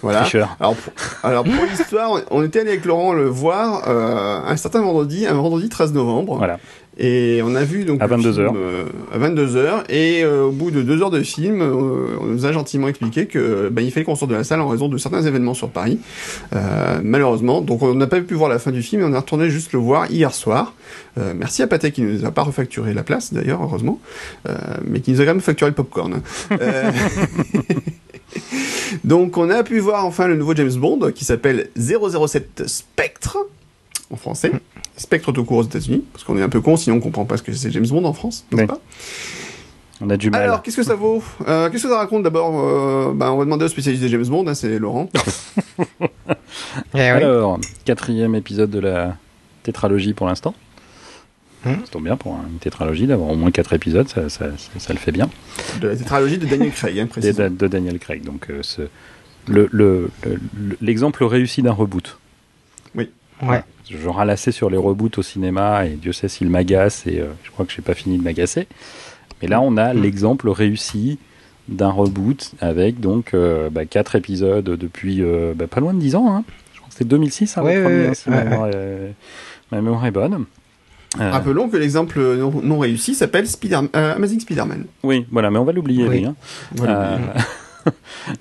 Voilà. 0.00 0.22
Tricheur. 0.22 0.56
Alors 0.58 0.74
pour, 0.74 0.92
alors 1.22 1.44
pour 1.44 1.64
l'histoire, 1.70 2.10
on- 2.10 2.38
on 2.40 2.42
était 2.42 2.60
allé 2.60 2.70
avec 2.70 2.84
Laurent 2.84 3.12
le 3.12 3.26
voir 3.26 3.84
euh, 3.88 4.40
un 4.44 4.56
certain 4.56 4.80
vendredi, 4.82 5.26
un 5.28 5.34
vendredi 5.34 5.68
13 5.68 5.92
novembre. 5.92 6.38
Voilà. 6.38 6.58
Et 7.04 7.40
on 7.44 7.56
a 7.56 7.64
vu 7.64 7.84
donc 7.84 8.00
À 8.00 8.06
le 8.06 8.10
22 8.10 8.32
film, 8.32 8.44
heures. 8.44 8.54
euh, 8.56 8.84
à 9.12 9.18
22 9.18 9.56
heures. 9.56 9.82
Et 9.88 10.22
euh, 10.22 10.44
au 10.44 10.52
bout 10.52 10.70
de 10.70 10.82
deux 10.82 11.02
heures 11.02 11.10
de 11.10 11.20
film, 11.22 11.60
euh, 11.60 12.16
on 12.20 12.26
nous 12.26 12.46
a 12.46 12.52
gentiment 12.52 12.86
expliqué 12.86 13.26
que 13.26 13.68
ben, 13.70 13.84
il 13.84 13.90
fallait 13.90 14.04
qu'on 14.04 14.14
sorte 14.14 14.30
de 14.30 14.36
la 14.36 14.44
salle 14.44 14.60
en 14.60 14.68
raison 14.68 14.88
de 14.88 14.96
certains 14.98 15.22
événements 15.22 15.54
sur 15.54 15.68
Paris. 15.68 15.98
Euh, 16.54 17.00
malheureusement, 17.02 17.60
donc 17.60 17.82
on 17.82 17.92
n'a 17.94 18.06
pas 18.06 18.20
pu 18.20 18.34
voir 18.34 18.48
la 18.48 18.60
fin 18.60 18.70
du 18.70 18.82
film 18.82 19.02
et 19.02 19.04
on 19.04 19.12
est 19.12 19.18
retourné 19.18 19.50
juste 19.50 19.72
le 19.72 19.80
voir 19.80 20.10
hier 20.12 20.32
soir. 20.32 20.74
Merci 21.36 21.62
à 21.62 21.66
Pathé 21.66 21.90
qui 21.90 22.02
nous 22.02 22.24
a 22.24 22.30
pas 22.30 22.42
refacturé 22.42 22.94
la 22.94 23.02
place 23.02 23.34
d'ailleurs, 23.34 23.60
heureusement, 23.62 24.00
mais 24.86 25.00
qui 25.00 25.10
nous 25.12 25.20
a 25.20 25.24
quand 25.24 25.32
même 25.32 25.40
facturé 25.40 25.70
le 25.70 25.74
popcorn. 25.74 26.22
Euh, 26.52 26.90
Donc 29.04 29.36
on 29.36 29.50
a 29.50 29.62
pu 29.62 29.78
voir 29.78 30.04
enfin 30.06 30.26
le 30.28 30.36
nouveau 30.36 30.54
James 30.54 30.72
Bond 30.74 31.10
qui 31.14 31.24
s'appelle 31.24 31.68
007 31.76 32.62
Spectre 32.66 33.38
en 34.10 34.16
français. 34.16 34.52
Spectre 35.02 35.32
tout 35.32 35.44
court 35.44 35.58
aux 35.58 35.62
États-Unis 35.64 36.04
parce 36.12 36.24
qu'on 36.24 36.38
est 36.38 36.42
un 36.42 36.48
peu 36.48 36.60
con 36.60 36.76
sinon 36.76 36.96
on 36.96 37.00
comprend 37.00 37.24
pas 37.24 37.36
ce 37.36 37.42
que 37.42 37.52
c'est 37.52 37.70
James 37.70 37.86
Bond 37.86 38.04
en 38.04 38.12
France, 38.12 38.44
n'est-ce 38.52 38.62
Oui. 38.62 38.66
pas? 38.68 38.78
On 40.00 40.10
a 40.10 40.16
du 40.16 40.30
mal. 40.30 40.42
Alors 40.42 40.62
qu'est-ce 40.62 40.76
que 40.78 40.82
ça 40.82 40.94
vaut? 40.96 41.22
Euh, 41.46 41.70
Qu'est-ce 41.70 41.84
que 41.84 41.88
ça 41.88 41.98
raconte 41.98 42.22
d'abord? 42.24 42.52
Euh, 42.58 43.12
bah, 43.14 43.32
On 43.32 43.36
va 43.36 43.44
demander 43.44 43.64
au 43.66 43.68
spécialiste 43.68 44.02
des 44.02 44.08
James 44.08 44.26
Bond, 44.26 44.46
hein, 44.48 44.54
c'est 44.54 44.78
Laurent. 44.78 45.08
Eh 46.94 46.98
oui. 46.98 47.00
Alors, 47.00 47.58
quatrième 47.84 48.34
épisode 48.34 48.70
de 48.70 48.78
la 48.78 49.16
tétralogie 49.62 50.12
pour 50.14 50.26
l'instant. 50.26 50.54
Hmm. 51.64 51.74
Ça 51.84 51.92
tombe 51.92 52.04
bien 52.04 52.16
pour 52.16 52.34
une 52.50 52.58
tétralogie 52.58 53.06
d'avoir 53.06 53.30
au 53.30 53.36
moins 53.36 53.50
quatre 53.50 53.72
épisodes, 53.72 54.08
ça, 54.08 54.28
ça, 54.28 54.46
ça- 54.56 54.70
ça 54.78 54.92
le 54.92 54.98
fait 54.98 55.12
bien. 55.12 55.30
De 55.80 55.88
la 55.88 55.96
tétralogie 55.96 56.38
de 56.38 56.46
Daniel 56.46 56.72
Craig, 56.72 56.98
hein, 56.98 57.06
précisément. 57.06 57.50
de, 57.50 57.54
de 57.56 57.66
Daniel 57.68 57.98
Craig. 57.98 58.22
Donc, 58.24 58.48
euh, 58.50 58.58
ce- 58.62 58.82
le- 59.46 59.68
le- 59.70 60.10
le- 60.24 60.76
l'exemple 60.80 61.24
réussi 61.24 61.62
d'un 61.62 61.72
reboot. 61.72 62.18
Ouais. 62.94 63.62
Je 63.94 64.08
ralassais 64.08 64.52
sur 64.52 64.70
les 64.70 64.76
reboots 64.78 65.18
au 65.18 65.22
cinéma 65.22 65.86
et 65.86 65.90
Dieu 65.90 66.12
sait 66.12 66.28
s'il 66.28 66.48
m'agace 66.50 67.06
et 67.06 67.20
euh, 67.20 67.26
je 67.44 67.50
crois 67.50 67.66
que 67.66 67.72
j'ai 67.72 67.82
pas 67.82 67.94
fini 67.94 68.16
de 68.18 68.22
m'agacer. 68.22 68.66
Mais 69.42 69.48
là, 69.48 69.60
on 69.60 69.76
a 69.76 69.92
l'exemple 69.92 70.48
réussi 70.48 71.18
d'un 71.68 71.90
reboot 71.90 72.52
avec 72.60 73.00
donc 73.00 73.34
euh, 73.34 73.68
bah, 73.70 73.84
quatre 73.84 74.14
épisodes 74.16 74.64
depuis 74.64 75.22
euh, 75.22 75.52
bah, 75.54 75.66
pas 75.66 75.80
loin 75.80 75.92
de 75.94 75.98
10 76.00 76.14
ans. 76.16 76.34
hein. 76.34 76.44
Je 76.74 76.78
crois 76.78 76.88
que 76.88 76.94
c'était 76.94 77.04
2006, 77.04 77.56
hein, 77.58 77.62
Ouais, 77.62 77.74
le 77.76 77.82
premier, 77.82 77.96
ouais, 78.02 78.06
hein, 78.08 78.14
si 78.14 78.30
ma 78.30 78.36
ouais, 78.38 78.44
mémoire 78.44 78.68
est- 78.68 79.14
ma 79.70 79.80
mémoire 79.80 80.06
est 80.06 80.10
bonne. 80.10 80.44
Euh, 81.20 81.30
Rappelons 81.30 81.68
que 81.68 81.76
l'exemple 81.76 82.18
non, 82.38 82.50
non 82.62 82.78
réussi 82.78 83.14
s'appelle 83.14 83.46
Spider 83.46 83.80
euh, 83.94 84.14
Amazing 84.16 84.40
Spider-Man. 84.40 84.86
oui, 85.02 85.26
voilà, 85.30 85.50
mais 85.50 85.58
on 85.58 85.64
va 85.64 85.72
l'oublier, 85.72 86.08
Oui. 86.08 86.20
lui. 86.20 86.24
hein. 86.26 86.34
Euh, 86.80 87.18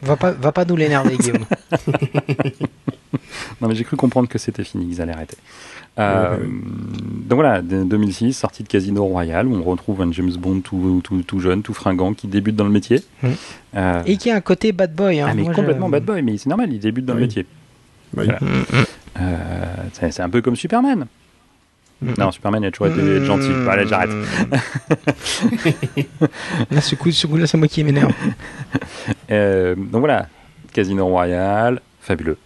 Va 0.03 0.15
pas, 0.15 0.31
va 0.31 0.51
pas 0.51 0.63
nous 0.65 0.75
l'énerver, 0.77 1.17
Guillaume. 1.19 1.45
Non, 3.61 3.67
mais 3.67 3.75
j'ai 3.75 3.83
cru 3.83 3.95
comprendre 3.95 4.27
que 4.27 4.39
c'était 4.39 4.63
fini, 4.63 4.88
qu'ils 4.88 5.01
allaient 5.01 5.13
arrêter. 5.13 5.38
Euh, 5.99 6.38
Ouais, 6.38 6.38
ouais. 6.38 6.47
Donc 7.27 7.35
voilà, 7.35 7.61
de- 7.61 7.83
2006, 7.83 8.33
sortie 8.33 8.63
de 8.63 8.67
Casino 8.67 9.03
Royale, 9.05 9.47
où 9.47 9.55
on 9.55 9.63
retrouve 9.63 10.01
un 10.01 10.11
James 10.11 10.31
Bond 10.38 10.61
tout, 10.61 11.01
tout, 11.03 11.21
tout 11.21 11.39
jeune, 11.39 11.61
tout 11.61 11.73
fringant, 11.73 12.13
qui 12.13 12.27
débute 12.27 12.55
dans 12.55 12.63
le 12.63 12.69
métier. 12.71 13.01
Mhm. 13.21 13.31
Euh, 13.75 14.01
Et 14.05 14.17
qui 14.17 14.31
a 14.31 14.35
un 14.35 14.41
côté 14.41 14.71
bad 14.71 14.93
boy. 14.95 15.19
Hein. 15.19 15.27
ah, 15.29 15.33
mais 15.35 15.43
Moi, 15.43 15.53
complètement 15.53 15.88
je- 15.88 15.91
bad 15.91 16.05
boy, 16.05 16.21
mais 16.21 16.38
c'est 16.38 16.49
normal, 16.49 16.71
il 16.73 16.79
débute 16.79 17.05
dans 17.05 17.13
le 17.13 17.19
métier. 17.21 17.45
Bah, 18.13 18.23
Voilà. 18.25 18.39
Euh, 19.19 19.65
c'est 19.91 20.21
un 20.21 20.29
peu 20.29 20.41
comme 20.41 20.55
Superman. 20.55 21.05
Non, 22.17 22.31
Superman 22.31 22.63
a 22.65 22.71
toujours 22.71 22.88
été 22.88 23.23
gentil. 23.25 23.49
Bon, 23.49 23.67
allez, 23.69 23.88
j'arrête. 23.88 24.09
Là, 26.71 26.81
ce 26.81 26.95
coup, 26.95 27.11
ce 27.11 27.27
coup-là, 27.27 27.45
c'est 27.47 27.57
moi 27.57 27.67
qui 27.67 27.83
m'énerve. 27.83 28.11
Euh, 29.31 29.75
donc 29.75 30.01
voilà, 30.01 30.27
Casino 30.73 31.05
Royale, 31.07 31.81
fabuleux. 32.01 32.38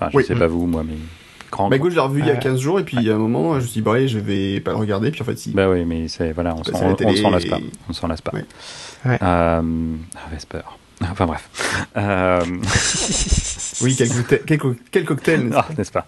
Enfin, 0.00 0.10
je 0.12 0.16
Oui. 0.16 0.24
sais 0.24 0.34
pas 0.36 0.46
vous, 0.46 0.66
moi, 0.66 0.82
mais 0.86 0.94
grand. 1.50 1.68
Bah 1.68 1.76
écoute, 1.76 1.90
je 1.90 1.96
l'ai 1.96 2.00
revu 2.02 2.20
il 2.20 2.26
y 2.26 2.30
a 2.30 2.34
Euh. 2.34 2.36
'quinze 2.36 2.60
jours 2.60 2.78
et 2.78 2.84
puis 2.84 2.96
il 2.98 3.02
y 3.04 3.10
a 3.10 3.14
un 3.14 3.18
moment, 3.18 3.54
je 3.54 3.56
me 3.56 3.60
suis 3.62 3.72
dit, 3.74 3.80
bah 3.82 3.92
ouais, 3.92 4.06
je 4.08 4.18
vais 4.18 4.60
pas 4.60 4.70
le 4.72 4.76
regarder, 4.76 5.10
puis 5.10 5.22
en 5.22 5.24
fait, 5.24 5.36
si. 5.38 5.50
Bah 5.50 5.68
oui, 5.68 5.84
mais 5.84 6.08
c'est 6.08 6.32
voilà, 6.32 6.54
on 6.54 6.62
s'en 6.64 6.72
on- 6.90 6.96
on 7.04 7.16
s'en 7.16 7.30
lasse 7.30 7.46
pas. 7.46 7.58
On 7.88 7.92
s'en 7.92 8.06
lasse 8.06 8.20
pas. 8.20 8.32
Ouais. 8.34 8.44
Ouais. 9.06 9.18
Euh, 9.22 9.62
ah, 10.16 10.28
Vesper. 10.32 10.60
Enfin 11.00 11.26
bref. 11.26 11.48
Euh, 11.96 12.40
Oui, 13.82 13.94
quel 13.96 14.08
cocktail, 14.08 14.40
quel, 14.46 14.58
co- 14.58 14.74
quel 14.90 15.04
cocktail 15.04 15.40
n'est-ce 15.44 15.56
ah, 15.56 15.66
n'est-ce 15.78 15.92
pas? 15.92 16.06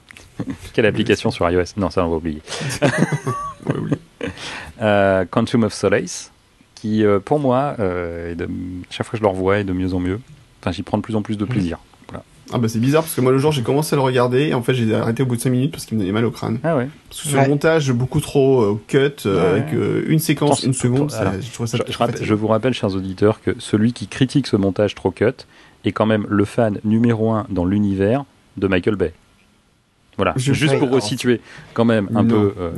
Quelle 0.73 0.87
application 0.87 1.31
sur 1.31 1.49
iOS? 1.49 1.75
Non, 1.77 1.91
ça 1.91 2.05
on 2.05 2.11
va 2.11 2.17
oublier. 2.17 2.43
pas 2.81 2.87
Ouais, 3.67 3.77
oui. 3.81 4.29
Euh, 4.83 5.25
Quantum 5.31 5.63
of 5.65 5.73
Solace, 5.75 6.33
qui 6.75 7.05
euh, 7.05 7.21
pour 7.21 7.39
moi, 7.39 7.77
euh, 7.79 8.33
est 8.33 8.35
de- 8.35 8.49
chaque 8.91 9.07
fois 9.07 9.13
que 9.13 9.19
je 9.19 9.23
le 9.23 9.29
revois, 9.29 9.59
est 9.59 9.65
de 9.65 9.73
mieux 9.73 9.95
en 9.95 10.01
mieux. 10.01 10.19
Enfin, 10.61 10.73
j'y 10.73 10.83
prends 10.83 10.99
de 10.99 11.03
plus 11.03 11.15
en 11.15 11.23
plus 11.23 11.37
de 11.39 11.45
plaisir. 11.45 11.79
Ah 12.53 12.59
bah 12.59 12.69
c'est 12.69 12.79
bizarre 12.81 13.03
parce 13.03 13.15
que 13.15 13.21
moi 13.21 13.33
le 13.33 13.39
jour 13.39 13.53
j'ai 13.53 13.63
commencé 13.63 13.95
à 13.95 13.97
le 13.97 14.03
regarder 14.03 14.49
et 14.49 14.55
en 14.55 14.63
fait 14.63 14.75
j'ai 14.75 14.93
arrêté 14.95 15.23
au 15.23 15.27
bout 15.27 15.37
de 15.37 15.41
5 15.41 15.51
minutes 15.51 15.71
parce 15.71 15.87
qu'il 15.87 15.97
me 15.97 16.03
donnait 16.03 16.13
mal 16.13 16.25
au 16.25 16.31
crâne. 16.31 16.59
Ah 16.65 16.77
ouais. 16.77 16.89
Parce 17.09 17.23
que 17.23 17.29
ce 17.29 17.37
Ouais. 17.37 17.49
montage 17.49 17.93
beaucoup 17.93 18.21
trop 18.21 18.63
euh, 18.63 18.81
cut 18.89 18.99
euh, 18.99 19.53
Ouais. 19.55 19.61
avec 19.61 19.75
euh, 19.75 20.05
une 20.09 20.19
séquence, 20.19 20.59
Attends, 20.61 20.67
une 20.69 20.75
seconde, 20.75 21.11
ça, 21.11 21.33
je 21.41 21.53
trouvais 21.53 21.69
ça 21.69 21.79
Je, 21.87 21.93
je 21.93 21.99
rappelle- 21.99 22.15
fatigant. 22.17 22.29
je 22.29 22.35
vous 22.35 22.47
rappelle, 22.49 22.73
chers 22.75 22.95
auditeurs, 22.95 23.41
que 23.41 23.55
celui 23.59 23.93
qui 23.93 24.07
critique 24.09 24.47
ce 24.47 24.57
montage 24.57 24.95
trop 24.95 25.11
cut 25.11 25.27
est 25.85 25.93
quand 25.93 26.07
même 26.07 26.27
le 26.29 26.45
fan 26.45 26.79
numéro 26.85 27.31
un 27.31 27.47
dans 27.51 27.65
l'univers 27.65 28.25
de 28.57 28.67
Michael 28.67 28.97
Bay. 28.97 29.13
Voilà, 30.17 30.35
Je- 30.37 30.53
juste 30.53 30.79
pour 30.79 30.91
resituer 30.91 31.41
quand 31.73 31.87
même 31.87 32.09
un 32.15 32.25
Non, 32.25 32.29
peu. 32.29 32.55
euh, 32.59 32.71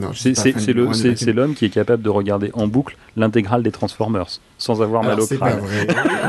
c'est 1.16 1.32
l'homme 1.32 1.54
qui 1.54 1.64
est 1.64 1.70
capable 1.70 2.02
de 2.02 2.08
regarder 2.08 2.50
en 2.54 2.68
boucle 2.68 2.96
l'intégrale 3.16 3.62
des 3.64 3.72
Transformers 3.72 4.38
sans 4.62 4.80
avoir 4.80 5.02
mal 5.02 5.20
au 5.20 5.26
pas 5.26 5.36
crâne. 5.36 5.58
vrai. 5.60 5.86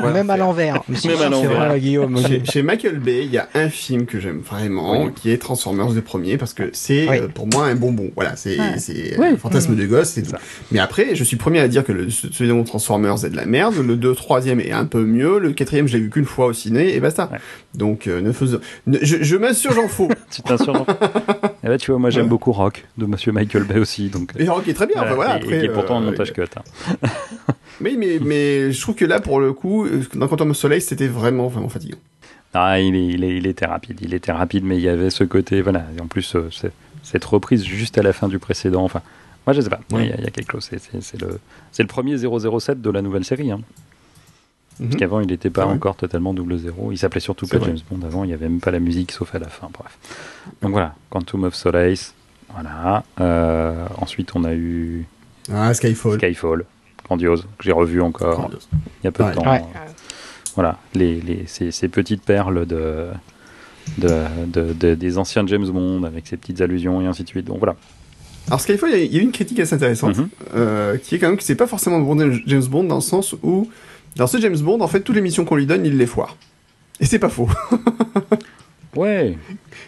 Même 0.13 0.29
à 0.29 0.37
l'envers. 0.37 0.81
Même 1.05 1.21
à 1.21 1.29
l'envers. 1.29 1.67
vrai, 1.67 1.79
Guillaume. 1.79 2.17
Chez, 2.25 2.43
chez 2.45 2.63
Michael 2.63 2.99
Bay, 2.99 3.25
il 3.25 3.31
y 3.31 3.37
a 3.37 3.47
un 3.53 3.69
film 3.69 4.05
que 4.05 4.19
j'aime 4.19 4.39
vraiment, 4.39 5.03
Oui. 5.05 5.11
qui 5.15 5.29
est 5.31 5.37
Transformers 5.37 5.89
le 5.91 6.01
premier, 6.01 6.37
parce 6.37 6.53
que 6.53 6.69
c'est 6.73 7.07
Oui. 7.07 7.17
euh, 7.19 7.27
pour 7.27 7.47
moi 7.47 7.65
un 7.67 7.75
bonbon. 7.75 8.09
Voilà, 8.15 8.35
c'est 8.35 8.57
Ouais. 8.59 8.77
c'est 8.77 9.15
Oui. 9.19 9.27
un 9.33 9.37
fantasme 9.37 9.75
de 9.75 9.85
gosse. 9.85 10.09
c'est 10.09 10.21
C'est 10.25 10.31
tout. 10.31 10.31
ça. 10.31 10.39
Mais 10.71 10.79
après, 10.79 11.13
je 11.15 11.23
suis 11.23 11.37
premier 11.37 11.59
à 11.59 11.67
dire 11.67 11.83
que 11.83 11.91
le 11.91 12.05
de 12.07 12.63
Transformers 12.63 13.23
est 13.25 13.29
de 13.29 13.35
la 13.35 13.45
merde. 13.45 13.75
Le 13.75 13.95
2, 13.95 14.13
3 14.15 14.45
est 14.47 14.71
un 14.71 14.85
peu 14.85 15.03
mieux. 15.03 15.37
Le 15.39 15.51
quatrième, 15.51 15.87
je 15.87 15.97
l'ai 15.97 16.03
vu 16.03 16.09
qu'une 16.09 16.25
fois 16.25 16.47
au 16.47 16.53
ciné 16.53 16.95
et 16.95 16.99
basta. 16.99 17.29
Ouais. 17.31 17.37
Donc, 17.75 18.07
euh, 18.07 18.21
ne 18.21 18.31
faisons, 18.31 18.59
ne- 18.87 18.97
je, 19.01 19.17
je 19.21 19.35
m'insurge 19.37 19.77
en 19.77 19.87
faux. 19.87 20.09
Tu 20.31 20.41
t'insurges. 20.41 20.79
Et 21.63 21.67
là, 21.67 21.77
tu 21.77 21.91
vois, 21.91 21.99
moi 21.99 22.09
j'aime 22.09 22.23
Ouais. 22.23 22.29
beaucoup 22.29 22.51
Rock 22.51 22.85
de 22.97 23.05
Monsieur 23.05 23.31
Michael 23.31 23.63
Bay 23.63 23.79
aussi. 23.79 24.09
Donc, 24.09 24.31
Et 24.39 24.47
Rock 24.47 24.67
est 24.67 24.73
très 24.73 24.87
bien. 24.87 25.01
Enfin, 25.01 25.13
voilà, 25.13 25.35
et- 25.37 25.39
et 25.39 25.43
après, 25.43 25.59
qui 25.59 25.65
est 25.65 25.69
pourtant 25.69 25.97
un 25.99 26.01
euh, 26.01 26.05
montage 26.07 26.33
cut. 26.33 26.41
hein. 26.55 27.07
Mais, 27.81 27.93
mais, 27.97 28.19
mais 28.27 28.71
je 28.71 28.81
trouve 28.81 28.95
que 28.95 29.05
là, 29.05 29.19
pour 29.19 29.39
le 29.39 29.53
coup, 29.53 29.85
euh, 29.85 30.01
dans 30.15 30.27
Quantum 30.27 30.51
of 30.51 30.57
Soleil, 30.57 30.81
c'était 30.81 31.07
vraiment, 31.07 31.47
vraiment 31.47 31.69
fatigant. 31.69 31.97
Ah, 32.53 32.79
il, 32.79 32.95
il, 32.95 33.23
il 33.23 33.47
était 33.47 33.65
rapide, 33.65 33.99
il 34.01 34.13
était 34.13 34.31
rapide, 34.31 34.63
mais 34.63 34.77
il 34.77 34.83
y 34.83 34.89
avait 34.89 35.09
ce 35.09 35.23
côté, 35.23 35.61
voilà. 35.61 35.85
Et 35.97 36.01
en 36.01 36.07
plus, 36.07 36.35
euh, 36.35 36.49
cette 37.01 37.25
reprise 37.25 37.63
juste 37.63 37.97
à 37.97 38.03
la 38.03 38.13
fin 38.13 38.27
du 38.27 38.37
précédent. 38.39 38.83
Enfin, 38.83 39.01
moi, 39.47 39.53
je 39.53 39.61
sais 39.61 39.69
pas. 39.69 39.79
Il 39.91 39.97
y 39.97 39.99
a- 40.11 40.15
il 40.17 40.23
y, 40.23 40.27
a 40.27 40.31
quelque 40.31 40.51
chose. 40.51 40.69
C'est- 40.71 41.21
le, 41.21 41.39
le 41.79 41.87
premier 41.87 42.15
007 42.17 42.81
de 42.81 42.89
la 42.91 43.01
nouvelle 43.01 43.25
série. 43.25 43.51
Hein. 43.51 43.59
Mhm. 44.79 44.87
Parce 44.87 44.99
qu'avant, 44.99 45.19
il 45.19 45.27
n'était 45.27 45.49
pas 45.49 45.65
vrai. 45.65 45.73
encore 45.73 45.95
totalement 45.95 46.33
double 46.33 46.57
zéro. 46.59 46.91
Il 46.91 46.97
s'appelait 46.97 47.19
surtout 47.21 47.47
pas 47.47 47.57
vrai. 47.57 47.67
James 47.69 47.79
Bond 47.89 48.05
avant. 48.05 48.23
Il 48.23 48.27
n'y 48.27 48.33
avait 48.33 48.47
même 48.49 48.59
pas 48.61 48.71
la 48.71 48.79
musique, 48.79 49.11
sauf 49.11 49.33
à 49.35 49.39
la 49.39 49.47
fin. 49.47 49.69
Bref. 49.73 49.97
Donc 50.61 50.71
voilà, 50.71 50.95
Quantum 51.09 51.43
of 51.45 51.55
Solace. 51.55 52.13
Voilà. 52.53 53.03
Euh, 53.19 53.85
ensuite, 53.97 54.31
on 54.35 54.43
a 54.43 54.53
eu 54.53 55.05
Ah, 55.51 55.73
Skyfall. 55.73 56.17
Skyfall, 56.19 56.65
grandiose, 57.05 57.43
que 57.57 57.63
j'ai 57.63 57.71
revu 57.71 58.01
encore 58.01 58.33
Grandiose. 58.39 58.67
il 58.73 59.05
y 59.05 59.07
a 59.07 59.11
peu 59.11 59.23
Ouais. 59.23 59.29
de 59.31 59.35
temps. 59.35 59.51
Ouais. 59.51 59.61
Voilà, 60.55 60.77
les, 60.93 61.19
les, 61.21 61.45
ces, 61.47 61.71
ces 61.71 61.87
petites 61.87 62.21
perles 62.23 62.65
de, 62.65 63.07
de, 63.97 64.09
de- 64.47 64.73
de- 64.73 64.95
des 64.95 65.17
anciens 65.17 65.45
James 65.47 65.67
Bond 65.67 66.03
avec 66.03 66.27
ces 66.27 66.37
petites 66.37 66.61
allusions 66.61 67.01
et 67.01 67.07
ainsi 67.07 67.23
de 67.23 67.27
suite. 67.29 67.45
Donc 67.45 67.57
voilà, 67.59 67.75
Alors 68.47 68.59
Skyfall, 68.61 68.89
il 68.91 68.97
y 68.97 69.01
a- 69.01 69.03
il 69.05 69.13
y 69.13 69.17
a 69.17 69.19
eu 69.19 69.23
une 69.23 69.31
critique 69.31 69.59
assez 69.59 69.73
intéressante, 69.73 70.17
Mhm. 70.17 70.29
euh, 70.55 70.97
qui 70.97 71.15
est 71.15 71.19
quand 71.19 71.27
même 71.27 71.37
que 71.37 71.43
c'est 71.43 71.55
pas 71.55 71.67
forcément 71.67 71.97
le 71.97 72.03
bon 72.05 72.39
James 72.45 72.65
Bond 72.65 72.83
dans 72.83 72.95
le 72.95 73.01
sens 73.01 73.35
où, 73.41 73.67
dans 74.15 74.27
ce 74.27 74.37
James 74.39 74.57
Bond, 74.59 74.79
en 74.81 74.87
fait, 74.87 75.01
toutes 75.01 75.15
les 75.15 75.21
missions 75.21 75.43
qu'on 75.45 75.55
lui 75.55 75.65
donne, 75.65 75.85
il 75.85 75.97
les 75.97 76.05
foire. 76.05 76.37
Et 76.99 77.05
c'est 77.05 77.19
pas 77.19 77.29
faux. 77.29 77.49
Ouais, 78.95 79.37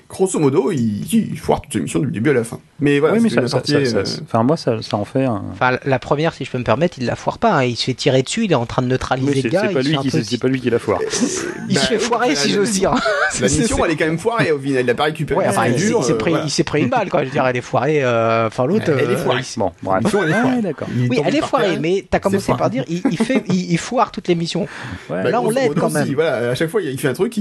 Grosso 0.09 0.39
modo, 0.39 0.71
il, 0.71 1.05
il 1.13 1.37
foire 1.37 1.61
toutes 1.61 1.75
les 1.75 1.81
missions 1.81 1.99
du 1.99 2.09
début 2.11 2.29
à 2.31 2.33
la 2.33 2.43
fin. 2.43 2.59
Mais 2.79 2.99
voilà, 2.99 3.15
ouais 3.15 3.19
mais 3.21 3.29
ça, 3.29 3.41
une 3.41 3.47
ça- 3.47 3.57
partie, 3.57 3.71
ça- 3.71 3.77
euh, 3.97 4.05
ça- 4.05 4.19
enfin, 4.23 4.43
moi, 4.43 4.57
ça, 4.57 4.81
ça 4.81 4.97
en 4.97 5.05
fait 5.05 5.25
un. 5.25 5.43
Enfin, 5.53 5.77
la 5.85 5.99
première, 5.99 6.33
si 6.33 6.43
je 6.45 6.51
peux 6.51 6.57
me 6.57 6.63
permettre, 6.63 6.97
il 6.99 7.05
la 7.05 7.15
foire 7.15 7.37
pas. 7.37 7.53
hein. 7.53 7.63
Il 7.63 7.75
se 7.75 7.85
fait 7.85 7.93
tirer 7.93 8.21
dessus, 8.23 8.45
il 8.45 8.51
est 8.51 8.55
en 8.55 8.65
train 8.65 8.81
de 8.81 8.87
neutraliser 8.87 9.41
le 9.43 9.49
gars. 9.49 9.63
c'est 9.67 9.73
pas, 9.73 9.81
lui 9.81 9.95
fait 10.09 10.21
qui- 10.21 10.37
pas 10.37 10.47
lui 10.47 10.59
la 10.61 10.79
foire. 10.79 10.99
Il 11.69 11.75
Bah, 11.75 11.81
se 11.81 11.87
fait 11.87 11.95
oui, 11.95 12.01
foirer, 12.01 12.29
la- 12.29 12.35
si 12.35 12.51
j'ose 12.51 12.71
dire. 12.71 12.93
La 12.93 13.47
mission, 13.47 13.83
elle 13.85 13.91
est 13.91 13.95
quand 13.95 14.05
même 14.05 14.19
foirée 14.19 14.51
au 14.51 14.59
final, 14.59 14.81
il 14.81 14.85
l'a 14.87 14.93
pas 14.93 15.05
récupéré. 15.05 15.39
Ouais, 15.39 15.47
enfin, 15.47 15.67
il, 15.67 15.79
s'est- 15.79 15.93
euh, 15.93 16.15
pris, 16.17 16.31
voilà. 16.31 16.45
il 16.45 16.49
s'est 16.51 16.63
pris 16.63 16.81
une 16.83 16.89
balle, 16.89 17.09
quoi. 17.09 17.21
Je 17.21 17.25
veux 17.25 17.31
dire, 17.31 17.45
elle 17.47 17.57
est 17.57 17.61
foirée. 17.61 18.03
euh, 18.03 18.47
Enfin, 18.47 18.65
l'autre. 18.65 18.85
Elle 18.89 18.99
est 19.11 19.13
euh, 19.13 19.17
foirée. 19.17 19.41
Bon, 19.57 19.71
bref. 19.81 20.03
mission, 20.03 20.23
elle 20.23 20.29
est 20.29 20.33
foirée. 20.33 20.55
Ouais, 20.57 20.61
d'accord. 20.61 20.87
Il 20.95 21.09
Oui, 21.09 21.19
elle 21.25 21.35
est 21.35 21.41
foirée, 21.41 21.79
mais 21.79 22.05
t'as 22.09 22.19
commencé 22.19 22.53
par 22.53 22.69
dire, 22.69 22.83
il, 22.89 23.17
fait, 23.17 23.43
foire 23.77 24.11
toutes 24.11 24.27
les 24.27 24.35
missions. 24.35 24.67
Là, 25.09 25.39
on 25.41 25.43
grosso 25.45 25.55
l'aide 25.59 25.73
quand 25.75 25.89
même. 25.91 26.13
voilà, 26.13 26.51
à 26.51 26.55
chaque 26.55 26.69
fois, 26.69 26.81
il 26.81 26.99
fait 26.99 27.07
un 27.07 27.13
truc, 27.13 27.35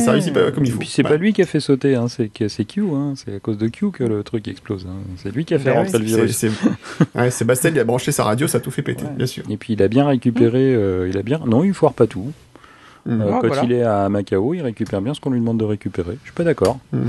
ça, 0.00 0.12
réussit 0.12 0.32
pas 0.32 0.50
comme 0.52 0.64
il 0.64 0.72
Et 0.76 0.78
faut. 0.78 0.80
puis 0.80 0.88
c'est 0.88 1.02
pas 1.02 1.16
lui 1.16 1.32
qui 1.32 1.42
a 1.42 1.46
fait 1.46 1.60
sauter, 1.60 1.94
hein, 1.94 2.06
c'est 2.08 2.28
Q, 2.64 2.82
hein, 2.94 3.14
c'est 3.16 3.36
à 3.36 3.38
cause 3.40 3.58
de 3.58 3.68
Q 3.68 3.90
que 3.90 4.04
le 4.04 4.22
truc 4.22 4.46
explose. 4.48 4.86
hein. 4.88 4.94
C'est 5.16 5.34
lui 5.34 5.44
qui 5.44 5.54
a 5.54 5.58
fait 5.58 5.70
Ben 5.72 5.78
rentrer 5.80 5.98
le 5.98 6.06
c'est- 6.06 6.14
virus. 6.16 6.44
Ouais, 7.14 7.30
Sébastien, 7.30 7.70
il 7.70 7.78
a 7.78 7.84
branché 7.84 8.12
sa 8.12 8.24
radio, 8.24 8.46
ça 8.46 8.58
a 8.58 8.60
tout 8.60 8.70
fait 8.70 8.82
péter, 8.82 9.04
bien 9.16 9.26
sûr. 9.26 9.44
Et 9.50 9.56
puis 9.56 9.72
il 9.74 9.82
a 9.82 9.88
bien 9.88 10.06
récupéré, 10.06 10.74
euh, 10.74 11.08
il 11.08 11.16
a 11.18 11.22
bien. 11.22 11.40
Non, 11.46 11.64
il 11.64 11.74
foire 11.74 11.92
pas 11.94 12.06
tout. 12.06 12.32
Euh, 13.08 13.20
Ah, 13.32 13.38
quand 13.40 13.46
voilà. 13.46 13.62
il 13.64 13.72
est 13.72 13.82
à 13.82 14.08
Macao, 14.08 14.54
il 14.54 14.62
récupère 14.62 15.00
bien 15.00 15.14
ce 15.14 15.20
qu'on 15.20 15.30
lui 15.30 15.38
demande 15.38 15.58
de 15.58 15.64
récupérer. 15.64 16.18
Je 16.22 16.28
suis 16.28 16.32
pas 16.34 16.42
d'accord. 16.44 16.78
Mhm. 16.92 17.08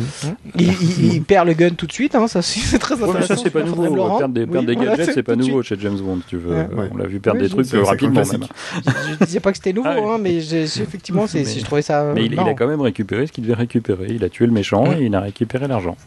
Il, 0.56 0.68
il- 0.68 1.14
il 1.16 1.24
perd 1.24 1.48
le 1.48 1.54
gun 1.54 1.72
tout 1.72 1.88
de 1.88 1.92
suite, 1.92 2.14
hein, 2.16 2.28
ça 2.28 2.42
c'est 2.44 2.78
très 2.78 2.94
Ouais, 2.96 3.02
mais 3.02 3.10
intéressant. 3.10 3.36
ça 3.36 3.42
c'est 3.44 3.50
pas 3.50 3.64
nouveau. 3.64 4.18
Perdre 4.18 4.34
des, 4.34 4.42
Oui, 4.42 4.48
perdre 4.48 4.68
des 4.68 4.76
voilà, 4.76 4.96
gadgets, 4.96 5.14
c'est 5.14 5.24
pas 5.24 5.36
nouveau 5.36 5.64
chez 5.64 5.76
James 5.80 5.98
Bond. 6.00 6.20
Tu 6.28 6.38
veux. 6.38 6.52
Ouais. 6.54 6.68
Euh, 6.78 6.88
On 6.92 6.98
l'a 6.98 7.08
vu 7.08 7.20
perdre 7.20 7.40
Oui, 7.42 7.48
des 7.48 7.54
trucs 7.54 7.74
euh, 7.74 7.84
rapidement 7.84 8.22
même. 8.24 8.44
Je, 8.86 8.92
je 9.20 9.26
disais 9.26 9.40
pas 9.40 9.52
que 9.52 9.58
c'était 9.58 9.74
nouveau, 9.74 9.90
Ah 9.92 9.96
oui. 10.00 10.08
hein, 10.08 10.18
mais 10.22 10.36
effectivement, 10.38 11.26
Mais- 11.34 11.44
je 11.46 11.64
trouvais 11.66 11.82
ça. 11.82 12.12
Mais 12.14 12.26
il, 12.26 12.40
a 12.40 12.54
quand 12.54 12.68
même 12.68 12.82
récupéré 12.82 13.26
ce 13.28 13.32
qu'il 13.32 13.44
devait 13.44 13.56
récupérer. 13.56 14.08
Il 14.12 14.24
a 14.24 14.30
tué 14.30 14.46
le 14.46 14.52
méchant 14.52 14.86
et 14.92 15.06
il 15.06 15.16
a 15.16 15.22
récupéré 15.22 15.68
l'argent. 15.68 15.98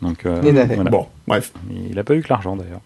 Donc 0.00 0.24
euh, 0.26 0.40
voilà. 0.42 0.90
Bon, 0.90 1.06
bref. 1.26 1.52
Il 1.90 1.98
a 1.98 2.04
pas 2.04 2.14
eu 2.14 2.22
que 2.22 2.28
l'argent 2.28 2.56
d'ailleurs. 2.56 2.80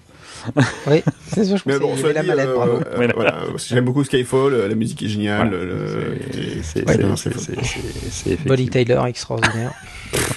Oui, 0.87 1.03
c'est 1.33 1.45
sûr, 1.45 1.57
je 1.57 1.63
Mais 1.67 1.79
pense 1.79 1.83
bon, 1.83 1.97
cela 1.97 2.13
la 2.15 2.23
dit, 2.23 2.29
mallette, 2.29 2.49
euh, 2.49 2.55
bravo. 2.55 2.73
euh, 2.73 2.83
Voilà. 2.97 3.13
voilà, 3.15 3.37
j'aime 3.69 3.85
beaucoup 3.85 4.05
Skyfall, 4.05 4.53
euh, 4.55 4.69
la 4.69 4.75
musique 4.75 5.03
est 5.03 5.09
géniale. 5.09 5.49
Voilà. 6.85 7.17
C'est- 7.17 8.31
effectivement- 8.31 8.71
Taylor, 8.71 9.07
extraordinaire. 9.07 9.73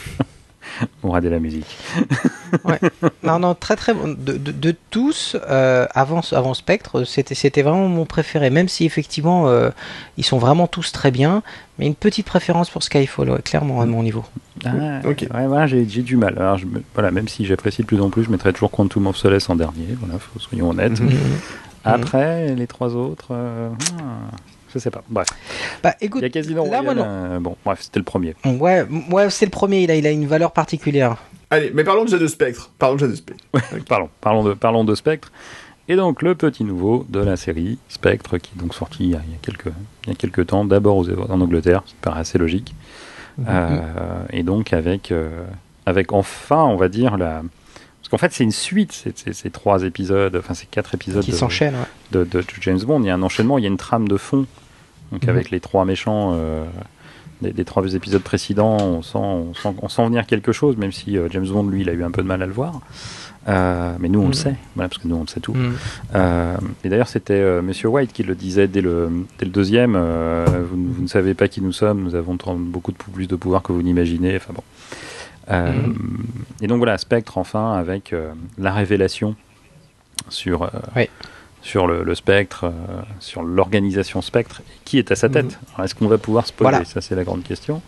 On 1.04 1.12
radait 1.12 1.30
la 1.30 1.40
musique. 1.40 1.66
non, 3.24 3.40
non, 3.40 3.56
très 3.56 3.76
très 3.76 3.94
bon. 3.94 4.08
De, 4.18 4.34
de, 4.38 4.52
de 4.52 4.76
tous, 4.90 5.36
euh, 5.50 5.86
avant, 5.94 6.22
avant 6.32 6.54
Spectre, 6.54 7.04
c'était, 7.04 7.36
c'était 7.36 7.62
vraiment 7.62 7.88
mon 7.88 8.06
préféré. 8.06 8.50
Même 8.50 8.68
si 8.68 8.86
effectivement, 8.86 9.48
euh, 9.48 9.70
ils 10.18 10.24
sont 10.26 10.38
vraiment 10.38 10.68
tous 10.68 10.92
très 10.92 11.12
bien. 11.12 11.44
Mais 11.78 11.88
une 11.88 11.96
petite 11.96 12.26
préférence 12.26 12.70
pour 12.70 12.84
Skyfall, 12.84 13.30
ouais, 13.30 13.42
clairement, 13.42 13.82
à 13.82 13.86
mon 13.86 14.02
niveau. 14.04 14.24
Ah, 14.66 15.02
Ok. 15.06 15.28
Ouais, 15.34 15.48
voilà, 15.48 15.68
j'ai 15.68 15.84
du 15.86 16.16
mal. 16.16 16.36
Alors, 16.38 16.58
je 16.58 16.66
me- 16.66 16.82
voilà, 16.94 17.12
même 17.12 17.28
si 17.28 17.46
j'apprécie 17.46 17.82
de 17.82 17.88
plus 17.88 18.00
en 18.02 18.10
plus, 18.10 18.24
je 18.24 18.30
mettrais 18.32 18.54
toujours 18.54 18.72
Quantum 18.72 19.08
of 19.08 19.18
Solace 19.18 19.50
en 19.50 19.56
dernier. 19.56 19.88
Voilà, 20.00 20.18
faut, 20.20 20.40
soyons 20.40 20.70
honnêtes. 20.70 21.00
Mhm. 21.02 21.12
Après, 21.84 22.56
les 22.56 22.66
trois 22.68 22.96
autres, 22.96 23.28
euh, 23.32 23.70
ah, 24.00 24.36
je 24.76 24.80
sais 24.80 24.92
pas. 24.92 25.02
Bref, 25.10 25.28
Bah 25.82 25.96
il 26.02 26.06
écoute, 26.06 26.22
y 26.22 26.26
a 26.26 26.30
Casino 26.30 26.64
là, 26.70 26.82
moi, 26.84 26.94
Royale. 26.94 27.08
euh, 27.10 27.40
bon, 27.40 27.56
bref, 27.66 27.80
c'était 27.82 28.00
le 28.00 28.06
premier. 28.06 28.36
ouais, 28.46 28.86
ouais 29.12 29.30
c'est 29.32 29.46
le 29.46 29.52
premier, 29.52 29.82
il 29.84 29.90
a, 29.92 29.96
il 29.96 30.06
a 30.06 30.12
une 30.12 30.28
valeur 30.28 30.52
particulière. 30.52 31.18
Allez, 31.50 31.72
mais 31.74 31.84
parlons 31.84 32.04
déjà 32.06 32.18
de 32.18 32.28
Spectre. 32.28 32.72
Parlons 32.78 32.96
déjà 32.96 33.08
de 33.08 33.16
Spectre. 33.16 33.44
Parlons, 33.88 34.10
parlons 34.22 34.44
de, 34.44 34.54
parlons 34.54 34.84
de 34.84 34.94
Spectre. 34.96 35.32
Et 35.88 35.96
donc 35.96 36.22
le 36.24 36.34
petit 36.36 36.64
nouveau 36.64 37.06
de 37.10 37.20
la 37.20 37.38
série 37.38 37.78
Spectre, 37.90 38.38
qui 38.40 38.52
est 38.56 38.60
donc 38.60 38.74
sorti 38.74 39.04
il 39.04 39.10
y 39.12 39.16
a, 39.16 39.22
il 39.28 39.32
y 39.32 39.36
a 39.36 39.38
quelques, 39.42 39.72
il 40.06 40.10
y 40.10 40.12
a 40.12 40.16
quelques 40.16 40.48
temps, 40.48 40.66
d'abord 40.66 40.98
aux- 40.98 41.10
en 41.10 41.40
Angleterre, 41.42 41.84
ça 41.86 41.94
paraît 42.02 42.20
assez 42.22 42.38
logique. 42.40 42.74
Euh, 43.48 44.24
et 44.32 44.44
donc 44.44 44.74
avec, 44.74 45.12
euh, 45.12 45.44
avec 45.86 46.14
enfin, 46.14 46.64
on 46.64 46.76
va 46.78 46.88
dire, 46.90 47.18
la... 47.18 47.42
Parce 48.02 48.10
qu'en 48.10 48.18
fait, 48.18 48.32
c'est 48.34 48.44
une 48.44 48.52
suite, 48.52 49.04
ces 49.32 49.50
trois 49.50 49.84
épisodes, 49.84 50.36
enfin, 50.36 50.54
ces 50.54 50.68
quatre 50.68 50.94
épisodes 50.94 51.24
Qui 51.24 51.32
de, 51.32 51.36
s'enchaîne, 51.36 51.74
ouais. 51.74 51.80
de, 52.12 52.24
de 52.24 52.44
James 52.62 52.80
Bond. 52.80 53.02
Il 53.02 53.08
y 53.08 53.10
a 53.10 53.16
un 53.16 53.24
enchaînement, 53.24 53.58
il 53.58 53.64
y 53.64 53.66
a 53.66 53.70
une 53.70 53.78
trame 53.78 54.08
de 54.08 54.18
fond. 54.18 54.46
Donc, 55.16 55.24
Mhm. 55.24 55.30
avec 55.30 55.50
les 55.50 55.62
trois 55.62 55.86
méchants 55.86 56.34
euh, 56.36 56.66
des, 57.42 57.52
des 57.54 57.64
trois 57.64 57.86
épisodes 57.94 58.22
précédents, 58.22 58.76
on 58.82 59.02
sent, 59.02 59.18
on, 59.18 59.54
sent, 59.54 59.70
on 59.82 59.88
sent 59.88 60.06
venir 60.08 60.26
quelque 60.26 60.52
chose, 60.52 60.76
même 60.76 60.92
si 60.92 61.18
euh, 61.18 61.30
James 61.32 61.48
Bond, 61.48 61.64
lui, 61.68 61.82
il 61.84 61.90
a 61.90 61.94
eu 61.94 62.04
un 62.04 62.12
peu 62.12 62.22
de 62.22 62.28
mal 62.28 62.42
à 62.42 62.46
le 62.46 62.52
voir. 62.52 62.82
Euh, 63.48 63.96
mais 64.00 64.10
nous, 64.10 64.20
on 64.20 64.24
Mhm. 64.24 64.30
le 64.30 64.34
sait, 64.36 64.56
voilà, 64.76 64.90
parce 64.90 65.02
que 65.02 65.08
nous, 65.08 65.16
on 65.16 65.22
le 65.22 65.28
sait 65.28 65.40
tout. 65.40 65.54
Mhm. 65.54 65.74
Euh, 66.16 66.58
et 66.84 66.90
d'ailleurs, 66.90 67.08
c'était 67.08 67.34
euh, 67.34 67.62
Monsieur 67.62 67.88
White 67.88 68.12
qui 68.12 68.24
le 68.24 68.36
disait 68.36 68.68
dès 68.68 68.82
le, 68.82 69.10
dès 69.40 69.46
le 69.46 69.52
deuxième. 69.52 69.96
euh, 69.96 70.46
vous, 70.70 70.76
ne- 70.76 70.92
vous 70.92 71.02
ne 71.04 71.08
savez 71.08 71.34
pas 71.34 71.48
qui 71.48 71.62
nous 71.62 71.72
sommes, 71.72 72.02
nous 72.04 72.16
avons 72.16 72.36
beaucoup 72.58 72.92
de, 72.92 72.98
plus 72.98 73.28
de 73.28 73.36
pouvoir 73.38 73.62
que 73.62 73.72
vous 73.72 73.82
n'imaginez. 73.84 74.36
Enfin 74.36 74.52
bon. 74.54 74.64
Euh, 75.52 75.72
Et 76.62 76.68
donc 76.68 76.78
voilà, 76.80 76.98
Spectre, 76.98 77.38
enfin, 77.38 77.74
avec 77.74 78.12
euh, 78.12 78.32
la 78.58 78.74
révélation 78.74 79.36
sur, 80.30 80.64
euh, 80.64 80.68
Oui. 80.96 81.08
Sur 81.66 81.88
le, 81.88 82.04
le 82.04 82.14
Spectre, 82.14 82.66
euh, 82.66 82.72
sur 83.20 83.42
l'organisation 83.42 84.22
Spectre, 84.22 84.62
qui 84.86 85.00
est 85.00 85.12
à 85.12 85.16
sa 85.16 85.30
tête. 85.30 85.58
Alors, 85.74 85.86
Est-ce 85.86 85.96
qu'on 85.96 86.08
va 86.08 86.20
pouvoir 86.20 86.46
spoiler 86.46 86.70
Voilà. 86.78 86.86
Ça, 86.86 87.02
c'est 87.02 87.16
la 87.16 87.24
grande 87.24 87.42
question. 87.44 87.82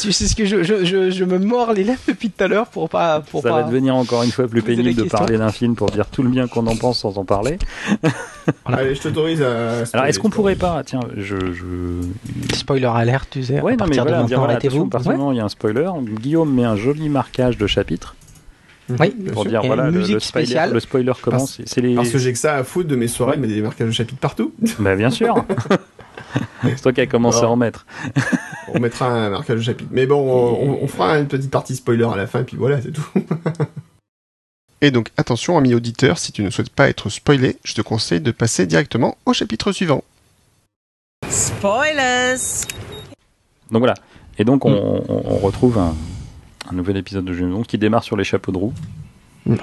Tu 0.00 0.10
sais 0.10 0.26
ce 0.26 0.34
que 0.34 0.44
je, 0.44 0.64
je, 0.64 0.84
je, 0.84 1.10
je 1.12 1.24
me 1.24 1.38
mords 1.38 1.72
les 1.72 1.84
lèvres 1.84 2.00
depuis 2.08 2.30
tout 2.30 2.42
à 2.42 2.48
l'heure 2.48 2.66
pour 2.66 2.88
pas. 2.88 3.20
Pour 3.20 3.42
Ça 3.42 3.50
pas... 3.50 3.62
va 3.62 3.68
devenir 3.68 3.94
encore 3.94 4.24
une 4.24 4.32
fois 4.32 4.48
plus 4.48 4.60
pénible 4.62 4.92
de 4.96 5.04
parler 5.04 5.38
d'un 5.38 5.52
film 5.52 5.76
pour 5.76 5.88
dire 5.90 6.06
tout 6.06 6.24
le 6.24 6.28
bien 6.30 6.48
qu'on 6.48 6.66
en 6.66 6.74
pense 6.74 6.98
sans 6.98 7.16
en 7.16 7.24
parler. 7.24 7.58
Allez, 8.64 8.96
je 8.96 9.02
t'autorise 9.02 9.40
à. 9.40 9.84
Alors, 9.92 10.06
est-ce 10.06 10.18
qu'on 10.18 10.30
pourrait 10.30 10.56
pas, 10.56 10.82
tiens, 10.84 10.98
je, 11.16 11.36
je, 11.52 12.54
Spoiler 12.56 12.90
alerte, 12.92 13.28
tu 13.30 13.44
sais. 13.44 13.60
Ouais, 13.60 13.74
à 13.74 13.76
non, 13.76 13.84
mais 13.88 13.94
partir 13.96 14.02
voilà, 14.02 14.22
dire, 14.24 14.38
voilà, 14.38 14.54
arrêtez-vous. 14.54 14.74
attention, 14.86 14.88
parce 14.88 15.04
que 15.04 15.10
Ouais. 15.10 15.34
il 15.34 15.36
y 15.36 15.40
a 15.40 15.44
un 15.44 15.48
spoiler. 15.48 15.88
Guillaume 16.20 16.52
met 16.52 16.64
un 16.64 16.74
joli 16.74 17.08
marquage 17.08 17.56
de 17.56 17.68
chapitre 17.68 18.16
Oui. 19.00 19.14
Bien 19.16 19.32
pour 19.32 19.44
dire 19.46 19.62
voilà 19.64 19.86
le, 19.90 19.98
musique 19.98 20.14
le 20.14 20.20
spoiler, 20.20 20.46
spéciale. 20.46 20.72
le 20.72 20.80
spoiler 20.80 21.12
commence. 21.20 21.58
Les. 21.76 21.94
Parce 21.94 22.10
que 22.10 22.18
j'ai 22.18 22.32
que 22.32 22.38
ça 22.38 22.56
à 22.56 22.64
foutre 22.64 22.88
de 22.88 22.96
mes 22.96 23.08
soirées, 23.08 23.32
Ouais. 23.32 23.38
mais 23.38 23.48
des 23.48 23.60
marquages 23.62 23.88
de 23.88 23.92
chapitre 23.92 24.18
partout. 24.20 24.52
Bah 24.78 24.96
bien 24.96 25.10
sûr. 25.10 25.44
C'est 26.62 26.80
toi 26.82 26.92
qui 26.92 27.00
as 27.00 27.06
commencé 27.06 27.38
Alors. 27.38 27.50
à 27.50 27.52
en 27.54 27.56
mettre. 27.56 27.86
On 28.74 28.80
mettra 28.80 29.06
un 29.06 29.30
marquage 29.30 29.58
de 29.58 29.62
chapitre. 29.62 29.90
Mais 29.92 30.06
bon, 30.06 30.20
on, 30.20 30.82
on 30.84 30.86
fera 30.88 31.18
une 31.18 31.26
petite 31.26 31.50
partie 31.50 31.76
spoiler 31.76 32.04
à 32.10 32.16
la 32.16 32.26
fin, 32.26 32.42
puis 32.42 32.56
voilà, 32.56 32.80
c'est 32.80 32.92
tout. 32.92 33.04
Et 34.80 34.90
donc, 34.90 35.08
attention, 35.18 35.58
ami 35.58 35.74
auditeur, 35.74 36.16
si 36.18 36.32
tu 36.32 36.42
ne 36.42 36.48
souhaites 36.48 36.70
pas 36.70 36.88
être 36.88 37.10
spoilé, 37.10 37.58
je 37.64 37.74
te 37.74 37.82
conseille 37.82 38.20
de 38.20 38.30
passer 38.30 38.66
directement 38.66 39.18
au 39.26 39.32
chapitre 39.34 39.72
suivant. 39.72 40.02
Spoilers! 41.28 42.64
Donc 43.70 43.80
voilà. 43.80 43.94
Et 44.38 44.44
donc 44.44 44.64
on, 44.64 44.72
on- 45.08 45.22
on 45.26 45.36
retrouve 45.38 45.78
un, 45.78 45.94
un 46.72 46.76
nouvel 46.76 46.96
épisode 46.96 47.24
de 47.24 47.34
James 47.34 47.50
Bond 47.50 47.62
qui 47.62 47.78
démarre 47.78 48.02
sur 48.04 48.16
les 48.16 48.24
chapeaux 48.24 48.52
de 48.52 48.58
roue. 48.58 48.72
Oui. 49.46 49.56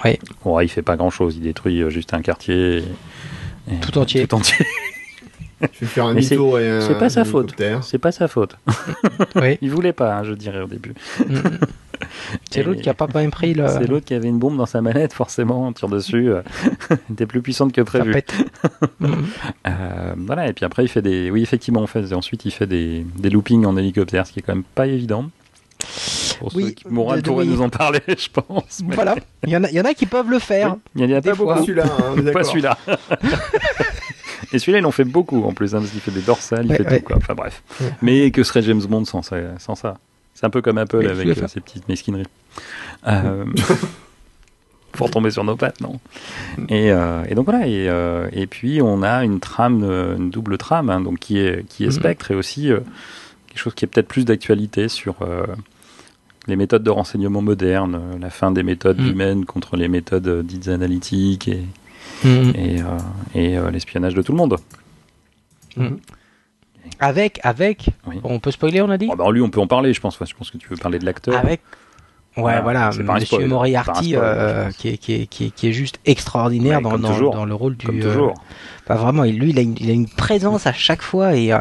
Ouais, 0.45 0.65
il 0.65 0.69
fait 0.69 0.81
pas 0.81 0.95
grand 0.98 1.10
chose. 1.10 1.36
Il 1.38 1.44
détruit 1.44 1.81
euh, 1.81 1.90
juste 1.90 2.14
un 2.14 2.22
quartier. 2.22 2.77
et- 2.77 3.73
et- 3.73 3.80
Tout 3.81 3.98
entier. 3.98 4.27
Tout 4.27 4.36
entier. 4.36 4.65
Je 5.61 5.80
vais 5.81 5.88
faire 5.88 6.06
un 6.06 6.14
demi-tour 6.15 6.57
et 6.57 6.69
un. 6.69 6.80
c'est 6.81 6.98
pas 6.98 7.10
sa 7.10 7.26
faute. 7.26 7.53
C'est 7.81 7.98
pas 7.98 8.14
sa 8.14 8.30
faute. 8.30 8.56
oui. 9.36 9.57
Il 9.61 9.72
voulait 9.72 9.91
pas, 9.91 10.15
hein, 10.18 10.23
je 10.23 10.31
dirais 10.34 10.61
au 10.61 10.68
début. 10.68 10.94
C'est 12.49 12.64
l'autre 12.64 12.80
qui 12.81 12.90
a 12.90 12.94
pas 12.94 13.07
bien 13.07 13.30
pris 13.30 13.53
le. 13.53 13.68
C'est 13.68 13.86
l'autre 13.86 14.06
qui 14.06 14.14
avait 14.14 14.30
une 14.30 14.40
bombe 14.40 14.56
dans 14.56 14.65
sa 14.65 14.81
manette, 14.81 15.11
forcément, 15.11 15.68
on 15.68 15.73
tire 15.73 15.90
dessus. 15.90 16.30
euh, 16.31 16.41
Elle 16.90 16.98
était 17.11 17.26
plus 17.26 17.41
puissante 17.41 17.73
que 17.73 17.81
Ça 17.81 17.86
prévu. 17.86 18.11
pète. 18.14 18.34
Mhm. 19.02 19.26
Euh, 19.68 20.14
voilà, 20.18 20.48
et 20.48 20.53
puis 20.53 20.64
après, 20.64 20.86
il 20.86 20.88
fait 20.88 21.02
des. 21.02 21.30
Oui, 21.30 21.41
effectivement, 21.41 21.81
en 21.81 21.88
fait, 21.88 22.14
ensuite, 22.14 22.45
il 22.45 22.52
fait 22.52 22.68
des, 22.68 23.06
des 23.18 23.30
loopings 23.30 23.65
en 23.65 23.76
hélicoptère, 23.76 24.26
ce 24.27 24.31
qui 24.31 24.40
est 24.40 24.41
quand 24.44 24.56
même 24.56 24.64
pas 24.64 24.88
évident. 24.88 25.30
Pour 26.40 26.56
Oui, 26.56 26.64
ceux 26.64 26.70
qui 26.72 26.84
de- 26.86 26.90
pourrait 26.90 27.22
oui. 27.45 27.48
nous 27.48 27.61
en 27.61 27.70
parler, 27.70 27.99
je 28.07 28.28
pense. 28.30 28.82
mais- 28.84 28.95
Voilà. 28.95 29.16
Il 29.44 29.49
y, 29.49 29.57
en 29.57 29.64
a, 29.64 29.70
il 29.70 29.76
y 29.76 29.80
en 29.82 29.86
a 29.86 29.94
qui 29.94 30.06
peuvent 30.06 30.30
le 30.30 30.40
faire. 30.40 30.74
Oui, 30.95 31.02
il 31.03 31.07
n'y 31.07 31.14
en 31.14 31.18
a 31.18 31.22
Des 31.22 31.30
pas 31.32 31.36
fois. 31.36 31.45
Pas 31.48 31.53
beaucoup. 31.56 31.66
celui-là, 31.68 31.86
hein, 31.86 32.32
Pas 32.34 32.44
celui-là. 32.44 32.78
et 34.53 34.60
celui-là, 34.60 34.80
il 34.80 34.86
en 34.86 34.91
fait 34.91 35.03
beaucoup 35.03 35.44
en 35.44 35.53
plus, 35.53 35.76
hein, 35.76 35.80
parce 35.80 35.91
qu'il 35.91 36.02
fait 36.02 36.11
des 36.11 36.22
dorsales, 36.22 36.66
il 36.66 36.72
Ouais, 36.72 36.78
fait 36.78 36.88
ouais. 36.90 36.99
tout, 36.99 37.06
quoi. 37.06 37.18
Enfin 37.18 37.36
bref. 37.36 37.61
Ouais. 37.82 37.88
Mais 38.02 38.32
que 38.32 38.44
serait 38.44 38.61
James 38.61 38.82
Bond 38.88 39.06
sans 39.06 39.22
ça, 39.22 39.36
sans 39.60 39.76
ça? 39.76 39.98
C'est 40.34 40.45
un 40.45 40.49
peu 40.49 40.61
comme 40.61 40.78
Apple 40.78 41.06
avec 41.06 41.34
fait. 41.34 41.44
euh, 41.44 41.48
ses 41.48 41.60
petites 41.60 41.88
mesquineries. 41.90 42.26
Euh, 43.07 43.45
pour 44.94 45.11
tomber 45.11 45.32
sur 45.32 45.44
nos 45.44 45.56
pattes, 45.56 45.82
non 45.82 45.99
et, 46.68 46.91
euh, 46.91 47.24
et 47.30 47.36
donc 47.36 47.45
voilà, 47.45 47.68
et, 47.68 47.88
euh, 47.90 48.28
et 48.34 48.48
puis 48.48 48.82
on 48.82 49.03
a 49.03 49.24
une 49.24 49.40
trame, 49.40 49.84
une 50.18 50.30
double 50.30 50.57
trame, 50.57 50.90
hein, 50.90 50.99
donc 50.99 51.20
qui 51.20 51.40
est, 51.40 51.66
qui 51.68 51.84
est 51.84 51.88
Mhm. 51.88 51.91
Spectre, 51.94 52.32
et 52.32 52.36
aussi 52.36 52.72
euh, 52.72 52.80
quelque 53.48 53.60
chose 53.60 53.74
qui 53.76 53.86
est 53.86 53.88
peut-être 53.88 54.07
plus 54.07 54.26
d'actualité 54.26 54.88
sur 54.90 55.16
euh, 55.22 55.45
les 56.49 56.55
méthodes 56.55 56.84
de 56.84 56.89
renseignement 56.89 57.41
modernes, 57.41 57.95
euh, 57.95 58.17
la 58.19 58.30
fin 58.30 58.51
des 58.51 58.63
méthodes 58.63 58.99
Mhm. 58.99 59.07
humaines 59.09 59.45
contre 59.45 59.77
les 59.77 59.88
méthodes 59.88 60.27
euh, 60.27 60.43
dites 60.43 60.67
analytiques 60.67 61.47
et, 61.47 61.63
Mhm. 62.26 62.53
et, 62.55 62.81
euh, 62.81 62.85
et 63.34 63.57
euh, 63.57 63.71
l'espionnage 63.71 64.13
de 64.15 64.21
tout 64.21 64.31
le 64.34 64.38
monde. 64.38 64.57
Avec, 66.99 67.39
avec. 67.43 67.89
Oui. 68.07 68.19
On 68.23 68.39
peut 68.39 68.51
spoiler, 68.51 68.81
on 68.81 68.89
a 68.89 68.97
dit 68.97 69.07
Oh, 69.11 69.15
bah, 69.15 69.30
lui, 69.31 69.41
on 69.41 69.49
peut 69.49 69.61
en 69.61 69.67
parler, 69.67 69.93
je 69.93 70.01
pense. 70.01 70.19
Ouais, 70.19 70.26
je 70.27 70.35
pense 70.35 70.49
que 70.51 70.57
tu 70.57 70.67
veux 70.69 70.76
parler 70.76 70.99
de 70.99 71.05
l'acteur. 71.05 71.38
Avec. 71.38 71.61
Ouais, 72.38 72.61
Voilà, 72.61 72.89
Monsieur 72.89 73.26
spoil, 73.26 73.47
Moriarty, 73.47 74.11
spoil, 74.11 74.21
euh, 74.23 74.69
qui, 74.71 74.89
est, 74.89 74.97
qui, 74.97 75.13
est, 75.13 75.26
qui, 75.27 75.45
est, 75.45 75.49
qui 75.51 75.67
est 75.67 75.73
juste 75.73 75.99
extraordinaire 76.05 76.77
Ouais, 76.77 76.84
dans, 76.84 76.97
dans, 77.31 77.45
le 77.45 77.53
rôle 77.53 77.76
du. 77.76 77.85
Comme 77.85 77.99
euh, 77.99 78.03
toujours. 78.03 78.34
Enfin, 78.88 78.95
vraiment, 78.95 79.23
lui, 79.23 79.49
il 79.49 79.59
a, 79.59 79.61
une, 79.61 79.76
il 79.80 79.89
a 79.89 79.93
une 79.93 80.07
présence 80.07 80.65
à 80.67 80.71
chaque 80.73 81.01
fois 81.01 81.35
et, 81.35 81.51
euh, 81.51 81.59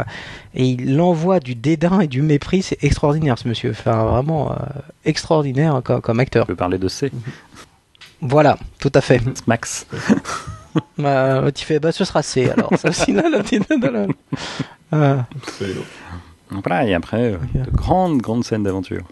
et 0.59 0.67
il 0.67 1.01
envoie 1.01 1.41
du 1.41 1.55
dédain 1.55 2.01
et 2.01 2.07
du 2.09 2.21
mépris. 2.21 2.63
C'est 2.63 2.83
extraordinaire, 2.85 3.39
ce 3.39 3.49
monsieur. 3.49 3.71
Enfin, 3.71 4.05
vraiment 4.05 4.53
euh, 4.53 4.57
extraordinaire 5.07 5.81
comme, 5.85 6.01
comme 6.03 6.21
acteur. 6.21 6.45
On 6.45 6.47
peut 6.49 6.57
parler 6.57 6.79
de 6.79 6.89
C. 6.89 7.11
Voilà, 8.21 8.59
tout 8.81 8.91
à 8.95 9.01
fait. 9.01 9.23
Max. 9.47 9.87
Euh, 10.99 11.51
tu 11.55 11.65
fais, 11.65 11.79
bah, 11.79 11.93
ce 11.93 12.05
sera 12.05 12.21
C 12.23 12.51
alors. 12.51 12.71
Ça 12.77 12.89
aussi, 12.89 13.13
là, 13.13 13.29
là, 13.31 13.45
t'es- 13.45 13.61
là, 13.81 14.07
là. 14.91 15.27
Donc 16.51 16.65
Voilà, 16.67 16.85
et 16.87 16.95
après, 16.95 17.33
euh, 17.33 17.37
Ok. 17.37 17.63
de 17.65 17.71
grandes, 17.71 18.19
grandes 18.19 18.43
scènes 18.45 18.65
d'aventure. 18.65 19.05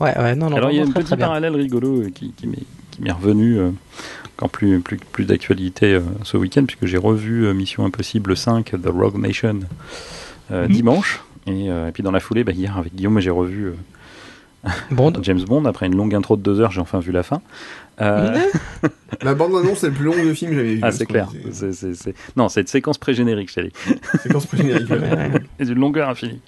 ouais, 0.00 0.16
ouais, 0.18 0.34
non, 0.34 0.48
non, 0.48 0.56
Alors 0.56 0.70
il 0.70 0.78
y 0.78 0.80
a 0.80 0.84
un 0.84 0.86
très, 0.90 1.00
petit 1.00 1.08
très 1.08 1.16
parallèle 1.18 1.54
rigolo 1.54 2.02
euh, 2.02 2.10
qui, 2.10 2.32
m'est 2.46 2.62
qui 2.92 3.02
m'est 3.02 3.12
revenu 3.12 3.58
euh, 3.58 3.70
encore 4.36 4.50
plus, 4.50 4.80
plus, 4.80 4.98
plus 4.98 5.24
d'actualité 5.24 5.94
euh, 5.94 6.00
ce 6.24 6.36
week-end, 6.36 6.64
puisque 6.66 6.86
j'ai 6.86 6.98
revu 6.98 7.46
euh, 7.46 7.54
Mission 7.54 7.84
Impossible 7.86 8.36
5 8.36 8.70
The 8.82 8.86
Rogue 8.86 9.18
Nation 9.18 9.60
euh, 10.52 10.66
Mhm. 10.68 10.72
dimanche. 10.74 11.20
Et, 11.46 11.70
euh, 11.70 11.88
et 11.88 11.92
puis 11.92 12.02
dans 12.02 12.10
la 12.12 12.20
foulée, 12.20 12.44
bah, 12.44 12.52
hier 12.52 12.76
avec 12.76 12.94
Guillaume, 12.94 13.18
j'ai 13.20 13.30
revu 13.30 13.66
euh, 13.66 13.72
James 15.22 15.40
Bond. 15.42 15.64
Après 15.64 15.86
une 15.86 15.96
longue 15.96 16.14
intro 16.14 16.36
de 16.36 16.42
deux 16.42 16.60
heures, 16.60 16.70
j'ai 16.72 16.80
enfin 16.80 16.98
vu 17.00 17.12
la 17.12 17.22
fin. 17.22 17.40
Euh, 18.02 18.36
La 19.22 19.34
bande-annonce 19.34 19.84
est 19.84 19.88
le 19.88 19.92
plus 19.94 20.04
long 20.04 20.12
de 20.22 20.34
film 20.34 20.50
que 20.50 20.56
j'avais 20.58 20.74
vu. 20.74 20.80
ah, 20.82 20.92
ce 20.92 20.98
c'est 20.98 21.06
clair. 21.06 21.28
disait. 21.46 21.72
C'est- 21.72 22.14
Non, 22.36 22.48
cette 22.50 22.68
séquence 22.68 22.98
pré-générique, 22.98 23.48
je 23.48 23.54
t'ai 23.54 23.62
dit. 23.68 23.72
Séquence 24.22 24.44
pré-générique. 24.46 24.90
Et 25.58 25.64
d'une 25.64 25.78
longueur 25.78 26.10
infinie. 26.10 26.40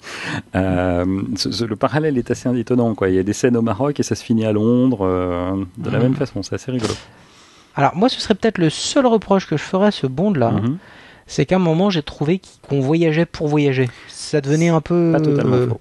Euh, 0.55 1.05
ce- 1.37 1.49
ce- 1.51 1.65
le 1.65 1.75
parallèle 1.75 2.17
est 2.19 2.29
assez 2.29 2.47
étonnant. 2.59 2.93
Quoi. 2.93 3.09
Il 3.09 3.15
y 3.15 3.19
a 3.19 3.23
des 3.23 3.33
scènes 3.33 3.57
au 3.57 3.63
Maroc 3.63 3.99
et 3.99 4.03
ça 4.03 4.13
se 4.13 4.23
finit 4.23 4.45
à 4.45 4.51
Londres 4.51 4.99
euh, 5.01 5.53
de 5.79 5.89
la 5.89 5.97
Mhm. 5.97 6.03
même 6.03 6.15
façon. 6.15 6.43
C'est 6.43 6.53
assez 6.55 6.71
rigolo. 6.71 6.93
Alors, 7.79 7.95
moi, 7.95 8.09
ce 8.09 8.19
serait 8.19 8.35
peut-être 8.35 8.57
le 8.57 8.69
seul 8.69 9.05
reproche 9.05 9.47
que 9.47 9.55
je 9.55 9.63
ferais 9.63 9.87
à 9.87 9.91
ce 9.91 10.05
Bond-là. 10.05 10.51
Mhm. 10.51 10.77
c'est 11.27 11.45
qu'à 11.45 11.55
un 11.55 11.59
moment 11.59 11.89
j'ai 11.89 12.01
trouvé 12.01 12.41
qu'on 12.67 12.81
voyageait 12.81 13.25
pour 13.25 13.47
voyager. 13.47 13.89
Ça 14.09 14.41
devenait 14.41 14.67
un 14.67 14.81
peu. 14.81 15.11
Pas 15.13 15.21
totalement 15.21 15.55
euh, 15.55 15.67
faux. 15.69 15.79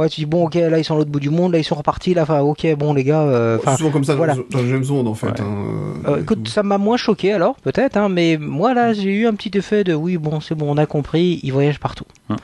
Ouais, 0.00 0.08
tu 0.08 0.20
dis 0.20 0.26
bon, 0.26 0.46
ok, 0.46 0.54
là 0.54 0.78
ils 0.78 0.84
sont 0.84 0.94
à 0.94 0.98
l'autre 0.98 1.10
bout 1.10 1.20
du 1.20 1.28
monde, 1.30 1.52
là 1.52 1.58
ils 1.58 1.64
sont 1.64 1.74
repartis, 1.74 2.14
là, 2.14 2.22
enfin, 2.22 2.40
ok, 2.40 2.66
bon 2.78 2.94
les 2.94 3.04
gars. 3.04 3.20
euh, 3.20 3.58
souvent 3.76 3.90
comme 3.90 4.04
ça 4.04 4.14
voilà. 4.14 4.34
dans, 4.50 4.66
James 4.66 4.84
Bond 4.84 5.06
en 5.06 5.14
fait. 5.14 5.26
Ouais. 5.26 5.40
hein, 5.40 5.64
euh, 6.06 6.10
euh, 6.12 6.22
écoute, 6.22 6.48
ça 6.48 6.62
m'a 6.62 6.78
moins 6.78 6.96
choqué 6.96 7.32
alors, 7.34 7.56
peut-être, 7.56 7.96
hein, 7.98 8.08
mais 8.08 8.38
moi 8.40 8.72
là 8.72 8.92
j'ai 8.94 9.12
eu 9.12 9.26
un 9.26 9.34
petit 9.34 9.56
effet 9.58 9.84
de 9.84 9.92
oui, 9.94 10.16
bon, 10.16 10.40
c'est 10.40 10.54
bon, 10.54 10.72
on 10.72 10.78
a 10.78 10.86
compris, 10.86 11.38
ils 11.42 11.52
voyagent 11.52 11.80
partout. 11.80 12.06
Hum. 12.30 12.36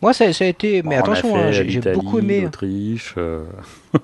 Moi 0.00 0.12
ça, 0.14 0.32
ça 0.32 0.44
a 0.44 0.48
été, 0.48 0.82
mais 0.82 0.96
attention, 0.96 1.36
hein, 1.36 1.50
j'ai 1.52 1.80
beaucoup 1.92 2.18
aimé. 2.18 2.40
L'Autriche. 2.40 3.14
euh, 3.18 3.44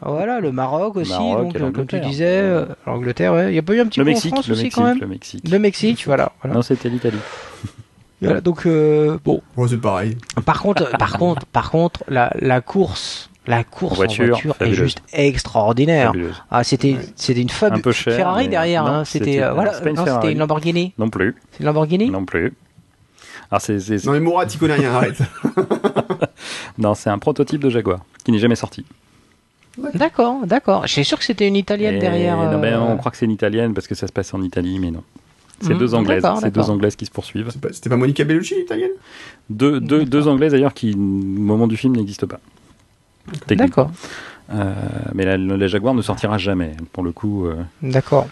Voilà, 0.03 0.41
le 0.41 0.53
Maroc 0.53 0.97
aussi, 0.97 1.11
Maroc 1.11 1.57
donc 1.59 1.73
comme 1.73 1.87
tu 1.87 1.99
disais, 2.01 2.27
euh, 2.29 2.67
l'Angleterre, 2.87 3.33
ouais. 3.33 3.51
Il 3.51 3.55
y 3.55 3.59
a 3.59 3.63
pas 3.63 3.75
eu 3.75 3.81
un 3.81 3.87
petit 3.87 4.01
le 4.01 4.05
peu 4.05 4.11
Mexique, 4.11 4.33
en 4.33 4.37
France 4.37 4.49
le 4.49 4.53
aussi 4.55 4.65
Mexique, 4.65 4.81
quand 4.83 4.89
même. 4.89 4.99
le 5.01 5.07
Mexique. 5.07 5.49
Le 5.51 5.59
Mexique, 5.59 6.03
voilà. 6.07 6.33
voilà. 6.43 6.55
Non, 6.57 6.63
c'était 6.63 6.89
l'Italie. 6.89 7.19
Voilà, 8.23 8.41
donc 8.41 8.67
euh, 8.67 9.19
bon. 9.25 9.41
ouais, 9.57 9.69
c'est 9.69 9.81
pareil. 9.81 10.17
Par 10.45 10.61
contre, 10.63 10.91
par 10.99 11.19
contre, 11.19 11.47
par 11.47 11.71
contre, 11.71 12.05
la, 12.09 12.31
la 12.41 12.61
course, 12.61 13.31
la 13.47 13.65
course 13.65 13.93
en 13.93 13.97
voiture, 13.97 14.27
voiture, 14.29 14.57
est 14.61 14.75
juste 14.75 15.03
extraordinaire. 15.13 16.09
Fabuleuse. 16.09 16.43
Ah, 16.51 16.63
c'était, 16.63 16.93
Ouais. 16.95 17.01
c'était 17.17 17.41
une 17.41 17.49
Un 17.49 17.53
fabuleuse 17.53 17.83
peu 17.83 17.93
cher. 17.93 18.15
Ferrari 18.17 18.49
derrière. 18.49 18.85
non, 18.85 18.91
hein, 18.91 19.05
c'était, 19.05 19.43
euh, 19.43 19.53
voilà, 19.55 19.73
non, 19.81 20.05
c'était 20.07 20.33
une 20.33 20.39
Lamborghini. 20.39 20.93
Non 20.99 21.09
plus. 21.09 21.35
C'est 21.53 21.61
une 21.61 21.67
Lamborghini. 21.67 22.11
Non 22.11 22.25
plus. 22.27 22.53
Alors 23.51 23.61
c'est, 23.63 23.81
c'est- 23.81 23.99
c'est- 23.99 24.07
Non 24.07 24.13
mais 24.13 24.21
Mourad, 24.21 24.49
tu 24.49 24.59
connais 24.59 24.75
rien, 24.75 24.95
arrête. 24.95 25.19
non, 26.79 26.95
c'est 26.95 27.11
un 27.11 27.19
prototype 27.19 27.61
de 27.63 27.71
Jaguar 27.71 28.01
qui 28.25 28.33
n'est 28.33 28.39
jamais 28.39 28.55
sorti. 28.57 28.85
D'accord, 29.95 30.47
d'accord. 30.47 30.87
J'étais 30.87 31.05
sûr 31.05 31.19
que 31.19 31.25
c'était 31.25 31.49
une 31.49 31.57
italienne 31.57 31.95
Et- 31.95 31.99
derrière. 32.01 32.37
Non, 32.37 32.59
mais 32.59 32.73
euh, 32.73 32.81
on 32.81 32.97
croit 32.97 33.11
que 33.11 33.17
c'est 33.17 33.25
une 33.25 33.31
italienne 33.31 33.73
parce 33.73 33.87
que 33.87 33.95
ça 33.95 34.07
se 34.07 34.13
passe 34.13 34.35
en 34.35 34.43
Italie, 34.43 34.79
mais 34.79 34.91
non. 34.91 35.03
C'est 35.61 35.75
Mhm, 35.75 35.79
deux 35.79 35.95
anglaises. 35.95 36.23
d'accord, 36.23 36.39
C'est 36.41 36.51
deux 36.51 36.71
anglaises 36.71 36.97
qui 36.97 37.05
se 37.07 37.11
poursuivent. 37.11 37.49
C'est 37.51 37.61
pas- 37.61 37.73
C'était 37.73 37.91
pas 37.91 37.97
Monica 37.97 38.25
Bellucci, 38.25 38.55
l'italienne? 38.55 38.93
Deux, 39.51 39.81
deux, 39.81 40.05
deux 40.05 40.27
anglaises 40.29 40.53
d'ailleurs 40.53 40.73
qui, 40.75 40.95
au 40.95 40.99
moment 40.99 41.67
du 41.67 41.77
film, 41.77 41.95
n'existent 41.97 42.27
pas. 42.27 42.41
D'accord, 43.49 43.91
Euh, 44.53 44.75
mais 45.15 45.25
la, 45.25 45.37
la 45.37 45.67
Jaguar 45.69 45.95
ne 45.95 46.03
sortira 46.03 46.37
jamais. 46.39 46.73
Pour 46.93 47.05
le 47.05 47.13
coup, 47.13 47.47
euh, 47.47 47.55
d'accord. 47.83 48.27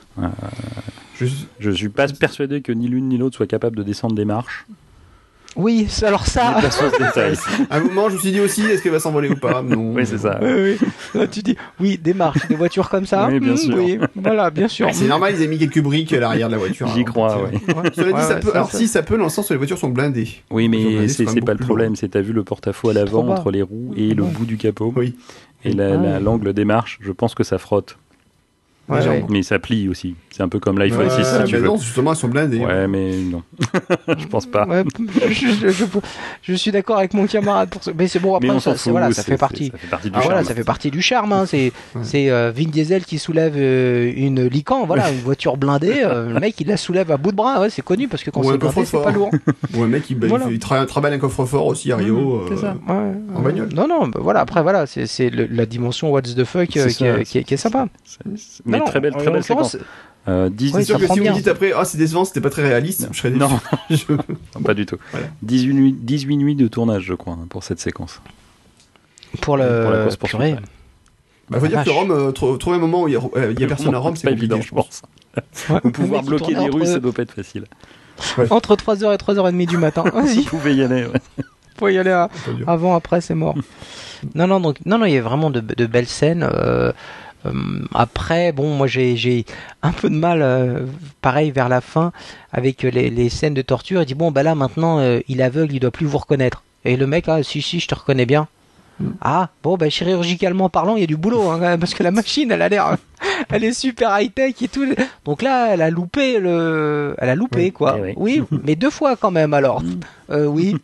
Je- 1.14 1.26
je 1.60 1.70
suis 1.70 1.88
pas 1.90 2.06
persuadé 2.08 2.60
que 2.62 2.72
ni 2.72 2.88
l'une 2.88 3.08
ni 3.08 3.18
l'autre 3.18 3.36
soit 3.36 3.46
capable 3.46 3.76
de 3.76 3.82
descendre 3.82 4.14
des 4.14 4.24
marches. 4.24 4.66
Oui, 5.58 5.88
alors 6.02 6.24
ça. 6.26 6.56
À 7.68 7.76
un 7.76 7.80
moment, 7.80 8.08
je 8.08 8.14
me 8.14 8.20
suis 8.20 8.30
dit 8.30 8.40
aussi, 8.40 8.62
est-ce 8.62 8.80
qu'elle 8.80 8.92
va 8.92 9.00
s'envoler 9.00 9.28
ou 9.28 9.34
pas? 9.34 9.60
Non. 9.60 9.92
Oui, 9.92 10.06
c'est 10.06 10.18
ça. 10.18 10.38
Oui, 10.40 10.76
oui. 10.80 10.88
Là, 11.14 11.26
tu 11.26 11.40
dis, 11.42 11.56
oui, 11.80 11.98
des 11.98 12.14
marches, 12.14 12.46
des 12.48 12.54
voitures 12.54 12.88
comme 12.88 13.06
ça. 13.06 13.26
Oui, 13.28 13.40
bien 13.40 13.56
sûr. 13.56 13.76
Oui, 13.76 13.98
voilà, 14.14 14.50
bien 14.50 14.68
sûr. 14.68 14.88
C'est 14.92 15.08
normal, 15.08 15.32
ils 15.34 15.38
avaient 15.38 15.48
mis 15.48 15.58
quelques 15.58 15.82
briques 15.82 16.12
à 16.12 16.20
l'arrière 16.20 16.46
de 16.46 16.52
la 16.52 16.58
voiture. 16.58 16.86
J'y 16.94 17.00
hein, 17.00 17.04
crois, 17.04 17.38
oui. 17.52 17.58
euh, 17.68 17.90
Cela 17.94 18.06
dit, 18.06 18.12
Ouais, 18.14 18.20
ça 18.22 18.34
ouais, 18.34 18.40
peut. 18.40 18.48
ça, 18.50 18.54
Alors, 18.54 18.70
ça. 18.70 18.78
si 18.78 18.86
ça 18.88 19.02
peut, 19.02 19.18
dans 19.18 19.24
le 19.24 19.30
sens 19.30 19.50
où 19.50 19.52
les 19.52 19.56
voitures 19.58 19.78
sont 19.78 19.88
blindées. 19.90 20.28
Oui, 20.50 20.66
ont 20.66 20.70
mais 20.70 21.08
c'est 21.08 21.24
pas 21.40 21.54
le 21.54 21.58
problème. 21.58 21.96
C'est 21.96 22.08
t'as 22.10 22.20
vu 22.20 22.32
le 22.32 22.44
porte-à-faux 22.44 22.90
à 22.90 22.92
l'avant 22.92 23.26
entre 23.28 23.50
les 23.50 23.62
roues 23.62 23.92
et 23.96 24.14
le 24.14 24.22
Ouais. 24.22 24.30
bout 24.30 24.46
du 24.46 24.56
capot 24.58 24.92
Oui. 24.96 25.16
et 25.64 25.72
la- 25.72 25.96
Ouais. 25.96 26.06
la- 26.08 26.20
l'angle 26.20 26.52
des 26.52 26.64
marches. 26.64 26.98
Je 27.02 27.10
pense 27.10 27.34
que 27.34 27.42
ça 27.42 27.58
frotte, 27.58 27.98
Ouais, 28.88 29.06
ouais. 29.06 29.24
mais 29.28 29.42
ça 29.42 29.58
plie 29.58 29.88
aussi. 29.88 30.14
C'est 30.30 30.42
un 30.42 30.48
peu 30.48 30.60
comme 30.60 30.78
l'iPhone 30.78 31.06
Ouais, 31.08 31.10
6 31.10 31.24
si 31.24 31.44
tu 31.44 31.56
veux. 31.56 31.66
non, 31.66 31.76
justement, 31.76 32.12
elles 32.12 32.16
sont 32.16 32.28
blindées. 32.28 32.58
Ouais, 32.58 32.86
mais 32.88 33.12
non. 33.16 33.42
je 34.18 34.26
pense 34.26 34.46
pas. 34.46 34.66
Ouais, 34.66 34.84
je, 35.28 35.46
je- 35.48 35.68
je- 35.68 35.84
je 36.42 36.54
suis 36.54 36.70
d'accord 36.70 36.98
avec 36.98 37.12
mon 37.12 37.26
camarade 37.26 37.68
pour 37.70 37.82
ça. 37.82 37.90
Mais 37.98 38.06
c'est 38.08 38.18
bon, 38.20 38.34
après, 38.36 38.48
ça, 38.60 38.72
c'est- 38.72 38.84
fout. 38.84 38.92
voilà, 38.92 39.08
ça 39.12 39.22
c'est- 39.22 39.32
fait 39.32 39.36
partie. 39.36 39.66
c'est- 39.66 39.72
Ça 39.72 39.78
fait 39.78 39.88
partie 39.88 40.10
du 40.10 40.16
Ah, 40.16 40.20
voilà, 40.20 40.36
charme. 40.38 40.48
ça 40.48 40.54
fait 40.54 40.64
partie 40.64 40.90
du 40.90 41.02
charme. 41.02 41.32
Hein. 41.32 41.44
C'est 41.46 41.72
Ouais. 41.94 42.00
c'est 42.02 42.30
euh, 42.30 42.52
Vin 42.56 42.64
Diesel 42.68 43.04
qui 43.04 43.18
soulève 43.18 43.54
euh, 43.56 44.12
une 44.16 44.46
Lican, 44.46 44.86
voilà, 44.86 45.10
une 45.10 45.18
voiture 45.20 45.56
blindée. 45.56 46.02
euh, 46.04 46.32
le 46.32 46.40
mec, 46.40 46.54
il 46.60 46.68
la 46.68 46.76
soulève 46.76 47.10
à 47.10 47.16
bout 47.16 47.32
de 47.32 47.36
bras. 47.36 47.60
Ouais, 47.60 47.70
c'est 47.70 47.82
connu 47.82 48.08
parce 48.08 48.22
que 48.22 48.30
quand 48.30 48.42
c'est 48.42 48.56
blindé, 48.58 48.84
c'est 48.84 49.02
pas 49.02 49.10
lourd. 49.10 49.30
Ou 49.76 49.82
un 49.82 49.86
mec, 49.88 50.08
il, 50.08 50.14
bah, 50.18 50.26
il 50.26 50.30
Voilà. 50.30 50.46
il 50.50 50.58
tra- 50.58 50.86
travaille 50.86 51.12
un 51.14 51.18
coffre-fort 51.18 51.66
aussi 51.66 51.90
à 51.92 51.96
Rio. 51.96 52.44
C'est 52.48 52.54
euh, 52.54 52.56
ça. 52.58 52.76
Ouais, 52.88 53.12
en 53.34 53.40
bagnole. 53.42 53.68
Non, 53.74 53.86
non, 53.88 54.08
bah, 54.08 54.20
voilà. 54.22 54.40
Après, 54.40 54.62
voilà, 54.62 54.86
c'est 54.86 55.06
c'est 55.06 55.30
la 55.30 55.66
dimension 55.66 56.10
What's 56.10 56.34
the 56.34 56.44
fuck 56.44 56.76
euh, 56.76 56.88
C'est 56.88 56.90
ça, 56.90 57.24
qui 57.42 57.54
est 57.54 57.56
sympa. 57.56 57.88
Mais 58.78 58.84
Non, 58.84 58.90
très 58.90 59.00
belle, 59.00 59.14
très 59.14 59.30
belle 59.30 59.42
séquence. 59.44 59.76
Euh, 60.26 60.50
sûr 60.84 60.98
que 60.98 61.06
si 61.06 61.18
vous 61.20 61.24
me 61.24 61.32
dites 61.32 61.48
après, 61.48 61.72
ah, 61.74 61.84
c'est 61.84 61.96
décevant, 61.98 62.24
c'était 62.24 62.40
pas 62.40 62.50
très 62.50 62.62
réaliste, 62.62 63.08
je 63.12 63.18
serais 63.18 63.30
déçu. 63.30 63.40
Non, 63.40 63.60
Je- 63.90 64.12
non, 64.12 64.62
pas 64.62 64.74
du 64.74 64.84
tout. 64.84 64.96
Voilà. 65.12 65.26
18, 65.42 65.74
nuits, 65.74 65.92
18 65.98 66.36
nuits 66.36 66.54
de 66.56 66.68
tournage, 66.68 67.02
je 67.04 67.14
crois, 67.14 67.38
pour 67.48 67.64
cette 67.64 67.80
séquence. 67.80 68.20
Pour, 69.40 69.56
le, 69.56 69.82
Pour 69.82 69.90
la 69.90 70.02
course 70.04 70.16
poursuite, 70.16 70.40
purée. 70.40 70.56
Bah, 71.50 71.60
faut 71.60 71.66
dire 71.66 71.82
que. 71.84 71.90
Rome, 71.90 72.10
euh, 72.10 72.30
trou- 72.32 72.56
trouver 72.58 72.76
un 72.76 72.80
moment 72.80 73.02
où 73.04 73.08
il 73.08 73.14
y 73.14 73.16
a, 73.16 73.20
euh, 73.36 73.54
y 73.58 73.64
a 73.64 73.66
personne 73.66 73.94
à 73.94 73.98
Rome, 73.98 74.16
c'est 74.16 74.24
pas 74.24 74.30
compliqué, 74.32 74.54
évident, 74.54 74.60
je 74.66 74.74
pense. 74.74 75.02
Ouais. 75.70 75.80
Ou 75.84 75.90
pouvoir 75.92 76.22
bloquer 76.22 76.54
des 76.54 76.60
rues, 76.68 76.82
entre- 76.82 76.86
ça 76.92 76.98
doit 77.00 77.12
pas 77.12 77.22
être 77.22 77.32
facile. 77.32 77.64
Entre 78.50 78.74
3h 78.76 79.14
et 79.14 79.16
3h30 79.16 79.66
du 79.66 79.78
matin. 79.78 80.02
Vas-y, 80.12 80.42
Vous 80.42 80.50
pouvez 80.50 80.74
y 80.74 80.82
aller. 80.82 81.04
ouais. 81.06 81.44
faut 81.78 81.88
y 81.88 81.96
aller 81.98 82.10
à- 82.10 82.28
avant, 82.66 82.94
après, 82.96 83.20
c'est 83.20 83.34
mort. 83.34 83.54
non, 84.34 84.46
non, 84.46 84.60
donc, 84.60 84.76
non, 84.84 84.98
non, 84.98 85.06
il 85.06 85.14
y 85.14 85.18
a 85.18 85.22
vraiment 85.22 85.50
de, 85.50 85.60
de 85.60 85.86
belles 85.86 86.06
scènes. 86.08 86.42
euh, 86.42 86.48
euh, 86.88 86.92
après, 87.94 88.52
bon, 88.52 88.74
moi 88.74 88.86
j'ai 88.86 89.44
un 89.82 89.92
peu 89.92 90.10
de 90.10 90.14
mal, 90.16 90.40
euh, 90.42 90.86
pareil, 91.22 91.50
vers 91.50 91.68
la 91.68 91.80
fin, 91.80 92.12
avec 92.52 92.82
les, 92.82 93.10
les 93.10 93.28
scènes 93.28 93.54
de 93.54 93.62
torture. 93.62 94.02
Il 94.02 94.06
dit 94.06 94.14
Bon, 94.14 94.30
bah 94.30 94.42
là 94.42 94.54
maintenant, 94.54 94.98
euh, 94.98 95.20
il 95.28 95.40
est 95.40 95.44
aveugle, 95.44 95.74
il 95.74 95.80
doit 95.80 95.90
plus 95.90 96.06
vous 96.06 96.18
reconnaître. 96.18 96.62
Et 96.84 96.96
le 96.96 97.06
mec, 97.06 97.24
ah, 97.28 97.42
si, 97.42 97.62
si, 97.62 97.80
je 97.80 97.88
te 97.88 97.94
reconnais 97.94 98.26
bien. 98.26 98.48
Ah, 99.20 99.50
bon, 99.62 99.76
bah 99.76 99.88
chirurgicalement 99.90 100.68
parlant, 100.68 100.96
il 100.96 101.00
y 101.00 101.04
a 101.04 101.06
du 101.06 101.16
boulot, 101.16 101.48
hein, 101.50 101.78
parce 101.78 101.94
que 101.94 102.02
la 102.02 102.10
machine, 102.10 102.50
elle 102.50 102.62
a 102.62 102.68
l'air. 102.68 102.96
Elle 103.50 103.62
est 103.64 103.72
super 103.72 104.18
high-tech 104.20 104.54
et 104.62 104.68
tout. 104.68 104.84
Donc 105.24 105.42
là, 105.42 105.72
elle 105.72 105.82
a 105.82 105.90
loupé 105.90 106.38
le. 106.40 107.14
Elle 107.18 107.28
a 107.28 107.34
loupé, 107.36 107.64
Oui. 107.66 107.72
quoi. 107.72 107.96
Eh 108.08 108.14
oui. 108.16 108.42
mais 108.64 108.74
deux 108.74 108.90
fois 108.90 109.16
quand 109.16 109.30
même, 109.30 109.54
alors. 109.54 109.82
Euh, 110.30 110.46
oui. 110.46 110.76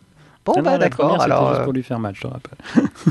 Bon, 0.45 0.53
Ah 0.57 0.59
non, 0.59 0.63
bah 0.73 0.79
d'accord, 0.79 1.21
alors. 1.23 1.49
juste 1.49 1.61
euh, 1.61 1.65
pour 1.65 1.73
lui 1.73 1.83
faire 1.83 1.99
mal, 1.99 2.15
je 2.15 2.21
te 2.23 2.27
rappelle. 2.27 2.59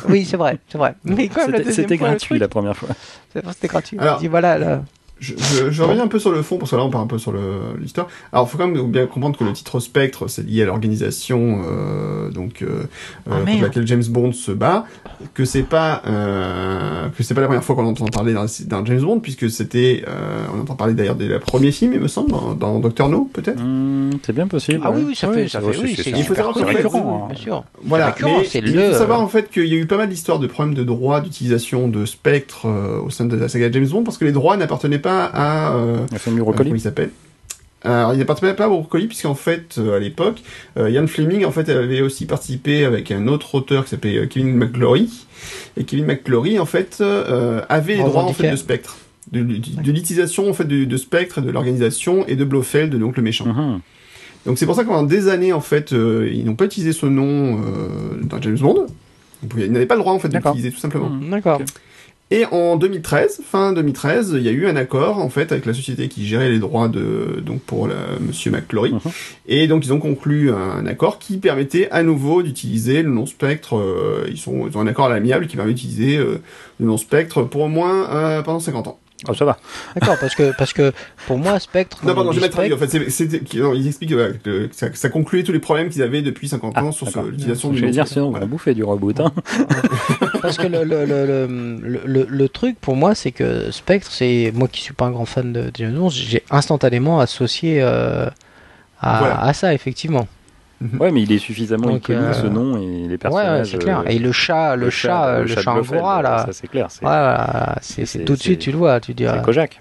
oui, 0.07 0.23
c'est 0.23 0.37
vrai, 0.37 0.59
c'est 0.69 0.77
vrai. 0.77 0.95
Mais 1.03 1.27
quand 1.29 1.47
même, 1.47 1.63
la 1.65 1.71
C'était 1.71 1.97
gratuit 1.97 2.27
truc, 2.27 2.39
la 2.39 2.47
première 2.47 2.77
fois. 2.77 2.89
c'est- 3.33 3.43
C'était 3.53 3.67
gratuit. 3.67 3.97
Alors- 3.99 4.19
dit, 4.19 4.27
voilà, 4.27 4.57
là. 4.57 4.81
Je, 5.23 5.33
je, 5.37 5.71
je 5.71 5.83
reviens 5.83 6.03
un 6.03 6.07
peu 6.07 6.19
sur 6.19 6.31
le 6.31 6.41
fond, 6.41 6.57
parce 6.57 6.71
que 6.71 6.75
là 6.75 6.83
on 6.83 6.89
part 6.89 7.01
un 7.01 7.07
peu 7.07 7.17
sur 7.17 7.33
l'histoire. 7.79 8.07
Alors, 8.33 8.45
il 8.47 8.51
faut 8.51 8.57
quand 8.57 8.67
même 8.67 8.91
bien 8.91 9.05
comprendre 9.07 9.37
que 9.37 9.43
le 9.45 9.53
titre 9.53 9.79
Spectre, 9.79 10.27
c'est 10.27 10.45
lié 10.45 10.63
à 10.63 10.65
l'organisation 10.65 11.61
euh, 11.65 12.29
donc 12.29 12.61
euh, 12.61 12.83
Ah, 13.25 13.29
euh, 13.29 13.33
contre 13.35 13.45
merde. 13.45 13.61
laquelle 13.61 13.87
James 13.87 14.03
Bond 14.09 14.33
se 14.33 14.51
bat, 14.51 14.85
que 15.33 15.45
c'est 15.45 15.63
pas 15.63 16.01
euh, 16.07 17.07
que 17.17 17.23
c'est 17.23 17.33
pas 17.33 17.41
la 17.41 17.47
première 17.47 17.63
fois 17.63 17.75
qu'on 17.75 17.85
entend 17.85 18.05
parler 18.07 18.33
d'un 18.33 18.85
James 18.85 19.01
Bond, 19.01 19.19
puisque 19.19 19.49
c'était 19.49 20.03
euh, 20.07 20.45
on 20.55 20.61
entend 20.61 20.75
parler 20.75 20.93
d'ailleurs 20.93 21.15
dès 21.15 21.27
le 21.27 21.39
premier 21.39 21.71
film, 21.71 21.93
il 21.93 21.99
me 22.01 22.07
semble, 22.07 22.31
dans, 22.31 22.53
dans 22.53 22.79
Doctor 22.79 23.07
No, 23.09 23.29
peut-être. 23.31 23.61
Hmm, 23.61 24.11
c'est 24.25 24.33
bien 24.33 24.47
possible. 24.47 24.81
Ah 24.83 24.91
ouais. 24.91 24.97
oui, 24.97 25.03
oui, 25.09 25.15
ça 25.15 25.31
fait, 25.31 25.47
ça 25.47 25.61
fait, 25.61 25.67
oui, 25.81 25.95
c'est 25.95 26.11
récurrent, 26.13 27.27
bien 27.27 27.35
hein. 27.35 27.39
sûr. 27.39 27.63
Voilà, 27.83 28.15
mais 28.23 28.31
il 28.55 28.73
le- 28.75 28.91
faut 28.91 28.97
savoir 28.97 29.21
en 29.21 29.27
fait 29.27 29.49
qu'il 29.49 29.67
y 29.67 29.73
a 29.73 29.77
eu 29.77 29.85
pas 29.85 29.97
mal 29.97 30.09
d'histoires 30.09 30.39
de 30.39 30.47
problèmes 30.47 30.75
de 30.75 30.83
droits 30.83 31.21
d'utilisation 31.21 31.87
de 31.87 32.05
Spectre 32.05 32.65
euh, 32.65 32.99
au 32.99 33.09
sein 33.09 33.25
de 33.25 33.35
la 33.35 33.47
saga 33.47 33.71
James 33.71 33.87
Bond, 33.87 34.03
parce 34.03 34.17
que 34.17 34.25
les 34.25 34.31
droits 34.31 34.57
n'appartenaient 34.57 34.99
pas 34.99 35.12
à 35.25 35.75
euh, 35.75 35.97
La 36.11 36.19
famille 36.19 36.39
Euh, 36.39 36.43
Brocoli. 36.43 36.69
comment 36.69 36.75
il 36.77 36.81
s'appelle 36.81 37.09
Alors, 37.83 38.13
il 38.13 38.19
ne 38.19 38.23
participait 38.23 38.55
pas 38.55 38.65
à 38.65 38.69
Brocoli, 38.69 39.07
puisqu'en 39.07 39.35
fait, 39.35 39.75
euh, 39.77 39.95
à 39.97 39.99
l'époque, 39.99 40.41
euh, 40.77 40.89
Ian 40.89 41.07
Fleming, 41.07 41.45
en 41.45 41.51
fait, 41.51 41.69
avait 41.69 42.01
aussi 42.01 42.25
participé 42.25 42.85
avec 42.85 43.11
un 43.11 43.27
autre 43.27 43.55
auteur 43.55 43.83
qui 43.83 43.89
s'appelait 43.91 44.17
euh, 44.17 44.25
Kevin 44.25 44.55
McClory. 44.55 45.25
Et 45.77 45.83
Kevin 45.83 46.05
McClory, 46.05 46.59
en 46.59 46.65
fait, 46.65 46.97
euh, 47.01 47.61
avait 47.69 47.95
les 47.95 48.03
droits, 48.03 48.23
en 48.23 48.33
fait, 48.33 48.51
de 48.51 48.55
Spectre. 48.55 48.97
De, 49.31 49.41
de- 49.41 49.57
de 49.81 49.91
l'utilisation, 49.91 50.49
en 50.49 50.53
fait, 50.53 50.65
de, 50.65 50.83
de 50.85 50.97
Spectre, 50.97 51.41
de 51.41 51.49
l'organisation, 51.51 52.25
et 52.27 52.35
de 52.35 52.43
Blofeld, 52.45 52.93
donc 52.97 53.17
le 53.17 53.23
méchant. 53.23 53.45
Mhm. 53.47 53.79
Donc 54.45 54.57
c'est 54.57 54.65
pour 54.65 54.75
ça 54.75 54.83
que 54.83 54.89
pendant 54.89 55.03
des 55.03 55.29
années, 55.29 55.53
en 55.53 55.61
fait, 55.61 55.93
euh, 55.93 56.29
ils 56.31 56.43
n'ont 56.43 56.55
pas 56.55 56.65
utilisé 56.65 56.91
ce 56.91 57.05
nom 57.05 57.61
euh, 57.63 58.21
dans 58.23 58.41
James 58.41 58.57
Bond. 58.57 58.87
Ils 59.57 59.71
n'avaient 59.71 59.85
pas 59.85 59.95
le 59.95 60.01
droit, 60.01 60.11
en 60.13 60.19
fait, 60.19 60.27
d'utiliser, 60.27 60.71
tout 60.71 60.79
simplement. 60.79 61.09
D'accord. 61.31 61.61
Et 62.33 62.45
en 62.51 62.77
2013, 62.77 63.41
fin 63.45 63.73
2013, 63.73 64.33
il 64.37 64.41
y 64.41 64.49
a 64.49 64.51
eu 64.51 64.65
un 64.65 64.75
accord 64.75 65.19
en 65.19 65.29
fait 65.29 65.51
avec 65.51 65.67
la 65.67 65.73
société 65.75 66.07
qui 66.07 66.25
gérait 66.25 66.49
les 66.49 66.57
droits 66.57 66.87
de 66.87 67.43
donc 67.45 67.61
pour 67.61 67.87
la, 67.87 67.93
Monsieur 68.19 68.49
McClory. 68.49 68.93
Mhm. 68.93 68.99
Et 69.45 69.67
donc 69.67 69.85
ils 69.85 69.93
ont 69.93 69.99
conclu 69.99 70.51
un 70.51 70.87
accord 70.87 71.19
qui 71.19 71.37
permettait 71.37 71.91
à 71.91 72.01
nouveau 72.01 72.41
d'utiliser 72.41 73.03
le 73.03 73.11
nom 73.11 73.27
Spectre. 73.27 73.77
euh, 73.77 74.25
ils 74.31 74.39
sont 74.39 74.67
ils 74.67 74.75
ont 74.75 74.81
un 74.81 74.87
accord 74.87 75.05
à 75.05 75.09
l'amiable 75.09 75.45
qui 75.45 75.57
permet 75.57 75.73
d'utiliser 75.73 76.17
euh, 76.17 76.41
le 76.79 76.87
nom 76.87 76.97
Spectre 76.97 77.43
pour 77.43 77.61
au 77.61 77.67
moins 77.67 78.09
euh, 78.09 78.41
pendant 78.41 78.59
50 78.59 78.87
ans. 78.87 78.99
Oh, 79.27 79.33
ça 79.33 79.45
va. 79.45 79.57
D'accord, 79.95 80.17
parce 80.19 80.35
que 80.35 80.51
parce 80.57 80.73
que 80.73 80.91
pour 81.27 81.37
moi 81.37 81.59
Spectre. 81.59 81.99
Non 82.05 82.13
pardon, 82.13 82.29
on 82.29 82.33
j'ai 82.33 82.41
mal 82.41 82.49
traduit. 82.49 82.73
En 82.73 82.77
fait, 82.77 82.87
c'est- 82.89 83.09
c'était 83.09 83.41
non, 83.59 83.73
ils 83.73 83.87
expliquent 83.87 84.11
euh, 84.13 84.33
que 84.43 84.69
ça, 84.71 84.87
ça 84.93 85.09
concluait 85.09 85.43
tous 85.43 85.51
les 85.53 85.59
problèmes 85.59 85.89
qu'ils 85.89 86.01
avaient 86.03 86.21
depuis 86.21 86.47
50 86.49 86.77
ans 86.77 86.89
Ah, 86.89 86.91
sur 86.91 87.23
l'utilisation 87.23 87.69
du 87.69 87.77
Je 87.77 87.85
vais 87.85 87.91
dire, 87.91 88.07
sinon, 88.07 88.27
on 88.27 88.29
Voilà. 88.31 88.45
va 88.45 88.49
bouffer 88.51 88.73
du 88.73 88.83
reboot. 88.83 89.19
Hein. 89.19 89.31
Parce 90.41 90.57
que 90.57 90.67
le, 90.67 90.83
le, 90.83 91.05
le, 91.05 91.25
le, 91.81 92.01
le- 92.05 92.27
le 92.29 92.49
truc 92.49 92.77
pour 92.79 92.95
moi, 92.95 93.15
c'est 93.15 93.31
que 93.31 93.71
Spectre, 93.71 94.09
c'est 94.11 94.51
moi 94.53 94.67
qui 94.67 94.81
suis 94.81 94.93
pas 94.93 95.05
un 95.05 95.11
grand 95.11 95.25
fan 95.25 95.53
de 95.53 95.71
James 95.75 95.93
Bond, 95.95 96.09
j'ai 96.09 96.43
instantanément 96.51 97.19
associé 97.19 97.81
euh, 97.81 98.27
à, 99.01 99.19
Voilà. 99.19 99.41
à 99.41 99.53
ça, 99.53 99.73
effectivement. 99.73 100.27
Ouais, 100.99 101.11
mais 101.11 101.21
il 101.21 101.31
est 101.31 101.37
suffisamment 101.37 101.87
Donc, 101.87 101.97
iconique 102.03 102.21
euh, 102.21 102.33
ce 102.33 102.47
nom 102.47 102.77
et 102.77 102.81
les 102.81 103.03
Ouais, 103.05 103.09
ouais, 103.11 103.17
personnages. 103.17 103.71
c'est 103.71 103.77
clair. 103.77 103.99
euh, 103.99 104.09
Et 104.09 104.19
le 104.19 104.31
chat, 104.31 104.75
le, 104.75 104.89
chat, 104.89 105.39
le 105.41 105.47
chat 105.47 105.71
Blofeld, 105.73 105.97
angora 105.99 106.21
là. 106.21 106.45
Ça, 106.45 106.53
c'est 106.53 106.67
clair. 106.67 106.87
C'est 106.89 107.05
Ouais, 107.05 107.09
voilà, 107.11 107.77
c'est 107.81 108.05
c'est 108.05 108.19
c'est- 108.19 108.25
tout 108.25 108.33
de 108.35 108.39
suite 108.41 108.59
tu 108.59 108.71
le 108.71 108.77
vois, 108.77 108.99
tu 108.99 109.13
dis. 109.13 109.23
c'est 109.23 109.29
ah, 109.29 109.39
Kojak. 109.39 109.79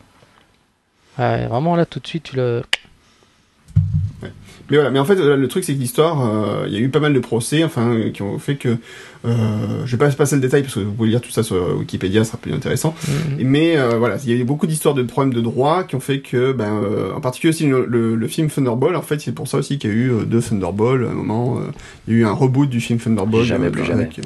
ouais, 1.19 1.47
vraiment 1.47 1.74
là 1.77 1.87
tout 1.87 1.99
de 2.01 2.07
suite 2.07 2.24
tu 2.24 2.37
le. 2.37 2.62
Mais 4.70 4.77
voilà, 4.77 4.91
mais 4.91 4.99
en 5.01 5.05
fait, 5.05 5.19
euh, 5.19 5.37
le 5.37 5.49
truc, 5.49 5.65
c'est 5.65 5.74
que 5.74 5.79
l'histoire, 5.81 6.20
euh, 6.24 6.65
il 6.66 6.73
y 6.73 6.77
a 6.77 6.79
eu 6.81 6.89
pas 6.89 7.01
mal 7.01 7.12
de 7.12 7.19
procès, 7.19 7.65
enfin, 7.65 7.89
euh, 7.95 8.11
qui 8.11 8.23
ont 8.23 8.39
fait 8.39 8.55
que, 8.57 8.79
euh, 9.24 9.86
je 9.86 9.93
vais 9.93 9.99
pas 10.05 10.11
passer 10.11 10.35
le 10.35 10.40
détail 10.43 10.62
parce 10.62 10.74
que 10.74 10.81
vous 10.81 10.93
pouvez 10.93 11.09
lire 11.11 11.20
tout 11.20 11.31
ça 11.31 11.43
sur 11.43 11.78
Wikipédia, 11.78 12.24
ce 12.24 12.31
sera 12.32 12.39
plus 12.39 12.53
intéressant. 12.53 12.94
Mhm. 13.39 13.47
Mais 13.47 13.77
euh, 13.77 13.97
voilà, 13.99 14.16
il 14.24 14.31
y 14.31 14.32
a 14.32 14.36
eu 14.36 14.44
beaucoup 14.44 14.66
d'histoires 14.66 14.94
de 14.94 15.03
problèmes 15.03 15.32
de 15.35 15.40
droit 15.40 15.85
qui 15.85 15.94
ont 15.94 16.01
fait 16.01 16.20
que, 16.20 16.53
ben, 16.53 16.81
euh, 16.82 17.12
en 17.15 17.20
particulier 17.20 17.53
aussi 17.53 17.66
le, 17.66 17.86
le- 17.86 18.16
le 18.16 18.28
film 18.28 18.49
Thunderball, 18.51 18.97
en 18.97 19.03
fait, 19.03 19.20
c'est 19.20 19.32
pour 19.32 19.47
ça 19.49 19.59
aussi 19.59 19.78
qu'il 19.78 19.90
y 19.90 19.93
a 19.93 19.97
eu 19.97 20.11
euh, 20.11 20.24
deux 20.24 20.40
Thunderball 20.40 21.07
à 21.07 21.11
un 21.11 21.15
moment. 21.15 21.61
il 22.09 22.15
y 22.15 22.16
a 22.16 22.20
eu 22.20 22.24
un 22.24 22.32
reboot 22.32 22.69
du 22.69 22.81
film 22.81 22.99
Thunderball. 22.99 23.44
Jamais 23.44 23.70
plus 23.70 23.90
avec, 23.90 24.20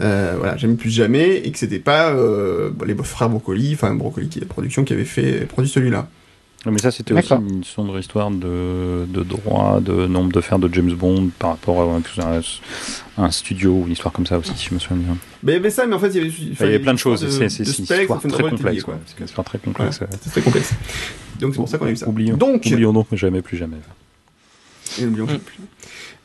euh, 0.00 0.34
voilà, 0.38 0.56
jamais 0.56 0.74
plus 0.74 0.90
jamais, 0.90 1.36
et 1.44 1.52
que 1.52 1.58
c'était 1.58 1.78
pas 1.78 2.10
euh, 2.10 2.70
les 2.86 2.94
frères 2.96 3.28
Brocoli, 3.28 3.74
enfin 3.74 3.94
Brocoli 3.94 4.28
qui 4.28 4.38
est 4.38 4.42
la 4.42 4.48
production 4.48 4.84
qui 4.84 4.92
avait 4.92 5.04
fait 5.04 5.46
produit 5.46 5.70
celui-là. 5.70 6.08
Mais 6.66 6.78
ça, 6.78 6.90
c'était 6.90 7.12
aussi 7.12 7.32
une 7.32 7.64
sombre 7.64 7.98
histoire 7.98 8.30
de, 8.30 9.04
de 9.06 9.22
droit, 9.22 9.80
de 9.80 10.06
nombre 10.06 10.32
de 10.32 10.40
faire 10.40 10.58
de 10.58 10.72
James 10.72 10.92
Bond 10.92 11.30
par 11.38 11.50
rapport 11.50 11.82
à 11.82 11.96
un, 11.96 12.40
un 13.18 13.30
studio 13.30 13.72
ou 13.72 13.86
une 13.86 13.92
histoire 13.92 14.12
comme 14.12 14.26
ça 14.26 14.38
aussi, 14.38 14.52
si 14.56 14.68
je 14.70 14.74
me 14.74 14.78
souviens 14.78 14.96
bien. 15.02 15.16
Mais 15.42 15.52
il 15.52 15.54
y 15.56 15.58
avait 15.58 15.70
ça, 15.70 15.86
mais 15.86 15.94
en 15.94 15.98
fait, 15.98 16.08
il 16.08 16.16
y 16.16 16.20
avait, 16.20 16.28
il 16.68 16.72
y 16.72 16.74
a 16.74 16.78
plein 16.78 16.94
de 16.94 16.98
choses. 16.98 17.26
C'est 17.28 17.58
une 17.58 17.72
histoire 17.74 18.20
très 18.20 18.42
complexe. 18.42 18.84
C'est 19.06 19.18
une 19.18 19.24
histoire 19.26 19.44
très 19.44 19.58
complexe. 19.58 20.00
C'est 20.22 20.30
très 20.30 20.42
complexe. 20.42 20.72
Donc 21.40 21.52
c'est 21.52 21.58
pour 21.58 21.68
ça 21.68 21.78
qu'on 21.78 21.86
a 21.86 21.90
eu 21.90 21.96
ça. 21.96 22.08
Oublions. 22.08 22.36
Donc, 22.36 22.62
Oublions 22.66 22.92
donc, 22.92 23.08
mais 23.10 23.18
jamais 23.18 23.42
plus 23.42 23.56
jamais. 23.56 23.76
Et 25.00 25.04
n'oublions 25.04 25.26
plus. 25.26 25.40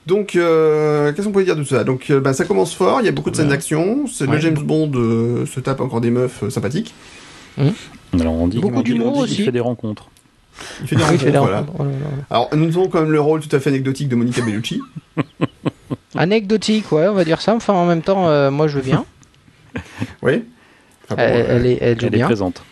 Donc, 0.05 0.35
euh, 0.35 1.11
qu'est-ce 1.13 1.27
qu'on 1.27 1.33
peut 1.33 1.43
dire 1.43 1.55
de 1.55 1.63
ça? 1.63 1.83
Donc, 1.83 2.09
euh, 2.09 2.19
bah, 2.19 2.33
ça 2.33 2.45
commence 2.45 2.73
fort, 2.73 2.99
il 3.01 3.05
y 3.05 3.09
a 3.09 3.11
beaucoup 3.11 3.29
de 3.29 3.35
scènes 3.35 3.49
d'action, 3.49 4.05
le. 4.05 4.39
James 4.39 4.57
Bond 4.57 4.91
euh, 4.95 5.45
se 5.45 5.59
tape 5.59 5.81
encore 5.81 6.01
des 6.01 6.09
meufs 6.09 6.43
euh, 6.43 6.49
sympathiques. 6.49 6.93
Alors, 8.13 8.33
on 8.33 8.47
dit, 8.47 8.59
Beaucoup 8.59 8.81
d'humour 8.81 9.17
aussi. 9.17 9.43
fait 9.43 9.51
des 9.51 9.59
rencontres. 9.59 10.09
Il 10.81 10.87
fait 10.87 10.95
des 10.95 11.03
Oui, 11.03 11.09
il 11.13 11.19
fait 11.19 11.31
des 11.31 11.37
rencontres, 11.37 11.51
voilà. 11.51 11.57
rencontres. 11.59 11.77
Voilà, 11.77 11.91
voilà. 12.01 12.23
Alors, 12.29 12.49
nous 12.55 12.67
avons 12.77 12.87
quand 12.89 13.01
même 13.01 13.11
le 13.11 13.21
rôle 13.21 13.41
tout 13.41 13.55
à 13.55 13.59
fait 13.59 13.69
anecdotique 13.69 14.09
de 14.09 14.15
Monica 14.15 14.41
Bellucci. 14.41 14.81
Anecdotique, 16.15 16.91
ouais, 16.91 17.07
on 17.07 17.13
va 17.13 17.23
dire 17.23 17.41
ça. 17.41 17.55
Enfin, 17.55 17.73
en 17.73 17.85
même 17.85 18.01
temps, 18.01 18.27
euh, 18.29 18.51
moi 18.51 18.67
je 18.67 18.75
veux 18.77 18.83
bien. 18.83 19.05
Oui. 20.21 20.43
Enfin, 21.05 21.15
bon, 21.15 21.21
Elle, 21.21 21.45
elle 21.49 21.65
est, 21.65 21.77
elle 21.81 21.97
Elle 21.99 22.05
est 22.05 22.09
bien. 22.09 22.25
présente. 22.25 22.63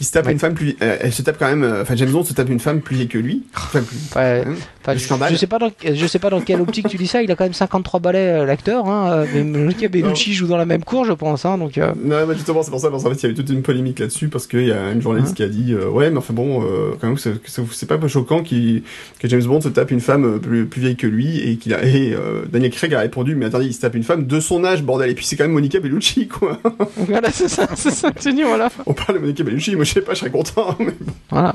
il 0.00 0.06
se 0.06 0.12
tape 0.12 0.26
Ouais. 0.26 0.32
une 0.32 0.38
femme 0.38 0.54
plus... 0.54 0.76
euh, 0.82 0.96
elle 1.00 1.12
se 1.12 1.22
tape 1.22 1.38
quand 1.38 1.46
même... 1.46 1.62
euh, 1.62 1.82
Enfin, 1.82 1.94
James 1.96 2.10
Bond 2.10 2.24
se 2.24 2.32
tape 2.32 2.48
une 2.48 2.58
femme 2.60 2.80
plus 2.80 2.96
vieille 2.96 3.08
que 3.08 3.18
lui. 3.18 3.44
Enfin, 3.54 3.82
plus... 3.82 3.96
Ouais, 4.16 4.44
hein. 4.46 4.54
Enfin, 4.84 4.94
je, 5.30 5.36
sais 5.36 5.46
pas 5.46 5.58
dans, 5.60 5.70
je 5.84 6.06
sais 6.06 6.18
pas 6.18 6.28
dans 6.28 6.40
quelle 6.40 6.60
optique 6.60 6.88
tu 6.88 6.96
dis 6.96 7.06
ça. 7.06 7.22
Il 7.22 7.30
a 7.30 7.36
quand 7.36 7.44
même 7.44 7.52
53 7.52 8.00
balais 8.00 8.18
euh, 8.40 8.44
l'acteur. 8.44 8.86
Hein, 8.88 9.12
euh, 9.12 9.26
mais 9.32 9.44
Monica 9.44 9.86
Bellucci 9.88 10.34
joue 10.34 10.48
dans 10.48 10.56
la 10.56 10.64
même 10.66 10.82
cour, 10.82 11.04
je 11.04 11.12
pense. 11.12 11.44
Hein, 11.44 11.56
donc 11.58 11.78
euh, 11.78 11.92
Non, 12.02 12.26
mais 12.26 12.34
justement, 12.34 12.62
c'est 12.64 12.70
pour 12.72 12.80
ça, 12.80 12.90
parce 12.90 13.04
qu'en 13.04 13.10
fait, 13.10 13.16
il 13.16 13.22
y 13.22 13.26
avait 13.26 13.34
toute 13.34 13.48
une 13.50 13.62
polémique 13.62 14.00
là-dessus, 14.00 14.28
parce 14.28 14.48
qu'il 14.48 14.66
y 14.66 14.72
a 14.72 14.90
une 14.90 15.00
journaliste 15.00 15.32
Hein 15.32 15.34
qui 15.36 15.42
a 15.44 15.48
dit, 15.48 15.72
euh, 15.72 15.88
ouais, 15.88 16.10
mais 16.10 16.18
enfin 16.18 16.34
bon, 16.34 16.64
euh, 16.64 16.94
quand 17.00 17.06
même, 17.06 17.16
c'est 17.16 17.86
pas 17.86 18.08
choquant 18.08 18.42
que 18.42 19.28
James 19.28 19.44
Bond 19.44 19.60
se 19.60 19.68
tape 19.68 19.92
une 19.92 20.00
femme 20.00 20.40
plus, 20.40 20.66
plus 20.66 20.80
vieille 20.80 20.96
que 20.96 21.06
lui, 21.06 21.38
et 21.38 21.56
qu'il 21.56 21.74
a, 21.74 21.84
et 21.84 22.16
Daniel 22.50 22.72
Craig 22.72 22.92
a 22.94 23.00
répondu, 23.00 23.36
mais 23.36 23.46
attendez, 23.46 23.66
il 23.66 23.72
se 23.74 23.80
tape 23.80 23.94
une 23.94 24.02
femme 24.02 24.26
de 24.26 24.40
son 24.40 24.64
âge, 24.64 24.82
bordel, 24.82 25.10
et 25.10 25.14
puis 25.14 25.24
c'est 25.24 25.36
quand 25.36 25.44
même 25.44 25.52
Monica 25.52 25.78
Bellucci, 25.78 26.26
quoi. 26.26 26.58
voilà, 26.96 27.30
c'est 27.30 27.48
ça, 27.48 27.68
c'est 27.76 27.90
ça 27.92 28.10
que 28.10 28.20
tu 28.20 28.32
dis, 28.32 28.42
voilà. 28.42 28.68
On 28.86 28.94
parle 28.94 29.14
de 29.18 29.20
Monica 29.20 29.44
Bellucci, 29.44 29.76
moi 29.76 29.84
je 29.84 29.92
sais 29.92 30.00
pas, 30.02 30.14
je 30.14 30.20
serais 30.20 30.30
content, 30.30 30.76
mais. 30.80 30.94
Voilà. 31.30 31.54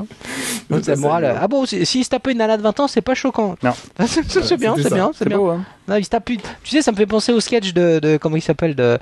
Donc, 0.69 0.85
la 0.85 0.95
morale. 0.95 1.35
Ah 1.39 1.47
bon, 1.47 1.65
si- 1.65 1.85
s'il 1.85 2.03
se 2.03 2.09
tape 2.09 2.27
une 2.27 2.37
nana 2.37 2.57
de 2.57 2.61
20 2.61 2.79
ans, 2.79 2.87
c'est 2.87 3.01
pas 3.01 3.15
choquant. 3.17 3.55
Non. 3.63 3.73
c'est 4.07 4.23
c'est 4.29 4.57
bien, 4.57 4.75
c'est 4.81 4.93
bien, 4.93 5.11
c'est 5.13 5.27
bien. 5.27 5.37
beau, 5.37 5.49
hein 5.49 5.63
Non, 5.87 5.95
il 5.95 6.03
se 6.05 6.09
tape 6.09 6.29
une- 6.29 6.39
Tu 6.63 6.71
sais, 6.71 6.81
ça 6.81 6.91
me 6.91 6.97
fait 6.97 7.05
penser 7.05 7.31
au 7.33 7.39
sketch 7.39 7.73
de, 7.73 7.99
de 7.99 8.17
comment 8.17 8.35
il 8.37 8.41
s'appelle 8.41 8.75
de, 8.75 8.97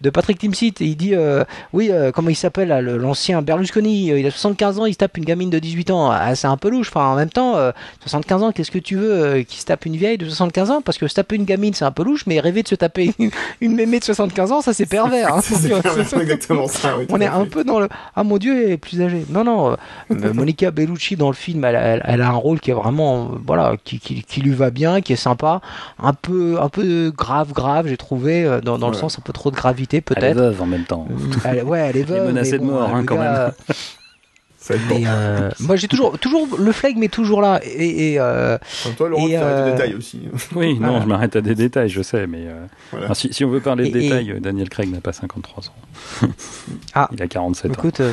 de 0.00 0.10
Patrick 0.10 0.38
Timsit. 0.38 0.74
Il 0.80 0.96
dit, 0.96 1.14
euh, 1.14 1.44
oui, 1.72 1.88
euh, 1.90 2.10
comment 2.12 2.28
il 2.30 2.34
s'appelle 2.36 2.68
là, 2.68 2.80
le- 2.80 2.96
l'ancien 2.96 3.42
Berlusconi. 3.42 4.10
euh, 4.12 4.18
Il 4.20 4.26
a 4.26 4.30
75 4.30 4.78
ans, 4.80 4.86
il 4.86 4.92
se 4.92 4.98
tape 4.98 5.16
une 5.18 5.24
gamine 5.24 5.50
de 5.50 5.58
18 5.58 5.90
ans. 5.90 6.10
Ah, 6.10 6.34
c'est 6.34 6.46
un 6.46 6.56
peu 6.56 6.70
louche. 6.70 6.88
Enfin, 6.88 7.06
en 7.06 7.16
même 7.16 7.30
temps, 7.30 7.56
euh, 7.56 7.72
75 8.02 8.42
ans, 8.42 8.52
qu'est-ce 8.52 8.70
que 8.70 8.78
tu 8.78 8.96
veux 8.96 9.12
euh, 9.12 9.42
qu'il 9.42 9.60
se 9.60 9.64
tape 9.66 9.84
une 9.86 9.96
vieille 9.96 10.18
de 10.18 10.26
75 10.26 10.70
ans? 10.70 10.80
Parce 10.82 10.98
que 10.98 11.06
se 11.08 11.14
taper 11.14 11.36
une 11.36 11.44
gamine, 11.44 11.74
c'est 11.74 11.84
un 11.84 11.90
peu 11.92 12.02
louche, 12.04 12.24
mais 12.26 12.40
rêver 12.40 12.62
de 12.62 12.68
se 12.68 12.74
taper 12.74 13.12
une, 13.18 13.30
une 13.60 13.74
mémé 13.74 13.98
de 13.98 14.04
75 14.04 14.52
ans, 14.52 14.60
ça 14.60 14.72
c'est 14.72 14.86
pervers. 14.86 15.34
hein. 15.34 15.40
C'est 15.42 16.16
exactement 16.20 16.66
ça, 16.68 16.96
oui, 16.98 17.06
On 17.10 17.20
est 17.20 17.26
un 17.26 17.44
peu 17.44 17.64
dans 17.64 17.80
le 17.80 17.88
ah 18.14 18.22
mon 18.24 18.38
dieu 18.38 18.64
elle 18.64 18.72
est 18.72 18.76
plus 18.76 19.00
âgée 19.02 19.24
non 19.30 19.44
non 19.44 19.76
euh, 20.10 20.32
Monica 20.32 20.70
Bellucci 20.70 21.16
dans 21.16 21.28
le 21.28 21.34
film 21.34 21.64
elle, 21.64 21.74
elle- 21.76 22.02
elle 22.04 22.22
a 22.22 22.28
un 22.28 22.32
rôle 22.32 22.60
qui 22.60 22.70
est 22.70 22.74
vraiment 22.74 23.24
euh, 23.32 23.38
voilà 23.58 23.76
qui, 23.82 23.98
qui, 23.98 24.22
qui 24.22 24.40
lui 24.40 24.52
va 24.52 24.70
bien 24.70 25.00
qui 25.00 25.12
est 25.12 25.16
sympa 25.16 25.60
un 25.98 26.12
peu 26.12 26.58
un 26.60 26.68
peu 26.68 27.12
grave 27.16 27.52
grave 27.52 27.86
j'ai 27.88 27.96
trouvé 27.96 28.44
euh, 28.44 28.60
dans, 28.60 28.88
le 28.88 28.94
sens 28.94 29.18
un 29.18 29.22
peu 29.22 29.32
trop 29.32 29.50
de 29.50 29.56
gravité 29.56 29.96
Elle 29.96 29.98
est 29.98 30.20
peut-être 30.20 30.36
veuve 30.36 30.62
en 30.62 30.66
même 30.66 30.84
temps. 30.84 31.06
Elle- 31.44 31.64
ouais 31.64 31.80
elle 31.80 31.96
est 31.96 32.02
veuve 32.02 32.26
menacée 32.26 32.52
mais 32.52 32.58
de 32.58 32.64
mort, 32.64 32.82
euh, 32.90 32.94
hein, 32.94 33.00
le 33.00 33.04
quand 33.06 33.16
gars, 33.16 33.54
bon. 33.68 34.74
et, 34.74 35.04
euh, 35.06 35.50
moi 35.60 35.76
j'ai 35.76 35.88
toujours 35.88 36.18
toujours 36.18 36.46
le 36.58 36.72
flegme 36.72 37.02
est 37.02 37.08
toujours 37.12 37.40
là 37.40 37.60
et, 37.64 38.16
euh, 38.18 38.58
toi, 38.96 39.08
Laurent, 39.08 39.26
et, 39.26 39.30
tu 39.30 39.36
euh, 39.38 39.66
de 39.66 39.70
détails 39.72 39.94
aussi. 39.94 40.20
Oui, 40.54 40.74
non, 40.74 40.88
Voilà. 40.88 41.00
je 41.02 41.06
m'arrête 41.06 41.36
à 41.36 41.40
des 41.40 41.54
détails, 41.54 41.88
je 41.88 42.02
sais, 42.02 42.26
mais 42.26 42.42
euh, 42.46 42.66
Voilà. 42.90 43.06
alors, 43.06 43.16
si, 43.16 43.32
si 43.32 43.44
on 43.44 43.50
veut 43.50 43.60
parler 43.60 43.90
de 43.90 43.96
Et- 43.96 44.02
détails, 44.02 44.32
euh, 44.32 44.40
Daniel 44.40 44.68
Craig 44.68 44.90
n'a 44.92 45.00
pas 45.00 45.12
53 45.12 45.64
ans. 45.68 46.28
Ah. 46.94 47.08
Il 47.12 47.22
a 47.22 47.28
47 47.28 47.70
ans. 47.70 47.74
écoute 47.74 48.00
euh, 48.00 48.12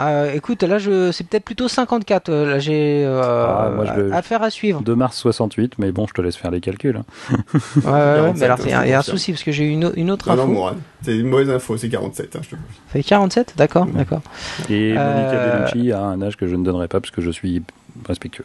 euh, 0.00 0.32
écoute 0.34 0.62
là 0.62 0.78
je 0.78 1.10
c'est 1.12 1.24
peut-être 1.26 1.44
plutôt 1.44 1.68
54 1.68 2.28
euh, 2.28 2.50
là 2.50 2.58
j'ai 2.58 3.04
euh, 3.04 3.22
Ah, 3.22 3.72
je 3.96 4.12
affaire 4.12 4.42
à 4.42 4.50
suivre 4.50 4.80
2 4.82 4.94
mars 4.94 5.16
68, 5.18 5.74
mais 5.78 5.92
bon, 5.92 6.06
je 6.06 6.12
te 6.14 6.20
laisse 6.22 6.36
faire 6.36 6.50
les 6.50 6.60
calculs. 6.60 6.96
hein. 6.96 7.04
Ouais, 7.32 7.38
ouais, 7.84 7.84
ouais, 7.84 8.32
47, 8.34 8.38
mais 8.38 8.44
alors 8.44 8.58
il 8.64 8.70
y 8.70 8.72
a, 8.74 8.86
il 8.86 8.90
y 8.90 8.92
a 8.92 8.98
un 8.98 9.02
c'est 9.02 9.10
souci 9.10 9.32
parce 9.32 9.42
que 9.44 9.52
j'ai 9.52 9.64
eu 9.64 9.70
une, 9.70 9.90
une 9.96 10.10
autre 10.10 10.28
Non, 10.28 10.36
non, 10.36 10.42
info. 10.44 10.52
Mourad, 10.52 10.76
c'est 11.02 11.16
une 11.16 11.28
mauvaise 11.28 11.50
info, 11.50 11.76
c'est 11.76 11.88
47, 11.88 12.36
hein, 12.36 12.40
je 12.42 12.50
te 12.50 12.56
fait 12.88 13.02
47 13.02 13.54
D'accord, 13.56 13.86
d'accord. 13.86 14.22
Et 14.68 14.92
Monica 14.94 15.00
Euh, 15.00 15.64
Bellucci 15.66 15.92
a 15.92 16.00
un 16.02 16.20
âge 16.22 16.36
que 16.36 16.46
je 16.46 16.56
ne 16.56 16.64
donnerai 16.64 16.88
pas 16.88 17.00
parce 17.00 17.10
que 17.10 17.20
je 17.22 17.30
suis 17.30 17.62
respectueux. 18.06 18.44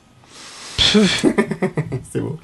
C'est 2.11 2.19
beau. 2.21 2.37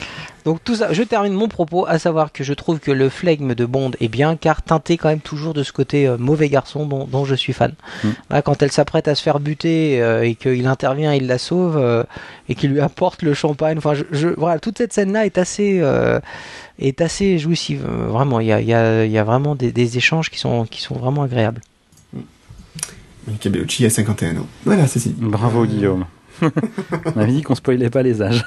Donc 0.46 0.64
tout 0.64 0.76
ça, 0.76 0.94
je 0.94 1.04
termine 1.04 1.34
mon 1.34 1.48
propos 1.48 1.86
à 1.88 2.00
savoir 2.00 2.32
que 2.32 2.44
je 2.44 2.54
trouve 2.54 2.80
que 2.80 2.92
le 2.92 3.10
flegme 3.10 3.54
de 3.54 3.66
Bond 3.66 3.92
est 4.00 4.08
bien 4.08 4.36
car 4.36 4.62
teinté 4.62 4.98
quand 4.98 5.10
même 5.10 5.20
toujours 5.20 5.54
de 5.54 5.62
ce 5.64 5.72
côté 5.74 6.08
euh, 6.08 6.18
mauvais 6.18 6.50
garçon 6.50 6.86
dont, 6.86 7.06
dont 7.06 7.26
je 7.26 7.36
suis 7.36 7.54
fan. 7.54 7.74
Mm. 8.04 8.08
Là, 8.32 8.42
quand 8.42 8.62
elle 8.64 8.72
s'apprête 8.72 9.08
à 9.08 9.16
se 9.16 9.22
faire 9.22 9.40
buter 9.40 10.02
euh, 10.02 10.24
et 10.24 10.36
qu'il 10.36 10.66
intervient, 10.66 11.14
il 11.14 11.28
la 11.28 11.38
sauve 11.38 11.78
euh, 11.78 12.04
et 12.48 12.56
qu'il 12.56 12.72
lui 12.72 12.80
apporte 12.80 13.22
le 13.22 13.34
champagne. 13.34 13.78
Enfin, 13.78 13.94
je, 13.94 14.04
je- 14.12 14.30
voilà, 14.30 14.60
toute 14.60 14.78
cette 14.78 14.94
scène-là 14.94 15.26
est 15.26 15.38
assez 15.38 15.80
euh, 15.82 16.20
est 16.80 17.02
assez 17.02 17.38
jouissive. 17.38 17.86
Vraiment, 17.86 18.40
il 18.40 18.48
y 18.48 18.54
a, 18.54 18.62
il 18.62 18.68
y 18.68 18.74
a- 18.74 19.06
il 19.06 19.12
y 19.12 19.18
a 19.18 19.24
vraiment 19.24 19.56
des, 19.56 19.72
des 19.72 19.98
échanges 19.98 20.30
qui 20.32 20.40
sont 20.40 20.66
qui 20.66 20.82
sont 20.82 20.96
vraiment 20.96 21.24
agréables. 21.24 21.62
Monica 23.28 23.50
Bellucci 23.50 23.86
a 23.86 23.90
51 23.90 24.38
ans. 24.38 24.48
Voilà, 24.66 24.88
c'est 24.88 25.00
si. 25.00 25.14
Bravo 25.18 25.66
Guillaume. 25.66 26.06
On 26.42 27.20
avait 27.20 27.32
dit 27.32 27.42
qu'on 27.42 27.56
spoilait 27.56 27.90
pas 27.90 28.04
les 28.04 28.22
âges. 28.22 28.46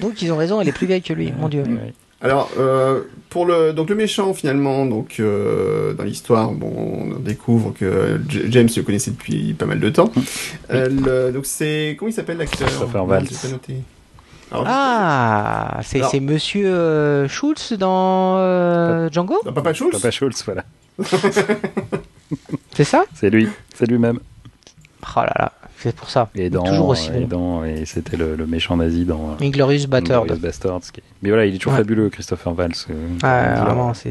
Donc 0.00 0.22
ils 0.22 0.32
ont 0.32 0.36
raison, 0.36 0.60
elle 0.60 0.68
est 0.68 0.72
plus 0.72 0.86
vieille 0.86 1.02
que 1.02 1.12
lui, 1.12 1.32
mon 1.38 1.48
dieu. 1.48 1.62
Ouais. 1.62 1.92
Alors, 2.20 2.50
euh, 2.56 3.02
pour 3.30 3.46
le 3.46 3.72
donc 3.72 3.88
le 3.88 3.96
méchant 3.96 4.32
finalement, 4.32 4.86
donc 4.86 5.16
euh, 5.18 5.92
dans 5.94 6.04
l'histoire, 6.04 6.52
bon, 6.52 6.72
on 7.16 7.18
découvre 7.18 7.72
que 7.76 8.20
J- 8.28 8.42
James 8.48 8.68
le 8.76 8.82
connaissait 8.82 9.10
depuis 9.10 9.54
pas 9.54 9.66
mal 9.66 9.80
de 9.80 9.90
temps. 9.90 10.12
Euh, 10.70 10.88
le- 10.88 11.32
donc 11.32 11.46
c'est 11.46 11.96
comment 11.98 12.08
il 12.08 12.12
s'appelle 12.12 12.36
l'acteur? 12.38 12.68
Christopher. 12.68 13.02
Alors, 14.52 14.64
Ah, 14.68 15.80
c'est 15.82 16.20
Monsieur 16.20 16.66
euh, 16.72 17.26
Schultz 17.28 17.72
dans 17.72 18.36
euh, 18.36 19.08
Django? 19.10 19.40
Non, 19.44 19.52
Papa 19.52 19.72
Schultz 19.72 19.92
Papa 19.92 20.10
Schultz, 20.12 20.44
voilà. 20.44 20.64
C'est 22.74 22.84
ça? 22.84 23.04
C'est 23.14 23.30
lui, 23.30 23.48
c'est 23.74 23.86
lui-même. 23.86 24.20
Oh 25.16 25.20
là 25.20 25.32
là, 25.38 25.52
c'est 25.82 25.94
pour 25.96 26.10
ça. 26.10 26.30
Et 26.34 26.50
dans, 26.50 26.62
Toujours 26.64 26.88
aussi 26.88 27.10
et, 27.16 27.24
dans- 27.24 27.64
et 27.64 27.84
c'était 27.84 28.16
le, 28.16 28.36
le 28.36 28.46
méchant 28.46 28.76
nazi 28.76 29.04
dans 29.04 29.36
Inglorious 29.40 29.86
Bastard. 29.88 30.22
Inglourious 30.22 30.40
Basterds. 30.42 30.80
qui 30.92 31.00
est- 31.00 31.04
Mais 31.22 31.28
voilà, 31.30 31.46
il 31.46 31.54
est 31.54 31.58
toujours 31.58 31.72
Ouais. 31.72 31.78
fabuleux, 31.78 32.08
Christopher 32.10 32.54
Valls. 32.54 32.72
euh, 32.90 33.54
dire. 33.54 33.64
vraiment, 33.64 33.92
c'est 33.94 34.10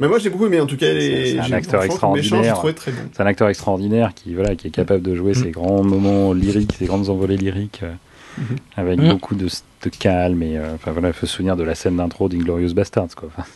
Mais 0.00 0.08
moi 0.08 0.18
j'ai 0.18 0.30
beaucoup 0.30 0.46
aimé 0.46 0.60
en 0.60 0.66
tout 0.66 0.76
cas. 0.76 0.86
C'est- 0.86 0.94
les- 0.94 1.30
c'est 1.32 1.38
un 1.40 1.52
acteur 1.52 1.82
extraordinaire. 1.84 2.54
trouvé 2.54 2.74
très 2.74 2.90
bon. 2.92 2.98
C'est 3.12 3.22
un 3.22 3.26
acteur 3.26 3.48
extraordinaire 3.48 4.12
qui, 4.14 4.34
voilà, 4.34 4.54
qui 4.56 4.68
est 4.68 4.70
capable 4.70 5.02
de 5.02 5.14
jouer 5.14 5.34
ces 5.34 5.50
grands 5.50 5.82
moments 5.82 6.32
lyriques, 6.32 6.74
ces 6.78 6.86
grandes 6.86 7.08
envolées 7.10 7.36
lyriques, 7.36 7.80
euh, 7.82 7.92
Mhm. 8.38 8.56
avec 8.76 8.98
Mhm. 8.98 9.08
beaucoup 9.10 9.34
de, 9.34 9.46
de 9.46 9.88
calme. 9.90 10.42
Et 10.42 10.56
euh, 10.56 10.74
enfin 10.74 10.92
voilà, 10.92 11.08
il 11.08 11.14
faut 11.14 11.26
se 11.26 11.32
souvenir 11.36 11.56
de 11.56 11.62
la 11.64 11.74
scène 11.74 11.96
d'intro 11.96 12.28
d'Inglorious 12.28 12.72
Bastards, 12.74 13.14
quoi. 13.16 13.28
Enfin, 13.36 13.46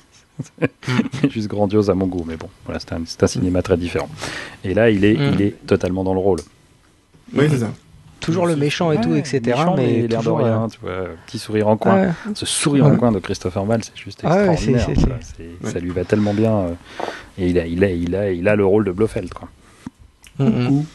c'est 0.60 0.70
juste 1.30 1.48
grandiose 1.48 1.90
à 1.90 1.94
mon 1.94 2.06
goût, 2.06 2.24
mais 2.28 2.36
bon, 2.36 2.48
voilà, 2.64 2.78
c'est 2.78 2.92
un, 2.92 3.00
c'est 3.06 3.22
un 3.22 3.26
cinéma 3.26 3.62
très 3.62 3.76
différent. 3.76 4.08
Et 4.64 4.74
là, 4.74 4.90
il 4.90 5.04
est, 5.04 5.14
il 5.14 5.40
est 5.42 5.54
totalement 5.66 6.04
dans 6.04 6.14
le 6.14 6.20
rôle. 6.20 6.38
Oui 7.34 7.46
c'est 7.50 7.58
ça. 7.58 7.70
Toujours 8.20 8.46
le 8.46 8.56
méchant 8.56 8.90
et 8.90 9.00
tout, 9.00 9.14
etc. 9.14 9.40
méchant, 9.46 9.74
mais 9.76 10.06
l'air 10.08 10.22
de 10.22 10.28
rien, 10.28 10.64
euh, 10.64 10.68
tu 10.68 10.78
vois, 10.82 10.92
petit 11.26 11.38
sourire 11.38 11.68
en 11.68 11.76
coin. 11.76 12.02
ouais. 12.02 12.08
Ce 12.34 12.44
sourire 12.46 12.86
en 12.86 12.96
coin 12.96 13.12
de 13.12 13.20
Christopher 13.20 13.64
Valls, 13.64 13.84
c'est 13.84 13.96
juste 13.96 14.20
Ah 14.24 14.34
ouais, 14.34 14.52
extraordinaire. 14.52 14.86
C'est- 15.20 15.42
Ouais. 15.64 15.70
Ça 15.70 15.78
lui 15.78 15.90
va 15.90 16.04
tellement 16.04 16.34
bien. 16.34 16.52
euh, 16.52 16.68
et 17.38 17.48
il 17.48 17.58
a, 17.58 17.66
il, 17.66 17.84
a, 17.84 17.90
il, 17.90 18.16
a, 18.16 18.30
il 18.32 18.48
a 18.48 18.56
le 18.56 18.66
rôle 18.66 18.84
de 18.84 18.90
Blofeld, 18.92 19.32
quoi. 19.32 19.48
Mm. 20.40 20.66
Coucou. 20.66 20.86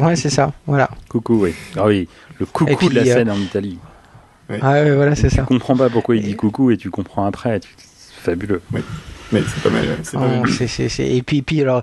Ouais, 0.00 0.16
c'est 0.16 0.28
ça. 0.30 0.52
Voilà. 0.66 0.90
Coucou, 1.08 1.34
oui. 1.44 1.54
Ah 1.76 1.86
oui, 1.86 2.08
le 2.40 2.46
coucou 2.46 2.74
puis, 2.76 2.88
de 2.88 2.94
la 2.96 3.02
euh, 3.02 3.04
scène 3.04 3.30
en 3.30 3.36
Italie. 3.38 3.78
Ah 4.60 4.72
ouais, 4.72 4.94
voilà, 4.94 5.14
c'est 5.14 5.28
Tu 5.28 5.36
ça. 5.36 5.42
comprends 5.44 5.76
pas 5.76 5.88
pourquoi 5.88 6.16
il 6.16 6.22
dit 6.22 6.34
coucou 6.36 6.70
et 6.72 6.76
tu 6.76 6.90
comprends 6.90 7.24
après. 7.26 7.60
tu- 7.60 7.74
C'est 7.78 8.20
fabuleux. 8.30 8.60
Mais 9.32 9.40
c'est 9.42 9.62
pas 9.62 9.70
mal. 9.70 9.84
C'est 10.02 10.16
pas 10.16 10.26
Oh, 10.42 11.02
Et 11.02 11.22
puis, 11.22 11.42
puis 11.42 11.60
alors, 11.62 11.82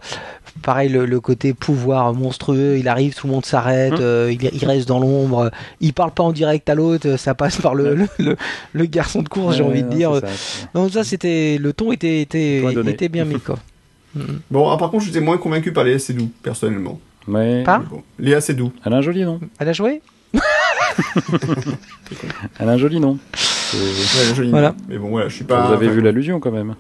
pareil, 0.62 0.90
le, 0.90 1.06
le 1.06 1.20
côté 1.20 1.54
pouvoir 1.54 2.14
monstrueux, 2.14 2.78
il 2.78 2.88
arrive, 2.88 3.14
tout 3.16 3.28
le 3.28 3.34
monde 3.34 3.46
s'arrête, 3.46 3.94
Hum. 3.94 4.00
euh, 4.02 4.32
il, 4.32 4.50
il 4.54 4.66
reste 4.66 4.88
dans 4.88 5.00
l'ombre, 5.00 5.50
il 5.80 5.94
parle 5.94 6.12
pas 6.12 6.24
en 6.24 6.32
direct 6.32 6.70
à 6.70 6.76
l'autre, 6.76 7.18
ça 7.18 7.34
passe 7.34 7.60
par 7.60 7.74
le, 7.76 7.96
le, 7.96 8.08
le- 8.20 8.38
le 8.74 8.86
garçon 8.86 9.22
de 9.24 9.30
course, 9.30 9.56
j'ai 9.58 9.64
Ouais, 9.64 9.70
envie 9.70 9.84
de 9.84 9.90
non, 9.90 9.96
dire. 9.96 10.16
ça, 10.22 10.28
Non, 10.76 10.90
ça 10.90 11.04
c'était. 11.04 11.58
Le 11.60 11.74
ton 11.74 11.92
était, 11.92 12.22
était, 12.22 12.64
était 12.88 13.10
bien 13.10 13.26
mis, 13.26 13.40
quoi. 13.40 13.58
Bon, 14.52 14.70
ah, 14.70 14.78
par 14.78 14.92
contre, 14.92 15.06
j'étais 15.06 15.22
moins 15.22 15.38
convaincu 15.38 15.72
par 15.72 15.84
Léa 15.86 15.98
Seydoux, 15.98 16.30
personnellement. 16.44 17.00
Mais 17.28 17.64
bon. 17.64 18.04
Léa 18.20 18.42
Seydoux. 18.42 18.72
Elle 18.86 18.94
a 18.94 18.98
un 18.98 19.02
joli 19.02 19.24
nom. 19.24 19.40
Elle 19.58 19.70
a 19.70 19.74
joué? 19.74 20.02
Elle 22.60 22.68
a 22.70 22.72
un 22.74 22.78
joli 22.78 23.00
nom. 23.00 23.18
C'est- 23.34 23.78
Ouais, 23.78 24.36
joli. 24.36 24.50
Voilà. 24.50 24.76
Mais 24.90 24.98
bon, 24.98 25.10
voilà, 25.10 25.30
je 25.30 25.36
suis 25.36 25.46
pas. 25.46 25.68
Vous 25.68 25.74
avez 25.74 25.88
vu 25.88 26.02
l'allusion 26.02 26.40
quand 26.42 26.52
même. 26.52 26.76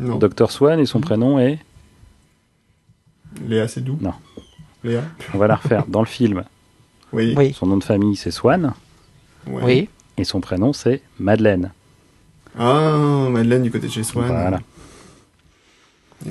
Non. 0.00 0.16
Dr 0.16 0.50
Swan 0.50 0.80
et 0.80 0.86
son 0.86 1.00
prénom 1.00 1.38
est. 1.38 1.58
Léa 3.46 3.68
Seydoux. 3.68 3.98
Non. 4.00 4.12
Léa. 4.82 5.02
On 5.34 5.38
va 5.38 5.46
la 5.46 5.56
refaire. 5.56 5.86
Dans 5.86 6.00
le 6.00 6.06
film, 6.06 6.44
Oui. 7.12 7.34
Oui. 7.36 7.52
son 7.52 7.66
nom 7.66 7.76
de 7.76 7.84
famille 7.84 8.16
c'est 8.16 8.30
Swan 8.30 8.72
Ouais. 9.46 9.62
Oui. 9.62 9.88
et 10.16 10.24
son 10.24 10.40
prénom 10.40 10.72
c'est 10.72 11.02
Madeleine. 11.18 11.72
Ah, 12.58 13.26
Madeleine 13.30 13.62
du 13.62 13.70
côté 13.70 13.86
de 13.88 13.92
chez 13.92 14.02
Swan. 14.04 14.26
Voilà. 14.26 14.60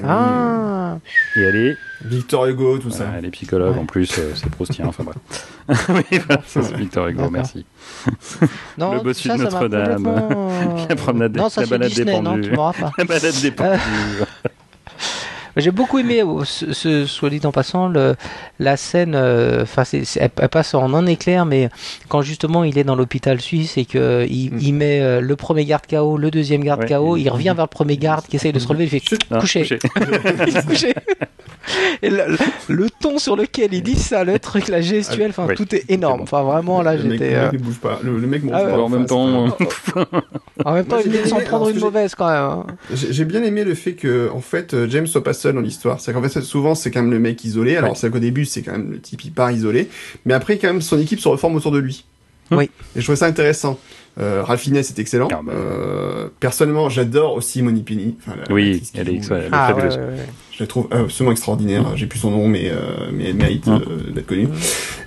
Ah 0.06 0.98
Et 1.36 1.42
elle 1.42 1.56
est, 1.56 1.78
Victor 2.06 2.46
Hugo, 2.48 2.78
tout 2.80 2.90
ça. 2.90 3.06
elle 3.18 3.26
est 3.26 3.30
psychologue 3.32 3.76
Ouais. 3.76 3.82
en 3.82 3.86
plus, 3.86 4.10
euh, 4.18 4.32
c'est 4.36 4.50
proustien. 4.50 4.86
Enfin 4.88 5.04
bref. 5.04 5.18
oui, 5.90 6.20
voilà, 6.28 6.42
ça, 6.46 6.62
c'est 6.62 6.76
Victor 6.76 7.08
Hugo, 7.08 7.18
D'accord. 7.18 7.32
merci. 7.32 7.66
Non, 8.78 8.94
Le 8.96 9.02
bossu 9.02 9.28
de 9.28 9.34
ça 9.34 9.38
m'a 9.38 9.44
Notre-Dame. 9.44 10.04
complètement- 10.04 10.86
La 10.90 10.96
promenade 10.96 11.32
des- 11.32 11.40
Non, 11.40 11.50
ça 11.50 11.62
la 11.62 11.68
c'est 11.68 11.72
balade 11.72 11.90
des 11.90 11.96
Disney, 11.96 12.22
non, 12.22 12.32
pendus. 12.32 12.50
tu 12.50 12.56
m'auras 12.56 12.74
pas. 12.74 12.92
La 12.98 13.04
balade 13.06 13.42
des 13.42 13.52
pendus. 13.52 13.80
J'ai 15.56 15.72
beaucoup 15.72 16.00
aimé, 16.00 16.22
euh, 16.24 16.44
ce, 16.46 16.74
ce- 16.74 17.06
soit 17.06 17.30
dit 17.30 17.40
en 17.46 17.52
passant, 17.52 17.88
le, 17.88 18.16
la 18.60 18.76
scène. 18.78 19.14
euh, 19.16 19.62
Enfin, 19.64 19.84
elle, 19.94 20.30
elle 20.38 20.50
passe 20.50 20.74
en 20.74 20.94
un 20.94 21.06
éclair, 21.06 21.46
mais 21.46 21.70
quand 22.10 22.22
justement 22.22 22.64
il 22.64 22.78
est 22.78 22.84
dans 22.84 22.96
l'hôpital 22.96 23.40
suisse 23.40 23.78
et 23.78 23.86
que 23.86 24.26
il, 24.30 24.52
Mm. 24.54 24.58
il 24.62 24.74
met 24.74 25.02
euh, 25.02 25.22
le 25.22 25.36
premier 25.36 25.66
garde 25.66 25.84
KO, 25.90 26.18
le 26.18 26.32
deuxième 26.32 26.64
garde 26.64 26.82
Ouais, 26.82 26.88
KO, 26.88 27.18
et- 27.18 27.22
il 27.22 27.30
revient 27.30 27.54
vers 27.56 27.66
le 27.66 27.68
premier 27.68 27.98
garde 27.98 28.26
qui 28.26 28.36
essaye 28.38 28.52
de 28.54 28.60
se 28.60 28.68
relever, 28.68 28.86
il 28.86 28.90
fait 28.90 29.00
Chut. 29.00 29.22
Coucher. 29.40 29.66
Et 32.02 32.10
le, 32.10 32.24
le- 32.28 32.38
le 32.76 32.90
ton 32.90 33.18
sur 33.18 33.38
lequel 33.38 33.74
il 33.74 33.82
dit 33.84 33.96
ça, 33.96 34.26
le 34.26 34.38
truc, 34.38 34.68
la 34.68 34.82
gestuelle, 34.82 35.30
enfin 35.30 35.48
tout 35.56 35.74
est 35.74 35.90
énorme. 35.90 36.18
bon. 36.18 36.24
Enfin 36.24 36.44
vraiment 36.44 36.82
là, 36.82 36.98
j'étais. 36.98 37.30
le 37.32 37.36
euh, 37.38 37.44
mec 37.46 37.54
ne 37.54 37.58
bouge 37.60 37.80
pas. 37.80 38.00
Le, 38.04 38.18
le 38.18 38.28
mec 38.28 38.42
Ah 38.52 38.60
pas. 38.64 38.80
en 38.80 38.90
même 38.90 39.06
temps, 39.06 39.24
En 40.66 40.74
même 40.74 40.86
temps, 40.86 40.96
Moi, 40.98 41.02
il 41.06 41.12
vient 41.12 41.22
de 41.24 41.28
s'en 41.28 41.40
prendre 41.40 41.70
une 41.70 41.80
mauvaise 41.80 42.16
quand 42.16 42.28
même. 42.28 42.36
hein. 42.44 42.66
J'ai 42.94 43.24
bien 43.26 43.42
aimé 43.44 43.64
le 43.64 43.76
fait 43.76 43.94
que, 43.94 44.30
en 44.34 44.42
fait, 44.42 44.74
euh, 44.74 44.88
James 44.90 45.08
soit 45.08 45.24
pas 45.24 45.34
seul 45.44 45.56
dans 45.56 45.62
l'histoire. 45.62 46.00
C'est 46.00 46.12
qu'en 46.14 46.22
fait, 46.24 46.42
souvent, 46.42 46.74
c'est 46.76 46.90
quand 46.92 47.02
même 47.02 47.12
le 47.12 47.20
mec 47.20 47.44
isolé. 47.44 47.76
Alors, 47.78 47.92
Ouais. 47.92 47.96
c'est 47.96 48.10
qu'au 48.10 48.20
début, 48.20 48.46
c'est 48.46 48.62
quand 48.64 48.72
même 48.74 48.92
le 48.92 49.00
type, 49.00 49.24
il 49.26 49.32
part 49.32 49.52
isolé. 49.52 49.90
Mais 50.26 50.34
après, 50.34 50.58
quand 50.58 50.68
même, 50.68 50.82
son 50.82 51.00
équipe 51.00 51.20
se 51.20 51.28
reforme 51.28 51.56
autour 51.56 51.72
de 51.72 51.80
lui. 51.80 52.06
Oui. 52.52 52.66
Et 52.96 53.00
je 53.00 53.04
trouvais 53.04 53.16
ça 53.16 53.26
intéressant. 53.28 53.80
Euh, 54.20 54.44
Ralph 54.44 54.62
Fiennes 54.62 54.76
est 54.78 55.00
excellent. 55.00 55.28
Ah, 55.32 55.40
bah. 55.44 55.54
Euh, 55.56 56.28
personnellement, 56.40 56.90
j'adore 56.90 57.34
aussi 57.36 57.62
Moni 57.62 57.82
Penny. 57.84 58.16
Enfin, 58.20 58.38
Oui, 58.52 58.84
elle 58.94 59.10
est, 59.10 59.22
joue, 59.24 59.34
elle 59.34 59.46
est 59.46 59.50
Ah, 59.52 59.68
ouais, 59.70 59.74
fabuleuse. 59.74 59.98
ouais, 59.98 60.04
ouais. 60.04 60.30
Je 60.56 60.62
la 60.62 60.68
trouve 60.68 60.88
absolument 60.92 61.32
extraordinaire. 61.32 61.84
J'ai 61.98 62.06
plus 62.06 62.20
son 62.20 62.30
nom, 62.30 62.48
mais, 62.48 62.70
euh, 62.70 63.10
mais 63.12 63.30
elle 63.30 63.36
mérite 63.36 63.68
euh, 63.68 63.80
d'être 64.14 64.28
connue. 64.28 64.48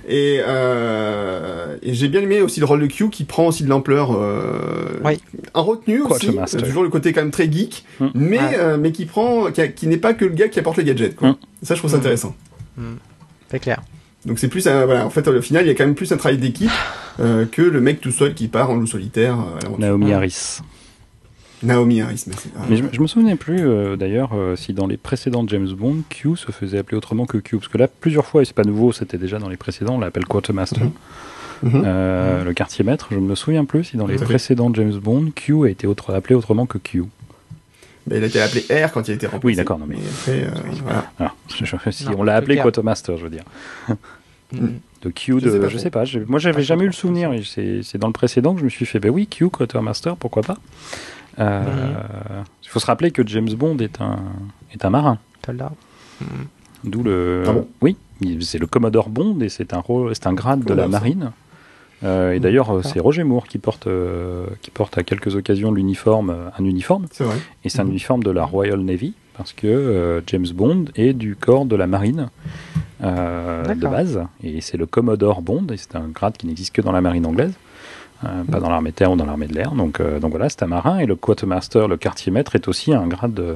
Et, 0.09 0.41
euh, 0.45 1.77
et 1.81 1.93
j'ai 1.93 2.09
bien 2.09 2.21
aimé 2.21 2.41
aussi 2.41 2.59
le 2.59 2.65
rôle 2.65 2.81
de 2.81 2.87
Q 2.87 3.09
qui 3.09 3.23
prend 3.23 3.47
aussi 3.47 3.63
de 3.63 3.69
l'ampleur. 3.69 4.11
Euh, 4.11 4.99
Oui. 5.05 5.21
En 5.53 5.63
retenue 5.63 6.01
aussi. 6.01 6.27
Toujours 6.57 6.83
le 6.83 6.89
côté 6.89 7.13
quand 7.13 7.21
même 7.21 7.31
très 7.31 7.49
geek, 7.49 7.85
Mm. 8.01 8.07
mais, 8.13 8.37
Ouais. 8.39 8.43
euh, 8.59 8.77
mais 8.77 8.91
qui 8.91 9.05
prend, 9.05 9.45
qui, 9.51 9.87
n'est 9.87 9.97
pas 9.97 10.13
que 10.13 10.25
le 10.25 10.31
gars 10.33 10.49
qui 10.49 10.59
apporte 10.59 10.77
le 10.77 10.83
gadget. 10.83 11.15
Quoi. 11.15 11.29
Mm. 11.29 11.35
Ça, 11.63 11.75
je 11.75 11.79
trouve 11.79 11.91
ça 11.91 11.97
Mm. 11.97 11.99
intéressant. 12.01 12.35
C'est 13.49 13.59
clair. 13.59 13.81
Donc 14.25 14.39
c'est 14.39 14.49
plus, 14.49 14.67
un- 14.67 14.85
voilà, 14.85 15.05
en 15.05 15.09
fait, 15.09 15.25
au 15.29 15.41
final, 15.41 15.63
il 15.65 15.67
y 15.69 15.71
a 15.71 15.75
quand 15.75 15.85
même 15.85 15.95
plus 15.95 16.11
un 16.11 16.17
travail 16.17 16.37
d'équipe 16.37 16.69
euh, 17.21 17.45
que 17.49 17.61
le 17.61 17.79
mec 17.79 18.01
tout 18.01 18.11
seul 18.11 18.33
qui 18.33 18.49
part 18.49 18.69
en 18.69 18.75
loup 18.75 18.85
solitaire. 18.87 19.35
euh, 19.39 19.57
à 19.59 19.63
l'aventure. 19.63 19.79
Naomi. 19.79 20.11
Harris. 20.13 20.59
Naomi 21.63 22.01
Harris, 22.01 22.23
merci. 22.27 22.49
Ah, 22.55 22.61
Mais 22.69 22.77
je, 22.77 22.83
je 22.91 23.01
me 23.01 23.07
souvenais 23.07 23.35
plus 23.35 23.67
euh, 23.67 23.95
d'ailleurs 23.95 24.31
euh, 24.33 24.55
si 24.55 24.73
dans 24.73 24.85
les 24.87 24.97
précédents 24.97 25.43
James 25.47 25.67
Bond, 25.69 26.03
Q 26.09 26.35
se 26.35 26.51
faisait 26.51 26.77
appeler 26.77 26.97
autrement 26.97 27.25
que 27.25 27.37
Q. 27.39 27.57
Parce 27.57 27.67
que 27.67 27.77
là, 27.79 27.87
plusieurs 27.87 28.25
fois, 28.25 28.41
et 28.43 28.45
c'est 28.45 28.53
pas 28.55 28.63
nouveau, 28.63 28.91
c'était 28.91 29.17
déjà 29.17 29.39
dans 29.39 29.49
les 29.49 29.57
précédents, 29.57 29.95
on 29.95 29.99
l'appelle 29.99 30.25
Quartermaster. 30.25 30.83
Mhm. 30.83 30.91
Mhm. 31.63 31.81
Euh, 31.85 32.43
Le 32.43 32.53
quartier 32.53 32.85
maître, 32.85 33.07
je 33.11 33.15
ne 33.15 33.21
me 33.25 33.33
souviens 33.33 33.65
plus 33.65 33.83
si 33.85 33.97
dans 33.97 34.05
les 34.05 34.17
précédents 34.17 34.71
James 34.73 34.93
Bond, 34.99 35.31
Q 35.35 35.63
a 35.65 35.69
été 35.69 35.87
autre, 35.87 36.13
appelé 36.13 36.35
autrement 36.35 36.67
que 36.67 36.77
Q. 36.77 37.03
Mais 38.09 38.17
il 38.19 38.23
a 38.23 38.27
été 38.27 38.39
appelé 38.39 38.61
R 38.85 38.91
quand 38.91 39.07
il 39.07 39.11
a 39.11 39.13
été 39.15 39.25
remplacé. 39.25 39.45
Oui, 39.47 39.55
d'accord, 39.55 39.79
non, 39.79 39.85
mais- 39.87 39.95
après, 39.97 40.43
euh, 40.43 40.49
voilà. 40.83 41.11
Alors, 41.19 41.35
je- 41.57 41.65
je- 41.65 41.89
si 41.91 42.05
Non, 42.05 42.11
on 42.19 42.23
l'a 42.23 42.35
appelé. 42.35 42.55
Quartermaster, 42.57 43.17
je 43.17 43.23
veux 43.23 43.29
dire. 43.31 43.43
Mm. 44.53 44.67
De 45.01 45.09
Q, 45.09 45.39
Je 45.39 45.45
de, 45.45 45.49
sais 45.51 45.59
pas 45.59 45.67
je 45.67 45.77
sais 45.77 45.89
pas. 45.89 46.03
Moi, 46.27 46.39
j'avais 46.39 46.55
Pas 46.55 46.61
jamais 46.61 46.83
eu 46.83 46.87
le 46.87 46.93
souvenir. 46.93 47.31
C'est 47.43 47.97
dans 47.97 48.07
le 48.07 48.13
précédent 48.13 48.53
que 48.53 48.59
je 48.59 48.65
me 48.65 48.69
suis 48.69 48.85
fait, 48.85 48.99
bah 48.99 49.09
oui, 49.09 49.27
Q, 49.27 49.49
Quartermaster, 49.49 50.15
pourquoi 50.15 50.43
pas. 50.43 50.57
Euh, 51.39 51.61
Mhm. 51.63 52.43
Il 52.63 52.69
faut 52.69 52.79
se 52.79 52.85
rappeler 52.85 53.11
que 53.11 53.25
James 53.27 53.49
Bond 53.53 53.77
est 53.77 54.01
un, 54.01 54.17
est 54.73 54.83
un 54.85 54.89
marin. 54.89 55.17
Soldat. 55.45 55.71
D'où 56.83 57.03
le. 57.03 57.43
Ah 57.47 57.53
bon 57.53 57.67
oui, 57.81 57.95
c'est 58.41 58.57
le 58.57 58.67
Commodore 58.67 59.09
Bond 59.09 59.39
et 59.41 59.49
c'est 59.49 59.73
un, 59.73 59.83
c'est 60.13 60.27
un 60.27 60.33
grade 60.33 60.63
de 60.65 60.73
la 60.73 60.87
marine. 60.87 61.31
Euh, 62.03 62.31
et 62.33 62.35
Mhm. 62.35 62.41
d'ailleurs, 62.43 62.79
c'est 62.83 62.99
Roger 62.99 63.23
Moore 63.23 63.47
qui 63.47 63.57
porte, 63.57 63.87
euh, 63.87 64.45
qui 64.61 64.69
porte 64.71 64.97
à 64.97 65.03
quelques 65.03 65.35
occasions 65.35 65.71
l'uniforme, 65.71 66.35
un 66.57 66.63
uniforme, 66.63 67.07
C'est 67.11 67.23
vrai. 67.23 67.37
et 67.63 67.69
c'est 67.69 67.79
un 67.79 67.85
Mhm. 67.85 67.89
uniforme 67.91 68.23
de 68.23 68.29
la 68.31 68.43
Royal 68.45 68.79
Navy, 68.81 69.13
parce 69.35 69.51
que 69.53 69.65
euh, 69.67 70.21
James 70.27 70.45
Bond 70.53 70.85
est 70.95 71.13
du 71.13 71.35
corps 71.35 71.65
de 71.65 71.75
la 71.75 71.87
marine 71.87 72.29
euh, 73.03 73.63
de 73.73 73.87
base, 73.87 74.21
et 74.43 74.61
c'est 74.61 74.77
le 74.77 74.85
Commodore 74.85 75.41
Bond, 75.41 75.65
et 75.71 75.77
c'est 75.77 75.95
un 75.95 76.07
grade 76.07 76.37
qui 76.37 76.45
n'existe 76.47 76.73
que 76.75 76.81
dans 76.81 76.91
la 76.91 77.01
marine 77.01 77.25
anglaise, 77.25 77.53
euh, 78.25 78.43
pas 78.43 78.59
dans 78.59 78.69
l'armée 78.69 78.89
de 78.91 78.95
terre 78.95 79.11
ou 79.11 79.15
dans 79.15 79.25
l'armée 79.25 79.47
de 79.47 79.53
l'air. 79.53 79.71
Donc, 79.73 79.99
euh, 79.99 80.19
donc 80.19 80.31
voilà, 80.31 80.49
c'est 80.49 80.63
un 80.63 80.67
marin, 80.67 80.99
et 80.99 81.05
le 81.05 81.15
quartermaster, 81.15 81.87
le 81.87 81.97
quartier 81.97 82.31
maître, 82.31 82.55
est 82.55 82.67
aussi 82.67 82.93
un 82.93 83.07
grade. 83.07 83.33
de- 83.33 83.55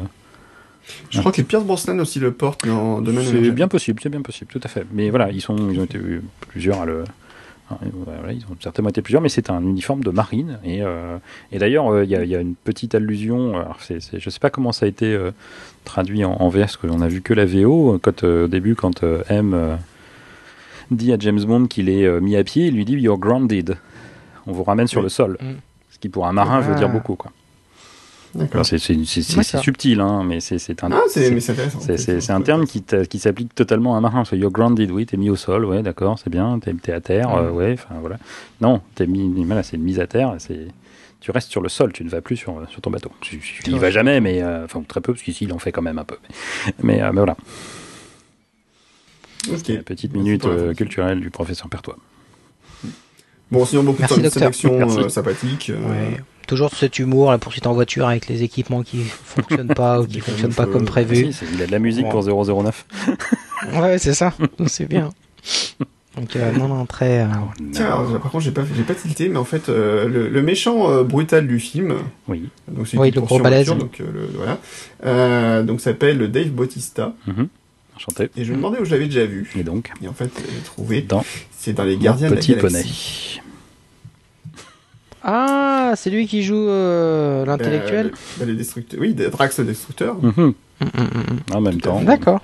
Je 1.09 1.19
crois 1.19 1.31
que 1.31 1.41
Pierce 1.41 1.63
Brosnan 1.63 1.99
aussi 1.99 2.19
le 2.19 2.31
portent 2.31 2.67
dans 2.67 3.01
Domaine 3.01 3.23
C'est 3.25 3.51
bien 3.51 3.67
possible, 3.67 3.99
c'est 4.03 4.09
bien 4.09 4.21
possible, 4.21 4.51
tout 4.51 4.61
à 4.63 4.67
fait. 4.67 4.85
Mais 4.91 5.09
voilà, 5.09 5.29
ils, 5.31 5.41
sont, 5.41 5.55
ils 5.71 5.79
ont 5.79 5.83
été 5.85 5.99
plusieurs 6.49 6.81
à 6.81 6.85
le. 6.85 7.03
voilà, 7.69 8.33
ils 8.33 8.43
ont 8.51 8.55
certainement 8.59 8.89
été 8.89 9.01
plusieurs, 9.01 9.21
mais 9.21 9.29
c'est 9.29 9.49
un 9.49 9.61
uniforme 9.61 10.03
de 10.03 10.09
marine. 10.11 10.59
Et, 10.65 10.81
euh, 10.83 11.17
et 11.51 11.57
d'ailleurs, 11.59 11.87
euh, 11.93 12.03
il 12.03 12.09
y, 12.09 12.15
a- 12.15 12.23
il 12.23 12.29
y 12.29 12.35
a 12.35 12.41
une 12.41 12.55
petite 12.55 12.95
allusion. 12.95 13.55
Alors 13.57 13.77
je 13.87 13.93
ne 13.95 14.19
sais 14.29 14.39
pas 14.39 14.49
comment 14.49 14.71
ça 14.73 14.85
a 14.85 14.89
été 14.89 15.05
euh, 15.13 15.31
traduit 15.85 16.25
en, 16.25 16.33
en 16.33 16.51
parce 16.51 16.75
qu'on 16.77 17.01
a 17.01 17.07
vu 17.07 17.21
que 17.21 17.33
la 17.33 17.45
VO. 17.45 17.97
Quand, 18.01 18.23
euh, 18.23 18.45
au 18.45 18.47
début, 18.47 18.75
quand 18.75 19.03
euh, 19.03 19.23
M 19.29 19.53
euh, 19.53 19.75
dit 20.91 21.13
à 21.13 21.17
James 21.19 21.41
Bond 21.43 21.67
qu'il 21.67 21.87
est 21.89 22.05
euh, 22.05 22.19
mis 22.19 22.35
à 22.35 22.43
pied, 22.43 22.67
il 22.67 22.75
lui 22.75 22.83
dit 22.85 22.93
You're 22.95 23.17
grounded. 23.19 23.77
On 24.47 24.51
vous 24.51 24.63
ramène 24.63 24.87
sur 24.87 25.01
le 25.01 25.09
sol. 25.09 25.37
Mm. 25.41 25.45
Ce 25.89 25.99
qui, 25.99 26.09
pour 26.09 26.25
un 26.27 26.33
marin, 26.33 26.61
veut 26.61 26.73
Ah. 26.75 26.79
dire 26.79 26.89
beaucoup. 26.89 27.15
Quoi. 27.15 27.31
C'est 28.63 28.77
subtil, 28.77 29.99
hein, 29.99 30.23
mais 30.25 30.39
c'est 30.39 30.57
c'est 30.57 30.83
un. 30.85 30.91
Ah, 30.91 31.01
c'est, 31.07 32.29
un 32.29 32.41
terme 32.41 32.65
qui, 32.65 32.81
qui 33.09 33.19
s'applique 33.19 33.53
totalement 33.53 33.95
à 33.95 33.97
un 33.97 34.01
marin. 34.01 34.23
So, 34.23 34.37
you're 34.37 34.51
grounded, 34.51 34.89
oui, 34.89 35.05
t'es 35.05 35.17
mis 35.17 35.29
au 35.29 35.35
sol, 35.35 35.65
ouais, 35.65 35.83
d'accord, 35.83 36.17
c'est 36.17 36.29
bien, 36.29 36.57
t'es 36.59 36.73
t'es 36.73 36.93
à 36.93 37.01
terre, 37.01 37.35
euh, 37.35 37.51
ouais, 37.51 37.73
enfin 37.73 37.95
voilà. 37.99 38.17
Non, 38.61 38.81
t'es 38.95 39.05
mis, 39.05 39.43
voilà, 39.43 39.63
c'est 39.63 39.75
une 39.75 39.83
mise 39.83 39.99
à 39.99 40.07
terre, 40.07 40.35
c'est, 40.37 40.67
tu 41.19 41.31
restes 41.31 41.51
sur 41.51 41.61
le 41.61 41.69
sol, 41.69 41.91
tu 41.93 42.03
ne 42.03 42.09
vas 42.09 42.21
plus 42.21 42.37
sur, 42.37 42.61
sur 42.69 42.81
ton 42.81 42.89
bateau. 42.89 43.11
Tu, 43.21 43.37
tu 43.39 43.69
y 43.69 43.77
vas 43.77 43.91
jamais, 43.91 44.21
mais, 44.21 44.41
euh, 44.41 44.65
enfin, 44.65 44.81
très 44.87 45.01
peu, 45.01 45.13
parce 45.13 45.23
qu'ici, 45.23 45.43
il 45.45 45.53
en 45.53 45.59
fait 45.59 45.71
quand 45.71 45.81
même 45.83 45.99
un 45.99 46.05
peu. 46.05 46.17
Mais, 46.65 46.73
mais, 46.83 47.01
euh, 47.01 47.11
mais 47.11 47.19
voilà, 47.19 47.35
la 49.49 49.83
petite 49.83 50.13
minute 50.13 50.45
euh, 50.45 50.73
culturelle 50.73 51.19
du 51.19 51.29
professeur 51.29 51.69
Pertois. 51.69 51.97
Bon, 53.51 53.65
sinon, 53.65 53.83
beaucoup 53.83 53.99
Merci, 53.99 54.17
de 54.17 54.23
docteur. 54.23 54.41
sélection 54.41 54.77
Merci. 54.77 54.99
euh, 54.99 55.09
sympathique. 55.09 55.69
euh, 55.69 55.89
Ouais. 55.89 56.17
Toujours 56.47 56.71
cet 56.75 56.99
humour, 56.99 57.31
la 57.31 57.37
poursuite 57.37 57.67
en 57.67 57.73
voiture 57.73 58.07
avec 58.07 58.27
les 58.27 58.43
équipements 58.43 58.81
qui 58.83 59.03
fonctionnent 59.03 59.67
pas 59.73 60.01
ou 60.01 60.07
qui 60.07 60.19
fonctionnent 60.19 60.53
pas 60.53 60.65
comme 60.65 60.83
euh, 60.83 60.87
Ah, 60.87 60.91
prévu. 60.91 61.31
si, 61.31 61.45
il 61.53 61.61
a 61.61 61.67
de 61.67 61.71
la 61.71 61.79
musique 61.79 62.09
pour 62.09 62.23
009. 62.23 62.85
Ouais, 63.75 63.97
c'est 63.99 64.13
ça. 64.13 64.33
c'est 64.67 64.85
bien. 64.87 65.11
Donc, 66.17 66.35
euh, 66.35 66.51
non, 66.51 66.67
non, 66.67 66.85
très. 66.85 67.21
euh, 67.21 67.27
Tiens, 67.71 67.85
alors, 67.85 68.19
par 68.19 68.31
contre, 68.31 68.43
j'ai 68.43 68.51
pas, 68.51 68.63
j'ai 68.75 68.83
pas 68.83 68.95
tilté, 68.95 69.29
mais 69.29 69.37
en 69.37 69.45
fait, 69.45 69.69
euh, 69.69 70.09
le, 70.09 70.27
le 70.27 70.41
méchant 70.41 70.89
euh, 70.91 71.03
brutal 71.03 71.47
du 71.47 71.59
film, 71.59 71.93
Oui. 72.27 72.49
donc 72.69 72.87
c'est 72.87 72.97
Oui, 72.97 73.11
le 73.11 73.21
gros 73.21 73.39
balèze. 73.39 73.67
donc 73.67 74.01
euh, 74.01 74.05
le, 74.13 74.27
voilà, 74.35 74.57
euh, 75.05 75.63
donc 75.63 75.79
s'appelle 75.79 76.29
Dave 76.31 76.49
Bautista, 76.49 77.13
Mhm. 77.27 77.47
Enchanté. 77.95 78.29
et 78.35 78.43
je 78.43 78.51
me 78.51 78.57
demandais 78.57 78.79
où 78.79 78.85
je 78.85 78.91
l'avais 78.91 79.05
déjà 79.05 79.25
vu. 79.25 79.49
Et 79.57 79.63
donc, 79.63 79.91
Et 80.03 80.07
en 80.09 80.13
fait, 80.13 80.29
j'ai 80.37 80.61
trouvé, 80.65 81.01
dans 81.01 81.23
c'est 81.63 81.73
dans 81.73 81.83
les 81.83 81.97
Gardiens 81.97 82.29
de 82.29 82.33
la 82.35 82.39
Petit 82.41 82.55
Galaxie. 82.55 83.39
Poney. 83.39 83.41
Ah, 85.23 85.93
c'est 85.95 86.09
lui 86.09 86.25
qui 86.25 86.41
joue 86.41 86.55
euh, 86.67 87.45
l'intellectuel 87.45 88.07
Euh, 88.07 88.45
le- 88.45 88.51
les 88.53 88.57
destructeurs, 88.57 88.99
oui, 88.99 89.13
Drax 89.13 89.59
le 89.59 89.65
destructeur. 89.65 90.15
Mhm. 90.15 90.31
Hum, 90.37 90.53
hum, 90.81 90.91
hum. 90.97 91.39
En 91.55 91.61
même 91.61 91.75
Tout 91.75 91.81
temps. 91.89 92.01
D'accord. 92.01 92.41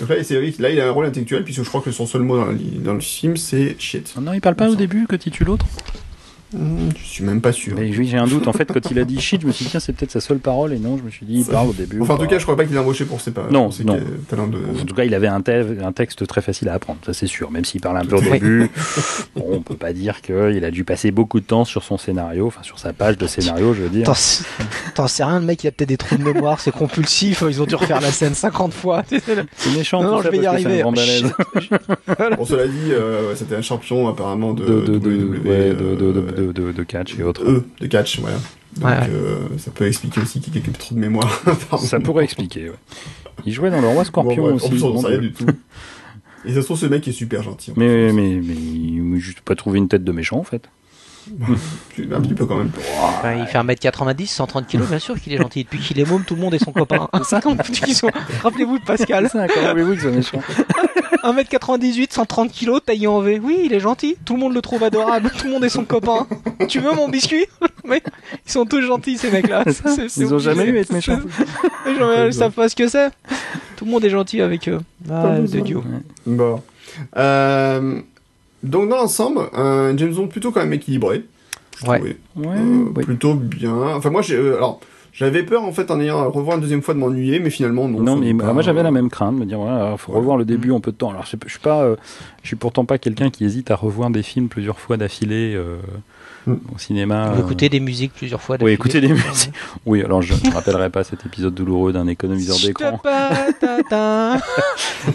Donc 0.00 0.10
là, 0.10 0.16
là, 0.16 0.70
il 0.70 0.80
a 0.80 0.86
un 0.86 0.90
rôle 0.90 1.06
intellectuel, 1.06 1.44
puisque 1.44 1.62
je 1.62 1.68
crois 1.68 1.80
que 1.80 1.90
son 1.92 2.04
seul 2.04 2.20
mot 2.22 2.36
dans 2.36 2.44
le, 2.46 2.58
dans 2.58 2.92
le 2.92 3.00
film, 3.00 3.38
c'est 3.38 3.76
shit. 3.78 4.12
Ah 4.18 4.20
Non, 4.20 4.34
il 4.34 4.42
parle 4.42 4.56
pas 4.56 4.68
au 4.68 4.74
début 4.74 5.06
que 5.06 5.16
tu 5.16 5.30
tues 5.30 5.44
l'autre? 5.44 5.64
Je 6.98 7.04
suis 7.06 7.24
même 7.24 7.40
pas 7.40 7.52
sûr. 7.52 7.74
Mais 7.78 7.90
oui, 7.96 8.06
j'ai 8.08 8.16
un 8.18 8.26
doute. 8.26 8.46
En 8.48 8.52
fait, 8.52 8.70
quand 8.72 8.90
il 8.90 8.98
a 8.98 9.04
dit 9.04 9.20
shit, 9.20 9.40
je 9.42 9.46
me 9.46 9.52
suis 9.52 9.64
dit, 9.64 9.70
tiens, 9.72 9.80
c'est 9.80 9.92
peut-être 9.92 10.10
sa 10.12 10.20
seule 10.20 10.38
parole. 10.38 10.72
Et 10.72 10.78
non, 10.78 10.96
je 10.98 11.02
me 11.02 11.10
suis 11.10 11.26
dit, 11.26 11.40
il 11.40 11.44
parle 11.44 11.68
au 11.68 11.72
début. 11.72 12.00
Enfin, 12.00 12.14
en 12.14 12.16
ou 12.16 12.20
tout 12.20 12.24
pas. 12.24 12.30
cas, 12.30 12.38
je 12.38 12.42
crois 12.44 12.56
pas 12.56 12.64
qu'il 12.64 12.74
l'a 12.74 12.80
embauché 12.82 13.04
pour 13.04 13.20
ses, 13.20 13.30
pa- 13.30 13.46
Non, 13.50 13.70
ses 13.70 13.84
non. 13.84 13.94
de. 13.96 14.00
En 14.80 14.84
tout 14.84 14.94
cas, 14.94 15.04
il 15.04 15.14
avait 15.14 15.26
un, 15.26 15.40
te- 15.40 15.82
un 15.82 15.92
texte 15.92 16.26
très 16.26 16.40
facile 16.42 16.68
à 16.68 16.74
apprendre, 16.74 16.98
ça 17.04 17.12
c'est 17.12 17.26
sûr. 17.26 17.50
Même 17.50 17.64
s'il 17.64 17.80
parle 17.80 17.98
un 17.98 18.04
peu 18.04 18.16
au 18.16 18.20
début, 18.20 18.70
bon, 19.36 19.44
on 19.52 19.60
peut 19.60 19.76
pas 19.76 19.92
dire 19.92 20.20
qu'il 20.22 20.64
a 20.64 20.70
dû 20.70 20.84
passer 20.84 21.10
beaucoup 21.10 21.40
de 21.40 21.44
temps 21.46 21.64
sur 21.64 21.82
son 21.82 21.98
scénario, 21.98 22.46
enfin 22.46 22.62
sur 22.62 22.78
sa 22.78 22.92
page 22.92 23.18
de 23.18 23.26
scénario, 23.26 23.74
je 23.74 23.82
veux 23.82 23.88
dire. 23.88 24.04
T'en 24.06 24.14
sais- 24.14 25.24
rien, 25.24 25.40
le 25.40 25.46
mec 25.46 25.62
il 25.64 25.68
a 25.68 25.70
peut-être 25.72 25.88
des 25.88 25.96
trous 25.96 26.16
de 26.16 26.24
mémoire, 26.24 26.60
c'est 26.60 26.70
compulsif, 26.72 27.42
ils 27.48 27.60
ont 27.62 27.66
dû 27.66 27.74
refaire 27.74 28.00
la 28.00 28.10
scène 28.12 28.34
50 28.34 28.72
fois. 28.72 29.02
C'est 29.08 29.76
méchant, 29.76 30.02
Non, 30.02 30.20
je 30.22 30.28
vais 30.28 30.38
y 30.38 30.40
c'est 30.40 30.46
arriver. 30.46 30.78
grand. 30.80 30.92
Bon, 32.36 32.44
cela 32.44 32.66
dit, 32.66 32.92
euh, 32.92 33.34
c'était 33.34 33.56
un 33.56 33.62
champion 33.62 34.08
apparemment 34.08 34.52
de. 34.52 34.64
De, 34.64 34.80
de, 34.80 34.98
de, 34.98 35.08
WWE, 35.08 35.46
ouais, 35.46 36.43
de, 36.52 36.62
euh, 36.78 36.84
catch 36.84 37.18
et 37.18 37.22
autres. 37.22 37.42
E, 37.44 37.64
de 37.80 37.86
catch, 37.86 38.18
voilà. 38.20 38.36
Donc, 38.76 38.84
Ouais, 38.84 38.90
ouais. 38.90 39.06
euh, 39.10 39.36
ça 39.58 39.70
peut 39.70 39.86
expliquer 39.86 40.20
aussi 40.20 40.40
qu'il 40.40 40.54
y 40.54 40.58
a 40.58 40.60
quelques 40.60 40.92
de 40.92 40.98
mémoire. 40.98 41.42
Ça 41.78 42.00
pourrait 42.00 42.24
expliquer, 42.24 42.70
ouais. 42.70 42.76
Il 43.46 43.52
jouait 43.52 43.70
dans 43.70 43.80
le 43.80 43.86
Roi 43.88 44.04
Scorpion 44.04 44.42
Bon, 44.48 44.56
bref, 44.56 44.72
aussi. 44.72 44.82
On 44.82 44.98
rien 44.98 45.18
Dieu. 45.18 45.28
du 45.28 45.32
tout. 45.32 45.46
Et 46.44 46.52
ça 46.52 46.60
se 46.60 46.66
trouve, 46.66 46.78
ce 46.78 46.86
mec 46.86 47.06
est 47.06 47.12
super 47.12 47.42
gentil. 47.42 47.70
en 47.70 47.74
Mais, 47.76 48.12
mais, 48.12 48.34
mais, 48.42 48.54
il 48.54 49.02
m'a 49.02 49.18
juste 49.18 49.40
pas 49.40 49.54
trouvé 49.54 49.78
une 49.78 49.88
tête 49.88 50.04
de 50.04 50.12
méchant, 50.12 50.38
en 50.38 50.44
fait. 50.44 50.68
Un 52.12 52.20
petit 52.20 52.34
peu 52.34 52.46
quand 52.46 52.56
même. 52.56 52.70
Ouais, 53.24 53.38
il 53.40 53.46
fait 53.46 53.58
1m90, 53.58 54.26
130 54.26 54.66
kg, 54.66 54.82
bien 54.82 54.98
sûr 54.98 55.20
qu'il 55.20 55.32
est 55.32 55.38
gentil. 55.38 55.64
Depuis 55.64 55.78
qu'il 55.78 55.98
est 55.98 56.08
môme, 56.08 56.24
tout 56.24 56.34
le 56.34 56.40
monde 56.40 56.54
est 56.54 56.62
son 56.62 56.72
copain. 56.72 57.08
Sont... 57.24 58.10
Rappelez-vous 58.42 58.78
de 58.78 58.84
Pascal. 58.84 59.30
Voulez-vous 59.70 59.94
que 59.94 60.00
soit 60.00 60.10
méchant 60.10 60.40
1m98, 61.24 62.12
130 62.12 62.52
kg, 62.52 62.80
taillé 62.84 63.06
en 63.06 63.20
V. 63.20 63.40
Oui, 63.42 63.62
il 63.64 63.72
est 63.72 63.80
gentil. 63.80 64.16
Tout 64.24 64.34
le 64.34 64.40
monde 64.40 64.54
le 64.54 64.60
trouve 64.60 64.82
adorable. 64.82 65.30
Tout 65.38 65.46
le 65.46 65.52
monde 65.52 65.64
est 65.64 65.70
son 65.70 65.84
copain. 65.84 66.26
Tu 66.68 66.80
veux 66.80 66.92
mon 66.92 67.08
biscuit? 67.08 67.46
Mais 67.84 68.02
ils 68.46 68.52
sont 68.52 68.66
tous 68.66 68.82
gentils, 68.82 69.16
ces 69.16 69.30
mecs-là. 69.30 69.64
Ils 70.16 70.34
ont 70.34 70.38
jamais 70.38 70.64
eu 70.64 70.76
à 70.76 70.80
être 70.80 70.92
méchants. 70.92 71.20
Les 71.86 71.96
gens, 71.96 72.26
ils 72.26 72.32
savent 72.32 72.52
pas 72.52 72.68
ce 72.68 72.76
que 72.76 72.88
c'est. 72.88 73.10
Tout 73.76 73.86
le 73.86 73.90
monde 73.90 74.04
est 74.04 74.10
gentil 74.10 74.42
avec 74.42 74.68
eux. 74.68 74.80
Ah, 75.10 75.38
de. 75.38 75.60
Dieu. 75.60 75.80
Bon. 76.26 76.62
Euh, 77.16 78.00
donc, 78.64 78.88
dans 78.88 78.96
l'ensemble, 78.96 79.40
un 79.54 79.96
James 79.96 80.12
Bond 80.14 80.26
plutôt 80.28 80.50
quand 80.50 80.60
même 80.60 80.72
équilibré. 80.72 81.24
je 81.82 81.86
Ouais. 81.90 81.98
trouvais. 81.98 82.16
Ouais, 82.36 82.56
Euh, 82.56 82.92
ouais. 82.96 83.02
Plutôt 83.04 83.34
bien. 83.34 83.74
Enfin, 83.74 84.10
moi, 84.10 84.22
j'ai. 84.22 84.36
euh, 84.36 84.56
alors. 84.56 84.80
J'avais 85.16 85.44
peur 85.44 85.62
en 85.62 85.70
fait 85.70 85.92
en 85.92 86.00
ayant 86.00 86.18
à 86.18 86.24
revoir 86.24 86.56
une 86.56 86.62
deuxième 86.62 86.82
fois 86.82 86.92
de 86.92 86.98
m'ennuyer, 86.98 87.38
mais 87.38 87.48
finalement 87.48 87.86
non. 87.86 88.00
Non, 88.00 88.16
mais 88.16 88.34
pas- 88.34 88.52
moi 88.52 88.62
j'avais 88.62 88.82
la 88.82 88.90
même 88.90 89.08
crainte, 89.10 89.36
de 89.36 89.40
me 89.42 89.46
dire 89.46 89.58
voilà, 89.60 89.96
faut 89.96 90.10
Ouais. 90.10 90.18
revoir 90.18 90.36
le 90.36 90.44
début 90.44 90.72
en 90.72 90.80
peu 90.80 90.90
de 90.90 90.96
temps. 90.96 91.10
Alors 91.10 91.22
je, 91.22 91.28
suis 91.28 91.60
pas, 91.60 91.84
euh, 91.84 91.94
je 92.42 92.48
suis 92.48 92.56
pourtant 92.56 92.84
pas 92.84 92.98
quelqu'un 92.98 93.30
qui 93.30 93.44
hésite 93.44 93.70
à 93.70 93.76
revoir 93.76 94.10
des 94.10 94.24
films 94.24 94.48
plusieurs 94.48 94.80
fois 94.80 94.96
d'affilée 94.96 95.54
euh, 95.54 95.76
Mm. 95.76 95.80
Au 96.46 96.78
cinéma. 96.78 97.32
Ou 97.32 97.36
euh. 97.36 97.40
écouter 97.44 97.68
des 97.68 97.80
musiques 97.80 98.12
plusieurs 98.12 98.40
fois. 98.42 98.56
Oui, 98.56 98.58
d'affilée. 98.58 98.74
écouter 98.74 99.00
des 99.00 99.08
musiques. 99.08 99.52
Oui, 99.86 100.02
alors 100.02 100.22
je 100.22 100.34
ne 100.34 100.52
rappellerai 100.52 100.90
pas 100.90 101.04
cet 101.04 101.24
épisode 101.26 101.54
douloureux 101.54 101.92
d'un 101.92 102.06
économiseur 102.06 102.56
d'écran, 102.58 103.00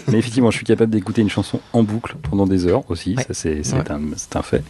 mais 0.08 0.18
effectivement, 0.18 0.50
je 0.50 0.56
suis 0.56 0.66
capable 0.66 0.90
d'écouter 0.92 1.22
une 1.22 1.30
chanson 1.30 1.60
en 1.72 1.82
boucle 1.82 2.16
pendant 2.22 2.46
des 2.46 2.66
heures 2.66 2.88
aussi. 2.90 3.14
Ouais. 3.16 3.22
Ça 3.24 3.34
c'est 3.34 3.60
Ouais. 3.74 3.90
un, 3.90 4.00
c'est 4.16 4.36
un 4.36 4.42
fait. 4.42 4.62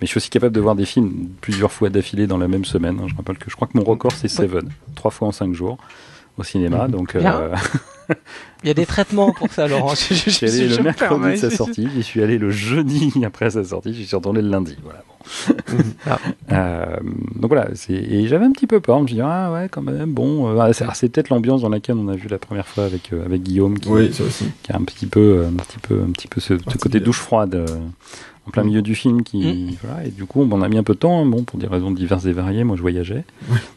Mais 0.00 0.06
je 0.06 0.06
suis 0.06 0.18
aussi 0.18 0.30
capable 0.30 0.54
de 0.54 0.60
voir 0.60 0.74
des 0.74 0.84
films 0.86 1.28
plusieurs 1.40 1.72
fois 1.72 1.90
d'affilée 1.90 2.26
dans 2.26 2.38
la 2.38 2.48
même 2.48 2.64
semaine. 2.64 3.00
Je 3.06 3.14
rappelle 3.16 3.38
que 3.38 3.50
je 3.50 3.56
crois 3.56 3.68
que 3.68 3.76
mon 3.76 3.84
record 3.84 4.12
c'est 4.12 4.28
Seven, 4.28 4.68
trois 4.94 5.10
fois 5.10 5.28
en 5.28 5.32
cinq 5.32 5.52
jours 5.54 5.78
au 6.38 6.42
cinéma. 6.44 6.88
Donc 6.88 7.16
Bien. 7.16 7.40
euh, 7.40 7.54
Il 8.64 8.68
y 8.68 8.70
a 8.70 8.74
des 8.74 8.86
traitements 8.86 9.32
pour 9.32 9.50
ça, 9.52 9.66
Laurent. 9.68 9.94
Je, 9.94 10.14
je, 10.14 10.30
suis 10.30 10.46
allé 10.46 10.68
je 10.68 10.74
le 10.74 10.78
me 10.78 10.82
mercredi 10.84 11.08
permets. 11.08 11.32
de 11.32 11.36
sa 11.36 11.50
sortie, 11.50 11.88
j'y 11.94 12.02
suis 12.02 12.22
allé 12.22 12.38
le 12.38 12.50
jeudi 12.50 13.12
après 13.24 13.50
sa 13.50 13.64
sortie, 13.64 13.92
j'y 13.94 14.06
suis 14.06 14.16
retourné 14.16 14.42
le 14.42 14.48
lundi. 14.48 14.76
Voilà. 14.82 15.02
bon. 15.08 15.76
Ah. 16.06 16.18
Euh, 16.52 16.96
donc 17.36 17.48
voilà, 17.50 17.68
et 17.88 18.26
j'avais 18.26 18.44
un 18.44 18.52
petit 18.52 18.66
peu 18.66 18.80
peur, 18.80 18.98
je 18.98 19.02
me 19.04 19.06
suis 19.06 19.14
dit, 19.16 19.22
ah 19.24 19.50
ouais, 19.52 19.68
quand 19.70 19.80
même, 19.80 20.12
bon, 20.12 20.50
euh, 20.54 20.58
ah, 20.60 20.72
c'est 20.74 20.82
alors, 20.84 20.96
c'est 20.96 21.08
peut-être 21.08 21.30
l'ambiance 21.30 21.62
dans 21.62 21.70
laquelle 21.70 21.96
on 21.96 22.08
a 22.08 22.14
vu 22.16 22.28
la 22.28 22.38
première 22.38 22.66
fois 22.66 22.84
avec, 22.84 23.10
euh, 23.14 23.24
avec 23.24 23.42
Guillaume, 23.42 23.78
qui, 23.78 23.88
Oui, 23.88 24.12
ça 24.12 24.22
aussi. 24.24 24.44
qui 24.62 24.70
a 24.70 24.76
un 24.76 24.82
petit 24.84 25.06
peu, 25.06 25.46
un 25.48 25.56
petit 25.56 25.78
peu, 25.78 26.02
un 26.06 26.10
petit 26.10 26.28
peu 26.28 26.40
ce, 26.42 26.54
ce 26.58 26.76
côté 26.76 27.00
douche 27.00 27.20
froide 27.20 27.54
euh, 27.54 27.66
en 28.46 28.50
plein 28.50 28.64
milieu 28.64 28.82
du 28.82 28.94
film, 28.94 29.22
qui, 29.22 29.76
voilà, 29.82 30.04
et 30.06 30.10
du 30.10 30.24
coup, 30.24 30.46
on 30.50 30.62
a 30.62 30.68
mis 30.68 30.76
un 30.78 30.82
peu 30.82 30.94
de 30.94 30.98
temps, 30.98 31.22
hein, 31.22 31.26
bon, 31.26 31.44
pour 31.44 31.58
des 31.60 31.66
raisons 31.68 31.90
diverses 31.92 32.24
et 32.26 32.32
variées, 32.32 32.64
moi 32.64 32.76
je 32.76 32.82
voyageais, 32.82 33.24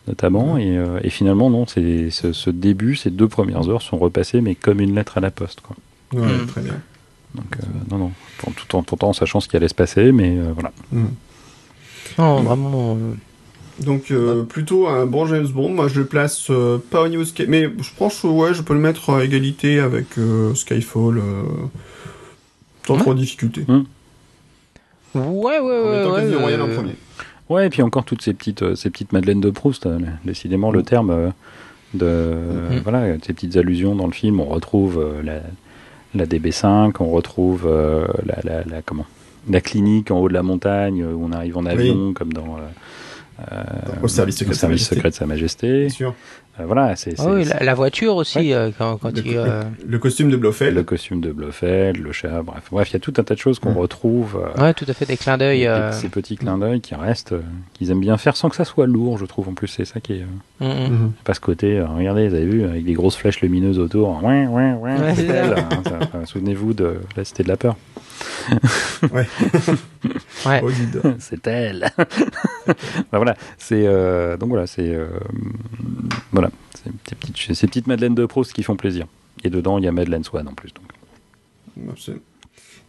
notamment, 0.07 0.57
et, 0.57 0.75
euh, 0.77 0.99
et 1.03 1.09
finalement, 1.11 1.49
non, 1.51 1.67
c'est 1.67 2.09
ce, 2.09 2.33
ce 2.33 2.49
début, 2.49 2.95
ces 2.95 3.11
deux 3.11 3.27
premières 3.27 3.69
heures 3.69 3.81
sont 3.83 3.97
repassées, 3.97 4.41
mais 4.41 4.55
comme 4.55 4.79
une 4.81 4.95
lettre 4.95 5.17
à 5.17 5.21
la 5.21 5.29
poste, 5.31 5.61
quoi. 5.61 5.75
Ouais, 6.13 6.25
Mm. 6.25 6.45
très 6.47 6.61
bien. 6.61 6.79
Donc, 7.35 7.45
euh, 7.59 7.65
non, 7.91 7.97
non, 7.97 8.11
pour- 8.39 8.53
tout 8.85 9.03
en, 9.05 9.13
sachant 9.13 9.39
ce 9.39 9.47
qui 9.49 9.55
allait 9.57 9.67
se 9.67 9.75
passer, 9.75 10.11
mais 10.11 10.35
euh, 10.37 10.51
voilà. 10.53 10.71
Mm. 10.91 11.03
Non, 12.17 12.41
vraiment. 12.43 12.97
euh, 12.99 13.13
Donc 13.83 14.09
euh, 14.11 14.43
plutôt 14.43 14.87
un 14.87 15.05
bon 15.05 15.25
James 15.25 15.47
Bond. 15.47 15.69
Moi, 15.69 15.89
je 15.89 15.99
le 15.99 16.05
place 16.05 16.47
euh, 16.49 16.77
pas 16.91 17.01
au 17.03 17.07
niveau 17.09 17.25
Sky, 17.25 17.43
mais 17.49 17.63
je 17.63 17.89
pense 17.97 18.21
que 18.21 18.27
ouais, 18.27 18.53
je 18.53 18.61
peux 18.61 18.73
le 18.73 18.79
mettre 18.79 19.09
à 19.09 19.23
égalité 19.25 19.79
avec 19.79 20.17
euh, 20.17 20.53
Skyfall, 20.55 21.17
euh, 21.17 21.43
sans 22.87 22.93
Ouais. 22.93 22.99
trop 23.01 23.13
de 23.13 23.19
difficulté. 23.19 23.65
Ouais, 25.15 25.59
ouais, 25.59 25.61
ouais. 25.61 25.97
mettant 25.99 26.13
ouais, 26.13 26.21
Casino 26.21 26.39
Royale 26.39 26.61
en 26.61 26.67
euh, 26.69 26.75
premier. 26.75 26.95
Ouais, 27.49 27.67
et 27.67 27.69
puis 27.69 27.81
encore 27.81 28.05
toutes 28.05 28.21
ces 28.21 28.33
petites, 28.33 28.61
euh, 28.63 28.75
ces 28.75 28.89
petites 28.89 29.13
Madeleines 29.13 29.41
de 29.41 29.49
Proust, 29.49 29.85
euh, 29.85 29.99
décidément 30.25 30.71
le 30.71 30.83
terme 30.83 31.09
euh, 31.11 31.29
de, 31.93 32.33
Mhm. 32.71 32.79
voilà, 32.83 33.05
ces 33.25 33.33
petites 33.33 33.55
allusions 33.57 33.95
dans 33.95 34.07
le 34.07 34.11
film. 34.13 34.39
On 34.39 34.45
retrouve 34.45 34.99
euh, 34.99 35.21
la, 35.23 35.39
la 36.15 36.25
DB5, 36.25 36.93
on 36.99 37.09
retrouve 37.11 37.65
euh, 37.67 38.05
la, 38.25 38.37
la, 38.43 38.63
la- 38.63 38.81
comment, 38.81 39.05
la 39.49 39.61
clinique 39.61 40.11
en 40.11 40.19
haut 40.19 40.27
de 40.27 40.33
la 40.33 40.43
montagne 40.43 41.01
euh, 41.03 41.13
où 41.13 41.23
on 41.25 41.31
arrive 41.31 41.57
en 41.57 41.65
avion, 41.65 42.13
comme 42.13 42.33
dans 42.33 42.57
euh, 42.57 43.41
euh, 43.51 43.63
Au 44.03 44.07
service 44.07 44.37
secret 44.37 44.51
au 44.51 44.53
de 44.53 44.55
Sa 44.55 44.61
service 44.61 44.81
Majesté. 44.81 44.95
secret 44.95 45.09
de 45.11 45.15
Sa 45.15 45.25
Majesté. 45.25 45.79
Bien 45.81 45.89
sûr. 45.89 46.13
Euh, 46.59 46.63
voilà, 46.65 46.95
c'est 46.95 47.15
Ah 47.19 47.25
oui, 47.31 47.43
la, 47.43 47.59
la 47.63 47.73
voiture 47.73 48.15
aussi, 48.15 48.53
euh, 48.53 48.71
quand, 48.77 48.95
quand 48.97 49.13
Le, 49.13 49.21
il. 49.25 49.35
euh, 49.37 49.63
le 49.85 49.99
costume 49.99 50.29
de 50.29 50.37
Blofeld. 50.37 50.73
le 50.73 50.83
costume 50.83 51.19
de 51.19 51.31
Blofeld, 51.33 51.97
le 51.97 52.11
chat, 52.13 52.41
bref, 52.43 52.63
bref, 52.71 52.89
il 52.89 52.93
y 52.93 52.95
a 52.95 52.99
tout 52.99 53.13
un 53.17 53.23
tas 53.23 53.33
de 53.33 53.39
choses 53.39 53.59
qu'on 53.59 53.73
retrouve. 53.73 54.39
euh, 54.57 54.61
Ouais, 54.63 54.73
tout 54.73 54.85
à 54.87 54.93
fait, 54.93 55.05
des 55.05 55.17
clins 55.17 55.37
d'œil. 55.37 55.67
Euh, 55.67 55.91
Ces 55.91 56.07
petits 56.07 56.37
clins 56.37 56.57
d'œil 56.57 56.79
qui 56.79 56.95
restent, 56.95 57.33
euh, 57.33 57.41
qu'ils 57.73 57.91
aiment 57.91 57.99
bien 57.99 58.15
faire 58.17 58.37
sans 58.37 58.47
que 58.49 58.55
ça 58.55 58.63
soit 58.63 58.87
lourd, 58.87 59.17
je 59.17 59.25
trouve. 59.25 59.49
En 59.49 59.53
plus, 59.53 59.67
c'est 59.67 59.83
ça 59.85 59.99
qui 59.99 60.13
est. 60.13 60.25
euh, 60.61 60.65
mm, 60.65 60.65
mm. 60.89 60.93
Mhm. 60.93 61.11
pas 61.25 61.33
ce 61.33 61.41
côté, 61.41 61.77
euh, 61.77 61.87
regardez, 61.87 62.29
vous 62.29 62.35
avez 62.35 62.45
vu, 62.45 62.63
avec 62.63 62.85
des 62.85 62.93
grosses 62.93 63.17
flèches 63.17 63.41
lumineuses 63.41 63.79
autour. 63.79 64.23
Ouais, 64.23 64.47
ouais, 64.47 64.73
ouais. 64.73 64.93
Ouais, 64.97 65.53
hein, 65.57 65.81
enfin, 65.85 66.25
Souvenez-vous 66.25 66.73
de 66.73 66.99
la 67.17 67.25
Cité 67.25 67.43
de 67.43 67.49
la 67.49 67.57
Peur. 67.57 67.75
Ouais. 69.11 69.27
Odide. 70.63 71.01
c'est 71.19 71.45
elle. 71.47 71.91
Ben 73.11 73.19
voilà, 73.19 73.35
c'est 73.59 73.85
euh, 73.85 74.37
donc 74.37 74.49
voilà, 74.49 74.65
c'est 74.65 74.89
euh, 74.89 75.07
voilà, 76.31 76.49
c'est 76.73 76.91
ces 77.07 77.15
petites, 77.15 77.53
ces 77.53 77.67
petites 77.67 77.85
Madeleines 77.85 78.15
de 78.15 78.25
Proust 78.25 78.53
qui 78.53 78.63
font 78.63 78.75
plaisir. 78.75 79.05
Et 79.43 79.51
dedans, 79.51 79.77
il 79.77 79.83
y 79.83 79.87
a 79.87 79.91
Madeleine 79.91 80.23
Swan 80.23 80.47
en 80.47 80.53
plus. 80.53 80.73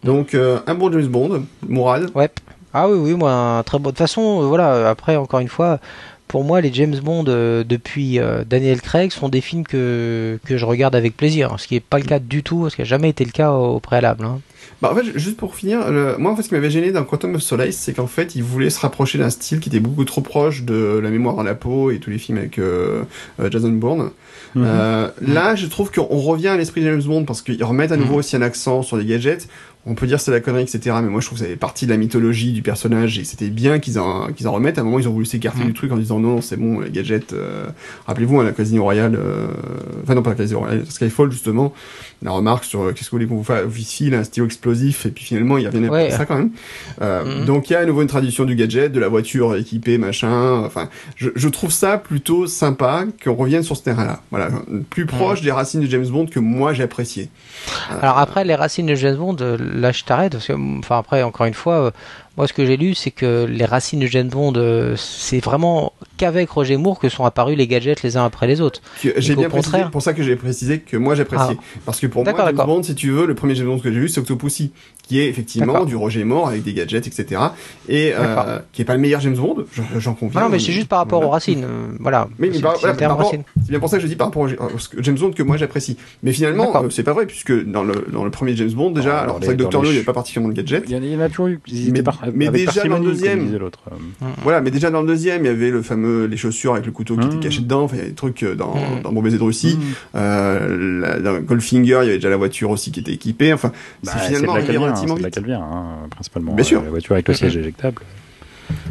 Donc. 0.02 0.34
Euh, 0.34 0.60
un 0.66 0.74
bon 0.74 0.90
James 0.92 1.06
Bond, 1.06 1.44
Mourad. 1.68 2.10
Ouais. 2.14 2.30
Ah 2.72 2.88
oui, 2.88 2.98
oui, 2.98 3.14
moi, 3.14 3.32
un 3.32 3.62
très 3.62 3.78
bon. 3.78 3.84
De 3.84 3.90
toute 3.90 3.98
façon, 3.98 4.46
voilà, 4.48 4.88
après, 4.88 5.16
encore 5.16 5.40
une 5.40 5.48
fois, 5.48 5.78
pour 6.28 6.44
moi, 6.44 6.60
les 6.60 6.72
James 6.72 6.96
Bond 7.02 7.24
euh, 7.28 7.64
depuis 7.64 8.18
euh, 8.18 8.44
Daniel 8.48 8.80
Craig 8.80 9.12
sont 9.12 9.28
des 9.28 9.40
films 9.40 9.64
que, 9.64 10.38
que 10.44 10.56
je 10.56 10.64
regarde 10.64 10.94
avec 10.96 11.16
plaisir, 11.16 11.54
ce 11.58 11.66
qui 11.66 11.74
n'est 11.74 11.80
pas 11.80 11.98
le 11.98 12.04
cas 12.04 12.18
du 12.18 12.42
tout, 12.42 12.68
ce 12.68 12.76
qui 12.76 12.82
n'a 12.82 12.86
jamais 12.86 13.08
été 13.10 13.24
le 13.24 13.30
cas 13.30 13.52
au, 13.52 13.76
au 13.76 13.80
préalable. 13.80 14.24
hein. 14.24 14.40
Bah, 14.82 14.90
en 14.92 14.96
fait, 14.96 15.16
juste 15.18 15.36
pour 15.36 15.54
finir, 15.54 15.90
le- 15.90 16.16
moi, 16.18 16.32
en 16.32 16.36
fait, 16.36 16.42
ce 16.42 16.48
qui 16.48 16.54
m'avait 16.54 16.70
gêné 16.70 16.90
dans 16.92 17.04
Quantum 17.04 17.36
of 17.36 17.42
Solace, 17.42 17.76
c'est 17.76 17.94
qu'en 17.94 18.08
fait, 18.08 18.34
il 18.34 18.42
voulait 18.42 18.68
se 18.68 18.80
rapprocher 18.80 19.16
d'un 19.16 19.30
style 19.30 19.60
qui 19.60 19.68
était 19.70 19.80
beaucoup 19.80 20.04
trop 20.04 20.20
proche 20.20 20.64
de 20.64 20.98
La 21.02 21.08
mémoire 21.10 21.36
dans 21.36 21.44
la 21.44 21.54
peau 21.54 21.90
et 21.90 21.98
tous 21.98 22.10
les 22.10 22.18
films 22.18 22.38
avec 22.38 22.58
euh, 22.58 23.02
Jason 23.50 23.70
Bourne. 23.70 24.10
Mhm. 24.54 24.64
Euh, 24.66 25.08
là, 25.22 25.54
je 25.54 25.66
trouve 25.66 25.90
qu'on 25.92 26.04
revient 26.04 26.48
à 26.48 26.56
l'esprit 26.56 26.82
de 26.82 26.90
James 26.90 27.02
Bond 27.02 27.24
parce 27.24 27.40
qu'ils 27.42 27.62
remettent 27.62 27.92
à 27.92 27.96
nouveau 27.96 28.16
aussi 28.16 28.36
un 28.36 28.42
accent 28.42 28.82
sur 28.82 28.96
les 28.96 29.04
gadgets. 29.06 29.48
On 29.88 29.94
peut 29.94 30.06
dire 30.08 30.18
c'est 30.20 30.32
la 30.32 30.40
connerie, 30.40 30.62
etc. 30.64 30.96
Mais 31.00 31.08
moi, 31.08 31.20
je 31.20 31.26
trouve 31.26 31.38
que 31.38 31.44
ça 31.44 31.48
fait 31.50 31.56
partie 31.56 31.86
de 31.86 31.90
la 31.92 31.96
mythologie 31.96 32.52
du 32.52 32.60
personnage 32.62 33.18
et 33.20 33.24
c'était 33.24 33.48
bien 33.50 33.78
qu'ils 33.78 33.98
en, 34.00 34.32
qu'ils 34.32 34.48
en 34.48 34.52
remettent. 34.52 34.78
À 34.78 34.80
un 34.80 34.84
moment, 34.84 34.98
ils 34.98 35.06
ont 35.08 35.12
voulu 35.12 35.26
s'écarter 35.26 35.60
Mhm. 35.60 35.66
du 35.66 35.72
truc 35.74 35.92
en 35.92 35.96
disant 35.96 36.18
non, 36.18 36.40
c'est 36.40 36.56
bon, 36.56 36.80
les 36.80 36.90
gadgets. 36.90 37.32
euh, 37.32 37.66
Rappelez-vous, 38.06 38.40
à 38.40 38.44
la 38.44 38.50
Casino 38.52 38.82
Royale, 38.82 39.14
euh... 39.14 39.46
enfin 40.02 40.14
non, 40.16 40.22
pas 40.22 40.30
la 40.30 40.36
Casino 40.36 40.58
Royale, 40.60 40.84
Skyfall, 40.88 41.30
justement, 41.30 41.72
la 42.22 42.30
remarque 42.30 42.64
sur 42.64 42.80
euh, 42.82 42.92
qu'est-ce 42.92 43.06
que 43.06 43.10
vous 43.10 43.16
voulez 43.16 43.26
qu'on 43.26 43.36
vous 43.36 43.44
fasse, 43.44 43.64
file 43.72 44.14
un 44.14 44.24
stylo 44.24 44.46
explosif 44.46 45.06
et 45.06 45.10
puis 45.10 45.24
finalement, 45.24 45.58
il 45.58 45.66
revient 45.68 45.88
Ouais. 45.88 46.12
à 46.12 46.16
ça 46.16 46.26
quand 46.26 46.36
même. 46.36 46.50
Euh, 47.02 47.40
Mhm. 47.40 47.44
Donc, 47.44 47.68
il 47.70 47.74
y 47.74 47.76
a 47.76 47.80
à 47.80 47.84
nouveau 47.84 48.02
une 48.02 48.08
tradition 48.08 48.44
du 48.44 48.56
gadget, 48.56 48.90
de 48.92 49.00
la 49.00 49.08
voiture 49.08 49.54
équipée, 49.56 49.98
machin. 49.98 50.62
Enfin, 50.64 50.88
je, 51.16 51.30
je 51.34 51.48
trouve 51.48 51.70
ça 51.70 51.98
plutôt 51.98 52.46
sympa 52.46 53.04
qu'on 53.22 53.34
revienne 53.34 53.62
sur 53.62 53.76
ce 53.76 53.82
terrain-là. 53.82 54.20
Voilà, 54.30 54.48
plus 54.90 55.06
proche 55.06 55.42
des 55.42 55.52
racines 55.52 55.80
de 55.80 55.86
James 55.86 56.06
Bond 56.06 56.26
que 56.26 56.40
moi 56.40 56.72
j'appréciais. 56.72 57.28
Alors 58.00 58.18
après, 58.18 58.44
les 58.44 58.54
racines 58.54 58.86
de 58.86 58.94
James 58.94 59.16
Bond, 59.16 59.36
là 59.58 59.92
je 59.92 60.04
t'arrête, 60.04 60.32
parce 60.32 60.46
que, 60.46 60.78
enfin 60.78 60.98
après, 60.98 61.22
encore 61.22 61.46
une 61.46 61.54
fois, 61.54 61.74
euh, 61.74 61.90
moi 62.36 62.46
ce 62.46 62.52
que 62.52 62.66
j'ai 62.66 62.76
lu, 62.76 62.94
c'est 62.94 63.10
que 63.10 63.46
les 63.48 63.64
racines 63.64 64.00
de 64.00 64.06
James 64.06 64.28
Bond, 64.28 64.52
euh, 64.56 64.94
c'est 64.96 65.40
vraiment 65.40 65.92
qu'avec 66.18 66.50
Roger 66.50 66.76
Moore 66.76 66.98
que 66.98 67.08
sont 67.08 67.24
apparus 67.24 67.56
les 67.56 67.66
gadgets 67.66 68.02
les 68.02 68.16
uns 68.16 68.24
après 68.24 68.46
les 68.46 68.60
autres. 68.60 68.80
J'ai 69.02 69.34
bien 69.36 69.48
précisé, 69.48 69.72
contraire- 69.72 69.90
pour 69.90 70.02
ça 70.02 70.12
que 70.14 70.22
j'ai 70.22 70.36
précisé 70.36 70.80
que 70.80 70.96
moi 70.96 71.14
j'appréciais. 71.14 71.56
Parce 71.84 71.98
que 72.00 72.06
pour 72.06 72.24
moi, 72.32 72.32
James. 72.56 72.66
Bond, 72.66 72.82
si 72.82 72.94
tu 72.94 73.10
veux, 73.10 73.26
le 73.26 73.34
premier 73.34 73.54
James 73.54 73.66
Bond 73.66 73.78
que 73.78 73.90
j'ai 73.92 74.00
vu, 74.00 74.08
c'est 74.08 74.20
Octopussy, 74.20 74.72
qui 75.06 75.20
est 75.20 75.28
effectivement 75.28 75.84
du 75.84 75.94
Roger 75.96 76.24
Moore 76.24 76.48
avec 76.48 76.62
des 76.64 76.72
gadgets, 76.74 77.06
etc. 77.06 77.40
Et 77.88 78.12
euh, 78.14 78.58
qui 78.72 78.82
est 78.82 78.84
pas 78.84 78.94
le 78.94 79.00
meilleur 79.00 79.20
James 79.20 79.36
Bond, 79.36 79.64
j'en- 79.98 80.14
conviens. 80.14 80.40
Ah 80.40 80.44
non, 80.44 80.50
mais 80.50 80.58
c'est 80.58 80.72
juste 80.72 80.88
par 80.88 80.98
rapport 80.98 81.18
Voilà. 81.20 81.28
aux 81.28 81.32
racines, 81.32 81.64
euh, 81.64 81.96
voilà. 82.00 82.28
Mais, 82.38 82.50
mais 82.52 82.58
par, 82.60 82.76
voilà, 82.78 82.94
par 82.94 83.18
racine. 83.18 83.42
c'est 83.62 83.70
bien 83.70 83.78
pour 83.78 83.88
ça 83.88 83.98
que 83.98 84.02
je 84.02 84.08
dis 84.08 84.16
par 84.16 84.28
rapport 84.28 84.42
au 84.42 84.48
James 84.98 85.16
Bond 85.18 85.30
que 85.32 85.42
moi 85.42 85.56
j'apprécie. 85.56 85.96
Mais 86.22 86.32
finalement, 86.32 86.74
euh, 86.82 86.90
c'est 86.90 87.02
pas 87.04 87.12
vrai, 87.12 87.26
puisque 87.26 87.52
dans 87.70 87.84
le, 87.84 88.06
dans 88.12 88.24
le 88.24 88.30
premier 88.30 88.56
James 88.56 88.70
Bond, 88.72 88.90
déjà, 88.90 89.10
Dans 89.10 89.22
alors 89.22 89.36
c'est 89.40 89.46
vrai 89.46 89.56
que 89.56 89.62
les 89.62 89.68
No, 89.68 89.84
il 89.84 89.90
n'y 89.90 89.96
avait 89.96 90.04
pas 90.04 90.12
particulièrement 90.12 90.52
de 90.52 90.56
gadgets. 90.56 90.84
Il 90.88 90.92
y 90.92 90.96
en 90.96 91.02
a, 91.02 91.04
il 91.04 91.12
y 91.12 91.16
en 91.16 91.20
a 91.20 91.28
toujours 91.28 91.48
eu. 91.48 91.60
Mais- 91.92 92.02
par, 92.02 92.20
déjà 92.52 92.82
dans 92.84 92.98
le 92.98 93.04
deuxième- 93.04 93.54
euh. 93.54 94.26
Voilà, 94.42 94.60
mais 94.60 94.70
déjà 94.70 94.90
dans 94.90 95.02
le 95.02 95.06
deuxième, 95.08 95.44
il 95.44 95.46
y 95.46 95.50
avait 95.50 95.70
le 95.70 95.82
fameux, 95.82 96.24
les 96.26 96.36
chaussures 96.36 96.72
avec 96.72 96.86
le 96.86 96.92
couteau 96.92 97.16
qui 97.16 97.26
Mmh. 97.26 97.30
était 97.30 97.38
caché 97.48 97.60
dedans, 97.60 97.82
enfin, 97.82 97.96
il 97.96 97.98
y 97.98 98.00
avait 98.02 98.10
des 98.10 98.14
trucs 98.16 98.42
euh, 98.42 98.54
dans, 98.54 98.74
Mmh. 98.74 99.02
dans 99.04 99.12
Bon 99.12 99.22
baiser 99.22 99.38
de 99.38 99.42
Russie. 99.42 99.78
Mmh. 99.78 100.16
Euh, 100.16 101.00
la- 101.00 101.18
dans 101.20 101.38
Goldfinger, 101.40 102.00
il 102.02 102.06
y 102.06 102.08
avait 102.08 102.14
déjà 102.16 102.30
la 102.30 102.36
voiture 102.36 102.70
aussi 102.70 102.90
qui 102.92 103.00
était 103.00 103.12
équipée, 103.12 103.52
enfin, 103.52 103.72
Bah, 104.04 104.12
c'est 104.14 104.30
de 104.30 104.36
finalement 104.36 104.54
hein, 104.96 105.14
c'est 105.16 105.22
de 105.22 105.28
qu'elle 105.28 105.44
vient, 105.46 105.62
hein, 105.62 106.06
principalement. 106.10 106.52
Bien 106.54 106.64
euh, 106.64 106.66
sûr. 106.68 106.82
La 106.82 106.90
voiture 106.90 107.12
avec 107.12 107.28
le 107.28 107.34
siège 107.34 107.56
éjectable. 107.56 108.02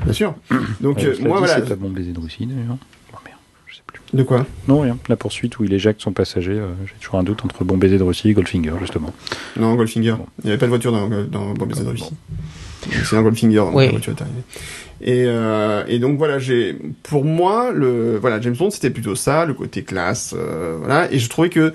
Bien 0.03 0.13
sûr. 0.13 0.35
Donc, 0.81 1.03
Euh, 1.03 1.07
euh, 1.09 1.13
cela 1.15 1.27
moi, 1.27 1.37
dit, 1.37 1.45
voilà. 1.45 1.53
C'est 1.55 1.67
pas 1.69 1.75
bon 1.75 1.89
baiser 1.89 2.11
de 2.13 2.19
Russie, 2.19 2.45
d'ailleurs. 2.45 2.77
Oh 3.13 3.17
merde, 3.25 3.37
je 3.67 3.75
sais 3.75 3.81
plus. 3.85 4.01
De 4.13 4.23
quoi? 4.23 4.45
Non, 4.67 4.79
rien. 4.81 4.97
La 5.09 5.15
poursuite 5.17 5.59
où 5.59 5.63
il 5.65 5.73
éjecte 5.73 6.01
son 6.01 6.13
passager, 6.13 6.51
euh, 6.53 6.69
j'ai 6.85 6.93
toujours 7.01 7.19
un 7.19 7.23
doute 7.23 7.43
entre 7.43 7.63
bon 7.65 7.77
baiser 7.77 7.97
de 7.97 8.03
Russie 8.03 8.29
et 8.29 8.33
Goldfinger, 8.33 8.73
justement. 8.79 9.13
Non, 9.57 9.75
Goldfinger. 9.75 10.13
Bon. 10.17 10.25
Il 10.43 10.45
n'y 10.45 10.51
avait 10.51 10.59
pas 10.59 10.65
de 10.65 10.71
voiture 10.71 10.91
dans, 10.91 11.09
dans 11.09 11.53
Bon 11.53 11.65
baiser 11.65 11.83
de 11.83 11.89
Russie. 11.89 12.13
C'est 13.03 13.17
un 13.17 13.21
Goldfinger, 13.23 13.57
donc 13.57 13.75
Oui. 13.75 13.85
la 13.85 13.91
voiture 13.91 14.13
est 14.17 14.21
arrivée. 14.21 14.41
Et, 15.01 15.25
euh, 15.27 15.83
et 15.87 15.99
donc 15.99 16.17
voilà, 16.17 16.39
j'ai, 16.39 16.77
pour 17.03 17.25
moi, 17.25 17.71
le, 17.73 18.17
voilà, 18.17 18.39
James 18.39 18.55
Bond, 18.55 18.69
c'était 18.69 18.89
plutôt 18.91 19.13
ça, 19.15 19.45
le 19.45 19.53
côté 19.53 19.83
classe, 19.83 20.33
euh, 20.37 20.77
voilà, 20.79 21.11
et 21.11 21.19
je 21.19 21.29
trouvais 21.29 21.49
que, 21.49 21.73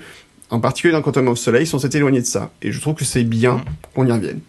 en 0.51 0.59
particulier 0.59 0.93
dans 0.93 1.01
Quantum 1.01 1.27
of 1.29 1.39
Solace, 1.39 1.73
on 1.73 1.79
s'était 1.79 1.97
éloigné 1.97 2.19
de 2.21 2.25
ça. 2.25 2.51
Et 2.61 2.71
je 2.71 2.79
trouve 2.79 2.93
que 2.95 3.05
c'est 3.05 3.23
bien 3.23 3.55
Mm. 3.55 3.63
qu'on 3.95 4.05
y 4.07 4.11
revienne. 4.11 4.39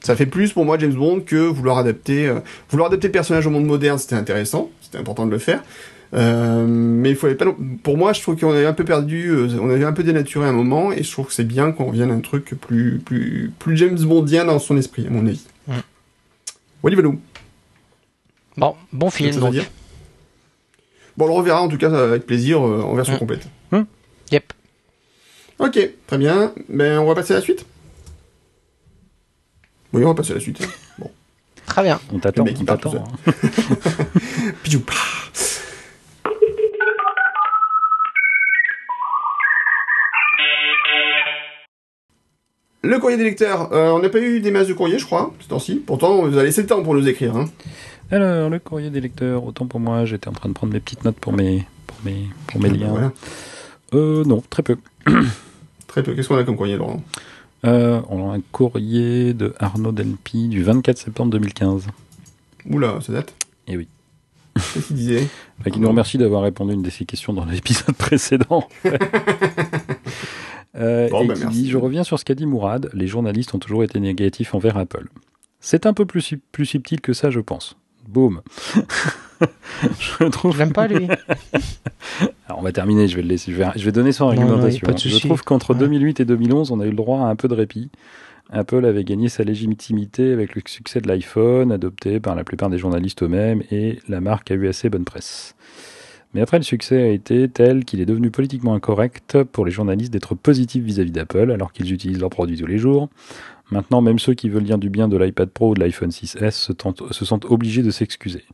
Ça 0.00 0.14
fait 0.16 0.26
plus 0.26 0.52
pour 0.52 0.64
moi 0.66 0.76
James 0.78 0.92
Bond 0.92 1.20
que 1.24 1.36
vouloir 1.36 1.78
adapter, 1.78 2.28
euh, 2.28 2.40
vouloir 2.70 2.88
adapter 2.88 3.08
le 3.08 3.12
personnage 3.12 3.46
au 3.46 3.50
monde 3.50 3.64
moderne, 3.64 3.98
c'était 3.98 4.14
intéressant, 4.16 4.70
c'était 4.82 4.98
important 4.98 5.24
de 5.26 5.30
le 5.30 5.38
faire. 5.38 5.64
Euh, 6.12 6.64
mais 6.68 7.10
il 7.10 7.16
fallait 7.16 7.34
pas. 7.34 7.46
Pour 7.82 7.96
moi, 7.96 8.12
je 8.12 8.20
trouve 8.20 8.36
qu'on 8.38 8.50
avait 8.52 8.66
un 8.66 8.72
peu 8.74 8.84
perdu, 8.84 9.30
euh, 9.30 9.48
on 9.60 9.70
avait 9.70 9.84
un 9.84 9.92
peu 9.94 10.04
dénaturé 10.04 10.46
un 10.46 10.52
moment, 10.52 10.92
et 10.92 11.02
je 11.02 11.10
trouve 11.10 11.26
que 11.26 11.32
c'est 11.32 11.42
bien 11.48 11.72
qu'on 11.72 11.86
revienne 11.86 12.10
à 12.10 12.14
un 12.14 12.20
truc 12.20 12.54
plus, 12.60 12.98
plus, 13.04 13.50
plus 13.58 13.76
James 13.78 13.98
Bondien 13.98 14.44
dans 14.44 14.58
son 14.60 14.76
esprit, 14.76 15.06
à 15.06 15.10
mon 15.10 15.26
avis. 15.26 15.42
Mm. 15.66 15.72
Wally 16.84 16.96
Valou. 16.96 17.18
Bon, 18.58 18.76
bon 18.92 19.10
film 19.10 19.34
donc. 19.40 19.54
Bon, 21.16 21.24
on 21.24 21.28
le 21.28 21.34
reverra 21.34 21.62
en 21.62 21.68
tout 21.68 21.78
cas 21.78 21.90
avec 21.90 22.26
plaisir 22.26 22.64
euh, 22.64 22.82
en 22.82 22.94
version 22.94 23.14
Mm. 23.14 23.18
complète. 23.18 23.48
Yep. 24.30 24.52
Ok, 25.58 25.78
très 26.06 26.18
bien. 26.18 26.52
Ben, 26.68 26.98
on 26.98 27.06
va 27.06 27.14
passer 27.14 27.32
à 27.32 27.36
la 27.36 27.42
suite. 27.42 27.64
Oui, 29.92 30.04
on 30.04 30.08
va 30.08 30.14
passer 30.14 30.32
à 30.32 30.34
la 30.34 30.40
suite. 30.40 30.58
Bon. 30.98 31.10
Très 31.66 31.82
bien. 31.82 32.00
On 32.12 32.18
t'attend, 32.18 32.44
on 32.48 32.64
t'attend. 32.64 32.94
hein. 32.94 33.32
Le 42.82 42.98
courrier 42.98 43.16
des 43.16 43.24
lecteurs. 43.24 43.72
Euh, 43.72 43.90
on 43.92 44.00
n'a 44.00 44.10
pas 44.10 44.20
eu 44.20 44.40
des 44.40 44.50
masses 44.50 44.68
de 44.68 44.74
courriers, 44.74 44.98
je 44.98 45.06
crois, 45.06 45.32
ce 45.40 45.48
temps-ci. 45.48 45.76
Pourtant, 45.86 46.22
vous 46.22 46.36
avez 46.36 46.46
laissé 46.46 46.60
le 46.60 46.66
temps 46.66 46.82
pour 46.82 46.94
nous 46.94 47.08
écrire. 47.08 47.34
Hein. 47.36 47.46
Alors, 48.10 48.50
le 48.50 48.58
courrier 48.58 48.90
des 48.90 49.00
lecteurs, 49.00 49.44
autant 49.44 49.66
pour 49.66 49.80
moi, 49.80 50.04
j'étais 50.04 50.28
en 50.28 50.32
train 50.32 50.50
de 50.50 50.54
prendre 50.54 50.72
mes 50.72 50.80
petites 50.80 51.04
notes 51.04 51.16
pour 51.16 51.32
mes, 51.32 51.64
pour 51.86 51.96
mes, 52.04 52.26
pour 52.46 52.60
mes 52.60 52.68
liens. 52.68 52.88
Voilà. 52.90 53.12
Euh, 53.94 54.24
non, 54.24 54.42
très 54.50 54.62
peu. 54.62 54.76
Très 55.86 56.02
peu. 56.02 56.14
Qu'est-ce 56.14 56.26
qu'on 56.28 56.36
a 56.36 56.42
comme 56.44 56.56
courrier, 56.56 56.76
Laurent? 56.76 57.02
Euh, 57.64 58.00
on 58.08 58.30
a 58.30 58.34
un 58.34 58.40
courrier 58.52 59.32
de 59.32 59.54
Arnaud 59.60 59.92
Delpi 59.92 60.48
du 60.48 60.64
24 60.64 60.98
septembre 60.98 61.30
2015. 61.30 61.86
Oula, 62.68 62.98
ça 63.00 63.12
date? 63.12 63.32
Eh 63.68 63.76
oui. 63.76 63.86
Qu'est-ce 64.56 64.88
qu'il 64.88 64.96
disait? 64.96 65.28
Enfin, 65.60 65.70
qui 65.70 65.78
nous 65.78 65.88
remercie 65.88 66.18
d'avoir 66.18 66.42
répondu 66.42 66.72
à 66.72 66.74
une 66.74 66.82
de 66.82 66.90
ses 66.90 67.04
questions 67.04 67.32
dans 67.32 67.44
l'épisode 67.44 67.94
précédent. 67.98 68.68
Euh, 70.76 71.08
Bon, 71.08 71.22
et 71.22 71.28
bah, 71.28 71.34
qui 71.34 71.40
merci. 71.42 71.62
dit 71.62 71.70
Je 71.70 71.78
reviens 71.78 72.02
sur 72.02 72.18
ce 72.18 72.24
qu'a 72.24 72.34
dit 72.34 72.46
Mourad. 72.46 72.90
Les 72.94 73.06
journalistes 73.06 73.54
ont 73.54 73.60
toujours 73.60 73.84
été 73.84 74.00
négatifs 74.00 74.56
envers 74.56 74.76
Apple. 74.76 75.06
C'est 75.60 75.86
un 75.86 75.92
peu 75.92 76.04
plus 76.04 76.34
subtil 76.64 77.00
que 77.00 77.12
ça, 77.12 77.30
je 77.30 77.38
pense. 77.38 77.76
Boum. 78.14 78.40
je 79.98 80.24
trouve. 80.28 80.54
Je 80.54 80.58
l'aime 80.58 80.72
pas 80.72 80.86
lui. 80.86 81.06
Alors, 82.46 82.58
on 82.60 82.62
va 82.62 82.72
terminer. 82.72 83.08
Je 83.08 83.16
vais 83.16 83.22
le 83.22 83.28
laisser. 83.28 83.52
Je 83.52 83.56
vais, 83.58 83.66
je 83.76 83.84
vais 83.84 83.92
donner 83.92 84.12
son 84.12 84.26
Non, 84.32 84.34
non, 84.46 84.62
argumentation. 84.62 85.10
je 85.10 85.18
trouve 85.18 85.42
qu'entre 85.42 85.74
Ouais. 85.74 85.80
2008 85.80 86.20
et 86.20 86.24
2011, 86.24 86.70
on 86.70 86.80
a 86.80 86.86
eu 86.86 86.90
le 86.90 86.96
droit 86.96 87.20
à 87.20 87.24
un 87.24 87.36
peu 87.36 87.48
de 87.48 87.54
répit. 87.54 87.90
Apple 88.52 88.84
avait 88.84 89.04
gagné 89.04 89.28
sa 89.28 89.42
légitimité 89.42 90.32
avec 90.32 90.54
le 90.54 90.62
succès 90.66 91.00
de 91.00 91.08
l'iPhone, 91.08 91.72
adopté 91.72 92.20
par 92.20 92.34
la 92.34 92.44
plupart 92.44 92.70
des 92.70 92.78
journalistes 92.78 93.22
eux-mêmes, 93.22 93.62
et 93.70 93.98
la 94.08 94.20
marque 94.20 94.50
a 94.50 94.54
eu 94.54 94.68
assez 94.68 94.90
bonne 94.90 95.04
presse. 95.04 95.54
Mais 96.34 96.40
après, 96.40 96.56
le 96.58 96.64
succès 96.64 97.00
a 97.00 97.08
été 97.08 97.48
tel 97.48 97.84
qu'il 97.84 98.00
est 98.00 98.06
devenu 98.06 98.30
politiquement 98.30 98.74
incorrect 98.74 99.42
pour 99.44 99.64
les 99.64 99.70
journalistes 99.70 100.12
d'être 100.12 100.34
positifs 100.34 100.82
vis-à-vis 100.82 101.12
d'Apple, 101.12 101.50
alors 101.52 101.72
qu'ils 101.72 101.92
utilisent 101.92 102.18
leurs 102.20 102.30
produits 102.30 102.58
tous 102.58 102.66
les 102.66 102.78
jours. 102.78 103.08
Maintenant, 103.70 104.02
même 104.02 104.18
ceux 104.18 104.34
qui 104.34 104.48
veulent 104.48 104.64
dire 104.64 104.78
du 104.78 104.90
bien 104.90 105.08
de 105.08 105.16
l'iPad 105.16 105.48
Pro 105.48 105.70
ou 105.70 105.74
de 105.74 105.80
l'iPhone 105.80 106.10
6S 106.10 106.50
se, 106.50 106.72
tentent- 106.72 107.12
se 107.12 107.24
sentent 107.24 107.44
obligés 107.46 107.82
de 107.82 107.90
s'excuser. 107.90 108.44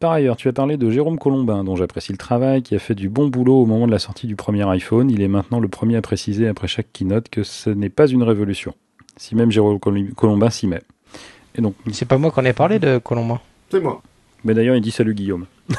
Par 0.00 0.12
ailleurs, 0.12 0.36
tu 0.36 0.46
as 0.48 0.52
parlé 0.52 0.76
de 0.76 0.90
Jérôme 0.90 1.18
Colombin, 1.18 1.64
dont 1.64 1.74
j'apprécie 1.74 2.12
le 2.12 2.18
travail, 2.18 2.62
qui 2.62 2.74
a 2.76 2.78
fait 2.78 2.94
du 2.94 3.08
bon 3.08 3.28
boulot 3.28 3.62
au 3.62 3.66
moment 3.66 3.86
de 3.86 3.90
la 3.92 3.98
sortie 3.98 4.26
du 4.28 4.36
premier 4.36 4.68
iPhone. 4.68 5.10
Il 5.10 5.22
est 5.22 5.28
maintenant 5.28 5.58
le 5.58 5.66
premier 5.68 5.96
à 5.96 6.02
préciser 6.02 6.46
après 6.46 6.68
chaque 6.68 6.92
keynote 6.92 7.28
que 7.30 7.42
ce 7.42 7.70
n'est 7.70 7.88
pas 7.88 8.06
une 8.06 8.22
révolution. 8.22 8.74
Si 9.16 9.34
même 9.34 9.50
Jérôme 9.50 9.80
Col- 9.80 10.12
Colombin 10.14 10.50
s'y 10.50 10.68
met. 10.68 10.82
Et 11.56 11.62
donc, 11.62 11.74
C'est 11.92 12.06
pas 12.06 12.18
moi 12.18 12.30
qu'on 12.30 12.44
ait 12.44 12.52
parlé 12.52 12.78
de 12.78 12.98
Colombin. 12.98 13.40
C'est 13.70 13.80
moi. 13.80 14.00
Mais 14.48 14.54
d'ailleurs, 14.54 14.76
il 14.76 14.80
dit 14.80 14.90
salut 14.90 15.12
Guillaume. 15.12 15.44
C'est 15.68 15.76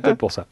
peut-être 0.00 0.16
pour 0.16 0.32
ça. 0.32 0.46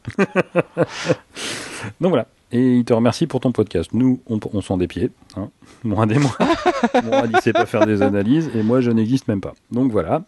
Donc 1.99 2.09
voilà. 2.09 2.27
Et 2.51 2.75
il 2.75 2.85
te 2.85 2.93
remercie 2.93 3.25
pour 3.25 3.39
ton 3.39 3.51
podcast. 3.51 3.89
Nous, 3.91 4.21
on, 4.27 4.39
on 4.53 4.61
sent 4.61 4.77
des 4.77 4.87
pieds. 4.87 5.09
Hein. 5.35 5.49
Moins 5.83 6.05
des 6.05 6.19
mois. 6.19 6.37
Moi, 7.03 7.23
il 7.33 7.41
sait 7.41 7.53
pas 7.53 7.65
faire 7.65 7.87
des 7.87 8.03
analyses. 8.03 8.51
Et 8.53 8.61
moi, 8.61 8.81
je 8.81 8.91
n'existe 8.91 9.27
même 9.27 9.41
pas. 9.41 9.55
Donc 9.71 9.91
voilà. 9.91 10.21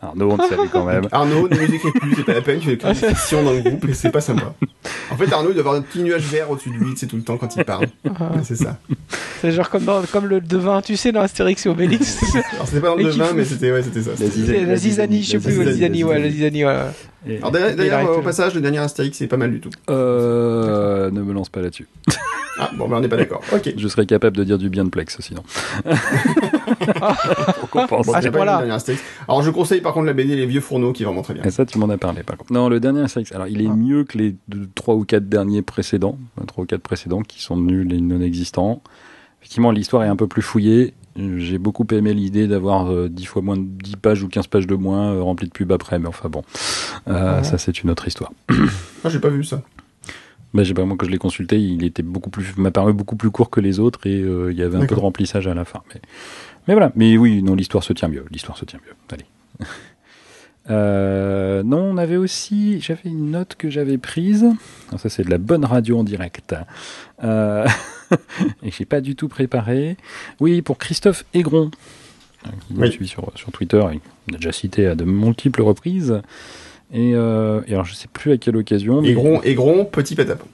Arnaud, 0.00 0.30
on 0.32 0.36
te 0.36 0.48
salue 0.48 0.68
quand 0.70 0.84
même. 0.84 1.08
Arnaud, 1.12 1.48
ne 1.48 1.56
nous 1.56 1.74
écris 1.74 1.90
plus, 1.92 2.14
c'est 2.14 2.24
pas 2.24 2.34
la 2.34 2.40
peine, 2.42 2.60
tu 2.60 2.66
fais 2.70 2.76
des 2.76 2.94
fiction 2.94 3.42
dans 3.42 3.52
le 3.52 3.60
groupe 3.62 3.84
et 3.88 3.94
c'est 3.94 4.10
pas 4.10 4.20
sympa. 4.20 4.54
En 5.10 5.16
fait, 5.16 5.32
Arnaud, 5.32 5.50
il 5.50 5.54
doit 5.54 5.62
avoir 5.62 5.74
un 5.74 5.82
petit 5.82 6.00
nuage 6.02 6.22
vert 6.22 6.50
au-dessus 6.50 6.70
de 6.70 6.76
lui, 6.76 6.92
c'est 6.96 7.06
tout 7.06 7.16
le 7.16 7.22
temps 7.22 7.36
quand 7.36 7.54
il 7.56 7.64
parle. 7.64 7.86
Ah. 8.18 8.30
C'est 8.44 8.54
ça. 8.56 8.78
C'est 9.40 9.50
genre 9.52 9.68
comme, 9.70 9.84
dans, 9.84 10.02
comme 10.02 10.26
le 10.26 10.40
devin, 10.40 10.80
tu 10.82 10.96
sais, 10.96 11.10
dans 11.10 11.20
Astérix 11.22 11.66
et 11.66 11.68
Obélix. 11.68 12.18
Alors, 12.54 12.66
c'était 12.66 12.80
pas 12.80 12.88
dans 12.88 12.94
le 12.96 13.04
devin, 13.04 13.32
mais 13.34 13.44
c'était, 13.44 13.72
ouais, 13.72 13.82
c'était 13.82 14.02
ça. 14.02 14.10
La 14.10 14.16
C'était- 14.16 14.30
zizanie. 14.30 14.66
La 14.66 14.76
zizanie, 14.76 15.22
je 15.24 15.30
sais 15.30 15.38
plus, 15.40 15.64
la 15.64 15.72
zizanie, 15.72 16.04
ouais, 16.04 16.18
la 16.20 16.30
zizanie, 16.30 16.64
ouais. 16.64 16.76
Et- 17.26 17.38
Alors 17.38 17.50
d'ailleurs, 17.50 18.18
au 18.18 18.22
passage, 18.22 18.54
le 18.54 18.60
dernier 18.60 18.78
Astérix, 18.78 19.16
c'est 19.18 19.26
pas 19.26 19.36
mal 19.36 19.50
du 19.50 19.60
tout. 19.60 19.70
Euh, 19.90 21.10
ne 21.10 21.20
me 21.22 21.32
lance 21.32 21.48
pas 21.48 21.60
là-dessus. 21.60 21.86
Ah, 22.60 22.70
bon, 22.76 22.88
ben 22.88 22.96
on 22.96 23.00
n'est 23.00 23.08
pas 23.08 23.16
d'accord. 23.16 23.40
Ok. 23.52 23.72
Je 23.76 23.88
serais 23.88 24.04
capable 24.06 24.36
de 24.36 24.42
dire 24.44 24.58
du 24.58 24.68
bien 24.68 24.84
de 24.84 24.88
Plex 24.90 25.16
sinon. 25.20 25.42
pour 27.60 27.70
compenser. 27.70 28.10
Bon, 28.10 28.14
À 28.14 28.20
j'ai 28.20 28.26
ce 28.28 28.32
pas 28.32 28.38
lu 28.38 28.44
point-là. 28.44 28.52
le 28.54 28.58
dernier 28.58 28.72
Astérix. 28.74 29.02
Alors 29.26 29.42
je 29.42 29.50
conseille 29.50 29.80
par 29.80 29.92
contre 29.94 30.06
la 30.06 30.12
BD 30.12 30.36
Les 30.36 30.46
Vieux 30.46 30.60
Fourneaux 30.60 30.92
qui 30.92 31.02
est 31.02 31.06
vraiment 31.06 31.22
très 31.22 31.34
bien. 31.34 31.42
Et 31.44 31.50
ça, 31.50 31.64
tu 31.66 31.78
m'en 31.78 31.88
as 31.88 31.98
parlé, 31.98 32.22
par 32.22 32.36
contre. 32.36 32.52
Non, 32.52 32.68
le 32.68 32.80
dernier 32.80 33.02
Astérix, 33.02 33.32
alors 33.32 33.46
il 33.48 33.60
est 33.62 33.68
Ah. 33.70 33.74
mieux 33.76 34.04
que 34.04 34.18
les 34.18 34.36
deux- 34.48 34.68
trois 34.74 34.94
ou 34.94 35.04
quatre 35.04 35.28
derniers 35.28 35.62
précédents, 35.62 36.18
trois 36.46 36.64
ou 36.64 36.66
quatre 36.66 36.82
précédents 36.82 37.22
qui 37.22 37.42
sont 37.42 37.56
nuls 37.56 37.92
et 37.92 38.00
non 38.00 38.20
existants. 38.20 38.82
Effectivement, 39.40 39.70
l'histoire 39.70 40.02
est 40.04 40.08
un 40.08 40.16
peu 40.16 40.26
plus 40.26 40.42
fouillée. 40.42 40.94
J'ai 41.38 41.58
beaucoup 41.58 41.84
aimé 41.90 42.14
l'idée 42.14 42.46
d'avoir 42.46 42.92
euh, 42.92 43.08
10 43.08 43.24
fois 43.26 43.42
moins 43.42 43.56
de 43.56 43.64
10 43.64 43.96
pages 43.96 44.22
ou 44.22 44.28
15 44.28 44.46
pages 44.46 44.66
de 44.68 44.74
moins 44.76 45.12
euh, 45.14 45.22
remplies 45.22 45.48
de 45.48 45.52
pubs 45.52 45.72
après, 45.72 45.98
mais 45.98 46.06
enfin 46.08 46.28
bon, 46.28 46.42
Euh, 47.08 47.38
Ouais. 47.38 47.44
ça 47.44 47.58
c'est 47.58 47.82
une 47.82 47.90
autre 47.90 48.06
histoire. 48.06 48.32
Ah, 49.04 49.08
j'ai 49.08 49.18
pas 49.18 49.28
vu 49.28 49.42
ça. 49.44 49.62
Bah, 50.54 50.62
j'ai 50.62 50.74
pas 50.74 50.84
moi 50.84 50.96
quand 50.98 51.04
je 51.06 51.10
l'ai 51.10 51.18
consulté, 51.18 51.60
il 51.60 51.84
était 51.84 52.02
beaucoup 52.02 52.30
plus, 52.30 52.56
m'a 52.56 52.70
paru 52.70 52.92
beaucoup 52.92 53.16
plus 53.16 53.30
court 53.30 53.50
que 53.50 53.60
les 53.60 53.80
autres 53.80 54.06
et 54.06 54.20
euh, 54.22 54.50
il 54.52 54.56
y 54.58 54.62
avait 54.62 54.78
un 54.78 54.86
peu 54.86 54.94
de 54.94 55.00
remplissage 55.00 55.46
à 55.46 55.54
la 55.54 55.64
fin. 55.64 55.82
Mais, 55.94 56.00
mais 56.68 56.74
voilà. 56.74 56.90
Mais 56.96 57.18
oui, 57.18 57.42
non, 57.42 57.54
l'histoire 57.54 57.82
se 57.84 57.92
tient 57.92 58.08
mieux. 58.08 58.24
L'histoire 58.30 58.56
se 58.56 58.64
tient 58.64 58.78
mieux. 58.86 58.94
Allez. 59.12 59.26
Non, 60.70 61.78
on 61.82 61.96
avait 61.96 62.16
aussi, 62.18 62.80
j'avais 62.80 63.00
une 63.08 63.30
note 63.30 63.54
que 63.56 63.70
j'avais 63.70 63.96
prise. 63.98 64.44
Alors 64.88 65.00
ça, 65.00 65.08
c'est 65.08 65.24
de 65.24 65.30
la 65.30 65.38
bonne 65.38 65.64
radio 65.64 65.98
en 65.98 66.04
direct. 66.04 66.54
Euh, 67.24 67.66
et 68.62 68.70
j'ai 68.70 68.84
pas 68.84 69.00
du 69.00 69.14
tout 69.16 69.28
préparé. 69.28 69.96
Oui, 70.40 70.62
pour 70.62 70.78
Christophe 70.78 71.24
Aigron, 71.34 71.70
qui 72.66 72.74
nous 72.74 72.80
Oui. 72.82 72.92
suit 72.92 73.08
sur, 73.08 73.30
sur 73.34 73.50
Twitter, 73.52 73.78
et 73.92 74.00
on 74.30 74.34
a 74.34 74.36
déjà 74.36 74.52
cité 74.52 74.86
à 74.86 74.94
de 74.94 75.04
multiples 75.04 75.62
reprises. 75.62 76.20
Et, 76.92 77.12
euh, 77.14 77.60
et 77.66 77.72
alors, 77.74 77.84
je 77.84 77.94
sais 77.94 78.08
plus 78.10 78.32
à 78.32 78.38
quelle 78.38 78.56
occasion. 78.56 79.02
mais- 79.02 79.10
Aigron, 79.10 79.42
Aigron, 79.42 79.84
petit 79.84 80.14
patapon. 80.14 80.46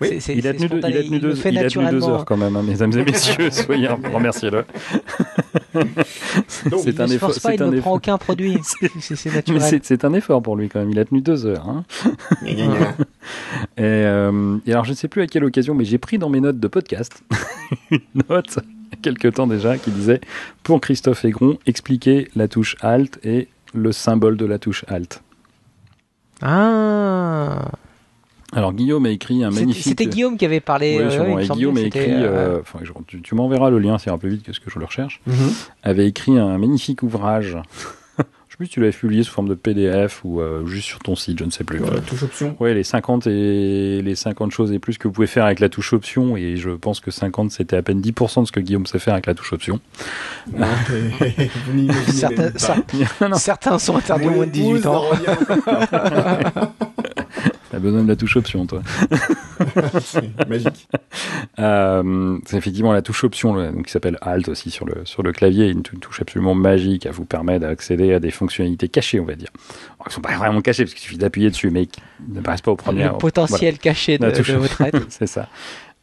Oui, 0.00 0.08
C'est- 0.08 0.20
c'est- 0.20 0.36
Il 0.36 0.46
a, 0.46 0.54
tenu 0.54 0.68
deux, 0.68 0.76
il, 0.78 0.84
a 0.84 0.88
spontané, 0.88 1.04
tenu 1.06 1.16
il 1.16 1.22
le 1.22 1.28
deux, 1.30 1.34
fait 1.34 1.50
il 1.50 1.58
a 1.58 1.62
tenu 1.68 1.84
deux 1.86 1.90
naturellement. 1.92 2.08
heures 2.18 2.24
quand 2.24 2.36
même, 2.36 2.56
hein, 2.56 2.62
mesdames 2.62 2.92
et 2.98 3.04
messieurs. 3.10 3.50
Soyez 3.50 3.88
remerciez-le. 3.88 4.64
C'est 6.48 6.90
Il 6.90 7.00
un 7.02 7.06
ne 7.06 7.12
effort. 7.14 7.28
pas, 7.30 7.34
C'est 7.34 7.54
il 7.56 7.62
un 7.62 7.66
ne 7.66 7.70
prend 7.72 7.76
effort. 7.78 7.92
aucun 7.94 8.18
produit. 8.18 8.58
C'est 8.62 8.90
c'est 9.16 9.28
Mais 9.30 9.34
naturel. 9.36 9.62
c'est- 9.62 9.84
c'est 9.84 10.04
un 10.04 10.12
effort 10.12 10.40
pour 10.42 10.56
lui 10.56 10.68
quand 10.68 10.78
même. 10.80 10.90
Il 10.90 10.98
a 10.98 11.04
tenu 11.04 11.20
deux 11.20 11.46
heures. 11.46 11.68
hein. 11.68 11.84
Et, 13.76 13.82
euh, 13.82 14.56
et 14.66 14.72
alors, 14.72 14.84
je 14.84 14.90
ne 14.90 14.96
sais 14.96 15.08
plus 15.08 15.22
à 15.22 15.26
quelle 15.26 15.44
occasion, 15.44 15.74
mais 15.74 15.84
j'ai 15.84 15.98
pris 15.98 16.18
dans 16.18 16.28
mes 16.30 16.40
notes 16.40 16.58
de 16.60 16.68
podcast 16.68 17.22
une 17.90 18.00
note, 18.28 18.58
il 18.58 18.90
y 18.90 18.94
a 18.94 18.96
quelques 19.02 19.34
temps 19.34 19.46
déjà, 19.46 19.76
qui 19.78 19.90
disait 19.90 20.20
Pour 20.62 20.80
Christophe 20.80 21.24
Aigron, 21.24 21.58
expliquer 21.66 22.28
la 22.36 22.48
touche 22.48 22.76
Alt 22.80 23.18
et 23.24 23.48
le 23.74 23.92
symbole 23.92 24.36
de 24.36 24.46
la 24.46 24.58
touche 24.58 24.84
Alt. 24.88 25.22
Ah. 26.40 27.70
Alors, 28.54 28.72
Guillaume 28.72 29.04
a 29.06 29.10
écrit 29.10 29.44
un 29.44 29.50
magnifique. 29.50 29.84
c'était 29.84 30.06
Guillaume 30.06 30.36
qui 30.38 30.44
avait 30.46 30.60
parlé. 30.60 30.96
Oui, 30.98 31.02
euh, 31.16 31.34
me 31.36 31.42
et 31.42 31.48
Guillaume 31.48 31.76
a 31.76 31.80
écrit, 31.82 32.10
euh, 32.12 32.56
euh, 32.56 32.60
enfin, 32.60 32.78
je- 32.82 32.92
tu, 33.06 33.20
tu 33.20 33.34
m'enverras 33.34 33.68
le 33.70 33.78
lien, 33.78 33.98
c'est 33.98 34.10
un 34.10 34.16
peu 34.18 34.28
vite 34.28 34.42
que 34.42 34.52
ce 34.54 34.60
que 34.60 34.70
je 34.70 34.78
le 34.78 34.86
recherche. 34.86 35.20
Mhm. 35.26 35.34
avait 35.82 36.06
écrit 36.08 36.38
un 36.38 36.56
magnifique 36.56 37.02
ouvrage. 37.02 37.58
je 38.18 38.22
sais 38.24 38.56
plus 38.56 38.66
si 38.66 38.72
tu 38.72 38.80
l'avais 38.80 38.92
publié 38.92 39.22
sous 39.22 39.32
forme 39.32 39.48
de 39.50 39.54
PDF 39.54 40.22
ou 40.24 40.40
euh, 40.40 40.64
juste 40.66 40.86
sur 40.86 40.98
ton 41.00 41.14
site, 41.14 41.38
je 41.38 41.44
ne 41.44 41.50
sais 41.50 41.62
plus. 41.62 41.78
Voilà, 41.78 42.00
touche 42.00 42.22
option. 42.22 42.56
Ouais, 42.58 42.72
les 42.72 42.84
50 42.84 43.26
et 43.26 44.00
les 44.02 44.14
50 44.14 44.50
choses 44.50 44.72
et 44.72 44.78
plus 44.78 44.96
que 44.96 45.06
vous 45.08 45.12
pouvez 45.12 45.26
faire 45.26 45.44
avec 45.44 45.60
la 45.60 45.68
touche 45.68 45.92
option 45.92 46.34
et 46.38 46.56
je 46.56 46.70
pense 46.70 47.00
que 47.00 47.10
50 47.10 47.50
c'était 47.50 47.76
à 47.76 47.82
peine 47.82 48.00
10% 48.00 48.40
de 48.40 48.46
ce 48.46 48.52
que 48.52 48.60
Guillaume 48.60 48.86
sait 48.86 48.98
faire 48.98 49.12
avec 49.12 49.26
la 49.26 49.34
touche 49.34 49.52
option. 49.52 49.78
Vous 50.46 50.62
Certains, 53.36 53.78
sont 53.78 53.96
interdits 53.96 54.24
Mon 54.26 54.36
moins 54.36 54.46
de 54.46 54.50
18 54.52 54.68
épouse 54.70 54.86
ans. 54.86 55.04
T'as 57.78 57.84
besoin 57.84 58.02
de 58.02 58.08
la 58.08 58.16
touche 58.16 58.36
option 58.36 58.66
toi. 58.66 58.82
C'est 60.00 60.48
Magique. 60.48 60.88
Euh, 61.60 62.38
c'est 62.44 62.56
effectivement 62.56 62.92
la 62.92 63.02
touche 63.02 63.22
option 63.22 63.54
là, 63.54 63.70
donc, 63.70 63.86
qui 63.86 63.92
s'appelle 63.92 64.18
Alt 64.20 64.48
aussi 64.48 64.70
sur 64.72 64.84
le, 64.84 65.02
sur 65.04 65.22
le 65.22 65.30
clavier, 65.32 65.68
une, 65.68 65.82
tou- 65.82 65.94
une 65.94 66.00
touche 66.00 66.20
absolument 66.20 66.54
magique, 66.56 67.06
elle 67.06 67.12
vous 67.12 67.24
permet 67.24 67.58
d'accéder 67.60 68.12
à 68.14 68.18
des 68.20 68.30
fonctionnalités 68.32 68.88
cachées 68.88 69.20
on 69.20 69.24
va 69.24 69.34
dire. 69.34 69.50
Alors, 69.96 70.06
elles 70.06 70.12
sont 70.12 70.20
pas 70.20 70.36
vraiment 70.36 70.60
cachées 70.60 70.82
parce 70.84 70.94
qu'il 70.94 71.02
suffit 71.04 71.18
d'appuyer 71.18 71.50
dessus 71.50 71.70
mais 71.70 71.86
qui 71.86 72.00
n'apparaissent 72.28 72.62
pas 72.62 72.72
au 72.72 72.76
premier. 72.76 73.04
Le 73.04 73.18
potentiel 73.18 73.78
caché 73.78 74.18
de, 74.18 74.26
La 74.26 74.32
touche 74.32 74.50
de 74.50 74.56
votre 74.56 74.80
aide. 74.80 75.00
c'est 75.08 75.28
ça. 75.28 75.48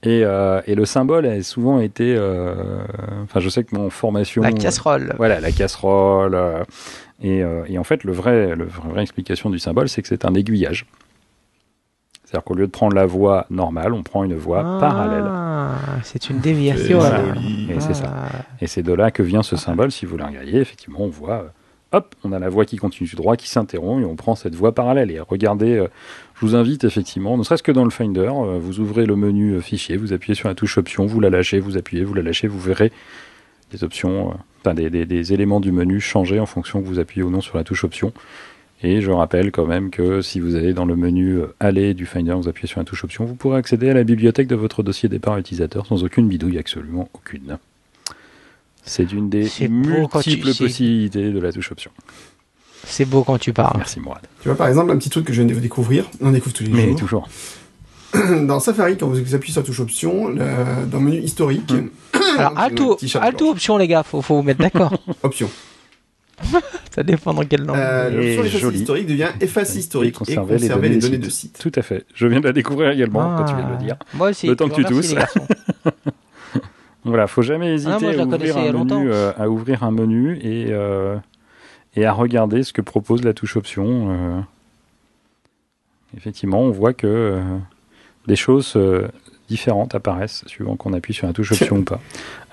Et, 0.03 0.22
euh, 0.23 0.61
et 0.68 0.76
le 0.76 0.85
symbole 0.85 1.26
a 1.26 1.41
souvent 1.43 1.80
été. 1.81 2.15
euh, 2.18 2.53
Enfin, 3.23 3.39
je 3.41 3.49
sais 3.49 3.64
que 3.65 3.76
mon 3.76 3.89
formation. 3.89 4.43
La 4.43 4.52
casserole. 4.53 5.14
Voilà, 5.18 5.39
la 5.41 5.52
casserole. 5.52 6.35
euh, 6.35 6.64
et, 7.22 7.43
euh, 7.43 7.64
et 7.68 7.77
en 7.80 7.84
fait, 7.84 8.03
le 8.06 8.11
vrai, 8.14 8.56
le 8.56 8.65
vrai- 8.65 8.89
vraie 8.89 9.02
explication 9.02 9.49
du 9.49 9.57
symbole, 9.60 9.89
c'est 9.89 10.02
que 10.02 10.07
c'est 10.07 10.23
un 10.26 10.34
aiguillage. 10.35 10.85
C'est-à-dire 12.35 12.43
qu'au 12.43 12.55
lieu 12.55 12.65
de 12.67 12.71
prendre 12.71 12.93
la 12.95 13.05
voie 13.05 13.45
normale, 13.49 13.93
on 13.93 14.03
prend 14.03 14.25
une 14.25 14.35
voie 14.35 14.61
Ah, 14.65 14.77
parallèle. 14.81 15.23
C'est 16.03 16.29
une 16.29 16.39
déviation. 16.39 16.99
Voilà. 16.99 17.19
Et 17.69 17.79
c'est 17.79 17.93
ça. 17.93 18.11
Ah. 18.13 18.27
Et 18.59 18.67
c'est 18.67 18.83
de 18.83 18.91
là 18.91 19.09
que 19.09 19.23
vient 19.23 19.41
ce 19.41 19.55
symbole. 19.55 19.89
Si 19.91 20.05
vous 20.05 20.17
le 20.17 20.25
regardez, 20.25 20.57
effectivement, 20.57 20.99
on 20.99 21.07
voit, 21.07 21.31
euh, 21.93 21.97
hop, 21.97 22.13
on 22.25 22.33
a 22.33 22.39
la 22.39 22.49
voie 22.49 22.65
qui 22.65 22.75
continue 22.75 23.07
tout 23.07 23.15
droit, 23.15 23.37
qui 23.37 23.47
s'interrompt, 23.49 24.01
et 24.01 24.05
on 24.05 24.17
prend 24.17 24.35
cette 24.35 24.53
voie 24.53 24.73
parallèle. 24.75 25.11
Et 25.11 25.19
regardez, 25.21 25.77
euh, 25.77 25.87
je 26.35 26.45
vous 26.45 26.55
invite 26.57 26.83
effectivement, 26.83 27.37
ne 27.37 27.43
serait-ce 27.43 27.63
que 27.63 27.71
dans 27.71 27.85
le 27.85 27.89
Finder, 27.89 28.19
euh, 28.29 28.57
vous 28.59 28.81
ouvrez 28.81 29.05
le 29.05 29.15
menu 29.15 29.61
fichier, 29.61 29.95
vous 29.95 30.11
appuyez 30.11 30.35
sur 30.35 30.49
la 30.49 30.55
touche 30.55 30.77
option, 30.77 31.05
vous 31.05 31.21
la 31.21 31.29
lâchez, 31.29 31.59
vous 31.59 31.77
appuyez, 31.77 32.03
vous 32.03 32.15
la 32.15 32.21
lâchez, 32.21 32.47
vous 32.49 32.59
verrez 32.59 32.91
des 33.71 33.85
options, 33.85 34.35
enfin 34.59 34.73
des, 34.73 34.89
des- 34.89 35.05
des 35.05 35.31
éléments 35.31 35.61
du 35.61 35.71
menu 35.71 36.01
changer 36.01 36.41
en 36.41 36.45
fonction 36.45 36.81
que 36.81 36.87
vous 36.87 36.99
appuyez 36.99 37.23
ou 37.23 37.29
non 37.31 37.39
sur 37.39 37.55
la 37.57 37.63
touche 37.63 37.85
option. 37.85 38.11
Et 38.87 39.01
je 39.01 39.09
rappelle 39.09 39.51
quand 39.51 39.65
même 39.65 39.89
que 39.89 40.21
si 40.21 40.39
vous 40.39 40.53
allez 40.55 40.73
dans 40.73 40.85
le 40.85 40.95
menu 40.95 41.37
euh, 41.39 41.47
Aller 41.59 41.95
du 41.95 42.05
Finder, 42.05 42.33
vous 42.33 42.47
appuyez 42.47 42.67
sur 42.67 42.79
la 42.79 42.85
touche 42.85 43.03
option, 43.03 43.25
vous 43.25 43.33
pourrez 43.33 43.57
accéder 43.57 43.89
à 43.89 43.95
la 43.95 44.03
bibliothèque 44.03 44.47
de 44.47 44.53
votre 44.55 44.83
dossier 44.83 45.09
départ 45.09 45.39
utilisateur 45.39 45.87
sans 45.87 46.03
aucune 46.03 46.27
bidouille, 46.27 46.59
absolument 46.59 47.09
aucune. 47.13 47.57
C'est 48.83 49.11
une 49.11 49.27
des 49.29 49.47
tu- 49.49 49.67
multiples 49.69 50.53
possibilités 50.53 51.31
de 51.31 51.39
la 51.39 51.51
touche 51.51 51.71
option. 51.71 51.89
C'est 52.85 53.05
beau 53.05 53.23
quand 53.23 53.39
tu 53.39 53.53
parles. 53.53 53.77
Merci 53.77 53.99
Mourad. 53.99 54.21
Tu 54.43 54.47
vois, 54.49 54.55
par 54.55 54.67
exemple, 54.67 54.91
un 54.91 54.97
petit 54.97 55.09
truc 55.09 55.25
que 55.25 55.33
je 55.33 55.41
viens 55.41 55.51
de 55.55 55.59
découvrir. 55.59 56.05
On 56.22 56.30
découvre 56.30 56.53
tous 56.53 56.64
les 56.65 56.69
Mais 56.69 56.89
jours. 56.89 56.99
toujours. 56.99 57.30
Dans 58.45 58.59
Safari, 58.59 58.97
quand 58.97 59.07
vous 59.07 59.33
appuyez 59.33 59.51
sur 59.51 59.61
la 59.61 59.65
touche 59.65 59.80
option, 59.80 60.27
le- 60.27 60.85
dans 60.85 60.99
le 60.99 61.05
menu 61.05 61.17
historique, 61.17 61.73
Alors, 62.38 62.53
alto, 62.59 62.97
alto 63.19 63.49
option, 63.49 63.77
les 63.80 63.88
gars, 63.88 64.03
faut, 64.03 64.22
faut 64.22 64.35
vous 64.35 64.43
mettre 64.43 64.59
d'accord. 64.61 64.93
option. 65.23 65.49
Ça 66.91 67.03
dépend 67.03 67.33
dans 67.33 67.43
quelle 67.43 67.65
langue. 67.65 67.77
Euh, 67.77 68.09
L'option 68.09 68.43
effacer 68.43 68.59
joli. 68.59 68.80
historique 68.80 69.07
devient 69.07 69.30
effacer 69.41 69.77
Et 69.77 69.80
historique 69.80 70.15
et 70.15 70.17
conserver 70.17 70.55
conserver, 70.55 70.88
les 70.89 70.95
les, 70.95 70.99
données 71.01 71.17
de 71.17 71.25
de 71.25 71.30
site. 71.30 71.57
Tout 71.59 71.72
à 71.75 71.81
fait. 71.81 72.05
Je 72.14 72.27
viens 72.27 72.39
de 72.39 72.45
la 72.45 72.53
découvrir 72.53 72.91
également 72.91 73.35
quand 73.38 73.45
tu 73.45 73.55
viens 73.55 73.65
de 73.67 73.72
le 73.72 73.77
dire. 73.77 73.95
Ah. 73.99 74.05
Moi 74.14 74.30
aussi. 74.30 74.47
Le 74.47 74.55
temps 74.55 74.69
que 74.69 74.75
tu 74.75 74.85
tousses. 74.85 75.15
Voilà, 77.07 77.27
faut 77.27 77.43
jamais 77.43 77.72
hésiter 77.75 77.91
Ah, 77.93 77.99
moi, 77.99 78.14
la 78.14 78.23
à, 78.23 78.25
ouvrir 78.25 78.57
un 78.57 78.72
menu, 78.73 79.11
euh, 79.11 79.31
à 79.38 79.47
ouvrir 79.47 79.83
un 79.83 79.91
menu 79.91 80.39
et, 80.41 80.69
euh, 80.72 81.17
et 81.95 82.03
à 82.03 82.11
regarder 82.11 82.64
ce 82.64 82.73
que 82.73 82.81
propose 82.81 83.23
la 83.23 83.35
touche 83.35 83.55
option. 83.57 84.09
euh. 84.09 84.41
Effectivement, 86.17 86.61
on 86.61 86.72
voit 86.72 86.93
que 86.93 87.05
euh, 87.07 87.41
des 88.27 88.35
choses 88.35 88.73
euh, 88.75 89.07
différentes 89.48 89.93
apparaissent 89.95 90.43
suivant 90.48 90.75
qu'on 90.75 90.93
appuie 90.93 91.14
sur 91.14 91.27
la 91.27 91.33
touche 91.33 91.51
option 91.51 91.77
ou 91.80 91.83
pas. 91.83 91.99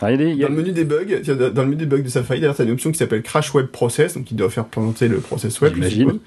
Alors, 0.01 0.15
il 0.15 0.21
y 0.21 0.23
a 0.23 0.27
des- 0.27 0.31
il 0.33 0.39
y 0.39 0.45
a- 0.45 0.49
Dans 0.49 0.55
le 0.55 0.61
menu 0.63 0.73
debug, 0.73 1.21
tiens, 1.23 1.35
dans 1.37 1.63
le 1.63 1.69
menu 1.69 1.77
debug 1.87 2.03
de 2.03 2.09
Safari, 2.09 2.41
d'ailleurs, 2.41 2.55
t'as 2.57 2.65
une 2.65 2.71
option 2.73 2.91
qui 2.93 2.99
s'appelle 2.99 3.23
Crash 3.23 3.55
Web 3.55 3.67
Process, 3.69 4.15
donc 4.15 4.25
qui 4.25 4.35
doit 4.35 4.51
faire 4.51 4.67
planter 4.67 5.09
le 5.09 5.19
process 5.19 5.61
web. 5.61 5.75
J'imagine. 5.75 6.19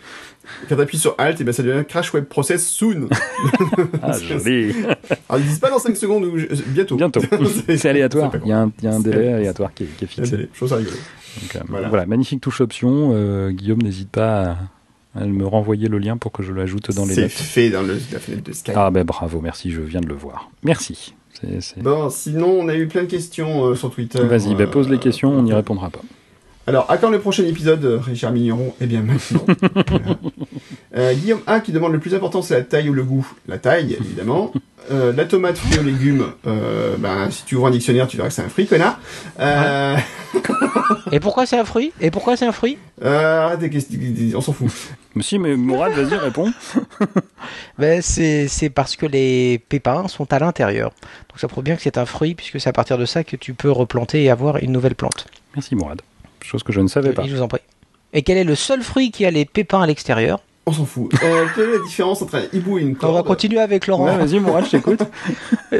Quand 0.69 0.75
t'appuies 0.75 0.99
sur 0.99 1.15
Alt, 1.17 1.41
et 1.41 1.43
ben 1.43 1.51
ça 1.51 1.63
devient 1.63 1.83
Crash 1.87 2.13
Web 2.13 2.25
Process 2.25 2.67
soon. 2.67 3.09
Ah, 4.01 4.11
joli. 4.19 4.73
Alors 5.29 5.39
ils 5.41 5.45
disent 5.47 5.59
pas 5.59 5.69
dans 5.71 5.79
5 5.79 5.95
secondes 5.97 6.25
ou 6.25 6.37
je- 6.37 6.45
bientôt. 6.67 6.95
Bientôt. 6.95 7.21
C'est 7.67 7.85
aléatoire. 7.89 8.31
Il 8.43 8.49
y 8.49 8.51
a 8.51 8.59
un, 8.61 8.71
il 8.79 8.85
y 8.85 8.87
a 8.87 8.91
un 8.93 9.01
C'est- 9.01 9.09
délai 9.09 9.33
aléatoire 9.33 9.73
qui 9.73 9.83
est, 9.83 9.87
qui 9.97 10.05
est 10.05 10.07
fixé. 10.07 10.49
Chose 10.53 10.71
à 10.73 10.77
rigoler. 10.77 10.95
Donc, 11.41 11.55
euh, 11.55 11.59
Voilà. 11.67 11.89
voilà. 11.89 12.05
magnifique 12.05 12.41
touche 12.41 12.61
option. 12.61 13.11
Euh, 13.13 13.49
Guillaume, 13.51 13.81
n'hésite 13.81 14.09
pas 14.11 14.41
à, 14.51 14.57
à 15.15 15.25
me 15.25 15.45
renvoyer 15.45 15.87
le 15.87 15.97
lien 15.97 16.17
pour 16.17 16.31
que 16.31 16.43
je 16.43 16.51
l'ajoute 16.53 16.91
dans 16.91 17.05
les 17.05 17.13
C'est 17.13 17.21
notes. 17.23 17.31
fait 17.31 17.69
dans 17.69 17.81
le, 17.81 17.93
la 18.11 18.19
fenêtre 18.19 18.43
de 18.43 18.53
Skype. 18.53 18.75
Ah 18.77 18.91
ben 18.91 19.03
bravo, 19.03 19.39
merci, 19.41 19.71
je 19.71 19.81
viens 19.81 20.01
de 20.01 20.07
le 20.07 20.15
voir. 20.15 20.49
Merci. 20.63 21.13
C'est- 21.33 21.61
c'est- 21.61 21.81
Bon, 21.81 22.09
sinon, 22.09 22.47
on 22.61 22.67
a 22.69 22.75
eu 22.75 22.87
plein 22.87 23.03
de 23.03 23.07
questions 23.09 23.65
euh, 23.65 23.75
sur 23.75 23.91
Twitter. 23.91 24.19
Vas-y, 24.23 24.55
bah, 24.55 24.67
pose 24.67 24.87
les 24.89 24.95
Euh, 24.95 24.99
questions, 24.99 25.31
on 25.31 25.41
n'y 25.43 25.53
répondra 25.53 25.89
pas. 25.89 26.01
Alors, 26.67 26.89
à 26.89 26.97
quand 26.97 27.11
le 27.11 27.19
prochain 27.19 27.43
épisode, 27.45 27.85
euh, 27.85 27.99
Richard 27.99 28.31
Mignon? 28.31 28.73
Eh 28.81 28.87
bien, 28.87 29.01
maintenant. 29.01 29.45
Voilà. 29.87 30.05
Euh, 30.97 31.13
Guillaume 31.13 31.41
A 31.45 31.59
qui 31.59 31.73
demande 31.73 31.91
le 31.91 31.99
plus 31.99 32.15
important, 32.15 32.41
c'est 32.41 32.53
la 32.53 32.61
taille 32.61 32.87
ou 32.87 32.93
le 32.93 33.03
goût 33.03 33.27
La 33.49 33.57
taille, 33.57 33.97
évidemment. 33.99 34.53
Euh, 34.91 35.11
la 35.11 35.25
tomate, 35.25 35.57
fruit 35.57 35.77
aux 35.77 35.83
légumes, 35.83 36.27
euh, 36.47 36.95
ben, 36.97 37.29
si 37.31 37.43
tu 37.43 37.55
ouvres 37.55 37.67
un 37.67 37.71
dictionnaire, 37.71 38.07
tu 38.07 38.15
verras 38.15 38.29
que 38.29 38.35
c'est 38.35 38.43
un 38.43 38.47
fruit, 38.47 38.65
connard. 38.65 38.97
Euh, 39.41 39.97
Et 41.11 41.19
pourquoi 41.19 41.45
c'est 41.45 41.57
un 41.59 41.65
fruit? 41.65 41.91
Et 41.99 42.11
pourquoi 42.11 42.37
c'est 42.37 42.45
un 42.45 42.53
fruit? 42.53 42.77
Euh, 43.03 43.57
on 44.35 44.41
s'en 44.41 44.53
fout. 44.53 44.71
Mais 45.15 45.23
si, 45.23 45.37
mais 45.37 45.57
Mourad, 45.57 45.91
vas-y, 45.91 46.17
réponds. 46.17 46.53
ben, 47.77 48.01
c'est, 48.01 48.47
c'est 48.47 48.69
parce 48.69 48.95
que 48.95 49.05
les 49.05 49.59
pépins 49.67 50.07
sont 50.07 50.31
à 50.31 50.39
l'intérieur. 50.39 50.91
Donc 51.29 51.39
ça 51.41 51.49
prouve 51.49 51.65
bien 51.65 51.75
que 51.75 51.81
c'est 51.81 51.97
un 51.97 52.05
fruit, 52.05 52.35
puisque 52.35 52.61
c'est 52.61 52.69
à 52.69 52.73
partir 52.73 52.97
de 52.97 53.05
ça 53.05 53.25
que 53.25 53.35
tu 53.35 53.53
peux 53.53 53.69
replanter 53.71 54.23
et 54.23 54.29
avoir 54.29 54.57
une 54.63 54.71
nouvelle 54.71 54.95
plante. 54.95 55.27
Merci 55.55 55.75
Mourad. 55.75 56.01
Chose 56.45 56.63
que 56.63 56.71
je 56.71 56.79
ne 56.81 56.87
savais 56.87 57.11
pas. 57.13 57.23
Et 57.23 57.27
je 57.29 57.35
vous 57.35 57.41
en 57.41 57.47
prie. 57.47 57.59
Et 58.13 58.21
quel 58.21 58.37
est 58.37 58.43
le 58.43 58.55
seul 58.55 58.81
fruit 58.81 59.11
qui 59.11 59.25
a 59.25 59.31
les 59.31 59.45
pépins 59.45 59.81
à 59.81 59.87
l'extérieur? 59.87 60.39
On 60.67 60.71
s'en 60.71 60.85
fout. 60.85 61.11
Euh, 61.23 61.45
quelle 61.55 61.69
est 61.69 61.77
la 61.77 61.83
différence 61.83 62.21
entre 62.21 62.35
un 62.35 62.43
hibou 62.53 62.79
et 62.79 62.81
une 62.81 62.95
corde 62.95 63.13
On 63.13 63.15
va 63.17 63.23
continuer 63.23 63.59
avec 63.59 63.85
Laurent. 63.87 64.05
Ouais, 64.05 64.17
vas-y, 64.17 64.39
moi, 64.39 64.61
je 64.63 64.69
t'écoute. 64.71 64.99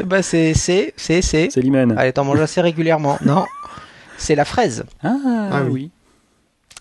bah 0.04 0.22
c'est 0.22 0.54
c'est 0.54 0.92
c'est 0.96 1.22
c'est. 1.22 1.48
C'est 1.50 1.60
l'hymen. 1.60 1.94
Allez, 1.98 2.12
t'en 2.12 2.24
manges 2.24 2.40
assez 2.40 2.60
régulièrement. 2.60 3.18
Non, 3.24 3.46
c'est 4.16 4.34
la 4.36 4.44
fraise. 4.44 4.84
Ah, 5.02 5.16
Ah 5.52 5.62
oui. 5.64 5.70
oui. 5.72 5.90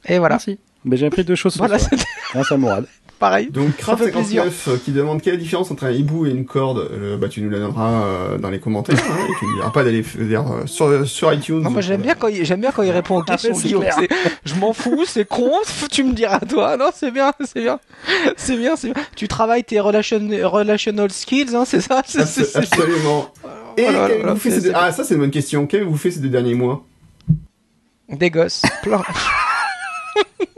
Et 0.07 0.19
voilà. 0.19 0.35
Merci. 0.35 0.59
Ben, 0.83 0.97
j'ai 0.97 1.07
appris 1.07 1.23
deux 1.23 1.33
choses 1.35 1.57
Voilà, 1.57 1.80
c'était 1.80 2.03
Grâce 2.33 2.51
à 2.51 2.57
Mourad. 2.57 2.85
Pareil. 3.19 3.50
Donc 3.50 3.74
plaisir. 3.76 4.45
Craft59 4.45 4.52
euh, 4.69 4.77
qui 4.84 4.92
demande 4.92 5.22
quelle 5.22 5.34
est 5.34 5.38
la 5.38 5.44
différence 5.44 5.72
entre 5.72 5.85
un 5.85 5.92
hibou 5.92 6.26
et 6.26 6.32
une 6.32 6.45
corde. 6.45 6.77
Euh, 6.92 7.18
bah 7.18 7.27
tu 7.30 7.42
nous 7.42 7.50
la 7.50 7.60
donneras 7.60 8.03
euh, 8.03 8.38
dans 8.38 8.50
les 8.50 8.60
commentaires. 8.60 8.98
Hein, 8.98 9.16
et 9.30 9.34
tu 9.40 9.45
ne 9.45 9.56
diras 9.56 9.69
pas 9.72 9.84
d'aller 9.84 10.03
faire 10.03 10.52
euh, 10.52 10.66
sur, 10.66 11.08
sur 11.08 11.34
iTunes. 11.34 11.61
Non, 11.61 11.69
moi 11.69 11.82
j'aime 11.82 12.02
bien 12.02 12.16
quand 12.16 12.27
il, 12.27 12.45
j'aime 12.45 12.61
bien 12.61 12.72
quand 12.72 12.84
il 12.84 12.92
répond 12.92 13.18
aux 13.19 13.24
questions. 13.24 13.53
c'est 13.53 13.68
Guillaume. 13.68 13.84
Je 14.45 14.56
m'en 14.56 14.74
fous, 14.74 15.03
c'est 15.08 15.26
con. 15.27 15.52
Tu 15.92 16.03
me 16.03 16.14
diras 16.14 16.40
toi. 16.40 16.77
Non, 16.77 16.90
c'est 16.94 17.11
bien, 17.11 17.32
c'est 17.45 17.61
bien, 17.61 17.80
c'est 18.38 18.58
bien, 18.58 18.76
c'est 18.76 18.92
bien. 18.94 19.03
Tu 19.16 19.27
travailles 19.27 19.64
tes 19.64 19.80
relation, 19.80 20.19
relational 20.44 21.11
skills, 21.11 21.56
hein, 21.56 21.64
c'est 21.66 21.82
ça. 21.82 22.02
C'est, 22.06 22.26
c'est- 22.26 22.56
Absolument. 22.58 23.32
Et 23.77 23.85
Oh 23.88 23.92
là 23.92 24.00
là 24.02 24.08
qu'avez-vous 24.08 24.26
là, 24.27 24.35
fait 24.35 24.50
c'est- 24.50 24.56
ces 24.56 24.61
deux- 24.61 24.69
c'est- 24.69 24.76
Ah 24.76 24.92
ça 24.92 25.03
c'est 25.03 25.14
une 25.16 25.19
bonne 25.22 25.32
question. 25.32 25.68
Qu'avez-vous 25.68 25.98
fait 25.98 26.11
ces 26.11 26.19
deux 26.19 26.30
derniers 26.30 26.53
mois? 26.56 26.85
Des 28.10 28.30
gosses, 28.30 28.61
plein. 28.84 29.02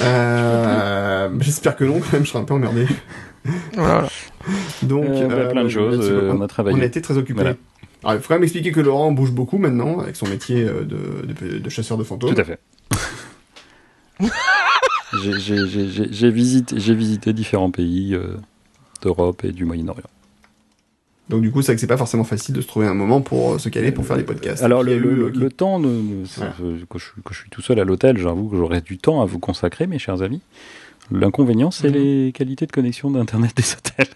euh, 0.00 1.28
J'espère 1.40 1.76
que 1.76 1.84
non. 1.84 2.00
Quand 2.00 2.12
même, 2.14 2.24
je 2.24 2.30
serais 2.30 2.40
un 2.40 2.44
peu 2.44 2.54
emmerdé. 2.54 2.86
Voilà. 3.74 4.08
Donc 4.82 5.04
Euh, 5.06 5.28
bah, 5.28 5.46
plein 5.50 5.64
de 5.64 5.68
choses, 5.68 5.96
là-dessus, 5.98 6.12
euh, 6.12 6.32
on 6.36 6.40
a 6.42 6.48
travaillé. 6.48 6.76
On 6.76 6.80
a 6.80 6.84
été 6.84 7.00
très 7.00 7.16
occupés. 7.16 7.40
Voilà. 7.40 7.54
Alors, 8.04 8.14
il 8.16 8.20
faut 8.20 8.28
quand 8.28 8.34
même 8.34 8.42
expliquer 8.44 8.72
que 8.72 8.80
Laurent 8.80 9.10
bouge 9.12 9.32
beaucoup 9.32 9.58
maintenant 9.58 10.00
avec 10.00 10.16
son 10.16 10.26
métier 10.28 10.62
euh, 10.64 10.84
de, 10.84 11.32
de, 11.32 11.58
de 11.58 11.68
chasseur 11.70 11.96
de 11.98 12.04
fantômes. 12.04 12.34
Tout 12.34 12.40
à 12.40 12.44
fait. 12.44 12.58
J'ai- 15.22 16.30
visité, 16.30 17.32
différents 17.32 17.70
pays 17.70 18.14
euh, 18.14 18.36
d'Europe 19.02 19.44
et 19.44 19.52
du 19.52 19.64
Moyen-Orient. 19.64 20.02
Donc 21.28 21.42
du 21.42 21.50
coup, 21.50 21.60
c'est 21.60 21.66
vrai 21.72 21.74
que 21.74 21.80
c'est 21.80 21.86
pas 21.88 21.96
forcément 21.96 22.22
facile 22.24 22.54
de 22.54 22.60
se 22.60 22.66
trouver 22.68 22.86
un 22.86 22.94
moment 22.94 23.20
pour 23.20 23.54
euh, 23.54 23.58
se 23.58 23.68
caler 23.68 23.90
pour 23.90 24.06
faire 24.06 24.16
des 24.16 24.22
podcasts. 24.22 24.62
Alors 24.62 24.82
le, 24.84 24.92
euh, 24.92 25.30
le 25.34 25.50
temps, 25.50 25.80
ne- 25.80 25.88
ne- 25.88 26.24
Voilà. 26.36 26.52
quand, 26.88 26.98
je, 26.98 27.04
suis- 27.04 27.22
quand 27.24 27.34
je 27.34 27.40
suis 27.40 27.50
tout 27.50 27.62
seul 27.62 27.80
à 27.80 27.84
l'hôtel, 27.84 28.16
j'avoue 28.18 28.48
que 28.48 28.56
j'aurais 28.56 28.80
du 28.80 28.96
temps 28.98 29.20
à 29.22 29.24
vous 29.24 29.38
consacrer, 29.40 29.86
mes 29.88 29.98
chers 29.98 30.22
amis. 30.22 30.40
L'inconvénient, 31.10 31.70
c'est 31.70 31.88
Mhm. 31.88 31.94
les 31.94 32.32
qualités 32.32 32.66
de 32.66 32.72
connexion 32.72 33.10
d'internet 33.10 33.52
des 33.56 33.64
hôtels. 33.72 34.12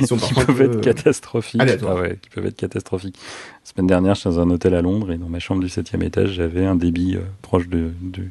Ils 0.00 0.06
sont 0.06 0.16
qui 0.18 0.32
peuvent 0.34 0.60
être 0.62 0.76
euh, 0.76 0.80
catastrophiques. 0.80 1.60
Ah 1.86 1.94
ouais, 1.96 2.18
qui 2.20 2.28
peuvent 2.30 2.46
être 2.46 2.56
catastrophiques. 2.56 3.16
La 3.64 3.70
semaine 3.70 3.86
dernière, 3.86 4.14
j'étais 4.14 4.28
dans 4.30 4.40
un 4.40 4.50
hôtel 4.50 4.74
à 4.74 4.82
Londres 4.82 5.12
et 5.12 5.18
dans 5.18 5.28
ma 5.28 5.38
chambre 5.38 5.60
du 5.62 5.68
septième 5.68 6.02
étage, 6.02 6.32
j'avais 6.32 6.64
un 6.64 6.76
débit 6.76 7.16
euh, 7.16 7.20
proche 7.42 7.68
de, 7.68 7.90
du, 8.00 8.30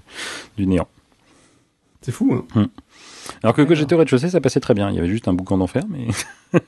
du 0.57 0.65
néant. 0.67 0.87
C'est 2.01 2.11
fou. 2.11 2.45
Hein. 2.55 2.69
Alors 3.43 3.55
que 3.55 3.61
quand 3.61 3.75
j'étais 3.75 3.95
au 3.95 3.97
rez-de-chaussée, 3.97 4.29
ça 4.29 4.41
passait 4.41 4.59
très 4.59 4.73
bien. 4.73 4.89
Il 4.89 4.95
y 4.95 4.99
avait 4.99 5.07
juste 5.09 5.27
un 5.27 5.33
boucan 5.33 5.57
d'enfer, 5.57 5.83
mais 5.89 6.07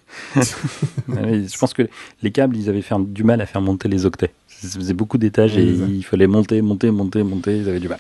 Ouais, 1.07 1.43
je 1.47 1.57
pense 1.57 1.73
que 1.73 1.87
les 2.21 2.31
câbles, 2.31 2.55
ils 2.57 2.69
avaient 2.69 2.81
fait 2.81 2.95
du 2.99 3.23
mal 3.23 3.41
à 3.41 3.45
faire 3.45 3.61
monter 3.61 3.87
les 3.87 4.05
octets. 4.05 4.31
Ça 4.47 4.79
faisait 4.79 4.93
beaucoup 4.93 5.17
d'étages 5.17 5.57
et 5.57 5.63
Oui, 5.63 5.95
il 5.97 6.03
fallait 6.03 6.27
monter, 6.27 6.61
monter, 6.61 6.91
monter, 6.91 7.23
monter. 7.23 7.57
Ils 7.57 7.69
avaient 7.69 7.79
du 7.79 7.89
mal. 7.89 7.99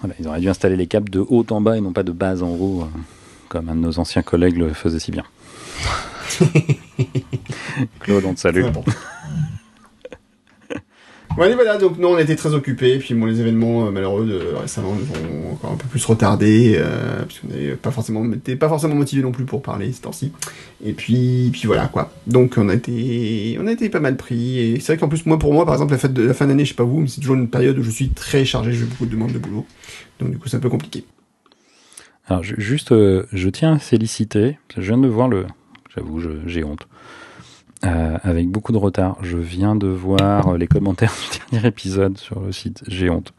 Voilà, 0.00 0.14
ils 0.18 0.26
auraient 0.26 0.40
dû 0.40 0.48
installer 0.48 0.76
les 0.76 0.86
câbles 0.86 1.10
de 1.10 1.20
haut 1.20 1.46
en 1.50 1.60
bas 1.60 1.76
et 1.76 1.80
non 1.80 1.92
pas 1.92 2.02
de 2.02 2.12
bas 2.12 2.42
en 2.42 2.48
haut, 2.48 2.82
euh, 2.82 2.86
comme 3.48 3.68
un 3.68 3.74
de 3.74 3.80
nos 3.80 3.98
anciens 3.98 4.22
collègues 4.22 4.56
le 4.56 4.72
faisait 4.72 4.98
si 4.98 5.10
bien. 5.10 5.24
Claude, 8.00 8.24
on 8.24 8.34
te 8.34 8.40
salue. 8.40 8.64
Allez, 11.42 11.54
voilà, 11.54 11.78
donc 11.78 11.96
nous 11.98 12.06
on 12.06 12.18
été 12.18 12.36
très 12.36 12.52
occupés, 12.52 12.98
puis 12.98 13.14
les 13.14 13.40
événements 13.40 13.86
euh, 13.86 13.90
malheureux 13.90 14.26
de 14.26 14.54
récemment 14.60 14.94
nous 14.94 15.06
ont 15.48 15.52
encore 15.52 15.72
un 15.72 15.76
peu 15.76 15.86
plus 15.88 16.04
retardés, 16.04 16.74
euh, 16.78 17.22
puisqu'on 17.26 17.48
n'était 17.48 17.76
pas 17.76 17.90
forcément, 17.90 18.24
pas 18.58 18.68
forcément 18.68 18.94
motivés 18.94 19.22
non 19.22 19.32
plus 19.32 19.46
pour 19.46 19.62
parler 19.62 19.90
ces 19.92 20.02
temps-ci. 20.02 20.32
Et 20.84 20.92
puis, 20.92 21.48
puis 21.50 21.62
voilà 21.66 21.86
quoi. 21.86 22.12
Donc 22.26 22.54
on 22.58 22.68
a 22.68 22.74
été, 22.74 23.56
on 23.58 23.66
a 23.66 23.72
été 23.72 23.88
pas 23.88 24.00
mal 24.00 24.16
pris, 24.16 24.58
et 24.58 24.80
c'est 24.80 24.92
vrai 24.92 24.98
qu'en 24.98 25.08
plus 25.08 25.24
moi 25.24 25.38
pour 25.38 25.54
moi 25.54 25.64
par 25.64 25.74
exemple 25.74 25.92
la 25.92 25.98
fête 25.98 26.12
de 26.12 26.22
la 26.22 26.34
fin 26.34 26.46
d'année, 26.46 26.64
je 26.64 26.70
sais 26.70 26.74
pas 26.74 26.84
vous, 26.84 27.00
mais 27.00 27.08
c'est 27.08 27.20
toujours 27.22 27.36
une 27.36 27.48
période 27.48 27.78
où 27.78 27.82
je 27.82 27.90
suis 27.90 28.10
très 28.10 28.44
chargé, 28.44 28.72
j'ai 28.72 28.84
beaucoup 28.84 29.06
de 29.06 29.10
demandes 29.12 29.32
de 29.32 29.38
boulot, 29.38 29.64
donc 30.20 30.30
du 30.30 30.38
coup 30.38 30.46
c'est 30.48 30.58
un 30.58 30.60
peu 30.60 30.68
compliqué. 30.68 31.04
Alors, 32.26 32.44
ju- 32.44 32.54
juste, 32.58 32.92
euh, 32.92 33.24
je 33.32 33.48
tiens 33.48 33.74
à 33.74 33.78
féliciter. 33.80 34.56
Je 34.76 34.82
viens 34.82 34.98
de 34.98 35.08
voir 35.08 35.26
le. 35.26 35.46
J'avoue, 35.96 36.20
j'ai 36.46 36.62
honte. 36.62 36.86
Euh, 37.84 38.18
avec 38.22 38.48
beaucoup 38.48 38.72
de 38.72 38.78
retard, 38.78 39.16
je 39.22 39.38
viens 39.38 39.74
de 39.74 39.86
voir 39.86 40.48
euh, 40.48 40.58
les 40.58 40.66
commentaires 40.66 41.14
du 41.32 41.38
dernier 41.50 41.68
épisode 41.68 42.18
sur 42.18 42.40
le 42.40 42.52
site. 42.52 42.82
J'ai 42.86 43.08
honte. 43.10 43.32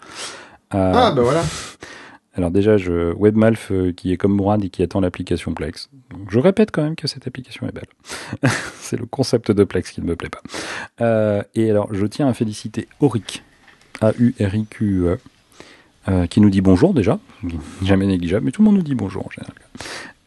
Euh, 0.74 0.92
Ah 0.96 1.12
bah 1.12 1.22
voilà. 1.22 1.44
Alors 2.34 2.50
déjà, 2.50 2.78
je 2.78 3.14
Webmalf 3.14 3.72
euh, 3.72 3.92
qui 3.92 4.12
est 4.14 4.18
comme 4.18 4.34
Mourad 4.34 4.64
et 4.64 4.70
qui 4.70 4.82
attend 4.84 5.02
l'application 5.02 5.54
Plex. 5.54 5.90
Donc, 6.12 6.32
je 6.32 6.40
répète 6.40 6.72
quand 6.72 6.82
même 6.82 6.96
que 6.96 7.08
cette 7.08 7.28
application 7.28 7.68
est 7.68 7.74
belle. 7.74 7.90
C'est 8.80 8.98
le 8.98 9.06
concept 9.06 9.52
de 9.52 9.64
Plex 9.66 9.92
qui 9.92 10.02
ne 10.02 10.08
me 10.08 10.16
plaît 10.16 10.30
pas. 10.30 10.42
Euh, 11.02 11.44
et 11.56 11.70
alors, 11.70 11.94
je 11.94 12.06
tiens 12.06 12.28
à 12.28 12.34
féliciter 12.34 12.88
Auric, 13.02 13.44
A-U-R-I-Q-E, 14.00 15.18
euh, 16.08 16.26
qui 16.26 16.42
nous 16.42 16.50
dit 16.50 16.62
bonjour 16.62 16.94
déjà, 16.94 17.20
jamais 17.84 18.08
négligeable, 18.08 18.46
mais 18.46 18.52
tout 18.52 18.64
le 18.64 18.66
monde 18.66 18.78
nous 18.78 18.82
dit 18.82 18.96
bonjour 18.96 19.28
en 19.28 19.30
général. 19.30 19.54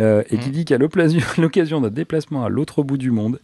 Euh, 0.03 0.23
et 0.31 0.39
qui 0.39 0.51
dit 0.51 0.65
qu'à 0.65 0.79
l'occasion 1.39 1.81
d'un 1.81 1.91
déplacement 1.91 2.45
à 2.45 2.49
l'autre 2.49 2.83
bout 2.83 2.99
du 2.99 3.11
monde, 3.11 3.41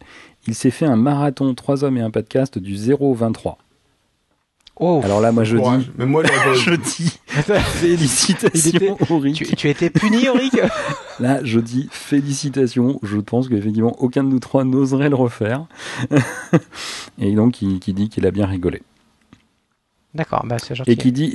il 0.47 0.55
s'est 0.55 0.71
fait 0.71 0.85
un 0.85 0.95
marathon 0.95 1.53
3 1.53 1.83
hommes 1.83 1.97
et 1.97 2.01
un 2.01 2.11
podcast 2.11 2.57
du 2.59 2.75
0 2.75 3.11
au 3.11 3.13
23. 3.13 3.57
Oh, 4.83 5.01
Alors 5.03 5.21
là, 5.21 5.31
moi 5.31 5.43
je 5.43 5.57
Courage. 5.57 5.91
dis, 5.95 6.05
moi 6.05 6.23
je 6.55 6.71
dis 6.75 7.19
félicitations 7.79 8.95
était- 8.95 9.11
Auric. 9.13 9.35
tu, 9.35 9.55
tu 9.55 9.69
étais 9.69 9.89
puni, 9.91 10.27
Auric? 10.27 10.57
Là, 11.19 11.39
je 11.43 11.59
dis 11.59 11.87
félicitations. 11.91 12.99
Je 13.03 13.17
pense 13.17 13.47
qu'effectivement, 13.47 13.95
aucun 13.99 14.23
de 14.23 14.29
nous 14.29 14.39
trois 14.39 14.63
n'oserait 14.63 15.09
le 15.09 15.15
refaire. 15.15 15.65
et 17.19 17.31
donc, 17.33 17.61
il, 17.61 17.79
qui 17.79 17.93
dit 17.93 18.09
qu'il 18.09 18.25
a 18.25 18.31
bien 18.31 18.47
rigolé. 18.47 18.81
D'accord, 20.15 20.45
bah 20.47 20.57
c'est 20.57 20.73
gentil. 20.73 20.91
Et 20.91 20.95
qui 20.97 21.11
dit, 21.11 21.25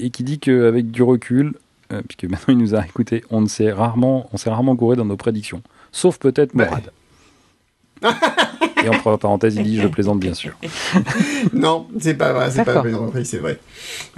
et, 0.00 0.06
et 0.06 0.10
qui 0.10 0.24
dit 0.24 0.38
qu'avec 0.40 0.90
du 0.90 1.02
recul, 1.02 1.54
euh, 1.92 2.02
puisque 2.06 2.24
maintenant 2.30 2.54
il 2.54 2.58
nous 2.58 2.74
a 2.74 2.84
écouté, 2.84 3.22
on 3.30 3.40
ne 3.40 3.46
s'est 3.46 3.70
rarement, 3.72 4.28
on 4.32 4.36
s'est 4.36 4.50
rarement 4.50 4.74
gouré 4.74 4.96
dans 4.96 5.04
nos 5.04 5.16
prédictions. 5.16 5.62
Sauf 5.92 6.18
peut-être 6.18 6.54
Ouais. 6.56 6.68
Et 8.84 8.88
en 8.88 9.16
parenthèse, 9.18 9.56
il 9.56 9.62
dit, 9.64 9.80
je 9.80 9.88
plaisante 9.88 10.20
bien 10.20 10.34
sûr. 10.34 10.52
Non, 11.52 11.86
c'est 11.98 12.14
pas 12.14 12.32
vrai, 12.32 12.50
c'est 12.50 12.64
pas 12.64 12.80
reprise, 12.82 13.28
c'est 13.28 13.38
vrai. 13.38 13.58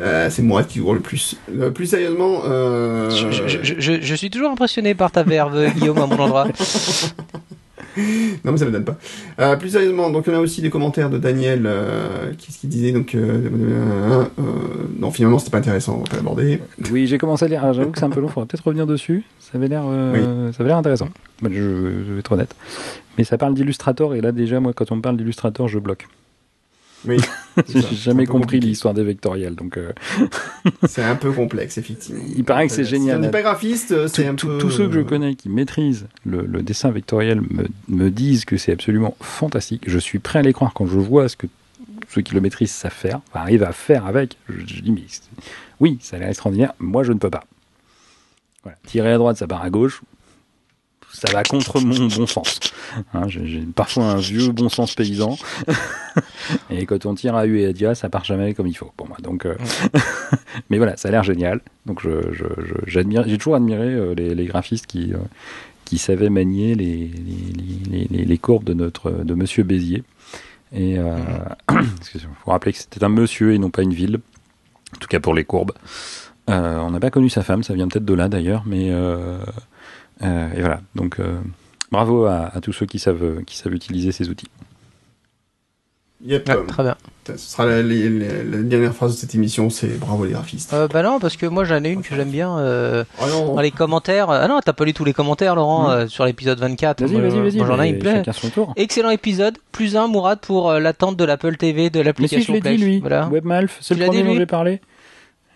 Euh, 0.00 0.28
c'est 0.30 0.42
moi 0.42 0.62
qui 0.62 0.80
court 0.80 0.94
le 0.94 1.00
plus. 1.00 1.36
Euh, 1.58 1.70
plus 1.70 1.86
sérieusement, 1.86 2.40
euh... 2.46 3.08
Je, 3.10 3.30
je- 3.30 3.48
je- 3.62 3.74
je- 3.80 4.00
je 4.02 4.14
suis 4.14 4.30
toujours 4.30 4.50
impressionné 4.50 4.94
par 4.94 5.10
ta 5.10 5.22
verve, 5.22 5.70
Guillaume, 5.74 5.98
à 5.98 6.06
mon 6.06 6.18
endroit. 6.18 6.48
Non 8.44 8.52
mais 8.52 8.58
ça 8.58 8.64
me 8.66 8.70
donne 8.70 8.84
pas. 8.84 8.96
Euh, 9.40 9.56
plus 9.56 9.70
sérieusement, 9.70 10.10
donc 10.10 10.24
on 10.28 10.34
a 10.34 10.38
aussi 10.38 10.62
des 10.62 10.70
commentaires 10.70 11.10
de 11.10 11.18
Daniel 11.18 11.64
euh, 11.66 12.32
qui, 12.38 12.52
qui 12.52 12.66
disait 12.66 12.92
donc 12.92 13.14
euh, 13.14 13.48
euh, 13.52 14.24
euh, 14.38 14.42
non 14.98 15.10
finalement 15.10 15.38
c'était 15.38 15.50
pas 15.50 15.58
intéressant, 15.58 16.02
on 16.10 16.16
l'aborder. 16.16 16.60
Oui, 16.90 17.06
j'ai 17.06 17.18
commencé 17.18 17.44
à 17.44 17.48
lire. 17.48 17.62
Ah, 17.64 17.72
J'avoue 17.72 17.90
que 17.90 17.98
c'est 17.98 18.04
un 18.04 18.10
peu 18.10 18.20
long, 18.20 18.28
faudrait 18.28 18.46
peut-être 18.46 18.64
revenir 18.64 18.86
dessus. 18.86 19.24
Ça 19.40 19.58
avait 19.58 19.68
l'air, 19.68 19.82
ça 20.52 20.60
avait 20.60 20.68
l'air 20.68 20.76
intéressant. 20.78 21.08
Bah, 21.42 21.48
je, 21.52 21.56
je 22.06 22.12
vais 22.12 22.20
être 22.20 22.32
honnête. 22.32 22.54
Mais 23.16 23.24
ça 23.24 23.38
parle 23.38 23.54
d'Illustrator 23.54 24.14
et 24.14 24.20
là 24.20 24.32
déjà, 24.32 24.60
moi, 24.60 24.72
quand 24.72 24.92
on 24.92 24.96
me 24.96 25.00
parle 25.02 25.16
d'Illustrator, 25.16 25.68
je 25.68 25.78
bloque. 25.78 26.06
Oui. 27.06 27.18
J'ai 27.68 27.82
jamais 27.96 28.26
compris 28.26 28.60
l'histoire 28.60 28.92
des 28.94 29.04
vectoriels, 29.04 29.54
donc 29.54 29.76
euh, 29.78 29.92
C'est 30.88 31.02
un 31.02 31.14
peu 31.16 31.30
complexe 31.32 31.78
effectivement. 31.78 32.22
il 32.36 32.44
paraît 32.44 32.66
que 32.66 32.72
c'est 32.72 32.84
Si 32.84 32.90
génial. 32.90 33.18
on 33.18 33.20
n'est 33.20 33.30
pas 33.30 33.42
graphiste, 33.42 34.06
c'est 34.08 34.26
un 34.26 34.34
Tous- 34.34 34.46
peu. 34.46 34.58
Tous 34.58 34.70
ceux 34.70 34.86
que 34.88 34.94
je 34.94 35.00
euh, 35.00 35.04
connais 35.04 35.34
qui 35.34 35.48
maîtrisent 35.48 36.06
le, 36.24 36.42
le 36.44 36.62
dessin 36.62 36.90
vectoriel 36.90 37.40
me, 37.40 37.66
me 37.88 38.10
disent 38.10 38.44
que 38.44 38.56
c'est 38.56 38.72
absolument 38.72 39.16
fantastique. 39.20 39.84
Je 39.86 39.98
suis 39.98 40.18
prêt 40.18 40.40
à 40.40 40.42
les 40.42 40.52
croire 40.52 40.72
quand 40.74 40.86
je 40.86 40.98
vois 40.98 41.28
ce 41.28 41.36
que 41.36 41.46
ceux 42.08 42.22
qui 42.22 42.34
le 42.34 42.40
maîtrisent 42.40 42.72
savent 42.72 42.92
faire, 42.92 43.20
enfin, 43.30 43.40
arrivent 43.40 43.64
à 43.64 43.72
faire 43.72 44.06
avec. 44.06 44.36
Je, 44.48 44.60
je 44.66 44.80
dis, 44.80 44.90
mais 44.92 45.02
oui, 45.80 45.98
ça 46.00 46.16
a 46.16 46.20
l'air 46.20 46.28
extraordinaire. 46.28 46.72
Moi, 46.78 47.04
je 47.04 47.12
ne 47.12 47.18
peux 47.18 47.30
pas. 47.30 47.44
Voilà. 48.64 48.76
Tirer 48.86 49.12
à 49.12 49.18
droite, 49.18 49.36
ça 49.36 49.46
part 49.46 49.62
à 49.62 49.70
gauche. 49.70 50.02
Ça 51.12 51.32
va 51.32 51.42
contre 51.42 51.80
mon 51.80 52.06
bon 52.06 52.26
sens. 52.26 52.60
Hein, 53.14 53.28
J'ai 53.28 53.60
parfois 53.74 54.04
un 54.04 54.16
vieux 54.16 54.52
bon 54.52 54.68
sens 54.68 54.94
paysan. 54.94 55.36
et 56.70 56.86
quand 56.86 57.06
on 57.06 57.14
tire 57.14 57.34
à 57.34 57.46
U 57.46 57.60
et 57.60 57.66
à 57.66 57.72
Dia, 57.72 57.94
ça 57.94 58.08
part 58.08 58.24
jamais 58.24 58.54
comme 58.54 58.66
il 58.66 58.74
faut 58.74 58.92
pour 58.96 59.08
moi. 59.08 59.16
Donc, 59.22 59.46
euh, 59.46 59.56
mais 60.70 60.76
voilà, 60.76 60.96
ça 60.96 61.08
a 61.08 61.10
l'air 61.10 61.24
génial. 61.24 61.60
Donc 61.86 62.02
je, 62.02 62.10
j'ai 62.86 63.38
toujours 63.38 63.56
admiré 63.56 63.86
euh, 63.86 64.14
les, 64.14 64.34
les 64.34 64.46
graphistes 64.46 64.86
qui, 64.86 65.12
euh, 65.14 65.18
qui 65.84 65.98
savaient 65.98 66.30
manier 66.30 66.74
les, 66.74 67.10
les, 67.90 68.24
les, 68.24 68.38
courbes 68.38 68.64
de 68.64 68.74
notre 68.74 69.10
de 69.10 69.34
Monsieur 69.34 69.64
Bézier. 69.64 70.04
Et 70.72 70.98
euh, 70.98 71.16
il 72.14 72.20
faut 72.20 72.50
rappeler 72.50 72.72
que 72.72 72.78
c'était 72.78 73.02
un 73.02 73.08
monsieur 73.08 73.54
et 73.54 73.58
non 73.58 73.70
pas 73.70 73.82
une 73.82 73.94
ville. 73.94 74.20
En 74.94 74.98
tout 74.98 75.08
cas 75.08 75.20
pour 75.20 75.34
les 75.34 75.44
courbes. 75.44 75.72
On 76.46 76.90
n'a 76.90 77.00
pas 77.00 77.10
connu 77.10 77.28
sa 77.28 77.42
femme, 77.42 77.62
ça 77.62 77.74
vient 77.74 77.88
peut-être 77.88 78.06
de 78.06 78.14
là 78.14 78.30
d'ailleurs, 78.30 78.62
mais 78.64 78.90
et 80.22 80.60
voilà. 80.60 80.80
Donc 80.94 81.20
euh, 81.20 81.38
bravo 81.92 82.24
à, 82.26 82.50
à 82.54 82.60
tous 82.60 82.72
ceux 82.72 82.86
qui 82.86 82.98
savent 82.98 83.42
qui 83.44 83.56
savent 83.56 83.74
utiliser 83.74 84.12
ces 84.12 84.28
outils. 84.28 84.48
Yep. 86.24 86.48
Ouais, 86.48 86.56
très 86.66 86.82
bien. 86.82 86.96
Ce 87.28 87.36
sera 87.36 87.64
la, 87.66 87.80
la- 87.82 87.94
la- 88.08 88.42
la 88.42 88.56
dernière 88.62 88.92
phrase 88.92 89.12
de 89.14 89.18
cette 89.20 89.36
émission, 89.36 89.70
c'est 89.70 90.00
bravo 90.00 90.24
les 90.24 90.32
graphistes. 90.32 90.72
Euh, 90.72 90.88
bah 90.88 91.02
non, 91.04 91.20
parce 91.20 91.36
que 91.36 91.46
moi 91.46 91.62
j'en 91.64 91.84
ai 91.84 91.90
une 91.90 92.02
que 92.02 92.12
j'aime 92.16 92.30
bien. 92.30 92.58
euh, 92.58 93.04
Ah 93.20 93.26
non, 93.28 93.54
dans 93.54 93.60
les 93.60 93.70
commentaires. 93.70 94.28
Ah 94.30 94.48
non, 94.48 94.58
t'as 94.64 94.72
pas 94.72 94.84
lu 94.84 94.92
tous 94.94 95.04
les 95.04 95.12
commentaires, 95.12 95.54
Laurent, 95.54 95.90
euh, 95.90 96.06
sur 96.08 96.24
l'épisode 96.24 96.58
24. 96.58 97.02
Vas-y, 97.04 97.20
vas-y, 97.20 97.38
vas-y. 97.40 97.56
Moi 97.58 97.66
j'en 97.66 97.80
ai 97.80 97.90
une 97.90 97.98
tour. 98.50 98.72
Excellent 98.76 99.10
épisode. 99.10 99.58
Plus 99.70 99.94
un, 99.96 100.08
Mourad, 100.08 100.40
pour 100.40 100.70
euh, 100.70 100.80
l'attente 100.80 101.16
de 101.16 101.24
l'Apple 101.24 101.56
TV, 101.56 101.88
de 101.90 101.98
Mais 101.98 102.02
si, 102.02 102.06
l'application 102.06 102.54
je 102.56 102.60
l'ai 102.62 102.76
dit, 102.76 102.82
lui. 102.82 102.98
Voilà. 102.98 103.28
Webmalf, 103.28 103.78
c'est 103.80 103.94
le 103.94 104.06
premier 104.06 104.22
dont 104.24 104.30
lui 104.32 104.38
j'ai 104.38 104.46
parlé. 104.46 104.80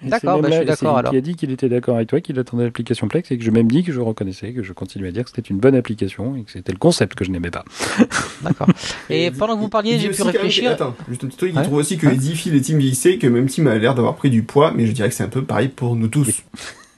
Et 0.04 0.08
D'accord, 0.08 0.40
bah, 0.40 0.48
je 0.50 0.56
suis 0.56 0.64
d'accord, 0.64 0.98
alors. 0.98 1.12
qui 1.12 1.16
a 1.16 1.20
dit 1.20 1.36
qu'il 1.36 1.50
était 1.52 1.68
d'accord 1.68 1.94
avec 1.96 2.08
toi, 2.08 2.20
qu'il 2.20 2.36
attendait 2.38 2.64
l'application 2.64 3.06
Plex 3.08 3.30
et 3.30 3.38
que 3.38 3.44
je 3.44 3.50
même 3.52 3.70
dit 3.70 3.84
que 3.84 3.92
je 3.92 4.00
reconnaissais, 4.00 4.52
que 4.52 4.62
je 4.62 4.72
continuais 4.72 5.08
à 5.08 5.12
dire 5.12 5.22
que 5.24 5.30
c'était 5.30 5.48
une 5.48 5.58
bonne 5.58 5.74
application 5.76 6.34
et 6.36 6.42
que 6.42 6.50
c'était 6.50 6.72
le 6.72 6.78
concept 6.78 7.14
que 7.14 7.24
je 7.24 7.30
n'aimais 7.30 7.50
pas. 7.50 7.64
D'accord. 8.42 8.66
Et 9.10 9.30
pendant 9.30 9.54
que 9.54 9.60
vous 9.60 9.68
parliez, 9.68 9.98
j'ai 10.00 10.08
pu 10.08 10.16
quand 10.16 10.24
même 10.24 10.32
réfléchir. 10.34 10.72
Attends, 10.72 10.96
juste 11.08 11.22
un 11.24 11.28
petit 11.28 11.36
truc, 11.36 11.50
il 11.52 11.56
Ouais. 11.58 11.62
trouve 11.64 11.78
aussi 11.78 11.98
que 11.98 12.06
Ouais. 12.08 12.14
Edifi, 12.14 12.50
les 12.50 12.60
teams 12.60 12.78
vieillissaient, 12.78 13.18
que 13.18 13.26
même 13.28 13.46
team 13.46 13.66
a 13.68 13.76
l'air 13.76 13.94
d'avoir 13.94 14.16
pris 14.16 14.30
du 14.30 14.42
poids, 14.42 14.72
mais 14.74 14.86
je 14.86 14.92
dirais 14.92 15.08
que 15.08 15.14
c'est 15.14 15.22
un 15.24 15.28
peu 15.28 15.42
pareil 15.44 15.68
pour 15.68 15.94
nous 15.94 16.08
tous. 16.08 16.42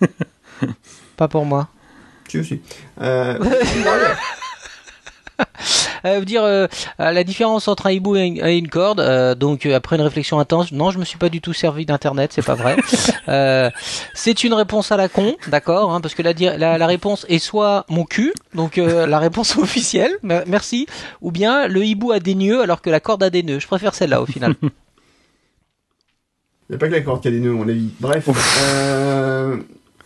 Pas 1.16 1.28
pour 1.28 1.44
moi. 1.44 1.68
Tu 2.28 2.40
aussi. 2.40 2.60
Euh, 3.00 3.38
vous 6.18 6.24
dire 6.24 6.42
euh, 6.44 6.66
euh, 7.00 7.10
la 7.12 7.24
différence 7.24 7.66
entre 7.68 7.86
un 7.86 7.90
hibou 7.92 8.16
et 8.16 8.24
une, 8.26 8.46
et 8.46 8.58
une 8.58 8.68
corde. 8.68 9.00
euh, 9.00 9.34
donc 9.34 9.66
euh, 9.66 9.74
après 9.76 9.96
une 9.96 10.02
réflexion 10.02 10.38
intense, 10.38 10.70
non, 10.72 10.90
je 10.90 10.98
me 10.98 11.04
suis 11.04 11.18
pas 11.18 11.28
du 11.30 11.40
tout 11.40 11.52
servi 11.52 11.86
d'internet, 11.86 12.32
c'est 12.34 12.44
pas 12.44 12.54
vrai. 12.54 12.76
Euh, 13.26 13.70
c'est 14.12 14.44
une 14.44 14.52
réponse 14.52 14.92
à 14.92 14.98
la 14.98 15.08
con, 15.08 15.34
d'accord, 15.48 15.92
hein, 15.94 16.02
parce 16.02 16.14
que 16.14 16.20
la, 16.20 16.34
la, 16.34 16.76
la 16.76 16.86
réponse 16.86 17.24
est 17.30 17.38
soit 17.38 17.86
mon 17.88 18.04
cul, 18.04 18.34
donc 18.54 18.76
euh, 18.76 19.06
la 19.06 19.18
réponse 19.18 19.56
officielle, 19.64 20.12
mer- 20.22 20.44
merci, 20.46 20.86
ou 21.22 21.30
bien 21.32 21.66
le 21.66 21.82
hibou 21.84 22.12
a 22.12 22.20
des 22.20 22.34
nœuds 22.34 22.60
alors 22.60 22.82
que 22.82 22.90
la 22.90 23.00
corde 23.00 23.22
a 23.22 23.30
des 23.30 23.42
nœuds. 23.42 23.60
Je 23.60 23.66
préfère 23.66 23.94
celle-là 23.94 24.20
au 24.20 24.26
final. 24.26 24.54
Il 26.68 26.72
n'y 26.72 26.76
a 26.76 26.78
pas 26.78 26.88
que 26.88 26.92
la 26.92 27.00
corde 27.00 27.22
qui 27.22 27.28
a 27.28 27.30
des 27.30 27.40
nœuds, 27.40 27.50
à 27.52 27.54
mon 27.54 27.68
avis. 27.68 27.88
Bref. 28.00 28.28
euh, 28.62 29.56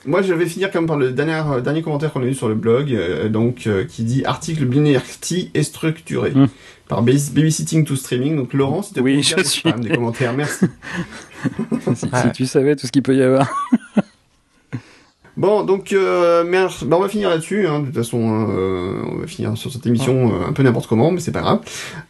moi, 0.06 0.22
je 0.22 0.32
vais 0.32 0.46
finir 0.46 0.70
comme 0.70 0.86
par 0.86 0.96
le 0.96 1.10
dernier, 1.12 1.42
euh, 1.50 1.60
dernier 1.60 1.82
commentaire 1.82 2.12
qu'on 2.12 2.22
a 2.22 2.26
eu 2.26 2.34
sur 2.34 2.48
le 2.48 2.54
blog, 2.54 2.92
euh, 2.92 3.28
donc 3.28 3.66
euh, 3.66 3.84
qui 3.84 4.04
dit 4.04 4.24
article 4.24 4.64
binaire-ti 4.64 5.50
est 5.54 5.62
structuré 5.62 6.30
Mm. 6.30 6.46
par 6.88 7.02
Babys- 7.02 7.32
Babysitting 7.34 7.84
to 7.84 7.96
Streaming. 7.96 8.36
Donc 8.36 8.54
Laurent, 8.54 8.82
si 8.82 8.94
tu 8.94 9.00
Oui, 9.00 9.22
je 9.22 9.42
suis. 9.42 9.72
des 9.72 9.90
commentaires, 9.90 10.32
merci. 10.34 10.66
si, 11.94 12.04
Ouais. 12.06 12.22
si 12.22 12.32
tu 12.32 12.46
savais 12.46 12.76
tout 12.76 12.86
ce 12.86 12.92
qu'il 12.92 13.02
peut 13.02 13.16
y 13.16 13.22
avoir. 13.22 13.48
Bon, 15.36 15.62
donc 15.62 15.94
merci. 16.46 16.84
Bah, 16.84 16.96
on 16.98 17.00
va 17.00 17.08
finir 17.08 17.28
là-dessus. 17.30 17.68
Hein. 17.68 17.78
De 17.78 17.86
toute 17.86 17.94
façon, 17.94 18.18
on 18.18 19.18
va 19.20 19.26
finir 19.28 19.56
sur 19.56 19.70
cette 19.72 19.86
émission 19.86 20.32
un 20.44 20.52
peu 20.52 20.64
n'importe 20.64 20.88
comment, 20.88 21.12
mais 21.12 21.20
c'est 21.20 21.30
pas 21.30 21.42
grave. 21.42 21.60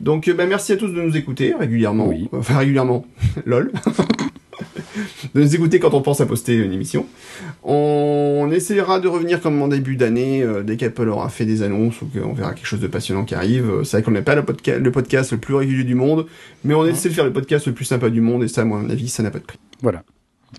Donc, 0.00 0.30
bah, 0.34 0.46
merci 0.46 0.72
à 0.72 0.78
tous 0.78 0.88
de 0.88 1.02
nous 1.02 1.14
écouter 1.14 1.54
régulièrement. 1.54 2.06
Oui. 2.08 2.30
Enfin, 2.32 2.56
régulièrement. 2.56 3.04
Lol. 3.44 3.70
de 5.34 5.40
nous 5.42 5.54
écouter 5.54 5.78
quand 5.80 5.94
on 5.94 6.00
pense 6.02 6.20
à 6.20 6.26
poster 6.26 6.54
une 6.56 6.72
émission. 6.72 7.06
On 7.64 8.48
essaiera 8.52 9.00
de 9.00 9.08
revenir 9.08 9.40
comme 9.40 9.60
en 9.62 9.68
début 9.68 9.96
d'année, 9.96 10.42
euh, 10.42 10.62
dès 10.62 10.76
qu'Apple 10.76 11.08
aura 11.08 11.28
fait 11.28 11.44
des 11.44 11.62
annonces 11.62 12.00
ou 12.02 12.06
qu'on 12.06 12.32
verra 12.32 12.54
quelque 12.54 12.66
chose 12.66 12.80
de 12.80 12.86
passionnant 12.86 13.24
qui 13.24 13.34
arrive. 13.34 13.68
Euh, 13.70 13.84
C'est 13.84 13.98
vrai 13.98 14.02
qu'on 14.04 14.10
n'est 14.12 14.22
pas 14.22 14.34
le, 14.34 14.42
podca- 14.42 14.78
le 14.78 14.90
podcast 14.92 15.32
le 15.32 15.38
plus 15.38 15.54
régulier 15.54 15.84
du 15.84 15.94
monde, 15.94 16.26
mais 16.64 16.74
on 16.74 16.84
essaie 16.86 17.08
de 17.08 17.14
faire 17.14 17.24
le 17.24 17.32
podcast 17.32 17.66
le 17.66 17.72
plus 17.72 17.84
sympa 17.84 18.10
du 18.10 18.20
monde, 18.20 18.42
et 18.44 18.48
ça, 18.48 18.62
à 18.62 18.64
mon 18.64 18.88
avis, 18.88 19.08
ça 19.08 19.22
n'a 19.22 19.30
pas 19.30 19.38
de 19.38 19.44
prix. 19.44 19.58
Voilà. 19.82 20.02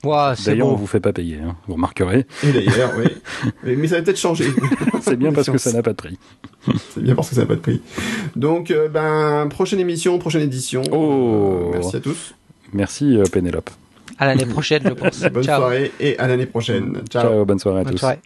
D'ailleurs, 0.03 0.67
on 0.67 0.71
beau. 0.73 0.77
vous 0.77 0.87
fait 0.87 0.99
pas 0.99 1.13
payer, 1.13 1.37
hein. 1.43 1.55
vous 1.67 1.73
remarquerez. 1.73 2.27
Et 2.43 2.51
d'ailleurs, 2.51 2.91
oui. 2.97 3.05
Mais- 3.63 3.75
Mais 3.75 3.87
ça 3.87 3.95
va 3.95 4.03
peut-être 4.03 4.19
changer. 4.19 4.45
C'est 5.01 5.15
bien 5.17 5.33
parce 5.33 5.49
que 5.49 5.57
ça 5.57 5.73
n'a 5.73 5.81
pas 5.81 5.91
de 5.91 5.95
prix. 5.95 6.19
C'est 6.93 7.01
bien 7.01 7.15
parce 7.15 7.29
que 7.29 7.35
ça 7.35 7.41
n'a 7.41 7.47
pas 7.47 7.55
de 7.55 7.59
prix. 7.61 7.81
Donc, 8.35 8.69
euh, 8.69 8.87
ben, 8.87 9.47
prochaine 9.49 9.79
émission, 9.79 10.19
prochaine 10.19 10.43
édition. 10.43 10.83
Oh. 10.91 11.69
Euh, 11.69 11.71
merci 11.73 11.95
à 11.95 11.99
tous. 12.01 12.35
Merci 12.71 13.17
euh, 13.17 13.23
Pénélope. 13.31 13.71
À 14.19 14.27
l'année 14.27 14.45
prochaine, 14.53 14.83
je 14.85 14.89
pense. 14.93 15.21
Bonne 15.31 15.43
Ciao. 15.43 15.59
soirée 15.61 15.91
et 15.99 16.17
à 16.19 16.27
l'année 16.27 16.45
prochaine. 16.45 17.01
Ciao. 17.09 17.23
Ciao, 17.23 17.45
bonne 17.45 17.59
soirée 17.59 17.81
à 17.81 17.83
Bonne 17.83 17.93
tous. 17.93 17.99
soirée. 17.99 18.19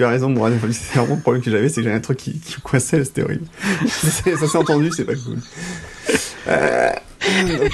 Tu 0.00 0.04
as 0.04 0.08
raison, 0.08 0.30
moi. 0.30 0.50
C'est 0.72 0.98
vraiment 0.98 1.16
le 1.16 1.20
problème 1.20 1.42
que 1.42 1.50
j'avais, 1.50 1.68
c'est 1.68 1.76
que 1.76 1.82
j'avais 1.82 1.96
un 1.96 2.00
truc 2.00 2.16
qui, 2.18 2.38
qui 2.40 2.58
coinçait, 2.62 3.04
c'était 3.04 3.22
horrible. 3.22 3.46
C'est- 3.86 4.36
ça 4.36 4.46
s'est 4.48 4.56
entendu, 4.58 4.90
c'est 4.96 5.04
pas 5.04 5.14
cool. 5.14 5.38
Euh, 6.48 6.90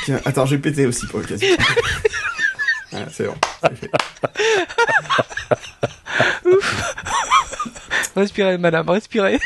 donc, 0.08 0.20
attends, 0.24 0.44
je 0.46 0.56
vais 0.56 0.60
péter 0.60 0.86
aussi 0.86 1.06
pour 1.06 1.20
l'occasion. 1.20 1.46
Voilà, 2.90 3.06
c'est 3.12 3.26
bon, 3.26 3.34
c'est 3.62 3.76
fait. 3.76 3.90
Respirez, 8.16 8.58
madame, 8.58 8.88
respirez. 8.90 9.38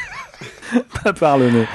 Pas 1.02 1.12
par 1.12 1.36
le 1.38 1.50
nez. 1.50 1.66